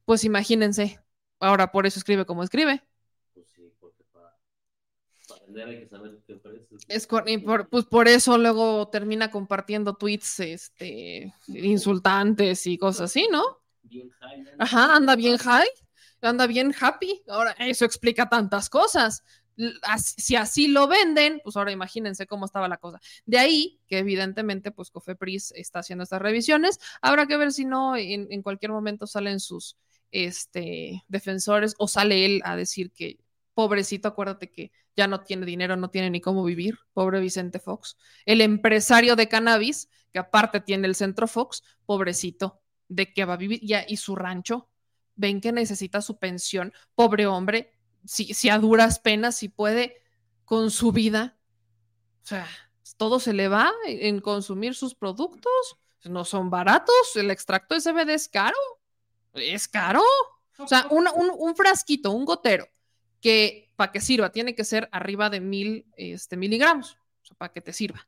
pues 0.06 0.24
imagínense, 0.24 1.00
ahora 1.40 1.72
por 1.72 1.86
eso 1.86 2.00
escribe 2.00 2.26
como 2.26 2.44
escribe. 2.44 2.84
Pues 3.34 3.48
sí, 3.56 3.72
porque 3.80 4.04
para, 4.12 4.38
hay 5.58 5.80
que 5.80 5.88
saber 5.88 6.20
qué 6.26 6.40
Es, 6.88 7.08
por, 7.08 7.70
pues 7.70 7.86
por 7.86 8.08
eso 8.08 8.38
luego 8.38 8.88
termina 8.90 9.32
compartiendo 9.32 9.96
tweets 9.96 10.40
este, 10.40 11.34
insultantes 11.48 12.68
y 12.68 12.78
cosas 12.78 13.12
así, 13.12 13.28
¿no? 13.32 13.44
Ajá, 14.58 14.96
anda 14.96 15.16
bien 15.16 15.38
high, 15.38 15.68
anda 16.22 16.48
bien 16.48 16.74
happy. 16.80 17.24
Ahora, 17.28 17.56
eso 17.60 17.86
explica 17.86 18.30
tantas 18.30 18.70
cosas. 18.70 19.24
Si 20.16 20.36
así 20.36 20.70
lo 20.70 20.88
venden, 20.88 21.42
pues 21.44 21.58
ahora 21.58 21.72
imagínense 21.72 22.28
cómo 22.28 22.46
estaba 22.46 22.68
la 22.70 22.78
cosa. 22.78 23.00
De 23.26 23.40
ahí 23.40 23.80
que 23.88 23.98
evidentemente, 23.98 24.72
pues 24.72 24.90
Cofepris 24.92 25.52
está 25.56 25.80
haciendo 25.80 26.04
estas 26.04 26.22
revisiones. 26.22 26.80
Habrá 27.02 27.26
que 27.28 27.38
ver 27.38 27.52
si 27.52 27.66
no 27.66 27.96
en, 27.98 28.42
cualquier 28.42 28.72
momento 28.72 29.06
salen 29.06 29.40
sus 29.40 29.76
este, 30.12 31.04
defensores 31.08 31.76
o 31.78 31.88
sale 31.88 32.26
él 32.26 32.42
a 32.46 32.56
decir 32.56 32.92
que 32.92 33.20
pobrecito, 33.60 34.08
acuérdate 34.08 34.50
que 34.50 34.72
ya 34.96 35.06
no 35.06 35.20
tiene 35.20 35.46
dinero, 35.46 35.76
no 35.76 35.90
tiene 35.90 36.10
ni 36.10 36.22
cómo 36.22 36.46
vivir, 36.46 36.80
pobre 36.94 37.20
Vicente 37.20 37.60
Fox, 37.60 37.98
el 38.26 38.40
empresario 38.40 39.18
de 39.18 39.28
cannabis, 39.28 39.90
que 40.14 40.20
aparte 40.20 40.62
tiene 40.62 40.88
el 40.88 40.96
centro 40.96 41.28
Fox, 41.28 41.62
pobrecito, 41.86 42.62
de 42.88 43.12
que 43.12 43.26
va 43.26 43.34
a 43.34 43.36
vivir 43.36 43.60
y 43.62 43.98
su 43.98 44.16
rancho, 44.16 44.70
ven 45.18 45.42
que 45.42 45.52
necesita 45.52 46.02
su 46.02 46.20
pensión, 46.20 46.72
pobre 46.96 47.28
hombre, 47.28 47.74
si, 48.06 48.34
si 48.34 48.48
a 48.48 48.60
duras 48.60 49.00
penas, 49.00 49.36
si 49.36 49.50
puede 49.50 50.04
con 50.46 50.72
su 50.72 50.94
vida, 50.94 51.38
o 52.24 52.28
sea, 52.28 52.48
todo 52.96 53.20
se 53.20 53.34
le 53.34 53.50
va 53.50 53.74
en 53.88 54.22
consumir 54.22 54.74
sus 54.74 54.96
productos, 54.96 55.78
no 56.06 56.24
son 56.24 56.50
baratos, 56.50 57.18
el 57.18 57.30
extracto 57.30 57.76
de 57.76 57.82
CBD 57.82 58.12
es 58.12 58.30
caro, 58.30 58.56
es 59.34 59.68
caro, 59.68 60.02
o 60.58 60.66
sea, 60.66 60.88
un, 60.92 61.10
un, 61.14 61.56
frasquito, 61.58 62.12
un 62.12 62.24
gotero, 62.24 62.70
que 63.22 63.72
para 63.76 63.92
que 63.92 64.02
sirva 64.02 64.32
tiene 64.32 64.56
que 64.56 64.64
ser 64.64 64.90
arriba 64.92 65.30
de 65.30 65.40
mil 65.40 65.86
este, 65.96 66.38
miligramos, 66.38 66.98
o 67.24 67.26
sea, 67.26 67.38
para 67.38 67.54
que 67.54 67.62
te 67.62 67.74
sirva 67.74 68.08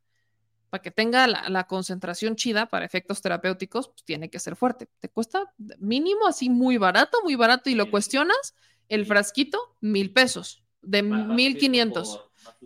para 0.71 0.81
que 0.81 0.89
tenga 0.89 1.27
la, 1.27 1.67
concentración 1.67 2.37
chida 2.37 2.65
para 2.65 2.85
efectos 2.85 3.21
terapéuticos, 3.21 3.89
pues 3.89 4.05
tiene 4.05 4.29
que 4.29 4.39
ser 4.39 4.55
fuerte. 4.55 4.87
Te 5.01 5.09
cuesta 5.09 5.53
mínimo 5.79 6.25
así 6.25 6.49
muy 6.49 6.77
barato, 6.77 7.17
muy 7.23 7.35
barato 7.35 7.69
y 7.69 7.75
lo 7.75 7.91
cuestionas, 7.91 8.55
el 8.87 9.05
frasquito, 9.05 9.75
mil 9.81 10.13
pesos, 10.13 10.63
de 10.81 11.03
mil 11.03 11.57
quinientos. 11.57 12.21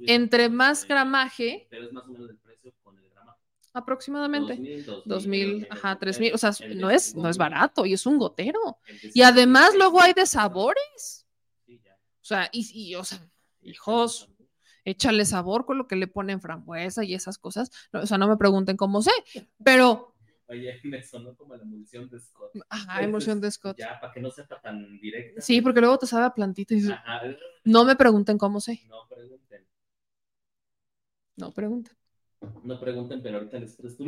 Entre 0.06 0.50
más 0.50 0.88
gramaje. 0.88 1.68
Pero 1.72 1.86
es 1.86 1.94
más 1.94 2.06
o 2.06 2.12
menos 2.12 2.30
el 2.30 2.38
precio 2.38 2.74
con 2.84 2.96
el 3.00 3.10
gramaje. 3.10 3.40
Aproximadamente. 3.74 4.86
Dos 5.06 5.26
mil, 5.26 5.68
ajá, 5.72 5.98
tres 5.98 6.20
mil. 6.20 6.32
O 6.32 6.38
sea, 6.38 6.52
no 6.76 6.92
es, 6.92 7.16
no 7.16 7.28
es 7.28 7.38
barato 7.40 7.88
y 7.88 7.94
es 7.94 8.06
un 8.06 8.20
gotero. 8.20 8.78
Y 9.16 9.24
además 9.24 9.74
luego 9.76 10.00
hay 10.00 10.14
de 10.14 10.28
sabores. 10.28 11.25
Sea, 12.26 12.50
y, 12.52 12.68
y 12.74 12.96
o 12.96 13.04
sea, 13.04 13.20
hijos, 13.62 14.30
échale 14.84 15.26
sabor 15.26 15.66
con 15.66 15.78
lo 15.78 15.88
que 15.88 15.96
le 15.96 16.08
ponen 16.08 16.42
frambuesa 16.42 17.04
y 17.04 17.14
esas 17.14 17.38
cosas. 17.38 17.72
o 17.94 18.06
sea, 18.06 18.18
no 18.18 18.28
me 18.28 18.38
pregunten 18.38 18.78
cómo 18.78 19.02
sé, 19.02 19.12
pero 19.64 20.16
Oye, 20.48 20.80
me 20.84 21.02
sonó 21.02 21.36
como 21.36 21.56
la 21.56 21.64
emulsión 21.64 22.10
de 22.10 22.20
Scott. 22.20 22.52
Ajá, 22.70 23.04
emulsión 23.04 23.42
de 23.42 23.52
Scott. 23.52 23.78
Ya, 23.78 24.00
para 24.00 24.14
que 24.14 24.22
no 24.22 24.32
sepa 24.32 24.62
tan 24.62 25.00
directa. 25.00 25.42
Sí, 25.42 25.62
porque 25.62 25.82
luego 25.82 25.98
te 25.98 26.08
sabe 26.08 26.26
a 26.26 26.34
plantita 26.34 26.74
y 26.74 26.78
dices, 26.78 26.96
no 27.64 27.86
me 27.86 27.96
pregunten 27.96 28.38
cómo 28.38 28.60
sé. 28.60 28.82
No 28.88 29.08
pregunten. 29.08 29.66
No 31.38 31.52
pregunten. 31.52 31.96
No 32.64 32.80
pregunten, 32.80 33.22
pero 33.22 33.38
ahorita 33.38 33.60
les 33.60 33.76
presto. 33.76 34.04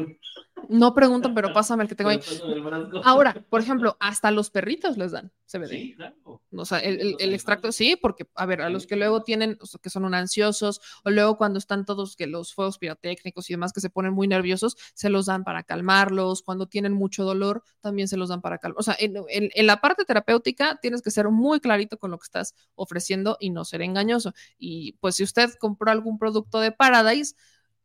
No 0.69 0.93
preguntan, 0.93 1.33
pero 1.33 1.53
pásame 1.53 1.83
el 1.83 1.89
que 1.89 1.95
tengo 1.95 2.09
ahí. 2.09 2.19
Ahora, 3.03 3.45
por 3.49 3.61
ejemplo, 3.61 3.95
hasta 3.99 4.31
los 4.31 4.49
perritos 4.49 4.97
les 4.97 5.11
dan 5.11 5.31
CBD. 5.45 5.69
Sí, 5.69 5.95
claro. 5.95 6.41
O 6.51 6.65
sea, 6.65 6.79
el, 6.79 7.15
el, 7.19 7.33
extracto 7.33 7.71
sí, 7.71 7.97
porque, 8.01 8.27
a 8.35 8.45
ver, 8.45 8.61
a 8.61 8.69
los 8.69 8.87
que 8.87 8.95
luego 8.95 9.23
tienen, 9.23 9.57
o 9.61 9.65
sea, 9.65 9.79
que 9.81 9.89
son 9.89 10.13
ansiosos, 10.13 10.81
o 11.03 11.09
luego 11.09 11.37
cuando 11.37 11.59
están 11.59 11.85
todos 11.85 12.15
que 12.15 12.27
los 12.27 12.53
fuegos 12.53 12.77
pirotécnicos 12.77 13.49
y 13.49 13.53
demás 13.53 13.71
que 13.71 13.81
se 13.81 13.89
ponen 13.89 14.13
muy 14.13 14.27
nerviosos, 14.27 14.75
se 14.93 15.09
los 15.09 15.27
dan 15.27 15.43
para 15.43 15.63
calmarlos. 15.63 16.41
Cuando 16.41 16.67
tienen 16.67 16.93
mucho 16.93 17.23
dolor, 17.23 17.63
también 17.79 18.07
se 18.07 18.17
los 18.17 18.29
dan 18.29 18.41
para 18.41 18.57
calmar. 18.57 18.79
O 18.79 18.83
sea, 18.83 18.95
en, 18.99 19.15
en 19.29 19.67
la 19.67 19.79
parte 19.79 20.05
terapéutica 20.05 20.79
tienes 20.81 21.01
que 21.01 21.11
ser 21.11 21.29
muy 21.29 21.59
clarito 21.59 21.97
con 21.97 22.11
lo 22.11 22.17
que 22.17 22.25
estás 22.25 22.55
ofreciendo 22.75 23.37
y 23.39 23.49
no 23.49 23.63
ser 23.65 23.81
engañoso. 23.81 24.33
Y 24.57 24.93
pues 24.93 25.15
si 25.15 25.23
usted 25.23 25.51
compró 25.59 25.91
algún 25.91 26.17
producto 26.17 26.59
de 26.59 26.71
Paradise, 26.71 27.35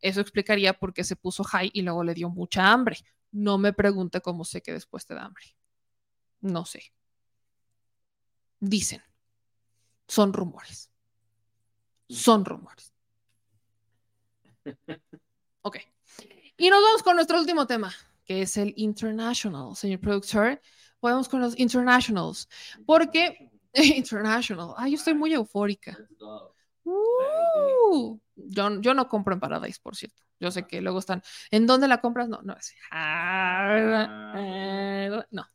eso 0.03 0.19
explicaría 0.19 0.73
por 0.73 0.93
qué 0.93 1.05
se 1.05 1.15
puso 1.15 1.45
high 1.45 1.71
y 1.73 1.81
luego 1.81 2.03
le 2.03 2.13
dio 2.13 2.29
mucha 2.29 2.71
hambre. 2.71 2.97
No 3.31 3.57
me 3.57 3.71
pregunte 3.71 4.19
cómo 4.19 4.43
sé 4.43 4.61
que 4.61 4.73
después 4.73 5.05
te 5.05 5.15
da 5.15 5.23
hambre. 5.23 5.45
No 6.41 6.65
sé. 6.65 6.93
Dicen. 8.59 9.01
Son 10.07 10.33
rumores. 10.33 10.91
Son 12.09 12.45
rumores. 12.45 12.93
Ok. 15.65 15.77
Y 16.57 16.69
nos 16.69 16.83
vamos 16.83 17.03
con 17.03 17.15
nuestro 17.15 17.39
último 17.39 17.65
tema, 17.65 17.93
que 18.25 18.41
es 18.41 18.57
el 18.57 18.73
international, 18.75 19.77
señor 19.77 20.01
productor. 20.01 20.61
Vamos 21.01 21.29
con 21.29 21.39
los 21.39 21.57
internationals. 21.57 22.49
Porque, 22.85 23.49
international, 23.73 24.73
ay, 24.75 24.91
yo 24.91 24.97
estoy 24.97 25.13
muy 25.13 25.33
eufórica. 25.33 25.97
Uh, 26.83 28.19
yo, 28.35 28.81
yo, 28.81 28.93
no 28.93 29.07
compro 29.07 29.33
en 29.33 29.39
Paradise, 29.39 29.79
por 29.81 29.95
cierto. 29.95 30.21
Yo 30.39 30.51
sé 30.51 30.67
que 30.67 30.81
luego 30.81 30.99
están. 30.99 31.21
¿En 31.51 31.65
dónde 31.67 31.87
la 31.87 32.01
compras? 32.01 32.27
No, 32.27 32.41
no 32.41 32.55
es. 32.55 32.73
Ah, 32.91 34.35
no. 35.31 35.47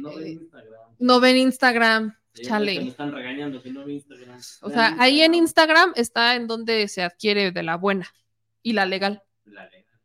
No 0.00 0.14
ven 0.14 0.26
Instagram. 0.28 0.96
No 0.98 1.20
ven 1.20 1.36
Instagram. 1.36 2.16
Chale. 2.34 2.80
Me 2.80 2.88
están 2.88 3.12
regañando 3.12 3.62
que 3.62 3.70
no 3.70 3.84
ven 3.84 3.96
Instagram. 3.96 4.38
O 4.62 4.70
sea, 4.70 4.96
ahí 4.98 5.22
en 5.22 5.34
Instagram 5.34 5.92
está 5.96 6.36
en 6.36 6.46
donde 6.46 6.88
se 6.88 7.02
adquiere 7.02 7.50
de 7.50 7.62
la 7.62 7.76
buena 7.76 8.08
y 8.62 8.72
la 8.72 8.86
legal. 8.86 9.22
La 9.44 9.68
legal. 9.68 10.00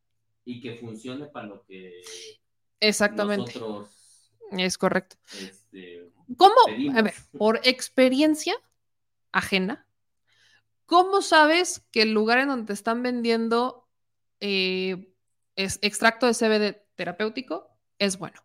Y 0.46 0.62
que 0.62 0.76
funcione 0.76 1.26
para 1.28 1.48
lo 1.48 1.64
que. 1.66 2.02
Exactamente. 2.80 3.54
Nosotros, 3.54 3.90
es 4.52 4.78
correcto. 4.78 5.16
Este, 5.40 6.10
¿Cómo? 6.38 6.56
pedimos. 6.66 6.98
A 6.98 7.02
ver, 7.02 7.14
por 7.38 7.60
experiencia 7.64 8.56
ajena, 9.32 9.86
¿Cómo 10.86 11.22
sabes 11.22 11.86
que 11.92 12.04
el 12.04 12.14
lugar 12.14 12.40
en 12.40 12.50
donde 12.50 12.68
te 12.68 12.74
están 12.74 13.04
vendiendo 13.04 13.90
eh, 14.40 15.14
es 15.56 15.80
extracto 15.82 16.28
de 16.28 16.34
CBD 16.34 16.86
terapéutico 16.96 17.70
es 18.00 18.18
bueno? 18.18 18.42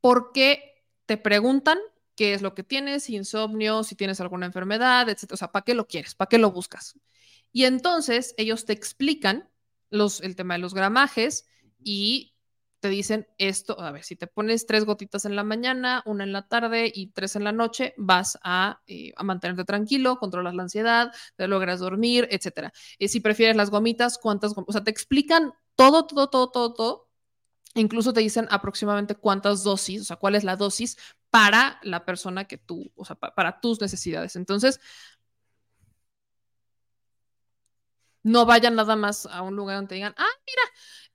Porque 0.00 0.84
te 1.06 1.16
preguntan 1.16 1.78
qué 2.14 2.34
es 2.34 2.42
lo 2.42 2.54
que 2.54 2.62
tienes, 2.62 3.08
insomnio, 3.10 3.84
si 3.84 3.94
tienes 3.94 4.20
alguna 4.20 4.46
enfermedad, 4.46 5.08
etc. 5.08 5.32
O 5.32 5.36
sea, 5.36 5.52
¿para 5.52 5.64
qué 5.64 5.74
lo 5.74 5.86
quieres? 5.86 6.14
¿Para 6.14 6.28
qué 6.28 6.38
lo 6.38 6.50
buscas? 6.50 6.98
Y 7.52 7.64
entonces 7.64 8.34
ellos 8.38 8.64
te 8.64 8.72
explican 8.72 9.50
los, 9.90 10.20
el 10.22 10.36
tema 10.36 10.54
de 10.54 10.60
los 10.60 10.74
gramajes 10.74 11.46
y 11.84 12.31
te 12.82 12.88
dicen 12.88 13.28
esto, 13.38 13.80
a 13.80 13.92
ver, 13.92 14.02
si 14.02 14.16
te 14.16 14.26
pones 14.26 14.66
tres 14.66 14.84
gotitas 14.84 15.24
en 15.24 15.36
la 15.36 15.44
mañana, 15.44 16.02
una 16.04 16.24
en 16.24 16.32
la 16.32 16.48
tarde 16.48 16.90
y 16.92 17.12
tres 17.12 17.36
en 17.36 17.44
la 17.44 17.52
noche, 17.52 17.94
vas 17.96 18.40
a, 18.42 18.82
eh, 18.88 19.12
a 19.16 19.22
mantenerte 19.22 19.64
tranquilo, 19.64 20.16
controlas 20.16 20.56
la 20.56 20.64
ansiedad, 20.64 21.12
te 21.36 21.46
logras 21.46 21.78
dormir, 21.78 22.26
etcétera. 22.32 22.72
Eh, 22.98 23.06
si 23.06 23.20
prefieres 23.20 23.54
las 23.54 23.70
gomitas, 23.70 24.18
cuántas, 24.18 24.52
o 24.56 24.72
sea, 24.72 24.82
te 24.82 24.90
explican 24.90 25.52
todo, 25.76 26.06
todo, 26.06 26.28
todo, 26.28 26.50
todo, 26.50 26.74
todo. 26.74 27.08
Incluso 27.74 28.12
te 28.12 28.20
dicen 28.20 28.48
aproximadamente 28.50 29.14
cuántas 29.14 29.62
dosis, 29.62 30.02
o 30.02 30.04
sea, 30.04 30.16
cuál 30.16 30.34
es 30.34 30.42
la 30.42 30.56
dosis 30.56 30.98
para 31.30 31.78
la 31.84 32.04
persona 32.04 32.46
que 32.46 32.58
tú, 32.58 32.90
o 32.96 33.04
sea, 33.04 33.14
pa 33.14 33.32
para 33.32 33.60
tus 33.60 33.80
necesidades. 33.80 34.34
Entonces, 34.34 34.80
no 38.24 38.46
vayan 38.46 38.74
nada 38.74 38.96
más 38.96 39.26
a 39.26 39.42
un 39.42 39.56
lugar 39.56 39.76
donde 39.76 39.94
digan, 39.96 40.14
ah, 40.16 40.26
mira, 40.46 40.62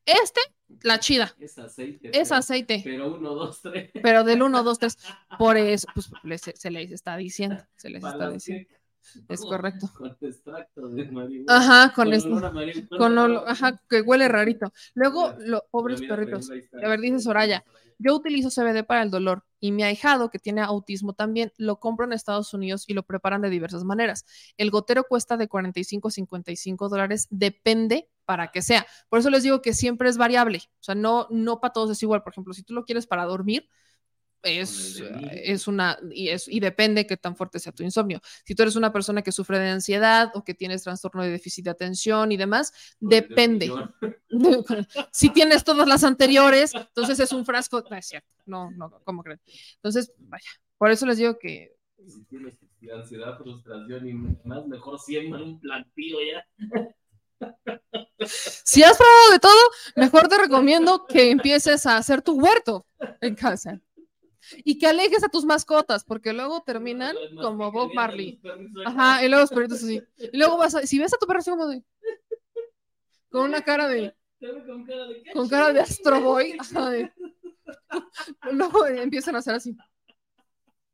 este 0.08 0.42
la 0.82 1.00
chida. 1.00 1.36
Es 1.40 1.58
aceite. 1.58 2.10
Es 2.10 2.30
pero, 2.30 2.40
aceite. 2.40 2.82
Pero 2.84 3.16
uno, 3.16 3.36
dos, 3.36 3.62
tres. 3.62 3.92
Pero 4.02 4.24
del 4.24 4.42
1, 4.42 4.64
2, 4.64 4.80
3. 4.80 4.98
Por 5.38 5.58
eso, 5.58 5.88
pues 5.94 6.10
les, 6.24 6.42
se 6.42 6.72
les 6.72 6.92
está 6.92 7.16
diciendo. 7.18 7.58
Se 7.76 7.90
les 7.90 8.04
está 8.04 8.30
diciendo. 8.30 8.68
Que- 9.14 9.20
Es 9.34 9.42
correcto. 9.42 9.90
Con 9.98 10.18
extracto 10.22 10.88
de 10.90 11.12
marihuana. 11.12 11.58
Ajá, 11.58 11.94
con 11.94 12.06
Con 12.06 12.14
esto. 12.14 12.30
olor. 12.36 12.88
Con 12.98 13.18
olo- 13.18 13.48
ajá, 13.48 13.82
que 13.90 14.02
huele 14.02 14.28
rarito. 14.28 14.72
Luego, 14.94 15.34
los 15.40 15.62
pobres 15.72 16.02
mira, 16.02 16.16
perritos. 16.16 16.50
A 16.52 16.88
ver, 16.88 17.00
dice 17.00 17.20
Soraya, 17.20 17.64
yo 18.00 18.16
utilizo 18.16 18.50
CBD 18.52 18.84
para 18.84 19.02
el 19.04 19.10
dolor 19.10 19.44
y 19.60 19.72
mi 19.72 19.84
ahijado, 19.84 20.30
que 20.30 20.38
tiene 20.40 20.62
autismo 20.62 21.14
también, 21.14 21.52
lo 21.58 21.80
compro 21.80 22.06
en 22.06 22.14
Estados 22.14 22.54
Unidos 22.54 22.84
y 22.88 22.94
lo 22.94 23.04
preparan 23.04 23.42
de 23.42 23.50
diversas 23.50 23.84
maneras. 23.84 24.26
El 24.58 24.70
gotero 24.70 25.04
cuesta 25.04 25.36
de 25.38 25.48
45 25.48 26.10
a 26.10 26.12
55 26.12 26.90
dólares, 26.90 27.28
depende 27.32 28.10
para 28.26 28.50
qué 28.52 28.62
sea. 28.62 28.86
Por 29.10 29.20
eso 29.20 29.30
les 29.30 29.42
digo 29.44 29.62
que 29.62 29.74
siempre 29.74 30.10
es 30.10 30.18
variable. 30.18 30.60
O 30.80 30.84
sea, 30.84 30.96
no, 30.96 31.28
no 31.32 31.60
para 31.60 31.74
todos 31.74 31.90
es 31.92 32.04
igual. 32.04 32.22
Por 32.24 32.34
ejemplo, 32.34 32.54
si 32.54 32.62
tú 32.64 32.74
lo 32.74 32.86
quieres 32.86 33.08
para 33.08 33.26
dormir, 33.26 33.68
es, 34.44 35.02
es 35.32 35.68
una, 35.68 35.98
y, 36.12 36.30
es, 36.30 36.48
y 36.48 36.60
depende 36.60 37.06
qué 37.06 37.18
tan 37.18 37.36
fuerte 37.36 37.60
sea 37.60 37.72
tu 37.72 37.84
insomnio. 37.84 38.22
Si 38.46 38.56
tú 38.56 38.64
eres 38.64 38.76
una 38.76 38.92
persona 38.92 39.22
que 39.22 39.32
sufre 39.32 39.60
de 39.60 39.70
ansiedad 39.70 40.32
o 40.34 40.44
que 40.44 40.54
tienes 40.54 40.84
trastorno 40.84 41.24
de 41.24 41.32
déficit 41.32 41.66
de 41.66 41.72
atención 41.72 42.32
y 42.32 42.38
demás, 42.38 42.72
Con 43.00 43.10
depende. 43.10 43.72
si 45.12 45.30
tienes 45.30 45.64
todas 45.64 45.88
las 45.88 46.04
anteriores, 46.04 46.74
entonces 46.74 47.20
es 47.20 47.32
un 47.32 47.46
frasco. 47.46 47.84
No 47.90 47.98
es 47.98 48.06
cierto. 48.06 48.28
No, 48.46 48.72
no, 48.72 48.92
¿cómo 49.04 49.24
creen? 49.24 49.42
Entonces, 49.76 50.14
vaya, 50.18 50.50
por 50.78 50.92
eso 50.92 51.06
les 51.06 51.18
digo 51.18 51.38
que 51.38 51.76
Si 52.06 52.24
tienes 52.26 52.56
ansiedad, 52.94 53.38
frustración 53.38 54.08
y 54.08 54.14
más, 54.48 54.66
mejor 54.68 55.00
siembra 55.00 55.42
un 55.42 55.60
plantío 55.60 56.18
ya. 56.22 56.46
si 58.20 58.84
has 58.84 58.98
probado 58.98 59.32
de 59.32 59.40
todo, 59.40 59.62
mejor 59.96 60.28
te 60.28 60.38
recomiendo 60.38 61.06
que 61.06 61.32
empieces 61.32 61.86
a 61.86 61.98
hacer 61.98 62.22
tu 62.22 62.40
huerto 62.40 62.86
en 63.22 63.36
casa. 63.36 63.82
Y 64.58 64.78
que 64.80 64.88
alejes 64.88 65.24
a 65.24 65.30
tus 65.30 65.46
mascotas, 65.46 66.04
porque 66.04 66.34
luego 66.34 66.62
terminan 66.62 67.16
como 67.42 67.72
Bob 67.72 67.94
Marley. 67.94 68.40
Ajá, 68.86 69.24
y 69.24 69.28
luego 69.28 69.42
los 69.42 69.50
perritos 69.52 69.84
así. 69.84 70.02
Y 70.18 70.38
luego 70.38 70.58
vas 70.58 70.76
a, 70.76 70.82
si 70.82 71.00
ves 71.00 71.14
a 71.14 71.18
tu 71.18 71.26
perro 71.28 71.40
así 71.40 71.50
como 71.52 71.68
de, 71.68 71.84
con 73.30 73.42
una 73.44 73.62
cara 73.62 73.88
de, 73.88 74.16
Con 74.40 74.86
cara 74.86 75.06
de, 75.08 75.24
¿qué 75.24 75.32
con 75.34 75.48
cara 75.50 75.68
de 75.68 75.74
chingados? 75.74 75.92
Astro 75.92 76.22
Boy, 76.22 76.58
de- 76.92 77.12
luego 78.52 78.86
empiezan 78.88 79.36
a 79.36 79.40
hacer 79.40 79.56
así. 79.56 79.76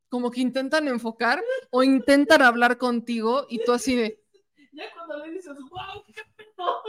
Como 0.09 0.29
que 0.31 0.41
intentan 0.41 0.87
enfocar 0.87 1.41
o 1.71 1.83
intentan 1.83 2.41
hablar 2.41 2.77
contigo 2.77 3.45
y 3.49 3.63
tú 3.63 3.71
así 3.71 3.95
de, 3.95 4.19
Ya 4.71 4.83
cuando 4.93 5.25
le 5.25 5.31
dices, 5.31 5.55
wow, 5.57 6.03
qué 6.07 6.21
pedo. 6.35 6.83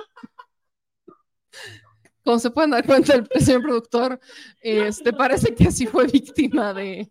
Como 2.25 2.39
se 2.39 2.51
pueden 2.51 2.71
dar 2.71 2.85
cuenta 2.87 3.15
el 3.15 3.29
señor 3.45 3.63
productor, 3.63 4.19
este 4.61 5.13
parece 5.13 5.55
que 5.55 5.71
sí 5.71 5.87
fue 5.87 6.07
víctima 6.07 6.73
de, 6.75 7.11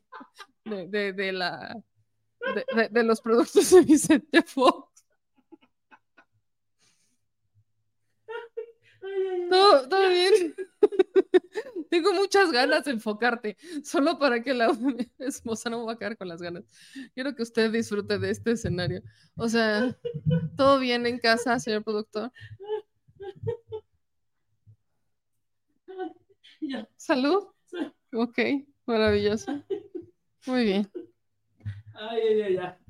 de, 0.65 0.87
de- 0.87 1.13
de 1.13 1.31
la 1.31 1.75
de, 2.55 2.65
de- 2.75 2.89
de 2.89 3.03
los 3.03 3.21
productos 3.21 3.69
de 3.71 3.81
Vicente 3.81 4.41
Fox. 4.41 4.89
Todo, 9.49 9.87
todo 9.89 10.09
bien. 10.09 10.55
Tengo 11.89 12.13
muchas 12.13 12.51
ganas 12.51 12.85
de 12.85 12.91
enfocarte, 12.91 13.57
solo 13.83 14.17
para 14.17 14.41
que 14.41 14.53
la 14.53 14.71
esposa 15.19 15.69
no 15.69 15.79
me 15.81 15.85
va 15.85 15.91
a 15.93 15.97
quedar 15.97 16.17
con 16.17 16.27
las 16.27 16.41
ganas. 16.41 16.63
Quiero 17.13 17.35
que 17.35 17.43
usted 17.43 17.71
disfrute 17.71 18.17
de 18.17 18.31
este 18.31 18.51
escenario. 18.53 19.03
O 19.35 19.47
sea, 19.49 19.95
todo 20.57 20.79
bien 20.79 21.05
en 21.05 21.19
casa, 21.19 21.59
señor 21.59 21.83
productor. 21.83 22.31
Ya. 26.69 26.87
Salud. 26.95 27.47
Ok, 28.13 28.39
maravilloso. 28.85 29.51
Muy 30.45 30.63
bien. 30.63 30.91
Ay, 31.93 32.21
ay, 32.21 32.41
ay, 32.41 32.57
ay. 32.57 32.83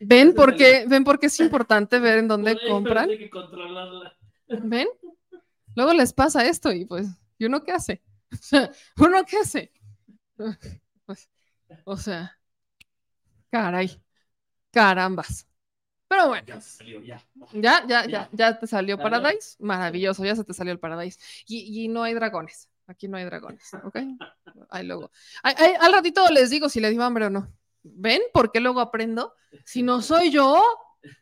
¿Ven 0.00 0.34
por 0.36 0.56
qué, 0.56 0.84
ven 0.88 1.04
por 1.04 1.18
qué 1.18 1.26
es 1.26 1.40
importante 1.40 1.98
ver 1.98 2.18
en 2.18 2.28
dónde 2.28 2.54
Por 2.54 2.68
compran? 2.68 3.10
Hay 3.10 3.18
que 3.18 3.30
controlarla. 3.30 4.16
¿Ven? 4.48 4.88
Luego 5.74 5.92
les 5.94 6.12
pasa 6.12 6.46
esto 6.46 6.72
y 6.72 6.84
pues, 6.84 7.06
¿y 7.38 7.46
uno 7.46 7.62
qué 7.62 7.72
hace? 7.72 8.02
O 8.32 8.36
sea, 8.36 8.70
¿uno 8.98 9.24
qué 9.26 9.38
hace? 9.38 9.72
Pues, 11.04 11.28
o 11.84 11.96
sea, 11.96 12.38
caray. 13.50 14.00
Carambas. 14.70 15.46
Pero 16.12 16.28
bueno. 16.28 16.46
Ya 16.46 16.60
salió, 16.60 17.00
ya. 17.02 17.22
Ya, 17.54 17.86
ya, 17.88 18.06
ya, 18.06 18.28
ya 18.32 18.58
te 18.58 18.66
salió. 18.66 18.98
Paradise. 18.98 19.56
Maravilloso, 19.60 20.22
ya 20.26 20.36
se 20.36 20.44
te 20.44 20.52
salió 20.52 20.70
el 20.74 20.78
Paradise. 20.78 21.18
Y, 21.46 21.84
y 21.84 21.88
no 21.88 22.02
hay 22.02 22.12
dragones. 22.12 22.68
Aquí 22.86 23.08
no 23.08 23.16
hay 23.16 23.24
dragones, 23.24 23.70
¿ok? 23.82 23.96
Ahí 24.68 24.84
luego. 24.86 25.10
Ay, 25.42 25.54
ay, 25.56 25.72
al 25.80 25.90
ratito 25.94 26.28
les 26.30 26.50
digo 26.50 26.68
si 26.68 26.80
les 26.80 26.90
dio 26.90 27.02
hambre 27.02 27.24
o 27.26 27.30
no. 27.30 27.50
¿Ven 27.82 28.20
por 28.34 28.52
qué 28.52 28.60
luego 28.60 28.80
aprendo? 28.80 29.34
Si 29.64 29.82
no 29.82 30.02
soy 30.02 30.30
yo, 30.30 30.62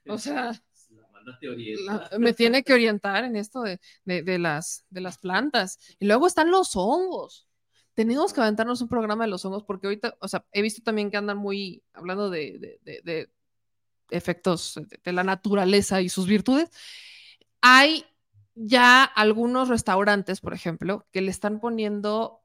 o 0.08 0.18
sea, 0.18 0.52
La 1.86 2.10
me 2.18 2.32
tiene 2.32 2.64
que 2.64 2.72
orientar 2.74 3.22
en 3.24 3.36
esto 3.36 3.62
de, 3.62 3.78
de- 4.04 4.22
de 4.22 4.38
las, 4.40 4.84
de 4.90 5.00
las 5.02 5.18
plantas. 5.18 5.78
Y 6.00 6.06
luego 6.06 6.26
están 6.26 6.50
los 6.50 6.74
hongos. 6.74 7.46
Tenemos 7.94 8.32
que 8.32 8.40
aventarnos 8.40 8.80
un 8.80 8.88
programa 8.88 9.22
de 9.24 9.30
los 9.30 9.44
hongos 9.44 9.62
porque 9.62 9.86
ahorita, 9.86 10.16
o 10.20 10.26
sea, 10.26 10.44
he 10.50 10.62
visto 10.62 10.82
también 10.82 11.10
que 11.12 11.16
andan 11.18 11.36
muy 11.38 11.84
hablando 11.92 12.28
de 12.28 12.80
efectos 14.10 14.78
de, 15.04 15.12
la 15.12 15.24
naturaleza 15.24 16.00
y 16.00 16.08
sus 16.08 16.26
virtudes. 16.26 16.70
Hay 17.60 18.04
ya 18.54 19.04
algunos 19.04 19.68
restaurantes, 19.68 20.40
por 20.40 20.54
ejemplo, 20.54 21.06
que 21.12 21.20
le 21.20 21.30
están 21.30 21.60
poniendo 21.60 22.42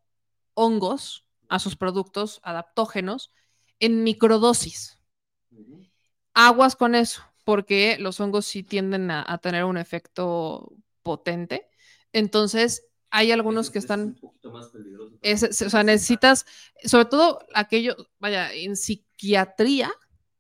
hongos 0.53 1.26
a 1.50 1.60
sus 1.60 1.76
productos 1.76 2.40
adaptógenos 2.44 3.32
en 3.80 4.03
microdosis 4.03 4.95
aguas 6.35 6.76
con 6.76 6.94
eso, 6.94 7.24
porque 7.44 7.98
los 8.00 8.19
hongos 8.19 8.45
sí 8.45 8.61
tienden 8.61 9.10
a, 9.10 9.26
a 9.27 9.40
tener 9.40 9.64
un 9.64 9.77
efecto 9.77 10.72
potente. 11.02 11.68
Entonces, 12.14 12.88
hay 13.10 13.32
algunos 13.32 13.72
que 13.72 13.80
ese 13.80 13.88
es 13.88 13.92
están, 13.92 14.08
un 14.08 14.16
poquito 14.16 14.52
más 14.52 14.68
peligroso. 14.68 15.18
es- 15.22 15.61
o 15.61 15.69
sea, 15.69 15.84
necesitas, 15.84 16.45
sobre 16.84 17.06
todo 17.06 17.40
aquello, 17.56 17.95
vaya, 18.19 18.53
en 18.53 18.76
psiquiatría 18.76 19.92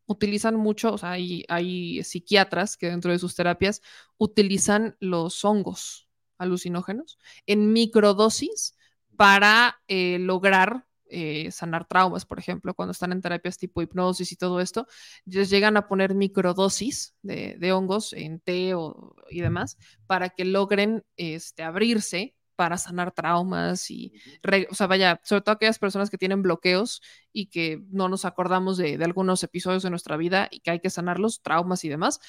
utilizan 0.07 0.55
mucho, 0.55 0.93
o 0.93 0.97
sea, 0.97 1.11
hay, 1.11 1.43
hay 1.49 2.03
psiquiatras 2.03 2.77
que 2.77 2.87
dentro 2.89 3.11
de 3.11 3.19
sus 3.19 3.35
terapias 3.35 3.81
utilizan 4.17 4.95
los 4.99 5.43
hongos 5.45 6.09
alucinógenos 6.37 7.17
en 7.45 7.73
microdosis 7.73 8.75
para 9.15 9.79
eh, 9.87 10.19
lograr 10.19 10.85
eh, 11.09 11.51
sanar 11.51 11.87
traumas, 11.87 12.25
por 12.25 12.39
ejemplo, 12.39 12.73
cuando 12.73 12.91
están 12.91 13.11
en 13.11 13.21
terapias 13.21 13.57
tipo 13.57 13.81
hipnosis 13.81 14.31
y 14.31 14.35
todo 14.35 14.59
esto, 14.59 14.87
les 15.25 15.49
llegan 15.49 15.77
a 15.77 15.87
poner 15.87 16.15
microdosis 16.15 17.15
de, 17.21 17.55
de 17.59 17.71
hongos 17.73 18.13
en 18.13 18.39
té 18.39 18.73
o- 18.75 19.15
y 19.29 19.41
demás 19.41 19.77
para 20.07 20.29
que 20.29 20.45
logren 20.45 21.03
este, 21.15 21.63
abrirse 21.63 22.34
para 22.55 22.77
sanar 22.77 23.11
traumas 23.11 23.89
y, 23.91 24.13
re- 24.43 24.67
o 24.71 24.75
sea, 24.75 24.87
vaya, 24.87 25.19
sobre 25.23 25.41
todo 25.41 25.53
aquellas 25.55 25.79
personas 25.79 26.09
que 26.09 26.17
tienen 26.17 26.41
bloqueos 26.41 27.01
y 27.33 27.47
que 27.47 27.81
no 27.91 28.09
nos 28.09 28.25
acordamos 28.25 28.77
de, 28.77 28.97
de 28.97 29.05
algunos 29.05 29.43
episodios 29.43 29.83
de 29.83 29.89
nuestra 29.89 30.17
vida 30.17 30.47
y 30.51 30.61
que 30.61 30.71
hay 30.71 30.79
que 30.79 30.89
sanarlos, 30.89 31.41
traumas 31.41 31.83
y 31.85 31.89
demás, 31.89 32.19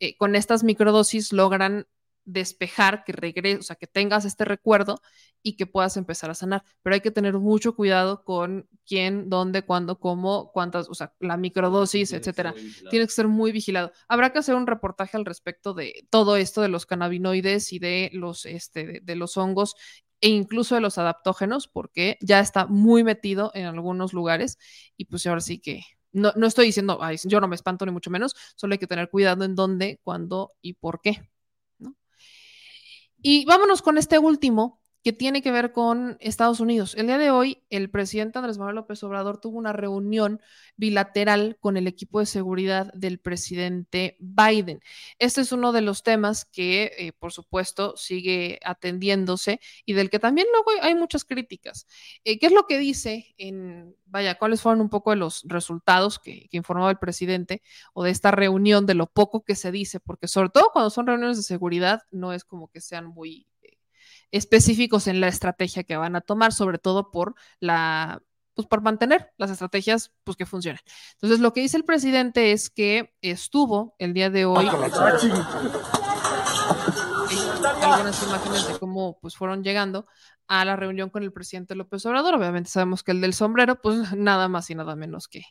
eh, 0.00 0.16
con 0.16 0.36
estas 0.36 0.64
microdosis 0.64 1.32
logran 1.32 1.86
despejar, 2.26 3.04
que 3.04 3.12
regrese, 3.12 3.58
o 3.60 3.62
sea, 3.62 3.76
que 3.76 3.86
tengas 3.86 4.24
este 4.26 4.44
recuerdo 4.44 5.00
y 5.42 5.56
que 5.56 5.66
puedas 5.66 5.96
empezar 5.96 6.28
a 6.30 6.34
sanar. 6.34 6.64
Pero 6.82 6.94
hay 6.94 7.00
que 7.00 7.10
tener 7.10 7.34
mucho 7.34 7.74
cuidado 7.74 8.24
con 8.24 8.68
quién, 8.84 9.30
dónde, 9.30 9.62
cuándo, 9.62 9.98
cómo, 9.98 10.50
cuántas, 10.52 10.88
o 10.90 10.94
sea, 10.94 11.14
la 11.20 11.36
microdosis, 11.38 12.12
etcétera. 12.12 12.54
Tienes 12.90 13.08
que 13.08 13.14
ser 13.14 13.28
muy 13.28 13.52
vigilado. 13.52 13.92
Habrá 14.08 14.32
que 14.32 14.40
hacer 14.40 14.54
un 14.56 14.66
reportaje 14.66 15.16
al 15.16 15.24
respecto 15.24 15.72
de 15.72 16.06
todo 16.10 16.36
esto 16.36 16.60
de 16.62 16.68
los 16.68 16.84
cannabinoides 16.84 17.72
y 17.72 17.78
de 17.78 18.10
los, 18.12 18.44
este, 18.44 18.86
de, 18.86 19.00
de 19.00 19.16
los 19.16 19.36
hongos 19.36 19.76
e 20.20 20.28
incluso 20.28 20.74
de 20.74 20.80
los 20.80 20.98
adaptógenos, 20.98 21.68
porque 21.68 22.16
ya 22.20 22.40
está 22.40 22.66
muy 22.66 23.04
metido 23.04 23.50
en 23.54 23.66
algunos 23.66 24.12
lugares 24.12 24.58
y 24.96 25.06
pues 25.06 25.26
ahora 25.26 25.40
sí 25.40 25.58
que 25.60 25.82
no, 26.12 26.32
no 26.36 26.46
estoy 26.46 26.66
diciendo, 26.66 26.98
"Ay, 27.02 27.18
yo 27.24 27.40
no 27.40 27.48
me 27.48 27.56
espanto 27.56 27.84
ni 27.84 27.92
mucho 27.92 28.10
menos, 28.10 28.34
solo 28.56 28.72
hay 28.72 28.78
que 28.78 28.86
tener 28.86 29.10
cuidado 29.10 29.44
en 29.44 29.54
dónde, 29.54 30.00
cuándo 30.02 30.52
y 30.62 30.72
por 30.74 31.00
qué. 31.02 31.28
Y 33.28 33.44
vámonos 33.44 33.82
con 33.82 33.98
este 33.98 34.20
último 34.20 34.78
que 35.06 35.12
tiene 35.12 35.40
que 35.40 35.52
ver 35.52 35.70
con 35.70 36.16
Estados 36.18 36.58
Unidos. 36.58 36.96
El 36.96 37.06
día 37.06 37.16
de 37.16 37.30
hoy, 37.30 37.62
el 37.70 37.90
presidente 37.90 38.40
Andrés 38.40 38.58
Manuel 38.58 38.74
López 38.74 39.04
Obrador 39.04 39.38
tuvo 39.38 39.56
una 39.56 39.72
reunión 39.72 40.40
bilateral 40.76 41.58
con 41.60 41.76
el 41.76 41.86
equipo 41.86 42.18
de 42.18 42.26
seguridad 42.26 42.92
del 42.92 43.20
presidente 43.20 44.16
Biden. 44.18 44.80
Este 45.20 45.42
es 45.42 45.52
uno 45.52 45.70
de 45.70 45.80
los 45.82 46.02
temas 46.02 46.44
que, 46.44 46.90
eh, 46.98 47.12
por 47.12 47.30
supuesto, 47.30 47.96
sigue 47.96 48.58
atendiéndose 48.64 49.60
y 49.84 49.92
del 49.92 50.10
que 50.10 50.18
también 50.18 50.48
luego 50.50 50.72
hay, 50.82 50.96
muchas 50.96 51.24
críticas. 51.24 51.86
Eh, 52.24 52.40
¿Qué 52.40 52.46
es 52.46 52.52
lo 52.52 52.66
que 52.66 52.76
dice 52.76 53.32
en, 53.38 53.94
vaya, 54.06 54.34
cuáles 54.34 54.60
fueron 54.60 54.80
un 54.80 54.88
poco 54.88 55.10
de 55.10 55.18
los 55.18 55.44
resultados 55.46 56.18
que, 56.18 56.48
que 56.48 56.56
informaba 56.56 56.90
el 56.90 56.98
presidente 56.98 57.62
o 57.92 58.02
de 58.02 58.10
esta 58.10 58.32
reunión, 58.32 58.86
de 58.86 58.94
lo 58.94 59.06
poco 59.06 59.44
que 59.44 59.54
se 59.54 59.70
dice? 59.70 60.00
Porque 60.00 60.26
sobre 60.26 60.48
todo 60.48 60.70
cuando 60.72 60.90
son 60.90 61.06
reuniones 61.06 61.36
de 61.36 61.44
seguridad, 61.44 62.02
no 62.10 62.32
es 62.32 62.42
como 62.44 62.66
que 62.72 62.80
sean 62.80 63.06
muy 63.06 63.46
específicos 64.30 65.06
en 65.06 65.20
la 65.20 65.28
estrategia 65.28 65.84
que 65.84 65.96
van 65.96 66.16
a 66.16 66.20
tomar, 66.20 66.52
sobre 66.52 66.78
todo 66.78 67.10
por 67.10 67.34
la 67.60 68.22
pues 68.54 68.66
por 68.66 68.80
mantener 68.80 69.32
las 69.36 69.50
estrategias 69.50 70.12
pues 70.24 70.36
que 70.36 70.46
funcionan. 70.46 70.80
Entonces, 71.12 71.40
lo 71.40 71.52
que 71.52 71.60
dice 71.60 71.76
el 71.76 71.84
presidente 71.84 72.52
es 72.52 72.70
que 72.70 73.14
estuvo 73.20 73.94
el 73.98 74.14
día 74.14 74.30
de 74.30 74.46
hoy 74.46 74.66
algunas 77.82 78.22
imágenes 78.22 78.68
de 78.68 78.78
cómo 78.78 79.18
pues 79.20 79.36
fueron 79.36 79.62
llegando 79.62 80.06
a 80.48 80.64
la 80.64 80.76
reunión 80.76 81.10
con 81.10 81.22
el 81.22 81.32
presidente 81.32 81.74
López 81.74 82.04
Obrador. 82.06 82.34
Obviamente 82.34 82.70
sabemos 82.70 83.02
que 83.02 83.12
el 83.12 83.20
del 83.20 83.34
sombrero, 83.34 83.80
pues 83.80 84.12
nada 84.16 84.48
más 84.48 84.70
y 84.70 84.74
nada 84.74 84.96
menos 84.96 85.28
que, 85.28 85.42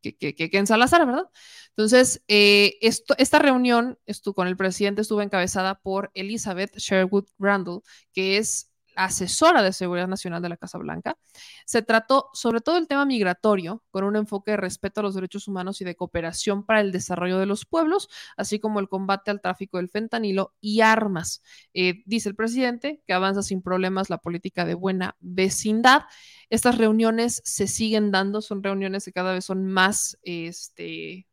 que, 0.00 0.16
que, 0.16 0.34
que 0.34 0.58
en 0.58 0.66
Salazar, 0.66 1.06
¿verdad? 1.06 1.28
Entonces, 1.70 2.22
eh, 2.28 2.78
esta 2.80 3.38
reunión 3.38 3.98
estuvo, 4.06 4.34
con 4.34 4.48
el 4.48 4.56
presidente 4.56 5.02
estuvo 5.02 5.22
encabezada 5.22 5.76
por 5.80 6.10
Elizabeth 6.14 6.76
Sherwood 6.76 7.26
Randall, 7.38 7.82
que 8.12 8.36
es 8.38 8.69
asesora 9.04 9.62
de 9.62 9.72
seguridad 9.72 10.08
nacional 10.08 10.42
de 10.42 10.50
la 10.50 10.56
Casa 10.56 10.78
Blanca. 10.78 11.16
Se 11.64 11.80
trató 11.82 12.28
sobre 12.34 12.60
todo 12.60 12.76
el 12.76 12.86
tema 12.86 13.06
migratorio, 13.06 13.82
con 13.90 14.04
un 14.04 14.16
enfoque 14.16 14.52
de 14.52 14.56
respeto 14.58 15.00
a 15.00 15.02
los 15.02 15.14
derechos 15.14 15.48
humanos 15.48 15.80
y 15.80 15.84
de 15.84 15.96
cooperación 15.96 16.64
para 16.64 16.80
el 16.80 16.92
desarrollo 16.92 17.38
de 17.38 17.46
los 17.46 17.64
pueblos, 17.64 18.08
así 18.36 18.60
como 18.60 18.78
el 18.78 18.88
combate 18.88 19.30
al 19.30 19.40
tráfico 19.40 19.78
del 19.78 19.88
fentanilo 19.88 20.54
y 20.60 20.82
armas. 20.82 21.42
Eh, 21.72 22.02
dice 22.04 22.28
el 22.28 22.34
presidente 22.34 23.02
que 23.06 23.14
avanza 23.14 23.42
sin 23.42 23.62
problemas 23.62 24.10
la 24.10 24.18
política 24.18 24.66
de 24.66 24.74
buena 24.74 25.16
vecindad. 25.20 26.02
Estas 26.50 26.76
reuniones 26.76 27.40
se 27.44 27.66
siguen 27.66 28.10
dando, 28.10 28.42
son 28.42 28.62
reuniones 28.62 29.04
que 29.04 29.12
cada 29.12 29.32
vez 29.32 29.46
son 29.46 29.66
más 29.66 30.18
este, 30.22 31.26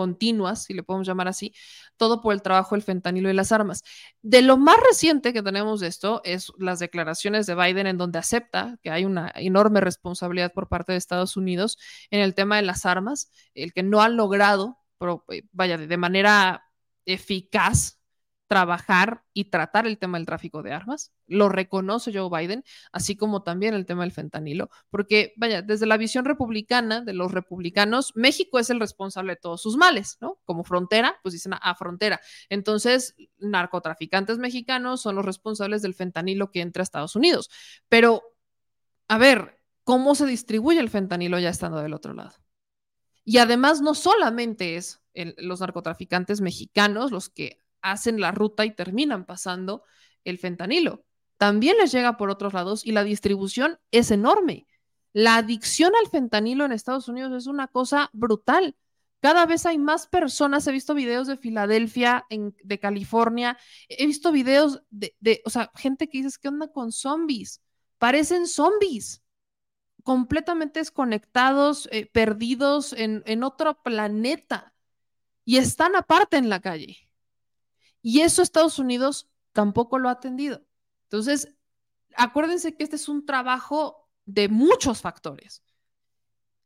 continuas, 0.00 0.64
si 0.64 0.72
le 0.72 0.82
podemos 0.82 1.06
llamar 1.06 1.28
así, 1.28 1.52
todo 1.98 2.22
por 2.22 2.32
el 2.32 2.40
trabajo 2.40 2.74
del 2.74 2.82
fentanilo 2.82 3.28
y 3.28 3.34
las 3.34 3.52
armas. 3.52 3.82
De 4.22 4.40
lo 4.40 4.56
más 4.56 4.78
reciente 4.88 5.34
que 5.34 5.42
tenemos 5.42 5.78
de 5.80 5.88
esto 5.88 6.22
es 6.24 6.50
las 6.58 6.78
declaraciones 6.78 7.44
de 7.44 7.54
Biden 7.54 7.86
en 7.86 7.98
donde 7.98 8.18
acepta 8.18 8.78
que 8.82 8.90
hay 8.90 9.04
una 9.04 9.30
enorme 9.34 9.82
responsabilidad 9.82 10.54
por 10.54 10.68
parte 10.68 10.92
de 10.92 10.98
Estados 10.98 11.36
Unidos 11.36 11.76
en 12.10 12.20
el 12.20 12.34
tema 12.34 12.56
de 12.56 12.62
las 12.62 12.86
armas, 12.86 13.30
el 13.54 13.74
que 13.74 13.82
no 13.82 14.00
han 14.00 14.16
logrado, 14.16 14.78
pero, 14.96 15.26
eh, 15.28 15.42
vaya, 15.52 15.76
de 15.76 15.96
manera 15.98 16.64
eficaz 17.04 17.99
trabajar 18.50 19.22
y 19.32 19.44
tratar 19.44 19.86
el 19.86 19.96
tema 19.96 20.18
del 20.18 20.26
tráfico 20.26 20.64
de 20.64 20.72
armas. 20.72 21.12
Lo 21.28 21.48
reconoce 21.48 22.12
Joe 22.12 22.28
Biden, 22.28 22.64
así 22.90 23.14
como 23.14 23.44
también 23.44 23.74
el 23.74 23.86
tema 23.86 24.02
del 24.02 24.10
fentanilo, 24.10 24.70
porque, 24.90 25.34
vaya, 25.36 25.62
desde 25.62 25.86
la 25.86 25.96
visión 25.96 26.24
republicana 26.24 27.00
de 27.00 27.12
los 27.12 27.30
republicanos, 27.30 28.10
México 28.16 28.58
es 28.58 28.68
el 28.68 28.80
responsable 28.80 29.34
de 29.34 29.36
todos 29.36 29.62
sus 29.62 29.76
males, 29.76 30.18
¿no? 30.20 30.40
Como 30.44 30.64
frontera, 30.64 31.16
pues 31.22 31.32
dicen 31.32 31.52
a, 31.54 31.74
frontera. 31.76 32.20
Entonces, 32.48 33.14
narcotraficantes 33.38 34.38
mexicanos 34.38 35.00
son 35.00 35.14
los 35.14 35.24
responsables 35.24 35.80
del 35.80 35.94
fentanilo 35.94 36.50
que 36.50 36.60
entra 36.60 36.80
a 36.80 36.82
Estados 36.82 37.14
Unidos. 37.14 37.50
Pero, 37.88 38.24
a 39.06 39.16
ver, 39.16 39.60
¿cómo 39.84 40.16
se 40.16 40.26
distribuye 40.26 40.80
el 40.80 40.90
fentanilo 40.90 41.38
ya 41.38 41.50
estando 41.50 41.78
del 41.78 41.94
otro 41.94 42.14
lado? 42.14 42.32
Y 43.24 43.38
además, 43.38 43.80
no 43.80 43.94
solamente 43.94 44.74
es 44.74 45.00
los 45.14 45.60
narcotraficantes 45.60 46.40
mexicanos 46.40 47.12
los 47.12 47.28
que 47.28 47.59
hacen 47.82 48.20
la 48.20 48.32
ruta 48.32 48.64
y 48.64 48.74
terminan 48.74 49.24
pasando 49.24 49.82
el 50.24 50.38
fentanilo. 50.38 51.04
También 51.38 51.76
les 51.78 51.92
llega 51.92 52.16
por 52.16 52.30
otros 52.30 52.52
lados 52.52 52.84
y 52.84 52.92
la 52.92 53.04
distribución 53.04 53.78
es 53.90 54.10
enorme. 54.10 54.66
La 55.12 55.36
adicción 55.36 55.92
al 56.00 56.10
fentanilo 56.10 56.64
en 56.64 56.72
Estados 56.72 57.08
Unidos 57.08 57.32
es 57.32 57.46
una 57.46 57.66
cosa 57.66 58.10
brutal. 58.12 58.76
Cada 59.20 59.44
vez 59.46 59.66
hay 59.66 59.78
más 59.78 60.06
personas. 60.06 60.66
He 60.66 60.72
visto 60.72 60.94
videos 60.94 61.26
de 61.26 61.36
Filadelfia, 61.36 62.24
en, 62.30 62.54
de 62.62 62.78
California. 62.78 63.58
He 63.88 64.06
visto 64.06 64.32
videos 64.32 64.82
de, 64.90 65.14
de, 65.20 65.42
o 65.44 65.50
sea, 65.50 65.70
gente 65.74 66.08
que 66.08 66.22
dice, 66.22 66.38
¿qué 66.40 66.48
onda 66.48 66.68
con 66.68 66.92
zombies? 66.92 67.60
Parecen 67.98 68.46
zombies 68.46 69.22
completamente 70.02 70.80
desconectados, 70.80 71.88
eh, 71.92 72.06
perdidos 72.06 72.92
en, 72.92 73.22
en 73.26 73.42
otro 73.42 73.82
planeta 73.82 74.72
y 75.44 75.58
están 75.58 75.96
aparte 75.96 76.36
en 76.36 76.48
la 76.48 76.60
calle. 76.60 77.09
Y 78.02 78.20
eso 78.20 78.42
Estados 78.42 78.78
Unidos 78.78 79.30
tampoco 79.52 79.98
lo 79.98 80.08
ha 80.08 80.12
atendido. 80.12 80.64
Entonces, 81.04 81.54
acuérdense 82.16 82.76
que 82.76 82.84
este 82.84 82.96
es 82.96 83.08
un 83.08 83.26
trabajo 83.26 84.08
de 84.24 84.48
muchos 84.48 85.00
factores. 85.00 85.62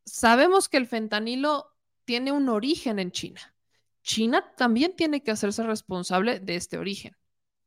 Sabemos 0.05 0.69
que 0.69 0.77
el 0.77 0.87
fentanilo 0.87 1.73
tiene 2.05 2.33
un 2.33 2.49
origen 2.49 2.99
en 2.99 3.11
China. 3.11 3.55
China 4.03 4.53
también 4.57 4.95
tiene 4.97 5.23
que 5.23 5.31
hacerse 5.31 5.63
responsable 5.63 6.41
de 6.41 6.57
este 6.57 6.77
origen. 6.77 7.17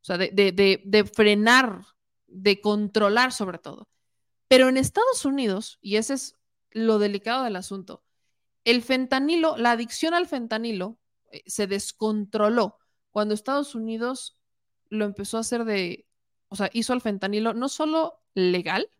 O 0.00 0.04
sea, 0.04 0.16
de, 0.16 0.30
de 0.32 1.04
frenar, 1.04 1.84
de 2.26 2.60
controlar 2.60 3.32
sobre 3.32 3.58
todo. 3.58 3.88
Pero 4.46 4.68
en 4.68 4.76
Estados 4.76 5.24
Unidos, 5.24 5.78
y 5.82 5.96
ese 5.96 6.14
es 6.14 6.36
lo 6.70 6.98
delicado 6.98 7.44
del 7.44 7.56
asunto, 7.56 8.04
el 8.64 8.82
fentanilo, 8.82 9.56
la 9.56 9.72
adicción 9.72 10.14
al 10.14 10.26
fentanilo 10.26 10.98
eh, 11.30 11.42
se 11.46 11.66
descontroló 11.66 12.78
cuando 13.18 13.34
Estados 13.34 13.74
Unidos 13.74 14.38
lo 14.90 15.04
empezó 15.04 15.38
a 15.38 15.40
hacer 15.40 15.64
de, 15.64 16.06
o 16.46 16.54
sea, 16.54 16.70
hizo 16.72 16.92
al 16.92 17.00
fentanilo 17.00 17.52
no 17.52 17.68
solo 17.68 18.22
legal, 18.32 18.92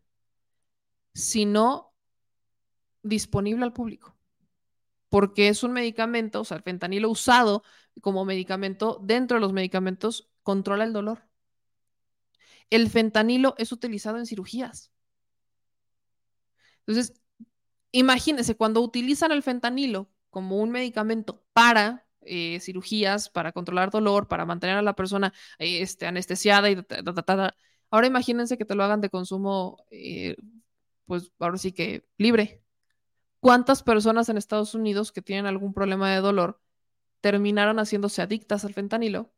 sino 1.14 1.94
disponible 3.04 3.62
al 3.64 3.72
público. 3.72 4.16
Porque 5.08 5.46
es 5.46 5.62
un 5.62 5.72
medicamento, 5.72 6.40
o 6.40 6.44
sea, 6.44 6.56
el 6.56 6.64
fentanilo 6.64 7.08
usado 7.08 7.62
como 8.00 8.24
medicamento, 8.24 9.00
dentro 9.04 9.36
de 9.36 9.40
los 9.40 9.52
medicamentos, 9.52 10.28
controla 10.42 10.82
el 10.82 10.92
dolor. 10.92 11.22
El 12.70 12.90
fentanilo 12.90 13.54
es 13.56 13.70
utilizado 13.70 14.18
en 14.18 14.26
cirugías. 14.26 14.90
Entonces, 16.88 17.22
imagínense, 17.92 18.56
cuando 18.56 18.80
utilizan 18.80 19.30
el 19.30 19.44
fentanilo 19.44 20.10
como 20.30 20.60
un 20.60 20.72
medicamento 20.72 21.44
para 21.52 22.07
eh, 22.28 22.60
cirugías, 22.60 23.28
para 23.28 23.52
controlar 23.52 23.90
dolor, 23.90 24.28
para 24.28 24.44
mantener 24.46 24.76
a 24.76 24.82
la 24.82 24.94
persona 24.94 25.32
este, 25.58 26.06
anestesiada 26.06 26.70
y 26.70 26.76
ahora 27.90 28.06
imagínense 28.06 28.58
que 28.58 28.64
te 28.64 28.74
lo 28.74 28.84
hagan 28.84 29.00
de 29.00 29.10
consumo, 29.10 29.84
eh, 29.90 30.36
pues 31.06 31.32
ahora 31.38 31.58
sí 31.58 31.72
que 31.72 32.06
libre. 32.18 32.62
¿Cuántas 33.40 33.82
personas 33.82 34.28
en 34.28 34.36
Estados 34.36 34.74
Unidos 34.74 35.12
que 35.12 35.22
tienen 35.22 35.46
algún 35.46 35.72
problema 35.72 36.10
de 36.10 36.20
dolor 36.20 36.60
terminaron 37.20 37.78
haciéndose 37.78 38.22
adictas 38.22 38.64
al 38.64 38.74
fentanilo 38.74 39.32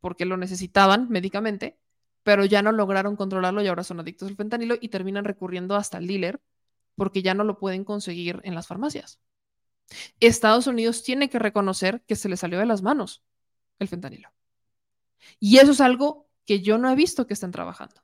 porque 0.00 0.24
lo 0.24 0.36
necesitaban 0.36 1.08
médicamente, 1.10 1.78
pero 2.22 2.44
ya 2.44 2.62
no 2.62 2.72
lograron 2.72 3.16
controlarlo 3.16 3.62
y 3.62 3.68
ahora 3.68 3.84
son 3.84 4.00
adictos 4.00 4.28
al 4.28 4.36
fentanilo 4.36 4.76
y 4.80 4.88
terminan 4.88 5.24
recurriendo 5.24 5.76
hasta 5.76 5.98
el 5.98 6.06
dealer 6.06 6.40
porque 6.94 7.22
ya 7.22 7.34
no 7.34 7.44
lo 7.44 7.58
pueden 7.58 7.84
conseguir 7.84 8.40
en 8.44 8.54
las 8.54 8.66
farmacias. 8.66 9.20
Estados 10.20 10.66
Unidos 10.66 11.02
tiene 11.02 11.30
que 11.30 11.38
reconocer 11.38 12.02
que 12.06 12.16
se 12.16 12.28
le 12.28 12.36
salió 12.36 12.58
de 12.58 12.66
las 12.66 12.82
manos 12.82 13.22
el 13.78 13.88
fentanilo. 13.88 14.32
Y 15.38 15.58
eso 15.58 15.72
es 15.72 15.80
algo 15.80 16.28
que 16.46 16.60
yo 16.60 16.78
no 16.78 16.90
he 16.90 16.94
visto 16.94 17.26
que 17.26 17.34
estén 17.34 17.50
trabajando. 17.50 18.00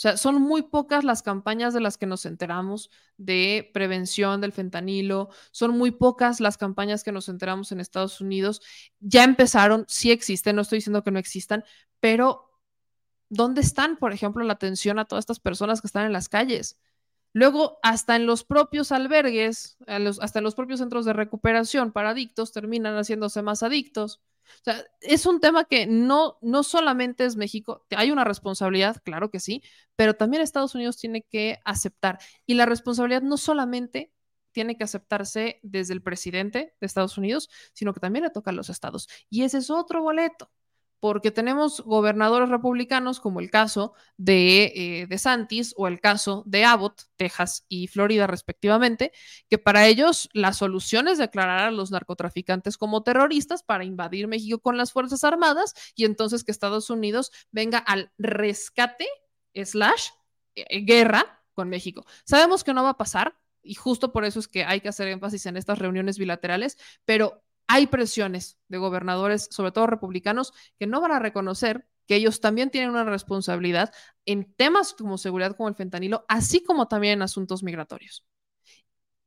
O 0.00 0.02
sea, 0.02 0.16
son 0.16 0.40
muy 0.40 0.62
pocas 0.62 1.04
las 1.04 1.20
campañas 1.20 1.74
de 1.74 1.80
las 1.80 1.98
que 1.98 2.06
nos 2.06 2.24
enteramos 2.24 2.90
de 3.18 3.70
prevención 3.74 4.40
del 4.40 4.52
fentanilo, 4.52 5.28
son 5.50 5.76
muy 5.76 5.90
pocas 5.90 6.40
las 6.40 6.56
campañas 6.56 7.04
que 7.04 7.12
nos 7.12 7.28
enteramos 7.28 7.70
en 7.70 7.80
Estados 7.80 8.18
Unidos. 8.22 8.62
Ya 9.00 9.24
empezaron, 9.24 9.84
sí 9.88 10.10
existen, 10.10 10.56
no 10.56 10.62
estoy 10.62 10.78
diciendo 10.78 11.04
que 11.04 11.10
no 11.10 11.18
existan, 11.18 11.64
pero 12.00 12.50
¿dónde 13.28 13.60
están, 13.60 13.98
por 13.98 14.14
ejemplo, 14.14 14.42
la 14.42 14.54
atención 14.54 14.98
a 14.98 15.04
todas 15.04 15.24
estas 15.24 15.38
personas 15.38 15.82
que 15.82 15.86
están 15.88 16.06
en 16.06 16.14
las 16.14 16.30
calles? 16.30 16.78
Luego, 17.32 17.78
hasta 17.82 18.16
en 18.16 18.26
los 18.26 18.44
propios 18.44 18.92
albergues, 18.92 19.76
hasta 19.86 20.38
en 20.40 20.44
los 20.44 20.54
propios 20.54 20.80
centros 20.80 21.04
de 21.04 21.12
recuperación 21.12 21.92
para 21.92 22.10
adictos, 22.10 22.52
terminan 22.52 22.96
haciéndose 22.96 23.42
más 23.42 23.62
adictos. 23.62 24.20
O 24.60 24.64
sea, 24.64 24.84
es 25.00 25.26
un 25.26 25.40
tema 25.40 25.64
que 25.64 25.86
no, 25.86 26.38
no 26.42 26.64
solamente 26.64 27.24
es 27.24 27.36
México, 27.36 27.86
hay 27.90 28.10
una 28.10 28.24
responsabilidad, 28.24 28.96
claro 29.04 29.30
que 29.30 29.38
sí, 29.38 29.62
pero 29.94 30.14
también 30.14 30.42
Estados 30.42 30.74
Unidos 30.74 30.96
tiene 30.96 31.22
que 31.22 31.60
aceptar. 31.64 32.18
Y 32.46 32.54
la 32.54 32.66
responsabilidad 32.66 33.22
no 33.22 33.36
solamente 33.36 34.12
tiene 34.52 34.76
que 34.76 34.82
aceptarse 34.82 35.60
desde 35.62 35.94
el 35.94 36.02
presidente 36.02 36.74
de 36.80 36.86
Estados 36.86 37.16
Unidos, 37.16 37.48
sino 37.72 37.94
que 37.94 38.00
también 38.00 38.24
le 38.24 38.30
toca 38.30 38.50
a 38.50 38.54
los 38.54 38.70
estados. 38.70 39.08
Y 39.28 39.44
ese 39.44 39.58
es 39.58 39.70
otro 39.70 40.02
boleto 40.02 40.50
porque 41.00 41.30
tenemos 41.30 41.80
gobernadores 41.80 42.50
republicanos 42.50 43.20
como 43.20 43.40
el 43.40 43.50
caso 43.50 43.94
de, 44.16 44.72
eh, 44.74 45.06
de 45.06 45.18
Santis 45.18 45.74
o 45.76 45.88
el 45.88 46.00
caso 46.00 46.44
de 46.46 46.64
Abbott, 46.64 47.02
Texas 47.16 47.64
y 47.68 47.88
Florida 47.88 48.26
respectivamente, 48.26 49.12
que 49.48 49.58
para 49.58 49.86
ellos 49.86 50.28
la 50.32 50.52
solución 50.52 51.08
es 51.08 51.18
declarar 51.18 51.60
a 51.60 51.70
los 51.70 51.90
narcotraficantes 51.90 52.76
como 52.76 53.02
terroristas 53.02 53.62
para 53.62 53.84
invadir 53.84 54.28
México 54.28 54.60
con 54.60 54.76
las 54.76 54.92
Fuerzas 54.92 55.24
Armadas 55.24 55.74
y 55.96 56.04
entonces 56.04 56.44
que 56.44 56.52
Estados 56.52 56.90
Unidos 56.90 57.32
venga 57.50 57.78
al 57.78 58.12
rescate 58.18 59.08
slash 59.54 60.08
eh, 60.54 60.80
guerra 60.80 61.42
con 61.54 61.68
México. 61.68 62.04
Sabemos 62.24 62.62
que 62.62 62.74
no 62.74 62.82
va 62.82 62.90
a 62.90 62.96
pasar, 62.96 63.36
y 63.62 63.74
justo 63.74 64.12
por 64.12 64.24
eso 64.24 64.40
es 64.40 64.48
que 64.48 64.64
hay 64.64 64.80
que 64.80 64.88
hacer 64.88 65.08
énfasis 65.08 65.46
en 65.46 65.56
estas 65.56 65.78
reuniones 65.78 66.18
bilaterales, 66.18 66.78
pero 67.04 67.42
hay 67.72 67.86
presiones 67.86 68.58
de 68.66 68.78
gobernadores, 68.78 69.46
sobre 69.52 69.70
todo 69.70 69.86
republicanos, 69.86 70.52
que 70.76 70.88
no 70.88 71.00
van 71.00 71.12
a 71.12 71.20
reconocer 71.20 71.86
que 72.08 72.16
ellos 72.16 72.40
también 72.40 72.70
tienen 72.70 72.90
una 72.90 73.04
responsabilidad 73.04 73.94
en 74.26 74.52
temas 74.54 74.92
como 74.92 75.18
seguridad 75.18 75.56
como 75.56 75.68
el 75.68 75.76
fentanilo, 75.76 76.24
así 76.26 76.64
como 76.64 76.88
también 76.88 77.12
en 77.12 77.22
asuntos 77.22 77.62
migratorios. 77.62 78.26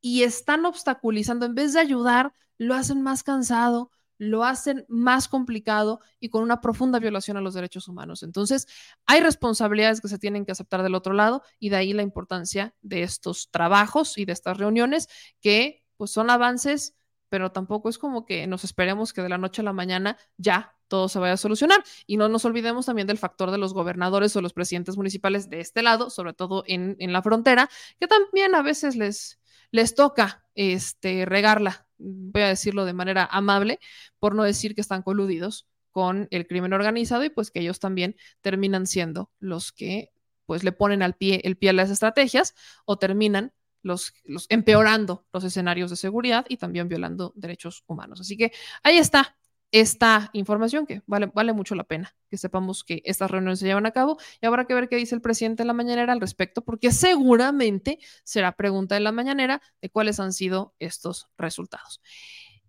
Y 0.01 0.23
están 0.23 0.65
obstaculizando, 0.65 1.45
en 1.45 1.55
vez 1.55 1.71
de 1.71 1.79
ayudar, 1.79 2.33
lo 2.57 2.75
hacen 2.75 3.01
más 3.01 3.23
cansado, 3.23 3.91
lo 4.17 4.43
hacen 4.43 4.85
más 4.89 5.29
complicado 5.29 6.01
y 6.19 6.27
con 6.27 6.43
una 6.43 6.59
profunda 6.59 6.99
violación 6.99 7.37
a 7.37 7.41
los 7.41 7.53
derechos 7.53 7.87
humanos. 7.87 8.23
Entonces, 8.23 8.67
hay 9.05 9.21
responsabilidades 9.21 10.01
que 10.01 10.09
se 10.09 10.19
tienen 10.19 10.45
que 10.45 10.51
aceptar 10.51 10.83
del 10.83 10.95
otro 10.95 11.13
lado 11.13 11.43
y 11.59 11.69
de 11.69 11.77
ahí 11.77 11.93
la 11.93 12.03
importancia 12.03 12.75
de 12.81 13.03
estos 13.03 13.51
trabajos 13.51 14.17
y 14.17 14.25
de 14.25 14.33
estas 14.33 14.57
reuniones 14.57 15.07
que 15.39 15.85
pues 15.95 16.11
son 16.11 16.29
avances 16.29 16.93
pero 17.33 17.51
tampoco 17.51 17.89
es 17.89 17.97
como 17.97 18.27
que 18.27 18.45
nos 18.45 18.63
esperemos 18.63 19.11
que 19.11 19.23
de 19.23 19.29
la 19.29 19.39
noche 19.39 19.63
a 19.63 19.65
la 19.65 19.73
mañana 19.73 20.19
ya 20.37 20.75
todo 20.87 21.09
se 21.09 21.17
vaya 21.17 21.33
a 21.33 21.37
solucionar. 21.37 21.83
Y 22.05 22.17
no 22.17 22.29
nos 22.29 22.45
olvidemos 22.45 22.85
también 22.85 23.07
del 23.07 23.17
factor 23.17 23.49
de 23.49 23.57
los 23.57 23.73
gobernadores 23.73 24.35
o 24.35 24.41
los 24.43 24.53
presidentes 24.53 24.97
municipales 24.97 25.49
de 25.49 25.59
este 25.59 25.81
lado, 25.81 26.11
sobre 26.11 26.33
todo 26.33 26.63
en, 26.67 26.95
la 27.11 27.23
frontera, 27.23 27.71
que 27.99 28.05
también 28.05 28.53
a 28.53 28.61
veces 28.61 28.95
les, 28.95 29.39
les 29.71 29.95
toca 29.95 30.45
este, 30.53 31.25
regarla, 31.25 31.87
voy 31.97 32.43
a 32.43 32.49
decirlo 32.49 32.85
de 32.85 32.93
manera 32.93 33.27
amable, 33.31 33.79
por 34.19 34.35
no 34.35 34.43
decir 34.43 34.75
que 34.75 34.81
están 34.81 35.01
coludidos 35.01 35.65
con 35.89 36.27
el 36.29 36.45
crimen 36.45 36.71
organizado 36.71 37.23
y 37.23 37.31
pues 37.31 37.49
que 37.49 37.61
ellos 37.61 37.79
también 37.79 38.15
terminan 38.41 38.85
siendo 38.85 39.31
los 39.39 39.71
que 39.71 40.11
pues 40.45 40.63
le 40.63 40.71
ponen 40.71 41.01
al 41.01 41.15
pie 41.15 41.41
el 41.45 41.57
pie 41.57 41.71
a 41.71 41.73
las 41.73 41.89
estrategias 41.89 42.53
o 42.85 42.99
terminan 42.99 43.53
los, 43.83 44.13
empeorando 44.49 45.25
los 45.31 45.43
escenarios 45.43 45.89
de 45.89 45.95
seguridad 45.95 46.45
y 46.49 46.57
también 46.57 46.89
violando 46.89 47.33
derechos 47.35 47.83
humanos. 47.85 48.21
Así 48.21 48.35
que 48.35 48.51
ahí 48.81 48.97
está 48.97 49.37
esta 49.71 50.29
información 50.33 50.85
que 50.85 51.01
vale, 51.07 51.53
mucho 51.53 51.73
la 51.73 51.83
pena 51.83 52.15
que 52.29 52.37
sepamos 52.37 52.83
que 52.83 53.01
estas 53.05 53.31
reuniones 53.31 53.59
se 53.59 53.65
llevan 53.65 53.87
a 53.87 53.91
cabo 53.91 54.17
y 54.39 54.45
habrá 54.45 54.65
que 54.65 54.75
ver 54.75 54.87
qué 54.87 54.95
dice 54.97 55.15
el 55.15 55.21
presidente 55.21 55.63
en 55.63 55.67
la 55.67 55.73
mañanera 55.73 56.13
al 56.13 56.21
respecto, 56.21 56.63
porque 56.63 56.91
seguramente 56.91 57.97
será 58.23 58.51
pregunta 58.51 58.97
en 58.97 59.03
la 59.03 59.11
mañanera 59.11 59.61
de 59.81 59.89
cuáles 59.89 60.19
han 60.19 60.31
sido 60.31 60.75
estos 60.77 61.27
resultados. 61.37 62.01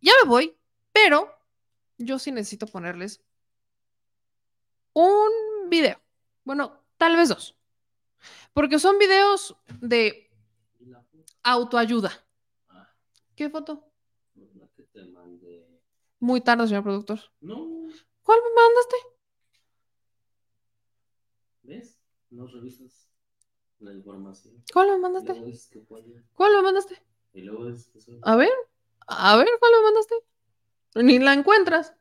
Ya 0.01 0.13
me 0.23 0.29
voy, 0.29 0.57
pero 0.93 1.29
yo 1.99 2.19
sí 2.19 2.33
necesito 2.33 2.67
ponerles 2.67 3.23
un 4.95 5.31
video. 5.69 6.01
Bueno, 6.45 6.81
tal 6.97 7.17
vez 7.17 7.29
dos. 7.29 7.55
Porque 8.55 8.79
son 8.79 8.99
videos 8.99 9.57
de 9.81 10.31
Autoayuda. 11.45 12.11
Ah. 12.69 12.89
¿Qué 13.37 13.49
foto? 13.51 13.91
La 14.35 14.67
que 14.75 14.83
te 14.85 15.05
mandé. 15.05 15.67
Muy 16.19 16.41
tarde, 16.41 16.67
señor 16.67 16.83
productor. 16.83 17.21
No. 17.41 17.89
¿Cuál 18.23 18.41
me 18.43 18.63
mandaste? 18.63 18.97
¿Ves? 21.63 21.99
No 22.31 22.47
revisas 22.47 23.09
la 23.79 23.93
información. 23.93 24.65
¿Cuál 24.73 24.89
me 24.91 24.99
mandaste? 24.99 25.33
¿Cuál 26.35 26.53
me 26.53 26.63
mandaste? 26.63 27.03
Y 27.35 27.43
luego 27.43 27.69
es 27.69 27.87
que 27.89 28.01
A 28.23 28.37
ver, 28.37 28.53
a 29.07 29.37
ver, 29.37 29.49
¿cuál 29.61 29.73
me 29.73 29.83
mandaste? 29.83 30.15
Ni 30.97 31.19
la 31.19 31.35
encuentras. 31.35 31.95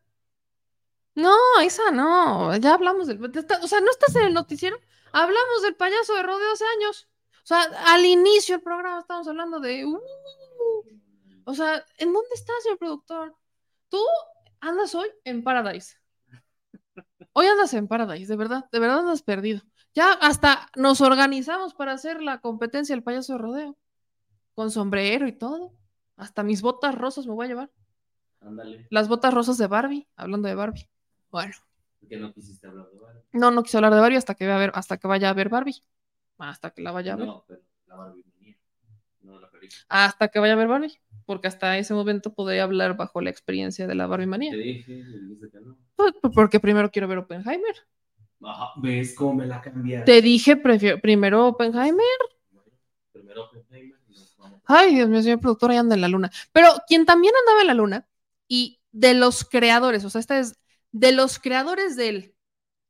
No, 1.15 1.35
esa 1.61 1.91
no. 1.91 2.55
Ya 2.57 2.73
hablamos 2.73 3.07
del. 3.07 3.23
O 3.23 3.67
sea, 3.67 3.81
¿no 3.81 3.91
estás 3.91 4.15
en 4.15 4.23
el 4.23 4.33
noticiero? 4.33 4.79
Hablamos 5.11 5.61
del 5.61 5.75
payaso 5.75 6.15
de 6.15 6.23
rodeo 6.23 6.51
hace 6.53 6.65
años. 6.77 7.07
O 7.43 7.45
sea, 7.45 7.61
al 7.87 8.05
inicio 8.05 8.55
del 8.55 8.63
programa 8.63 8.99
estamos 8.99 9.27
hablando 9.27 9.59
de... 9.59 9.85
Uh, 9.85 9.99
o 11.45 11.53
sea, 11.53 11.85
¿en 11.97 12.13
dónde 12.13 12.29
estás, 12.33 12.63
señor 12.63 12.77
productor? 12.77 13.35
Tú 13.89 13.99
andas 14.61 14.95
hoy 14.95 15.09
en 15.25 15.43
Paradise. 15.43 15.97
Hoy 17.33 17.47
andas 17.47 17.73
en 17.73 17.89
Paradise, 17.89 18.27
de 18.27 18.37
verdad, 18.37 18.69
de 18.71 18.79
verdad 18.79 18.99
andas 18.99 19.23
perdido. 19.23 19.61
Ya 19.93 20.13
hasta 20.13 20.69
nos 20.77 21.01
organizamos 21.01 21.73
para 21.73 21.91
hacer 21.91 22.21
la 22.21 22.39
competencia 22.39 22.95
del 22.95 23.03
payaso 23.03 23.33
de 23.33 23.39
rodeo. 23.39 23.77
Con 24.55 24.71
sombrero 24.71 25.27
y 25.27 25.33
todo. 25.33 25.73
Hasta 26.15 26.43
mis 26.43 26.61
botas 26.61 26.95
rosas 26.95 27.27
me 27.27 27.33
voy 27.33 27.47
a 27.47 27.49
llevar. 27.49 27.71
Ándale. 28.39 28.87
Las 28.89 29.09
botas 29.09 29.33
rosas 29.33 29.57
de 29.57 29.67
Barbie, 29.67 30.07
hablando 30.15 30.47
de 30.47 30.55
Barbie. 30.55 30.89
Bueno. 31.29 31.53
¿Por 31.99 32.07
qué 32.07 32.17
no 32.17 32.31
quisiste 32.33 32.67
hablar 32.67 32.89
de 32.89 32.99
Barbie? 32.99 33.21
No, 33.33 33.51
no 33.51 33.63
quise 33.63 33.77
hablar 33.77 33.93
de 33.93 33.99
Barbie 33.99 34.17
hasta 34.17 34.35
que, 34.35 34.45
vaya 34.45 34.55
a 34.55 34.59
ver, 34.59 34.71
hasta 34.75 34.97
que 34.97 35.07
vaya 35.07 35.29
a 35.29 35.33
ver 35.33 35.49
Barbie. 35.49 35.83
Hasta 36.37 36.71
que 36.71 36.81
la 36.81 36.91
vaya 36.91 37.13
a 37.13 37.15
ver. 37.17 37.27
No, 37.27 37.45
pero 37.47 37.61
la 37.87 37.95
Barbie 37.95 38.23
venía. 38.39 38.57
No 39.21 39.39
la 39.39 39.49
Hasta 39.87 40.27
que 40.27 40.39
vaya 40.39 40.53
a 40.53 40.57
ver 40.57 40.67
Barbie. 40.67 40.99
porque 41.25 41.47
hasta 41.47 41.77
ese 41.77 41.93
momento 41.93 42.33
podría 42.33 42.63
hablar 42.63 42.97
bajo 42.97 43.21
la 43.21 43.29
experiencia 43.29 43.87
de 43.87 43.95
la 43.95 44.07
Barbie 44.07 44.25
manía. 44.27 44.51
Te 44.51 44.57
dije, 44.57 45.03
que 45.51 45.59
no. 45.61 45.77
Pues, 45.95 46.13
pues, 46.21 46.33
porque 46.33 46.59
primero 46.59 46.91
quiero 46.91 47.07
ver 47.07 47.19
Oppenheimer. 47.19 47.75
Ajá, 48.45 48.73
¿Ves 48.77 49.15
cómo 49.15 49.35
me 49.35 49.45
la 49.47 49.61
cambiaste? 49.61 50.11
Te 50.11 50.21
dije 50.21 50.57
prefiero- 50.57 50.99
primero 50.99 51.47
Oppenheimer. 51.47 52.03
Primero 53.13 53.45
Oppenheimer. 53.45 53.99
Ay, 54.65 54.95
Dios 54.95 55.07
mío, 55.09 55.21
señor 55.21 55.39
productor, 55.39 55.71
ahí 55.71 55.77
anda 55.77 55.95
en 55.95 56.01
la 56.01 56.07
luna. 56.07 56.31
Pero 56.51 56.69
quien 56.87 57.05
también 57.05 57.33
andaba 57.39 57.61
en 57.61 57.67
la 57.67 57.73
luna 57.73 58.07
y 58.47 58.79
de 58.91 59.13
los 59.13 59.43
creadores, 59.45 60.03
o 60.05 60.09
sea, 60.09 60.19
este 60.19 60.39
es 60.39 60.59
de 60.91 61.11
los 61.11 61.39
creadores 61.39 61.95
del. 61.95 62.35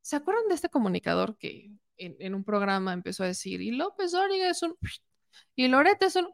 ¿Se 0.01 0.15
acuerdan 0.15 0.47
de 0.49 0.55
este 0.55 0.69
comunicador 0.69 1.37
que 1.37 1.71
en, 1.97 2.15
en 2.19 2.35
un 2.35 2.43
programa 2.43 2.93
empezó 2.93 3.23
a 3.23 3.27
decir, 3.27 3.61
y 3.61 3.71
López 3.71 4.11
Dóriga 4.11 4.49
es 4.49 4.61
un. 4.63 4.75
Y 5.55 5.67
Lorete 5.67 6.05
es 6.05 6.15
un. 6.15 6.29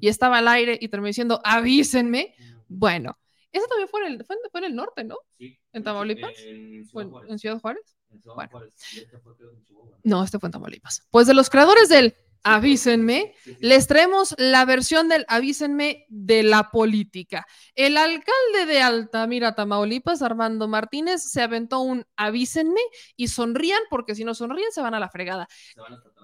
Y 0.00 0.08
estaba 0.08 0.38
al 0.38 0.48
aire 0.48 0.78
y 0.80 0.88
terminó 0.88 1.08
diciendo, 1.08 1.40
avísenme. 1.44 2.34
Bueno, 2.68 3.18
eso 3.52 3.66
también 3.66 3.88
fue 3.88 4.06
en 4.06 4.12
el, 4.12 4.24
fue 4.24 4.36
en, 4.36 4.50
fue 4.50 4.60
en 4.60 4.66
el 4.66 4.74
norte, 4.76 5.02
¿no? 5.04 5.16
Sí. 5.38 5.58
¿En 5.72 5.82
Tamaulipas? 5.82 6.32
En 6.38 6.82
¿O 6.82 6.84
Ciudad 6.84 7.08
Juárez. 7.10 7.30
en 7.30 7.38
Ciudad 7.38 7.58
Juárez? 7.58 7.96
Ciudad 8.20 8.34
Bueno. 8.36 8.50
Juárez. 8.50 8.74
Este 8.96 9.18
fue. 9.18 9.34
No, 10.04 10.22
este 10.24 10.38
fue 10.38 10.46
en 10.48 10.52
Tamaulipas. 10.52 11.06
Pues 11.10 11.26
de 11.26 11.34
los 11.34 11.50
creadores 11.50 11.88
del 11.88 12.14
Avísenme, 12.42 13.34
les 13.58 13.86
traemos 13.86 14.34
la 14.38 14.64
versión 14.64 15.08
del 15.08 15.24
Avísenme 15.28 16.06
de 16.08 16.42
la 16.42 16.70
política. 16.70 17.46
El 17.74 17.96
alcalde 17.96 18.66
de 18.66 18.80
Altamira, 18.80 19.54
Tamaulipas, 19.54 20.22
Armando 20.22 20.66
Martínez, 20.66 21.22
se 21.22 21.42
aventó 21.42 21.80
un 21.80 22.06
Avísenme 22.16 22.80
y 23.16 23.28
sonrían 23.28 23.80
porque 23.90 24.14
si 24.14 24.24
no 24.24 24.34
sonríen 24.34 24.72
se 24.72 24.80
van 24.80 24.94
a 24.94 25.00
la 25.00 25.10
fregada. 25.10 25.48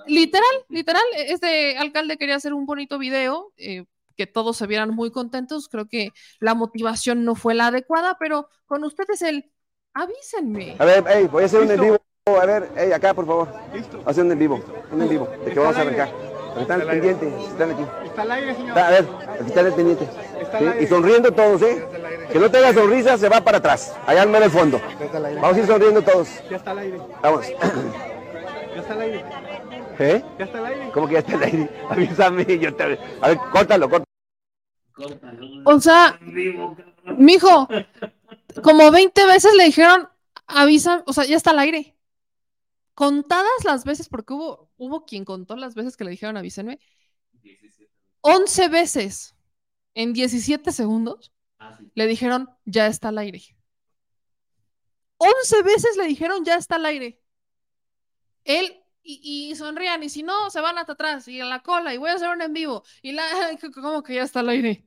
Literal, 0.07 0.45
literal, 0.69 1.05
este 1.15 1.77
alcalde 1.77 2.17
quería 2.17 2.37
hacer 2.37 2.55
un 2.55 2.67
bonito 2.67 2.99
video, 2.99 3.53
eh, 3.57 3.85
que 4.17 4.27
todos 4.27 4.57
se 4.57 4.67
vieran 4.67 4.95
muy 4.95 5.11
contentos. 5.11 5.69
Creo 5.69 5.87
que 5.87 6.11
la 6.41 6.55
motivación 6.55 7.25
no 7.25 7.35
fue 7.35 7.55
la 7.55 7.67
adecuada, 7.67 8.17
pero 8.19 8.49
con 8.65 8.83
ustedes 8.85 9.23
el 9.23 9.53
Avísenme. 9.93 10.77
A 10.79 10.85
ver, 10.85 11.05
hey, 11.09 11.29
voy 11.31 11.43
a 11.43 11.47
hacer 11.47 11.63
un 11.63 11.71
en 11.71 11.81
vivo. 11.81 12.06
A 12.29 12.45
ver, 12.45 12.69
hey, 12.77 12.91
acá, 12.91 13.15
por 13.15 13.25
favor. 13.25 13.49
Hacer 14.05 14.25
un 14.25 14.33
en 14.33 14.39
vivo. 14.41 14.61
Un 14.91 15.01
en 15.01 15.09
vivo. 15.09 15.29
De 15.45 15.53
que 15.53 15.61
vamos 15.61 15.77
a 15.77 15.83
arrancar. 15.83 16.09
Están 16.59 16.81
pendientes, 16.81 17.33
están 17.45 17.71
aquí. 17.71 17.83
Está 18.05 18.23
al 18.23 18.31
aire, 18.33 18.55
señor. 18.57 18.69
Está- 18.71 18.89
a 18.89 18.91
ver, 18.91 19.07
aquí 19.35 19.47
están 19.47 19.73
pendientes. 19.73 20.09
Está 20.41 20.59
¿sí? 20.59 20.65
al 20.65 20.73
aire. 20.73 20.83
Y 20.85 20.87
sonriendo 20.89 21.31
todos, 21.31 21.63
¿eh? 21.63 21.71
Está 21.77 21.97
al. 21.97 22.27
Que 22.27 22.39
no 22.41 22.51
tenga 22.51 22.75
sonrisa, 22.75 23.17
se 23.17 23.29
va 23.29 23.41
para 23.43 23.59
atrás. 23.59 23.95
Allá 24.09 24.23
al 24.23 24.29
medio 24.29 24.41
del 24.41 24.51
fondo. 24.51 24.81
Está 25.01 25.19
al. 25.19 25.35
Vamos 25.37 25.57
a 25.57 25.61
ir 25.61 25.67
sonriendo 25.69 26.03
todos. 26.03 26.29
Ya 26.51 26.57
está 26.57 26.71
al 26.73 26.79
aire. 26.81 27.01
Vamos. 27.23 27.47
Ya 28.75 28.81
está 28.81 28.93
al 28.95 29.01
aire. 29.03 29.25
¿Eh? 30.01 30.25
Ya 30.37 30.45
está 30.47 30.59
al 30.59 30.67
aire. 30.67 30.91
¿Cómo 30.93 31.07
que 31.07 31.13
ya 31.13 31.19
está 31.21 31.35
el 31.37 31.43
aire? 31.45 31.71
Avísame, 31.89 32.59
yo 32.59 32.75
te... 32.75 32.99
A 33.21 33.29
ver, 33.29 33.39
córtalo, 33.53 33.89
córtalo. 33.89 34.05
Córtalo. 34.95 35.47
O 35.65 35.81
sea, 35.81 36.19
mijo, 37.17 37.69
como 38.65 38.91
20 38.91 39.27
veces 39.27 39.55
le 39.55 39.65
dijeron, 39.67 40.09
avisa, 40.49 41.05
o 41.07 41.13
sea, 41.13 41.25
ya 41.25 41.37
está 41.37 41.51
al 41.51 41.61
aire. 41.61 41.96
Contadas 42.97 43.65
las 43.65 43.85
veces, 43.85 44.09
porque 44.09 44.33
hubo, 44.33 44.71
hubo 44.79 45.05
quien 45.05 45.27
contó 45.27 45.55
las 45.55 45.75
veces 45.75 45.99
que 45.99 46.05
le 46.05 46.13
dijeron 46.13 46.39
avísenme, 46.39 46.81
17. 47.43 47.93
11 48.23 48.69
veces 48.71 49.37
en 49.93 50.15
17 50.15 50.73
segundos 50.73 51.31
Ah, 51.59 51.77
sí. 51.79 51.91
le 51.95 52.07
dijeron, 52.07 52.49
ya 52.65 52.87
está 52.87 53.09
al 53.09 53.19
aire. 53.19 53.43
11 55.19 55.63
veces 55.63 55.99
le 55.99 56.07
dijeron, 56.07 56.43
ya 56.43 56.57
está 56.57 56.77
al 56.77 56.87
aire. 56.87 57.21
Él, 58.45 58.83
y, 59.03 59.51
y 59.51 59.57
sonrían, 59.57 60.03
y 60.03 60.09
si 60.09 60.23
no, 60.23 60.49
se 60.49 60.63
van 60.63 60.79
hasta 60.79 60.93
atrás, 60.95 61.29
y 61.29 61.39
en 61.39 61.51
la 61.51 61.63
cola, 61.63 61.93
y 61.93 61.99
voy 61.99 62.09
a 62.09 62.15
hacer 62.15 62.31
un 62.31 62.41
en 62.41 62.55
vivo, 62.55 62.83
y 63.03 63.13
la, 63.13 63.25
¿cómo 63.75 64.03
que 64.03 64.15
ya 64.15 64.23
está 64.23 64.41
al 64.41 64.49
aire? 64.49 64.87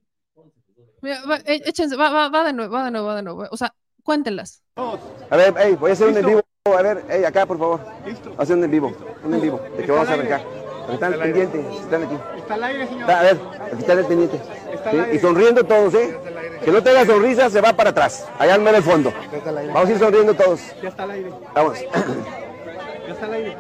Mira, 1.04 1.24
va, 1.26 1.38
e- 1.38 1.62
échense, 1.66 1.96
va, 1.96 2.10
va, 2.10 2.30
va 2.30 2.44
de 2.44 2.54
nuevo, 2.54 2.74
va 2.74 2.86
de 2.86 2.92
nuevo, 2.92 3.08
va 3.08 3.16
de 3.18 3.24
nuevo. 3.24 3.46
O 3.52 3.58
sea, 3.58 3.76
cuéntenlas. 4.02 4.64
A 4.76 5.38
ver, 5.38 5.54
hey, 5.60 5.78
voy 5.80 5.92
a 5.92 5.94
hacer 5.94 6.08
un 6.08 6.18
en 6.18 6.26
vivo. 6.26 6.42
A 6.66 6.82
ver, 6.82 7.06
hey, 7.10 7.24
acá, 7.24 7.46
por 7.46 7.58
favor. 7.58 7.80
Listo. 8.06 8.34
Hacer 8.38 8.58
un 8.58 8.64
en 8.66 8.72
vivo. 8.72 8.94
Un 9.24 9.34
en 9.34 9.42
vivo. 9.42 9.60
De 9.78 9.84
que 9.86 9.92
vamos 9.92 10.10
a 10.10 10.14
al 10.14 10.20
arrancar. 10.20 10.42
Están 10.42 10.94
Está 10.94 11.06
al 11.08 11.14
aire. 11.22 11.34
pendientes, 11.48 11.82
están 11.82 12.04
aquí. 12.04 12.16
Está 12.38 12.54
al 12.56 12.64
aire, 12.64 12.88
señor. 12.88 13.02
Está- 13.02 13.20
a 13.20 13.24
ver, 13.24 13.38
aquí 13.72 13.80
están 13.80 14.06
pendientes. 14.08 14.42
Está 14.74 14.92
¿sí? 14.92 14.98
al 14.98 15.04
aire. 15.06 15.16
Y 15.16 15.20
sonriendo 15.20 15.64
todos, 15.64 15.94
¿eh? 15.94 16.18
Al. 16.26 16.60
Que 16.66 16.72
no 16.72 16.84
tenga 16.84 17.06
sonrisa, 17.06 17.50
se 17.50 17.62
va 17.62 17.74
para 17.74 17.90
atrás. 17.92 18.28
Allá 18.38 18.56
al 18.56 18.62
medio 18.62 18.74
del 18.74 18.84
fondo. 18.84 19.14
Ya 19.32 19.38
está 19.38 19.50
al 19.50 19.58
aire. 19.60 19.74
Vamos 19.74 19.90
a 19.90 19.92
ir 19.94 20.00
sonriendo 20.00 20.34
todos. 20.34 20.62
Ya 20.82 20.90
está 20.90 21.04
al 21.04 21.12
aire. 21.12 21.32
Vamos. 21.56 21.80
Ya 21.80 23.14
está 23.14 23.26
al 23.26 23.34
aire. 23.34 23.58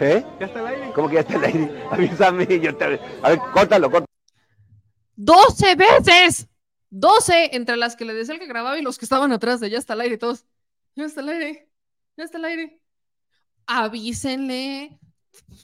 ¿Eh? 0.00 0.24
Ya 0.38 0.46
está 0.46 0.58
al 0.60 0.66
aire. 0.66 0.92
¿Cómo 0.94 1.08
que 1.08 1.14
ya 1.14 1.20
está 1.20 1.34
el 1.36 1.44
aire? 1.44 1.82
Avísame, 1.90 2.60
yo 2.60 2.76
te... 2.76 3.00
A 3.22 3.28
ver, 3.30 3.38
córtalo, 3.52 3.90
córtalo. 3.90 4.06
12 5.16 5.74
veces. 5.76 6.46
12 6.90 7.56
entre 7.56 7.76
las 7.76 7.96
que 7.96 8.04
le 8.04 8.14
decía 8.14 8.34
el 8.34 8.40
que 8.40 8.46
grababa 8.46 8.78
y 8.78 8.82
los 8.82 8.98
que 8.98 9.04
estaban 9.04 9.32
atrás 9.32 9.60
de 9.60 9.70
ya 9.70 9.78
está 9.78 9.94
al 9.94 10.02
aire, 10.02 10.18
todos. 10.18 10.44
Ya 10.94 11.04
está 11.06 11.20
al 11.20 11.28
aire. 11.30 11.67
Ya 12.18 12.24
está 12.24 12.38
al 12.38 12.44
aire. 12.46 12.80
Avísenle. 13.66 14.98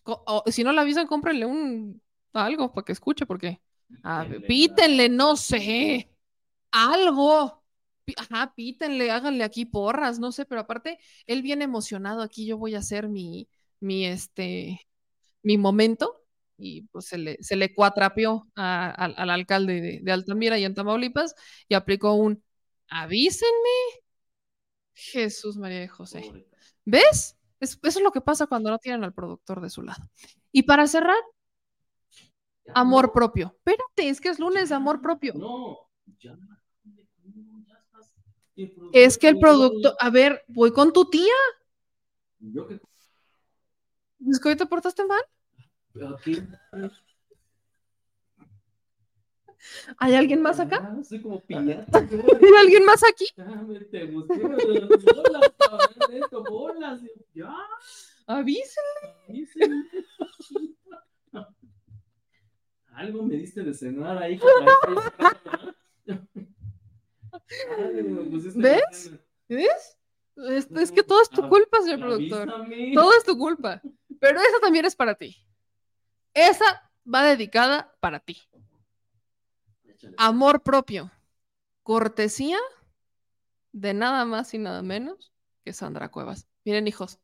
O 0.05 0.45
si 0.49 0.65
no 0.65 0.73
le 0.73 0.81
avisan, 0.81 1.07
cómprenle 1.07 1.47
un 1.47 2.03
algo 2.33 2.73
para 2.73 2.85
que 2.85 2.93
escuche, 2.93 3.27
porque. 3.27 3.61
a 4.03 4.25
ver, 4.25 4.47
pítenle, 4.47 5.09
no 5.09 5.37
sé. 5.37 6.11
Algo. 6.73 7.63
Ajá, 8.19 8.53
pítenle, 8.55 9.11
háganle 9.11 9.45
aquí 9.45 9.67
porras, 9.67 10.19
no 10.19 10.33
sé, 10.33 10.47
pero 10.47 10.63
aparte, 10.63 10.99
él 11.27 11.43
viene 11.43 11.65
emocionado 11.65 12.23
aquí, 12.23 12.47
yo 12.47 12.59
voy 12.59 12.75
a 12.77 12.81
hacer 12.81 13.09
mi, 13.09 13.49
mi, 13.81 14.07
este, 14.07 14.81
mi 15.43 15.59
momento 15.59 16.23
y 16.59 16.83
pues 16.89 17.07
se 17.07 17.19
le, 17.19 17.39
se 17.43 17.57
le 17.57 17.75
cuatrapeó 17.75 18.49
a- 18.57 18.91
al, 18.91 19.15
al 19.19 19.31
alcalde 19.31 19.81
de, 19.83 20.01
de 20.03 20.13
Altamira 20.13 20.59
y 20.59 20.65
en 20.65 20.75
Tamaulipas 20.75 21.35
y 21.69 21.75
aplicó 21.75 22.15
un 22.15 22.45
avísenme. 22.89 24.04
Jesús 24.95 25.57
María 25.57 25.81
de 25.81 25.89
José. 25.89 26.21
Pobre. 26.21 26.47
¿Ves? 26.85 27.37
Es- 27.61 27.79
eso 27.83 27.99
es 27.99 28.03
lo 28.03 28.13
que 28.13 28.21
pasa 28.21 28.47
cuando 28.47 28.71
no 28.71 28.79
tienen 28.79 29.05
al 29.05 29.13
productor 29.15 29.61
de 29.61 29.71
su 29.71 29.83
lado. 29.83 30.03
Y 30.53 30.63
para 30.65 30.87
cerrar, 30.87 31.17
Ya, 32.67 32.73
amor 32.75 33.07
no. 33.07 33.13
propio. 33.13 33.55
Espérate, 33.59 34.09
es 34.09 34.21
que 34.21 34.29
es 34.29 34.39
lunes 34.39 34.73
amor 34.73 35.01
propio. 35.03 35.35
No, 35.35 35.79
ya. 36.19 36.37
Es 38.93 39.19
que 39.19 39.29
el 39.29 39.39
producto, 39.41 39.97
a 39.99 40.11
ver, 40.11 40.45
voy 40.47 40.73
con 40.73 40.93
tu 40.93 41.11
tía. 41.11 41.33
Yo 42.39 42.67
que. 42.69 42.81
¿Es 44.29 44.39
que 44.41 44.49
hoy 44.51 44.57
te 44.57 44.67
portaste 44.67 45.05
mal? 45.05 45.23
¿Hay 49.99 50.15
alguien 50.15 50.43
más 50.43 50.61
acá? 50.61 50.81
Ah, 50.83 51.03
Soy 51.05 51.21
como 51.23 51.41
piñata. 51.41 51.99
¿Hay 52.43 52.53
alguien 52.61 52.85
más 52.85 53.03
aquí? 53.05 53.27
Ya 53.37 53.45
me 53.45 53.81
te 53.81 54.07
gusté. 54.07 54.39
Bolas, 54.39 55.53
cabrón, 55.59 56.13
esto, 56.13 56.45
bolas. 56.45 57.01
Ya. 57.35 57.55
Avísenme. 58.27 59.15
Dicen. 59.29 59.89
Algo 62.95 63.25
me 63.25 63.37
diste 63.37 63.63
de 63.63 63.75
cenar 63.75 64.23
ahí. 64.23 64.39
pues 68.31 68.55
¿Ves? 68.55 69.11
¿Ves? 69.49 69.99
Es, 70.37 70.71
es 70.71 70.93
que 70.93 71.03
todo 71.03 71.23
es 71.23 71.29
tu 71.29 71.49
culpa, 71.49 71.81
señor 71.83 72.01
productor. 72.01 72.53
Todo 72.95 73.13
es 73.17 73.25
tu 73.25 73.37
culpa. 73.37 73.81
Pero 74.21 74.39
esa 74.41 74.61
también 74.61 74.85
es 74.85 74.97
para 74.97 75.15
ti. 75.15 75.37
Esa 76.33 76.91
va 77.13 77.25
dedicada 77.25 77.95
para 78.01 78.21
ti. 78.21 78.39
Amor 80.19 80.63
propio. 80.63 81.11
Cortesía 81.83 82.59
de 83.73 83.93
nada 83.93 84.25
más 84.25 84.55
y 84.55 84.59
nada 84.59 84.83
menos 84.83 85.33
que 85.65 85.73
Sandra 85.73 86.11
Cuevas. 86.11 86.47
Miren, 86.65 86.87
hijos, 86.87 87.19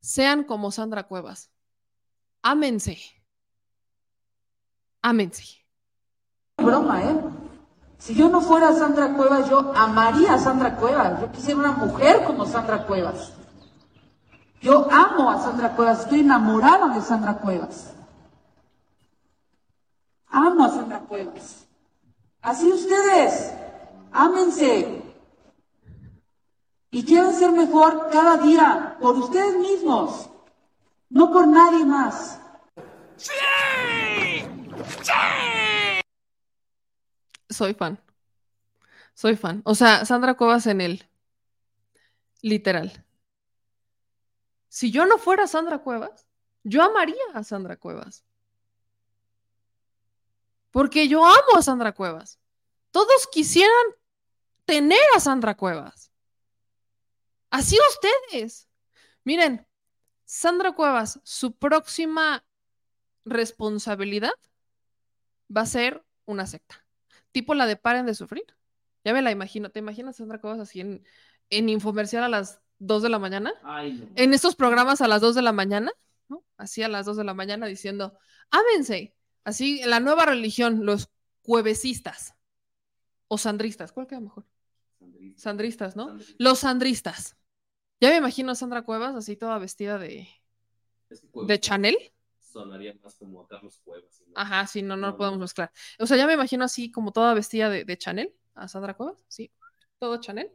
sean 0.00 0.44
como 0.44 0.70
Sandra 0.70 1.04
Cuevas. 1.04 1.50
Ámense. 2.42 2.98
Ámense. 5.02 5.44
broma, 6.56 7.02
¿eh? 7.02 7.20
Si 7.98 8.14
yo 8.14 8.28
no 8.28 8.40
fuera 8.40 8.72
Sandra 8.72 9.14
Cuevas, 9.14 9.48
yo 9.48 9.72
amaría 9.76 10.34
a 10.34 10.38
Sandra 10.38 10.76
Cuevas. 10.76 11.20
Yo 11.20 11.30
quisiera 11.30 11.60
una 11.60 11.72
mujer 11.72 12.24
como 12.24 12.46
Sandra 12.46 12.84
Cuevas. 12.86 13.32
Yo 14.60 14.88
amo 14.90 15.30
a 15.30 15.40
Sandra 15.40 15.74
Cuevas, 15.74 16.00
estoy 16.00 16.20
enamorada 16.20 16.88
de 16.88 17.00
Sandra 17.00 17.34
Cuevas. 17.34 17.94
Amo 20.28 20.64
a 20.64 20.68
Sandra 20.68 21.00
Cuevas. 21.00 21.61
Así 22.42 22.70
ustedes, 22.70 23.52
ámense. 24.10 25.00
Y 26.90 27.04
quieran 27.04 27.32
ser 27.32 27.52
mejor 27.52 28.10
cada 28.10 28.36
día 28.36 28.98
por 29.00 29.16
ustedes 29.16 29.56
mismos, 29.56 30.28
no 31.08 31.32
por 31.32 31.46
nadie 31.46 31.84
más. 31.84 32.40
Soy 37.48 37.74
fan. 37.74 37.98
Soy 39.14 39.36
fan. 39.36 39.62
O 39.64 39.74
sea, 39.74 40.04
Sandra 40.04 40.34
Cuevas 40.34 40.66
en 40.66 40.80
él. 40.80 41.08
Literal. 42.40 43.04
Si 44.68 44.90
yo 44.90 45.06
no 45.06 45.18
fuera 45.18 45.46
Sandra 45.46 45.78
Cuevas, 45.78 46.26
yo 46.64 46.82
amaría 46.82 47.22
a 47.34 47.44
Sandra 47.44 47.76
Cuevas. 47.76 48.24
Porque 50.72 51.06
yo 51.06 51.24
amo 51.24 51.56
a 51.56 51.62
Sandra 51.62 51.92
Cuevas. 51.92 52.40
Todos 52.90 53.28
quisieran 53.30 53.70
tener 54.64 54.98
a 55.14 55.20
Sandra 55.20 55.56
Cuevas. 55.56 56.10
Así 57.50 57.76
ustedes. 57.90 58.68
Miren, 59.22 59.66
Sandra 60.24 60.72
Cuevas, 60.72 61.20
su 61.24 61.56
próxima 61.56 62.44
responsabilidad 63.24 64.32
va 65.54 65.60
a 65.60 65.66
ser 65.66 66.04
una 66.24 66.46
secta. 66.46 66.84
Tipo 67.30 67.54
la 67.54 67.66
de 67.66 67.76
Paren 67.76 68.06
de 68.06 68.14
Sufrir. 68.14 68.46
Ya 69.04 69.12
me 69.12 69.22
la 69.22 69.30
imagino. 69.30 69.70
¿Te 69.70 69.78
imaginas 69.78 70.16
Sandra 70.16 70.40
Cuevas 70.40 70.60
así 70.60 70.80
en, 70.80 71.04
en 71.50 71.68
infomercial 71.68 72.24
a 72.24 72.28
las 72.28 72.60
2 72.78 73.02
de 73.02 73.08
la 73.10 73.18
mañana? 73.18 73.52
Ay, 73.62 73.92
no. 73.92 74.08
En 74.16 74.32
estos 74.32 74.56
programas 74.56 75.02
a 75.02 75.08
las 75.08 75.20
2 75.20 75.34
de 75.34 75.42
la 75.42 75.52
mañana, 75.52 75.92
¿no? 76.28 76.44
Así 76.56 76.82
a 76.82 76.88
las 76.88 77.04
2 77.04 77.18
de 77.18 77.24
la 77.24 77.34
mañana 77.34 77.66
diciendo, 77.66 78.18
ámense. 78.50 79.14
Así, 79.44 79.82
la 79.84 80.00
nueva 80.00 80.26
religión, 80.26 80.86
los 80.86 81.10
cuevesistas 81.42 82.34
o 83.28 83.38
sandristas. 83.38 83.92
¿Cuál 83.92 84.06
queda 84.06 84.20
mejor? 84.20 84.46
Sandristas, 85.36 85.96
¿no? 85.96 86.16
Los 86.38 86.60
sandristas. 86.60 87.36
Ya 88.00 88.10
me 88.10 88.16
imagino 88.16 88.52
a 88.52 88.54
Sandra 88.54 88.82
Cuevas 88.82 89.14
así 89.14 89.36
toda 89.36 89.58
vestida 89.58 89.98
de, 89.98 90.28
de 91.46 91.60
Chanel. 91.60 91.96
Sonaría 92.38 92.94
más 93.02 93.14
como 93.14 93.40
a 93.40 93.48
Carlos 93.48 93.80
Cuevas. 93.84 94.22
¿no? 94.26 94.32
Ajá, 94.34 94.66
sí, 94.66 94.82
no, 94.82 94.96
no 94.96 95.08
lo 95.08 95.16
podemos 95.16 95.38
mezclar. 95.38 95.72
O 95.98 96.06
sea, 96.06 96.16
ya 96.16 96.26
me 96.26 96.34
imagino 96.34 96.64
así 96.64 96.90
como 96.90 97.12
toda 97.12 97.32
vestida 97.34 97.70
de, 97.70 97.84
de 97.84 97.96
Chanel, 97.96 98.34
a 98.54 98.68
Sandra 98.68 98.94
Cuevas, 98.94 99.24
sí, 99.28 99.50
todo 99.98 100.20
Chanel, 100.20 100.50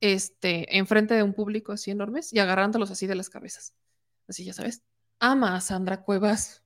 este, 0.00 0.76
enfrente 0.78 1.14
de 1.14 1.22
un 1.22 1.34
público 1.34 1.72
así 1.72 1.90
enormes 1.90 2.32
y 2.32 2.38
agarrándolos 2.38 2.90
así 2.90 3.06
de 3.06 3.14
las 3.14 3.30
cabezas. 3.30 3.74
Así, 4.26 4.44
ya 4.44 4.52
sabes. 4.52 4.82
Ama 5.18 5.56
a 5.56 5.60
Sandra 5.60 6.02
Cuevas. 6.02 6.62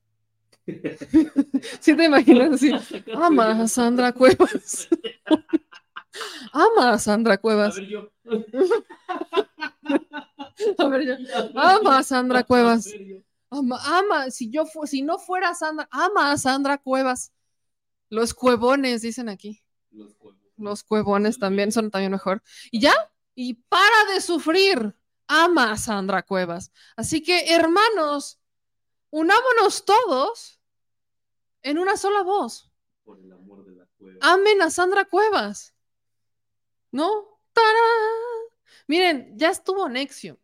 ¿Sí 1.81 1.95
te 1.95 2.05
imaginas 2.05 2.53
así? 2.53 2.71
Ama 3.13 3.51
a 3.63 3.67
Sandra 3.67 4.11
Cuevas. 4.13 4.87
Ama 6.53 6.91
a 6.93 6.99
Sandra 6.99 7.33
A 7.33 7.37
Cuevas. 7.37 7.75
ver, 7.75 7.87
yo. 7.87 8.11
A 10.77 10.87
ver, 10.87 11.01
yo. 11.05 11.15
Ama 11.55 11.97
a 11.97 12.03
Sandra 12.03 12.43
Cuevas. 12.43 12.87
Ama, 13.49 13.79
ama, 13.83 14.31
si 14.31 14.49
yo 14.49 14.65
fu- 14.65 14.87
si 14.87 15.01
no 15.01 15.19
fuera 15.19 15.53
Sandra, 15.53 15.87
ama 15.91 16.31
a 16.31 16.37
Sandra 16.37 16.77
Cuevas. 16.77 17.31
Los 18.09 18.33
cuevones, 18.33 19.01
dicen 19.01 19.29
aquí. 19.29 19.61
Los. 19.91 20.15
Los 20.57 20.83
cuevones 20.83 21.39
también 21.39 21.71
son 21.71 21.89
también 21.91 22.11
mejor. 22.11 22.41
Y 22.71 22.79
ya, 22.79 22.93
y 23.35 23.55
para 23.55 24.13
de 24.13 24.21
sufrir. 24.21 24.95
Ama 25.27 25.71
a 25.71 25.77
Sandra 25.77 26.21
Cuevas. 26.21 26.71
Así 26.95 27.23
que, 27.23 27.53
hermanos, 27.55 28.39
unámonos 29.13 29.85
todos 29.85 30.59
en 31.61 31.77
una 31.77 31.97
sola 31.97 32.23
voz. 32.23 32.71
Por 33.03 33.19
el 33.19 33.31
amor 33.31 33.63
de 33.63 33.75
la 33.75 33.85
cueva. 33.95 34.17
Amen 34.21 34.59
a 34.63 34.71
Sandra 34.71 35.05
Cuevas. 35.05 35.75
¿No? 36.91 37.39
¡Tarán! 37.53 38.57
Miren, 38.87 39.37
ya 39.37 39.49
estuvo 39.51 39.87
Nexium. 39.87 40.35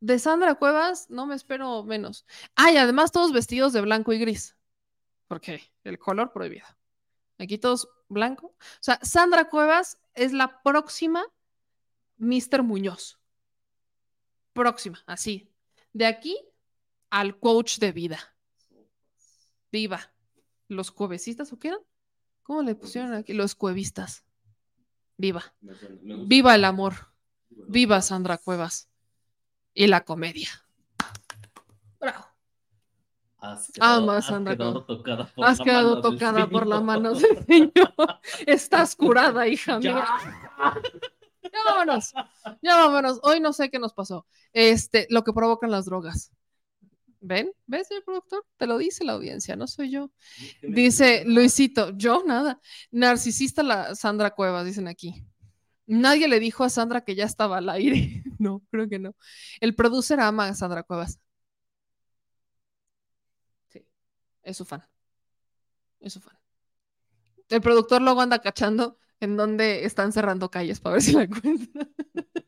De 0.00 0.18
Sandra 0.18 0.54
Cuevas 0.54 1.10
no 1.10 1.26
me 1.26 1.34
espero 1.34 1.84
menos. 1.84 2.24
Ah, 2.56 2.72
y 2.72 2.78
además 2.78 3.12
todos 3.12 3.32
vestidos 3.32 3.74
de 3.74 3.82
blanco 3.82 4.14
y 4.14 4.18
gris. 4.18 4.56
Porque 5.28 5.70
el 5.84 5.98
color 5.98 6.32
prohibido. 6.32 6.66
Aquí 7.38 7.58
todos 7.58 7.90
blanco. 8.08 8.46
O 8.46 8.80
sea, 8.80 8.98
Sandra 9.02 9.50
Cuevas 9.50 9.98
es 10.14 10.32
la 10.32 10.62
próxima 10.62 11.22
Mr. 12.16 12.62
Muñoz. 12.62 13.18
Próxima, 14.54 15.02
así. 15.06 15.50
De 15.92 16.06
aquí 16.06 16.38
al 17.14 17.38
coach 17.38 17.78
de 17.78 17.92
vida. 17.92 18.18
Viva. 19.70 20.12
¿Los 20.66 20.90
cuevesistas 20.90 21.52
o 21.52 21.58
qué 21.60 21.68
eran? 21.68 21.80
¿Cómo 22.42 22.62
le 22.62 22.74
pusieron 22.74 23.14
aquí? 23.14 23.32
Los 23.34 23.54
cuevistas. 23.54 24.24
Viva. 25.16 25.54
Viva 26.02 26.56
el 26.56 26.64
amor. 26.64 26.94
Viva 27.50 28.02
Sandra 28.02 28.36
Cuevas. 28.38 28.88
Y 29.74 29.86
la 29.86 30.04
comedia. 30.04 30.48
Bravo. 32.00 32.26
Has 33.38 33.70
quedado, 33.70 34.02
Ama 34.02 34.16
has 34.16 34.26
Sandra 34.26 34.56
quedado 34.56 34.84
tocada 34.84 35.26
por 35.32 35.44
Has 35.46 35.58
la 35.58 35.64
quedado 35.64 35.88
mano 35.90 36.02
tocada 36.02 36.48
por 36.50 36.66
la 36.66 36.76
Señor. 36.78 36.84
mano 36.84 37.14
del 37.14 37.46
Señor. 37.46 37.94
Estás 38.46 38.96
curada, 38.96 39.46
hija 39.46 39.78
Ya. 39.80 39.92
mía. 39.94 40.06
Ya 41.44 41.60
vámonos. 41.64 42.12
Ya 42.60 42.74
vámonos. 42.76 43.20
Hoy 43.22 43.38
no 43.38 43.52
sé 43.52 43.70
qué 43.70 43.78
nos 43.78 43.92
pasó. 43.92 44.26
Este, 44.52 45.06
lo 45.10 45.22
que 45.22 45.32
provocan 45.32 45.70
las 45.70 45.84
drogas. 45.84 46.32
¿Ven? 47.26 47.50
¿Ves, 47.66 47.88
señor 47.88 48.04
productor? 48.04 48.44
Te 48.58 48.66
lo 48.66 48.76
dice 48.76 49.02
la 49.02 49.14
audiencia, 49.14 49.56
no 49.56 49.66
soy 49.66 49.90
yo. 49.90 50.10
¿Qué 50.60 50.68
me 50.68 50.76
Dice? 50.76 51.24
Luisito, 51.24 51.96
yo 51.96 52.22
nada. 52.26 52.60
Narcisista 52.90 53.62
la 53.62 53.94
Sandra 53.94 54.32
Cuevas, 54.32 54.66
dicen 54.66 54.88
aquí. 54.88 55.24
Nadie 55.86 56.28
le 56.28 56.38
dijo 56.38 56.64
a 56.64 56.70
Sandra 56.70 57.02
que 57.02 57.14
ya 57.14 57.24
estaba 57.24 57.58
al 57.58 57.68
aire. 57.70 58.22
No, 58.38 58.62
creo 58.70 58.88
que 58.90 58.98
no. 58.98 59.14
El 59.60 59.74
producer 59.74 60.20
ama 60.20 60.48
a 60.48 60.54
Sandra 60.54 60.82
Cuevas. 60.82 61.18
Sí, 63.68 63.86
es 64.42 64.56
su 64.56 64.64
fan. 64.64 64.82
Es 66.00 66.12
su 66.12 66.20
fan. 66.20 66.36
El 67.48 67.60
productor 67.62 68.02
luego 68.02 68.20
anda 68.20 68.40
cachando 68.40 68.98
en 69.20 69.36
donde 69.36 69.84
están 69.86 70.12
cerrando 70.12 70.50
calles 70.50 70.80
para 70.80 70.94
ver 70.94 71.02
si 71.02 71.12
la 71.12 71.22
encuentra. 71.22 71.86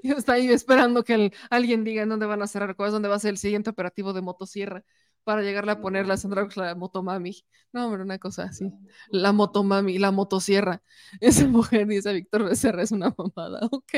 Y 0.02 0.10
Está 0.12 0.34
ahí 0.34 0.48
esperando 0.50 1.04
que 1.04 1.14
el- 1.14 1.32
alguien 1.50 1.84
diga 1.84 2.02
en 2.02 2.08
dónde 2.08 2.26
van 2.26 2.42
a 2.42 2.46
cerrar 2.46 2.76
cosas, 2.76 2.92
dónde 2.92 3.08
va 3.08 3.16
a 3.16 3.18
ser 3.18 3.30
el 3.30 3.38
siguiente 3.38 3.70
operativo 3.70 4.12
de 4.12 4.22
motosierra 4.22 4.84
para 5.24 5.42
llegarle 5.42 5.72
a 5.72 5.80
poner 5.80 6.06
la 6.06 6.16
Sandra 6.16 6.48
la 6.56 6.74
motomami. 6.74 7.44
No, 7.72 7.86
hombre, 7.86 8.02
una 8.02 8.18
cosa 8.18 8.44
así. 8.44 8.72
La 9.10 9.32
motomami, 9.32 9.98
la 9.98 10.10
motosierra. 10.10 10.82
Esa 11.20 11.46
mujer, 11.46 11.86
dice 11.86 12.12
Víctor 12.12 12.44
Becerra, 12.44 12.82
es 12.82 12.90
una 12.92 13.14
mamada, 13.16 13.60
¿ok? 13.70 13.92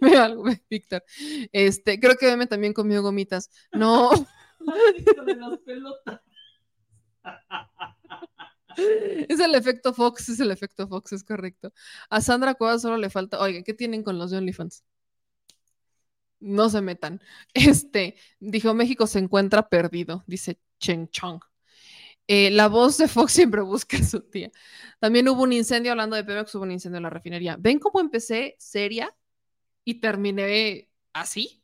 Ve 0.00 0.16
algo, 0.16 0.44
Víctor. 0.70 1.02
Este, 1.52 1.98
creo 1.98 2.16
que 2.16 2.26
Meme 2.26 2.46
también 2.46 2.72
comió 2.74 3.02
gomitas. 3.02 3.50
No, 3.72 4.10
Hijo 4.98 5.24
de 5.24 5.36
las 5.36 5.58
pelotas. 5.60 6.20
es 9.28 9.40
el 9.40 9.54
efecto 9.54 9.92
Fox, 9.94 10.28
es 10.28 10.40
el 10.40 10.50
efecto 10.50 10.86
Fox, 10.88 11.12
es 11.12 11.24
correcto. 11.24 11.72
A 12.10 12.20
Sandra 12.20 12.54
Cuevas 12.54 12.82
solo 12.82 12.96
le 12.96 13.10
falta, 13.10 13.40
oigan, 13.40 13.64
¿qué 13.64 13.74
tienen 13.74 14.02
con 14.02 14.18
los 14.18 14.30
de 14.30 14.38
OnlyFans? 14.38 14.84
No 16.40 16.68
se 16.68 16.80
metan. 16.80 17.20
Este, 17.54 18.16
dijo, 18.40 18.74
México 18.74 19.06
se 19.06 19.18
encuentra 19.18 19.68
perdido, 19.68 20.22
dice 20.26 20.58
Chen 20.78 21.08
Chong. 21.08 21.40
Eh, 22.28 22.50
la 22.50 22.68
voz 22.68 22.98
de 22.98 23.08
Fox 23.08 23.32
siempre 23.32 23.60
busca 23.62 23.96
a 23.98 24.02
su 24.04 24.20
tía. 24.20 24.50
También 24.98 25.28
hubo 25.28 25.42
un 25.42 25.52
incendio, 25.52 25.92
hablando 25.92 26.16
de 26.16 26.24
Pemex, 26.24 26.54
hubo 26.54 26.64
un 26.64 26.72
incendio 26.72 26.96
en 26.98 27.04
la 27.04 27.10
refinería. 27.10 27.56
¿Ven 27.58 27.78
cómo 27.78 28.00
empecé 28.00 28.56
seria 28.58 29.14
y 29.84 30.00
terminé 30.00 30.90
así? 31.12 31.62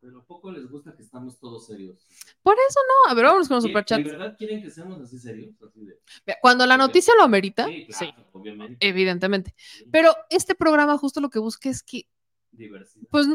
Pero 0.00 0.24
poco 0.26 0.50
les 0.50 0.66
gusta 0.66 0.96
que 0.96 1.02
estamos 1.02 1.38
todos 1.38 1.66
serios. 1.66 2.06
Por 2.42 2.54
eso 2.54 2.80
no. 2.88 3.10
A 3.10 3.14
ver, 3.14 3.26
vámonos 3.26 3.48
con 3.48 3.56
los 3.56 3.64
¿De 3.64 3.68
superchats. 3.68 4.02
verdad 4.04 4.34
quieren 4.36 4.62
que 4.62 4.70
seamos 4.70 4.98
así 5.02 5.18
serios? 5.18 5.54
Así 5.62 5.84
de... 5.84 5.98
Cuando 6.40 6.64
la 6.66 6.78
noticia 6.78 7.12
lo 7.18 7.22
amerita, 7.22 7.66
Sí, 7.66 7.86
sí, 7.90 8.06
claro, 8.10 8.28
obviamente. 8.32 8.76
evidentemente. 8.86 9.54
Pero 9.92 10.14
este 10.30 10.54
programa 10.54 10.96
justo 10.96 11.20
lo 11.20 11.28
que 11.28 11.38
busca 11.38 11.68
es 11.68 11.82
que 11.82 12.08
Diversidad. 12.50 13.06
Pues, 13.10 13.26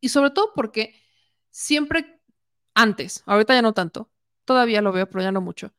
y 0.00 0.08
sobre 0.10 0.30
todo 0.30 0.52
porque 0.54 0.94
siempre 1.50 2.20
antes, 2.74 3.22
ahorita 3.26 3.54
ya 3.54 3.62
no 3.62 3.74
tanto, 3.74 4.10
todavía 4.44 4.82
lo 4.82 4.92
veo, 4.92 5.08
pero 5.08 5.22
ya 5.22 5.32
no 5.32 5.40
mucho, 5.40 5.74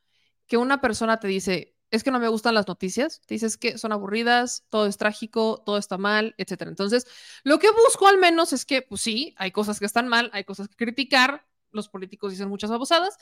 que 0.46 0.56
una 0.56 0.80
persona 0.80 1.20
te 1.20 1.28
dice, 1.28 1.76
es 1.90 2.04
que 2.04 2.10
no 2.10 2.20
me 2.20 2.28
gustan 2.28 2.54
las 2.54 2.68
noticias, 2.68 3.20
te 3.26 3.34
dices 3.34 3.56
que 3.56 3.78
son 3.78 3.92
aburridas, 3.92 4.66
todo 4.68 4.86
es 4.86 4.98
trágico, 4.98 5.62
todo 5.64 5.78
está 5.78 5.96
mal, 5.98 6.34
etcétera. 6.38 6.70
Entonces, 6.70 7.06
lo 7.44 7.58
que 7.58 7.70
busco 7.70 8.08
al 8.08 8.18
menos 8.18 8.52
es 8.52 8.64
que, 8.64 8.82
pues 8.82 9.00
sí, 9.00 9.34
hay 9.38 9.52
cosas 9.52 9.78
que 9.78 9.86
están 9.86 10.08
mal, 10.08 10.30
hay 10.32 10.44
cosas 10.44 10.68
que 10.68 10.76
criticar, 10.76 11.46
los 11.70 11.88
políticos 11.88 12.32
dicen 12.32 12.48
muchas 12.48 12.70
babosadas, 12.70 13.16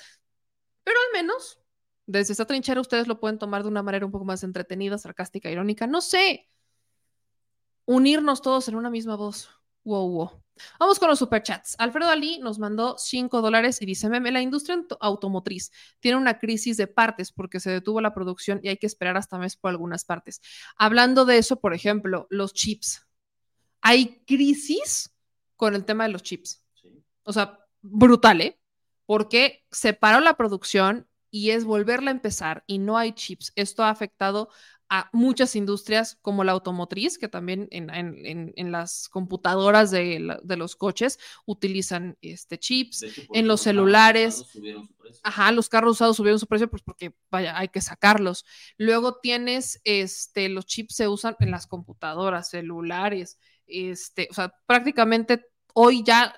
pero 0.84 0.99
al 0.99 1.23
menos 1.23 1.60
desde 2.07 2.33
esta 2.33 2.47
trinchera 2.47 2.81
ustedes 2.81 3.08
lo 3.08 3.20
pueden 3.20 3.39
tomar 3.39 3.62
de 3.62 3.68
una 3.68 3.83
manera 3.83 4.07
un 4.07 4.12
poco 4.12 4.25
más 4.25 4.42
entretenida, 4.44 4.99
sarcástica, 4.99 5.50
irónica, 5.50 5.86
no 5.86 6.00
sé, 6.00 6.49
unirnos 7.84 8.42
todos 8.42 8.68
en 8.68 8.76
una 8.76 8.91
misma 8.91 9.16
voz. 9.16 9.50
Wow, 9.84 10.08
wow. 10.10 10.45
Vamos 10.78 10.98
con 10.98 11.08
los 11.08 11.18
superchats. 11.18 11.74
Alfredo 11.78 12.08
Ali 12.08 12.38
nos 12.38 12.58
mandó 12.58 12.96
5 12.98 13.42
dólares 13.42 13.80
y 13.82 13.86
dice, 13.86 14.08
meme, 14.08 14.30
la 14.30 14.40
industria 14.40 14.76
auto- 14.76 14.98
automotriz 15.00 15.70
tiene 16.00 16.16
una 16.16 16.38
crisis 16.38 16.76
de 16.76 16.86
partes 16.86 17.32
porque 17.32 17.60
se 17.60 17.70
detuvo 17.70 18.00
la 18.00 18.14
producción 18.14 18.60
y 18.62 18.68
hay 18.68 18.76
que 18.76 18.86
esperar 18.86 19.16
hasta 19.16 19.38
mes 19.38 19.56
por 19.56 19.70
algunas 19.70 20.04
partes. 20.04 20.40
Hablando 20.76 21.24
de 21.24 21.38
eso, 21.38 21.60
por 21.60 21.74
ejemplo, 21.74 22.26
los 22.30 22.52
chips. 22.52 23.06
Hay 23.80 24.22
crisis 24.26 25.14
con 25.56 25.74
el 25.74 25.84
tema 25.84 26.04
de 26.04 26.10
los 26.10 26.22
chips. 26.22 26.62
O 27.22 27.32
sea, 27.32 27.58
brutal, 27.82 28.40
¿eh? 28.40 28.60
Porque 29.04 29.64
se 29.70 29.92
paró 29.92 30.20
la 30.20 30.36
producción 30.36 31.08
y 31.30 31.50
es 31.50 31.64
volverla 31.64 32.10
a 32.10 32.14
empezar 32.14 32.64
y 32.66 32.78
no 32.78 32.96
hay 32.96 33.12
chips. 33.12 33.52
Esto 33.56 33.84
ha 33.84 33.90
afectado 33.90 34.48
a 34.89 35.10
muchas 35.12 35.56
industrias 35.56 36.18
como 36.23 36.44
la 36.44 36.52
automotriz, 36.52 37.18
que 37.18 37.28
también 37.28 37.68
en, 37.70 37.90
en- 37.90 38.52
en- 38.56 38.73
las 38.73 39.08
computadoras 39.08 39.90
de, 39.90 40.20
la- 40.20 40.40
de 40.42 40.56
los 40.56 40.76
coches 40.76 41.18
utilizan 41.44 42.16
este, 42.20 42.58
chips, 42.58 43.02
hecho, 43.02 43.23
en 43.32 43.48
los 43.48 43.60
carros 43.60 43.65
celulares. 43.65 44.34
usados 44.34 44.52
subieron 44.52 44.86
su 44.86 44.94
precio. 44.94 45.20
Ajá, 45.24 45.52
los 45.52 45.68
carros 45.68 45.92
usados 45.92 46.16
subieron 46.16 46.39
su 46.39 46.47
precio 46.47 46.70
pues 46.70 46.82
porque, 46.82 47.15
vaya, 47.31 47.58
hay 47.58 47.68
que 47.68 47.81
sacarlos. 47.81 48.44
Luego 48.78 49.18
tienes, 49.20 49.81
este, 49.84 50.48
los 50.48 50.66
chips 50.66 50.94
se 50.97 51.08
usan 51.08 51.36
en 51.40 51.50
las 51.50 51.66
computadoras, 51.66 52.50
celulares, 52.50 53.39
este, 53.66 54.28
o 54.31 54.34
sea, 54.34 54.55
prácticamente 54.66 55.47
hoy 55.74 56.02
ya 56.05 56.34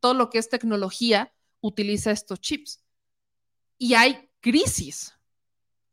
todo 0.00 0.14
lo 0.14 0.28
que 0.30 0.38
es 0.38 0.48
tecnología 0.48 1.32
utiliza 1.60 2.10
estos 2.10 2.40
chips. 2.40 2.82
Y 3.78 3.94
hay 3.94 4.30
crisis. 4.40 5.15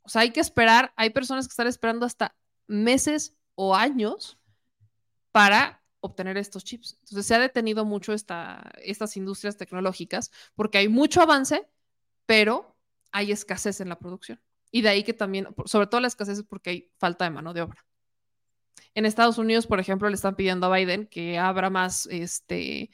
O 0.03 0.09
sea, 0.09 0.21
hay 0.21 0.31
que 0.31 0.39
esperar, 0.39 0.93
hay 0.95 1.09
personas 1.09 1.47
que 1.47 1.51
están 1.51 1.67
esperando 1.67 2.05
hasta 2.05 2.35
meses 2.67 3.35
o 3.55 3.75
años 3.75 4.37
para 5.31 5.81
obtener 6.01 6.37
estos 6.37 6.63
chips. 6.63 6.97
Entonces 6.99 7.25
se 7.25 7.35
ha 7.35 7.39
detenido 7.39 7.85
mucho 7.85 8.13
esta, 8.13 8.71
estas 8.77 9.15
industrias 9.17 9.57
tecnológicas 9.57 10.31
porque 10.55 10.77
hay 10.77 10.89
mucho 10.89 11.21
avance, 11.21 11.67
pero 12.25 12.75
hay 13.11 13.31
escasez 13.31 13.79
en 13.79 13.89
la 13.89 13.97
producción. 13.97 14.41
Y 14.71 14.81
de 14.81 14.89
ahí 14.89 15.03
que 15.03 15.13
también, 15.13 15.47
sobre 15.65 15.87
todo 15.87 16.01
la 16.01 16.07
escasez 16.07 16.39
es 16.39 16.43
porque 16.43 16.69
hay 16.69 16.91
falta 16.97 17.25
de 17.25 17.31
mano 17.31 17.53
de 17.53 17.61
obra. 17.61 17.85
En 18.95 19.05
Estados 19.05 19.37
Unidos, 19.37 19.65
por 19.65 19.79
ejemplo, 19.79 20.09
le 20.09 20.15
están 20.15 20.35
pidiendo 20.35 20.67
a 20.67 20.75
Biden 20.75 21.07
que 21.07 21.37
abra 21.37 21.69
más 21.69 22.05
este, 22.07 22.91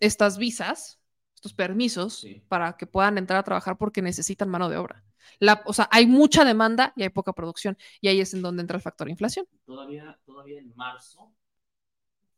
estas 0.00 0.38
visas, 0.38 0.98
estos 1.36 1.52
permisos, 1.54 2.26
para 2.48 2.76
que 2.76 2.86
puedan 2.86 3.18
entrar 3.18 3.38
a 3.38 3.42
trabajar 3.44 3.76
porque 3.78 4.02
necesitan 4.02 4.48
mano 4.48 4.68
de 4.68 4.76
obra. 4.78 5.04
La, 5.38 5.62
o 5.66 5.72
sea, 5.72 5.88
hay 5.92 6.06
mucha 6.06 6.44
demanda 6.44 6.92
y 6.96 7.02
hay 7.02 7.10
poca 7.10 7.32
producción. 7.32 7.76
Y 8.00 8.08
ahí 8.08 8.20
es 8.20 8.32
en 8.34 8.42
donde 8.42 8.62
entra 8.62 8.76
el 8.76 8.82
factor 8.82 9.08
inflación. 9.08 9.46
Todavía, 9.64 10.18
todavía 10.24 10.58
en 10.58 10.72
marzo, 10.76 11.32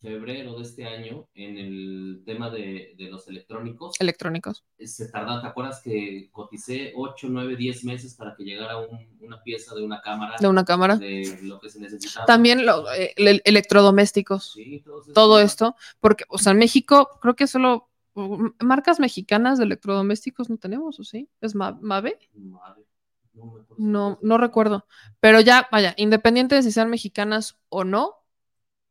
febrero 0.00 0.56
de 0.56 0.62
este 0.62 0.84
año, 0.84 1.28
en 1.34 1.58
el 1.58 2.22
tema 2.24 2.50
de, 2.50 2.94
de 2.96 3.10
los 3.10 3.26
electrónicos, 3.28 3.96
Electrónicos. 4.00 4.64
se 4.78 5.08
tarda, 5.10 5.40
¿te 5.42 5.48
acuerdas 5.48 5.80
que 5.82 6.28
coticé 6.30 6.92
8, 6.94 7.26
9, 7.30 7.56
10 7.56 7.84
meses 7.84 8.14
para 8.14 8.36
que 8.36 8.44
llegara 8.44 8.76
un- 8.78 9.16
una 9.20 9.42
pieza 9.42 9.74
de 9.74 9.82
una 9.82 10.00
cámara? 10.00 10.36
De 10.38 10.46
una 10.46 10.64
cámara. 10.64 10.96
De 10.96 11.38
lo 11.42 11.58
que 11.60 11.68
se 11.68 11.80
necesitaba. 11.80 12.26
También 12.26 12.64
lo- 12.64 12.90
eh, 12.92 13.12
el- 13.16 13.42
electrodomésticos. 13.44 14.52
Sí, 14.52 14.84
todo 15.14 15.36
temas. 15.38 15.52
esto. 15.52 15.74
Porque, 16.00 16.24
o 16.28 16.38
sea, 16.38 16.52
en 16.52 16.58
México, 16.58 17.18
creo 17.20 17.34
que 17.34 17.48
solo 17.48 17.88
marcas 18.60 19.00
mexicanas 19.00 19.58
de 19.58 19.64
electrodomésticos 19.64 20.50
no 20.50 20.58
tenemos, 20.58 20.98
¿o 21.00 21.05
sí? 21.05 21.28
¿Es 21.40 21.55
Ma- 21.55 21.78
Mave? 21.80 22.18
No. 22.34 22.60
No, 23.76 24.18
no 24.22 24.38
recuerdo. 24.38 24.86
Pero 25.20 25.40
ya, 25.40 25.68
vaya, 25.70 25.94
independiente 25.97 26.55
de 26.56 26.62
si 26.62 26.72
sean 26.72 26.90
mexicanas 26.90 27.58
o 27.68 27.84
no, 27.84 28.16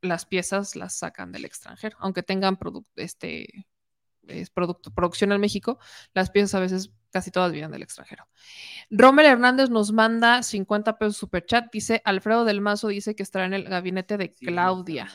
las 0.01 0.25
piezas 0.25 0.75
las 0.75 0.95
sacan 0.97 1.31
del 1.31 1.45
extranjero. 1.45 1.97
Aunque 1.99 2.23
tengan 2.23 2.57
produ- 2.57 2.85
este, 2.95 3.67
es 4.27 4.49
producto, 4.49 4.91
producción 4.93 5.31
en 5.31 5.41
México, 5.41 5.79
las 6.13 6.29
piezas 6.29 6.55
a 6.55 6.59
veces 6.59 6.91
casi 7.11 7.31
todas 7.31 7.51
vienen 7.51 7.71
del 7.71 7.81
extranjero. 7.83 8.27
Rommel 8.89 9.25
Hernández 9.25 9.69
nos 9.69 9.91
manda 9.91 10.43
50 10.43 10.97
pesos 10.97 11.17
superchat. 11.17 11.71
Dice, 11.71 12.01
Alfredo 12.05 12.45
del 12.45 12.61
Mazo 12.61 12.89
dice 12.89 13.15
que 13.15 13.23
estará 13.23 13.45
en 13.45 13.53
el 13.53 13.63
gabinete 13.63 14.17
de 14.17 14.33
Claudia. 14.33 15.09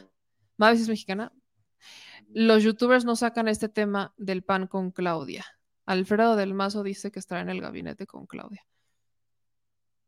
¿Maves 0.57 0.81
es 0.81 0.89
mexicana? 0.89 1.33
Los 2.35 2.63
youtubers 2.63 3.05
no 3.05 3.17
sacan 3.17 3.49
este 3.49 3.69
tema 3.69 4.15
del 4.17 4.43
pan 4.43 4.67
con 4.67 4.91
Claudia. 4.91 5.45
Alfredo 5.87 6.37
del 6.37 6.55
Mazo 6.55 6.83
dice 6.83 7.11
que 7.11 7.19
estará 7.19 7.41
en 7.43 7.51
el 7.51 7.61
gabinete 7.61 8.07
con 8.07 8.27
Claudia. 8.27 8.65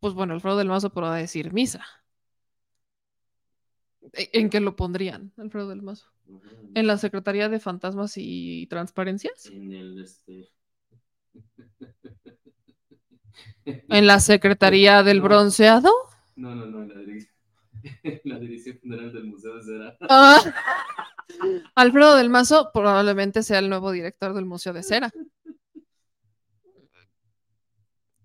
Pues 0.01 0.15
bueno, 0.15 0.35
Alfredo 0.35 0.57
del 0.57 0.69
Mazo 0.69 0.91
podrá 0.91 1.15
decir 1.15 1.53
misa. 1.53 1.85
¿E- 4.12 4.31
¿En 4.35 4.51
qué 4.51 4.61
lo 4.61 4.77
pondrían, 4.77 5.33
Alfredo 5.36 5.69
del 5.69 5.83
Mazo? 5.83 6.07
¿En 6.75 6.86
la 6.86 6.99
Secretaría 6.99 7.49
de 7.49 7.61
Fantasmas 7.61 8.15
y 8.17 8.67
Transparencias? 8.69 9.47
En 9.47 9.73
el, 9.73 10.03
este... 10.03 10.51
¿En 13.65 14.07
la 14.07 14.20
Secretaría 14.20 15.03
del 15.03 15.19
No. 15.19 15.25
Bronceado? 15.25 15.91
No, 16.36 16.55
no, 16.55 16.67
no, 16.67 16.83
en 16.83 16.89
la 16.89 16.99
dirección, 17.01 17.35
en 18.03 18.20
la 18.25 18.39
dirección 18.39 18.78
general 18.81 19.12
del 19.12 19.25
Museo 19.25 19.57
de 19.57 19.62
Cera. 19.62 19.97
Ah. 20.09 20.41
Alfredo 21.74 22.16
del 22.16 22.30
Mazo 22.30 22.70
probablemente 22.72 23.42
sea 23.42 23.58
el 23.58 23.68
nuevo 23.68 23.92
director 23.92 24.34
del 24.34 24.44
Museo 24.44 24.72
de 24.72 24.82
Cera. 24.82 25.10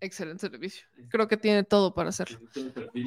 Excelente 0.01 0.39
servicio. 0.39 0.85
Creo 1.09 1.27
que 1.27 1.37
tiene 1.37 1.63
todo 1.63 1.93
para 1.93 2.09
hacerlo. 2.09 2.39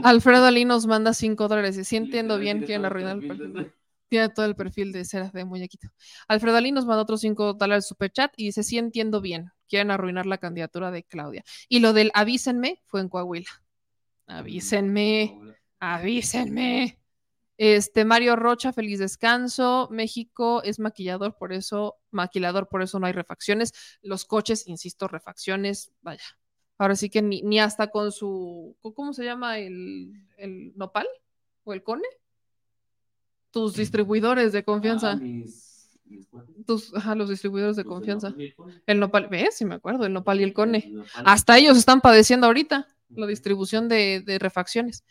Alfredo 0.03 0.45
Ali 0.45 0.65
nos 0.65 0.87
manda 0.87 1.15
5 1.15 1.49
dólares. 1.49 1.79
Y 1.79 1.85
sí 1.85 1.97
entiendo 1.97 2.39
bien, 2.39 2.65
el 2.69 2.85
arruinar 2.85 3.17
el 3.17 3.29
perfil 3.29 3.73
Tiene 4.09 4.29
todo 4.29 4.45
el 4.45 4.55
perfil 4.55 4.93
de 4.93 5.05
cera 5.05 5.31
de 5.33 5.45
muñequito. 5.45 5.89
Alfredo 6.29 6.57
Ali 6.57 6.71
nos 6.71 6.85
manda 6.85 7.03
otros 7.03 7.21
5 7.23 7.55
dólares 7.55 7.87
super 7.87 8.11
chat 8.13 8.33
y 8.37 8.47
dice: 8.47 8.63
Sí 8.63 8.77
entiendo 8.77 9.21
bien. 9.23 9.51
Quieren 9.69 9.91
arruinar 9.91 10.27
la 10.27 10.37
candidatura 10.37 10.91
de 10.91 11.03
Claudia. 11.03 11.45
Y 11.69 11.81
lo 11.81 11.95
del 11.95 12.11
avísenme 12.13 12.83
fue 12.87 13.01
en 13.01 13.09
Coahuila. 13.09 13.51
Avísenme. 14.27 15.39
Avísenme. 15.81 17.02
Este 17.65 18.05
Mario 18.05 18.35
Rocha, 18.35 18.73
feliz 18.73 18.99
descanso. 18.99 19.87
México 19.93 20.65
es 20.65 20.81
maquillador, 20.81 21.37
por 21.39 21.53
eso, 21.53 21.95
maquilador, 22.11 22.69
por 22.69 22.83
eso 22.83 22.99
no 22.99 23.07
hay 23.07 23.13
refacciones. 23.13 23.73
Los 24.03 24.25
coches, 24.25 24.67
insisto, 24.67 25.07
refacciones, 25.07 25.93
vaya. 26.01 26.25
Ahora 26.77 26.97
sí 26.97 27.09
que 27.09 27.23
ni, 27.23 27.41
ni 27.43 27.61
hasta 27.61 27.87
con 27.93 28.11
su, 28.11 28.77
¿cómo 28.97 29.13
se 29.13 29.25
llama? 29.25 29.61
El, 29.61 30.13
el 30.39 30.73
nopal 30.77 31.07
o 31.63 31.73
el 31.73 31.85
cone. 31.85 32.09
Tus 33.53 33.77
distribuidores 33.77 34.51
de 34.51 34.65
confianza. 34.65 35.13
Ah, 35.13 35.17
mis, 35.17 36.01
mis 36.07 36.27
cuates. 36.27 36.67
Tus, 36.67 36.93
ajá, 36.97 37.15
los 37.15 37.29
distribuidores 37.29 37.77
de 37.77 37.85
confianza. 37.85 38.31
Nopal 38.31 38.43
el 38.45 38.55
Cone. 38.57 38.83
El 38.89 38.99
nopal, 38.99 39.29
¿ves? 39.29 39.57
Sí 39.57 39.65
me 39.65 39.77
acuerdo, 39.77 40.05
el 40.05 40.13
nopal 40.13 40.41
y 40.41 40.43
el 40.43 40.53
cone. 40.53 40.83
El 40.85 40.97
Nopal. 40.97 41.23
Hasta 41.27 41.59
ellos 41.59 41.79
están 41.79 42.01
padeciendo 42.01 42.49
ahorita 42.49 42.89
la 43.11 43.29
distribución 43.29 43.89
de, 43.89 44.21
de 44.27 44.41
refacciones. 44.41 45.05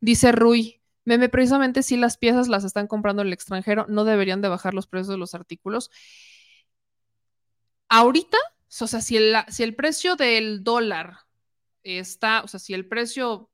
Dice 0.00 0.32
Rui, 0.32 0.80
meme, 1.08 1.28
precisamente 1.28 1.82
si 1.82 1.96
las 1.96 2.16
piezas 2.16 2.48
las 2.48 2.64
están 2.64 2.86
comprando 2.86 3.22
en 3.22 3.28
el 3.28 3.32
extranjero, 3.32 3.86
no 3.88 4.04
deberían 4.04 4.42
de 4.42 4.48
bajar 4.48 4.74
los 4.74 4.86
precios 4.86 5.08
de 5.08 5.16
los 5.16 5.34
artículos. 5.34 5.90
Ahorita, 7.88 8.36
o 8.80 8.86
sea, 8.86 9.00
si 9.00 9.16
el, 9.16 9.34
si 9.48 9.62
el 9.62 9.74
precio 9.74 10.14
del 10.14 10.62
dólar 10.62 11.20
está, 11.82 12.42
o 12.42 12.48
sea, 12.48 12.60
si 12.60 12.74
el 12.74 12.86
precio 12.86 13.50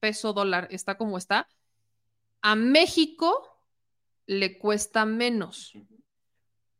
peso 0.00 0.32
dólar 0.32 0.68
está 0.70 0.98
como 0.98 1.16
está, 1.16 1.48
a 2.42 2.56
México 2.56 3.62
le 4.26 4.58
cuesta 4.58 5.04
menos. 5.04 5.72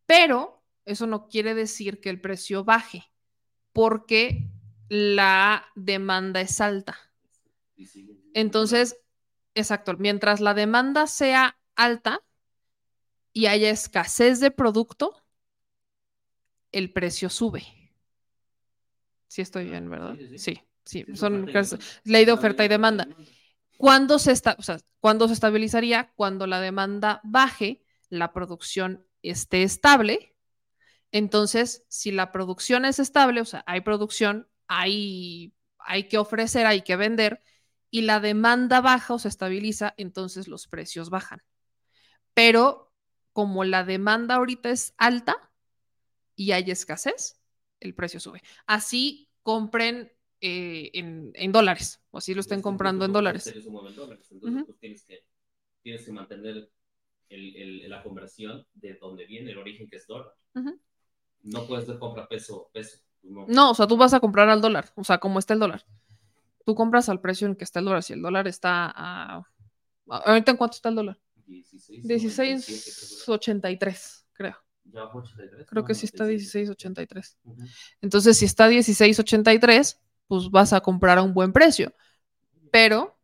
Pero 0.06 0.62
eso 0.84 1.06
no 1.06 1.28
quiere 1.28 1.54
decir 1.54 2.00
que 2.00 2.10
el 2.10 2.20
precio 2.20 2.64
baje, 2.64 3.04
porque 3.72 4.50
la 4.88 5.66
demanda 5.76 6.40
es 6.40 6.60
alta. 6.60 6.98
Entonces, 8.34 8.96
exacto, 9.60 9.94
mientras 9.98 10.40
la 10.40 10.54
demanda 10.54 11.06
sea 11.06 11.58
alta 11.76 12.22
y 13.32 13.46
haya 13.46 13.70
escasez 13.70 14.40
de 14.40 14.50
producto, 14.50 15.22
el 16.72 16.92
precio 16.92 17.30
sube. 17.30 17.64
Sí 19.26 19.42
estoy 19.42 19.68
bien, 19.68 19.88
¿verdad? 19.90 20.16
Sí, 20.36 20.60
sí, 20.84 21.04
son 21.14 21.50
ley 22.04 22.24
de 22.24 22.32
oferta 22.32 22.64
y 22.64 22.68
demanda. 22.68 23.08
¿Cuándo 23.76 24.18
se, 24.18 24.32
o 24.32 24.62
sea, 24.62 24.78
¿Cuándo 25.00 25.28
se 25.28 25.34
estabilizaría? 25.34 26.12
Cuando 26.16 26.46
la 26.46 26.60
demanda 26.60 27.20
baje, 27.22 27.84
la 28.08 28.32
producción 28.32 29.06
esté 29.22 29.62
estable. 29.62 30.34
Entonces, 31.12 31.84
si 31.88 32.10
la 32.10 32.32
producción 32.32 32.84
es 32.84 32.98
estable, 32.98 33.40
o 33.40 33.44
sea, 33.44 33.62
hay 33.66 33.82
producción, 33.82 34.48
hay, 34.66 35.54
hay 35.78 36.08
que 36.08 36.18
ofrecer, 36.18 36.66
hay 36.66 36.82
que 36.82 36.96
vender, 36.96 37.42
y 37.90 38.02
la 38.02 38.20
demanda 38.20 38.80
baja 38.80 39.14
o 39.14 39.18
se 39.18 39.28
estabiliza, 39.28 39.94
entonces 39.96 40.48
los 40.48 40.66
precios 40.68 41.10
bajan. 41.10 41.42
Pero 42.34 42.92
como 43.32 43.64
la 43.64 43.84
demanda 43.84 44.36
ahorita 44.36 44.70
es 44.70 44.94
alta 44.96 45.50
y 46.36 46.52
hay 46.52 46.70
escasez, 46.70 47.40
el 47.80 47.94
precio 47.94 48.20
sube. 48.20 48.42
Así 48.66 49.28
compren 49.42 50.12
eh, 50.40 50.90
en, 50.94 51.32
en 51.34 51.52
dólares, 51.52 52.00
o 52.10 52.18
así 52.18 52.34
lo 52.34 52.40
estén 52.40 52.62
comprando 52.62 53.04
en 53.04 53.12
dólares. 53.12 53.54
Entonces, 54.30 54.62
pues 54.66 54.78
tienes 54.78 55.02
que, 55.04 55.24
tienes 55.82 56.04
que 56.04 56.12
mantener 56.12 56.70
el- 57.28 57.56
el- 57.56 57.90
la 57.90 58.02
conversión 58.02 58.66
de 58.74 58.94
donde 58.94 59.26
viene 59.26 59.50
el 59.52 59.58
origen, 59.58 59.88
que 59.88 59.96
es 59.96 60.06
dólar. 60.06 60.32
No 61.42 61.66
puedes 61.66 61.86
ver 61.86 61.98
compra 61.98 62.28
peso, 62.28 62.70
peso. 62.72 62.98
pues 63.20 63.32
no. 63.32 63.46
No, 63.48 63.70
o 63.70 63.74
sea, 63.74 63.86
tú 63.86 63.96
vas 63.96 64.12
a 64.14 64.20
comprar 64.20 64.48
al 64.48 64.60
dólar, 64.60 64.92
o 64.96 65.04
sea, 65.04 65.18
como 65.18 65.38
está 65.38 65.54
el 65.54 65.60
dólar. 65.60 65.84
Tú 66.68 66.74
compras 66.74 67.08
al 67.08 67.18
precio 67.18 67.46
en 67.46 67.56
que 67.56 67.64
está 67.64 67.78
el 67.78 67.86
dólar. 67.86 68.02
Si 68.02 68.12
el 68.12 68.20
dólar 68.20 68.46
está 68.46 68.92
a... 68.94 69.42
¿Ahorita 70.06 70.50
en 70.50 70.58
cuánto 70.58 70.74
está 70.74 70.90
el 70.90 70.96
dólar? 70.96 71.18
16, 71.46 72.04
97, 72.04 72.60
16.83, 73.26 74.26
creo. 74.34 74.54
Ya 74.84 75.04
bajó 75.04 75.20
83. 75.20 75.66
Creo 75.66 75.82
No, 75.82 75.86
que 75.86 75.94
sí 75.94 76.04
está 76.04 76.24
96. 76.24 76.68
16.83. 76.68 77.36
Ujú. 77.44 77.64
Entonces, 78.02 78.36
si 78.36 78.44
está 78.44 78.68
16.83, 78.68 79.98
pues 80.26 80.50
vas 80.50 80.74
a 80.74 80.82
comprar 80.82 81.16
a 81.16 81.22
un 81.22 81.32
buen 81.32 81.54
precio. 81.54 81.90
Pero 82.70 83.18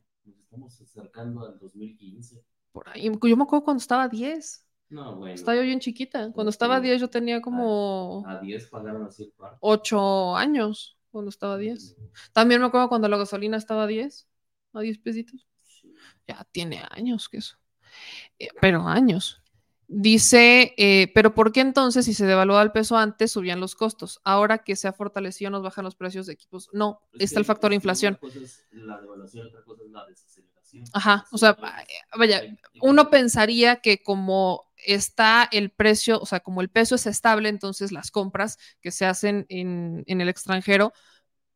cercano 0.86 1.44
al 1.44 1.58
2015. 1.58 2.42
Por 2.72 2.88
ahí. 2.88 3.02
Yo 3.04 3.36
me 3.36 3.42
acuerdo 3.42 3.62
cuando 3.62 3.82
estaba 3.82 4.04
a 4.04 4.08
10. 4.08 4.66
No, 4.88 5.16
bueno. 5.16 5.34
Estaba 5.34 5.56
yo 5.58 5.64
bien 5.64 5.80
chiquita. 5.80 6.32
Cuando 6.32 6.48
estaba 6.48 6.76
a 6.76 6.80
10 6.80 6.98
yo 6.98 7.10
tenía 7.10 7.42
como 7.42 8.24
A 8.26 8.38
10 8.38 8.68
pagaron 8.70 9.04
así 9.04 9.24
el 9.24 9.32
par. 9.32 9.58
8 9.60 10.34
años. 10.34 10.96
Cuando 11.14 11.28
estaba 11.28 11.54
a 11.54 11.58
10. 11.58 11.94
También 12.32 12.60
me 12.60 12.66
acuerdo 12.66 12.88
cuando 12.88 13.06
la 13.06 13.16
gasolina 13.16 13.56
estaba 13.56 13.84
a 13.84 13.86
10. 13.86 14.26
A 14.72 14.80
10 14.80 14.98
pesitos. 14.98 15.46
Ya 16.26 16.44
tiene 16.50 16.82
años 16.90 17.28
que 17.28 17.36
eso. 17.36 17.56
Eh, 18.36 18.48
Pero 18.60 18.88
años. 18.88 19.40
Dice, 19.96 20.74
eh, 20.76 21.12
pero 21.14 21.34
¿por 21.34 21.52
qué 21.52 21.60
entonces 21.60 22.04
si 22.04 22.14
se 22.14 22.26
devaluaba 22.26 22.62
el 22.62 22.72
peso 22.72 22.96
antes 22.96 23.30
subían 23.30 23.60
los 23.60 23.76
costos? 23.76 24.20
Ahora 24.24 24.58
que 24.58 24.74
se 24.74 24.88
ha 24.88 24.92
fortalecido 24.92 25.52
nos 25.52 25.62
bajan 25.62 25.84
los 25.84 25.94
precios 25.94 26.26
de 26.26 26.32
equipos. 26.32 26.68
No, 26.72 27.00
Es 27.12 27.22
está 27.22 27.38
el 27.38 27.44
factor 27.44 27.70
que 27.70 27.76
inflación. 27.76 28.18
Una 28.20 28.32
cosa 28.32 28.44
es 28.44 28.64
la 28.72 29.00
devaluación, 29.00 29.46
otra 29.46 29.62
cosa 29.62 29.82
es 29.84 29.90
la 29.92 30.04
desaceleración. 30.06 30.84
Ajá, 30.92 31.26
o 31.30 31.38
sea, 31.38 31.56
vaya, 32.18 32.42
uno 32.80 33.08
pensaría 33.08 33.76
que 33.76 34.02
como 34.02 34.64
está 34.84 35.48
el 35.52 35.70
precio, 35.70 36.18
o 36.20 36.26
sea, 36.26 36.40
como 36.40 36.60
el 36.60 36.70
peso 36.70 36.96
es 36.96 37.06
estable, 37.06 37.48
entonces 37.48 37.92
las 37.92 38.10
compras 38.10 38.58
que 38.80 38.90
se 38.90 39.06
hacen 39.06 39.46
en, 39.48 40.02
en 40.08 40.20
el 40.20 40.28
extranjero 40.28 40.92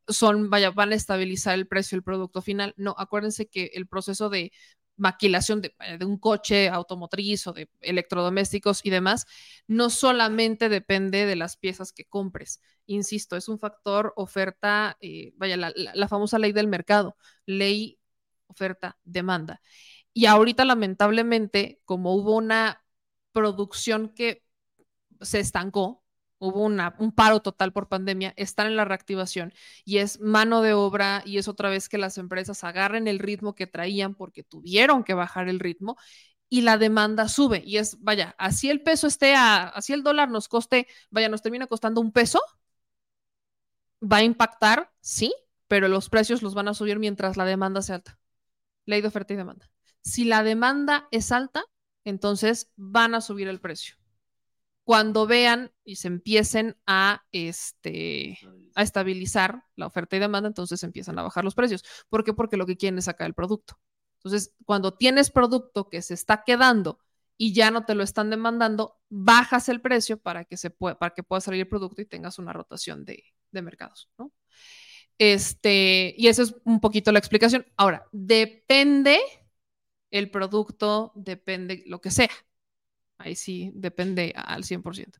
son, 0.07 0.49
vaya, 0.49 0.71
van 0.71 0.91
a 0.91 0.95
estabilizar 0.95 1.55
el 1.55 1.67
precio 1.67 1.95
del 1.95 2.03
producto 2.03 2.41
final. 2.41 2.73
No, 2.77 2.95
acuérdense 2.97 3.47
que 3.47 3.71
el 3.73 3.87
proceso 3.87 4.29
de 4.29 4.51
maquilación 4.99 5.61
de, 5.61 5.73
de 5.97 6.05
un 6.05 6.17
coche 6.19 6.69
automotriz 6.69 7.47
o 7.47 7.53
de 7.53 7.69
electrodomésticos 7.81 8.85
y 8.85 8.89
demás, 8.91 9.25
no 9.67 9.89
solamente 9.89 10.69
depende 10.69 11.25
de 11.25 11.35
las 11.35 11.57
piezas 11.57 11.91
que 11.93 12.05
compres. 12.05 12.61
Insisto, 12.85 13.37
es 13.37 13.47
un 13.49 13.59
factor 13.59 14.13
oferta, 14.15 14.97
eh, 15.01 15.33
vaya, 15.37 15.57
la- 15.57 15.73
la 15.75 16.07
famosa 16.07 16.39
ley 16.39 16.51
del 16.51 16.67
mercado, 16.67 17.17
ley 17.45 17.99
oferta, 18.47 18.97
demanda. 19.03 19.61
Y 20.13 20.25
ahorita, 20.25 20.65
lamentablemente, 20.65 21.81
como 21.85 22.15
hubo 22.15 22.35
una 22.35 22.83
producción 23.31 24.09
que 24.09 24.43
se 25.21 25.39
estancó, 25.39 26.03
hubo 26.39 26.63
un 26.63 27.11
paro 27.11 27.41
total 27.41 27.71
por 27.73 27.87
pandemia, 27.87 28.33
están 28.37 28.67
en 28.67 28.75
la 28.75 28.85
reactivación 28.85 29.53
y 29.85 29.97
es 29.97 30.19
mano 30.19 30.61
de 30.61 30.73
obra 30.73 31.21
y 31.25 31.37
es 31.37 31.47
otra 31.47 31.69
vez 31.69 31.89
que 31.89 31.97
las 31.97 32.17
empresas 32.17 32.63
agarren 32.63 33.07
el 33.07 33.19
ritmo 33.19 33.55
que 33.55 33.67
traían 33.67 34.15
porque 34.15 34.43
tuvieron 34.43 35.03
que 35.03 35.13
bajar 35.13 35.49
el 35.49 35.59
ritmo 35.59 35.97
y 36.49 36.61
la 36.61 36.77
demanda 36.77 37.27
sube 37.29 37.61
y 37.65 37.77
es, 37.77 38.01
vaya, 38.01 38.35
así 38.37 38.69
el 38.69 38.81
peso 38.81 39.07
esté 39.07 39.35
a, 39.35 39.67
así 39.67 39.93
el 39.93 40.03
dólar 40.03 40.29
nos 40.29 40.47
coste, 40.47 40.87
vaya, 41.11 41.29
nos 41.29 41.41
termina 41.41 41.67
costando 41.67 42.01
un 42.01 42.11
peso, 42.11 42.41
va 44.01 44.17
a 44.17 44.23
impactar, 44.23 44.91
sí, 45.01 45.33
pero 45.67 45.87
los 45.87 46.09
precios 46.09 46.41
los 46.41 46.55
van 46.55 46.67
a 46.67 46.73
subir 46.73 46.99
mientras 46.99 47.37
la 47.37 47.45
demanda 47.45 47.81
sea 47.81 47.95
alta. 47.95 48.17
Ley 48.85 49.01
de 49.01 49.07
oferta 49.07 49.33
y 49.33 49.37
demanda. 49.37 49.69
Si 50.01 50.25
la 50.25 50.43
demanda 50.43 51.07
es 51.11 51.31
alta, 51.31 51.63
entonces 52.03 52.71
van 52.75 53.13
a 53.13 53.21
subir 53.21 53.47
el 53.47 53.59
precio. 53.59 53.98
Cuando 54.89 55.27
vean 55.27 55.71
y 55.85 55.97
se 55.97 56.07
empiecen 56.07 56.75
a, 56.87 57.23
este, 57.31 58.39
a 58.73 58.81
estabilizar 58.81 59.63
la 59.75 59.85
oferta 59.85 60.15
y 60.15 60.19
demanda, 60.19 60.47
entonces 60.47 60.81
empiezan 60.81 61.19
a 61.19 61.21
bajar 61.21 61.43
los 61.43 61.53
precios. 61.53 61.83
¿Por 62.09 62.23
qué? 62.23 62.33
Porque 62.33 62.57
lo 62.57 62.65
que 62.65 62.75
quieren 62.75 62.97
es 62.97 63.05
sacar 63.05 63.27
el 63.27 63.35
producto. 63.35 63.79
Entonces, 64.17 64.55
cuando 64.65 64.95
tienes 64.95 65.29
producto 65.29 65.89
que 65.89 66.01
se 66.01 66.15
está 66.15 66.43
quedando 66.43 66.97
y 67.37 67.53
ya 67.53 67.69
no 67.69 67.85
te 67.85 67.93
lo 67.93 68.01
están 68.01 68.31
demandando, 68.31 68.97
bajas 69.09 69.69
el 69.69 69.79
precio 69.79 70.19
para 70.19 70.45
que, 70.45 70.57
se 70.57 70.71
pueda, 70.71 70.97
para 70.97 71.13
que 71.13 71.21
pueda 71.21 71.39
salir 71.39 71.59
el 71.61 71.67
producto 71.67 72.01
y 72.01 72.07
tengas 72.07 72.39
una 72.39 72.51
rotación 72.51 73.05
de, 73.05 73.23
de 73.51 73.61
mercados, 73.61 74.09
¿no? 74.17 74.33
Este, 75.19 76.15
y 76.17 76.29
esa 76.29 76.41
es 76.41 76.55
un 76.63 76.79
poquito 76.79 77.11
la 77.11 77.19
explicación. 77.19 77.63
Ahora, 77.77 78.07
depende 78.11 79.19
el 80.09 80.31
producto, 80.31 81.11
depende 81.13 81.83
lo 81.85 82.01
que 82.01 82.09
sea. 82.09 82.31
Ahí 83.19 83.35
sí, 83.35 83.71
depende 83.75 84.33
al 84.35 84.63
100%. 84.63 85.19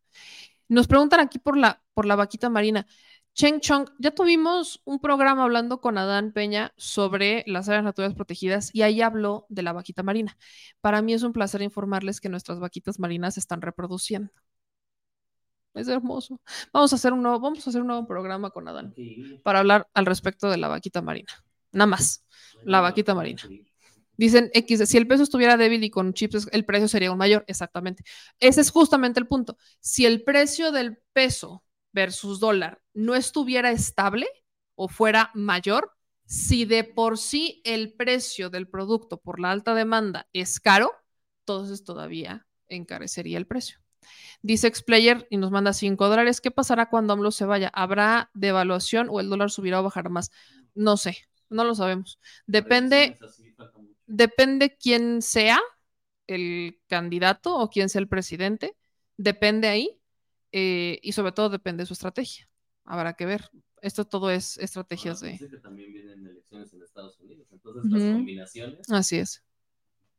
Nos 0.70 0.88
preguntan 0.88 1.20
aquí 1.20 1.38
por 1.38 1.58
la, 1.58 1.84
por 1.94 2.06
la 2.06 2.16
vaquita 2.16 2.50
marina. 2.50 2.88
Cheng 3.34 3.60
Chong, 3.60 3.90
ya 4.00 4.12
tuvimos 4.12 4.82
un 4.86 5.00
programa 5.00 5.44
hablando 5.44 5.82
con 5.82 5.98
Adán 5.98 6.32
Peña 6.32 6.74
sobre 6.78 7.44
las 7.46 7.70
áreas 7.70 7.84
naturales 7.84 8.16
protegidas 8.16 8.70
y 8.74 8.82
ahí 8.82 9.02
habló 9.02 9.46
de 9.50 9.64
la 9.64 9.74
vaquita 9.74 10.02
marina. 10.04 10.38
Para 10.82 11.02
mí 11.02 11.14
es 11.14 11.24
un 11.24 11.34
placer 11.34 11.62
informarles 11.62 12.20
que 12.22 12.30
nuestras 12.30 12.60
vaquitas 12.60 13.00
marinas 13.00 13.36
se 13.36 13.42
están 13.42 13.62
reproduciendo. 13.62 14.32
Es 15.74 15.88
hermoso. 15.88 16.42
Vamos 16.74 16.92
a 16.94 16.96
hacer 16.96 17.14
un 17.14 17.22
nuevo, 17.22 17.40
vamos 17.40 17.66
a 17.66 17.70
hacer 17.70 17.82
un 17.82 17.88
nuevo 17.88 18.08
programa 18.08 18.50
con 18.50 18.68
Adán 18.68 18.94
para 19.44 19.60
hablar 19.60 19.88
al 19.94 20.06
respecto 20.06 20.50
de 20.50 20.58
la 20.58 20.68
vaquita 20.68 21.02
marina. 21.02 21.32
Nada 21.72 21.88
más, 21.88 22.26
la 22.64 22.82
vaquita 22.82 23.14
marina. 23.14 23.42
Dicen 24.20 24.52
X, 24.54 24.90
si 24.90 24.98
el 24.98 25.08
peso 25.08 25.24
estuviera 25.24 25.56
débil 25.56 25.82
y 25.82 25.90
con 25.90 26.14
chips, 26.14 26.50
el 26.52 26.66
precio 26.66 26.90
sería 26.90 27.08
aún 27.08 27.18
mayor. 27.18 27.46
Exactamente. 27.48 28.04
Ese 28.42 28.60
es 28.60 28.70
justamente 28.70 29.18
el 29.18 29.28
punto. 29.28 29.58
Si 29.80 30.06
el 30.06 30.26
precio 30.26 30.74
del 30.74 30.98
peso 31.14 31.64
versus 31.94 32.42
dólar 32.42 32.82
no 32.94 33.16
estuviera 33.16 33.72
estable 33.72 34.28
o 34.76 34.90
fuera 34.90 35.32
mayor, 35.36 35.94
si 36.26 36.66
de 36.66 36.84
por 36.84 37.18
sí 37.18 37.62
el 37.64 37.94
precio 37.94 38.50
del 38.50 38.68
producto 38.68 39.22
por 39.22 39.40
la 39.40 39.52
alta 39.52 39.74
demanda 39.74 40.28
es 40.34 40.60
caro, 40.60 40.92
entonces 41.44 41.86
todavía 41.86 42.46
encarecería 42.68 43.38
el 43.38 43.48
precio. 43.48 43.80
Dice 44.42 44.68
Explayer 44.68 45.28
y 45.30 45.38
nos 45.38 45.50
manda 45.50 45.72
5 45.72 46.10
dólares. 46.10 46.42
¿Qué 46.42 46.52
pasará 46.52 46.90
cuando 46.90 47.14
AMLO 47.14 47.32
se 47.32 47.46
vaya? 47.46 47.72
¿Habrá 47.74 48.32
devaluación 48.34 49.08
o 49.10 49.22
el 49.22 49.30
dólar 49.30 49.50
subirá 49.50 49.80
o 49.80 49.84
bajará 49.84 50.10
más? 50.10 50.30
No 50.76 50.98
sé, 50.98 51.20
no 51.50 51.64
lo 51.64 51.74
sabemos. 51.74 52.20
Depende, 52.48 53.18
depende 54.10 54.76
quién 54.76 55.22
sea 55.22 55.60
el 56.28 56.80
candidato 56.88 57.56
o 57.56 57.70
quién 57.70 57.90
sea 57.90 58.02
el 58.02 58.08
presidente. 58.08 58.76
Depende 59.18 59.68
ahí 59.68 60.00
eh, 60.52 61.00
y 61.02 61.12
sobre 61.14 61.32
todo 61.32 61.50
depende 61.50 61.84
de 61.84 61.88
su 61.88 61.94
estrategia. 61.94 62.50
Habrá 62.86 63.14
que 63.14 63.26
ver. 63.26 63.50
Esto 63.82 64.06
todo 64.06 64.30
es 64.30 64.58
estrategias 64.58 65.22
de... 65.22 65.38
Que 65.38 65.58
también 65.60 65.94
vienen 65.94 66.26
elecciones 66.26 66.74
en 66.74 66.84
Estados 66.84 67.18
Unidos, 67.20 67.48
entonces 67.52 67.90
las 67.90 68.14
combinaciones 68.14 68.90
Así 68.90 69.18
es. 69.18 69.42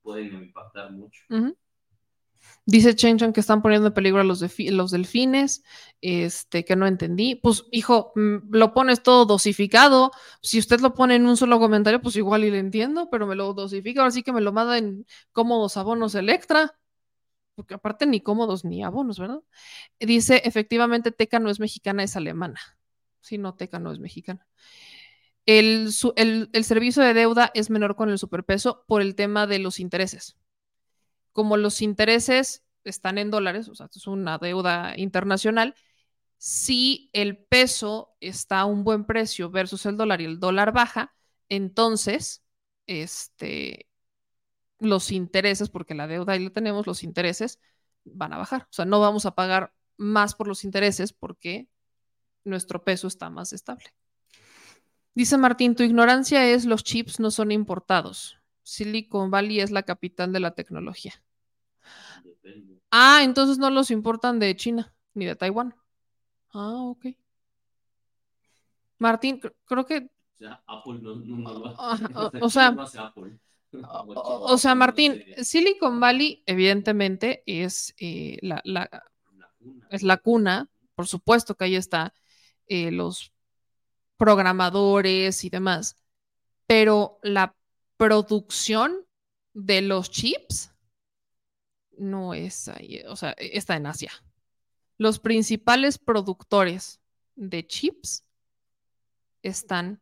pueden 0.02 0.34
impactar 0.34 0.92
mucho. 0.92 1.22
Ujú. 1.28 1.56
Dice 2.66 2.94
Chenchan 2.94 3.32
que 3.32 3.40
están 3.40 3.62
poniendo 3.62 3.88
en 3.88 3.94
peligro 3.94 4.20
a 4.20 4.24
los, 4.24 4.40
delfines, 4.90 5.64
este, 6.00 6.64
que 6.64 6.76
no 6.76 6.86
entendí. 6.86 7.34
Pues, 7.34 7.64
hijo, 7.72 8.12
mm, 8.14 8.54
lo 8.54 8.74
pones 8.74 9.02
todo 9.02 9.24
dosificado. 9.24 10.12
Si 10.42 10.58
usted 10.58 10.80
lo 10.80 10.94
pone 10.94 11.16
en 11.16 11.26
un 11.26 11.36
solo 11.36 11.58
comentario, 11.58 12.00
pues 12.00 12.16
igual 12.16 12.44
y 12.44 12.50
le 12.50 12.58
entiendo, 12.58 13.08
pero 13.10 13.26
me 13.26 13.34
lo 13.34 13.54
dosifica. 13.54 14.00
Ahora 14.02 14.12
sí 14.12 14.22
que 14.22 14.32
me 14.32 14.40
lo 14.40 14.52
manda 14.52 14.78
en 14.78 15.06
cómodos 15.32 15.76
abonos 15.76 16.14
Electra. 16.14 16.76
Porque 17.54 17.74
aparte 17.74 18.06
ni 18.06 18.20
cómodos 18.22 18.64
ni 18.64 18.82
abonos, 18.84 19.18
¿verdad? 19.18 19.40
Dice, 19.98 20.42
efectivamente, 20.44 21.12
Teca 21.12 21.40
no 21.40 21.50
es 21.50 21.60
mexicana, 21.60 22.02
es 22.04 22.16
alemana. 22.16 22.60
Sí, 23.20 23.38
no, 23.38 23.54
Teca 23.54 23.78
no 23.78 23.92
es 23.92 23.98
mexicana. 24.00 24.46
El- 25.46 25.90
el 26.52 26.64
servicio 26.64 27.02
de 27.02 27.14
deuda 27.14 27.50
es 27.54 27.70
menor 27.70 27.96
con 27.96 28.10
el 28.10 28.18
superpeso 28.18 28.84
por 28.86 29.02
el 29.02 29.14
tema 29.14 29.46
de 29.46 29.58
los 29.58 29.80
intereses 29.80 30.39
como 31.32 31.56
los 31.56 31.82
intereses 31.82 32.64
están 32.84 33.18
en 33.18 33.30
dólares, 33.30 33.68
o 33.68 33.74
sea, 33.74 33.88
es 33.94 34.06
una 34.06 34.38
deuda 34.38 34.94
internacional, 34.96 35.74
si 36.38 37.10
el 37.12 37.36
peso 37.36 38.16
está 38.20 38.60
a 38.60 38.64
un 38.64 38.84
buen 38.84 39.04
precio 39.04 39.50
versus 39.50 39.84
el 39.86 39.96
dólar 39.96 40.22
y 40.22 40.24
el 40.24 40.40
dólar 40.40 40.72
baja, 40.72 41.14
entonces, 41.48 42.42
este, 42.86 43.88
los 44.78 45.12
intereses, 45.12 45.68
porque 45.68 45.94
la 45.94 46.06
deuda 46.06 46.32
ahí 46.32 46.44
la 46.44 46.50
tenemos, 46.50 46.86
los 46.86 47.02
intereses 47.02 47.60
van 48.04 48.32
a 48.32 48.38
bajar. 48.38 48.62
O 48.62 48.72
sea, 48.72 48.84
no 48.86 49.00
vamos 49.00 49.26
a 49.26 49.34
pagar 49.34 49.74
más 49.98 50.34
por 50.34 50.48
los 50.48 50.64
intereses 50.64 51.12
porque 51.12 51.68
nuestro 52.44 52.82
peso 52.84 53.06
está 53.06 53.28
más 53.28 53.52
estable. 53.52 53.92
Dice 55.14 55.36
Martín, 55.36 55.74
tu 55.74 55.82
ignorancia 55.82 56.46
es 56.46 56.64
los 56.64 56.84
chips 56.84 57.20
no 57.20 57.30
son 57.30 57.52
importados. 57.52 58.39
Silicon 58.62 59.30
Valley 59.30 59.60
es 59.60 59.70
la 59.70 59.82
capital 59.82 60.32
de 60.32 60.40
la 60.40 60.52
tecnología. 60.54 61.14
Ah, 62.90 63.20
entonces 63.22 63.58
no 63.58 63.70
los 63.70 63.90
importan 63.90 64.38
de 64.38 64.54
China 64.56 64.94
ni 65.14 65.24
de 65.26 65.36
Taiwán. 65.36 65.74
Ah, 66.52 66.76
ok. 66.82 67.06
Martín, 68.98 69.40
cr- 69.40 69.54
creo 69.64 69.86
que, 69.86 69.96
O 69.98 70.36
sea, 70.38 70.62
Apple 70.66 70.98
no, 71.02 71.14
no, 71.16 71.64
hace. 71.66 72.04
o- 72.16 72.32
o 72.46 72.50
sea, 72.50 72.70
no 72.70 72.82
hace 72.82 72.98
Apple. 72.98 73.38
o, 73.82 74.52
o 74.52 74.58
sea, 74.58 74.74
Martín, 74.74 75.22
Silicon 75.42 76.00
Valley 76.00 76.42
evidentemente 76.46 77.42
es, 77.46 77.94
eh, 77.98 78.38
la, 78.42 78.60
la- 78.64 78.88
es 79.90 80.02
la 80.02 80.18
cuna, 80.18 80.68
por 80.94 81.06
supuesto 81.06 81.54
que 81.56 81.64
ahí 81.64 81.76
está 81.76 82.14
eh, 82.66 82.90
los 82.90 83.32
programadores 84.16 85.44
y 85.44 85.50
demás, 85.50 85.96
pero 86.66 87.18
la 87.22 87.54
producción 88.00 89.06
de 89.52 89.82
los 89.82 90.10
chips 90.10 90.72
no 91.98 92.32
es 92.32 92.66
ahí, 92.68 93.02
o 93.06 93.14
sea, 93.14 93.32
está 93.32 93.76
en 93.76 93.84
Asia. 93.84 94.10
Los 94.96 95.18
principales 95.18 95.98
productores 95.98 96.98
de 97.36 97.66
chips 97.66 98.24
están 99.42 100.00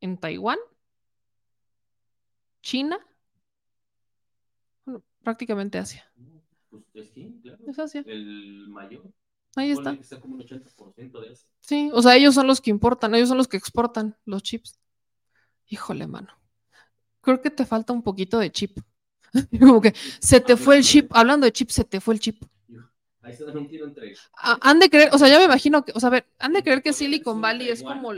en 0.00 0.16
Taiwán 0.18 0.58
China, 2.62 2.96
bueno, 4.84 5.02
prácticamente 5.24 5.78
Asia. 5.78 6.08
Pues 6.70 6.84
es 6.94 7.10
que, 7.10 7.40
claro. 7.42 7.64
Es 7.66 7.76
Asia. 7.76 8.04
El 8.06 8.68
mayor. 8.68 9.12
Ahí 9.56 9.72
está. 9.72 9.94
está 9.94 10.20
como 10.20 10.36
un 10.36 10.42
80% 10.42 11.20
de 11.22 11.32
eso. 11.32 11.48
Sí, 11.58 11.90
o 11.92 12.00
sea, 12.02 12.14
ellos 12.14 12.36
son 12.36 12.46
los 12.46 12.60
que 12.60 12.70
importan, 12.70 13.16
ellos 13.16 13.30
son 13.30 13.38
los 13.38 13.48
que 13.48 13.56
exportan 13.56 14.16
los 14.24 14.44
chips. 14.44 14.78
Híjole, 15.66 16.06
mano. 16.06 16.40
Creo 17.22 17.40
que 17.40 17.50
te 17.50 17.64
falta 17.64 17.92
un 17.92 18.02
poquito 18.02 18.38
de 18.38 18.52
chip. 18.52 18.78
Como 19.60 19.80
que 19.80 19.94
se 20.20 20.40
te 20.40 20.56
fue 20.56 20.76
el 20.76 20.84
chip. 20.84 21.10
Hablando 21.14 21.46
de 21.46 21.52
chip, 21.52 21.70
se 21.70 21.84
te 21.84 22.00
fue 22.00 22.14
el 22.14 22.20
chip. 22.20 22.44
Ahí 23.22 23.34
se 23.34 23.44
un 23.44 23.68
tiro 23.68 23.86
entre. 23.86 24.14
Han 24.34 24.80
de 24.80 24.90
creer, 24.90 25.10
o 25.12 25.18
sea, 25.18 25.28
ya 25.28 25.38
me 25.38 25.44
imagino 25.44 25.84
que, 25.84 25.92
o 25.94 26.00
sea, 26.00 26.08
a 26.08 26.10
ver, 26.10 26.26
han 26.38 26.52
de 26.52 26.62
creer 26.62 26.82
que 26.82 26.92
Silicon 26.92 27.40
Valley 27.40 27.68
es 27.68 27.82
como, 27.82 28.12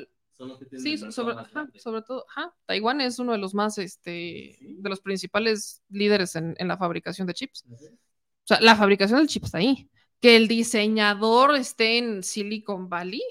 sí, 0.79 0.97
sobre, 0.97 1.35
ajá, 1.35 1.69
sobre 1.77 2.01
todo, 2.03 2.25
ajá, 2.31 2.55
Taiwán 2.65 3.03
es 3.03 3.19
uno 3.19 3.33
de 3.33 3.39
los 3.39 3.53
más, 3.53 3.77
este, 3.77 4.57
de 4.61 4.89
los 4.89 5.01
principales 5.01 5.83
líderes 5.91 6.37
en, 6.37 6.55
en 6.59 6.69
la 6.69 6.79
fabricación 6.79 7.27
de 7.27 7.35
chips. 7.35 7.67
O 7.69 8.47
sea, 8.47 8.61
la 8.61 8.77
fabricación 8.77 9.19
del 9.19 9.29
chip 9.29 9.45
está 9.45 9.59
ahí. 9.59 9.91
Que 10.21 10.37
el 10.37 10.49
diseñador 10.49 11.55
esté 11.55 11.99
en 11.99 12.23
Silicon 12.23 12.89
Valley 12.89 13.23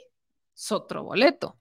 es 0.55 0.71
otro 0.71 1.03
boleto, 1.03 1.57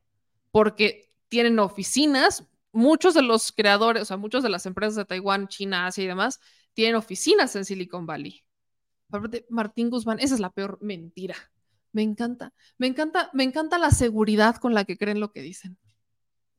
porque 0.50 1.10
tienen 1.28 1.58
oficinas, 1.58 2.46
muchos 2.72 3.14
de 3.14 3.22
los 3.22 3.52
creadores, 3.52 4.02
o 4.02 4.04
sea, 4.06 4.16
muchas 4.16 4.42
de 4.42 4.48
las 4.48 4.66
empresas 4.66 4.96
de 4.96 5.04
Taiwán, 5.04 5.48
China, 5.48 5.86
Asia 5.86 6.04
y 6.04 6.06
demás, 6.06 6.40
tienen 6.72 6.96
oficinas 6.96 7.54
en 7.56 7.64
Silicon 7.64 8.06
Valley. 8.06 8.42
Aparte, 9.08 9.46
Martín 9.50 9.90
Guzmán, 9.90 10.18
esa 10.20 10.34
es 10.34 10.40
la 10.40 10.50
peor 10.50 10.78
mentira. 10.80 11.36
Me 11.92 12.02
encanta, 12.02 12.54
me 12.78 12.86
encanta, 12.86 13.30
me 13.34 13.44
encanta 13.44 13.78
la 13.78 13.90
seguridad 13.90 14.56
con 14.56 14.72
la 14.74 14.84
que 14.84 14.96
creen 14.96 15.20
lo 15.20 15.32
que 15.32 15.42
dicen. 15.42 15.78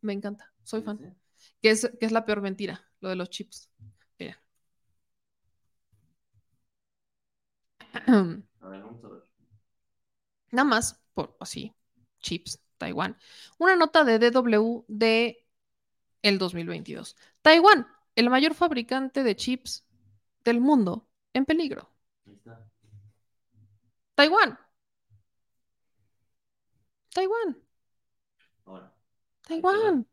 Me 0.01 0.13
encanta, 0.13 0.53
soy 0.63 0.83
fan. 0.83 1.17
Que 1.61 1.71
es, 1.71 1.89
que 1.99 2.05
es 2.05 2.11
la 2.11 2.25
peor 2.25 2.41
mentira, 2.41 2.87
lo 2.99 3.09
de 3.09 3.15
los 3.15 3.29
chips. 3.29 3.69
Mira. 4.19 4.39
A 8.61 8.69
ver, 8.69 8.81
vamos 8.83 9.03
a 9.03 9.07
ver. 9.09 9.23
Nada 10.51 10.67
más, 10.69 11.01
por 11.13 11.35
así, 11.39 11.73
chips, 12.19 12.61
Taiwán. 12.77 13.17
Una 13.57 13.75
nota 13.75 14.03
de 14.03 14.19
DW 14.19 14.85
de 14.87 15.42
el 16.23 16.39
2022. 16.39 17.15
Taiwán, 17.41 17.87
el 18.15 18.29
mayor 18.29 18.55
fabricante 18.55 19.23
de 19.23 19.35
chips 19.35 19.85
del 20.43 20.59
mundo, 20.59 21.07
en 21.33 21.45
peligro. 21.45 21.89
Ahí 22.25 22.33
está. 22.33 22.67
Taiwán. 24.15 24.57
Taiwán. 27.13 27.63
Taiwán. 29.43 30.07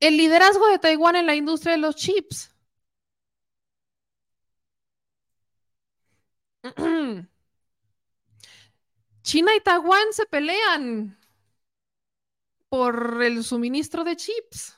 El 0.00 0.16
liderazgo 0.16 0.66
de 0.68 0.78
Taiwán 0.78 1.16
en 1.16 1.26
la 1.26 1.34
industria 1.34 1.72
de 1.72 1.78
los 1.78 1.96
chips. 1.96 2.54
China 9.22 9.54
y 9.56 9.60
Taiwán 9.60 10.12
se 10.12 10.26
pelean 10.26 11.18
por 12.68 13.22
el 13.22 13.42
suministro 13.44 14.04
de 14.04 14.16
chips. 14.16 14.76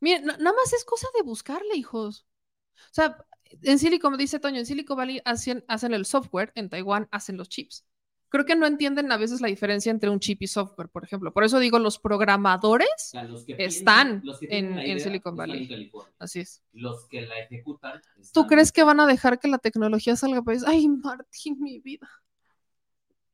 Miren, 0.00 0.24
na- 0.26 0.36
nada 0.36 0.56
más 0.56 0.72
es 0.72 0.84
cosa 0.84 1.08
de 1.16 1.22
buscarle, 1.22 1.76
hijos. 1.76 2.26
O 2.76 2.92
sea, 2.94 3.16
en 3.62 3.78
Silicon, 3.78 4.16
dice 4.16 4.38
Toño, 4.38 4.58
en 4.58 4.66
Silicon 4.66 4.96
Valley 4.96 5.20
hacen, 5.24 5.64
hacen 5.68 5.94
el 5.94 6.04
software, 6.06 6.52
en 6.54 6.68
Taiwán 6.68 7.08
hacen 7.10 7.36
los 7.36 7.48
chips. 7.48 7.84
Creo 8.28 8.44
que 8.44 8.56
no 8.56 8.66
entienden 8.66 9.12
a 9.12 9.16
veces 9.16 9.40
la 9.40 9.46
diferencia 9.46 9.92
entre 9.92 10.10
un 10.10 10.18
chip 10.18 10.42
y 10.42 10.48
software, 10.48 10.88
por 10.88 11.04
ejemplo. 11.04 11.32
Por 11.32 11.44
eso 11.44 11.60
digo, 11.60 11.78
los 11.78 12.00
programadores 12.00 12.88
O 12.96 13.10
sea, 13.10 13.22
los 13.22 13.44
que 13.44 13.54
están 13.60 14.22
piensan- 14.22 14.26
los 14.26 14.40
que 14.40 14.46
en, 14.50 15.00
Silicon 15.00 15.34
en 15.34 15.36
Valley. 15.36 15.92
Así 16.18 16.40
es. 16.40 16.60
Los 16.72 17.06
que 17.06 17.20
la 17.22 17.38
ejecutan. 17.38 18.02
¿Tú 18.32 18.46
crees 18.48 18.72
que 18.72 18.82
van 18.82 18.98
a 18.98 19.06
dejar 19.06 19.38
que 19.38 19.46
la 19.46 19.58
tecnología 19.58 20.16
salga 20.16 20.42
ellos? 20.48 20.64
Ay, 20.66 20.88
Martín, 20.88 21.60
mi 21.60 21.78
vida. 21.78 22.08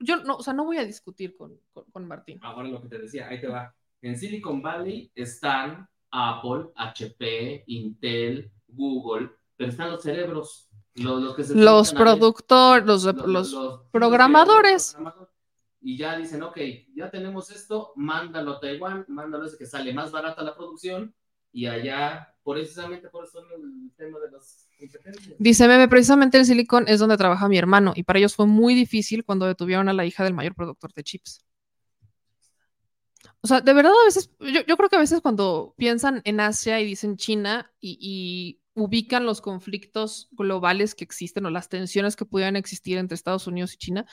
Yo 0.01 0.17
no, 0.25 0.37
o 0.37 0.43
sea, 0.43 0.53
no 0.55 0.65
voy 0.65 0.79
a 0.79 0.85
discutir 0.85 1.37
con, 1.37 1.59
con, 1.73 1.85
con 1.91 2.09
Martín. 2.09 2.39
Ahora 2.43 2.69
lo 2.69 2.81
que 2.83 2.89
te 2.89 2.99
decía, 2.99 3.29
ahí 3.29 3.41
te 3.41 3.49
va. 3.49 3.75
En 4.03 4.17
Silicon 4.19 4.62
Valley 4.62 5.12
están 5.15 5.87
Apple, 6.11 6.70
HP, 6.75 7.65
Intel, 7.67 8.51
Google, 8.69 9.31
pero 9.57 9.70
están 9.70 9.91
los 9.91 10.03
cerebros. 10.03 10.69
Los, 10.95 11.23
los 11.23 11.37
que 11.37 11.45
se 11.45 11.55
Los 11.55 11.93
productores, 11.95 12.85
los, 12.87 13.05
lo- 13.05 13.12
los, 13.12 13.27
lo- 13.27 13.33
los- 13.33 13.53
los 13.53 13.81
programadores. 13.91 14.93
programadores. 14.95 15.35
Y 15.83 15.97
ya 15.97 16.17
dicen, 16.19 16.43
ok, 16.43 16.59
ya 16.95 17.11
tenemos 17.11 17.51
esto, 17.51 17.93
mándalo 17.97 18.53
a 18.53 18.61
Taiwán, 18.61 19.05
mándalo 19.09 19.45
ese 19.47 19.57
que 19.57 19.67
sale 19.67 19.95
más 19.95 20.11
barata 20.11 20.43
la 20.43 20.55
producción, 20.55 21.15
y 21.53 21.67
allá, 21.67 22.35
precisamente 22.45 23.09
por 23.09 23.25
eso 23.25 23.41
el 23.41 23.91
tema 23.97 24.19
de 24.19 24.31
competencias. 24.31 24.70
Dice 25.39 25.68
Meme, 25.68 25.89
precisamente 25.89 26.39
en 26.39 26.47
Silicon 26.47 26.84
es 26.89 27.00
donde 27.00 27.17
trabaja 27.17 27.49
mi 27.49 27.59
hermano 27.59 27.92
y 27.94 28.02
para 28.02 28.18
ellos 28.18 28.34
fue 28.34 28.47
muy 28.47 28.75
difícil 28.75 29.25
cuando 29.25 29.47
detuvieron 29.47 29.89
a 29.89 29.92
la 29.92 30.07
hija 30.07 30.25
del 30.25 30.34
mayor 30.34 30.55
productor 30.55 30.92
de 30.92 31.02
chips. 31.02 31.44
O 33.42 33.47
sea, 33.47 33.60
de 33.60 33.73
verdad 33.73 33.92
a 33.92 34.05
veces, 34.05 34.31
yo, 34.39 34.76
creo 34.76 34.89
que 34.89 34.97
a 34.97 35.00
veces 35.00 35.20
cuando 35.20 35.75
piensan 35.76 36.20
en 36.25 36.41
Asia 36.41 36.81
y 36.81 36.86
dicen 36.86 37.17
China 37.17 37.73
y, 37.81 37.99
y 38.00 38.60
ubican 38.75 39.25
los 39.25 39.41
conflictos 39.41 40.28
globales 40.33 40.94
que 40.94 41.05
existen 41.05 41.47
o 41.47 41.50
las 41.50 41.68
tensiones 41.68 42.17
que 42.17 42.26
pudieran 42.26 42.57
existir 42.57 42.99
entre 42.99 43.15
Estados 43.15 43.47
Unidos 43.47 43.75
y 43.75 43.78
China, 43.78 44.07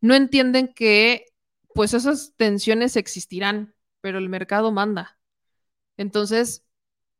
no 0.00 0.14
entienden 0.14 0.72
que 0.72 1.26
pues 1.74 1.94
esas 1.94 2.34
tensiones 2.36 2.96
existirán, 2.96 3.74
pero 4.00 4.18
el 4.18 4.28
mercado 4.28 4.72
manda. 4.72 5.18
Entonces, 5.96 6.64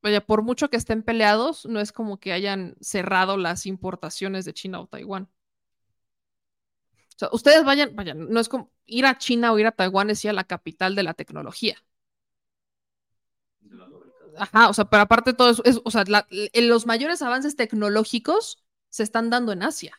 vaya, 0.02 0.24
por 0.26 0.42
mucho 0.42 0.70
que 0.70 0.76
estén 0.76 1.02
peleados, 1.02 1.66
no 1.66 1.80
es 1.80 1.92
como 1.92 2.18
que 2.20 2.32
hayan 2.32 2.76
cerrado 2.80 3.36
las 3.36 3.66
importaciones 3.66 4.44
de 4.44 4.54
China 4.54 4.80
o 4.80 4.86
Taiwán. 4.86 5.28
O 7.16 7.18
sea, 7.18 7.28
ustedes 7.32 7.64
vayan, 7.64 7.94
vayan, 7.96 8.28
no 8.30 8.40
es 8.40 8.48
como 8.48 8.70
ir 8.86 9.04
a 9.06 9.18
China 9.18 9.52
o 9.52 9.58
ir 9.58 9.66
a 9.66 9.72
Taiwán 9.72 10.08
es 10.10 10.24
ir 10.24 10.30
a 10.30 10.32
la 10.34 10.44
capital 10.44 10.94
de 10.94 11.02
la 11.02 11.14
tecnología. 11.14 11.76
Ajá, 14.36 14.68
o 14.68 14.74
sea, 14.74 14.84
pero 14.86 15.02
aparte 15.02 15.32
todo 15.34 15.50
eso, 15.50 15.62
es, 15.64 15.80
o 15.84 15.90
sea, 15.90 16.04
la- 16.06 16.26
los 16.54 16.86
mayores 16.86 17.22
avances 17.22 17.56
tecnológicos 17.56 18.64
se 18.90 19.02
están 19.02 19.30
dando 19.30 19.52
en 19.52 19.62
Asia. 19.62 19.98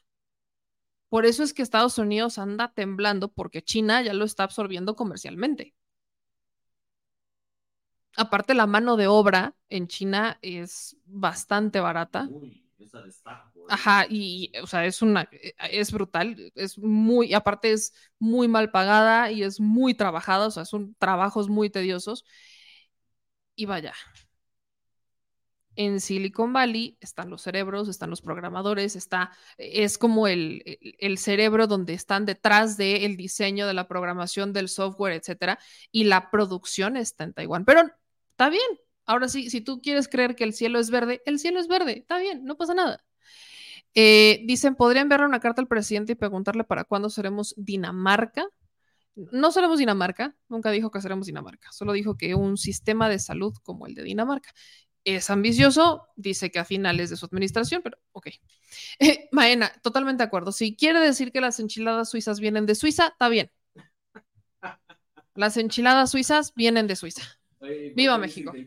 Por 1.09 1.27
eso 1.27 1.43
es 1.43 1.53
que 1.53 1.61
Estados 1.61 1.99
Unidos 1.99 2.39
anda 2.39 2.73
temblando 2.73 3.27
porque 3.31 3.61
China 3.61 4.01
ya 4.01 4.13
lo 4.15 4.25
está 4.25 4.43
absorbiendo 4.45 4.95
comercialmente. 4.95 5.75
Aparte, 8.19 8.53
la 8.53 8.67
mano 8.67 8.97
de 8.97 9.07
obra 9.07 9.55
en 9.69 9.87
China 9.87 10.37
es 10.41 10.97
bastante 11.05 11.79
barata. 11.79 12.27
Uy, 12.29 12.65
esa 12.77 13.01
destaco. 13.01 13.65
Ajá, 13.69 14.05
y, 14.09 14.51
o 14.61 14.67
sea, 14.67 14.85
es 14.85 15.01
una, 15.01 15.29
eh, 15.31 15.53
es 15.71 15.91
brutal, 15.91 16.51
es 16.55 16.77
muy, 16.77 17.27
y 17.27 17.33
aparte 17.33 17.71
es 17.71 17.93
muy 18.19 18.47
mal 18.47 18.71
pagada 18.71 19.31
y 19.31 19.43
es 19.43 19.59
muy 19.59 19.93
trabajada, 19.93 20.47
o 20.47 20.51
sea, 20.51 20.65
son 20.65 20.95
trabajos 20.99 21.49
muy 21.49 21.69
tediosos. 21.69 22.25
Y 23.55 23.65
vaya, 23.65 23.93
en 25.75 26.01
Silicon 26.01 26.51
Valley 26.51 26.97
están 26.99 27.29
los 27.29 27.41
cerebros, 27.41 27.87
están 27.87 28.09
los 28.09 28.21
programadores, 28.21 28.95
está, 28.97 29.31
es 29.57 29.97
como 29.97 30.27
el, 30.27 30.61
el- 30.65 30.95
el 30.99 31.17
cerebro 31.17 31.67
donde 31.67 31.93
están 31.93 32.25
detrás 32.25 32.75
del 32.77 33.15
diseño 33.17 33.65
de 33.65 33.73
la 33.73 33.87
programación 33.87 34.51
del 34.51 34.67
software, 34.67 35.13
etcétera, 35.13 35.57
y 35.91 36.03
la 36.05 36.31
producción 36.31 36.97
está 36.97 37.23
en 37.23 37.33
Taiwán. 37.33 37.63
Pero 37.65 37.83
está 38.39 38.49
bien. 38.49 38.79
Ahora 39.05 39.27
sí, 39.27 39.49
si 39.49 39.59
tú 39.59 39.81
quieres 39.81 40.07
creer 40.07 40.35
que 40.35 40.45
el 40.45 40.53
cielo 40.53 40.79
es 40.79 40.89
verde, 40.89 41.21
el 41.25 41.39
cielo 41.39 41.59
es 41.59 41.67
verde, 41.67 41.99
está 41.99 42.19
bien, 42.19 42.45
no 42.45 42.55
pasa 42.55 42.73
nada. 42.73 43.03
Eh, 43.93 44.43
dicen, 44.45 44.75
¿podrían 44.75 45.03
enviarle 45.03 45.25
una 45.25 45.39
carta 45.41 45.61
al 45.61 45.67
presidente 45.67 46.13
y 46.13 46.15
preguntarle 46.15 46.63
para 46.63 46.85
cuándo 46.85 47.09
seremos 47.09 47.53
Dinamarca? 47.57 48.47
No 49.15 49.51
seremos 49.51 49.79
Dinamarca, 49.79 50.35
nunca 50.47 50.71
dijo 50.71 50.89
que 50.91 51.01
seremos 51.01 51.25
Dinamarca, 51.27 51.69
solo 51.73 51.91
dijo 51.91 52.15
que 52.15 52.35
un 52.35 52.57
sistema 52.57 53.09
de 53.09 53.19
salud 53.19 53.53
como 53.63 53.87
el 53.87 53.95
de 53.95 54.03
Dinamarca. 54.03 54.53
Es 55.03 55.29
ambicioso, 55.29 56.07
dice 56.15 56.51
que 56.51 56.59
a 56.59 56.65
finales 56.65 57.09
de 57.09 57.17
su 57.17 57.25
administración, 57.25 57.81
pero 57.83 57.97
ok. 58.13 58.27
Eh, 58.99 59.27
Maena, 59.31 59.71
totalmente 59.81 60.23
de 60.23 60.27
acuerdo. 60.27 60.51
Si 60.51 60.75
quiere 60.75 60.99
decir 60.99 61.31
que 61.31 61.41
las 61.41 61.59
enchiladas 61.59 62.09
suizas 62.09 62.39
vienen 62.39 62.65
de 62.65 62.75
Suiza, 62.75 63.07
está 63.07 63.27
bien. 63.27 63.51
Las 65.35 65.57
enchiladas 65.57 66.11
suizas 66.11 66.53
vienen 66.53 66.85
de 66.87 66.95
Suiza. 66.95 67.38
Viva 67.93 68.17
¿por 68.17 68.21
qué 68.21 68.27
dicen 68.27 68.45
México. 68.45 68.59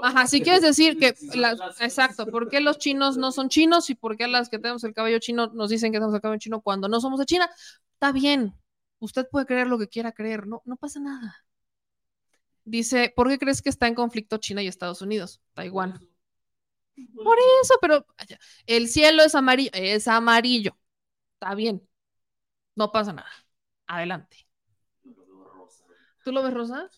Ajá, 0.00 0.26
si 0.26 0.42
quieres 0.42 0.62
decir 0.62 0.96
que, 0.98 1.14
las- 1.34 1.62
exacto, 1.80 2.28
¿por 2.28 2.48
qué 2.48 2.60
los 2.60 2.78
chinos 2.78 3.16
no 3.16 3.32
son 3.32 3.48
chinos 3.48 3.90
y 3.90 3.94
por 3.94 4.16
qué 4.16 4.28
las 4.28 4.48
que 4.48 4.58
tenemos 4.58 4.84
el 4.84 4.94
cabello 4.94 5.18
chino 5.18 5.48
nos 5.48 5.70
dicen 5.70 5.92
que 5.92 5.98
tenemos 5.98 6.14
el 6.14 6.20
cabello 6.20 6.38
chino 6.40 6.60
cuando 6.60 6.88
no 6.88 7.00
somos 7.00 7.18
de 7.18 7.26
China? 7.26 7.48
Está 7.94 8.12
bien, 8.12 8.54
usted 8.98 9.26
puede 9.30 9.46
creer 9.46 9.66
lo 9.68 9.78
que 9.78 9.88
quiera 9.88 10.12
creer, 10.12 10.46
no, 10.46 10.62
no 10.64 10.76
pasa 10.76 11.00
nada. 11.00 11.36
Dice, 12.64 13.12
¿por 13.16 13.28
qué 13.28 13.38
crees 13.38 13.62
que 13.62 13.70
está 13.70 13.86
en 13.88 13.94
conflicto 13.94 14.36
China 14.38 14.62
y 14.62 14.66
Estados 14.68 15.00
Unidos? 15.02 15.40
Taiwán. 15.54 16.00
Por 17.22 17.36
eso, 17.62 17.74
pero 17.80 18.06
el 18.66 18.88
cielo 18.88 19.22
es 19.22 19.34
amarillo, 19.34 19.70
es 19.74 20.06
amarillo. 20.08 20.76
Está 21.34 21.54
bien, 21.54 21.86
no 22.76 22.92
pasa 22.92 23.12
nada. 23.12 23.30
Adelante. 23.86 24.48
¿Tú 26.22 26.32
lo 26.32 26.42
ves 26.42 26.52
rosa? 26.54 26.90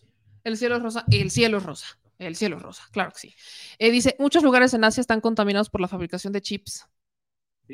El 0.49 0.57
cielo 0.57 0.77
es 0.77 0.83
rosa, 0.83 1.05
el 1.11 1.31
cielo 1.31 1.59
es 1.59 1.63
rosa. 1.63 1.87
El 2.19 2.35
cielo 2.35 2.57
es 2.57 2.63
rosa, 2.63 2.83
claro 2.91 3.13
que 3.13 3.21
sí. 3.21 3.35
Eh, 3.79 3.91
dice, 3.91 4.17
muchos 4.19 4.43
lugares 4.43 4.75
en 4.75 4.83
Asia 4.83 5.01
están 5.01 5.21
contaminados 5.21 5.71
por 5.71 5.81
la 5.81 5.89
fabricación 5.89 6.33
de 6.33 6.41
chips. 6.41 6.85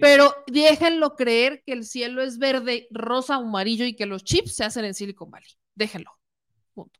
Pero 0.00 0.34
déjenlo 0.48 1.14
creer 1.14 1.62
que 1.64 1.72
el 1.72 1.84
cielo 1.84 2.20
es 2.20 2.38
verde, 2.38 2.88
rosa 2.90 3.38
o 3.38 3.42
amarillo 3.44 3.86
y 3.86 3.94
que 3.94 4.06
los 4.06 4.24
chips 4.24 4.56
se 4.56 4.64
hacen 4.64 4.84
en 4.84 4.92
Silicon 4.92 5.30
Valley. 5.30 5.48
Déjenlo. 5.76 6.10
Punto. 6.74 6.98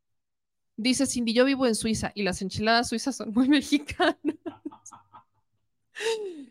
Dice 0.77 1.05
Cindy, 1.05 1.33
yo 1.33 1.43
vivo 1.43 1.67
en 1.67 1.75
Suiza 1.75 2.13
y 2.15 2.23
las 2.23 2.41
enchiladas 2.41 2.87
suizas 2.87 3.17
son 3.17 3.31
muy 3.31 3.49
mexicanas. 3.49 4.17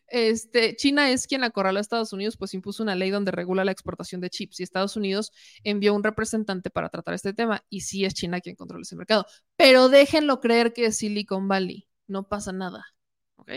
Este, 0.08 0.76
China 0.76 1.10
es 1.10 1.26
quien 1.26 1.44
acorraló 1.44 1.78
a 1.78 1.80
Estados 1.80 2.12
Unidos, 2.12 2.36
pues 2.36 2.54
impuso 2.54 2.82
una 2.82 2.94
ley 2.94 3.10
donde 3.10 3.32
regula 3.32 3.64
la 3.64 3.72
exportación 3.72 4.20
de 4.20 4.30
chips 4.30 4.60
y 4.60 4.62
Estados 4.62 4.96
Unidos 4.96 5.32
envió 5.64 5.94
un 5.94 6.04
representante 6.04 6.70
para 6.70 6.88
tratar 6.88 7.14
este 7.14 7.32
tema 7.32 7.64
y 7.68 7.80
sí 7.80 8.04
es 8.04 8.14
China 8.14 8.40
quien 8.40 8.56
controla 8.56 8.82
ese 8.82 8.96
mercado. 8.96 9.26
Pero 9.56 9.88
déjenlo 9.88 10.40
creer 10.40 10.72
que 10.72 10.86
es 10.86 10.98
Silicon 10.98 11.48
Valley, 11.48 11.88
no 12.06 12.28
pasa 12.28 12.52
nada. 12.52 12.86
¿Ok? 13.36 13.52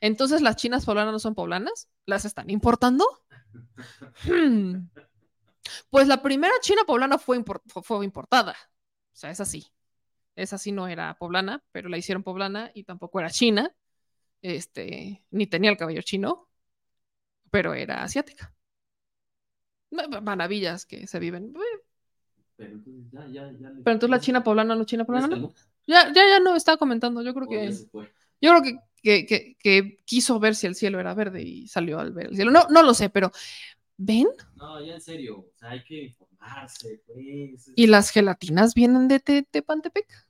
Entonces, 0.00 0.42
¿las 0.42 0.56
chinas 0.56 0.84
poblanas 0.84 1.12
no 1.12 1.18
son 1.18 1.34
poblanas? 1.34 1.88
¿Las 2.06 2.24
están 2.24 2.50
importando? 2.50 3.06
Hmm. 4.24 4.88
Pues 5.90 6.08
la 6.08 6.22
primera 6.22 6.54
china 6.60 6.82
poblana 6.86 7.18
fue, 7.18 7.44
fue 7.84 8.04
importada. 8.04 8.52
O 8.52 9.16
sea, 9.16 9.30
es 9.30 9.40
así. 9.40 9.66
Esa 10.34 10.58
sí 10.58 10.72
no 10.72 10.88
era 10.88 11.16
poblana, 11.18 11.62
pero 11.72 11.88
la 11.88 11.98
hicieron 11.98 12.22
poblana 12.22 12.70
y 12.74 12.84
tampoco 12.84 13.20
era 13.20 13.30
china 13.30 13.74
este, 14.42 15.24
ni 15.30 15.46
tenía 15.46 15.70
el 15.70 15.76
cabello 15.76 16.02
chino, 16.02 16.48
pero 17.50 17.74
era 17.74 18.02
asiática. 18.02 18.54
Maravillas 19.90 20.84
que 20.86 21.06
se 21.06 21.18
viven. 21.18 21.54
Pero 22.56 22.72
entonces, 22.72 23.04
ya, 23.10 23.26
ya, 23.28 23.52
ya 23.52 23.70
pero 23.84 23.94
entonces 23.94 24.10
la 24.10 24.20
China 24.20 24.44
poblana, 24.44 24.74
no 24.74 24.84
China 24.84 25.04
poblana, 25.04 25.28
¿no? 25.28 25.52
Ya, 25.86 26.12
ya, 26.12 26.28
ya 26.28 26.40
no 26.40 26.54
estaba 26.56 26.76
comentando. 26.76 27.22
Yo 27.22 27.34
creo 27.34 27.48
que. 27.48 27.72
Yo 28.40 28.50
creo 28.50 28.62
que, 28.62 28.78
que, 29.02 29.26
que, 29.26 29.56
que, 29.58 29.98
quiso 30.04 30.38
ver 30.38 30.54
si 30.54 30.66
el 30.66 30.74
cielo 30.74 31.00
era 31.00 31.14
verde 31.14 31.42
y 31.42 31.66
salió 31.66 31.98
al 31.98 32.12
ver 32.12 32.28
el 32.28 32.36
cielo. 32.36 32.50
No, 32.50 32.66
no 32.68 32.82
lo 32.82 32.94
sé, 32.94 33.10
pero. 33.10 33.32
¿Ven? 33.96 34.28
No, 34.54 34.84
ya 34.84 34.94
en 34.94 35.00
serio. 35.00 35.38
O 35.38 35.58
sea, 35.58 35.70
hay 35.70 35.82
que 35.82 36.04
informarse, 36.04 37.02
pues. 37.06 37.72
¿Y 37.74 37.86
las 37.86 38.10
gelatinas 38.10 38.74
vienen 38.74 39.08
de 39.08 39.18
Tepantepec? 39.18 40.27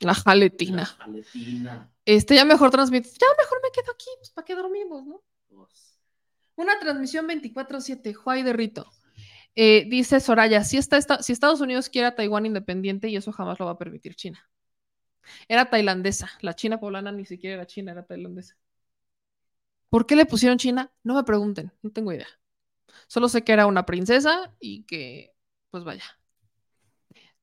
La 0.00 0.14
jaletina. 0.14 0.82
La 0.82 0.86
jaletina. 0.86 1.90
Este 2.04 2.34
ya 2.34 2.44
mejor 2.44 2.70
transmite. 2.70 3.08
Ya 3.08 3.26
mejor 3.38 3.58
me 3.62 3.70
quedo 3.70 3.92
aquí, 3.92 4.06
pues 4.18 4.30
para 4.30 4.44
qué 4.44 4.54
dormimos, 4.54 5.06
¿no? 5.06 5.22
Pues. 5.48 5.98
Una 6.56 6.78
transmisión 6.78 7.26
24-7, 7.28 8.14
Juay 8.14 8.42
de 8.42 8.52
Rito. 8.52 8.90
Eh, 9.56 9.86
dice 9.88 10.20
Soraya, 10.20 10.64
si, 10.64 10.78
está, 10.78 11.00
si 11.22 11.32
Estados 11.32 11.60
Unidos 11.60 11.88
quiere 11.88 12.08
a 12.08 12.14
Taiwán 12.14 12.46
independiente 12.46 13.08
y 13.08 13.16
eso 13.16 13.32
jamás 13.32 13.58
lo 13.58 13.66
va 13.66 13.72
a 13.72 13.78
permitir 13.78 14.14
China. 14.16 14.48
Era 15.48 15.70
tailandesa, 15.70 16.30
la 16.40 16.54
China 16.54 16.78
poblana 16.78 17.12
ni 17.12 17.24
siquiera 17.24 17.54
era 17.54 17.66
China, 17.66 17.92
era 17.92 18.04
tailandesa. 18.04 18.56
¿Por 19.88 20.06
qué 20.06 20.16
le 20.16 20.26
pusieron 20.26 20.58
China? 20.58 20.92
No 21.04 21.14
me 21.14 21.24
pregunten, 21.24 21.72
no 21.82 21.90
tengo 21.90 22.12
idea. 22.12 22.26
Solo 23.06 23.28
sé 23.28 23.44
que 23.44 23.52
era 23.52 23.66
una 23.66 23.86
princesa 23.86 24.52
y 24.58 24.84
que, 24.84 25.34
pues 25.70 25.84
vaya, 25.84 26.04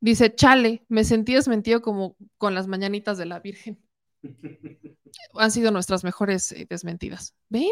Dice, 0.02 0.34
chale, 0.34 0.84
me 0.90 1.04
sentí 1.04 1.36
desmentido 1.36 1.82
como 1.82 2.18
con 2.40 2.56
las 2.56 2.68
mañanitas 2.68 3.20
de 3.20 3.28
la 3.28 3.40
Virgen. 3.40 3.80
Han 5.36 5.52
sido 5.52 5.72
nuestras 5.72 6.04
mejores 6.04 6.52
eh, 6.52 6.66
desmentidas. 6.68 7.36
¿Ven? 7.50 7.72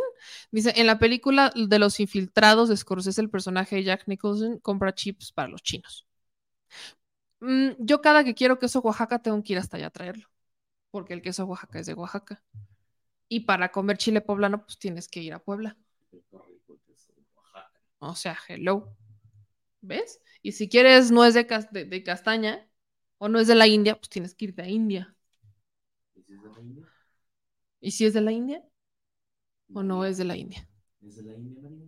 Dice, 0.51 0.74
en 0.75 0.85
la 0.85 0.99
película 0.99 1.51
de 1.56 1.80
los 1.80 1.99
infiltrados 1.99 2.69
de 2.69 2.77
Scorsese, 2.77 3.19
el 3.19 3.32
personaje 3.32 3.77
de 3.77 3.83
Jack 3.83 4.03
Nicholson 4.08 4.59
compra 4.59 4.93
chips 4.93 5.32
para 5.32 5.48
los 5.48 5.64
chinos. 5.64 6.06
Mm, 7.40 7.72
yo 7.80 8.01
cada 8.01 8.24
que 8.24 8.35
quiero 8.35 8.59
queso 8.59 8.80
Oaxaca 8.82 9.19
tengo 9.19 9.41
que 9.41 9.53
ir 9.53 9.59
hasta 9.59 9.77
allá 9.77 9.88
a 9.88 9.91
traerlo, 9.91 10.30
porque 10.91 11.14
el 11.14 11.22
queso 11.22 11.45
Oaxaca 11.45 11.80
es 11.80 11.88
de 11.88 11.95
Oaxaca. 11.95 12.43
Y 13.27 13.41
para 13.41 13.72
comer 13.72 13.98
chile 13.98 14.22
poblano, 14.22 14.66
pues 14.66 14.77
tienes 14.77 15.08
que 15.08 15.22
ir 15.22 15.33
a 15.33 15.40
Puebla. 15.40 15.77
O 17.99 18.16
sea, 18.16 18.38
hello. 18.48 18.95
¿Ves? 19.82 20.22
Y 20.41 20.53
si 20.53 20.69
quieres 20.69 21.11
no 21.11 21.25
es 21.25 21.33
de, 21.33 21.43
de, 21.85 22.03
castaña 22.03 22.67
o 23.17 23.30
no 23.30 23.40
es 23.40 23.48
de 23.48 23.56
la 23.56 23.67
India, 23.67 23.95
pues 23.95 24.09
tienes 24.09 24.35
que 24.35 24.45
irte 24.45 24.61
a 24.61 24.67
India. 24.67 25.16
¿Y 26.16 26.22
si 26.22 26.33
es 26.33 26.41
de 26.41 26.49
la 26.49 26.59
India? 26.59 26.85
¿Y 27.82 27.91
si 27.91 28.06
es 28.06 28.14
de 28.14 28.22
la 28.22 28.32
India? 28.32 28.64
¿O 29.74 29.83
no 29.83 30.06
es 30.06 30.17
de 30.17 30.25
la 30.25 30.35
India? 30.35 30.67
¿Es 31.01 31.16
de 31.16 31.24
la 31.24 31.33
India, 31.33 31.61
María? 31.61 31.88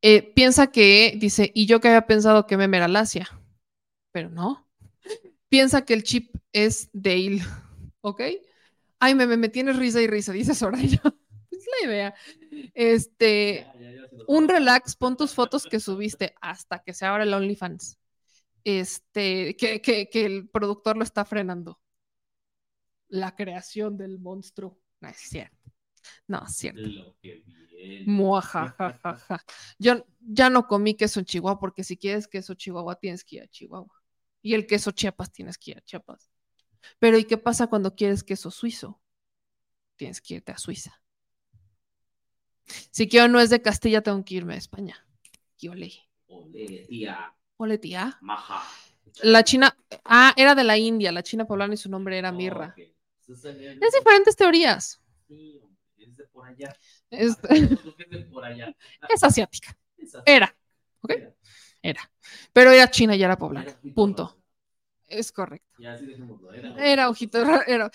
Eh, 0.00 0.22
piensa 0.34 0.68
que, 0.68 1.16
dice, 1.18 1.50
y 1.54 1.66
yo 1.66 1.80
que 1.80 1.88
había 1.88 2.06
pensado 2.06 2.46
que 2.46 2.56
me 2.56 2.64
era 2.64 2.86
Asia, 2.86 3.28
pero 4.12 4.30
no. 4.30 4.68
Piensa 5.48 5.84
que 5.84 5.94
el 5.94 6.04
chip 6.04 6.36
es 6.52 6.90
Dale, 6.92 7.40
¿ok? 8.00 8.22
Ay, 9.00 9.14
me, 9.14 9.26
me, 9.26 9.48
tienes 9.48 9.76
risa 9.76 10.00
y 10.00 10.06
risa, 10.06 10.32
dice 10.32 10.54
Soraya. 10.54 11.02
es 11.50 11.66
la 11.80 11.88
idea. 11.88 12.14
Este, 12.74 13.66
un 14.26 14.48
relax, 14.48 14.96
pon 14.96 15.16
tus 15.16 15.34
fotos 15.34 15.64
que 15.64 15.80
subiste 15.80 16.34
hasta 16.40 16.80
que 16.80 16.94
se 16.94 17.06
abra 17.06 17.24
el 17.24 17.34
OnlyFans. 17.34 17.98
Este, 18.64 19.56
que, 19.56 19.80
que, 19.80 20.08
que 20.08 20.24
el 20.24 20.48
productor 20.48 20.96
lo 20.96 21.04
está 21.04 21.24
frenando. 21.24 21.80
La 23.08 23.34
creación 23.34 23.96
del 23.96 24.18
monstruo. 24.18 24.78
No 25.00 25.08
es 25.08 25.16
cierto. 25.16 25.56
No, 26.26 26.44
es 26.46 26.54
cierto. 26.54 27.16
Muajajajaja. 28.06 29.44
Yo 29.78 30.04
ya 30.20 30.50
no 30.50 30.66
comí 30.66 30.94
queso 30.94 31.20
en 31.20 31.26
Chihuahua 31.26 31.60
porque 31.60 31.84
si 31.84 31.96
quieres 31.96 32.26
queso 32.26 32.54
Chihuahua 32.54 32.96
tienes 32.96 33.24
que 33.24 33.36
ir 33.36 33.42
a 33.42 33.48
Chihuahua. 33.48 34.02
Y 34.42 34.54
el 34.54 34.66
queso 34.66 34.90
Chiapas 34.90 35.32
tienes 35.32 35.58
que 35.58 35.72
ir 35.72 35.78
a 35.78 35.80
Chiapas. 35.82 36.30
Pero 36.98 37.18
¿y 37.18 37.24
qué 37.24 37.38
pasa 37.38 37.66
cuando 37.66 37.94
quieres 37.94 38.22
queso 38.22 38.50
suizo? 38.50 39.00
Tienes 39.96 40.20
que 40.20 40.34
irte 40.34 40.52
a 40.52 40.58
Suiza. 40.58 41.02
Si 42.90 43.08
quiero 43.08 43.28
no 43.28 43.40
es 43.40 43.50
de 43.50 43.62
Castilla, 43.62 44.02
tengo 44.02 44.24
que 44.24 44.34
irme 44.34 44.54
a 44.54 44.58
España. 44.58 45.06
Y 45.58 45.68
ole. 45.68 45.92
Ole, 46.26 46.86
tía. 46.88 47.34
Ole, 47.56 47.78
tía. 47.78 48.18
Maja. 48.20 48.62
La 49.22 49.42
China, 49.42 49.76
ah, 50.04 50.32
era 50.36 50.54
de 50.54 50.64
la 50.64 50.76
India, 50.76 51.10
la 51.10 51.22
China 51.22 51.46
poblana 51.46 51.74
y 51.74 51.76
su 51.76 51.90
nombre 51.90 52.18
era 52.18 52.30
Mirra. 52.30 52.72
Okay. 52.72 52.94
Es 53.28 53.92
diferentes 53.92 54.36
teorías. 54.36 55.02
Sí, 55.26 55.60
es 55.98 56.16
de 56.16 56.24
por 56.24 56.46
allá. 56.46 56.74
Es, 57.10 57.36
es 57.50 57.68
de 58.10 58.20
por 58.30 58.44
allá. 58.44 58.74
es 59.08 59.22
asiática. 59.22 59.76
Era. 60.24 60.54
¿Ok? 61.02 61.12
Era. 61.82 62.10
Pero 62.52 62.70
era 62.70 62.90
China 62.90 63.16
y 63.16 63.22
era 63.22 63.36
poblana. 63.36 63.78
Punto. 63.94 64.38
Es 65.06 65.32
correcto. 65.32 65.66
Era 66.78 67.08
ojito, 67.08 67.38
era. 67.66 67.90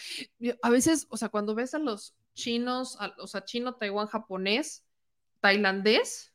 A 0.62 0.70
veces, 0.70 1.08
o 1.10 1.18
sea, 1.18 1.30
cuando 1.30 1.56
ves 1.56 1.74
a 1.74 1.80
los 1.80 2.16
chinos, 2.34 2.98
o 3.18 3.28
sea, 3.28 3.44
chino, 3.46 3.76
taiwán, 3.76 4.08
japonés, 4.08 4.86
tailandés, 5.40 6.34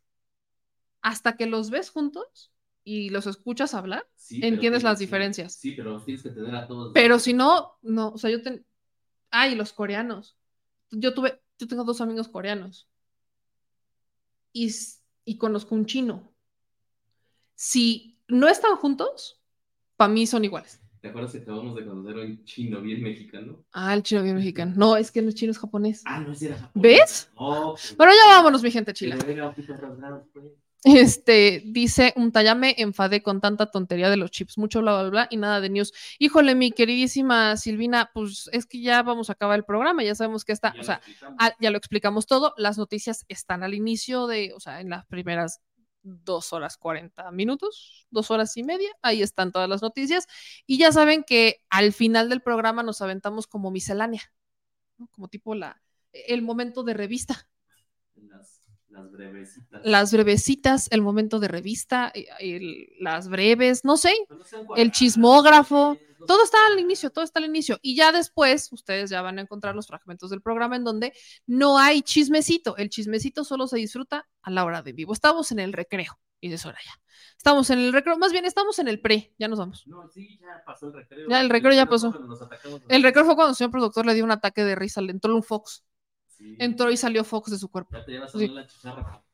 hasta 1.01 1.37
que 1.37 1.47
los 1.47 1.71
ves 1.71 1.91
juntos 1.91 2.53
y 2.85 3.11
los 3.11 3.27
escuchas 3.27 3.75
hablar, 3.75 4.09
Sí, 4.17 4.41
entiendes 4.43 4.83
las 4.83 4.99
diferencias. 4.99 5.55
Sí, 5.55 5.73
pero 5.73 5.93
los 5.93 6.05
tienes 6.05 6.23
que 6.23 6.31
tener 6.31 6.55
a 6.55 6.67
todos. 6.67 6.93
Pero 6.95 7.19
si 7.19 7.35
no, 7.35 7.79
no, 7.83 8.11
o 8.11 8.19
sea, 8.19 8.31
yo 8.31 8.43
ten... 8.43 8.67
Ay, 9.31 9.55
los 9.55 9.73
coreanos. 9.73 10.39
Yo 10.91 11.13
tuve, 11.13 11.43
yo 11.59 11.69
tengo 11.69 11.85
dos 11.85 12.01
amigos 12.01 12.29
coreanos. 12.29 12.89
Y, 14.53 14.75
y 15.25 15.37
conozco 15.37 15.75
un 15.75 15.85
chino. 15.85 16.33
Si 17.55 18.19
no 18.27 18.49
están 18.49 18.77
juntos, 18.77 19.43
para 19.97 20.13
mí 20.13 20.27
son 20.27 20.45
iguales. 20.45 20.81
¿Te 21.01 21.09
acuerdas 21.09 21.33
que 21.33 21.39
acabamos 21.39 21.77
de 21.77 21.85
conocer 21.85 22.17
a 22.17 22.21
un 22.23 22.45
chino 22.45 22.81
bien 22.81 23.03
mexicano? 23.03 23.65
Ah, 23.73 23.95
el 23.95 24.03
chino 24.03 24.23
bien 24.23 24.37
mexicano. 24.37 24.73
No, 24.77 24.97
es 24.97 25.11
que 25.11 25.21
el 25.21 25.33
chino 25.35 25.53
es 25.53 25.59
japonés. 25.59 26.03
Ah, 26.07 26.21
no, 26.21 26.33
ese 26.33 26.47
era 26.47 26.57
japonés. 26.59 26.99
¿Ves? 26.99 27.31
No, 27.39 27.73
pues, 27.73 27.95
Pero 27.97 28.11
ya 28.11 28.35
vámonos, 28.37 28.63
mi 28.63 28.71
gente 28.71 28.93
chila. 28.93 29.17
pues. 30.33 30.53
Este, 30.85 31.61
dice 31.67 32.15
un 32.17 32.33
ya 32.33 32.55
me 32.55 32.75
enfadé 32.79 33.21
con 33.21 33.41
tanta 33.41 33.67
tontería 33.67 34.11
de 34.11 34.17
los 34.17 34.31
chips, 34.31 34.59
mucho 34.59 34.81
bla, 34.81 35.01
bla, 35.01 35.11
bla, 35.11 35.29
y 35.31 35.37
nada 35.37 35.61
de 35.61 35.71
news. 35.71 35.93
Híjole, 36.21 36.55
mi 36.55 36.71
queridísima 36.71 37.57
Silvina, 37.57 38.11
pues 38.15 38.49
es 38.53 38.65
que 38.65 38.81
ya 38.81 39.03
vamos 39.03 39.29
a 39.29 39.33
acabar 39.33 39.59
el 39.59 39.65
programa, 39.65 40.05
ya 40.05 40.15
sabemos 40.15 40.45
que 40.45 40.53
está, 40.53 40.75
Ya 40.75 40.81
o 40.81 40.85
sea, 40.85 41.01
ah, 41.39 41.53
ya 41.61 41.71
lo 41.73 41.79
explicamos 41.79 42.27
todo, 42.27 42.55
las 42.57 42.79
noticias 42.79 43.25
están 43.29 43.65
al 43.65 43.75
inicio 43.75 44.29
de, 44.29 44.53
o 44.55 44.61
sea, 44.61 44.81
en 44.81 44.91
las 44.91 45.05
primeras 45.07 45.61
dos 46.25 46.53
horas 46.53 46.77
40 46.77 47.31
minutos, 47.33 48.07
dos 48.11 48.31
horas 48.31 48.57
y 48.57 48.63
media, 48.65 48.91
ahí 49.03 49.23
están 49.23 49.53
todas 49.53 49.69
las 49.69 49.83
noticias, 49.83 50.27
y 50.67 50.79
ya 50.79 50.93
saben 50.93 51.25
que 51.25 51.63
al 51.71 51.93
final 51.93 52.29
del 52.29 52.43
programa 52.43 52.83
nos 52.83 53.01
aventamos 53.03 53.47
como 53.47 53.71
miscelánea, 53.71 54.23
como 55.13 55.29
tipo 55.29 55.55
la, 55.55 55.81
el 56.13 56.43
momento 56.43 56.83
de 56.83 56.95
revista. 56.95 57.49
Las, 59.03 59.13
brevecitas. 59.13 59.81
las 59.85 60.13
brevecitas, 60.13 60.89
el 60.91 61.03
momento 61.03 61.39
de 61.41 61.49
revista, 61.49 62.11
eh, 62.15 62.27
el- 62.41 62.89
las 63.01 63.29
breves, 63.29 63.85
no 63.85 63.97
sé, 63.97 64.15
no 64.29 64.45
sean 64.45 64.63
el 64.63 64.67
cuadrados, 64.67 64.93
chismógrafo, 64.99 65.97
no 66.19 66.27
todo 66.27 66.43
está 66.45 66.59
al 66.67 66.79
inicio, 66.81 67.11
todo 67.11 67.25
está 67.25 67.39
al 67.39 67.47
inicio. 67.47 67.79
Y 67.83 67.95
ya 67.97 68.13
después, 68.13 68.73
ustedes 68.73 69.11
ya 69.11 69.23
van 69.23 69.39
a 69.39 69.43
encontrar 69.43 69.75
los 69.75 69.87
fragmentos 69.87 70.31
del 70.31 70.43
programa 70.43 70.77
en 70.77 70.85
donde 70.85 71.13
no 71.47 71.79
hay 71.79 72.03
chismecito. 72.03 72.77
El 72.77 72.91
chismecito 72.91 73.45
solo 73.45 73.67
se 73.69 73.77
disfruta 73.79 74.27
a 74.43 74.51
la 74.51 74.65
hora 74.65 74.83
de 74.83 74.93
vivo. 74.93 75.13
Estamos 75.13 75.53
en 75.53 75.59
el 75.61 75.73
recreo, 75.73 76.19
Y 76.41 76.49
dices, 76.49 76.67
ahora 76.67 76.79
ya. 76.85 76.93
Estamos 77.37 77.69
en 77.71 77.79
el 77.81 77.93
recreo, 77.93 78.17
más 78.19 78.33
bien 78.33 78.45
estamos 78.45 78.79
en 78.79 78.89
el 78.89 79.01
pre, 79.01 79.33
ya 79.39 79.49
nos 79.49 79.59
vamos. 79.59 79.85
No, 79.87 80.09
sí, 80.09 80.39
ya 80.41 80.63
pasó 80.65 80.87
el 80.89 80.93
recreo. 80.95 81.29
Ya, 81.29 81.41
el 81.41 81.51
recreo 81.51 81.73
ya 81.73 81.87
pasó. 81.87 82.13
El 82.89 83.03
recreo 83.03 83.25
fue 83.25 83.35
cuando 83.35 83.51
el 83.51 83.57
señor 83.57 83.71
productor 83.71 84.07
le 84.07 84.15
dio 84.15 84.25
un 84.25 84.31
ataque 84.31 84.65
de 84.65 84.75
risa, 84.75 85.01
le 85.01 85.13
entró 85.13 85.35
un 85.35 85.43
Fox. 85.43 85.85
Sí. 86.39 86.57
Entró 86.59 86.91
y 86.91 86.97
salió 86.97 87.25
Fox 87.25 87.51
de 87.51 87.59
su 87.59 87.69
cuerpo. 87.69 87.91
Ya 87.97 88.05
te 88.05 88.13
llevas 88.13 88.35
a 88.35 88.39
Sí. 88.39 88.49
la 88.49 88.67
chicharra. 88.67 89.25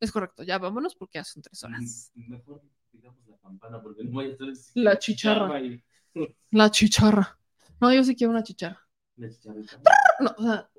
Es 0.00 0.12
correcto, 0.12 0.42
ya 0.42 0.58
vámonos 0.58 0.94
porque 0.94 1.18
ya 1.18 1.24
son 1.24 1.42
tres 1.42 1.62
horas. 1.64 2.12
Mejor 2.14 2.62
digamos 2.92 3.26
la 3.26 3.36
campana 3.38 3.82
porque 3.82 4.04
no 4.04 4.20
estar 4.22 4.48
La 4.74 4.98
chicharra. 4.98 5.60
y- 5.60 5.82
La 6.50 6.70
chicharra. 6.70 7.38
No, 7.80 7.92
yo 7.92 8.04
sí 8.04 8.14
quiero 8.14 8.30
una 8.30 8.42
chicharra. 8.44 8.80
La 9.16 9.28
chicharrita. 9.28 9.80
No, 10.20 10.34
o 10.38 10.42
sea, 10.42 10.70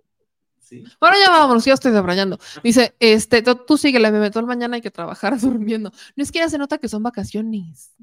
Sí. 0.60 0.84
Bueno, 1.00 1.16
ya 1.24 1.30
vámonos, 1.30 1.64
ya 1.64 1.76
estoy 1.76 1.92
debrayando. 1.92 2.40
Dice, 2.64 2.96
este, 3.00 3.44
tú, 3.44 3.54
tú 3.68 3.78
síguele, 3.78 4.12
me 4.12 4.20
meto 4.20 4.40
el 4.40 4.48
mañana 4.48 4.76
hay 4.78 4.82
que 4.82 4.90
trabajar 4.90 5.34
durmiendo. 5.40 5.92
No 6.16 6.24
es 6.24 6.32
que 6.32 6.40
ya 6.40 6.50
se 6.50 6.58
nota 6.58 6.80
que 6.80 6.88
son 6.88 7.04
vacaciones. 7.04 7.94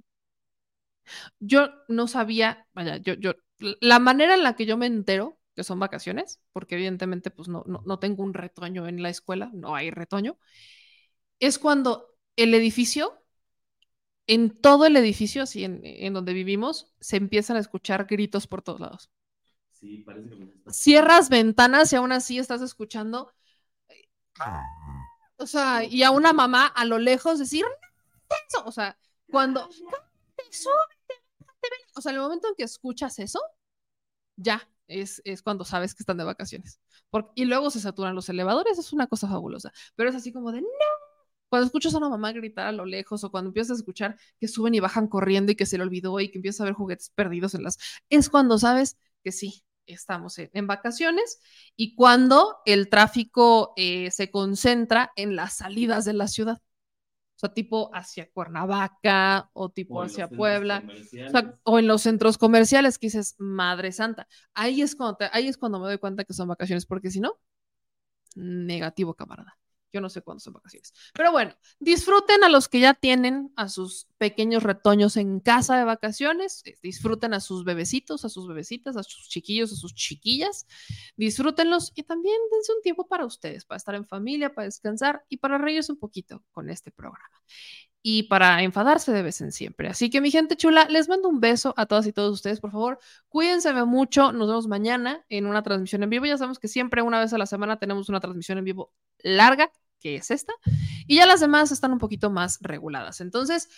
Yo 1.40 1.70
no 1.88 2.06
sabía, 2.06 2.68
vaya, 2.72 2.98
yo, 2.98 3.14
yo, 3.14 3.32
la 3.80 3.98
manera 3.98 4.34
en 4.34 4.44
la 4.44 4.54
que 4.54 4.64
yo 4.66 4.76
me 4.76 4.86
entero 4.86 5.40
que 5.54 5.64
son 5.64 5.78
vacaciones, 5.78 6.40
porque 6.52 6.76
evidentemente 6.76 7.30
pues 7.30 7.48
no, 7.48 7.64
no, 7.66 7.82
no 7.84 7.98
tengo 7.98 8.22
un 8.22 8.34
retoño 8.34 8.86
en 8.88 9.02
la 9.02 9.10
escuela, 9.10 9.50
no 9.52 9.74
hay 9.74 9.90
retoño, 9.90 10.38
es 11.40 11.58
cuando 11.58 12.14
el 12.36 12.54
edificio, 12.54 13.22
en 14.26 14.50
todo 14.50 14.86
el 14.86 14.96
edificio, 14.96 15.42
así 15.42 15.64
en, 15.64 15.80
en 15.82 16.14
donde 16.14 16.32
vivimos, 16.32 16.94
se 17.00 17.16
empiezan 17.16 17.56
a 17.56 17.60
escuchar 17.60 18.06
gritos 18.06 18.46
por 18.46 18.62
todos 18.62 18.80
lados. 18.80 19.10
Sí, 19.72 19.98
parece 19.98 20.30
que 20.30 20.36
me 20.36 20.52
cierras 20.72 21.28
ventanas 21.28 21.92
y 21.92 21.96
aún 21.96 22.12
así 22.12 22.38
estás 22.38 22.62
escuchando. 22.62 23.32
O 25.36 25.46
sea, 25.46 25.82
y 25.84 26.04
a 26.04 26.12
una 26.12 26.32
mamá 26.32 26.66
a 26.66 26.84
lo 26.84 26.98
lejos 26.98 27.38
decir, 27.40 27.64
o 28.64 28.70
sea, 28.72 28.96
cuando, 29.28 29.68
o 31.94 32.00
sea, 32.00 32.12
en 32.12 32.16
el 32.16 32.22
momento 32.22 32.48
en 32.48 32.54
que 32.54 32.62
escuchas 32.62 33.18
eso, 33.18 33.40
ya 34.36 34.68
es, 34.88 35.22
es 35.24 35.42
cuando 35.42 35.64
sabes 35.64 35.94
que 35.94 36.02
están 36.02 36.16
de 36.18 36.24
vacaciones. 36.24 36.80
Porque, 37.10 37.30
y 37.34 37.44
luego 37.44 37.70
se 37.70 37.80
saturan 37.80 38.14
los 38.14 38.28
elevadores, 38.28 38.78
es 38.78 38.92
una 38.92 39.06
cosa 39.06 39.28
fabulosa, 39.28 39.72
pero 39.96 40.10
es 40.10 40.16
así 40.16 40.32
como 40.32 40.52
de, 40.52 40.60
no. 40.62 40.68
Cuando 41.48 41.66
escuchas 41.66 41.94
a 41.94 41.98
una 41.98 42.08
mamá 42.08 42.32
gritar 42.32 42.66
a 42.66 42.72
lo 42.72 42.86
lejos 42.86 43.24
o 43.24 43.30
cuando 43.30 43.48
empiezas 43.50 43.72
a 43.72 43.80
escuchar 43.80 44.16
que 44.40 44.48
suben 44.48 44.74
y 44.74 44.80
bajan 44.80 45.06
corriendo 45.06 45.52
y 45.52 45.54
que 45.54 45.66
se 45.66 45.76
le 45.76 45.84
olvidó 45.84 46.18
y 46.18 46.30
que 46.30 46.38
empiezas 46.38 46.62
a 46.62 46.64
ver 46.64 46.72
juguetes 46.74 47.10
perdidos 47.10 47.54
en 47.54 47.62
las... 47.62 47.78
Es 48.08 48.30
cuando 48.30 48.58
sabes 48.58 48.96
que 49.22 49.32
sí, 49.32 49.62
estamos 49.86 50.38
en, 50.38 50.50
en 50.54 50.66
vacaciones 50.66 51.40
y 51.76 51.94
cuando 51.94 52.56
el 52.64 52.88
tráfico 52.88 53.74
eh, 53.76 54.10
se 54.10 54.30
concentra 54.30 55.12
en 55.16 55.36
las 55.36 55.56
salidas 55.58 56.04
de 56.06 56.14
la 56.14 56.28
ciudad. 56.28 56.58
O 57.36 57.38
sea, 57.42 57.52
tipo 57.52 57.90
hacia 57.94 58.30
Cuernavaca 58.30 59.50
o 59.52 59.68
tipo 59.70 59.94
O 59.98 60.02
hacia 60.02 60.28
Puebla. 60.28 60.78
O, 60.78 60.80
comerciales. 60.82 61.32
sea, 61.32 61.58
o 61.64 61.78
en 61.78 61.86
los 61.88 62.02
centros 62.02 62.38
comerciales 62.38 62.98
que 62.98 63.08
dices, 63.08 63.34
Madre 63.38 63.90
Santa. 63.92 64.28
Ahí 64.54 64.82
es, 64.82 64.94
cuando 64.94 65.16
te- 65.16 65.30
ahí 65.32 65.48
es 65.48 65.58
cuando 65.58 65.78
me 65.80 65.86
doy 65.86 65.98
cuenta 65.98 66.24
que 66.24 66.34
son 66.34 66.48
vacaciones, 66.48 66.86
porque 66.86 67.10
si 67.10 67.20
no, 67.20 67.38
negativo, 68.36 69.14
camarada. 69.14 69.56
Yo 69.92 70.00
no 70.00 70.08
sé 70.08 70.22
cuándo 70.22 70.40
son 70.40 70.54
vacaciones. 70.54 70.92
Pero 71.14 71.32
bueno, 71.32 71.54
disfruten 71.78 72.44
a 72.44 72.48
los 72.48 72.68
que 72.68 72.80
ya 72.80 72.94
tienen 72.94 73.52
a 73.56 73.68
sus 73.68 74.08
pequeños 74.18 74.62
retoños 74.62 75.16
en 75.16 75.40
casa 75.40 75.76
de 75.76 75.84
vacaciones. 75.84 76.62
eh, 76.64 76.76
Disfruten 76.82 77.34
a 77.34 77.40
sus 77.40 77.64
bebecitos, 77.64 78.24
a 78.24 78.28
sus 78.28 78.48
bebecitas, 78.48 78.96
a 78.96 79.02
sus 79.02 79.28
chiquillos, 79.28 79.72
a 79.72 79.76
sus 79.76 79.94
chiquillas. 79.94 80.66
Disfrútenlos 81.16 81.92
y 81.94 82.02
también 82.04 82.36
dense 82.50 82.72
un 82.72 82.82
tiempo 82.82 83.06
para 83.06 83.26
ustedes, 83.26 83.64
para 83.64 83.76
estar 83.76 83.94
en 83.94 84.06
familia, 84.06 84.54
para 84.54 84.66
descansar 84.66 85.24
y 85.28 85.38
para 85.38 85.58
reírse 85.58 85.92
un 85.92 85.98
poquito 85.98 86.42
con 86.52 86.70
este 86.70 86.90
programa 86.90 87.28
y 88.02 88.24
para 88.24 88.62
enfadarse 88.62 89.12
de 89.12 89.22
vez 89.22 89.40
en 89.40 89.52
siempre. 89.52 89.88
Así 89.88 90.10
que 90.10 90.20
mi 90.20 90.30
gente 90.30 90.56
chula, 90.56 90.86
les 90.90 91.08
mando 91.08 91.28
un 91.28 91.40
beso 91.40 91.72
a 91.76 91.86
todas 91.86 92.06
y 92.06 92.12
todos 92.12 92.32
ustedes, 92.32 92.60
por 92.60 92.72
favor. 92.72 92.98
Cuídense 93.28 93.72
mucho, 93.84 94.32
nos 94.32 94.48
vemos 94.48 94.66
mañana 94.66 95.24
en 95.28 95.46
una 95.46 95.62
transmisión 95.62 96.02
en 96.02 96.10
vivo. 96.10 96.26
Ya 96.26 96.36
sabemos 96.36 96.58
que 96.58 96.68
siempre 96.68 97.02
una 97.02 97.20
vez 97.20 97.32
a 97.32 97.38
la 97.38 97.46
semana 97.46 97.78
tenemos 97.78 98.08
una 98.08 98.20
transmisión 98.20 98.58
en 98.58 98.64
vivo 98.64 98.92
larga, 99.18 99.70
que 100.02 100.16
es 100.16 100.30
esta, 100.30 100.52
y 101.06 101.16
ya 101.16 101.26
las 101.26 101.40
demás 101.40 101.72
están 101.72 101.92
un 101.92 101.98
poquito 101.98 102.30
más 102.30 102.58
reguladas. 102.60 103.20
Entonces, 103.20 103.68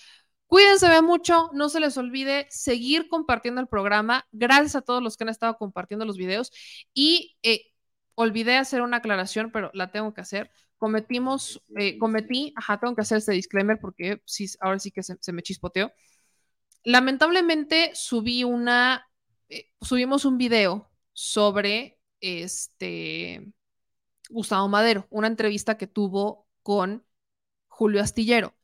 Cuídense 0.46 1.02
mucho, 1.02 1.50
no 1.52 1.68
se 1.68 1.80
les 1.80 1.96
olvide 1.96 2.46
seguir 2.50 3.08
compartiendo 3.08 3.60
el 3.60 3.66
programa. 3.66 4.26
Gracias 4.30 4.76
a 4.76 4.82
todos 4.82 5.02
los 5.02 5.16
que 5.16 5.24
han 5.24 5.30
estado 5.30 5.56
compartiendo 5.56 6.04
los 6.04 6.16
videos. 6.16 6.52
Y 6.92 7.36
eh, 7.42 7.72
olvidé 8.14 8.56
hacer 8.56 8.82
una 8.82 8.98
aclaración, 8.98 9.50
pero 9.50 9.70
la 9.74 9.90
tengo 9.90 10.14
que 10.14 10.20
hacer. 10.20 10.50
Cometimos, 10.76 11.62
eh, 11.76 11.98
cometí, 11.98 12.52
ajá, 12.56 12.78
tengo 12.78 12.94
que 12.94 13.02
hacer 13.02 13.18
este 13.18 13.32
disclaimer 13.32 13.80
porque 13.80 14.22
sí, 14.26 14.46
ahora 14.60 14.78
sí 14.78 14.90
que 14.90 15.02
se, 15.02 15.32
me 15.32 15.42
chispoteó. 15.42 15.92
Lamentablemente 16.84 17.90
subí 17.94 18.44
una, 18.44 19.08
eh, 19.48 19.70
subimos 19.80 20.24
un 20.24 20.38
video 20.38 20.90
sobre 21.12 21.98
este 22.20 23.52
Gustavo 24.30 24.68
Madero, 24.68 25.06
una 25.10 25.26
entrevista 25.26 25.76
que 25.76 25.86
tuvo 25.86 26.46
con 26.62 27.04
Julio 27.68 28.00
Astillero. 28.00 28.54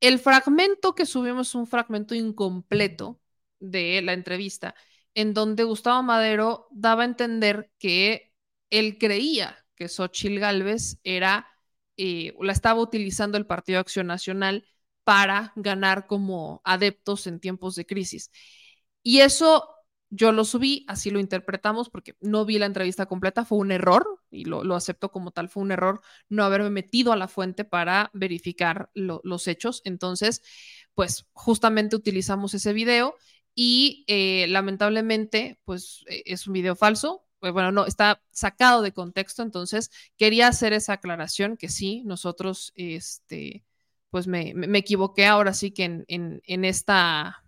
El 0.00 0.18
fragmento 0.18 0.94
que 0.94 1.06
subimos 1.06 1.48
es 1.48 1.54
un 1.54 1.66
fragmento 1.66 2.14
incompleto 2.14 3.20
de 3.60 4.00
la 4.02 4.12
entrevista, 4.12 4.74
en 5.14 5.34
donde 5.34 5.64
Gustavo 5.64 6.02
Madero 6.02 6.68
daba 6.70 7.02
a 7.02 7.06
entender 7.06 7.72
que 7.78 8.32
él 8.70 8.98
creía 8.98 9.64
que 9.74 9.88
Xochitl 9.88 10.38
Gálvez 10.38 10.98
era, 11.04 11.48
eh, 11.96 12.34
la 12.40 12.52
estaba 12.52 12.80
utilizando 12.80 13.38
el 13.38 13.46
Partido 13.46 13.80
Acción 13.80 14.06
Nacional 14.06 14.66
para 15.04 15.52
ganar 15.56 16.06
como 16.06 16.60
adeptos 16.64 17.26
en 17.26 17.40
tiempos 17.40 17.74
de 17.76 17.86
crisis. 17.86 18.30
Y 19.02 19.20
eso 19.20 19.68
yo 20.10 20.32
lo 20.32 20.44
subí, 20.44 20.84
así 20.88 21.10
lo 21.10 21.20
interpretamos, 21.20 21.90
porque 21.90 22.16
no 22.20 22.44
vi 22.44 22.58
la 22.58 22.66
entrevista 22.66 23.06
completa, 23.06 23.44
fue 23.44 23.58
un 23.58 23.72
error, 23.72 24.20
y 24.30 24.44
lo, 24.44 24.74
acepto 24.74 25.10
como 25.10 25.30
tal, 25.30 25.48
fue 25.48 25.62
un 25.62 25.72
error 25.72 26.00
no 26.28 26.44
haberme 26.44 26.70
metido 26.70 27.12
a 27.12 27.16
la 27.16 27.28
fuente 27.28 27.64
para 27.64 28.10
verificar 28.14 28.90
lo, 28.94 29.20
los 29.24 29.46
hechos. 29.48 29.82
Entonces, 29.84 30.42
pues 30.94 31.26
justamente 31.32 31.96
utilizamos 31.96 32.54
ese 32.54 32.72
video 32.72 33.16
y 33.54 34.04
eh, 34.08 34.46
lamentablemente, 34.48 35.60
pues 35.64 36.04
eh, 36.08 36.22
es 36.26 36.46
un 36.46 36.54
video 36.54 36.76
falso. 36.76 37.24
Pues, 37.40 37.52
bueno, 37.52 37.70
no, 37.70 37.86
está 37.86 38.22
sacado 38.30 38.82
de 38.82 38.92
contexto, 38.92 39.42
entonces 39.42 39.90
quería 40.16 40.48
hacer 40.48 40.72
esa 40.72 40.94
aclaración 40.94 41.56
que 41.56 41.68
sí, 41.68 42.02
nosotros, 42.04 42.72
este, 42.74 43.64
pues 44.10 44.26
me, 44.26 44.54
me 44.54 44.78
equivoqué 44.78 45.26
ahora 45.26 45.54
sí 45.54 45.70
que 45.70 45.84
en, 45.84 46.04
en 46.08 46.64
esta 46.64 47.44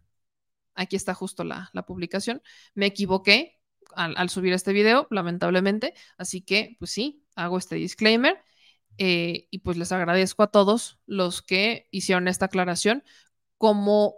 aquí 0.75 0.97
está 0.97 1.15
justo 1.15 1.45
la, 1.45 1.71
la 1.73 1.85
publicación, 1.85 2.43
me 2.75 2.87
equivoqué 2.87 3.61
al, 3.95 4.31
subir 4.31 4.53
este 4.53 4.73
video, 4.73 5.07
lamentablemente, 5.11 5.95
así 6.17 6.43
que 6.43 6.77
pues 6.79 6.91
sí, 6.91 7.25
hago 7.35 7.59
este 7.59 7.77
disclaimer 7.77 8.43
eh, 8.99 9.49
y 9.51 9.61
pues 9.61 9.77
les 9.77 9.93
agradezco 9.93 10.43
a 10.43 10.49
todos 10.49 11.01
los 11.07 11.43
que 11.43 11.89
hicieron 11.91 12.29
esta 12.29 12.47
aclaración. 12.47 13.03
Como 13.59 14.15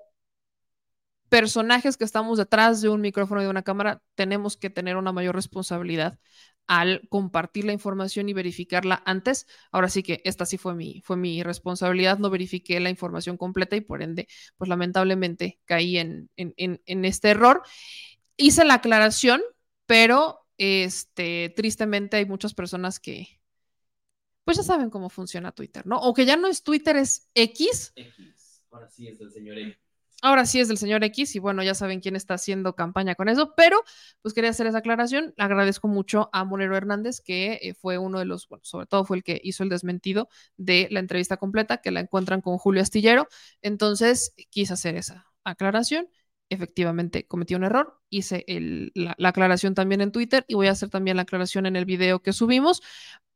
personajes 1.28 1.96
que 1.96 2.04
estamos 2.04 2.38
detrás 2.38 2.80
de 2.82 2.88
un 2.88 3.00
micrófono 3.00 3.40
y 3.40 3.44
de 3.44 3.50
una 3.50 3.62
cámara, 3.62 4.02
tenemos 4.14 4.56
que 4.56 4.70
tener 4.70 4.96
una 4.96 5.12
mayor 5.12 5.34
responsabilidad 5.34 6.18
al 6.66 7.06
compartir 7.08 7.64
la 7.64 7.72
información 7.72 8.28
y 8.28 8.32
verificarla 8.32 9.02
antes. 9.04 9.46
Ahora 9.70 9.88
sí 9.88 10.02
que 10.02 10.20
esta 10.24 10.46
sí 10.46 10.58
fue 10.58 10.74
mi, 10.74 11.00
fue 11.02 11.16
mi 11.16 11.42
responsabilidad, 11.42 12.18
no 12.18 12.30
verifiqué 12.30 12.80
la 12.80 12.90
información 12.90 13.36
completa 13.36 13.76
y 13.76 13.80
por 13.80 14.02
ende, 14.02 14.28
pues 14.56 14.68
lamentablemente 14.68 15.60
caí 15.64 15.98
en, 15.98 16.30
en, 16.36 16.54
en, 16.56 17.04
este 17.04 17.30
error. 17.30 17.62
Hice 18.36 18.64
la 18.64 18.74
aclaración, 18.74 19.42
pero 19.86 20.46
este, 20.56 21.52
tristemente 21.56 22.16
hay 22.16 22.26
muchas 22.26 22.54
personas 22.54 23.00
que, 23.00 23.40
pues 24.44 24.56
ya 24.56 24.62
saben 24.62 24.90
cómo 24.90 25.10
funciona 25.10 25.52
Twitter, 25.52 25.86
¿no? 25.86 25.98
O 25.98 26.14
que 26.14 26.24
ya 26.24 26.36
no 26.36 26.48
es 26.48 26.62
Twitter, 26.62 26.96
es 26.96 27.30
X. 27.34 27.92
X. 27.96 28.64
Ahora 28.70 28.88
sí 28.88 29.08
es 29.08 29.18
del 29.18 29.30
señor 29.30 29.58
X. 29.58 29.76
Ahora 30.24 30.46
sí 30.46 30.60
es 30.60 30.68
del 30.68 30.78
señor 30.78 31.02
X 31.02 31.34
y 31.34 31.40
bueno, 31.40 31.64
ya 31.64 31.74
saben 31.74 32.00
quién 32.00 32.14
está 32.14 32.34
haciendo 32.34 32.76
campaña 32.76 33.16
con 33.16 33.28
eso, 33.28 33.54
pero 33.56 33.82
pues 34.22 34.32
quería 34.32 34.50
hacer 34.50 34.68
esa 34.68 34.78
aclaración. 34.78 35.34
Agradezco 35.36 35.88
mucho 35.88 36.30
a 36.32 36.44
Monero 36.44 36.76
Hernández, 36.76 37.20
que 37.20 37.58
eh, 37.60 37.74
fue 37.74 37.98
uno 37.98 38.20
de 38.20 38.24
los, 38.24 38.48
bueno, 38.48 38.64
sobre 38.64 38.86
todo 38.86 39.04
fue 39.04 39.16
el 39.16 39.24
que 39.24 39.40
hizo 39.42 39.64
el 39.64 39.68
desmentido 39.68 40.28
de 40.56 40.86
la 40.92 41.00
entrevista 41.00 41.38
completa, 41.38 41.78
que 41.78 41.90
la 41.90 41.98
encuentran 41.98 42.40
con 42.40 42.56
Julio 42.56 42.82
Astillero. 42.82 43.26
Entonces, 43.62 44.32
quise 44.50 44.74
hacer 44.74 44.94
esa 44.96 45.26
aclaración. 45.42 46.08
Efectivamente, 46.50 47.26
cometí 47.26 47.56
un 47.56 47.64
error. 47.64 47.98
Hice 48.08 48.44
la 48.94 49.28
aclaración 49.28 49.74
también 49.74 50.02
en 50.02 50.12
Twitter 50.12 50.44
y 50.46 50.54
voy 50.54 50.68
a 50.68 50.72
hacer 50.72 50.88
también 50.88 51.16
la 51.16 51.22
aclaración 51.22 51.66
en 51.66 51.74
el 51.74 51.84
video 51.84 52.22
que 52.22 52.32
subimos 52.32 52.80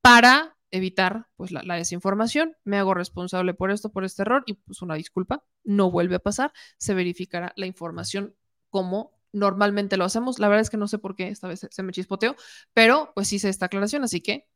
para 0.03 0.56
evitar 0.71 1.29
pues 1.37 1.53
la, 1.53 1.63
desinformación. 1.77 2.57
Me 2.65 2.79
hago 2.79 2.95
responsable 2.95 3.55
por 3.55 3.71
esto, 3.71 3.91
por 3.91 4.05
este 4.05 4.23
error 4.23 4.45
y 4.47 4.55
pues 4.55 4.83
una 4.83 4.95
disculpa, 4.95 5.45
no 5.65 5.91
vuelve 5.91 6.17
a 6.17 6.21
pasar, 6.21 6.53
se 6.79 6.95
verificará 6.95 7.53
la 7.57 7.67
información 7.67 8.35
como 8.71 9.13
normalmente 9.33 9.97
lo 9.97 10.05
hacemos. 10.05 10.39
La 10.39 10.49
verdad 10.49 10.63
es 10.63 10.71
que 10.71 10.77
no 10.77 10.89
sé 10.89 10.99
por 10.99 11.15
qué 11.15 11.29
esta 11.29 11.49
vez 11.49 11.61
se, 11.61 11.69
se 11.71 11.83
me 11.83 11.93
chispoteó, 11.93 12.37
pero 12.75 13.13
pues 13.15 13.33
hice 13.33 13.49
esta 13.49 13.67
aclaración, 13.67 14.05
así 14.05 14.21
que 14.21 14.49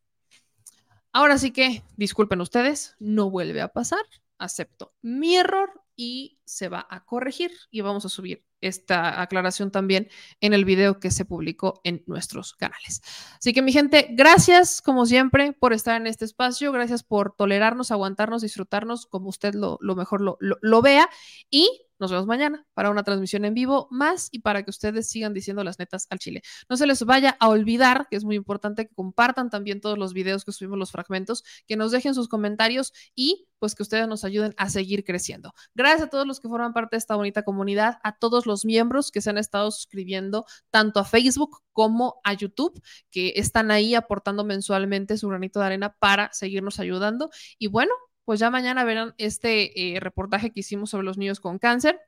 ahora 1.12 1.38
sí 1.38 1.52
que 1.52 1.82
disculpen 1.96 2.40
ustedes, 2.40 2.96
no 2.98 3.30
vuelve 3.30 3.60
a 3.60 3.68
pasar. 3.68 4.00
acepto 4.38 4.94
mi 5.02 5.36
error 5.36 5.70
y 5.96 6.39
se 6.50 6.68
va 6.68 6.86
a 6.90 7.04
corregir 7.04 7.52
y 7.70 7.80
vamos 7.80 8.04
a 8.04 8.08
subir 8.08 8.44
esta 8.60 9.22
aclaración 9.22 9.70
también 9.70 10.08
en 10.40 10.52
el 10.52 10.64
video 10.64 11.00
que 11.00 11.10
se 11.10 11.24
publicó 11.24 11.80
en 11.84 12.02
nuestros 12.06 12.54
canales. 12.54 13.00
Así 13.38 13.52
que 13.52 13.62
mi 13.62 13.72
gente, 13.72 14.08
gracias 14.10 14.82
como 14.82 15.06
siempre 15.06 15.52
por 15.52 15.72
estar 15.72 15.96
en 16.00 16.06
este 16.06 16.24
espacio, 16.24 16.72
gracias 16.72 17.02
por 17.02 17.34
tolerarnos, 17.36 17.90
aguantarnos, 17.90 18.42
disfrutarnos 18.42 19.06
como 19.06 19.28
usted 19.28 19.54
lo, 19.54 19.78
lo 19.80 19.94
mejor 19.94 20.20
lo, 20.20 20.36
lo, 20.40 20.56
lo 20.60 20.82
vea 20.82 21.08
y 21.48 21.86
nos 22.00 22.10
vemos 22.10 22.26
mañana 22.26 22.66
para 22.72 22.90
una 22.90 23.02
transmisión 23.02 23.44
en 23.44 23.52
vivo 23.52 23.86
más 23.90 24.28
y 24.32 24.38
para 24.38 24.62
que 24.62 24.70
ustedes 24.70 25.08
sigan 25.08 25.34
diciendo 25.34 25.62
las 25.62 25.78
netas 25.78 26.06
al 26.08 26.18
chile. 26.18 26.42
No 26.68 26.78
se 26.78 26.86
les 26.86 27.04
vaya 27.04 27.36
a 27.38 27.48
olvidar, 27.48 28.08
que 28.10 28.16
es 28.16 28.24
muy 28.24 28.36
importante 28.36 28.88
que 28.88 28.94
compartan 28.94 29.50
también 29.50 29.82
todos 29.82 29.98
los 29.98 30.14
videos 30.14 30.46
que 30.46 30.52
subimos, 30.52 30.78
los 30.78 30.90
fragmentos, 30.90 31.44
que 31.66 31.76
nos 31.76 31.92
dejen 31.92 32.14
sus 32.14 32.26
comentarios 32.26 32.94
y 33.14 33.48
pues 33.58 33.74
que 33.74 33.82
ustedes 33.82 34.08
nos 34.08 34.24
ayuden 34.24 34.54
a 34.56 34.70
seguir 34.70 35.04
creciendo. 35.04 35.52
Gracias 35.74 36.08
a 36.08 36.10
todos 36.10 36.26
los 36.26 36.39
que 36.40 36.48
forman 36.48 36.72
parte 36.72 36.96
de 36.96 36.98
esta 36.98 37.16
bonita 37.16 37.42
comunidad, 37.42 37.98
a 38.02 38.16
todos 38.16 38.46
los 38.46 38.64
miembros 38.64 39.10
que 39.10 39.20
se 39.20 39.30
han 39.30 39.38
estado 39.38 39.70
suscribiendo 39.70 40.46
tanto 40.70 41.00
a 41.00 41.04
Facebook 41.04 41.62
como 41.72 42.20
a 42.24 42.32
YouTube, 42.32 42.80
que 43.10 43.34
están 43.36 43.70
ahí 43.70 43.94
aportando 43.94 44.44
mensualmente 44.44 45.16
su 45.16 45.28
granito 45.28 45.60
de 45.60 45.66
arena 45.66 45.96
para 45.98 46.32
seguirnos 46.32 46.80
ayudando. 46.80 47.30
Y 47.58 47.68
bueno, 47.68 47.92
pues 48.24 48.40
ya 48.40 48.50
mañana 48.50 48.84
verán 48.84 49.14
este 49.18 49.96
eh, 49.96 50.00
reportaje 50.00 50.52
que 50.52 50.60
hicimos 50.60 50.90
sobre 50.90 51.04
los 51.04 51.18
niños 51.18 51.40
con 51.40 51.58
cáncer 51.58 52.00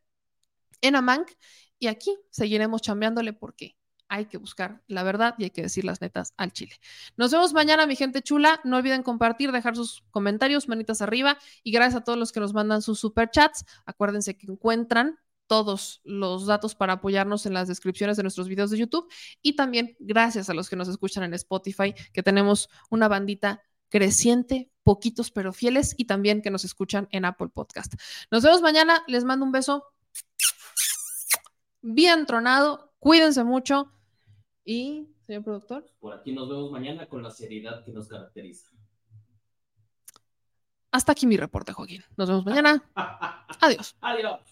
en 0.81 0.97
Amanc 0.97 1.31
y 1.79 1.89
aquí 1.89 2.17
seguiremos 2.31 2.83
chambeándole 2.83 3.33
porque 3.33 3.77
hay 4.13 4.27
que 4.27 4.37
buscar 4.37 4.83
la 4.89 5.03
verdad 5.05 5.35
y 5.39 5.45
hay 5.45 5.51
que 5.51 5.63
decir 5.63 5.87
las 5.87 6.03
netas 6.03 6.35
al 6.37 6.53
chile. 6.53 6.75
Nos 7.17 7.33
vemos 7.33 7.55
mañana, 7.55 7.87
mi 7.87 7.97
gente 7.97 8.21
chula. 8.21 8.61
No 8.63 8.77
olviden 8.77 9.03
compartir, 9.03 9.53
dejar 9.53 9.75
sus 9.75 10.05
comentarios, 10.11 10.69
manitas 10.69 11.01
arriba 11.01 11.39
y 11.63 11.73
gracias 11.73 12.03
a 12.03 12.05
todos 12.05 12.19
los 12.19 12.31
que 12.31 12.39
nos 12.39 12.53
mandan 12.53 12.83
sus 12.83 13.01
super 13.01 13.31
chats. 13.31 13.65
Acuérdense 13.87 14.37
que 14.37 14.53
encuentran 14.53 15.19
todos 15.47 16.03
los 16.05 16.45
datos 16.45 16.75
para 16.75 16.95
apoyarnos 16.95 17.47
en 17.47 17.55
las 17.55 17.69
descripciones 17.69 18.19
de 18.19 18.23
nuestros 18.23 18.49
videos 18.49 18.71
de 18.71 18.77
YouTube 18.77 19.11
y 19.41 19.57
también 19.57 19.97
gracias 19.99 20.51
a 20.51 20.55
los 20.55 20.69
que 20.69 20.77
nos 20.77 20.89
escuchan 20.89 21.25
en 21.25 21.33
Spotify, 21.33 21.95
que 22.13 22.23
tenemos 22.23 22.69
una 22.91 23.09
bandita 23.09 23.63
creciente, 23.89 24.71
poquitos 24.83 25.31
pero 25.31 25.55
fieles 25.55 25.95
y 25.97 26.05
también 26.05 26.43
que 26.43 26.51
nos 26.51 26.67
escuchan 26.67 27.09
en 27.13 27.25
Apple 27.25 27.49
Podcast. 27.49 27.95
Nos 28.31 28.43
vemos 28.43 28.61
mañana, 28.61 29.03
les 29.07 29.25
mando 29.25 29.47
un 29.47 29.53
beso 29.53 29.87
bien 31.81 32.27
tronado, 32.27 32.93
cuídense 32.99 33.43
mucho 33.43 33.91
y, 34.65 35.09
señor 35.27 35.45
productor. 35.45 35.87
Por 36.01 36.13
aquí 36.13 36.33
nos 36.33 36.49
vemos 36.49 36.71
mañana 36.71 37.07
con 37.07 37.23
la 37.23 37.31
seriedad 37.31 37.85
que 37.85 37.93
nos 37.93 38.09
caracteriza. 38.09 38.71
Hasta 40.91 41.13
aquí 41.13 41.27
mi 41.27 41.37
reporte, 41.37 41.73
Joaquín. 41.73 42.05
Nos 42.17 42.29
vemos 42.29 42.45
mañana. 42.45 42.83
Adiós. 43.61 43.97
Adiós. 44.01 44.52